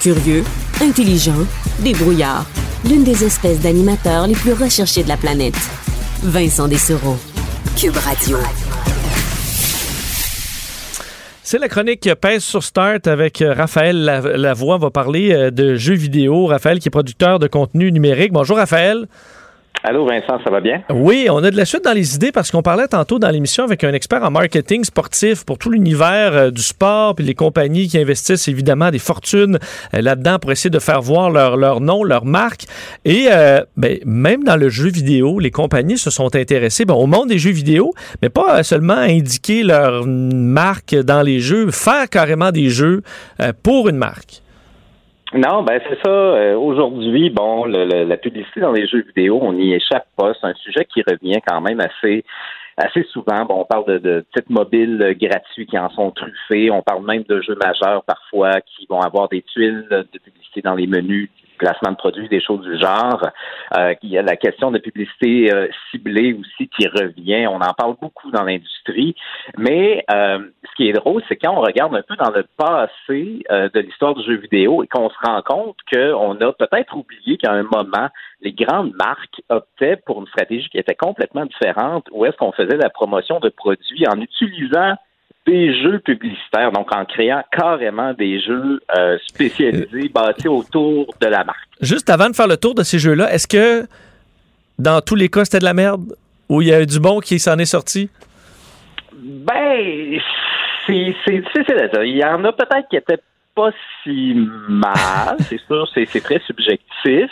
Curieux, 0.00 0.44
intelligent, 0.80 1.34
débrouillard 1.80 2.46
l'une 2.88 3.04
des 3.04 3.24
espèces 3.24 3.60
d'animateurs 3.60 4.26
les 4.26 4.34
plus 4.34 4.52
recherchées 4.52 5.02
de 5.02 5.08
la 5.08 5.16
planète. 5.16 5.54
Vincent 6.22 6.68
Dessereau, 6.68 7.16
Cube 7.76 7.96
Radio. 7.96 8.38
C'est 11.42 11.58
la 11.58 11.68
chronique 11.68 12.08
Pèse 12.20 12.44
sur 12.44 12.62
Start 12.62 13.08
avec 13.08 13.42
euh, 13.42 13.52
Raphaël 13.52 14.04
Lavoie. 14.04 14.76
On 14.76 14.78
va 14.78 14.90
parler 14.90 15.32
euh, 15.32 15.50
de 15.50 15.74
jeux 15.74 15.94
vidéo. 15.94 16.46
Raphaël 16.46 16.78
qui 16.78 16.88
est 16.88 16.90
producteur 16.90 17.40
de 17.40 17.48
contenu 17.48 17.90
numérique. 17.90 18.32
Bonjour 18.32 18.56
Raphaël. 18.56 19.08
Allô 19.82 20.04
Vincent, 20.04 20.38
ça 20.44 20.50
va 20.50 20.60
bien? 20.60 20.82
Oui, 20.90 21.28
on 21.30 21.42
a 21.42 21.50
de 21.50 21.56
la 21.56 21.64
suite 21.64 21.84
dans 21.84 21.94
les 21.94 22.14
idées 22.14 22.32
parce 22.32 22.50
qu'on 22.50 22.60
parlait 22.60 22.86
tantôt 22.86 23.18
dans 23.18 23.30
l'émission 23.30 23.64
avec 23.64 23.82
un 23.82 23.94
expert 23.94 24.22
en 24.22 24.30
marketing 24.30 24.84
sportif 24.84 25.46
pour 25.46 25.56
tout 25.56 25.70
l'univers 25.70 26.34
euh, 26.34 26.50
du 26.50 26.60
sport 26.60 27.14
puis 27.14 27.24
les 27.24 27.34
compagnies 27.34 27.88
qui 27.88 27.96
investissent 27.96 28.46
évidemment 28.46 28.90
des 28.90 28.98
fortunes 28.98 29.58
euh, 29.94 30.02
là-dedans 30.02 30.38
pour 30.38 30.52
essayer 30.52 30.68
de 30.68 30.78
faire 30.78 31.00
voir 31.00 31.30
leur, 31.30 31.56
leur 31.56 31.80
nom, 31.80 32.04
leur 32.04 32.26
marque. 32.26 32.64
Et 33.06 33.28
euh, 33.30 33.62
ben, 33.78 33.98
même 34.04 34.44
dans 34.44 34.56
le 34.56 34.68
jeu 34.68 34.90
vidéo, 34.90 35.38
les 35.38 35.50
compagnies 35.50 35.96
se 35.96 36.10
sont 36.10 36.36
intéressées 36.36 36.84
bon, 36.84 36.96
au 36.96 37.06
monde 37.06 37.30
des 37.30 37.38
jeux 37.38 37.50
vidéo, 37.50 37.94
mais 38.20 38.28
pas 38.28 38.62
seulement 38.62 38.92
indiquer 38.92 39.62
leur 39.62 40.04
marque 40.06 40.94
dans 40.94 41.22
les 41.22 41.40
jeux, 41.40 41.70
faire 41.70 42.10
carrément 42.10 42.52
des 42.52 42.68
jeux 42.68 43.02
pour 43.62 43.88
une 43.88 43.96
marque. 43.96 44.42
Non, 45.32 45.62
ben 45.62 45.80
c'est 45.88 45.98
ça. 46.04 46.10
Euh, 46.10 46.56
aujourd'hui, 46.56 47.30
bon, 47.30 47.64
le, 47.64 47.84
la 48.04 48.16
publicité 48.16 48.60
dans 48.60 48.72
les 48.72 48.86
jeux 48.86 49.02
vidéo, 49.02 49.38
on 49.40 49.52
n'y 49.52 49.74
échappe 49.74 50.06
pas. 50.16 50.32
C'est 50.40 50.46
un 50.46 50.54
sujet 50.54 50.84
qui 50.92 51.02
revient 51.02 51.40
quand 51.46 51.60
même 51.60 51.80
assez 51.80 52.24
assez 52.76 53.04
souvent. 53.12 53.44
Bon, 53.44 53.60
on 53.60 53.64
parle 53.64 53.86
de, 53.86 53.98
de 53.98 54.24
titres 54.34 54.50
mobiles 54.50 55.16
gratuits 55.20 55.66
qui 55.66 55.78
en 55.78 55.90
sont 55.90 56.10
truffés. 56.10 56.70
On 56.70 56.82
parle 56.82 57.04
même 57.04 57.22
de 57.28 57.40
jeux 57.42 57.56
majeurs 57.62 58.02
parfois 58.04 58.60
qui 58.62 58.86
vont 58.88 59.00
avoir 59.00 59.28
des 59.28 59.42
tuiles 59.42 59.86
de 59.90 60.18
publicité 60.18 60.62
dans 60.62 60.74
les 60.74 60.86
menus 60.86 61.30
placement 61.60 61.92
de 61.92 61.96
produits, 61.96 62.28
des 62.28 62.40
choses 62.40 62.62
du 62.62 62.78
genre. 62.78 63.22
Euh, 63.76 63.94
il 64.02 64.10
y 64.10 64.18
a 64.18 64.22
la 64.22 64.36
question 64.36 64.70
de 64.70 64.78
publicité 64.78 65.52
euh, 65.52 65.68
ciblée 65.90 66.32
aussi 66.32 66.68
qui 66.68 66.88
revient. 66.88 67.46
On 67.46 67.60
en 67.60 67.74
parle 67.74 67.96
beaucoup 68.00 68.30
dans 68.30 68.42
l'industrie. 68.42 69.14
Mais 69.58 70.04
euh, 70.10 70.38
ce 70.64 70.74
qui 70.76 70.88
est 70.88 70.92
drôle, 70.92 71.22
c'est 71.28 71.36
quand 71.36 71.54
on 71.54 71.60
regarde 71.60 71.94
un 71.94 72.02
peu 72.02 72.16
dans 72.16 72.30
le 72.30 72.44
passé 72.56 73.42
euh, 73.50 73.68
de 73.74 73.80
l'histoire 73.80 74.14
du 74.14 74.24
jeu 74.24 74.36
vidéo 74.36 74.82
et 74.82 74.88
qu'on 74.88 75.10
se 75.10 75.16
rend 75.22 75.42
compte 75.42 75.76
qu'on 75.92 76.40
a 76.40 76.52
peut-être 76.52 76.96
oublié 76.96 77.36
qu'à 77.36 77.52
un 77.52 77.62
moment, 77.62 78.08
les 78.40 78.52
grandes 78.52 78.94
marques 78.94 79.42
optaient 79.50 79.96
pour 79.96 80.20
une 80.20 80.26
stratégie 80.28 80.68
qui 80.70 80.78
était 80.78 80.94
complètement 80.94 81.44
différente, 81.44 82.06
où 82.10 82.24
est-ce 82.24 82.36
qu'on 82.38 82.52
faisait 82.52 82.78
la 82.78 82.88
promotion 82.88 83.38
de 83.38 83.50
produits 83.50 84.06
en 84.08 84.18
utilisant 84.20 84.94
des 85.50 85.82
jeux 85.82 85.98
publicitaires, 85.98 86.70
donc 86.70 86.94
en 86.94 87.04
créant 87.04 87.42
carrément 87.50 88.12
des 88.14 88.40
jeux 88.40 88.80
euh, 88.96 89.18
spécialisés 89.26 90.08
bâtis 90.08 90.48
autour 90.48 91.12
de 91.20 91.26
la 91.26 91.42
marque. 91.42 91.68
Juste 91.80 92.08
avant 92.08 92.30
de 92.30 92.36
faire 92.36 92.46
le 92.46 92.56
tour 92.56 92.74
de 92.74 92.84
ces 92.84 92.98
jeux-là, 92.98 93.32
est-ce 93.32 93.48
que 93.48 93.86
dans 94.78 95.00
tous 95.00 95.16
les 95.16 95.28
cas 95.28 95.44
c'était 95.44 95.58
de 95.58 95.64
la 95.64 95.74
merde? 95.74 96.14
Ou 96.48 96.62
il 96.62 96.68
y 96.68 96.72
a 96.72 96.80
eu 96.80 96.86
du 96.86 97.00
bon 97.00 97.20
qui 97.20 97.38
s'en 97.38 97.58
est 97.58 97.64
sorti? 97.64 98.10
Ben, 99.12 100.18
c'est 100.86 100.94
difficile 100.94 101.78
à 101.78 101.88
dire. 101.88 102.04
Il 102.04 102.16
y 102.16 102.24
en 102.24 102.44
a 102.44 102.52
peut-être 102.52 102.88
qui 102.88 102.96
étaient 102.96 103.22
pas 103.54 103.70
si 104.02 104.34
mal, 104.68 105.36
c'est 105.40 105.60
sûr, 105.66 105.88
c'est 105.92 106.06
c'est 106.06 106.20
très 106.20 106.40
subjectif. 106.46 107.30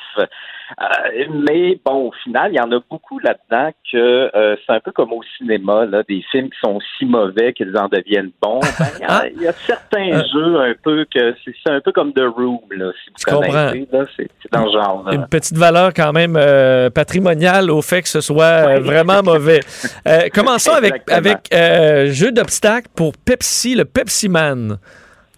Euh, 0.80 1.24
mais 1.46 1.78
bon, 1.84 2.08
au 2.08 2.12
final, 2.24 2.52
il 2.52 2.56
y 2.56 2.60
en 2.60 2.70
a 2.72 2.80
beaucoup 2.90 3.18
là-dedans 3.20 3.70
que 3.90 4.30
euh, 4.36 4.56
c'est 4.66 4.72
un 4.72 4.80
peu 4.80 4.92
comme 4.92 5.12
au 5.12 5.22
cinéma, 5.38 5.86
là, 5.86 6.02
des 6.08 6.22
films 6.30 6.50
qui 6.50 6.58
sont 6.62 6.78
si 6.98 7.04
mauvais 7.06 7.52
qu'ils 7.54 7.76
en 7.76 7.88
deviennent 7.88 8.30
bons. 8.42 8.60
Ben, 8.78 8.86
il 8.96 9.00
y 9.00 9.04
a- 9.04 9.26
il 9.28 9.42
y, 9.42 9.46
a 9.48 9.52
certains 9.52 10.10
Euh. 10.12 10.22
jeux 10.32 10.60
un 10.60 10.74
peu 10.82 11.06
que 11.12 11.34
c'est 11.44 11.70
un 11.72 11.80
peu 11.80 11.92
comme 11.92 12.12
The 12.12 12.24
Room, 12.36 12.60
là, 12.70 12.92
si 13.04 13.10
vous 13.30 13.36
connaissez, 13.38 13.88
c'est 14.16 14.52
dans 14.52 14.70
genre. 14.70 15.04
là. 15.06 15.14
Une 15.14 15.26
petite 15.26 15.56
valeur 15.56 15.92
quand 15.94 16.12
même 16.12 16.38
patrimoniale 16.94 17.70
au 17.70 17.82
fait 17.82 18.02
que 18.02 18.08
ce 18.08 18.20
soit 18.20 18.78
vraiment 18.80 19.22
mauvais. 19.22 19.60
Commençons 20.34 20.72
avec, 20.72 21.02
Exactement. 21.08 21.40
avec 21.52 22.12
jeu 22.12 22.30
d'obstacles 22.32 22.88
pour 22.94 23.12
Pepsi, 23.24 23.74
le 23.74 23.84
Pepsi 23.84 24.28
Man. 24.28 24.78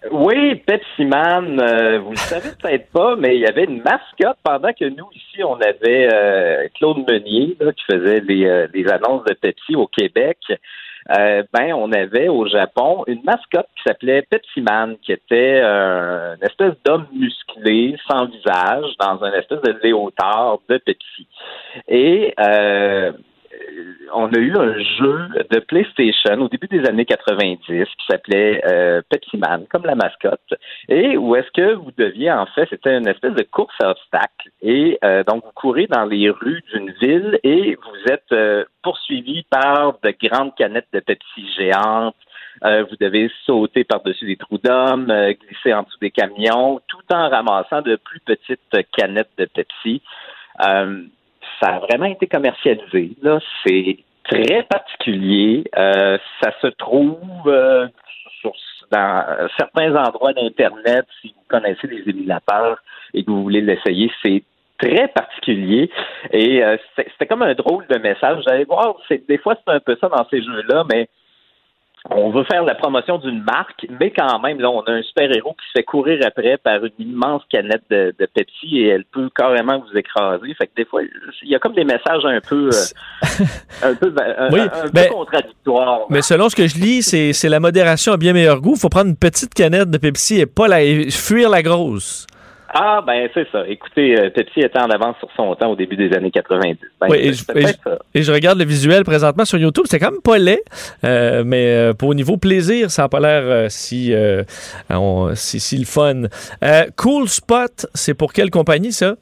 Oui, 0.09 0.55
Pepsi 0.55 1.05
Man, 1.05 1.59
euh, 1.59 1.99
vous 1.99 2.11
le 2.11 2.17
savez 2.17 2.49
peut-être 2.59 2.89
pas, 2.91 3.15
mais 3.15 3.35
il 3.35 3.41
y 3.41 3.45
avait 3.45 3.65
une 3.65 3.83
mascotte 3.83 4.37
pendant 4.43 4.73
que 4.73 4.85
nous, 4.85 5.07
ici, 5.13 5.43
on 5.43 5.55
avait 5.61 6.09
euh, 6.11 6.67
Claude 6.73 7.07
Meunier 7.07 7.55
qui 7.59 7.83
faisait 7.87 8.19
les, 8.21 8.45
euh, 8.45 8.67
annonces 8.89 9.23
de 9.25 9.33
Pepsi 9.33 9.75
au 9.75 9.85
Québec. 9.85 10.39
Euh, 11.15 11.43
ben, 11.53 11.73
on 11.73 11.91
avait 11.91 12.29
au 12.29 12.47
Japon 12.47 13.03
une 13.05 13.21
mascotte 13.23 13.67
qui 13.75 13.83
s'appelait 13.85 14.23
Pepsi 14.23 14.61
Man, 14.61 14.97
qui 15.03 15.11
était 15.11 15.61
euh, 15.63 16.35
une 16.35 16.47
espèce 16.47 16.73
d'homme 16.83 17.05
musclé, 17.13 17.95
sans 18.09 18.25
visage, 18.25 18.85
dans 18.99 19.23
un 19.23 19.33
espèce 19.33 19.61
de 19.61 19.79
léotard 19.83 20.59
de 20.67 20.77
Pepsi. 20.77 21.27
Et 21.87 22.33
on 24.13 24.27
a 24.27 24.37
eu 24.37 24.55
un 24.57 24.77
jeu 24.77 25.29
de 25.49 25.59
PlayStation 25.59 26.41
au 26.41 26.49
début 26.49 26.67
des 26.67 26.85
années 26.87 27.05
90 27.05 27.65
qui 27.65 28.05
s'appelait 28.09 28.61
euh, 28.65 29.01
Pepsi 29.09 29.37
Man, 29.37 29.65
comme 29.69 29.85
la 29.85 29.95
mascotte, 29.95 30.53
et 30.89 31.17
où 31.17 31.35
est-ce 31.35 31.51
que 31.51 31.73
vous 31.73 31.91
deviez, 31.97 32.31
en 32.31 32.45
fait, 32.47 32.67
c'était 32.69 32.97
une 32.97 33.07
espèce 33.07 33.33
de 33.33 33.43
course 33.43 33.75
à 33.81 33.91
obstacles, 33.91 34.49
et 34.61 34.97
euh, 35.03 35.23
donc 35.23 35.43
vous 35.45 35.51
courez 35.53 35.87
dans 35.87 36.05
les 36.05 36.29
rues 36.29 36.63
d'une 36.73 36.91
ville 37.01 37.39
et 37.43 37.75
vous 37.75 38.11
êtes 38.11 38.31
euh, 38.31 38.65
poursuivi 38.83 39.43
par 39.49 39.97
de 40.03 40.13
grandes 40.21 40.55
canettes 40.55 40.89
de 40.93 40.99
Pepsi 40.99 41.47
géantes, 41.57 42.15
euh, 42.63 42.83
vous 42.89 42.95
devez 42.99 43.31
sauter 43.45 43.83
par-dessus 43.83 44.25
des 44.25 44.37
trous 44.37 44.59
d'hommes, 44.59 45.09
euh, 45.09 45.33
glisser 45.33 45.73
en 45.73 45.83
dessous 45.83 45.97
des 45.99 46.11
camions, 46.11 46.79
tout 46.87 47.01
en 47.13 47.29
ramassant 47.29 47.81
de 47.81 47.95
plus 47.95 48.19
petites 48.19 48.77
canettes 48.95 49.31
de 49.37 49.45
Pepsi. 49.45 50.01
Ça 51.61 51.75
a 51.75 51.79
vraiment 51.79 52.05
été 52.05 52.27
commercialisé. 52.27 53.11
Là, 53.21 53.39
c'est 53.65 53.97
très 54.23 54.63
particulier. 54.63 55.63
Euh, 55.77 56.17
ça 56.41 56.51
se 56.61 56.67
trouve 56.67 57.17
euh, 57.47 57.87
sur, 58.41 58.53
dans 58.91 59.49
certains 59.57 59.95
endroits 59.95 60.33
d'Internet. 60.33 61.05
Si 61.21 61.29
vous 61.29 61.43
connaissez 61.47 61.87
les 61.87 62.09
émulateurs 62.09 62.81
et 63.13 63.23
que 63.23 63.31
vous 63.31 63.43
voulez 63.43 63.61
l'essayer, 63.61 64.11
c'est 64.23 64.43
très 64.77 65.07
particulier. 65.09 65.89
Et 66.31 66.63
euh, 66.63 66.77
c'était 66.95 67.27
comme 67.27 67.43
un 67.43 67.53
drôle 67.53 67.85
de 67.87 67.97
message. 67.97 68.43
Vous 68.43 68.51
allez 68.51 68.65
voir, 68.65 68.95
c'est, 69.07 69.27
des 69.27 69.37
fois, 69.37 69.55
c'est 69.55 69.73
un 69.73 69.79
peu 69.79 69.95
ça 70.01 70.09
dans 70.09 70.27
ces 70.29 70.41
jeux-là, 70.41 70.83
mais 70.91 71.07
on 72.09 72.31
veut 72.31 72.43
faire 72.45 72.63
la 72.63 72.73
promotion 72.73 73.19
d'une 73.19 73.43
marque, 73.43 73.85
mais 73.99 74.11
quand 74.11 74.39
même, 74.39 74.59
là, 74.59 74.69
on 74.71 74.81
a 74.81 74.91
un 74.91 75.03
super-héros 75.03 75.51
qui 75.53 75.67
se 75.67 75.71
fait 75.79 75.83
courir 75.83 76.19
après 76.25 76.57
par 76.57 76.83
une 76.83 76.91
immense 76.97 77.43
canette 77.49 77.83
de, 77.91 78.13
de 78.17 78.25
Pepsi 78.25 78.79
et 78.79 78.87
elle 78.87 79.05
peut 79.05 79.29
carrément 79.35 79.79
vous 79.79 79.97
écraser. 79.97 80.53
Fait 80.55 80.65
que 80.67 80.71
des 80.75 80.85
fois, 80.85 81.01
il 81.03 81.49
y 81.49 81.55
a 81.55 81.59
comme 81.59 81.73
des 81.75 81.83
messages 81.83 82.25
un 82.25 82.39
peu, 82.41 82.69
euh, 82.73 83.45
un 83.83 83.93
peu, 83.93 84.13
un, 84.17 84.49
Oui, 84.51 84.61
un- 84.61 84.85
un 84.87 84.89
peu 84.89 85.13
contradictoires. 85.13 85.99
Mais 86.09 86.21
selon 86.23 86.49
ce 86.49 86.55
que 86.55 86.67
je 86.67 86.75
lis, 86.79 87.03
c'est 87.03 87.49
la 87.49 87.59
modération 87.59 88.13
à 88.13 88.17
bien 88.17 88.33
meilleur 88.33 88.61
goût. 88.61 88.73
Il 88.75 88.79
faut 88.79 88.89
prendre 88.89 89.09
une 89.09 89.17
petite 89.17 89.53
canette 89.53 89.89
de 89.91 89.97
Pepsi 89.99 90.39
et 90.39 90.45
pas 90.47 90.67
la 90.67 90.79
fuir 91.11 91.49
la 91.49 91.61
grosse. 91.61 92.25
Ah, 92.73 93.01
ben, 93.05 93.27
c'est 93.33 93.47
ça. 93.51 93.65
Écoutez, 93.67 94.17
euh, 94.17 94.29
Pepsi 94.29 94.61
était 94.61 94.79
en 94.79 94.89
avance 94.89 95.17
sur 95.19 95.27
son 95.35 95.53
temps 95.55 95.71
au 95.71 95.75
début 95.75 95.97
des 95.97 96.13
années 96.15 96.31
90. 96.31 96.77
Ben, 97.01 97.07
Oui, 97.09 97.17
et, 97.17 97.23
je, 97.23 97.29
et 97.29 97.33
je- 97.33 97.45
peut-être 97.45 97.79
ça. 97.83 97.97
et 98.13 98.23
je 98.23 98.31
regarde 98.31 98.57
le 98.59 98.63
visuel 98.65 99.03
présentement 99.03 99.43
sur 99.43 99.57
YouTube. 99.57 99.83
C'est 99.87 99.99
quand 99.99 100.11
même 100.11 100.21
pas 100.21 100.37
laid, 100.37 100.63
euh, 101.03 101.43
mais 101.45 101.67
euh, 101.67 101.93
pour 101.93 102.09
au 102.09 102.13
niveau 102.13 102.37
plaisir, 102.37 102.89
ça 102.89 103.01
n'a 103.03 103.09
pas 103.09 103.19
l'air 103.19 103.43
euh, 103.43 103.65
si, 103.69 104.13
euh, 104.13 104.43
on- 104.89 105.35
si, 105.35 105.59
si 105.59 105.77
le 105.77 105.85
fun. 105.85 106.23
Cool 106.95 107.27
Spot, 107.27 107.87
c'est 107.93 108.13
pour 108.13 108.31
quelle 108.31 108.49
compagnie 108.49 108.93
ça? 108.93 109.15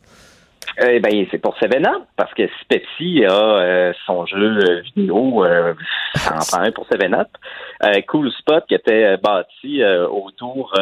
Eh 0.81 0.99
ben, 0.99 1.25
c'est 1.31 1.39
pour 1.39 1.57
Seven 1.57 1.85
Up, 1.87 2.03
parce 2.15 2.31
que 2.35 2.45
si 2.45 2.65
Pepsi 2.67 3.25
a 3.25 3.31
euh, 3.33 3.93
son 4.05 4.25
jeu 4.27 4.81
vidéo, 4.95 5.43
euh, 5.43 5.73
ça 6.15 6.35
en 6.35 6.39
prend 6.39 6.59
un 6.61 6.71
pour 6.71 6.85
Seven 6.91 7.15
Up. 7.15 7.27
Euh, 7.83 7.99
cool 8.07 8.29
Spot 8.31 8.63
qui 8.67 8.75
était 8.75 9.17
bâti 9.17 9.81
autour 10.11 10.73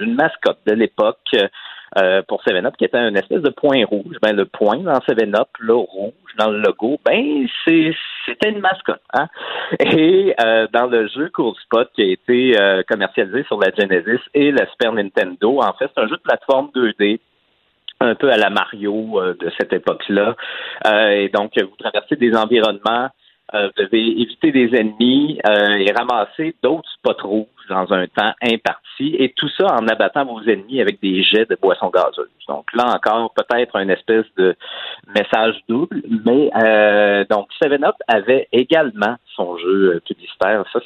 d'une 0.00 0.14
mascotte 0.14 0.58
de 0.66 0.72
l'époque 0.72 1.18
euh, 1.96 2.22
pour 2.26 2.42
Seven 2.42 2.66
Up 2.66 2.74
qui 2.76 2.84
était 2.84 2.98
une 2.98 3.16
espèce 3.16 3.42
de 3.42 3.50
point 3.50 3.84
rouge. 3.84 4.16
Ben, 4.22 4.34
le 4.36 4.44
point 4.44 4.78
dans 4.78 5.00
Seven 5.08 5.34
Up, 5.34 5.48
là, 5.60 5.74
rouge 5.74 6.12
dans 6.38 6.50
le 6.50 6.60
logo, 6.60 6.98
ben, 7.04 7.46
c'était 7.66 8.50
une 8.50 8.60
mascotte. 8.60 9.00
Hein? 9.14 9.28
Et 9.80 10.34
euh, 10.44 10.66
dans 10.72 10.86
le 10.86 11.08
jeu 11.08 11.30
Cool 11.32 11.54
Spot 11.64 11.88
qui 11.94 12.02
a 12.02 12.06
été 12.06 12.60
euh, 12.60 12.82
commercialisé 12.88 13.44
sur 13.44 13.58
la 13.58 13.70
Genesis 13.76 14.22
et 14.34 14.52
la 14.52 14.66
Super 14.70 14.92
Nintendo, 14.92 15.60
en 15.60 15.72
fait, 15.74 15.90
c'est 15.94 16.02
un 16.02 16.08
jeu 16.08 16.16
de 16.16 16.22
plateforme 16.22 16.70
2D 16.74 17.20
un 18.00 18.14
peu 18.14 18.30
à 18.30 18.36
la 18.36 18.50
Mario 18.50 19.20
euh, 19.20 19.34
de 19.38 19.50
cette 19.58 19.72
époque-là. 19.72 20.36
Euh, 20.86 21.10
et 21.10 21.28
donc, 21.28 21.52
vous 21.56 21.76
traversez 21.78 22.16
des 22.16 22.34
environnements, 22.34 23.08
euh, 23.54 23.68
vous 23.68 23.84
devez 23.84 24.20
éviter 24.22 24.52
des 24.52 24.74
ennemis 24.76 25.38
euh, 25.48 25.74
et 25.78 25.92
ramasser 25.92 26.54
d'autres 26.62 26.88
spots 26.98 27.26
rouges 27.26 27.46
dans 27.68 27.92
un 27.92 28.06
temps 28.06 28.32
imparti, 28.42 29.14
et 29.18 29.32
tout 29.36 29.48
ça 29.58 29.66
en 29.78 29.86
abattant 29.88 30.24
vos 30.24 30.40
ennemis 30.42 30.80
avec 30.80 31.00
des 31.02 31.22
jets 31.22 31.44
de 31.44 31.56
boissons 31.60 31.90
gazeuses. 31.90 32.28
Donc 32.48 32.64
là 32.74 32.86
encore, 32.94 33.32
peut-être 33.34 33.76
un 33.76 33.88
espèce 33.90 34.24
de 34.38 34.56
message 35.14 35.54
double, 35.68 36.00
mais 36.24 36.50
euh, 36.62 37.24
donc 37.28 37.48
Seven 37.62 37.84
Up 37.84 37.94
avait 38.06 38.48
également 38.52 39.16
son 39.36 39.58
jeu 39.58 39.94
euh, 39.96 40.00
publicitaire. 40.06 40.64
Ça, 40.72 40.80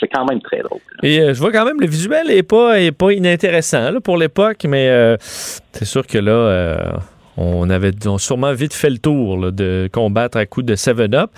c'est- 0.00 0.08
quand 0.14 0.24
même 0.26 0.40
très 0.40 0.60
drôle. 0.60 0.80
Et 1.02 1.20
euh, 1.20 1.34
je 1.34 1.40
vois 1.40 1.50
quand 1.52 1.64
même 1.64 1.80
le 1.80 1.86
visuel 1.86 2.30
est 2.30 2.42
pas, 2.48 2.80
est 2.80 2.92
pas 2.92 3.12
inintéressant 3.12 3.90
là, 3.90 4.00
pour 4.00 4.16
l'époque, 4.16 4.64
mais 4.66 4.88
euh, 4.88 5.16
c'est 5.20 5.84
sûr 5.84 6.06
que 6.06 6.18
là, 6.18 7.00
on 7.38 7.70
avait 7.70 7.92
sûrement 8.18 8.52
vite 8.52 8.74
fait 8.74 8.90
le 8.90 8.98
tour 8.98 9.52
de 9.52 9.88
combattre 9.92 10.36
à 10.36 10.44
coups 10.44 10.66
de 10.66 10.74
7-Up. 10.74 11.30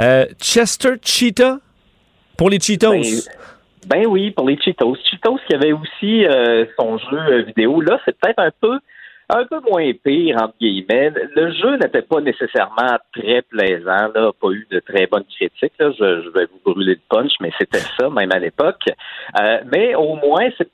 Euh, 0.00 0.26
Chester 0.38 0.94
Cheetah 1.02 1.58
pour 2.36 2.50
les 2.50 2.60
Cheetos. 2.60 2.90
Ben, 2.90 3.00
ben 3.86 4.06
oui, 4.06 4.32
pour 4.32 4.46
les 4.48 4.58
Cheetos. 4.60 4.96
Cheetos 5.10 5.38
qui 5.48 5.54
avait 5.54 5.72
aussi 5.72 6.26
euh, 6.26 6.66
son 6.78 6.98
jeu 6.98 7.18
euh, 7.18 7.42
vidéo. 7.42 7.80
Là, 7.80 7.98
c'est 8.04 8.16
peut-être 8.18 8.38
un 8.38 8.50
peu 8.60 8.78
un 9.28 9.44
peu 9.44 9.58
moins 9.68 9.90
pire, 10.04 10.36
entre 10.40 10.54
guillemets. 10.60 11.10
Le 11.34 11.50
jeu 11.52 11.78
n'était 11.78 12.02
pas 12.02 12.20
nécessairement 12.20 12.98
très 13.12 13.42
plaisant, 13.42 14.12
là, 14.14 14.30
pas 14.40 14.50
eu 14.50 14.68
de 14.70 14.78
très 14.78 15.06
bonnes 15.06 15.24
critiques. 15.24 15.72
Là. 15.80 15.90
Je, 15.98 16.28
vais 16.28 16.46
vous 16.46 16.72
brûler 16.72 16.94
le 16.94 17.00
punch, 17.08 17.32
mais 17.40 17.50
c'était 17.58 17.82
ça, 17.98 18.08
même 18.08 18.30
à 18.30 18.38
l'époque. 18.38 18.84
Mais 19.72 19.96
au 19.96 20.14
moins, 20.14 20.48
c'est 20.56 20.68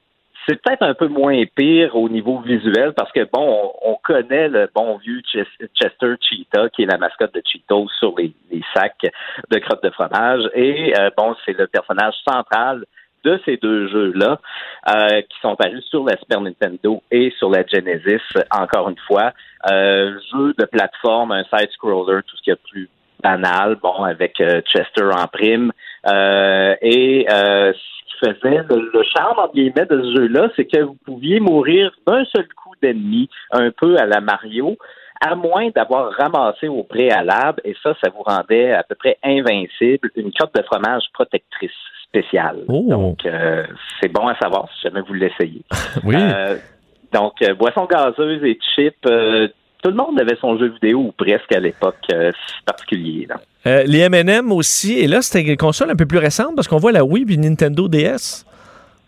c'est 0.46 0.60
peut-être 0.60 0.82
un 0.82 0.94
peu 0.94 1.08
moins 1.08 1.42
pire 1.54 1.94
au 1.96 2.08
niveau 2.08 2.40
visuel 2.40 2.92
parce 2.94 3.12
que, 3.12 3.20
bon, 3.32 3.72
on, 3.82 3.92
on 3.92 3.98
connaît 4.02 4.48
le 4.48 4.68
bon 4.74 4.96
vieux 4.98 5.20
Ches- 5.30 5.68
Chester 5.74 6.14
Cheetah, 6.20 6.68
qui 6.70 6.82
est 6.82 6.86
la 6.86 6.98
mascotte 6.98 7.34
de 7.34 7.42
Cheetos 7.44 7.88
sur 7.98 8.14
les, 8.18 8.32
sacs 8.74 9.06
de 9.50 9.58
crottes 9.58 9.82
de 9.82 9.90
fromage. 9.90 10.42
Et, 10.54 10.94
euh, 10.98 11.10
bon, 11.16 11.34
c'est 11.44 11.56
le 11.56 11.66
personnage 11.66 12.14
central 12.26 12.84
de 13.24 13.40
ces 13.44 13.56
deux 13.56 13.88
jeux-là 13.88 14.40
euh, 14.88 15.22
qui 15.22 15.38
sont 15.40 15.54
parus 15.54 15.84
sur 15.84 16.04
la 16.04 16.16
Super 16.16 16.40
Nintendo 16.40 17.02
et 17.10 17.32
sur 17.38 17.50
la 17.50 17.64
Genesis, 17.64 18.22
encore 18.50 18.88
une 18.88 18.98
fois. 19.06 19.32
Euh, 19.70 20.18
jeu 20.32 20.54
de 20.58 20.64
plateforme, 20.64 21.30
un 21.30 21.44
side-scroller, 21.44 22.22
tout 22.26 22.36
ce 22.36 22.42
qui 22.42 22.50
est 22.50 22.60
plus 22.70 22.88
banal, 23.22 23.76
bon, 23.82 24.04
avec 24.04 24.40
euh, 24.40 24.60
Chester 24.62 25.04
en 25.04 25.26
prime. 25.26 25.72
Euh, 26.06 26.74
et 26.82 27.26
euh, 27.30 27.72
ce 27.72 28.04
qui 28.06 28.32
faisait 28.34 28.62
le, 28.68 28.90
le 28.92 29.02
charme, 29.14 29.38
entre 29.38 29.54
guillemets, 29.54 29.86
de 29.86 30.02
ce 30.02 30.16
jeu-là, 30.16 30.48
c'est 30.56 30.64
que 30.64 30.82
vous 30.82 30.96
pouviez 31.04 31.40
mourir 31.40 31.92
d'un 32.06 32.24
seul 32.26 32.46
coup 32.48 32.74
d'ennemi, 32.82 33.28
un 33.52 33.70
peu 33.70 33.96
à 33.98 34.06
la 34.06 34.20
Mario, 34.20 34.76
à 35.20 35.34
moins 35.34 35.70
d'avoir 35.74 36.12
ramassé 36.12 36.68
au 36.68 36.82
préalable, 36.82 37.60
et 37.64 37.76
ça, 37.82 37.94
ça 38.02 38.10
vous 38.10 38.22
rendait 38.22 38.72
à 38.72 38.82
peu 38.82 38.96
près 38.96 39.18
invincible, 39.22 40.10
une 40.16 40.32
crotte 40.32 40.54
de 40.54 40.62
fromage 40.62 41.04
protectrice 41.12 41.70
spéciale. 42.08 42.64
Donc, 42.68 43.24
euh, 43.24 43.64
c'est 44.00 44.08
bon 44.08 44.26
à 44.26 44.36
savoir 44.36 44.68
si 44.74 44.82
jamais 44.82 45.00
vous 45.02 45.14
l'essayez. 45.14 45.62
Oui. 46.04 46.16
Euh, 46.18 46.56
donc, 47.12 47.34
boisson 47.58 47.84
gazeuse 47.84 48.42
et 48.42 48.58
chips, 48.74 48.94
euh, 49.06 49.48
tout 49.82 49.90
le 49.90 49.96
monde 49.96 50.18
avait 50.20 50.36
son 50.40 50.56
jeu 50.58 50.68
vidéo 50.68 51.00
ou 51.00 51.12
presque 51.12 51.52
à 51.52 51.60
l'époque 51.60 51.96
euh, 52.12 52.30
particulier. 52.64 53.26
Là. 53.28 53.36
Euh, 53.66 53.82
les 53.84 53.98
M&M 53.98 54.50
aussi. 54.52 54.98
Et 54.98 55.06
là, 55.06 55.22
c'était 55.22 55.46
une 55.46 55.56
console 55.56 55.90
un 55.90 55.96
peu 55.96 56.06
plus 56.06 56.18
récente 56.18 56.54
parce 56.54 56.68
qu'on 56.68 56.78
voit 56.78 56.92
la 56.92 57.04
Wii 57.04 57.26
et 57.32 57.36
Nintendo 57.36 57.88
DS. 57.88 58.44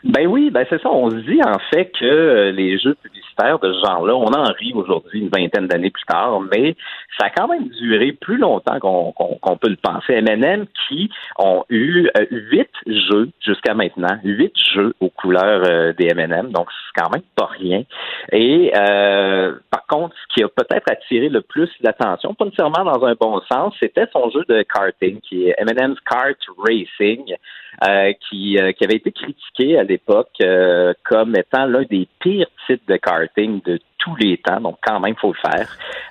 Ben 0.05 0.27
oui, 0.27 0.51
ben 0.51 0.67
c'est 0.69 0.81
ça. 0.83 0.91
On 0.91 1.11
se 1.11 1.17
dit 1.17 1.41
en 1.43 1.59
fait 1.73 1.91
que 1.99 2.05
euh, 2.05 2.53
les 2.53 2.79
jeux 2.79 2.95
publicitaires 2.95 3.24
de 3.37 3.73
ce 3.73 3.87
genre-là. 3.87 4.15
On 4.15 4.33
en 4.33 4.53
rit 4.53 4.73
aujourd'hui, 4.75 5.21
une 5.21 5.29
vingtaine 5.29 5.67
d'années 5.67 5.91
plus 5.91 6.05
tard, 6.05 6.41
mais 6.41 6.77
ça 7.19 7.27
a 7.27 7.31
quand 7.31 7.49
même 7.49 7.69
duré 7.69 8.13
plus 8.13 8.37
longtemps 8.37 8.79
qu'on 8.81 9.57
peut 9.57 9.69
le 9.69 9.77
penser. 9.77 10.15
M&M 10.15 10.67
qui 10.89 11.11
ont 11.39 11.65
eu 11.69 12.09
euh, 12.17 12.27
huit 12.31 12.71
jeux 12.87 13.31
jusqu'à 13.41 13.75
maintenant, 13.75 14.19
huit 14.23 14.55
jeux 14.75 14.95
aux 15.01 15.11
couleurs 15.11 15.63
euh, 15.67 15.93
des 15.93 16.09
M&M, 16.09 16.51
donc 16.53 16.69
c'est 16.71 17.03
quand 17.03 17.11
même 17.11 17.23
pas 17.37 17.47
rien. 17.47 17.83
Et 18.33 18.73
euh, 18.77 19.55
par 19.71 19.87
contre, 19.87 20.15
ce 20.17 20.35
qui 20.35 20.45
a 20.45 20.49
peut-être 20.49 20.91
attiré 20.91 21.29
le 21.29 21.41
plus 21.41 21.71
l'attention, 21.81 22.35
pas 22.35 22.45
nécessairement 22.45 22.85
dans 22.85 23.05
un 23.05 23.15
bon 23.15 23.41
sens, 23.51 23.75
c'était 23.81 24.07
son 24.13 24.31
jeu 24.31 24.45
de 24.49 24.63
karting, 24.63 25.21
qui 25.21 25.49
est 25.49 25.55
M&M's 25.59 25.99
Kart 26.09 26.39
Racing, 26.59 27.35
qui, 28.29 28.57
qui 28.77 28.85
avait 28.85 28.97
été 28.97 29.13
critiqué 29.13 29.79
à 29.79 29.83
l'époque 29.83 30.37
comme 31.05 31.37
étant 31.37 31.67
l'un 31.67 31.83
des 31.83 32.09
pires 32.21 32.49
titres 32.67 32.85
de 32.89 32.97
karting 32.97 33.61
de 33.63 33.79
tous 34.05 34.17
les 34.17 34.37
temps, 34.37 34.61
donc 34.61 34.77
quand 34.85 35.01
même, 35.01 35.15
il 35.17 35.21
faut 35.21 35.33
le 35.33 35.51
faire. 35.51 35.69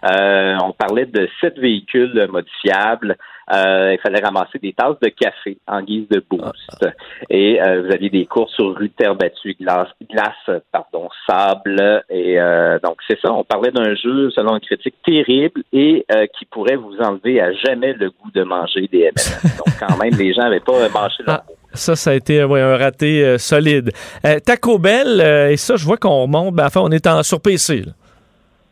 Euh, 0.10 0.58
on 0.64 0.72
parlait 0.72 1.06
de 1.06 1.30
sept 1.40 1.58
véhicules 1.60 2.28
modifiables. 2.30 3.16
Euh, 3.54 3.94
il 3.94 4.00
fallait 4.00 4.24
ramasser 4.24 4.58
des 4.58 4.74
tasses 4.74 5.00
de 5.02 5.10
café 5.10 5.58
en 5.68 5.82
guise 5.82 6.08
de 6.10 6.24
boost. 6.28 6.88
Et 7.30 7.62
euh, 7.62 7.84
vous 7.84 7.94
aviez 7.94 8.10
des 8.10 8.26
courses 8.26 8.54
sur 8.54 8.76
rue 8.76 8.90
terre 8.90 9.16
battue, 9.16 9.56
glace, 9.60 9.90
glace 10.10 10.62
pardon, 10.72 11.10
sable. 11.28 12.04
Et 12.10 12.38
donc 12.84 12.98
c'est 13.08 13.20
ça, 13.20 13.32
on 13.32 13.44
parlait 13.44 13.72
d'un 13.72 13.96
jeu, 13.96 14.32
selon 14.32 14.56
une 14.56 14.62
critique, 14.62 14.96
terrible 15.06 15.62
et 15.72 16.06
qui 16.38 16.46
pourrait 16.46 16.78
vous 16.78 16.98
enlever 17.00 17.42
à 17.42 17.54
jamais 17.54 17.94
le 17.94 18.10
goût 18.10 18.32
de 18.34 18.44
manger 18.44 18.88
des 18.92 19.02
M&M. 19.02 19.52
donc 19.58 19.76
quand 19.80 19.98
même, 19.98 20.14
les 20.18 20.34
gens 20.34 20.44
n'avaient 20.44 20.60
pas 20.62 20.90
mangé 20.90 21.24
leur 21.28 21.44
ah. 21.48 21.63
Ça, 21.74 21.96
ça 21.96 22.12
a 22.12 22.14
été 22.14 22.42
un 22.42 22.78
raté 22.78 23.24
euh, 23.24 23.38
solide. 23.38 23.92
Euh, 24.26 24.40
Taco 24.40 24.78
Bell, 24.78 25.20
euh, 25.22 25.52
et 25.52 25.58
ça, 25.58 25.76
je 25.76 25.86
vois 25.86 25.98
qu'on 25.98 26.24
remonte. 26.24 26.56
Ben, 26.56 26.68
enfin, 26.68 26.82
on 26.84 26.92
est 26.92 27.08
en, 27.08 27.24
sur 27.24 27.42
PC. 27.42 27.86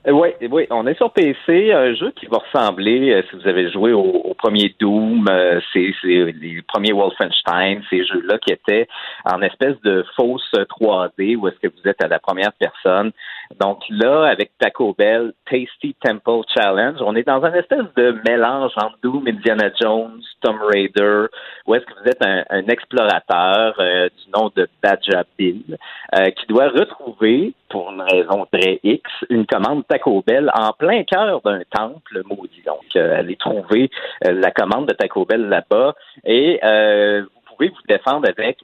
Oui, 0.07 0.29
oui, 0.49 0.65
on 0.71 0.87
est 0.87 0.95
sur 0.95 1.11
PC, 1.11 1.71
un 1.71 1.93
jeu 1.93 2.11
qui 2.15 2.25
va 2.25 2.39
ressembler, 2.39 3.23
si 3.29 3.35
vous 3.35 3.47
avez 3.47 3.69
joué 3.69 3.93
au, 3.93 4.33
premier 4.35 4.73
Doom, 4.79 5.27
c'est 5.71 5.93
les 6.03 6.63
premiers 6.67 6.91
Wolfenstein, 6.91 7.83
ces 7.87 8.03
jeux-là 8.05 8.39
qui 8.39 8.51
étaient 8.51 8.87
en 9.25 9.43
espèce 9.43 9.79
de 9.81 10.03
fausse 10.15 10.51
3D 10.53 11.35
où 11.35 11.47
est-ce 11.47 11.59
que 11.59 11.67
vous 11.67 11.87
êtes 11.87 12.03
à 12.03 12.07
la 12.07 12.17
première 12.17 12.51
personne. 12.53 13.11
Donc 13.59 13.83
là, 13.89 14.25
avec 14.25 14.51
Taco 14.57 14.95
Bell, 14.97 15.33
Tasty 15.45 15.95
Temple 16.03 16.41
Challenge, 16.55 16.97
on 17.01 17.15
est 17.15 17.27
dans 17.27 17.43
un 17.43 17.53
espèce 17.53 17.85
de 17.95 18.19
mélange 18.27 18.71
entre 18.77 18.97
Doom, 19.03 19.27
Indiana 19.27 19.69
Jones, 19.79 20.21
Tomb 20.41 20.59
Raider, 20.73 21.25
où 21.67 21.75
est-ce 21.75 21.85
que 21.85 21.93
vous 22.01 22.09
êtes 22.09 22.25
un, 22.25 22.67
explorateur 22.67 23.75
euh, 23.79 24.09
du 24.09 24.31
nom 24.31 24.51
de 24.55 24.67
Badja 24.81 25.23
Bill, 25.37 25.77
euh, 26.17 26.29
qui 26.31 26.45
doit 26.47 26.69
retrouver, 26.69 27.53
pour 27.71 27.91
une 27.91 28.01
raison 28.01 28.45
très 28.51 28.79
X, 28.83 29.09
une 29.29 29.45
commande 29.45 29.87
Taco 29.87 30.23
Bell 30.25 30.51
en 30.53 30.73
plein 30.73 31.03
cœur 31.03 31.41
d'un 31.41 31.61
temple 31.71 32.21
maudit. 32.25 32.61
Donc, 32.65 32.83
euh, 32.95 33.19
allez 33.19 33.35
trouver 33.35 33.89
la 34.23 34.51
commande 34.51 34.87
de 34.87 34.93
Taco 34.93 35.25
Bell 35.25 35.47
là-bas 35.47 35.95
et 36.25 36.59
vous 36.61 37.55
pouvez 37.55 37.69
vous 37.69 37.81
défendre 37.87 38.27
avec 38.27 38.57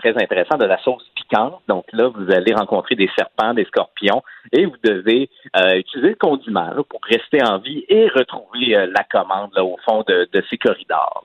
très 0.00 0.16
intéressant, 0.22 0.56
de 0.56 0.64
la 0.64 0.78
sauce 0.78 1.04
piquante. 1.14 1.60
Donc 1.68 1.84
là, 1.92 2.08
vous 2.08 2.30
allez 2.30 2.54
rencontrer 2.54 2.94
des 2.94 3.10
serpents, 3.16 3.54
des 3.54 3.64
scorpions, 3.64 4.22
et 4.52 4.66
vous 4.66 4.76
devez 4.82 5.28
euh, 5.56 5.76
utiliser 5.76 6.10
le 6.10 6.14
condiment 6.16 6.70
pour 6.88 7.00
rester 7.04 7.42
en 7.42 7.58
vie 7.58 7.84
et 7.88 8.08
retrouver 8.08 8.76
euh, 8.76 8.86
la 8.94 9.04
commande 9.04 9.50
là, 9.54 9.64
au 9.64 9.76
fond 9.84 10.04
de, 10.06 10.28
ces 10.48 10.58
corridors. 10.58 11.24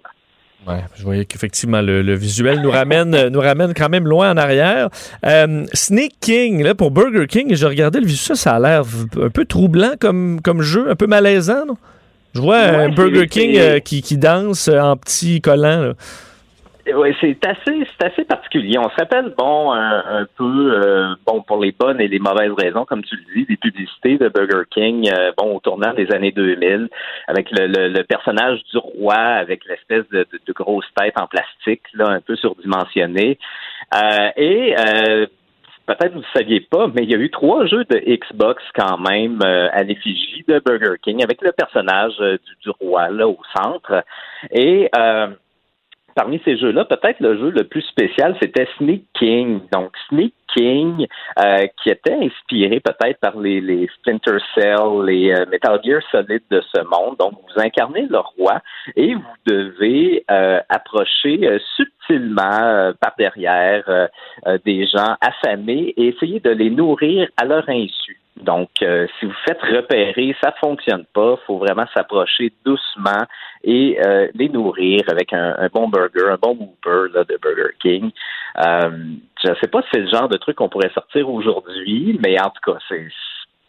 Ouais, 0.68 0.84
je 0.96 1.04
voyais 1.04 1.26
qu'effectivement 1.26 1.82
le, 1.82 2.16
visuel 2.16 2.62
nous 2.62 2.72
ramène 2.72 3.28
nous 3.28 3.40
ramène 3.40 3.74
quand 3.76 3.90
même 3.90 4.08
loin 4.08 4.32
en 4.32 4.38
arrière. 4.38 4.90
Euh, 5.26 5.66
Snake 5.74 6.16
King, 6.20 6.64
là, 6.64 6.74
pour 6.74 6.90
Burger 6.92 7.28
King, 7.28 7.54
j'ai 7.54 7.68
regardé 7.68 8.00
le 8.00 8.08
visuel, 8.08 8.36
ça 8.36 8.56
a 8.56 8.60
l'air 8.60 8.84
un 9.22 9.30
peu 9.30 9.46
troublant 9.46 9.94
comme, 10.00 10.42
comme 10.42 10.62
jeu, 10.62 10.90
un 10.90 10.96
peu 10.96 11.06
malaisant. 11.06 11.66
Non? 11.68 11.78
Je 12.34 12.42
vois 12.42 12.58
un 12.58 12.90
Burger 12.90 13.28
King 13.28 13.80
qui, 13.82 14.02
qui, 14.02 14.18
danse 14.18 14.68
en 14.68 14.98
petit 14.98 15.40
collant. 15.40 15.94
Oui, 16.94 17.16
c'est 17.20 17.44
assez, 17.48 17.88
c'est 17.98 18.06
assez 18.06 18.26
particulier. 18.26 18.78
On 18.78 18.90
se 18.90 18.96
rappelle, 18.96 19.34
bon, 19.36 19.72
un, 19.72 20.28
peu, 20.38 20.72
euh, 20.72 21.16
bon, 21.26 21.42
pour 21.42 21.58
les 21.58 21.72
bonnes 21.72 22.00
et 22.00 22.08
les 22.08 22.20
mauvaises 22.20 22.52
raisons, 22.52 22.86
comme 22.86 23.04
tu 23.04 23.16
le 23.16 23.34
dis, 23.34 23.46
des 23.48 23.58
publicités 23.58 24.20
de 24.20 24.30
Burger 24.30 24.66
King, 24.70 25.10
euh, 25.12 25.32
bon, 25.36 25.56
au 25.56 25.60
tournant 25.60 25.94
des 25.94 26.12
années 26.12 26.32
2000, 26.32 26.90
avec 27.28 27.50
le, 27.50 27.88
le, 27.88 28.04
personnage 28.04 28.64
du 28.72 28.78
roi, 28.78 29.16
avec 29.16 29.66
l'espèce 29.66 30.08
de, 30.12 30.28
de, 30.46 30.54
grosse 30.54 30.86
tête 30.96 31.20
en 31.20 31.26
plastique, 31.26 31.82
là, 31.96 32.10
un 32.10 32.22
peu 32.22 32.36
surdimensionnée. 32.36 33.40
Euh, 33.96 34.30
et 34.38 34.76
peut-être 35.88 36.14
vous 36.14 36.20
ne 36.20 36.36
saviez 36.36 36.60
pas, 36.60 36.88
mais 36.94 37.02
il 37.04 37.10
y 37.10 37.16
a 37.16 37.18
eu 37.18 37.32
trois 37.32 37.66
jeux 37.66 37.86
de 37.86 37.98
Xbox 37.98 38.62
quand 38.76 39.00
même 39.00 39.42
à 39.42 39.82
l'effigie 39.82 40.44
de 40.48 40.62
Burger 40.64 40.98
King, 41.02 41.24
avec 41.24 41.42
le 41.42 41.52
personnage 41.52 42.18
du, 42.18 42.56
du, 42.62 42.70
roi 42.80 43.10
là 43.10 43.28
au 43.28 43.40
centre. 43.56 44.04
Et 44.52 44.90
parmi 46.16 46.42
ces 46.46 46.58
jeux-là, 46.58 46.86
peut-être 46.86 47.20
le 47.20 47.38
jeu 47.38 47.50
le 47.52 47.66
plus 47.66 47.82
spécial, 47.82 48.36
c'était 48.42 48.68
Sneak 48.78 49.04
King. 49.14 49.60
Donc, 49.72 49.92
Sneak 50.08 50.34
King, 50.56 51.06
euh, 51.40 51.68
qui 51.84 51.90
était 51.90 52.14
inspiré 52.14 52.80
peut-être 52.80 53.20
par 53.20 53.38
les, 53.38 53.60
les, 53.60 53.88
Splinter 54.00 54.38
Cell, 54.56 55.04
les 55.06 55.32
euh, 55.32 55.46
Metal 55.52 55.80
Gear 55.84 56.02
Solid 56.12 56.42
de 56.50 56.62
ce 56.74 56.82
monde. 56.84 57.18
Donc, 57.20 57.34
vous 57.34 57.62
incarnez 57.62 58.08
le 58.10 58.20
roi 58.20 58.62
et 58.96 59.14
vous 59.14 59.36
devez 59.46 60.24
euh, 60.32 60.60
approcher 60.70 61.60
subtilement 61.76 62.94
par 63.02 63.14
derrière 63.18 64.10
des 64.64 64.88
gens 64.88 65.16
affamés 65.20 65.94
et 65.98 66.08
essayer 66.08 66.40
de 66.40 66.52
les 66.52 66.70
nourrir 66.70 67.28
à 67.38 67.46
leur 67.46 67.68
insu. 67.68 68.20
Donc, 68.42 68.70
euh, 68.82 69.08
si 69.20 69.26
vous 69.26 69.34
faites 69.46 69.62
repérer, 69.62 70.36
ça 70.44 70.54
fonctionne 70.60 71.06
pas. 71.14 71.38
faut 71.48 71.58
vraiment 71.58 71.86
s'approcher 71.94 72.52
doucement 72.66 73.26
et 73.64 73.98
euh, 74.06 74.28
les 74.34 74.50
nourrir 74.50 75.04
avec 75.08 75.32
un, 75.32 75.70
bon 75.74 75.88
burger, 75.88 76.32
un 76.32 76.38
bon 76.38 76.58
Whopper 76.60 77.14
là, 77.14 77.24
de 77.24 77.38
Burger 77.42 77.74
King. 77.80 78.12
Euh, 78.58 78.92
je 79.42 79.50
ne 79.50 79.56
sais 79.56 79.68
pas 79.68 79.82
si 79.84 79.88
c'est 79.94 80.02
le 80.02 80.10
genre 80.10 80.28
de 80.28 80.38
truc 80.38 80.58
qu'on 80.58 80.70
pourrait 80.70 80.92
sortir 80.94 81.30
aujourd'hui, 81.30 82.20
mais 82.24 82.40
en 82.40 82.50
tout 82.50 82.72
cas, 82.72 82.78
c'est 82.90 83.08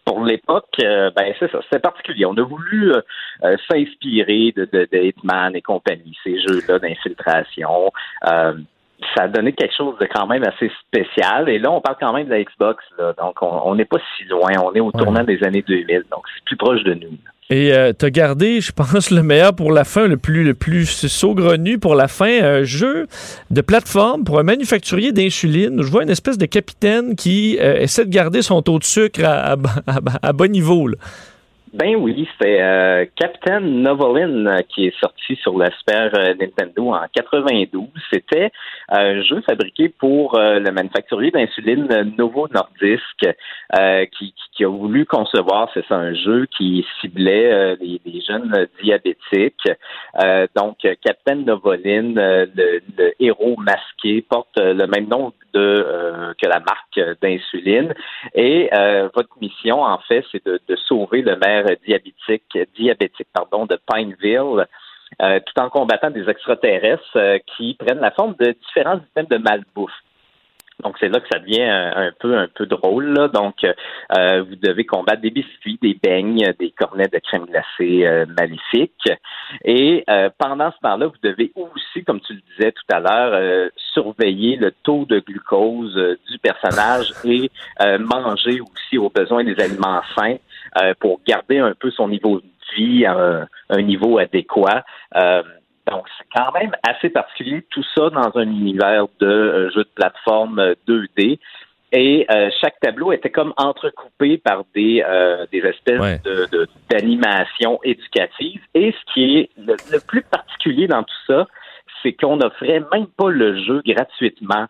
pour 0.05 0.25
l'époque, 0.25 0.77
ben 0.79 1.35
c'est 1.41 1.51
ça, 1.51 1.59
c'est 1.71 1.83
particulier. 1.83 2.27
On 2.27 2.37
a 2.37 2.43
voulu 2.43 2.93
s'inspirer 3.69 4.53
de, 4.55 4.65
de, 4.65 4.87
de, 4.91 4.99
Hitman 4.99 5.57
et 5.57 5.63
compagnie, 5.63 6.17
ces 6.23 6.39
jeux-là 6.39 6.79
d'infiltration 6.79 7.91
ça 9.15 9.25
a 9.25 9.29
donné 9.29 9.53
quelque 9.53 9.75
chose 9.77 9.95
de 10.01 10.07
quand 10.07 10.27
même 10.27 10.45
assez 10.45 10.71
spécial. 10.87 11.49
Et 11.49 11.59
là, 11.59 11.71
on 11.71 11.81
parle 11.81 11.97
quand 12.01 12.13
même 12.13 12.27
de 12.27 12.31
la 12.31 12.43
Xbox. 12.43 12.83
Là. 12.99 13.15
Donc, 13.19 13.37
on 13.43 13.75
n'est 13.75 13.85
pas 13.85 13.99
si 14.17 14.25
loin. 14.25 14.51
On 14.63 14.73
est 14.75 14.81
au 14.81 14.93
tournant 14.93 15.25
des 15.25 15.43
années 15.43 15.65
2000. 15.67 16.05
Donc, 16.11 16.23
c'est 16.35 16.45
plus 16.45 16.57
proche 16.57 16.83
de 16.83 16.95
nous. 16.95 17.19
Et 17.49 17.73
euh, 17.73 17.93
tu 17.97 18.05
as 18.05 18.11
gardé, 18.11 18.61
je 18.61 18.73
pense, 18.73 19.11
le 19.11 19.23
meilleur 19.23 19.55
pour 19.55 19.71
la 19.71 19.85
fin, 19.85 20.09
le 20.09 20.17
plus, 20.17 20.43
le 20.43 20.55
plus 20.55 21.07
saugrenu 21.07 21.79
pour 21.79 21.95
la 21.95 22.09
fin, 22.09 22.43
un 22.43 22.63
jeu 22.65 23.07
de 23.51 23.61
plateforme 23.61 24.25
pour 24.25 24.41
un 24.41 24.43
manufacturier 24.43 25.13
d'insuline. 25.13 25.81
Je 25.83 25.89
vois 25.89 26.03
une 26.03 26.11
espèce 26.11 26.39
de 26.39 26.47
capitaine 26.47 27.15
qui 27.15 27.59
euh, 27.61 27.79
essaie 27.79 28.05
de 28.05 28.11
garder 28.11 28.43
son 28.43 28.63
taux 28.63 28.79
de 28.79 28.85
sucre 28.85 29.25
à, 29.25 29.57
à, 30.23 30.33
bon 30.33 30.51
niveau. 30.51 30.89
Ben 31.77 31.95
oui, 31.95 32.27
c'est 32.41 32.63
euh, 32.63 33.05
Captain 33.17 33.61
Novolin 33.61 34.47
euh, 34.47 34.59
qui 34.67 34.87
est 34.87 34.99
sorti 34.99 35.37
sur 35.37 35.59
la 35.59 35.71
Super 35.77 36.11
euh, 36.15 36.33
Nintendo 36.41 36.95
en 36.95 37.05
92. 37.13 37.89
C'était 38.11 38.51
un 38.89 39.21
jeu 39.21 39.43
fabriqué 39.43 39.91
pour 39.91 40.39
le 40.39 40.71
manufacturier 40.71 41.31
d'insuline 41.33 42.15
Novo 42.17 42.49
Nordisk 42.49 43.27
qui, 44.13 44.35
qui, 44.55 44.65
a 44.65 44.69
voulu 44.69 45.05
concevoir, 45.05 45.69
c'est 45.75 45.85
ça, 45.87 45.97
un 45.97 46.15
jeu 46.15 46.47
qui 46.57 46.87
ciblait 47.01 47.77
les, 47.81 48.21
jeunes 48.27 48.69
diabétiques. 48.81 49.69
donc, 50.55 50.77
Captain 51.05 51.35
Novolin, 51.35 52.15
le, 52.15 52.81
le, 52.97 53.13
héros 53.19 53.57
masqué, 53.59 54.23
porte 54.23 54.57
le 54.57 54.87
même 54.87 55.09
nom 55.09 55.33
de, 55.53 56.35
que 56.41 56.49
la 56.49 56.61
marque 56.61 57.19
d'insuline. 57.21 57.93
Et 58.35 58.71
votre 59.15 59.37
mission, 59.41 59.83
en 59.83 59.99
fait, 59.99 60.25
c'est 60.31 60.45
de, 60.47 60.61
de 60.69 60.77
sauver 60.77 61.23
le 61.23 61.37
maire 61.37 61.66
diabétique, 61.85 62.59
diabétique 62.77 63.29
pardon, 63.33 63.67
de 63.67 63.79
Pineville. 63.91 64.67
Euh, 65.23 65.39
tout 65.41 65.63
en 65.63 65.71
combattant 65.71 66.11
des 66.11 66.29
extraterrestres 66.29 67.17
euh, 67.17 67.39
qui 67.57 67.75
prennent 67.75 68.01
la 68.01 68.11
forme 68.11 68.35
de 68.39 68.55
différents 68.67 69.01
systèmes 69.01 69.27
de 69.27 69.39
malbouffe. 69.39 69.93
Donc 70.83 70.97
c'est 71.01 71.09
là 71.09 71.21
que 71.21 71.29
ça 71.33 71.39
devient 71.39 71.63
un, 71.63 72.11
peu 72.19 72.67
drôle. 72.67 73.15
Donc 73.33 73.65
euh, 73.65 74.43
vous 74.43 74.57
devez 74.57 74.85
combattre 74.85 75.23
des 75.23 75.31
biscuits, 75.31 75.79
des 75.81 75.95
beignes, 75.95 76.53
des 76.59 76.71
cornets 76.73 77.09
de 77.09 77.19
crème 77.19 77.47
glacée 77.47 78.27
maléfiques. 78.37 79.11
Et 79.65 80.05
pendant 80.37 80.71
ce 80.73 80.77
temps-là, 80.83 81.07
vous 81.07 81.15
devez 81.23 81.51
aussi, 81.55 82.05
comme 82.05 82.21
tu 82.21 82.35
le 82.35 82.43
disais 82.53 82.73
tout 82.73 82.95
à 82.95 83.01
l'heure, 83.01 83.71
surveiller 83.95 84.57
le 84.57 84.71
taux 84.83 85.07
de 85.07 85.21
glucose 85.21 85.95
du 86.31 86.39
personnage 86.41 87.15
et 87.25 87.51
manger 87.99 88.61
aussi 88.61 88.99
aux 88.99 89.09
besoins 89.09 89.45
des 89.45 89.59
aliments 89.59 90.03
sains 90.15 90.37
euh, 90.81 90.95
pour 91.01 91.21
garder 91.27 91.59
un 91.59 91.75
peu 91.79 91.91
son 91.91 92.09
niveau 92.09 92.41
de 92.41 92.47
vie 92.77 93.07
à 93.07 93.47
un, 93.71 93.83
niveau 93.83 94.19
adéquat. 94.19 94.85
Euh, 95.15 95.43
donc, 95.91 96.05
c'est 96.19 96.27
quand 96.35 96.53
même 96.53 96.73
assez 96.87 97.11
particulier, 97.11 97.65
tout 97.71 97.85
ça 97.95 98.11
dans 98.11 98.37
un 98.37 98.49
univers 98.49 99.07
de 99.21 99.27
euh, 99.27 99.71
jeu 99.71 99.85
de 99.85 99.91
plateforme 99.95 100.75
2D. 100.89 101.39
Et 101.93 102.27
euh, 102.31 102.51
chaque 102.61 102.81
tableau 102.81 103.13
était 103.13 103.31
comme 103.31 103.55
entrecoupé 103.57 104.39
par 104.39 104.65
des, 104.75 105.05
euh, 105.07 105.47
des 105.53 105.59
espèces 105.59 106.23
de, 106.23 106.49
de, 106.51 106.69
d'animations 106.91 107.79
éducatives. 107.85 108.61
Et 108.75 108.93
ce 108.93 109.13
qui 109.15 109.39
est 109.39 109.51
le, 109.57 109.77
le 109.93 110.01
plus 110.01 110.23
particulier 110.23 110.89
dans 110.89 111.05
tout 111.05 111.15
ça, 111.29 111.47
c'est 112.03 112.13
qu'on 112.13 112.37
n'offrait 112.37 112.83
même 112.93 113.07
pas 113.17 113.31
le 113.31 113.57
jeu 113.65 113.83
gratuitement 113.87 114.67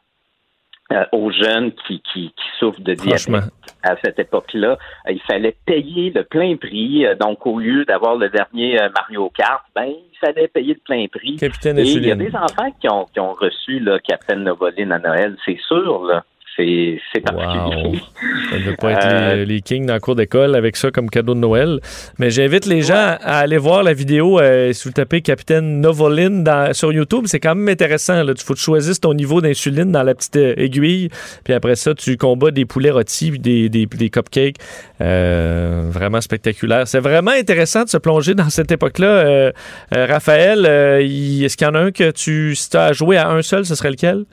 euh, 0.93 1.05
aux 1.11 1.33
jeunes 1.33 1.73
qui, 1.73 2.01
qui, 2.13 2.29
qui 2.29 2.59
souffrent 2.61 2.81
de 2.81 2.95
diabète 2.95 3.51
à 3.83 3.97
cette 4.05 4.21
époque-là. 4.21 4.79
Euh, 5.09 5.13
il 5.13 5.21
fallait 5.23 5.57
payer 5.67 6.11
le 6.11 6.23
plein 6.23 6.57
prix. 6.57 7.05
Euh, 7.05 7.17
donc, 7.17 7.45
au 7.45 7.59
lieu 7.59 7.85
d'avoir 7.85 8.15
le 8.15 8.29
dernier 8.29 8.79
Mario 8.95 9.29
Kart, 9.31 9.65
ben, 9.75 9.87
il 9.87 10.19
fallait 10.21 10.47
payer 10.47 10.75
le 10.75 10.81
plein 10.85 11.07
prix. 11.09 11.37
Capitaine 11.37 11.79
Et 11.81 11.83
il 11.83 12.07
y 12.07 12.13
a 12.13 12.15
des 12.15 12.35
enfants 12.37 12.71
qui 12.81 12.89
ont, 12.89 13.05
qui 13.13 13.19
ont 13.19 13.33
reçu 13.33 13.81
là, 13.81 13.99
Captain 13.99 14.37
Novoline 14.37 14.93
à 14.93 15.01
Noël, 15.01 15.37
c'est 15.45 15.59
sûr. 15.67 16.05
Là. 16.05 16.25
C'est, 16.57 16.99
c'est 17.13 17.21
particulier. 17.21 18.01
Ça 18.51 18.59
ne 18.59 18.77
pas 18.77 18.93
être 18.93 19.37
les, 19.37 19.45
les, 19.45 19.61
kings 19.61 19.85
dans 19.85 19.93
la 19.93 20.01
cour 20.01 20.15
d'école 20.15 20.55
avec 20.55 20.77
ça 20.77 20.91
comme 20.91 21.11
cadeau 21.11 21.35
de 21.35 21.41
Noël. 21.41 21.81
Mais 22.19 22.31
j'invite 22.31 22.65
les 22.65 22.81
gens 22.81 23.17
à 23.21 23.39
aller 23.39 23.59
voir 23.59 23.83
la 23.83 23.93
vidéo 23.93 24.41
euh, 24.41 24.73
si 24.73 24.89
vous 24.89 24.93
tapez 24.93 25.21
Capitaine 25.21 25.81
Novoline 25.81 26.45
dans, 26.45 26.73
sur 26.73 26.93
YouTube. 26.93 27.25
C'est 27.27 27.41
quand 27.41 27.55
même 27.55 27.69
intéressant. 27.69 28.23
Il 28.23 28.35
faut 28.41 28.55
que 28.55 28.59
tu 28.59 28.65
choisisses 28.65 29.01
ton 29.01 29.13
niveau 29.13 29.41
d'insuline 29.41 29.93
dans 29.93 30.03
la 30.03 30.15
petite 30.15 30.37
euh, 30.37 30.55
aiguille. 30.57 31.11
Puis 31.45 31.53
après 31.53 31.77
ça, 31.77 31.95
tu 31.95 32.17
combats 32.17 32.53
des 32.53 32.65
poulets 32.65 32.91
rôtis 32.91 33.33
des, 33.39 33.69
des, 33.69 33.87
des 33.87 34.11
cupcakes. 34.11 34.57
Euh, 35.01 35.89
vraiment 35.91 36.21
spectaculaire. 36.21 36.89
C'est 36.89 37.01
vraiment 37.01 37.33
intéressant 37.33 37.85
de 37.85 37.89
se 37.89 37.99
plonger 37.99 38.35
dans 38.35 38.49
cette 38.49 38.73
époque-là. 38.73 39.07
Euh, 39.07 39.53
Raphaël, 39.93 40.65
est-ce 40.65 41.57
qu'il 41.57 41.67
y 41.67 41.71
en 41.71 41.75
a 41.75 41.81
un 41.81 41.91
que 41.91 42.11
tu, 42.13 42.55
si 42.55 42.71
tu 42.71 42.77
as 42.77 42.93
joué 42.93 43.19
à 43.19 43.29
un 43.29 43.43
seul, 43.43 43.67
ce 43.67 43.75
serait 43.75 43.91
lequel? 43.91 44.25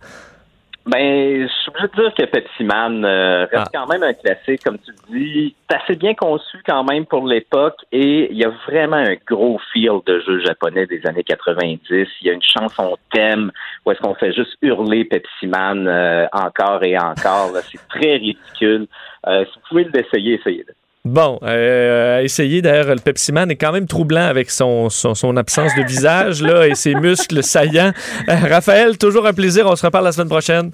Ben, 0.85 1.47
je 1.47 1.47
suis 1.47 1.69
obligé 1.69 1.88
de 1.88 2.01
dire 2.01 2.14
que 2.14 2.26
Pepsi 2.26 2.64
Man 2.65 3.05
euh, 3.05 3.45
reste 3.45 3.68
ah. 3.68 3.72
quand 3.73 3.88
même 3.88 4.03
un 4.03 4.14
classique, 4.14 4.64
comme 4.65 4.77
tu 4.80 4.91
dis. 5.10 5.55
C'est 5.69 5.77
assez 5.77 5.95
bien 5.95 6.14
conçu 6.14 6.57
quand 6.68 6.84
même 6.84 7.05
pour 7.05 7.26
l'époque 7.26 7.77
et 7.93 8.30
il 8.30 8.38
y 8.38 8.43
a 8.43 8.49
vraiment 8.68 8.97
un 8.97 9.15
gros 9.26 9.61
feel 9.72 10.01
de 10.05 10.19
jeu 10.19 10.41
japonais 10.43 10.85
des 10.85 11.05
années 11.07 11.23
90. 11.23 11.80
Il 11.89 12.27
y 12.27 12.30
a 12.30 12.34
une 12.34 12.41
chanson 12.41 12.97
thème 13.14 13.49
où 13.85 13.91
est-ce 13.91 14.01
qu'on 14.01 14.15
fait 14.15 14.34
juste 14.34 14.57
hurler 14.61 15.05
Pepsi 15.05 15.47
Man 15.47 15.88
euh, 15.88 16.27
encore 16.34 16.84
et 16.84 16.97
encore. 16.97 17.51
C'est 17.72 17.88
très 17.88 18.18
ridicule. 18.18 18.88
Euh, 19.26 19.45
si 19.45 19.53
vous 19.55 19.61
pouvez 19.69 19.85
l'essayer, 19.85 20.34
essayez-le. 20.34 20.73
Bon, 21.05 21.38
euh, 21.43 22.21
essayer 22.21 22.61
d'ailleurs, 22.61 22.95
le 22.95 23.01
Pepsi 23.01 23.34
Man 23.34 23.51
est 23.51 23.57
quand 23.57 23.73
même 23.73 23.88
troublant 23.88 24.25
avec 24.25 24.49
son, 24.49 24.89
son, 24.89 25.15
son 25.15 25.35
absence 25.35 25.75
de 25.75 25.84
visage 25.84 26.41
là, 26.41 26.65
et 26.65 26.75
ses 26.75 26.95
muscles 26.95 27.43
saillants. 27.43 27.91
Euh, 28.30 28.35
Raphaël, 28.49 28.97
toujours 28.97 29.27
un 29.27 29.34
plaisir. 29.34 29.67
On 29.67 29.75
se 29.75 29.85
reparle 29.85 30.05
la 30.05 30.13
semaine 30.13 30.30
prochaine. 30.30 30.71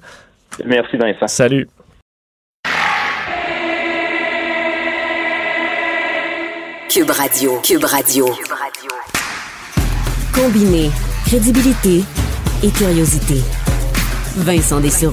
Merci 0.64 0.96
Vincent. 0.96 1.26
Salut. 1.26 1.68
Cube 6.88 7.10
Radio. 7.10 7.60
Cube 7.62 7.84
Radio. 7.84 8.26
Combiné 10.32 10.90
crédibilité 11.26 12.02
et 12.64 12.70
curiosité. 12.70 13.40
Vincent 14.36 14.80
Dessureau. 14.80 15.12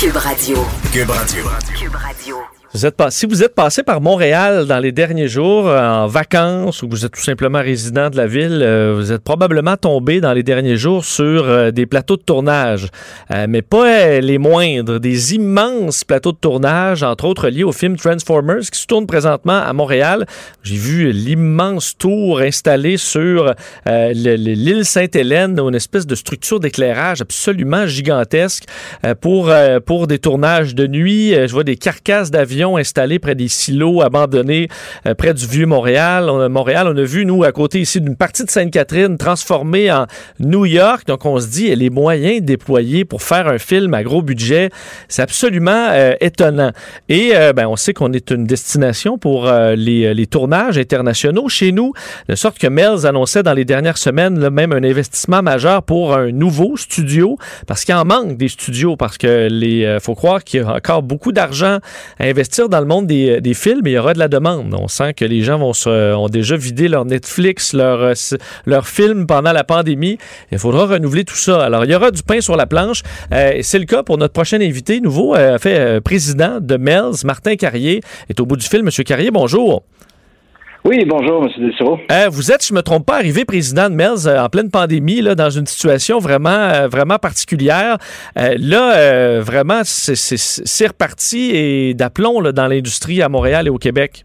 Cube 0.00 0.16
Radio. 0.16 0.56
Cube 0.92 1.10
Radio. 1.10 1.44
Cube 1.78 1.94
Radio. 1.94 2.57
Vous 2.74 2.84
êtes 2.84 2.96
pas, 2.96 3.10
si 3.10 3.24
vous 3.24 3.42
êtes 3.42 3.54
passé 3.54 3.82
par 3.82 4.02
Montréal 4.02 4.66
dans 4.66 4.78
les 4.78 4.92
derniers 4.92 5.26
jours 5.26 5.66
euh, 5.66 5.80
en 5.80 6.06
vacances 6.06 6.82
ou 6.82 6.88
vous 6.90 7.06
êtes 7.06 7.12
tout 7.12 7.22
simplement 7.22 7.60
résident 7.60 8.10
de 8.10 8.16
la 8.18 8.26
ville, 8.26 8.60
euh, 8.62 8.92
vous 8.94 9.10
êtes 9.10 9.22
probablement 9.22 9.78
tombé 9.78 10.20
dans 10.20 10.34
les 10.34 10.42
derniers 10.42 10.76
jours 10.76 11.02
sur 11.02 11.48
euh, 11.48 11.70
des 11.70 11.86
plateaux 11.86 12.18
de 12.18 12.22
tournage, 12.22 12.88
mais 13.48 13.62
pas 13.62 14.20
les 14.20 14.36
moindres, 14.36 15.00
des 15.00 15.34
immenses 15.34 16.04
plateaux 16.04 16.32
de 16.32 16.36
tournage, 16.36 17.02
entre 17.02 17.24
autres 17.24 17.48
liés 17.48 17.64
au 17.64 17.72
film 17.72 17.96
Transformers 17.96 18.68
qui 18.70 18.78
se 18.78 18.86
tourne 18.86 19.06
présentement 19.06 19.62
à 19.62 19.72
Montréal. 19.72 20.26
J'ai 20.62 20.76
vu 20.76 21.10
l'immense 21.10 21.96
tour 21.96 22.40
installé 22.40 22.98
sur 22.98 23.54
l'île 23.86 24.84
Sainte-Hélène, 24.84 25.58
une 25.58 25.74
espèce 25.74 26.06
de 26.06 26.14
structure 26.14 26.60
d'éclairage 26.60 27.22
absolument 27.22 27.86
gigantesque 27.86 28.64
pour 29.20 29.50
pour 29.86 30.06
des 30.06 30.18
tournages 30.18 30.74
de 30.74 30.86
nuit. 30.86 31.34
Je 31.34 31.52
vois 31.52 31.64
des 31.64 31.76
carcasses 31.76 32.30
d'avions 32.30 32.57
installés 32.66 33.18
près 33.18 33.34
des 33.34 33.48
silos 33.48 34.02
abandonnés 34.02 34.68
euh, 35.06 35.14
près 35.14 35.34
du 35.34 35.46
vieux 35.46 35.66
Montréal. 35.66 36.30
Montréal, 36.50 36.88
on 36.88 36.96
a 36.96 37.02
vu, 37.02 37.24
nous, 37.24 37.44
à 37.44 37.52
côté 37.52 37.80
ici 37.80 38.00
d'une 38.00 38.16
partie 38.16 38.44
de 38.44 38.50
Sainte-Catherine 38.50 39.16
transformée 39.16 39.90
en 39.90 40.06
New 40.40 40.66
York. 40.66 41.06
Donc, 41.06 41.24
on 41.24 41.38
se 41.38 41.46
dit, 41.48 41.74
les 41.74 41.90
moyens 41.90 42.42
déployés 42.42 43.04
pour 43.04 43.22
faire 43.22 43.48
un 43.48 43.58
film 43.58 43.94
à 43.94 44.02
gros 44.02 44.22
budget, 44.22 44.70
c'est 45.08 45.22
absolument 45.22 45.88
euh, 45.90 46.14
étonnant. 46.20 46.72
Et 47.08 47.32
euh, 47.34 47.52
ben, 47.52 47.66
on 47.66 47.76
sait 47.76 47.92
qu'on 47.92 48.12
est 48.12 48.30
une 48.30 48.44
destination 48.44 49.18
pour 49.18 49.50
les, 49.50 50.14
les, 50.14 50.26
tournages 50.26 50.78
internationaux 50.78 51.48
chez 51.48 51.72
nous, 51.72 51.92
de 52.28 52.34
sorte 52.34 52.58
que 52.58 52.66
Mel's 52.66 53.04
annonçait 53.04 53.42
dans 53.42 53.54
les 53.54 53.64
dernières 53.64 53.98
semaines 53.98 54.50
même 54.50 54.72
un 54.72 54.82
investissement 54.82 55.42
majeur 55.42 55.82
pour 55.82 56.14
un 56.14 56.30
nouveau 56.32 56.76
studio, 56.76 57.38
parce 57.66 57.84
qu'il 57.84 57.94
en 57.94 58.04
manque 58.04 58.36
des 58.36 58.48
studios, 58.48 58.96
parce 58.96 59.16
que 59.16 59.48
les 59.50 59.98
faut 60.00 60.14
croire 60.14 60.44
qu'il 60.44 60.60
y 60.60 60.62
a 60.62 60.74
encore 60.74 61.02
beaucoup 61.02 61.32
d'argent 61.32 61.78
à 62.18 62.24
investir 62.24 62.47
dans 62.68 62.80
le 62.80 62.86
monde 62.86 63.06
des, 63.06 63.40
des, 63.40 63.54
films, 63.54 63.82
il 63.86 63.92
y 63.92 63.98
aura 63.98 64.14
de 64.14 64.18
la 64.18 64.28
demande. 64.28 64.74
On 64.78 64.88
sent 64.88 65.14
que 65.14 65.24
les 65.24 65.42
gens 65.42 65.58
vont 65.58 65.72
se, 65.72 66.14
ont 66.14 66.28
déjà 66.28 66.56
vidé 66.56 66.88
leur 66.88 67.04
Netflix, 67.04 67.72
leur, 67.72 68.00
euh, 68.00 68.14
leur 68.66 68.86
film 68.86 69.26
pendant 69.26 69.52
la 69.52 69.64
pandémie. 69.64 70.18
Il 70.50 70.58
faudra 70.58 70.86
renouveler 70.86 71.24
tout 71.24 71.36
ça. 71.36 71.64
Alors, 71.64 71.84
il 71.84 71.90
y 71.90 71.94
aura 71.94 72.10
du 72.10 72.22
pain 72.22 72.40
sur 72.40 72.56
la 72.56 72.66
planche. 72.66 73.02
Euh, 73.32 73.58
c'est 73.62 73.78
le 73.78 73.84
cas 73.84 74.02
pour 74.02 74.18
notre 74.18 74.32
prochain 74.32 74.60
invité, 74.60 75.00
nouveau 75.00 75.34
euh, 75.34 75.58
fait 75.58 75.78
euh, 75.78 76.00
président 76.00 76.58
de 76.60 76.76
Mel's, 76.76 77.24
Martin 77.24 77.56
Carrier, 77.56 78.00
est 78.28 78.40
au 78.40 78.46
bout 78.46 78.56
du 78.56 78.66
fil. 78.66 78.82
Monsieur 78.82 79.04
Carrier, 79.04 79.30
bonjour. 79.30 79.82
Oui, 80.84 81.04
bonjour, 81.04 81.44
M. 81.44 81.50
Dessureau. 81.58 81.98
Euh, 82.10 82.28
vous 82.30 82.52
êtes, 82.52 82.64
je 82.64 82.72
ne 82.72 82.78
me 82.78 82.82
trompe 82.82 83.04
pas, 83.04 83.16
arrivé 83.16 83.44
président 83.44 83.90
de 83.90 83.94
Mel's 83.94 84.26
euh, 84.26 84.38
en 84.38 84.48
pleine 84.48 84.70
pandémie, 84.70 85.20
là, 85.20 85.34
dans 85.34 85.50
une 85.50 85.66
situation 85.66 86.18
vraiment, 86.18 86.48
euh, 86.48 86.88
vraiment 86.88 87.18
particulière. 87.18 87.98
Là, 88.36 89.40
vraiment, 89.40 89.80
c'est 89.84 90.86
reparti 90.86 91.50
et 91.54 91.94
d'aplomb 91.94 92.40
dans 92.52 92.66
l'industrie 92.66 93.22
à 93.22 93.28
Montréal 93.28 93.66
et 93.66 93.70
au 93.70 93.78
Québec. 93.78 94.24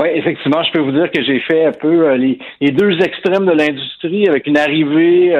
Oui, 0.00 0.08
effectivement, 0.14 0.62
je 0.62 0.72
peux 0.72 0.80
vous 0.80 0.92
dire 0.92 1.10
que 1.10 1.22
j'ai 1.22 1.40
fait 1.40 1.66
un 1.66 1.72
peu 1.72 2.14
les, 2.14 2.38
les, 2.60 2.70
deux 2.70 2.98
extrêmes 3.00 3.46
de 3.46 3.52
l'industrie 3.52 4.28
avec 4.28 4.46
une 4.46 4.56
arrivée 4.56 5.38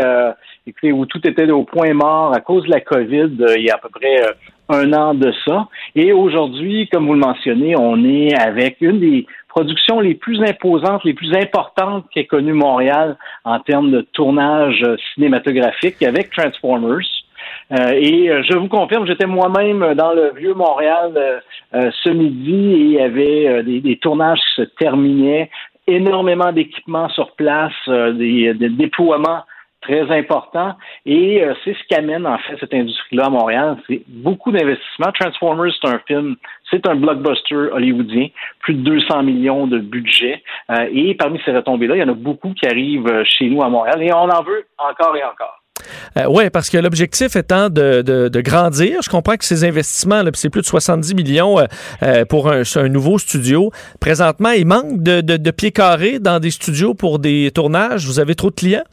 écoutez, 0.67 0.93
où 0.93 1.07
tout 1.07 1.27
était 1.27 1.51
au 1.51 1.65
point 1.65 1.95
mort 1.95 2.35
à 2.35 2.41
cause 2.41 2.65
de 2.65 2.71
la 2.71 2.81
COVID 2.81 3.37
il 3.57 3.65
y 3.65 3.71
a 3.71 3.75
à 3.75 3.79
peu 3.79 3.89
près 3.89 4.17
un 4.69 4.93
an 4.93 5.15
de 5.15 5.33
ça. 5.47 5.69
Et 5.95 6.13
aujourd'hui, 6.13 6.89
comme 6.93 7.07
vous 7.07 7.15
le 7.15 7.21
mentionnez, 7.21 7.75
on 7.79 8.05
est 8.05 8.35
avec 8.35 8.79
une 8.81 9.01
des 9.01 9.27
productions 9.57 10.01
les 10.01 10.15
plus 10.15 10.43
imposantes, 10.43 11.03
les 11.05 11.15
plus 11.15 11.35
importantes 11.35 12.05
qu'ait 12.13 12.27
connu 12.27 12.53
Montréal 12.53 13.17
en 13.45 13.59
termes 13.59 13.91
de 13.91 14.03
tournage 14.03 14.85
cinématographique 15.15 16.03
avec 16.03 16.31
Transformers. 16.31 17.09
Euh, 17.73 17.93
et 17.93 18.29
euh, 18.29 18.43
je 18.43 18.55
vous 18.59 18.69
confirme, 18.69 19.07
j'étais 19.07 19.25
moi-même 19.25 19.95
dans 19.95 20.13
le 20.13 20.35
vieux 20.37 20.53
Montréal 20.53 21.41
euh, 21.75 21.91
ce 22.05 22.11
midi 22.11 22.73
et 22.73 22.81
il 22.81 22.93
y 22.93 23.01
avait 23.01 23.63
des, 23.63 23.81
des, 23.81 23.97
tournages 23.97 24.39
qui 24.41 24.63
se 24.63 24.69
terminaient, 24.79 25.49
énormément 25.87 26.53
d'équipements 26.53 27.09
sur 27.09 27.33
place, 27.33 27.73
des, 27.89 28.53
des 28.53 28.69
déploiements 28.69 29.43
très 29.87 30.11
important. 30.17 30.75
Et 31.05 31.43
euh, 31.43 31.55
c'est 31.65 31.75
ce 31.75 31.79
qu'amène 31.89 32.27
en 32.27 32.39
fait 32.39 32.57
cette 32.61 32.75
industrie-là 32.75 33.27
à 33.27 33.31
Montréal. 33.31 33.77
C'est 33.87 34.03
beaucoup 34.09 34.53
d'investissements. 34.53 35.13
Transformers, 35.19 35.73
c'est 35.81 35.89
un 35.89 36.01
film, 36.07 36.37
c'est 36.71 36.87
un 36.89 36.97
blockbuster 36.97 37.71
hollywoodien, 37.73 38.29
plus 38.61 38.75
de 38.75 38.83
200 38.83 39.23
millions 39.23 39.67
de 39.67 39.79
budget. 39.79 40.43
Euh, 40.71 40.89
et 40.93 41.15
parmi 41.15 41.41
ces 41.45 41.53
retombées-là, 41.53 41.97
il 41.97 42.01
y 42.01 42.05
en 42.05 42.09
a 42.09 42.15
beaucoup 42.15 42.53
qui 42.55 42.67
arrivent 42.67 43.07
euh, 43.09 43.25
chez 43.25 43.49
nous 43.49 43.63
à 43.63 43.69
Montréal 43.69 44.03
et 44.03 44.13
on 44.13 44.29
en 44.29 44.43
veut 44.43 44.67
encore 44.79 45.17
et 45.17 45.25
encore. 45.25 45.63
Oui, 46.31 46.49
parce 46.51 46.71
que 46.71 46.79
l'objectif 46.79 47.37
étant 47.37 47.69
de, 47.69 48.01
de, 48.01 48.41
grandir, 48.41 49.03
je 49.03 49.11
comprends 49.11 49.37
que 49.37 49.45
ces 49.45 49.63
investissements, 49.65 50.23
c'est 50.33 50.49
plus 50.49 50.63
de 50.63 50.67
70 50.67 51.15
millions 51.15 51.57
pour 52.31 52.51
un, 52.51 52.63
un, 52.77 52.89
nouveau 52.89 53.19
studio. 53.19 53.71
Présentement, 54.01 54.51
il 54.51 54.67
manque 54.67 55.03
de, 55.03 55.21
de 55.21 55.51
pieds 55.51 55.73
carrés 55.73 56.19
dans 56.19 56.41
des 56.41 56.51
studios 56.51 56.95
pour 56.95 57.19
des 57.19 57.51
tournages. 57.55 58.07
Vous 58.07 58.19
avez 58.19 58.35
trop 58.35 58.49
de 58.49 58.55
clients? 58.55 58.85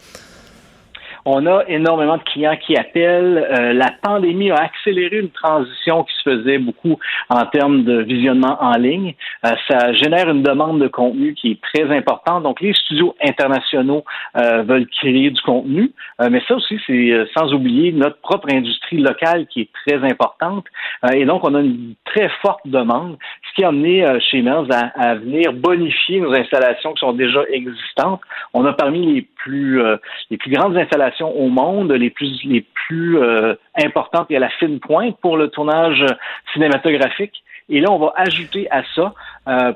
On 1.26 1.46
a 1.46 1.64
énormément 1.68 2.18
de 2.18 2.24
clients 2.24 2.58
qui 2.58 2.76
appellent. 2.76 3.48
Euh, 3.58 3.74
la 3.74 3.92
pandémie 4.02 4.52
a 4.52 4.56
accéléré 4.56 5.20
une 5.20 5.30
transition 5.30 6.04
qui 6.04 6.14
se 6.18 6.30
faisait 6.30 6.58
beaucoup 6.58 7.00
en 7.30 7.46
termes 7.46 7.84
de 7.84 8.02
visionnement 8.02 8.58
en 8.60 8.74
ligne. 8.74 9.16
Euh, 9.46 9.52
ça 9.70 9.94
génère 9.94 10.30
une 10.30 10.44
demande 10.44 10.82
de 10.82 10.88
contenu 10.88 11.34
qui 11.34 11.52
est 11.52 11.62
très 11.62 11.96
importante. 11.96 12.44
Donc, 12.44 12.60
les 12.60 12.74
studios 12.74 13.16
internationaux 13.24 14.04
euh, 14.38 14.64
veulent 14.64 14.88
créer 14.88 15.30
du 15.30 15.42
contenu, 15.42 15.92
euh, 16.22 16.28
mais 16.30 16.42
ça 16.48 16.56
aussi, 16.56 16.80
c'est 16.86 17.12
euh, 17.12 17.26
sans 17.38 17.54
oublier 17.54 17.94
notre 17.94 18.20
propre 18.20 18.48
industrie 18.52 18.98
locale 18.98 19.48
qui 19.48 19.62
est 19.62 19.70
très 19.86 20.04
importante. 20.04 20.66
et 21.14 21.26
donc, 21.26 21.48
on 21.48 21.56
a 21.56 21.62
une 21.62 21.96
très 22.06 22.30
forte 22.42 22.62
demande, 22.66 23.18
ce 23.50 23.56
qui 23.56 23.64
a 23.64 23.70
amené 23.70 24.06
euh, 24.06 24.20
chez 24.20 24.42
Mills 24.42 24.72
à, 24.72 24.92
à, 25.00 25.16
venir 25.16 25.54
bonifier 25.54 26.20
nos 26.20 26.34
installations 26.34 26.94
qui 26.94 27.00
sont 27.00 27.14
déjà 27.14 27.42
existantes. 27.50 28.22
On 28.54 28.66
a 28.66 28.74
parmi 28.74 29.16
les 29.16 29.22
plus 29.22 29.82
euh, 29.82 29.98
les 30.30 30.38
plus 30.38 30.52
grandes 30.52 30.78
installations 30.78 31.13
au 31.22 31.48
monde, 31.48 31.92
les 31.92 32.10
plus 32.10 32.44
les 32.46 32.66
plus 32.88 33.18
euh, 33.18 33.56
importantes 33.76 34.28
et 34.30 34.38
à 34.38 34.40
la 34.40 34.50
fine 34.50 34.80
pointe 34.80 35.18
pour 35.22 35.38
le 35.38 35.50
tournage 35.50 36.06
cinématographique. 36.54 37.44
Et 37.70 37.80
là, 37.80 37.92
on 37.92 37.98
va 37.98 38.14
ajouter 38.18 38.68
à 38.72 38.84
ça 38.94 39.14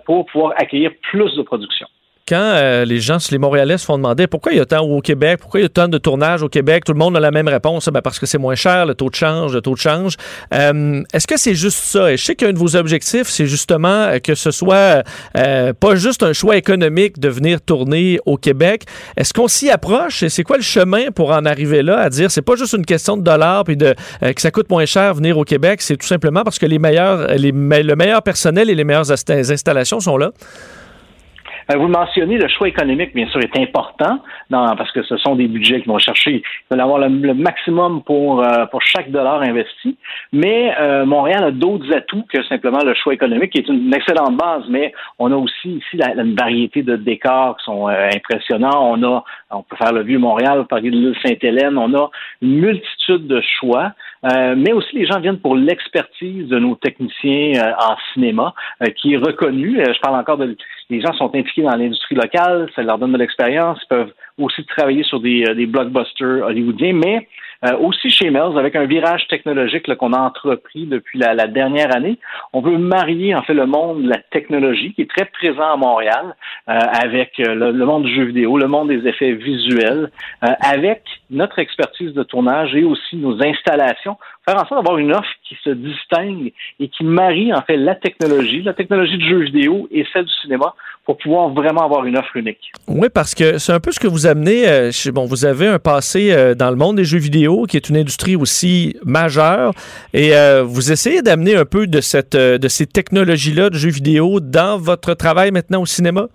pour 0.05 0.25
pouvoir 0.25 0.53
accueillir 0.57 0.91
plus 1.09 1.33
de 1.35 1.41
production 1.41 1.87
quand 2.27 2.35
euh, 2.35 2.83
les 2.83 2.99
gens, 2.99 3.17
les 3.31 3.37
Montréalais 3.37 3.77
se 3.77 3.85
font 3.85 3.97
demander 3.97 4.27
pourquoi 4.27 4.51
il 4.51 4.57
y 4.57 4.61
a 4.61 4.65
tant 4.65 4.81
au 4.81 5.01
Québec, 5.01 5.39
pourquoi 5.39 5.61
il 5.61 5.63
y 5.63 5.65
a 5.65 5.69
tant 5.69 5.87
de 5.87 5.97
tournages 5.97 6.43
au 6.43 6.49
Québec, 6.49 6.83
tout 6.83 6.91
le 6.91 6.99
monde 6.99 7.15
a 7.15 7.19
la 7.19 7.31
même 7.31 7.47
réponse, 7.47 7.87
ben 7.87 8.01
parce 8.01 8.19
que 8.19 8.25
c'est 8.25 8.37
moins 8.37 8.55
cher, 8.55 8.85
le 8.85 8.95
taux 8.95 9.09
de 9.09 9.15
change, 9.15 9.53
le 9.53 9.61
taux 9.61 9.75
de 9.75 9.79
change. 9.79 10.15
Euh, 10.53 11.03
est-ce 11.13 11.25
que 11.25 11.37
c'est 11.37 11.55
juste 11.55 11.79
ça? 11.79 12.11
Et 12.11 12.17
je 12.17 12.25
sais 12.25 12.35
qu'un 12.35 12.51
de 12.51 12.57
vos 12.57 12.75
objectifs, 12.75 13.29
c'est 13.29 13.45
justement 13.45 14.09
que 14.21 14.35
ce 14.35 14.51
soit 14.51 15.03
euh, 15.37 15.73
pas 15.73 15.95
juste 15.95 16.21
un 16.21 16.33
choix 16.33 16.57
économique 16.57 17.19
de 17.19 17.29
venir 17.29 17.61
tourner 17.61 18.19
au 18.25 18.35
Québec. 18.35 18.83
Est-ce 19.15 19.33
qu'on 19.33 19.47
s'y 19.47 19.69
approche? 19.69 20.21
Et 20.23 20.29
c'est 20.29 20.43
quoi 20.43 20.57
le 20.57 20.63
chemin 20.63 21.11
pour 21.11 21.31
en 21.31 21.45
arriver 21.45 21.81
là, 21.81 21.99
à 21.99 22.09
dire 22.09 22.29
c'est 22.29 22.41
pas 22.41 22.55
juste 22.55 22.73
une 22.73 22.85
question 22.85 23.15
de 23.15 23.23
dollars 23.23 23.63
puis 23.63 23.77
de 23.77 23.95
que 24.21 24.41
ça 24.41 24.51
coûte 24.51 24.69
moins 24.69 24.85
cher 24.85 25.13
venir 25.13 25.37
au 25.37 25.43
Québec, 25.43 25.81
c'est 25.81 25.95
tout 25.95 26.07
simplement 26.07 26.43
parce 26.43 26.59
que 26.59 26.65
les 26.65 26.79
meilleurs, 26.79 27.27
les, 27.35 27.51
le 27.51 27.95
meilleur 27.95 28.21
personnel 28.21 28.69
et 28.69 28.75
les 28.75 28.83
meilleures 28.83 29.11
installations 29.11 29.99
sont 30.01 30.17
là? 30.17 30.31
Euh, 31.71 31.77
vous 31.77 31.87
mentionnez, 31.87 32.37
le 32.37 32.47
choix 32.47 32.67
économique, 32.67 33.13
bien 33.13 33.27
sûr, 33.27 33.41
est 33.41 33.59
important 33.59 34.19
parce 34.49 34.91
que 34.91 35.03
ce 35.03 35.17
sont 35.17 35.35
des 35.35 35.47
budgets 35.47 35.81
qui 35.81 35.87
vont 35.87 35.97
chercher, 35.97 36.31
ils 36.31 36.43
veulent 36.71 36.81
avoir 36.81 36.99
le, 36.99 37.33
maximum 37.33 38.01
pour, 38.03 38.43
euh, 38.43 38.65
pour 38.67 38.81
chaque 38.81 39.11
dollar 39.11 39.41
investi. 39.41 39.97
Mais 40.31 40.73
euh, 40.79 41.05
Montréal 41.05 41.43
a 41.43 41.51
d'autres 41.51 41.93
atouts 41.93 42.23
que 42.31 42.43
simplement 42.43 42.83
le 42.83 42.93
choix 42.93 43.13
économique, 43.13 43.51
qui 43.51 43.59
est 43.59 43.67
une, 43.67 43.93
excellente 43.93 44.37
base, 44.37 44.63
mais 44.69 44.93
on 45.19 45.31
a 45.31 45.35
aussi 45.35 45.69
ici 45.69 45.97
la, 45.97 46.13
une 46.15 46.35
variété 46.35 46.83
de 46.83 46.95
décors 46.95 47.57
qui 47.57 47.65
sont 47.65 47.87
impressionnants. 47.87 48.91
On 48.91 49.03
a, 49.03 49.23
on 49.51 49.63
peut 49.63 49.75
faire 49.75 49.91
le 49.91 50.03
vieux 50.03 50.19
Montréal, 50.19 50.65
parler 50.69 50.89
de 50.89 50.95
l'île 50.95 51.15
Sainte-Hélène, 51.23 51.77
on 51.77 51.93
a 51.93 52.09
une 52.41 52.59
multitude 52.59 53.27
de 53.27 53.41
choix. 53.59 53.91
Mais 54.23 54.73
aussi 54.73 54.95
les 54.95 55.05
gens 55.05 55.19
viennent 55.19 55.39
pour 55.39 55.55
l'expertise 55.55 56.47
de 56.47 56.59
nos 56.59 56.75
techniciens 56.75 57.73
en 57.79 57.95
cinéma, 58.13 58.53
qui 58.95 59.13
est 59.13 59.17
reconnue. 59.17 59.77
je 59.77 59.99
parle 59.99 60.19
encore 60.19 60.37
de 60.37 60.55
les 60.89 61.01
gens 61.01 61.13
sont 61.13 61.33
impliqués 61.35 61.63
dans 61.63 61.75
l'industrie 61.75 62.15
locale, 62.15 62.69
ça 62.75 62.81
leur 62.81 62.97
donne 62.97 63.11
de 63.11 63.17
l'expérience, 63.17 63.79
ils 63.83 63.87
peuvent 63.87 64.13
aussi 64.37 64.63
travailler 64.65 65.03
sur 65.03 65.19
des, 65.19 65.43
euh, 65.47 65.53
des 65.53 65.65
blockbusters 65.65 66.45
hollywoodiens, 66.45 66.93
mais 66.93 67.27
euh, 67.65 67.77
aussi 67.77 68.09
chez 68.09 68.29
Melz, 68.29 68.57
avec 68.57 68.75
un 68.75 68.85
virage 68.85 69.27
technologique 69.27 69.93
qu'on 69.95 70.13
a 70.13 70.19
entrepris 70.19 70.85
depuis 70.85 71.19
la, 71.19 71.47
dernière 71.47 71.95
année, 71.95 72.19
on 72.53 72.61
veut 72.61 72.77
marier 72.77 73.33
en 73.35 73.41
fait 73.43 73.53
le 73.53 73.65
monde 73.65 74.03
de 74.03 74.09
la 74.09 74.19
technologie 74.31 74.93
qui 74.93 75.01
est 75.01 75.09
très 75.09 75.25
présent 75.25 75.73
à 75.73 75.75
Montréal 75.75 76.35
euh, 76.69 76.73
avec 76.73 77.37
le, 77.37 77.71
monde 77.85 78.03
du 78.03 78.13
jeu 78.13 78.23
vidéo, 78.23 78.57
le 78.57 78.67
monde 78.67 78.89
des 78.89 79.07
effets 79.07 79.33
visuels, 79.33 80.11
avec 80.41 81.03
notre 81.29 81.59
expertise 81.59 82.13
de 82.13 82.23
tournage 82.23 82.75
et 82.75 82.83
aussi 82.83 83.17
nos 83.17 83.41
installations, 83.41 84.17
faire 84.47 84.55
en 84.55 84.65
sorte 84.67 84.83
d'avoir 84.83 84.97
une 84.97 85.11
offre 85.11 85.27
qui 85.47 85.55
se 85.63 85.69
distingue 85.71 86.53
et 86.79 86.87
qui 86.87 87.03
marie 87.03 87.53
en 87.53 87.61
fait 87.63 87.75
la 87.75 87.95
technologie, 87.95 88.61
la 88.61 88.73
technologie 88.73 89.17
du 89.17 89.27
jeu 89.27 89.39
vidéo 89.39 89.87
et 89.91 90.05
celle 90.13 90.25
du 90.25 90.33
cinéma 90.41 90.73
pour 91.05 91.17
pouvoir 91.17 91.49
vraiment 91.49 91.83
avoir 91.85 92.05
une 92.05 92.17
offre 92.17 92.35
unique. 92.35 92.71
Oui, 92.87 93.07
parce 93.13 93.33
que 93.33 93.57
c'est 93.57 93.71
un 93.71 93.79
peu 93.79 93.91
ce 93.91 93.99
que 93.99 94.07
vous 94.07 94.27
amenez. 94.27 94.67
Euh, 94.67 94.91
bon, 95.13 95.25
vous 95.25 95.45
avez 95.45 95.67
un 95.67 95.79
passé 95.79 96.31
euh, 96.31 96.53
dans 96.53 96.69
le 96.69 96.75
monde 96.75 96.97
des 96.97 97.05
jeux 97.05 97.17
vidéo, 97.17 97.63
qui 97.63 97.77
est 97.77 97.89
une 97.89 97.97
industrie 97.97 98.35
aussi 98.35 98.95
majeure, 99.05 99.73
et 100.13 100.35
euh, 100.35 100.63
vous 100.63 100.91
essayez 100.91 101.21
d'amener 101.21 101.55
un 101.55 101.65
peu 101.65 101.87
de 101.87 102.01
cette, 102.01 102.35
de 102.35 102.67
ces 102.67 102.87
technologies-là 102.87 103.69
de 103.69 103.75
jeux 103.75 103.89
vidéo 103.89 104.39
dans 104.41 104.77
votre 104.77 105.13
travail 105.13 105.51
maintenant 105.51 105.81
au 105.81 105.85
cinéma? 105.85 106.27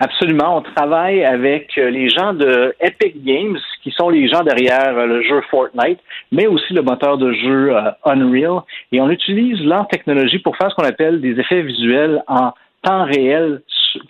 Absolument. 0.00 0.58
On 0.58 0.62
travaille 0.62 1.24
avec 1.24 1.74
les 1.74 2.08
gens 2.08 2.32
de 2.32 2.74
Epic 2.80 3.24
Games, 3.24 3.58
qui 3.82 3.90
sont 3.90 4.08
les 4.08 4.28
gens 4.28 4.42
derrière 4.42 5.06
le 5.06 5.22
jeu 5.22 5.40
Fortnite, 5.50 5.98
mais 6.30 6.46
aussi 6.46 6.72
le 6.72 6.82
moteur 6.82 7.18
de 7.18 7.32
jeu 7.32 7.74
Unreal. 8.04 8.60
Et 8.92 9.00
on 9.00 9.10
utilise 9.10 9.60
leur 9.64 9.88
technologie 9.88 10.38
pour 10.38 10.56
faire 10.56 10.70
ce 10.70 10.76
qu'on 10.76 10.88
appelle 10.88 11.20
des 11.20 11.40
effets 11.40 11.62
visuels 11.62 12.22
en 12.28 12.52
temps 12.82 13.04
réel 13.04 13.60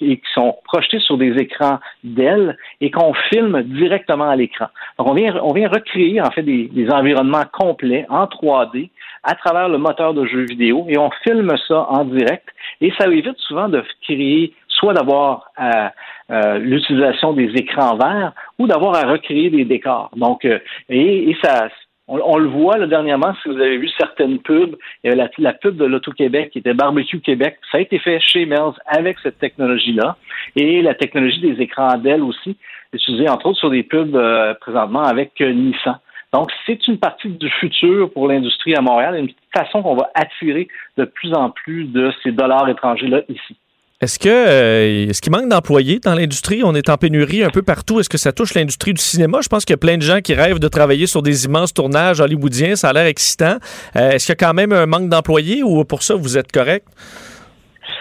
et 0.01 0.17
qui 0.17 0.33
sont 0.35 0.57
projetés 0.65 0.99
sur 1.01 1.19
des 1.19 1.37
écrans 1.39 1.79
d'ailes 2.05 2.57
et 2.81 2.91
qu'on 2.91 3.15
filme 3.31 3.63
directement 3.63 4.29
à 4.29 4.37
l'écran. 4.37 4.67
Donc, 4.99 5.09
on 5.09 5.15
vient, 5.15 5.35
on 5.43 5.53
vient 5.53 5.69
recréer 5.69 6.21
en 6.21 6.31
fait 6.31 6.43
des, 6.43 6.89
environnements 6.91 7.45
complets 7.53 8.07
en 8.09 8.25
3D 8.25 8.91
à 9.23 9.35
travers 9.35 9.69
le 9.69 9.79
moteur 9.79 10.15
de 10.15 10.27
jeu 10.27 10.45
vidéo 10.45 10.87
et 10.89 10.99
on 10.99 11.11
filme 11.23 11.55
ça 11.67 11.87
en 11.91 12.05
direct 12.05 12.49
et 12.81 12.93
ça 12.99 13.07
évite 13.09 13.39
souvent 13.39 13.69
de 13.69 13.83
créer 14.03 14.55
soit 14.79 14.95
d'avoir 14.95 15.51
euh, 15.61 15.89
euh, 16.31 16.59
l'utilisation 16.59 17.33
des 17.33 17.51
écrans 17.57 17.97
verts 17.97 18.33
ou 18.59 18.67
d'avoir 18.67 18.95
à 18.95 19.07
recréer 19.07 19.51
des 19.51 19.65
décors. 19.65 20.11
Donc, 20.17 20.45
euh, 20.45 20.59
et, 20.89 21.31
et 21.31 21.37
ça, 21.43 21.69
on, 22.09 22.39
le 22.39 22.49
voit 22.49 22.79
là, 22.79 22.87
dernièrement, 22.87 23.35
si 23.43 23.49
vous 23.49 23.57
avez 23.57 23.77
vu 23.77 23.89
certaines 23.99 24.39
pubs, 24.39 24.77
il 25.05 25.11
y 25.11 25.13
avait 25.13 25.31
la, 25.39 25.53
pub 25.53 25.77
de 25.77 25.85
l'Auto-Québec 25.85 26.51
qui 26.51 26.61
était 26.61 26.73
Barbecue 26.73 27.21
Québec. 27.21 27.59
Ça 27.71 27.79
a 27.79 27.81
été 27.81 27.99
fait 27.99 28.19
chez 28.21 28.47
Mills 28.47 28.79
avec 28.87 29.19
cette 29.23 29.39
technologie-là. 29.39 30.17
Et 30.57 30.81
la 30.81 30.95
technologie 30.95 31.41
des 31.41 31.61
écrans 31.61 31.99
Dell 31.99 32.23
aussi, 32.23 32.57
utilisée 32.95 33.29
entre 33.29 33.47
autres 33.47 33.59
sur 33.59 33.71
des 33.71 33.83
pubs 33.83 34.17
euh, 34.17 34.55
présentement 34.55 35.03
avec 35.03 35.39
euh, 35.43 35.53
Nissan. 35.53 35.99
Donc, 36.33 36.51
c'est 36.67 36.87
une 36.89 36.99
partie 36.99 37.29
du 37.29 37.51
futur 37.51 38.11
pour 38.13 38.29
l'industrie 38.29 38.75
à 38.75 38.81
Montréal, 38.81 39.17
une 39.17 39.31
façon 39.55 39.83
qu'on 39.83 39.97
va 39.97 40.11
attirer 40.15 40.69
de 40.97 41.05
plus 41.05 41.33
en 41.35 41.51
plus 41.51 41.85
de 41.85 42.11
ces 42.23 42.33
dollars 42.33 42.69
étrangers-là 42.69 43.23
ici. 43.29 43.57
Est-ce 44.01 44.21
que 44.21 44.29
euh, 44.29 45.11
est-ce 45.11 45.21
qu'il 45.21 45.33
manque 45.33 45.49
d'employés 45.49 45.99
dans 45.99 46.15
l'industrie? 46.15 46.63
On 46.63 46.73
est 46.77 46.89
en 46.89 46.97
pénurie 46.97 47.43
un 47.43 47.51
peu 47.51 47.63
partout. 47.63 47.99
Est-ce 47.99 48.09
que 48.09 48.17
ça 48.17 48.31
touche 48.31 48.55
l'industrie 48.55 48.95
du 48.95 49.03
cinéma? 49.03 49.41
Je 49.43 49.49
pense 49.49 49.65
qu'il 49.65 49.73
y 49.73 49.75
a 49.75 49.79
plein 49.79 49.97
de 49.97 50.03
gens 50.03 50.21
qui 50.21 50.35
rêvent 50.35 50.61
de 50.61 50.69
travailler 50.69 51.09
sur 51.09 51.21
des 51.21 51.47
immenses 51.47 51.75
tournages 51.75 52.21
hollywoodiens. 52.21 52.77
Ça 52.77 52.91
a 52.91 52.93
l'air 52.93 53.07
excitant. 53.07 53.57
Euh, 53.97 54.13
est-ce 54.13 54.27
qu'il 54.27 54.33
y 54.41 54.45
a 54.45 54.47
quand 54.47 54.55
même 54.55 54.73
un 54.73 54.87
manque 54.87 55.09
d'employés 55.09 55.65
ou 55.65 55.85
pour 55.85 56.05
ça 56.05 56.15
vous 56.15 56.39
êtes 56.39 56.53
correct? 56.53 56.87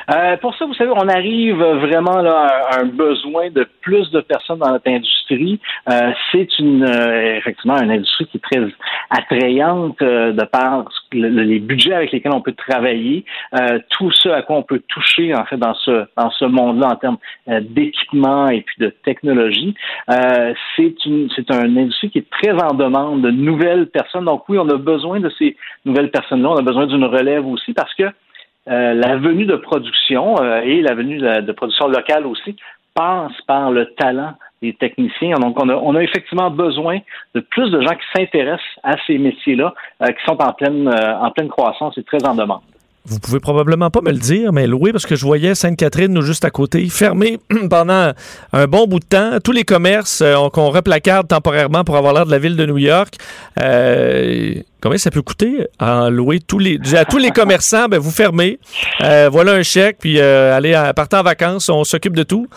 Euh, 0.10 0.38
pour 0.38 0.56
ça, 0.56 0.66
vous 0.66 0.74
savez, 0.74 0.92
on 0.92 1.10
arrive 1.10 1.58
vraiment 1.58 2.22
là, 2.22 2.48
à 2.70 2.80
un 2.82 2.86
besoin 2.86 3.50
de 3.50 3.68
plus 3.82 4.10
de 4.12 4.22
personnes 4.22 4.60
dans 4.60 4.72
notre 4.72 4.90
industrie. 4.90 5.60
Euh, 5.92 6.12
c'est 6.32 6.48
une 6.60 6.84
euh, 6.84 7.36
effectivement 7.36 7.78
une 7.82 7.92
industrie 7.92 8.26
qui 8.28 8.38
est 8.38 8.42
très 8.42 8.62
attrayante 9.10 10.00
de 10.00 10.46
par 10.46 10.86
les 11.12 11.60
budgets 11.60 11.94
avec 11.94 12.12
lesquels 12.12 12.34
on 12.34 12.42
peut 12.42 12.54
travailler, 12.54 13.26
tout 13.90 14.12
ce 14.12 14.30
à 14.30 14.42
quoi 14.42 14.58
on 14.58 14.64
peut 14.64 14.82
toucher 14.88 15.34
en 15.34 15.46
fait 15.46 15.58
dans 15.58 15.74
ce 15.74 16.06
dans 16.18 16.30
ce 16.32 16.46
monde-là 16.46 16.88
en 16.88 16.96
termes 16.96 17.18
d'équipement 17.48 18.50
et 18.50 18.62
puis 18.62 18.76
de 18.80 18.90
technologie. 18.90 19.74
c'est 20.76 21.06
une 21.06 21.30
c'est 21.36 21.50
une 21.52 21.78
industrie 21.78 22.10
qui 22.10 22.20
est 22.20 22.30
très 22.30 22.52
en 22.52 22.74
demande 22.74 23.22
de 23.22 23.32
nouvelles 23.32 23.88
personnes. 23.88 24.26
Donc 24.26 24.48
oui, 24.50 24.58
on 24.58 24.68
a 24.70 24.78
besoin 24.78 25.20
de 25.20 25.30
ces 25.38 25.56
nouvelles 25.86 26.12
personnes-là. 26.12 26.50
On 26.50 26.58
a 26.58 26.62
besoin 26.62 26.88
d'une 26.88 27.06
relève 27.06 27.46
aussi 27.46 27.74
parce 27.74 27.94
que 27.94 28.04
euh, 28.69 28.94
la 28.94 29.15
venue 29.18 29.45
de 29.45 29.56
production 29.56 30.35
euh, 30.41 30.60
et 30.61 30.81
la 30.81 30.94
venue 30.94 31.19
de, 31.19 31.52
production 31.53 31.88
locale 31.88 32.26
aussi 32.26 32.56
passe 32.94 33.31
par 33.48 33.72
le 33.72 33.85
talent 33.94 34.34
des 34.61 34.73
techniciens. 34.73 35.35
Donc, 35.35 35.56
on 35.61 35.95
a, 35.95 36.02
effectivement 36.03 36.49
besoin 36.49 36.99
de 37.34 37.39
plus 37.39 37.69
de 37.69 37.80
gens 37.80 37.94
qui 37.94 38.06
s'intéressent 38.19 38.65
à 38.84 38.95
ces 39.06 39.18
métiers-là, 39.19 39.73
euh, 40.02 40.07
qui 40.07 40.26
sont 40.26 40.41
en 40.41 40.52
pleine, 40.52 40.89
en 40.89 41.31
pleine 41.31 41.48
croissance 41.48 41.98
et 41.98 42.03
très 42.03 42.26
en 42.27 42.35
demande. 42.35 42.61
Vous 43.06 43.19
pouvez 43.19 43.39
probablement 43.39 43.89
pas 43.89 44.02
me 44.02 44.11
le 44.11 44.18
dire, 44.18 44.52
mais 44.52 44.68
loué, 44.68 44.91
parce 44.91 45.06
que 45.06 45.15
je 45.15 45.26
voyais 45.26 45.56
Sainte-Catherine, 45.56 46.11
nous, 46.11 46.23
juste 46.23 46.44
à 46.44 46.49
côté, 46.49 46.85
fermée 46.89 47.38
pendant 47.69 48.11
un 48.52 48.68
bon 48.68 48.85
bout 48.85 48.99
de 48.99 49.06
temps. 49.06 49.38
Tous 49.41 49.53
les 49.53 49.64
commerces 49.64 50.22
qu'on 50.52 50.72
replacarde 50.72 51.26
temporairement 51.30 51.85
pour 51.85 51.95
avoir 51.95 52.14
l'air 52.14 52.26
de 52.26 52.31
la 52.31 52.39
ville 52.39 52.57
de 52.57 52.65
New 52.65 52.80
York. 52.80 53.15
Euh, 54.88 54.89
combien 54.89 54.97
ça 54.97 55.11
peut 55.11 55.22
coûter 55.22 55.68
en 55.80 56.09
louer 56.09 56.39
tous 56.39 56.59
les, 56.59 56.80
à 56.95 57.05
tous 57.05 57.18
les 57.18 57.31
commerçants? 57.31 57.88
Ben, 57.88 57.99
vous 57.99 58.11
fermez. 58.11 58.59
Euh, 59.03 59.30
voilà 59.30 59.53
un 59.53 59.64
chèque, 59.64 59.97
puis 59.99 60.19
allez, 60.19 60.73
partant 60.95 61.19
en 61.19 61.23
vacances, 61.23 61.69
on 61.69 61.84
s'occupe 61.84 62.15
de 62.15 62.23
tout? 62.23 62.47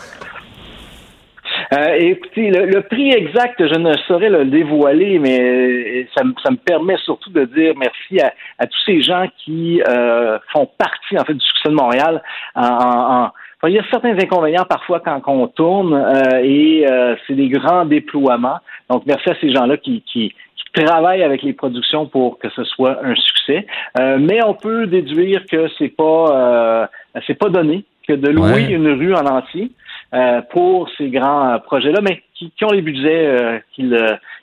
Euh, 1.72 1.94
écoutez, 1.98 2.50
le, 2.50 2.80
prix 2.82 3.12
exact, 3.12 3.54
je 3.58 3.78
ne 3.78 3.92
saurais 4.08 4.28
le 4.28 4.44
dévoiler, 4.46 5.20
mais 5.20 5.40
euh, 5.40 6.04
ça, 6.16 6.24
me 6.24 6.56
permet 6.56 6.96
surtout 7.04 7.30
de 7.30 7.44
dire 7.44 7.74
merci 7.76 8.20
à, 8.20 8.66
tous 8.66 8.78
ces 8.86 9.02
gens 9.02 9.26
qui 9.44 9.80
euh, 9.88 10.38
font 10.52 10.68
partie 10.78 11.16
en 11.16 11.24
fait 11.24 11.34
du 11.34 11.44
succès 11.44 11.68
de 11.68 11.74
Montréal. 11.74 12.22
Il 12.56 13.74
y 13.74 13.78
a 13.78 13.84
certains 13.90 14.18
inconvénients 14.18 14.64
parfois 14.68 15.00
quand 15.00 15.20
on 15.26 15.46
tourne 15.46 15.94
et 16.42 16.86
c'est 17.26 17.34
des 17.34 17.50
grands 17.50 17.84
déploiements. 17.84 18.58
Donc 18.88 19.04
merci 19.06 19.28
à 19.28 19.34
ces 19.40 19.52
gens-là 19.52 19.76
qui, 19.76 20.34
travaillent 20.72 21.22
avec 21.22 21.42
les 21.42 21.52
productions 21.52 22.06
pour 22.06 22.38
que 22.38 22.48
ce 22.50 22.64
soit 22.64 23.04
un 23.04 23.14
succès. 23.14 23.66
mais 23.98 24.42
on 24.44 24.54
peut 24.54 24.86
déduire 24.86 25.44
que 25.46 25.68
c'est 25.78 25.88
pas 25.88 26.88
c'est 27.26 27.34
pas 27.34 27.48
donné 27.48 27.84
que 28.06 28.12
de 28.14 28.28
louer 28.28 28.68
une 28.70 28.88
rue 28.88 29.14
en 29.14 29.26
entier. 29.26 29.72
Euh, 30.12 30.40
pour 30.50 30.88
ces 30.98 31.08
grands 31.08 31.52
euh, 31.52 31.58
projets-là, 31.58 32.00
mais 32.02 32.20
qui, 32.34 32.52
ont 32.64 32.72
les 32.72 32.82
budgets 32.82 33.28
euh, 33.28 33.60
qu'ils 33.72 33.94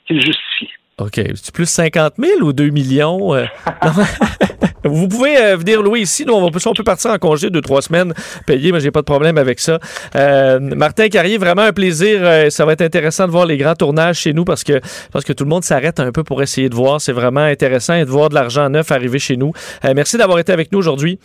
justifient. 0.08 0.70
OK. 0.96 1.20
C'est 1.34 1.54
plus 1.54 1.68
50 1.68 2.14
000 2.16 2.40
ou 2.40 2.54
2 2.54 2.70
millions? 2.70 3.34
Vous 4.84 5.08
pouvez 5.08 5.36
euh, 5.36 5.56
venir 5.56 5.82
louer 5.82 6.00
ici. 6.00 6.24
Nous, 6.26 6.34
on, 6.34 6.50
peut, 6.50 6.60
on 6.66 6.72
peut 6.72 6.84
partir 6.84 7.10
en 7.10 7.18
congé 7.18 7.50
deux, 7.50 7.60
trois 7.60 7.82
semaines 7.82 8.14
payé, 8.46 8.72
mais 8.72 8.80
j'ai 8.80 8.90
pas 8.90 9.00
de 9.00 9.04
problème 9.04 9.38
avec 9.38 9.60
ça. 9.60 9.78
Euh, 10.14 10.58
Martin 10.60 11.08
Carrier, 11.08 11.38
vraiment 11.38 11.62
un 11.62 11.72
plaisir. 11.72 12.20
Euh, 12.22 12.50
ça 12.50 12.64
va 12.64 12.72
être 12.72 12.82
intéressant 12.82 13.26
de 13.26 13.32
voir 13.32 13.46
les 13.46 13.56
grands 13.56 13.74
tournages 13.74 14.18
chez 14.18 14.32
nous 14.32 14.44
parce 14.44 14.64
que, 14.64 14.80
parce 15.12 15.24
que 15.24 15.32
tout 15.32 15.44
le 15.44 15.50
monde 15.50 15.64
s'arrête 15.64 16.00
un 16.00 16.12
peu 16.12 16.24
pour 16.24 16.42
essayer 16.42 16.68
de 16.68 16.74
voir. 16.74 17.00
C'est 17.00 17.12
vraiment 17.12 17.40
intéressant 17.40 17.98
de 17.98 18.04
voir 18.04 18.28
de 18.28 18.34
l'argent 18.34 18.68
neuf 18.68 18.90
arriver 18.92 19.18
chez 19.18 19.36
nous. 19.36 19.52
merci 19.94 20.16
d'avoir 20.16 20.38
été 20.38 20.52
avec 20.52 20.72
nous 20.72 20.78
aujourd'hui. 20.78 21.18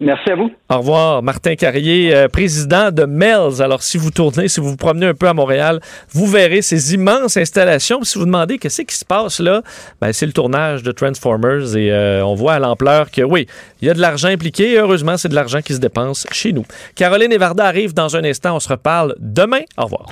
Merci 0.00 0.30
à 0.30 0.34
vous. 0.34 0.50
Au 0.70 0.78
revoir, 0.78 1.22
Martin 1.22 1.56
Carrier, 1.56 2.14
euh, 2.14 2.26
président 2.26 2.90
de 2.90 3.04
Mel's. 3.04 3.60
Alors, 3.60 3.82
si 3.82 3.98
vous 3.98 4.10
tournez, 4.10 4.48
si 4.48 4.58
vous 4.58 4.70
vous 4.70 4.76
promenez 4.76 5.06
un 5.06 5.14
peu 5.14 5.28
à 5.28 5.34
Montréal, 5.34 5.80
vous 6.12 6.26
verrez 6.26 6.62
ces 6.62 6.94
immenses 6.94 7.36
installations. 7.36 8.02
si 8.02 8.18
vous 8.18 8.24
demandez 8.24 8.56
qu'est-ce 8.56 8.80
qui 8.80 8.94
se 8.94 9.04
passe 9.04 9.40
là, 9.40 9.62
ben, 10.00 10.10
c'est 10.14 10.24
le 10.24 10.32
tournage 10.32 10.82
de 10.82 10.90
Transformers 10.90 11.76
et 11.76 11.92
euh, 11.92 12.24
on 12.24 12.34
voit 12.34 12.54
à 12.54 12.58
l'ampleur 12.58 13.10
que 13.10 13.20
oui, 13.20 13.46
il 13.82 13.88
y 13.88 13.90
a 13.90 13.94
de 13.94 14.00
l'argent 14.00 14.28
impliqué. 14.28 14.78
heureusement, 14.78 15.18
c'est 15.18 15.28
de 15.28 15.34
l'argent 15.34 15.60
qui 15.60 15.74
se 15.74 15.80
dépense 15.80 16.26
chez 16.32 16.54
nous. 16.54 16.64
Caroline 16.94 17.32
et 17.32 17.38
Varda 17.38 17.66
arrivent 17.66 17.94
dans 17.94 18.16
un 18.16 18.24
instant. 18.24 18.56
On 18.56 18.60
se 18.60 18.70
reparle 18.70 19.14
demain. 19.18 19.60
Au 19.76 19.84
revoir. 19.84 20.06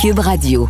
Cube 0.00 0.20
Radio. 0.20 0.68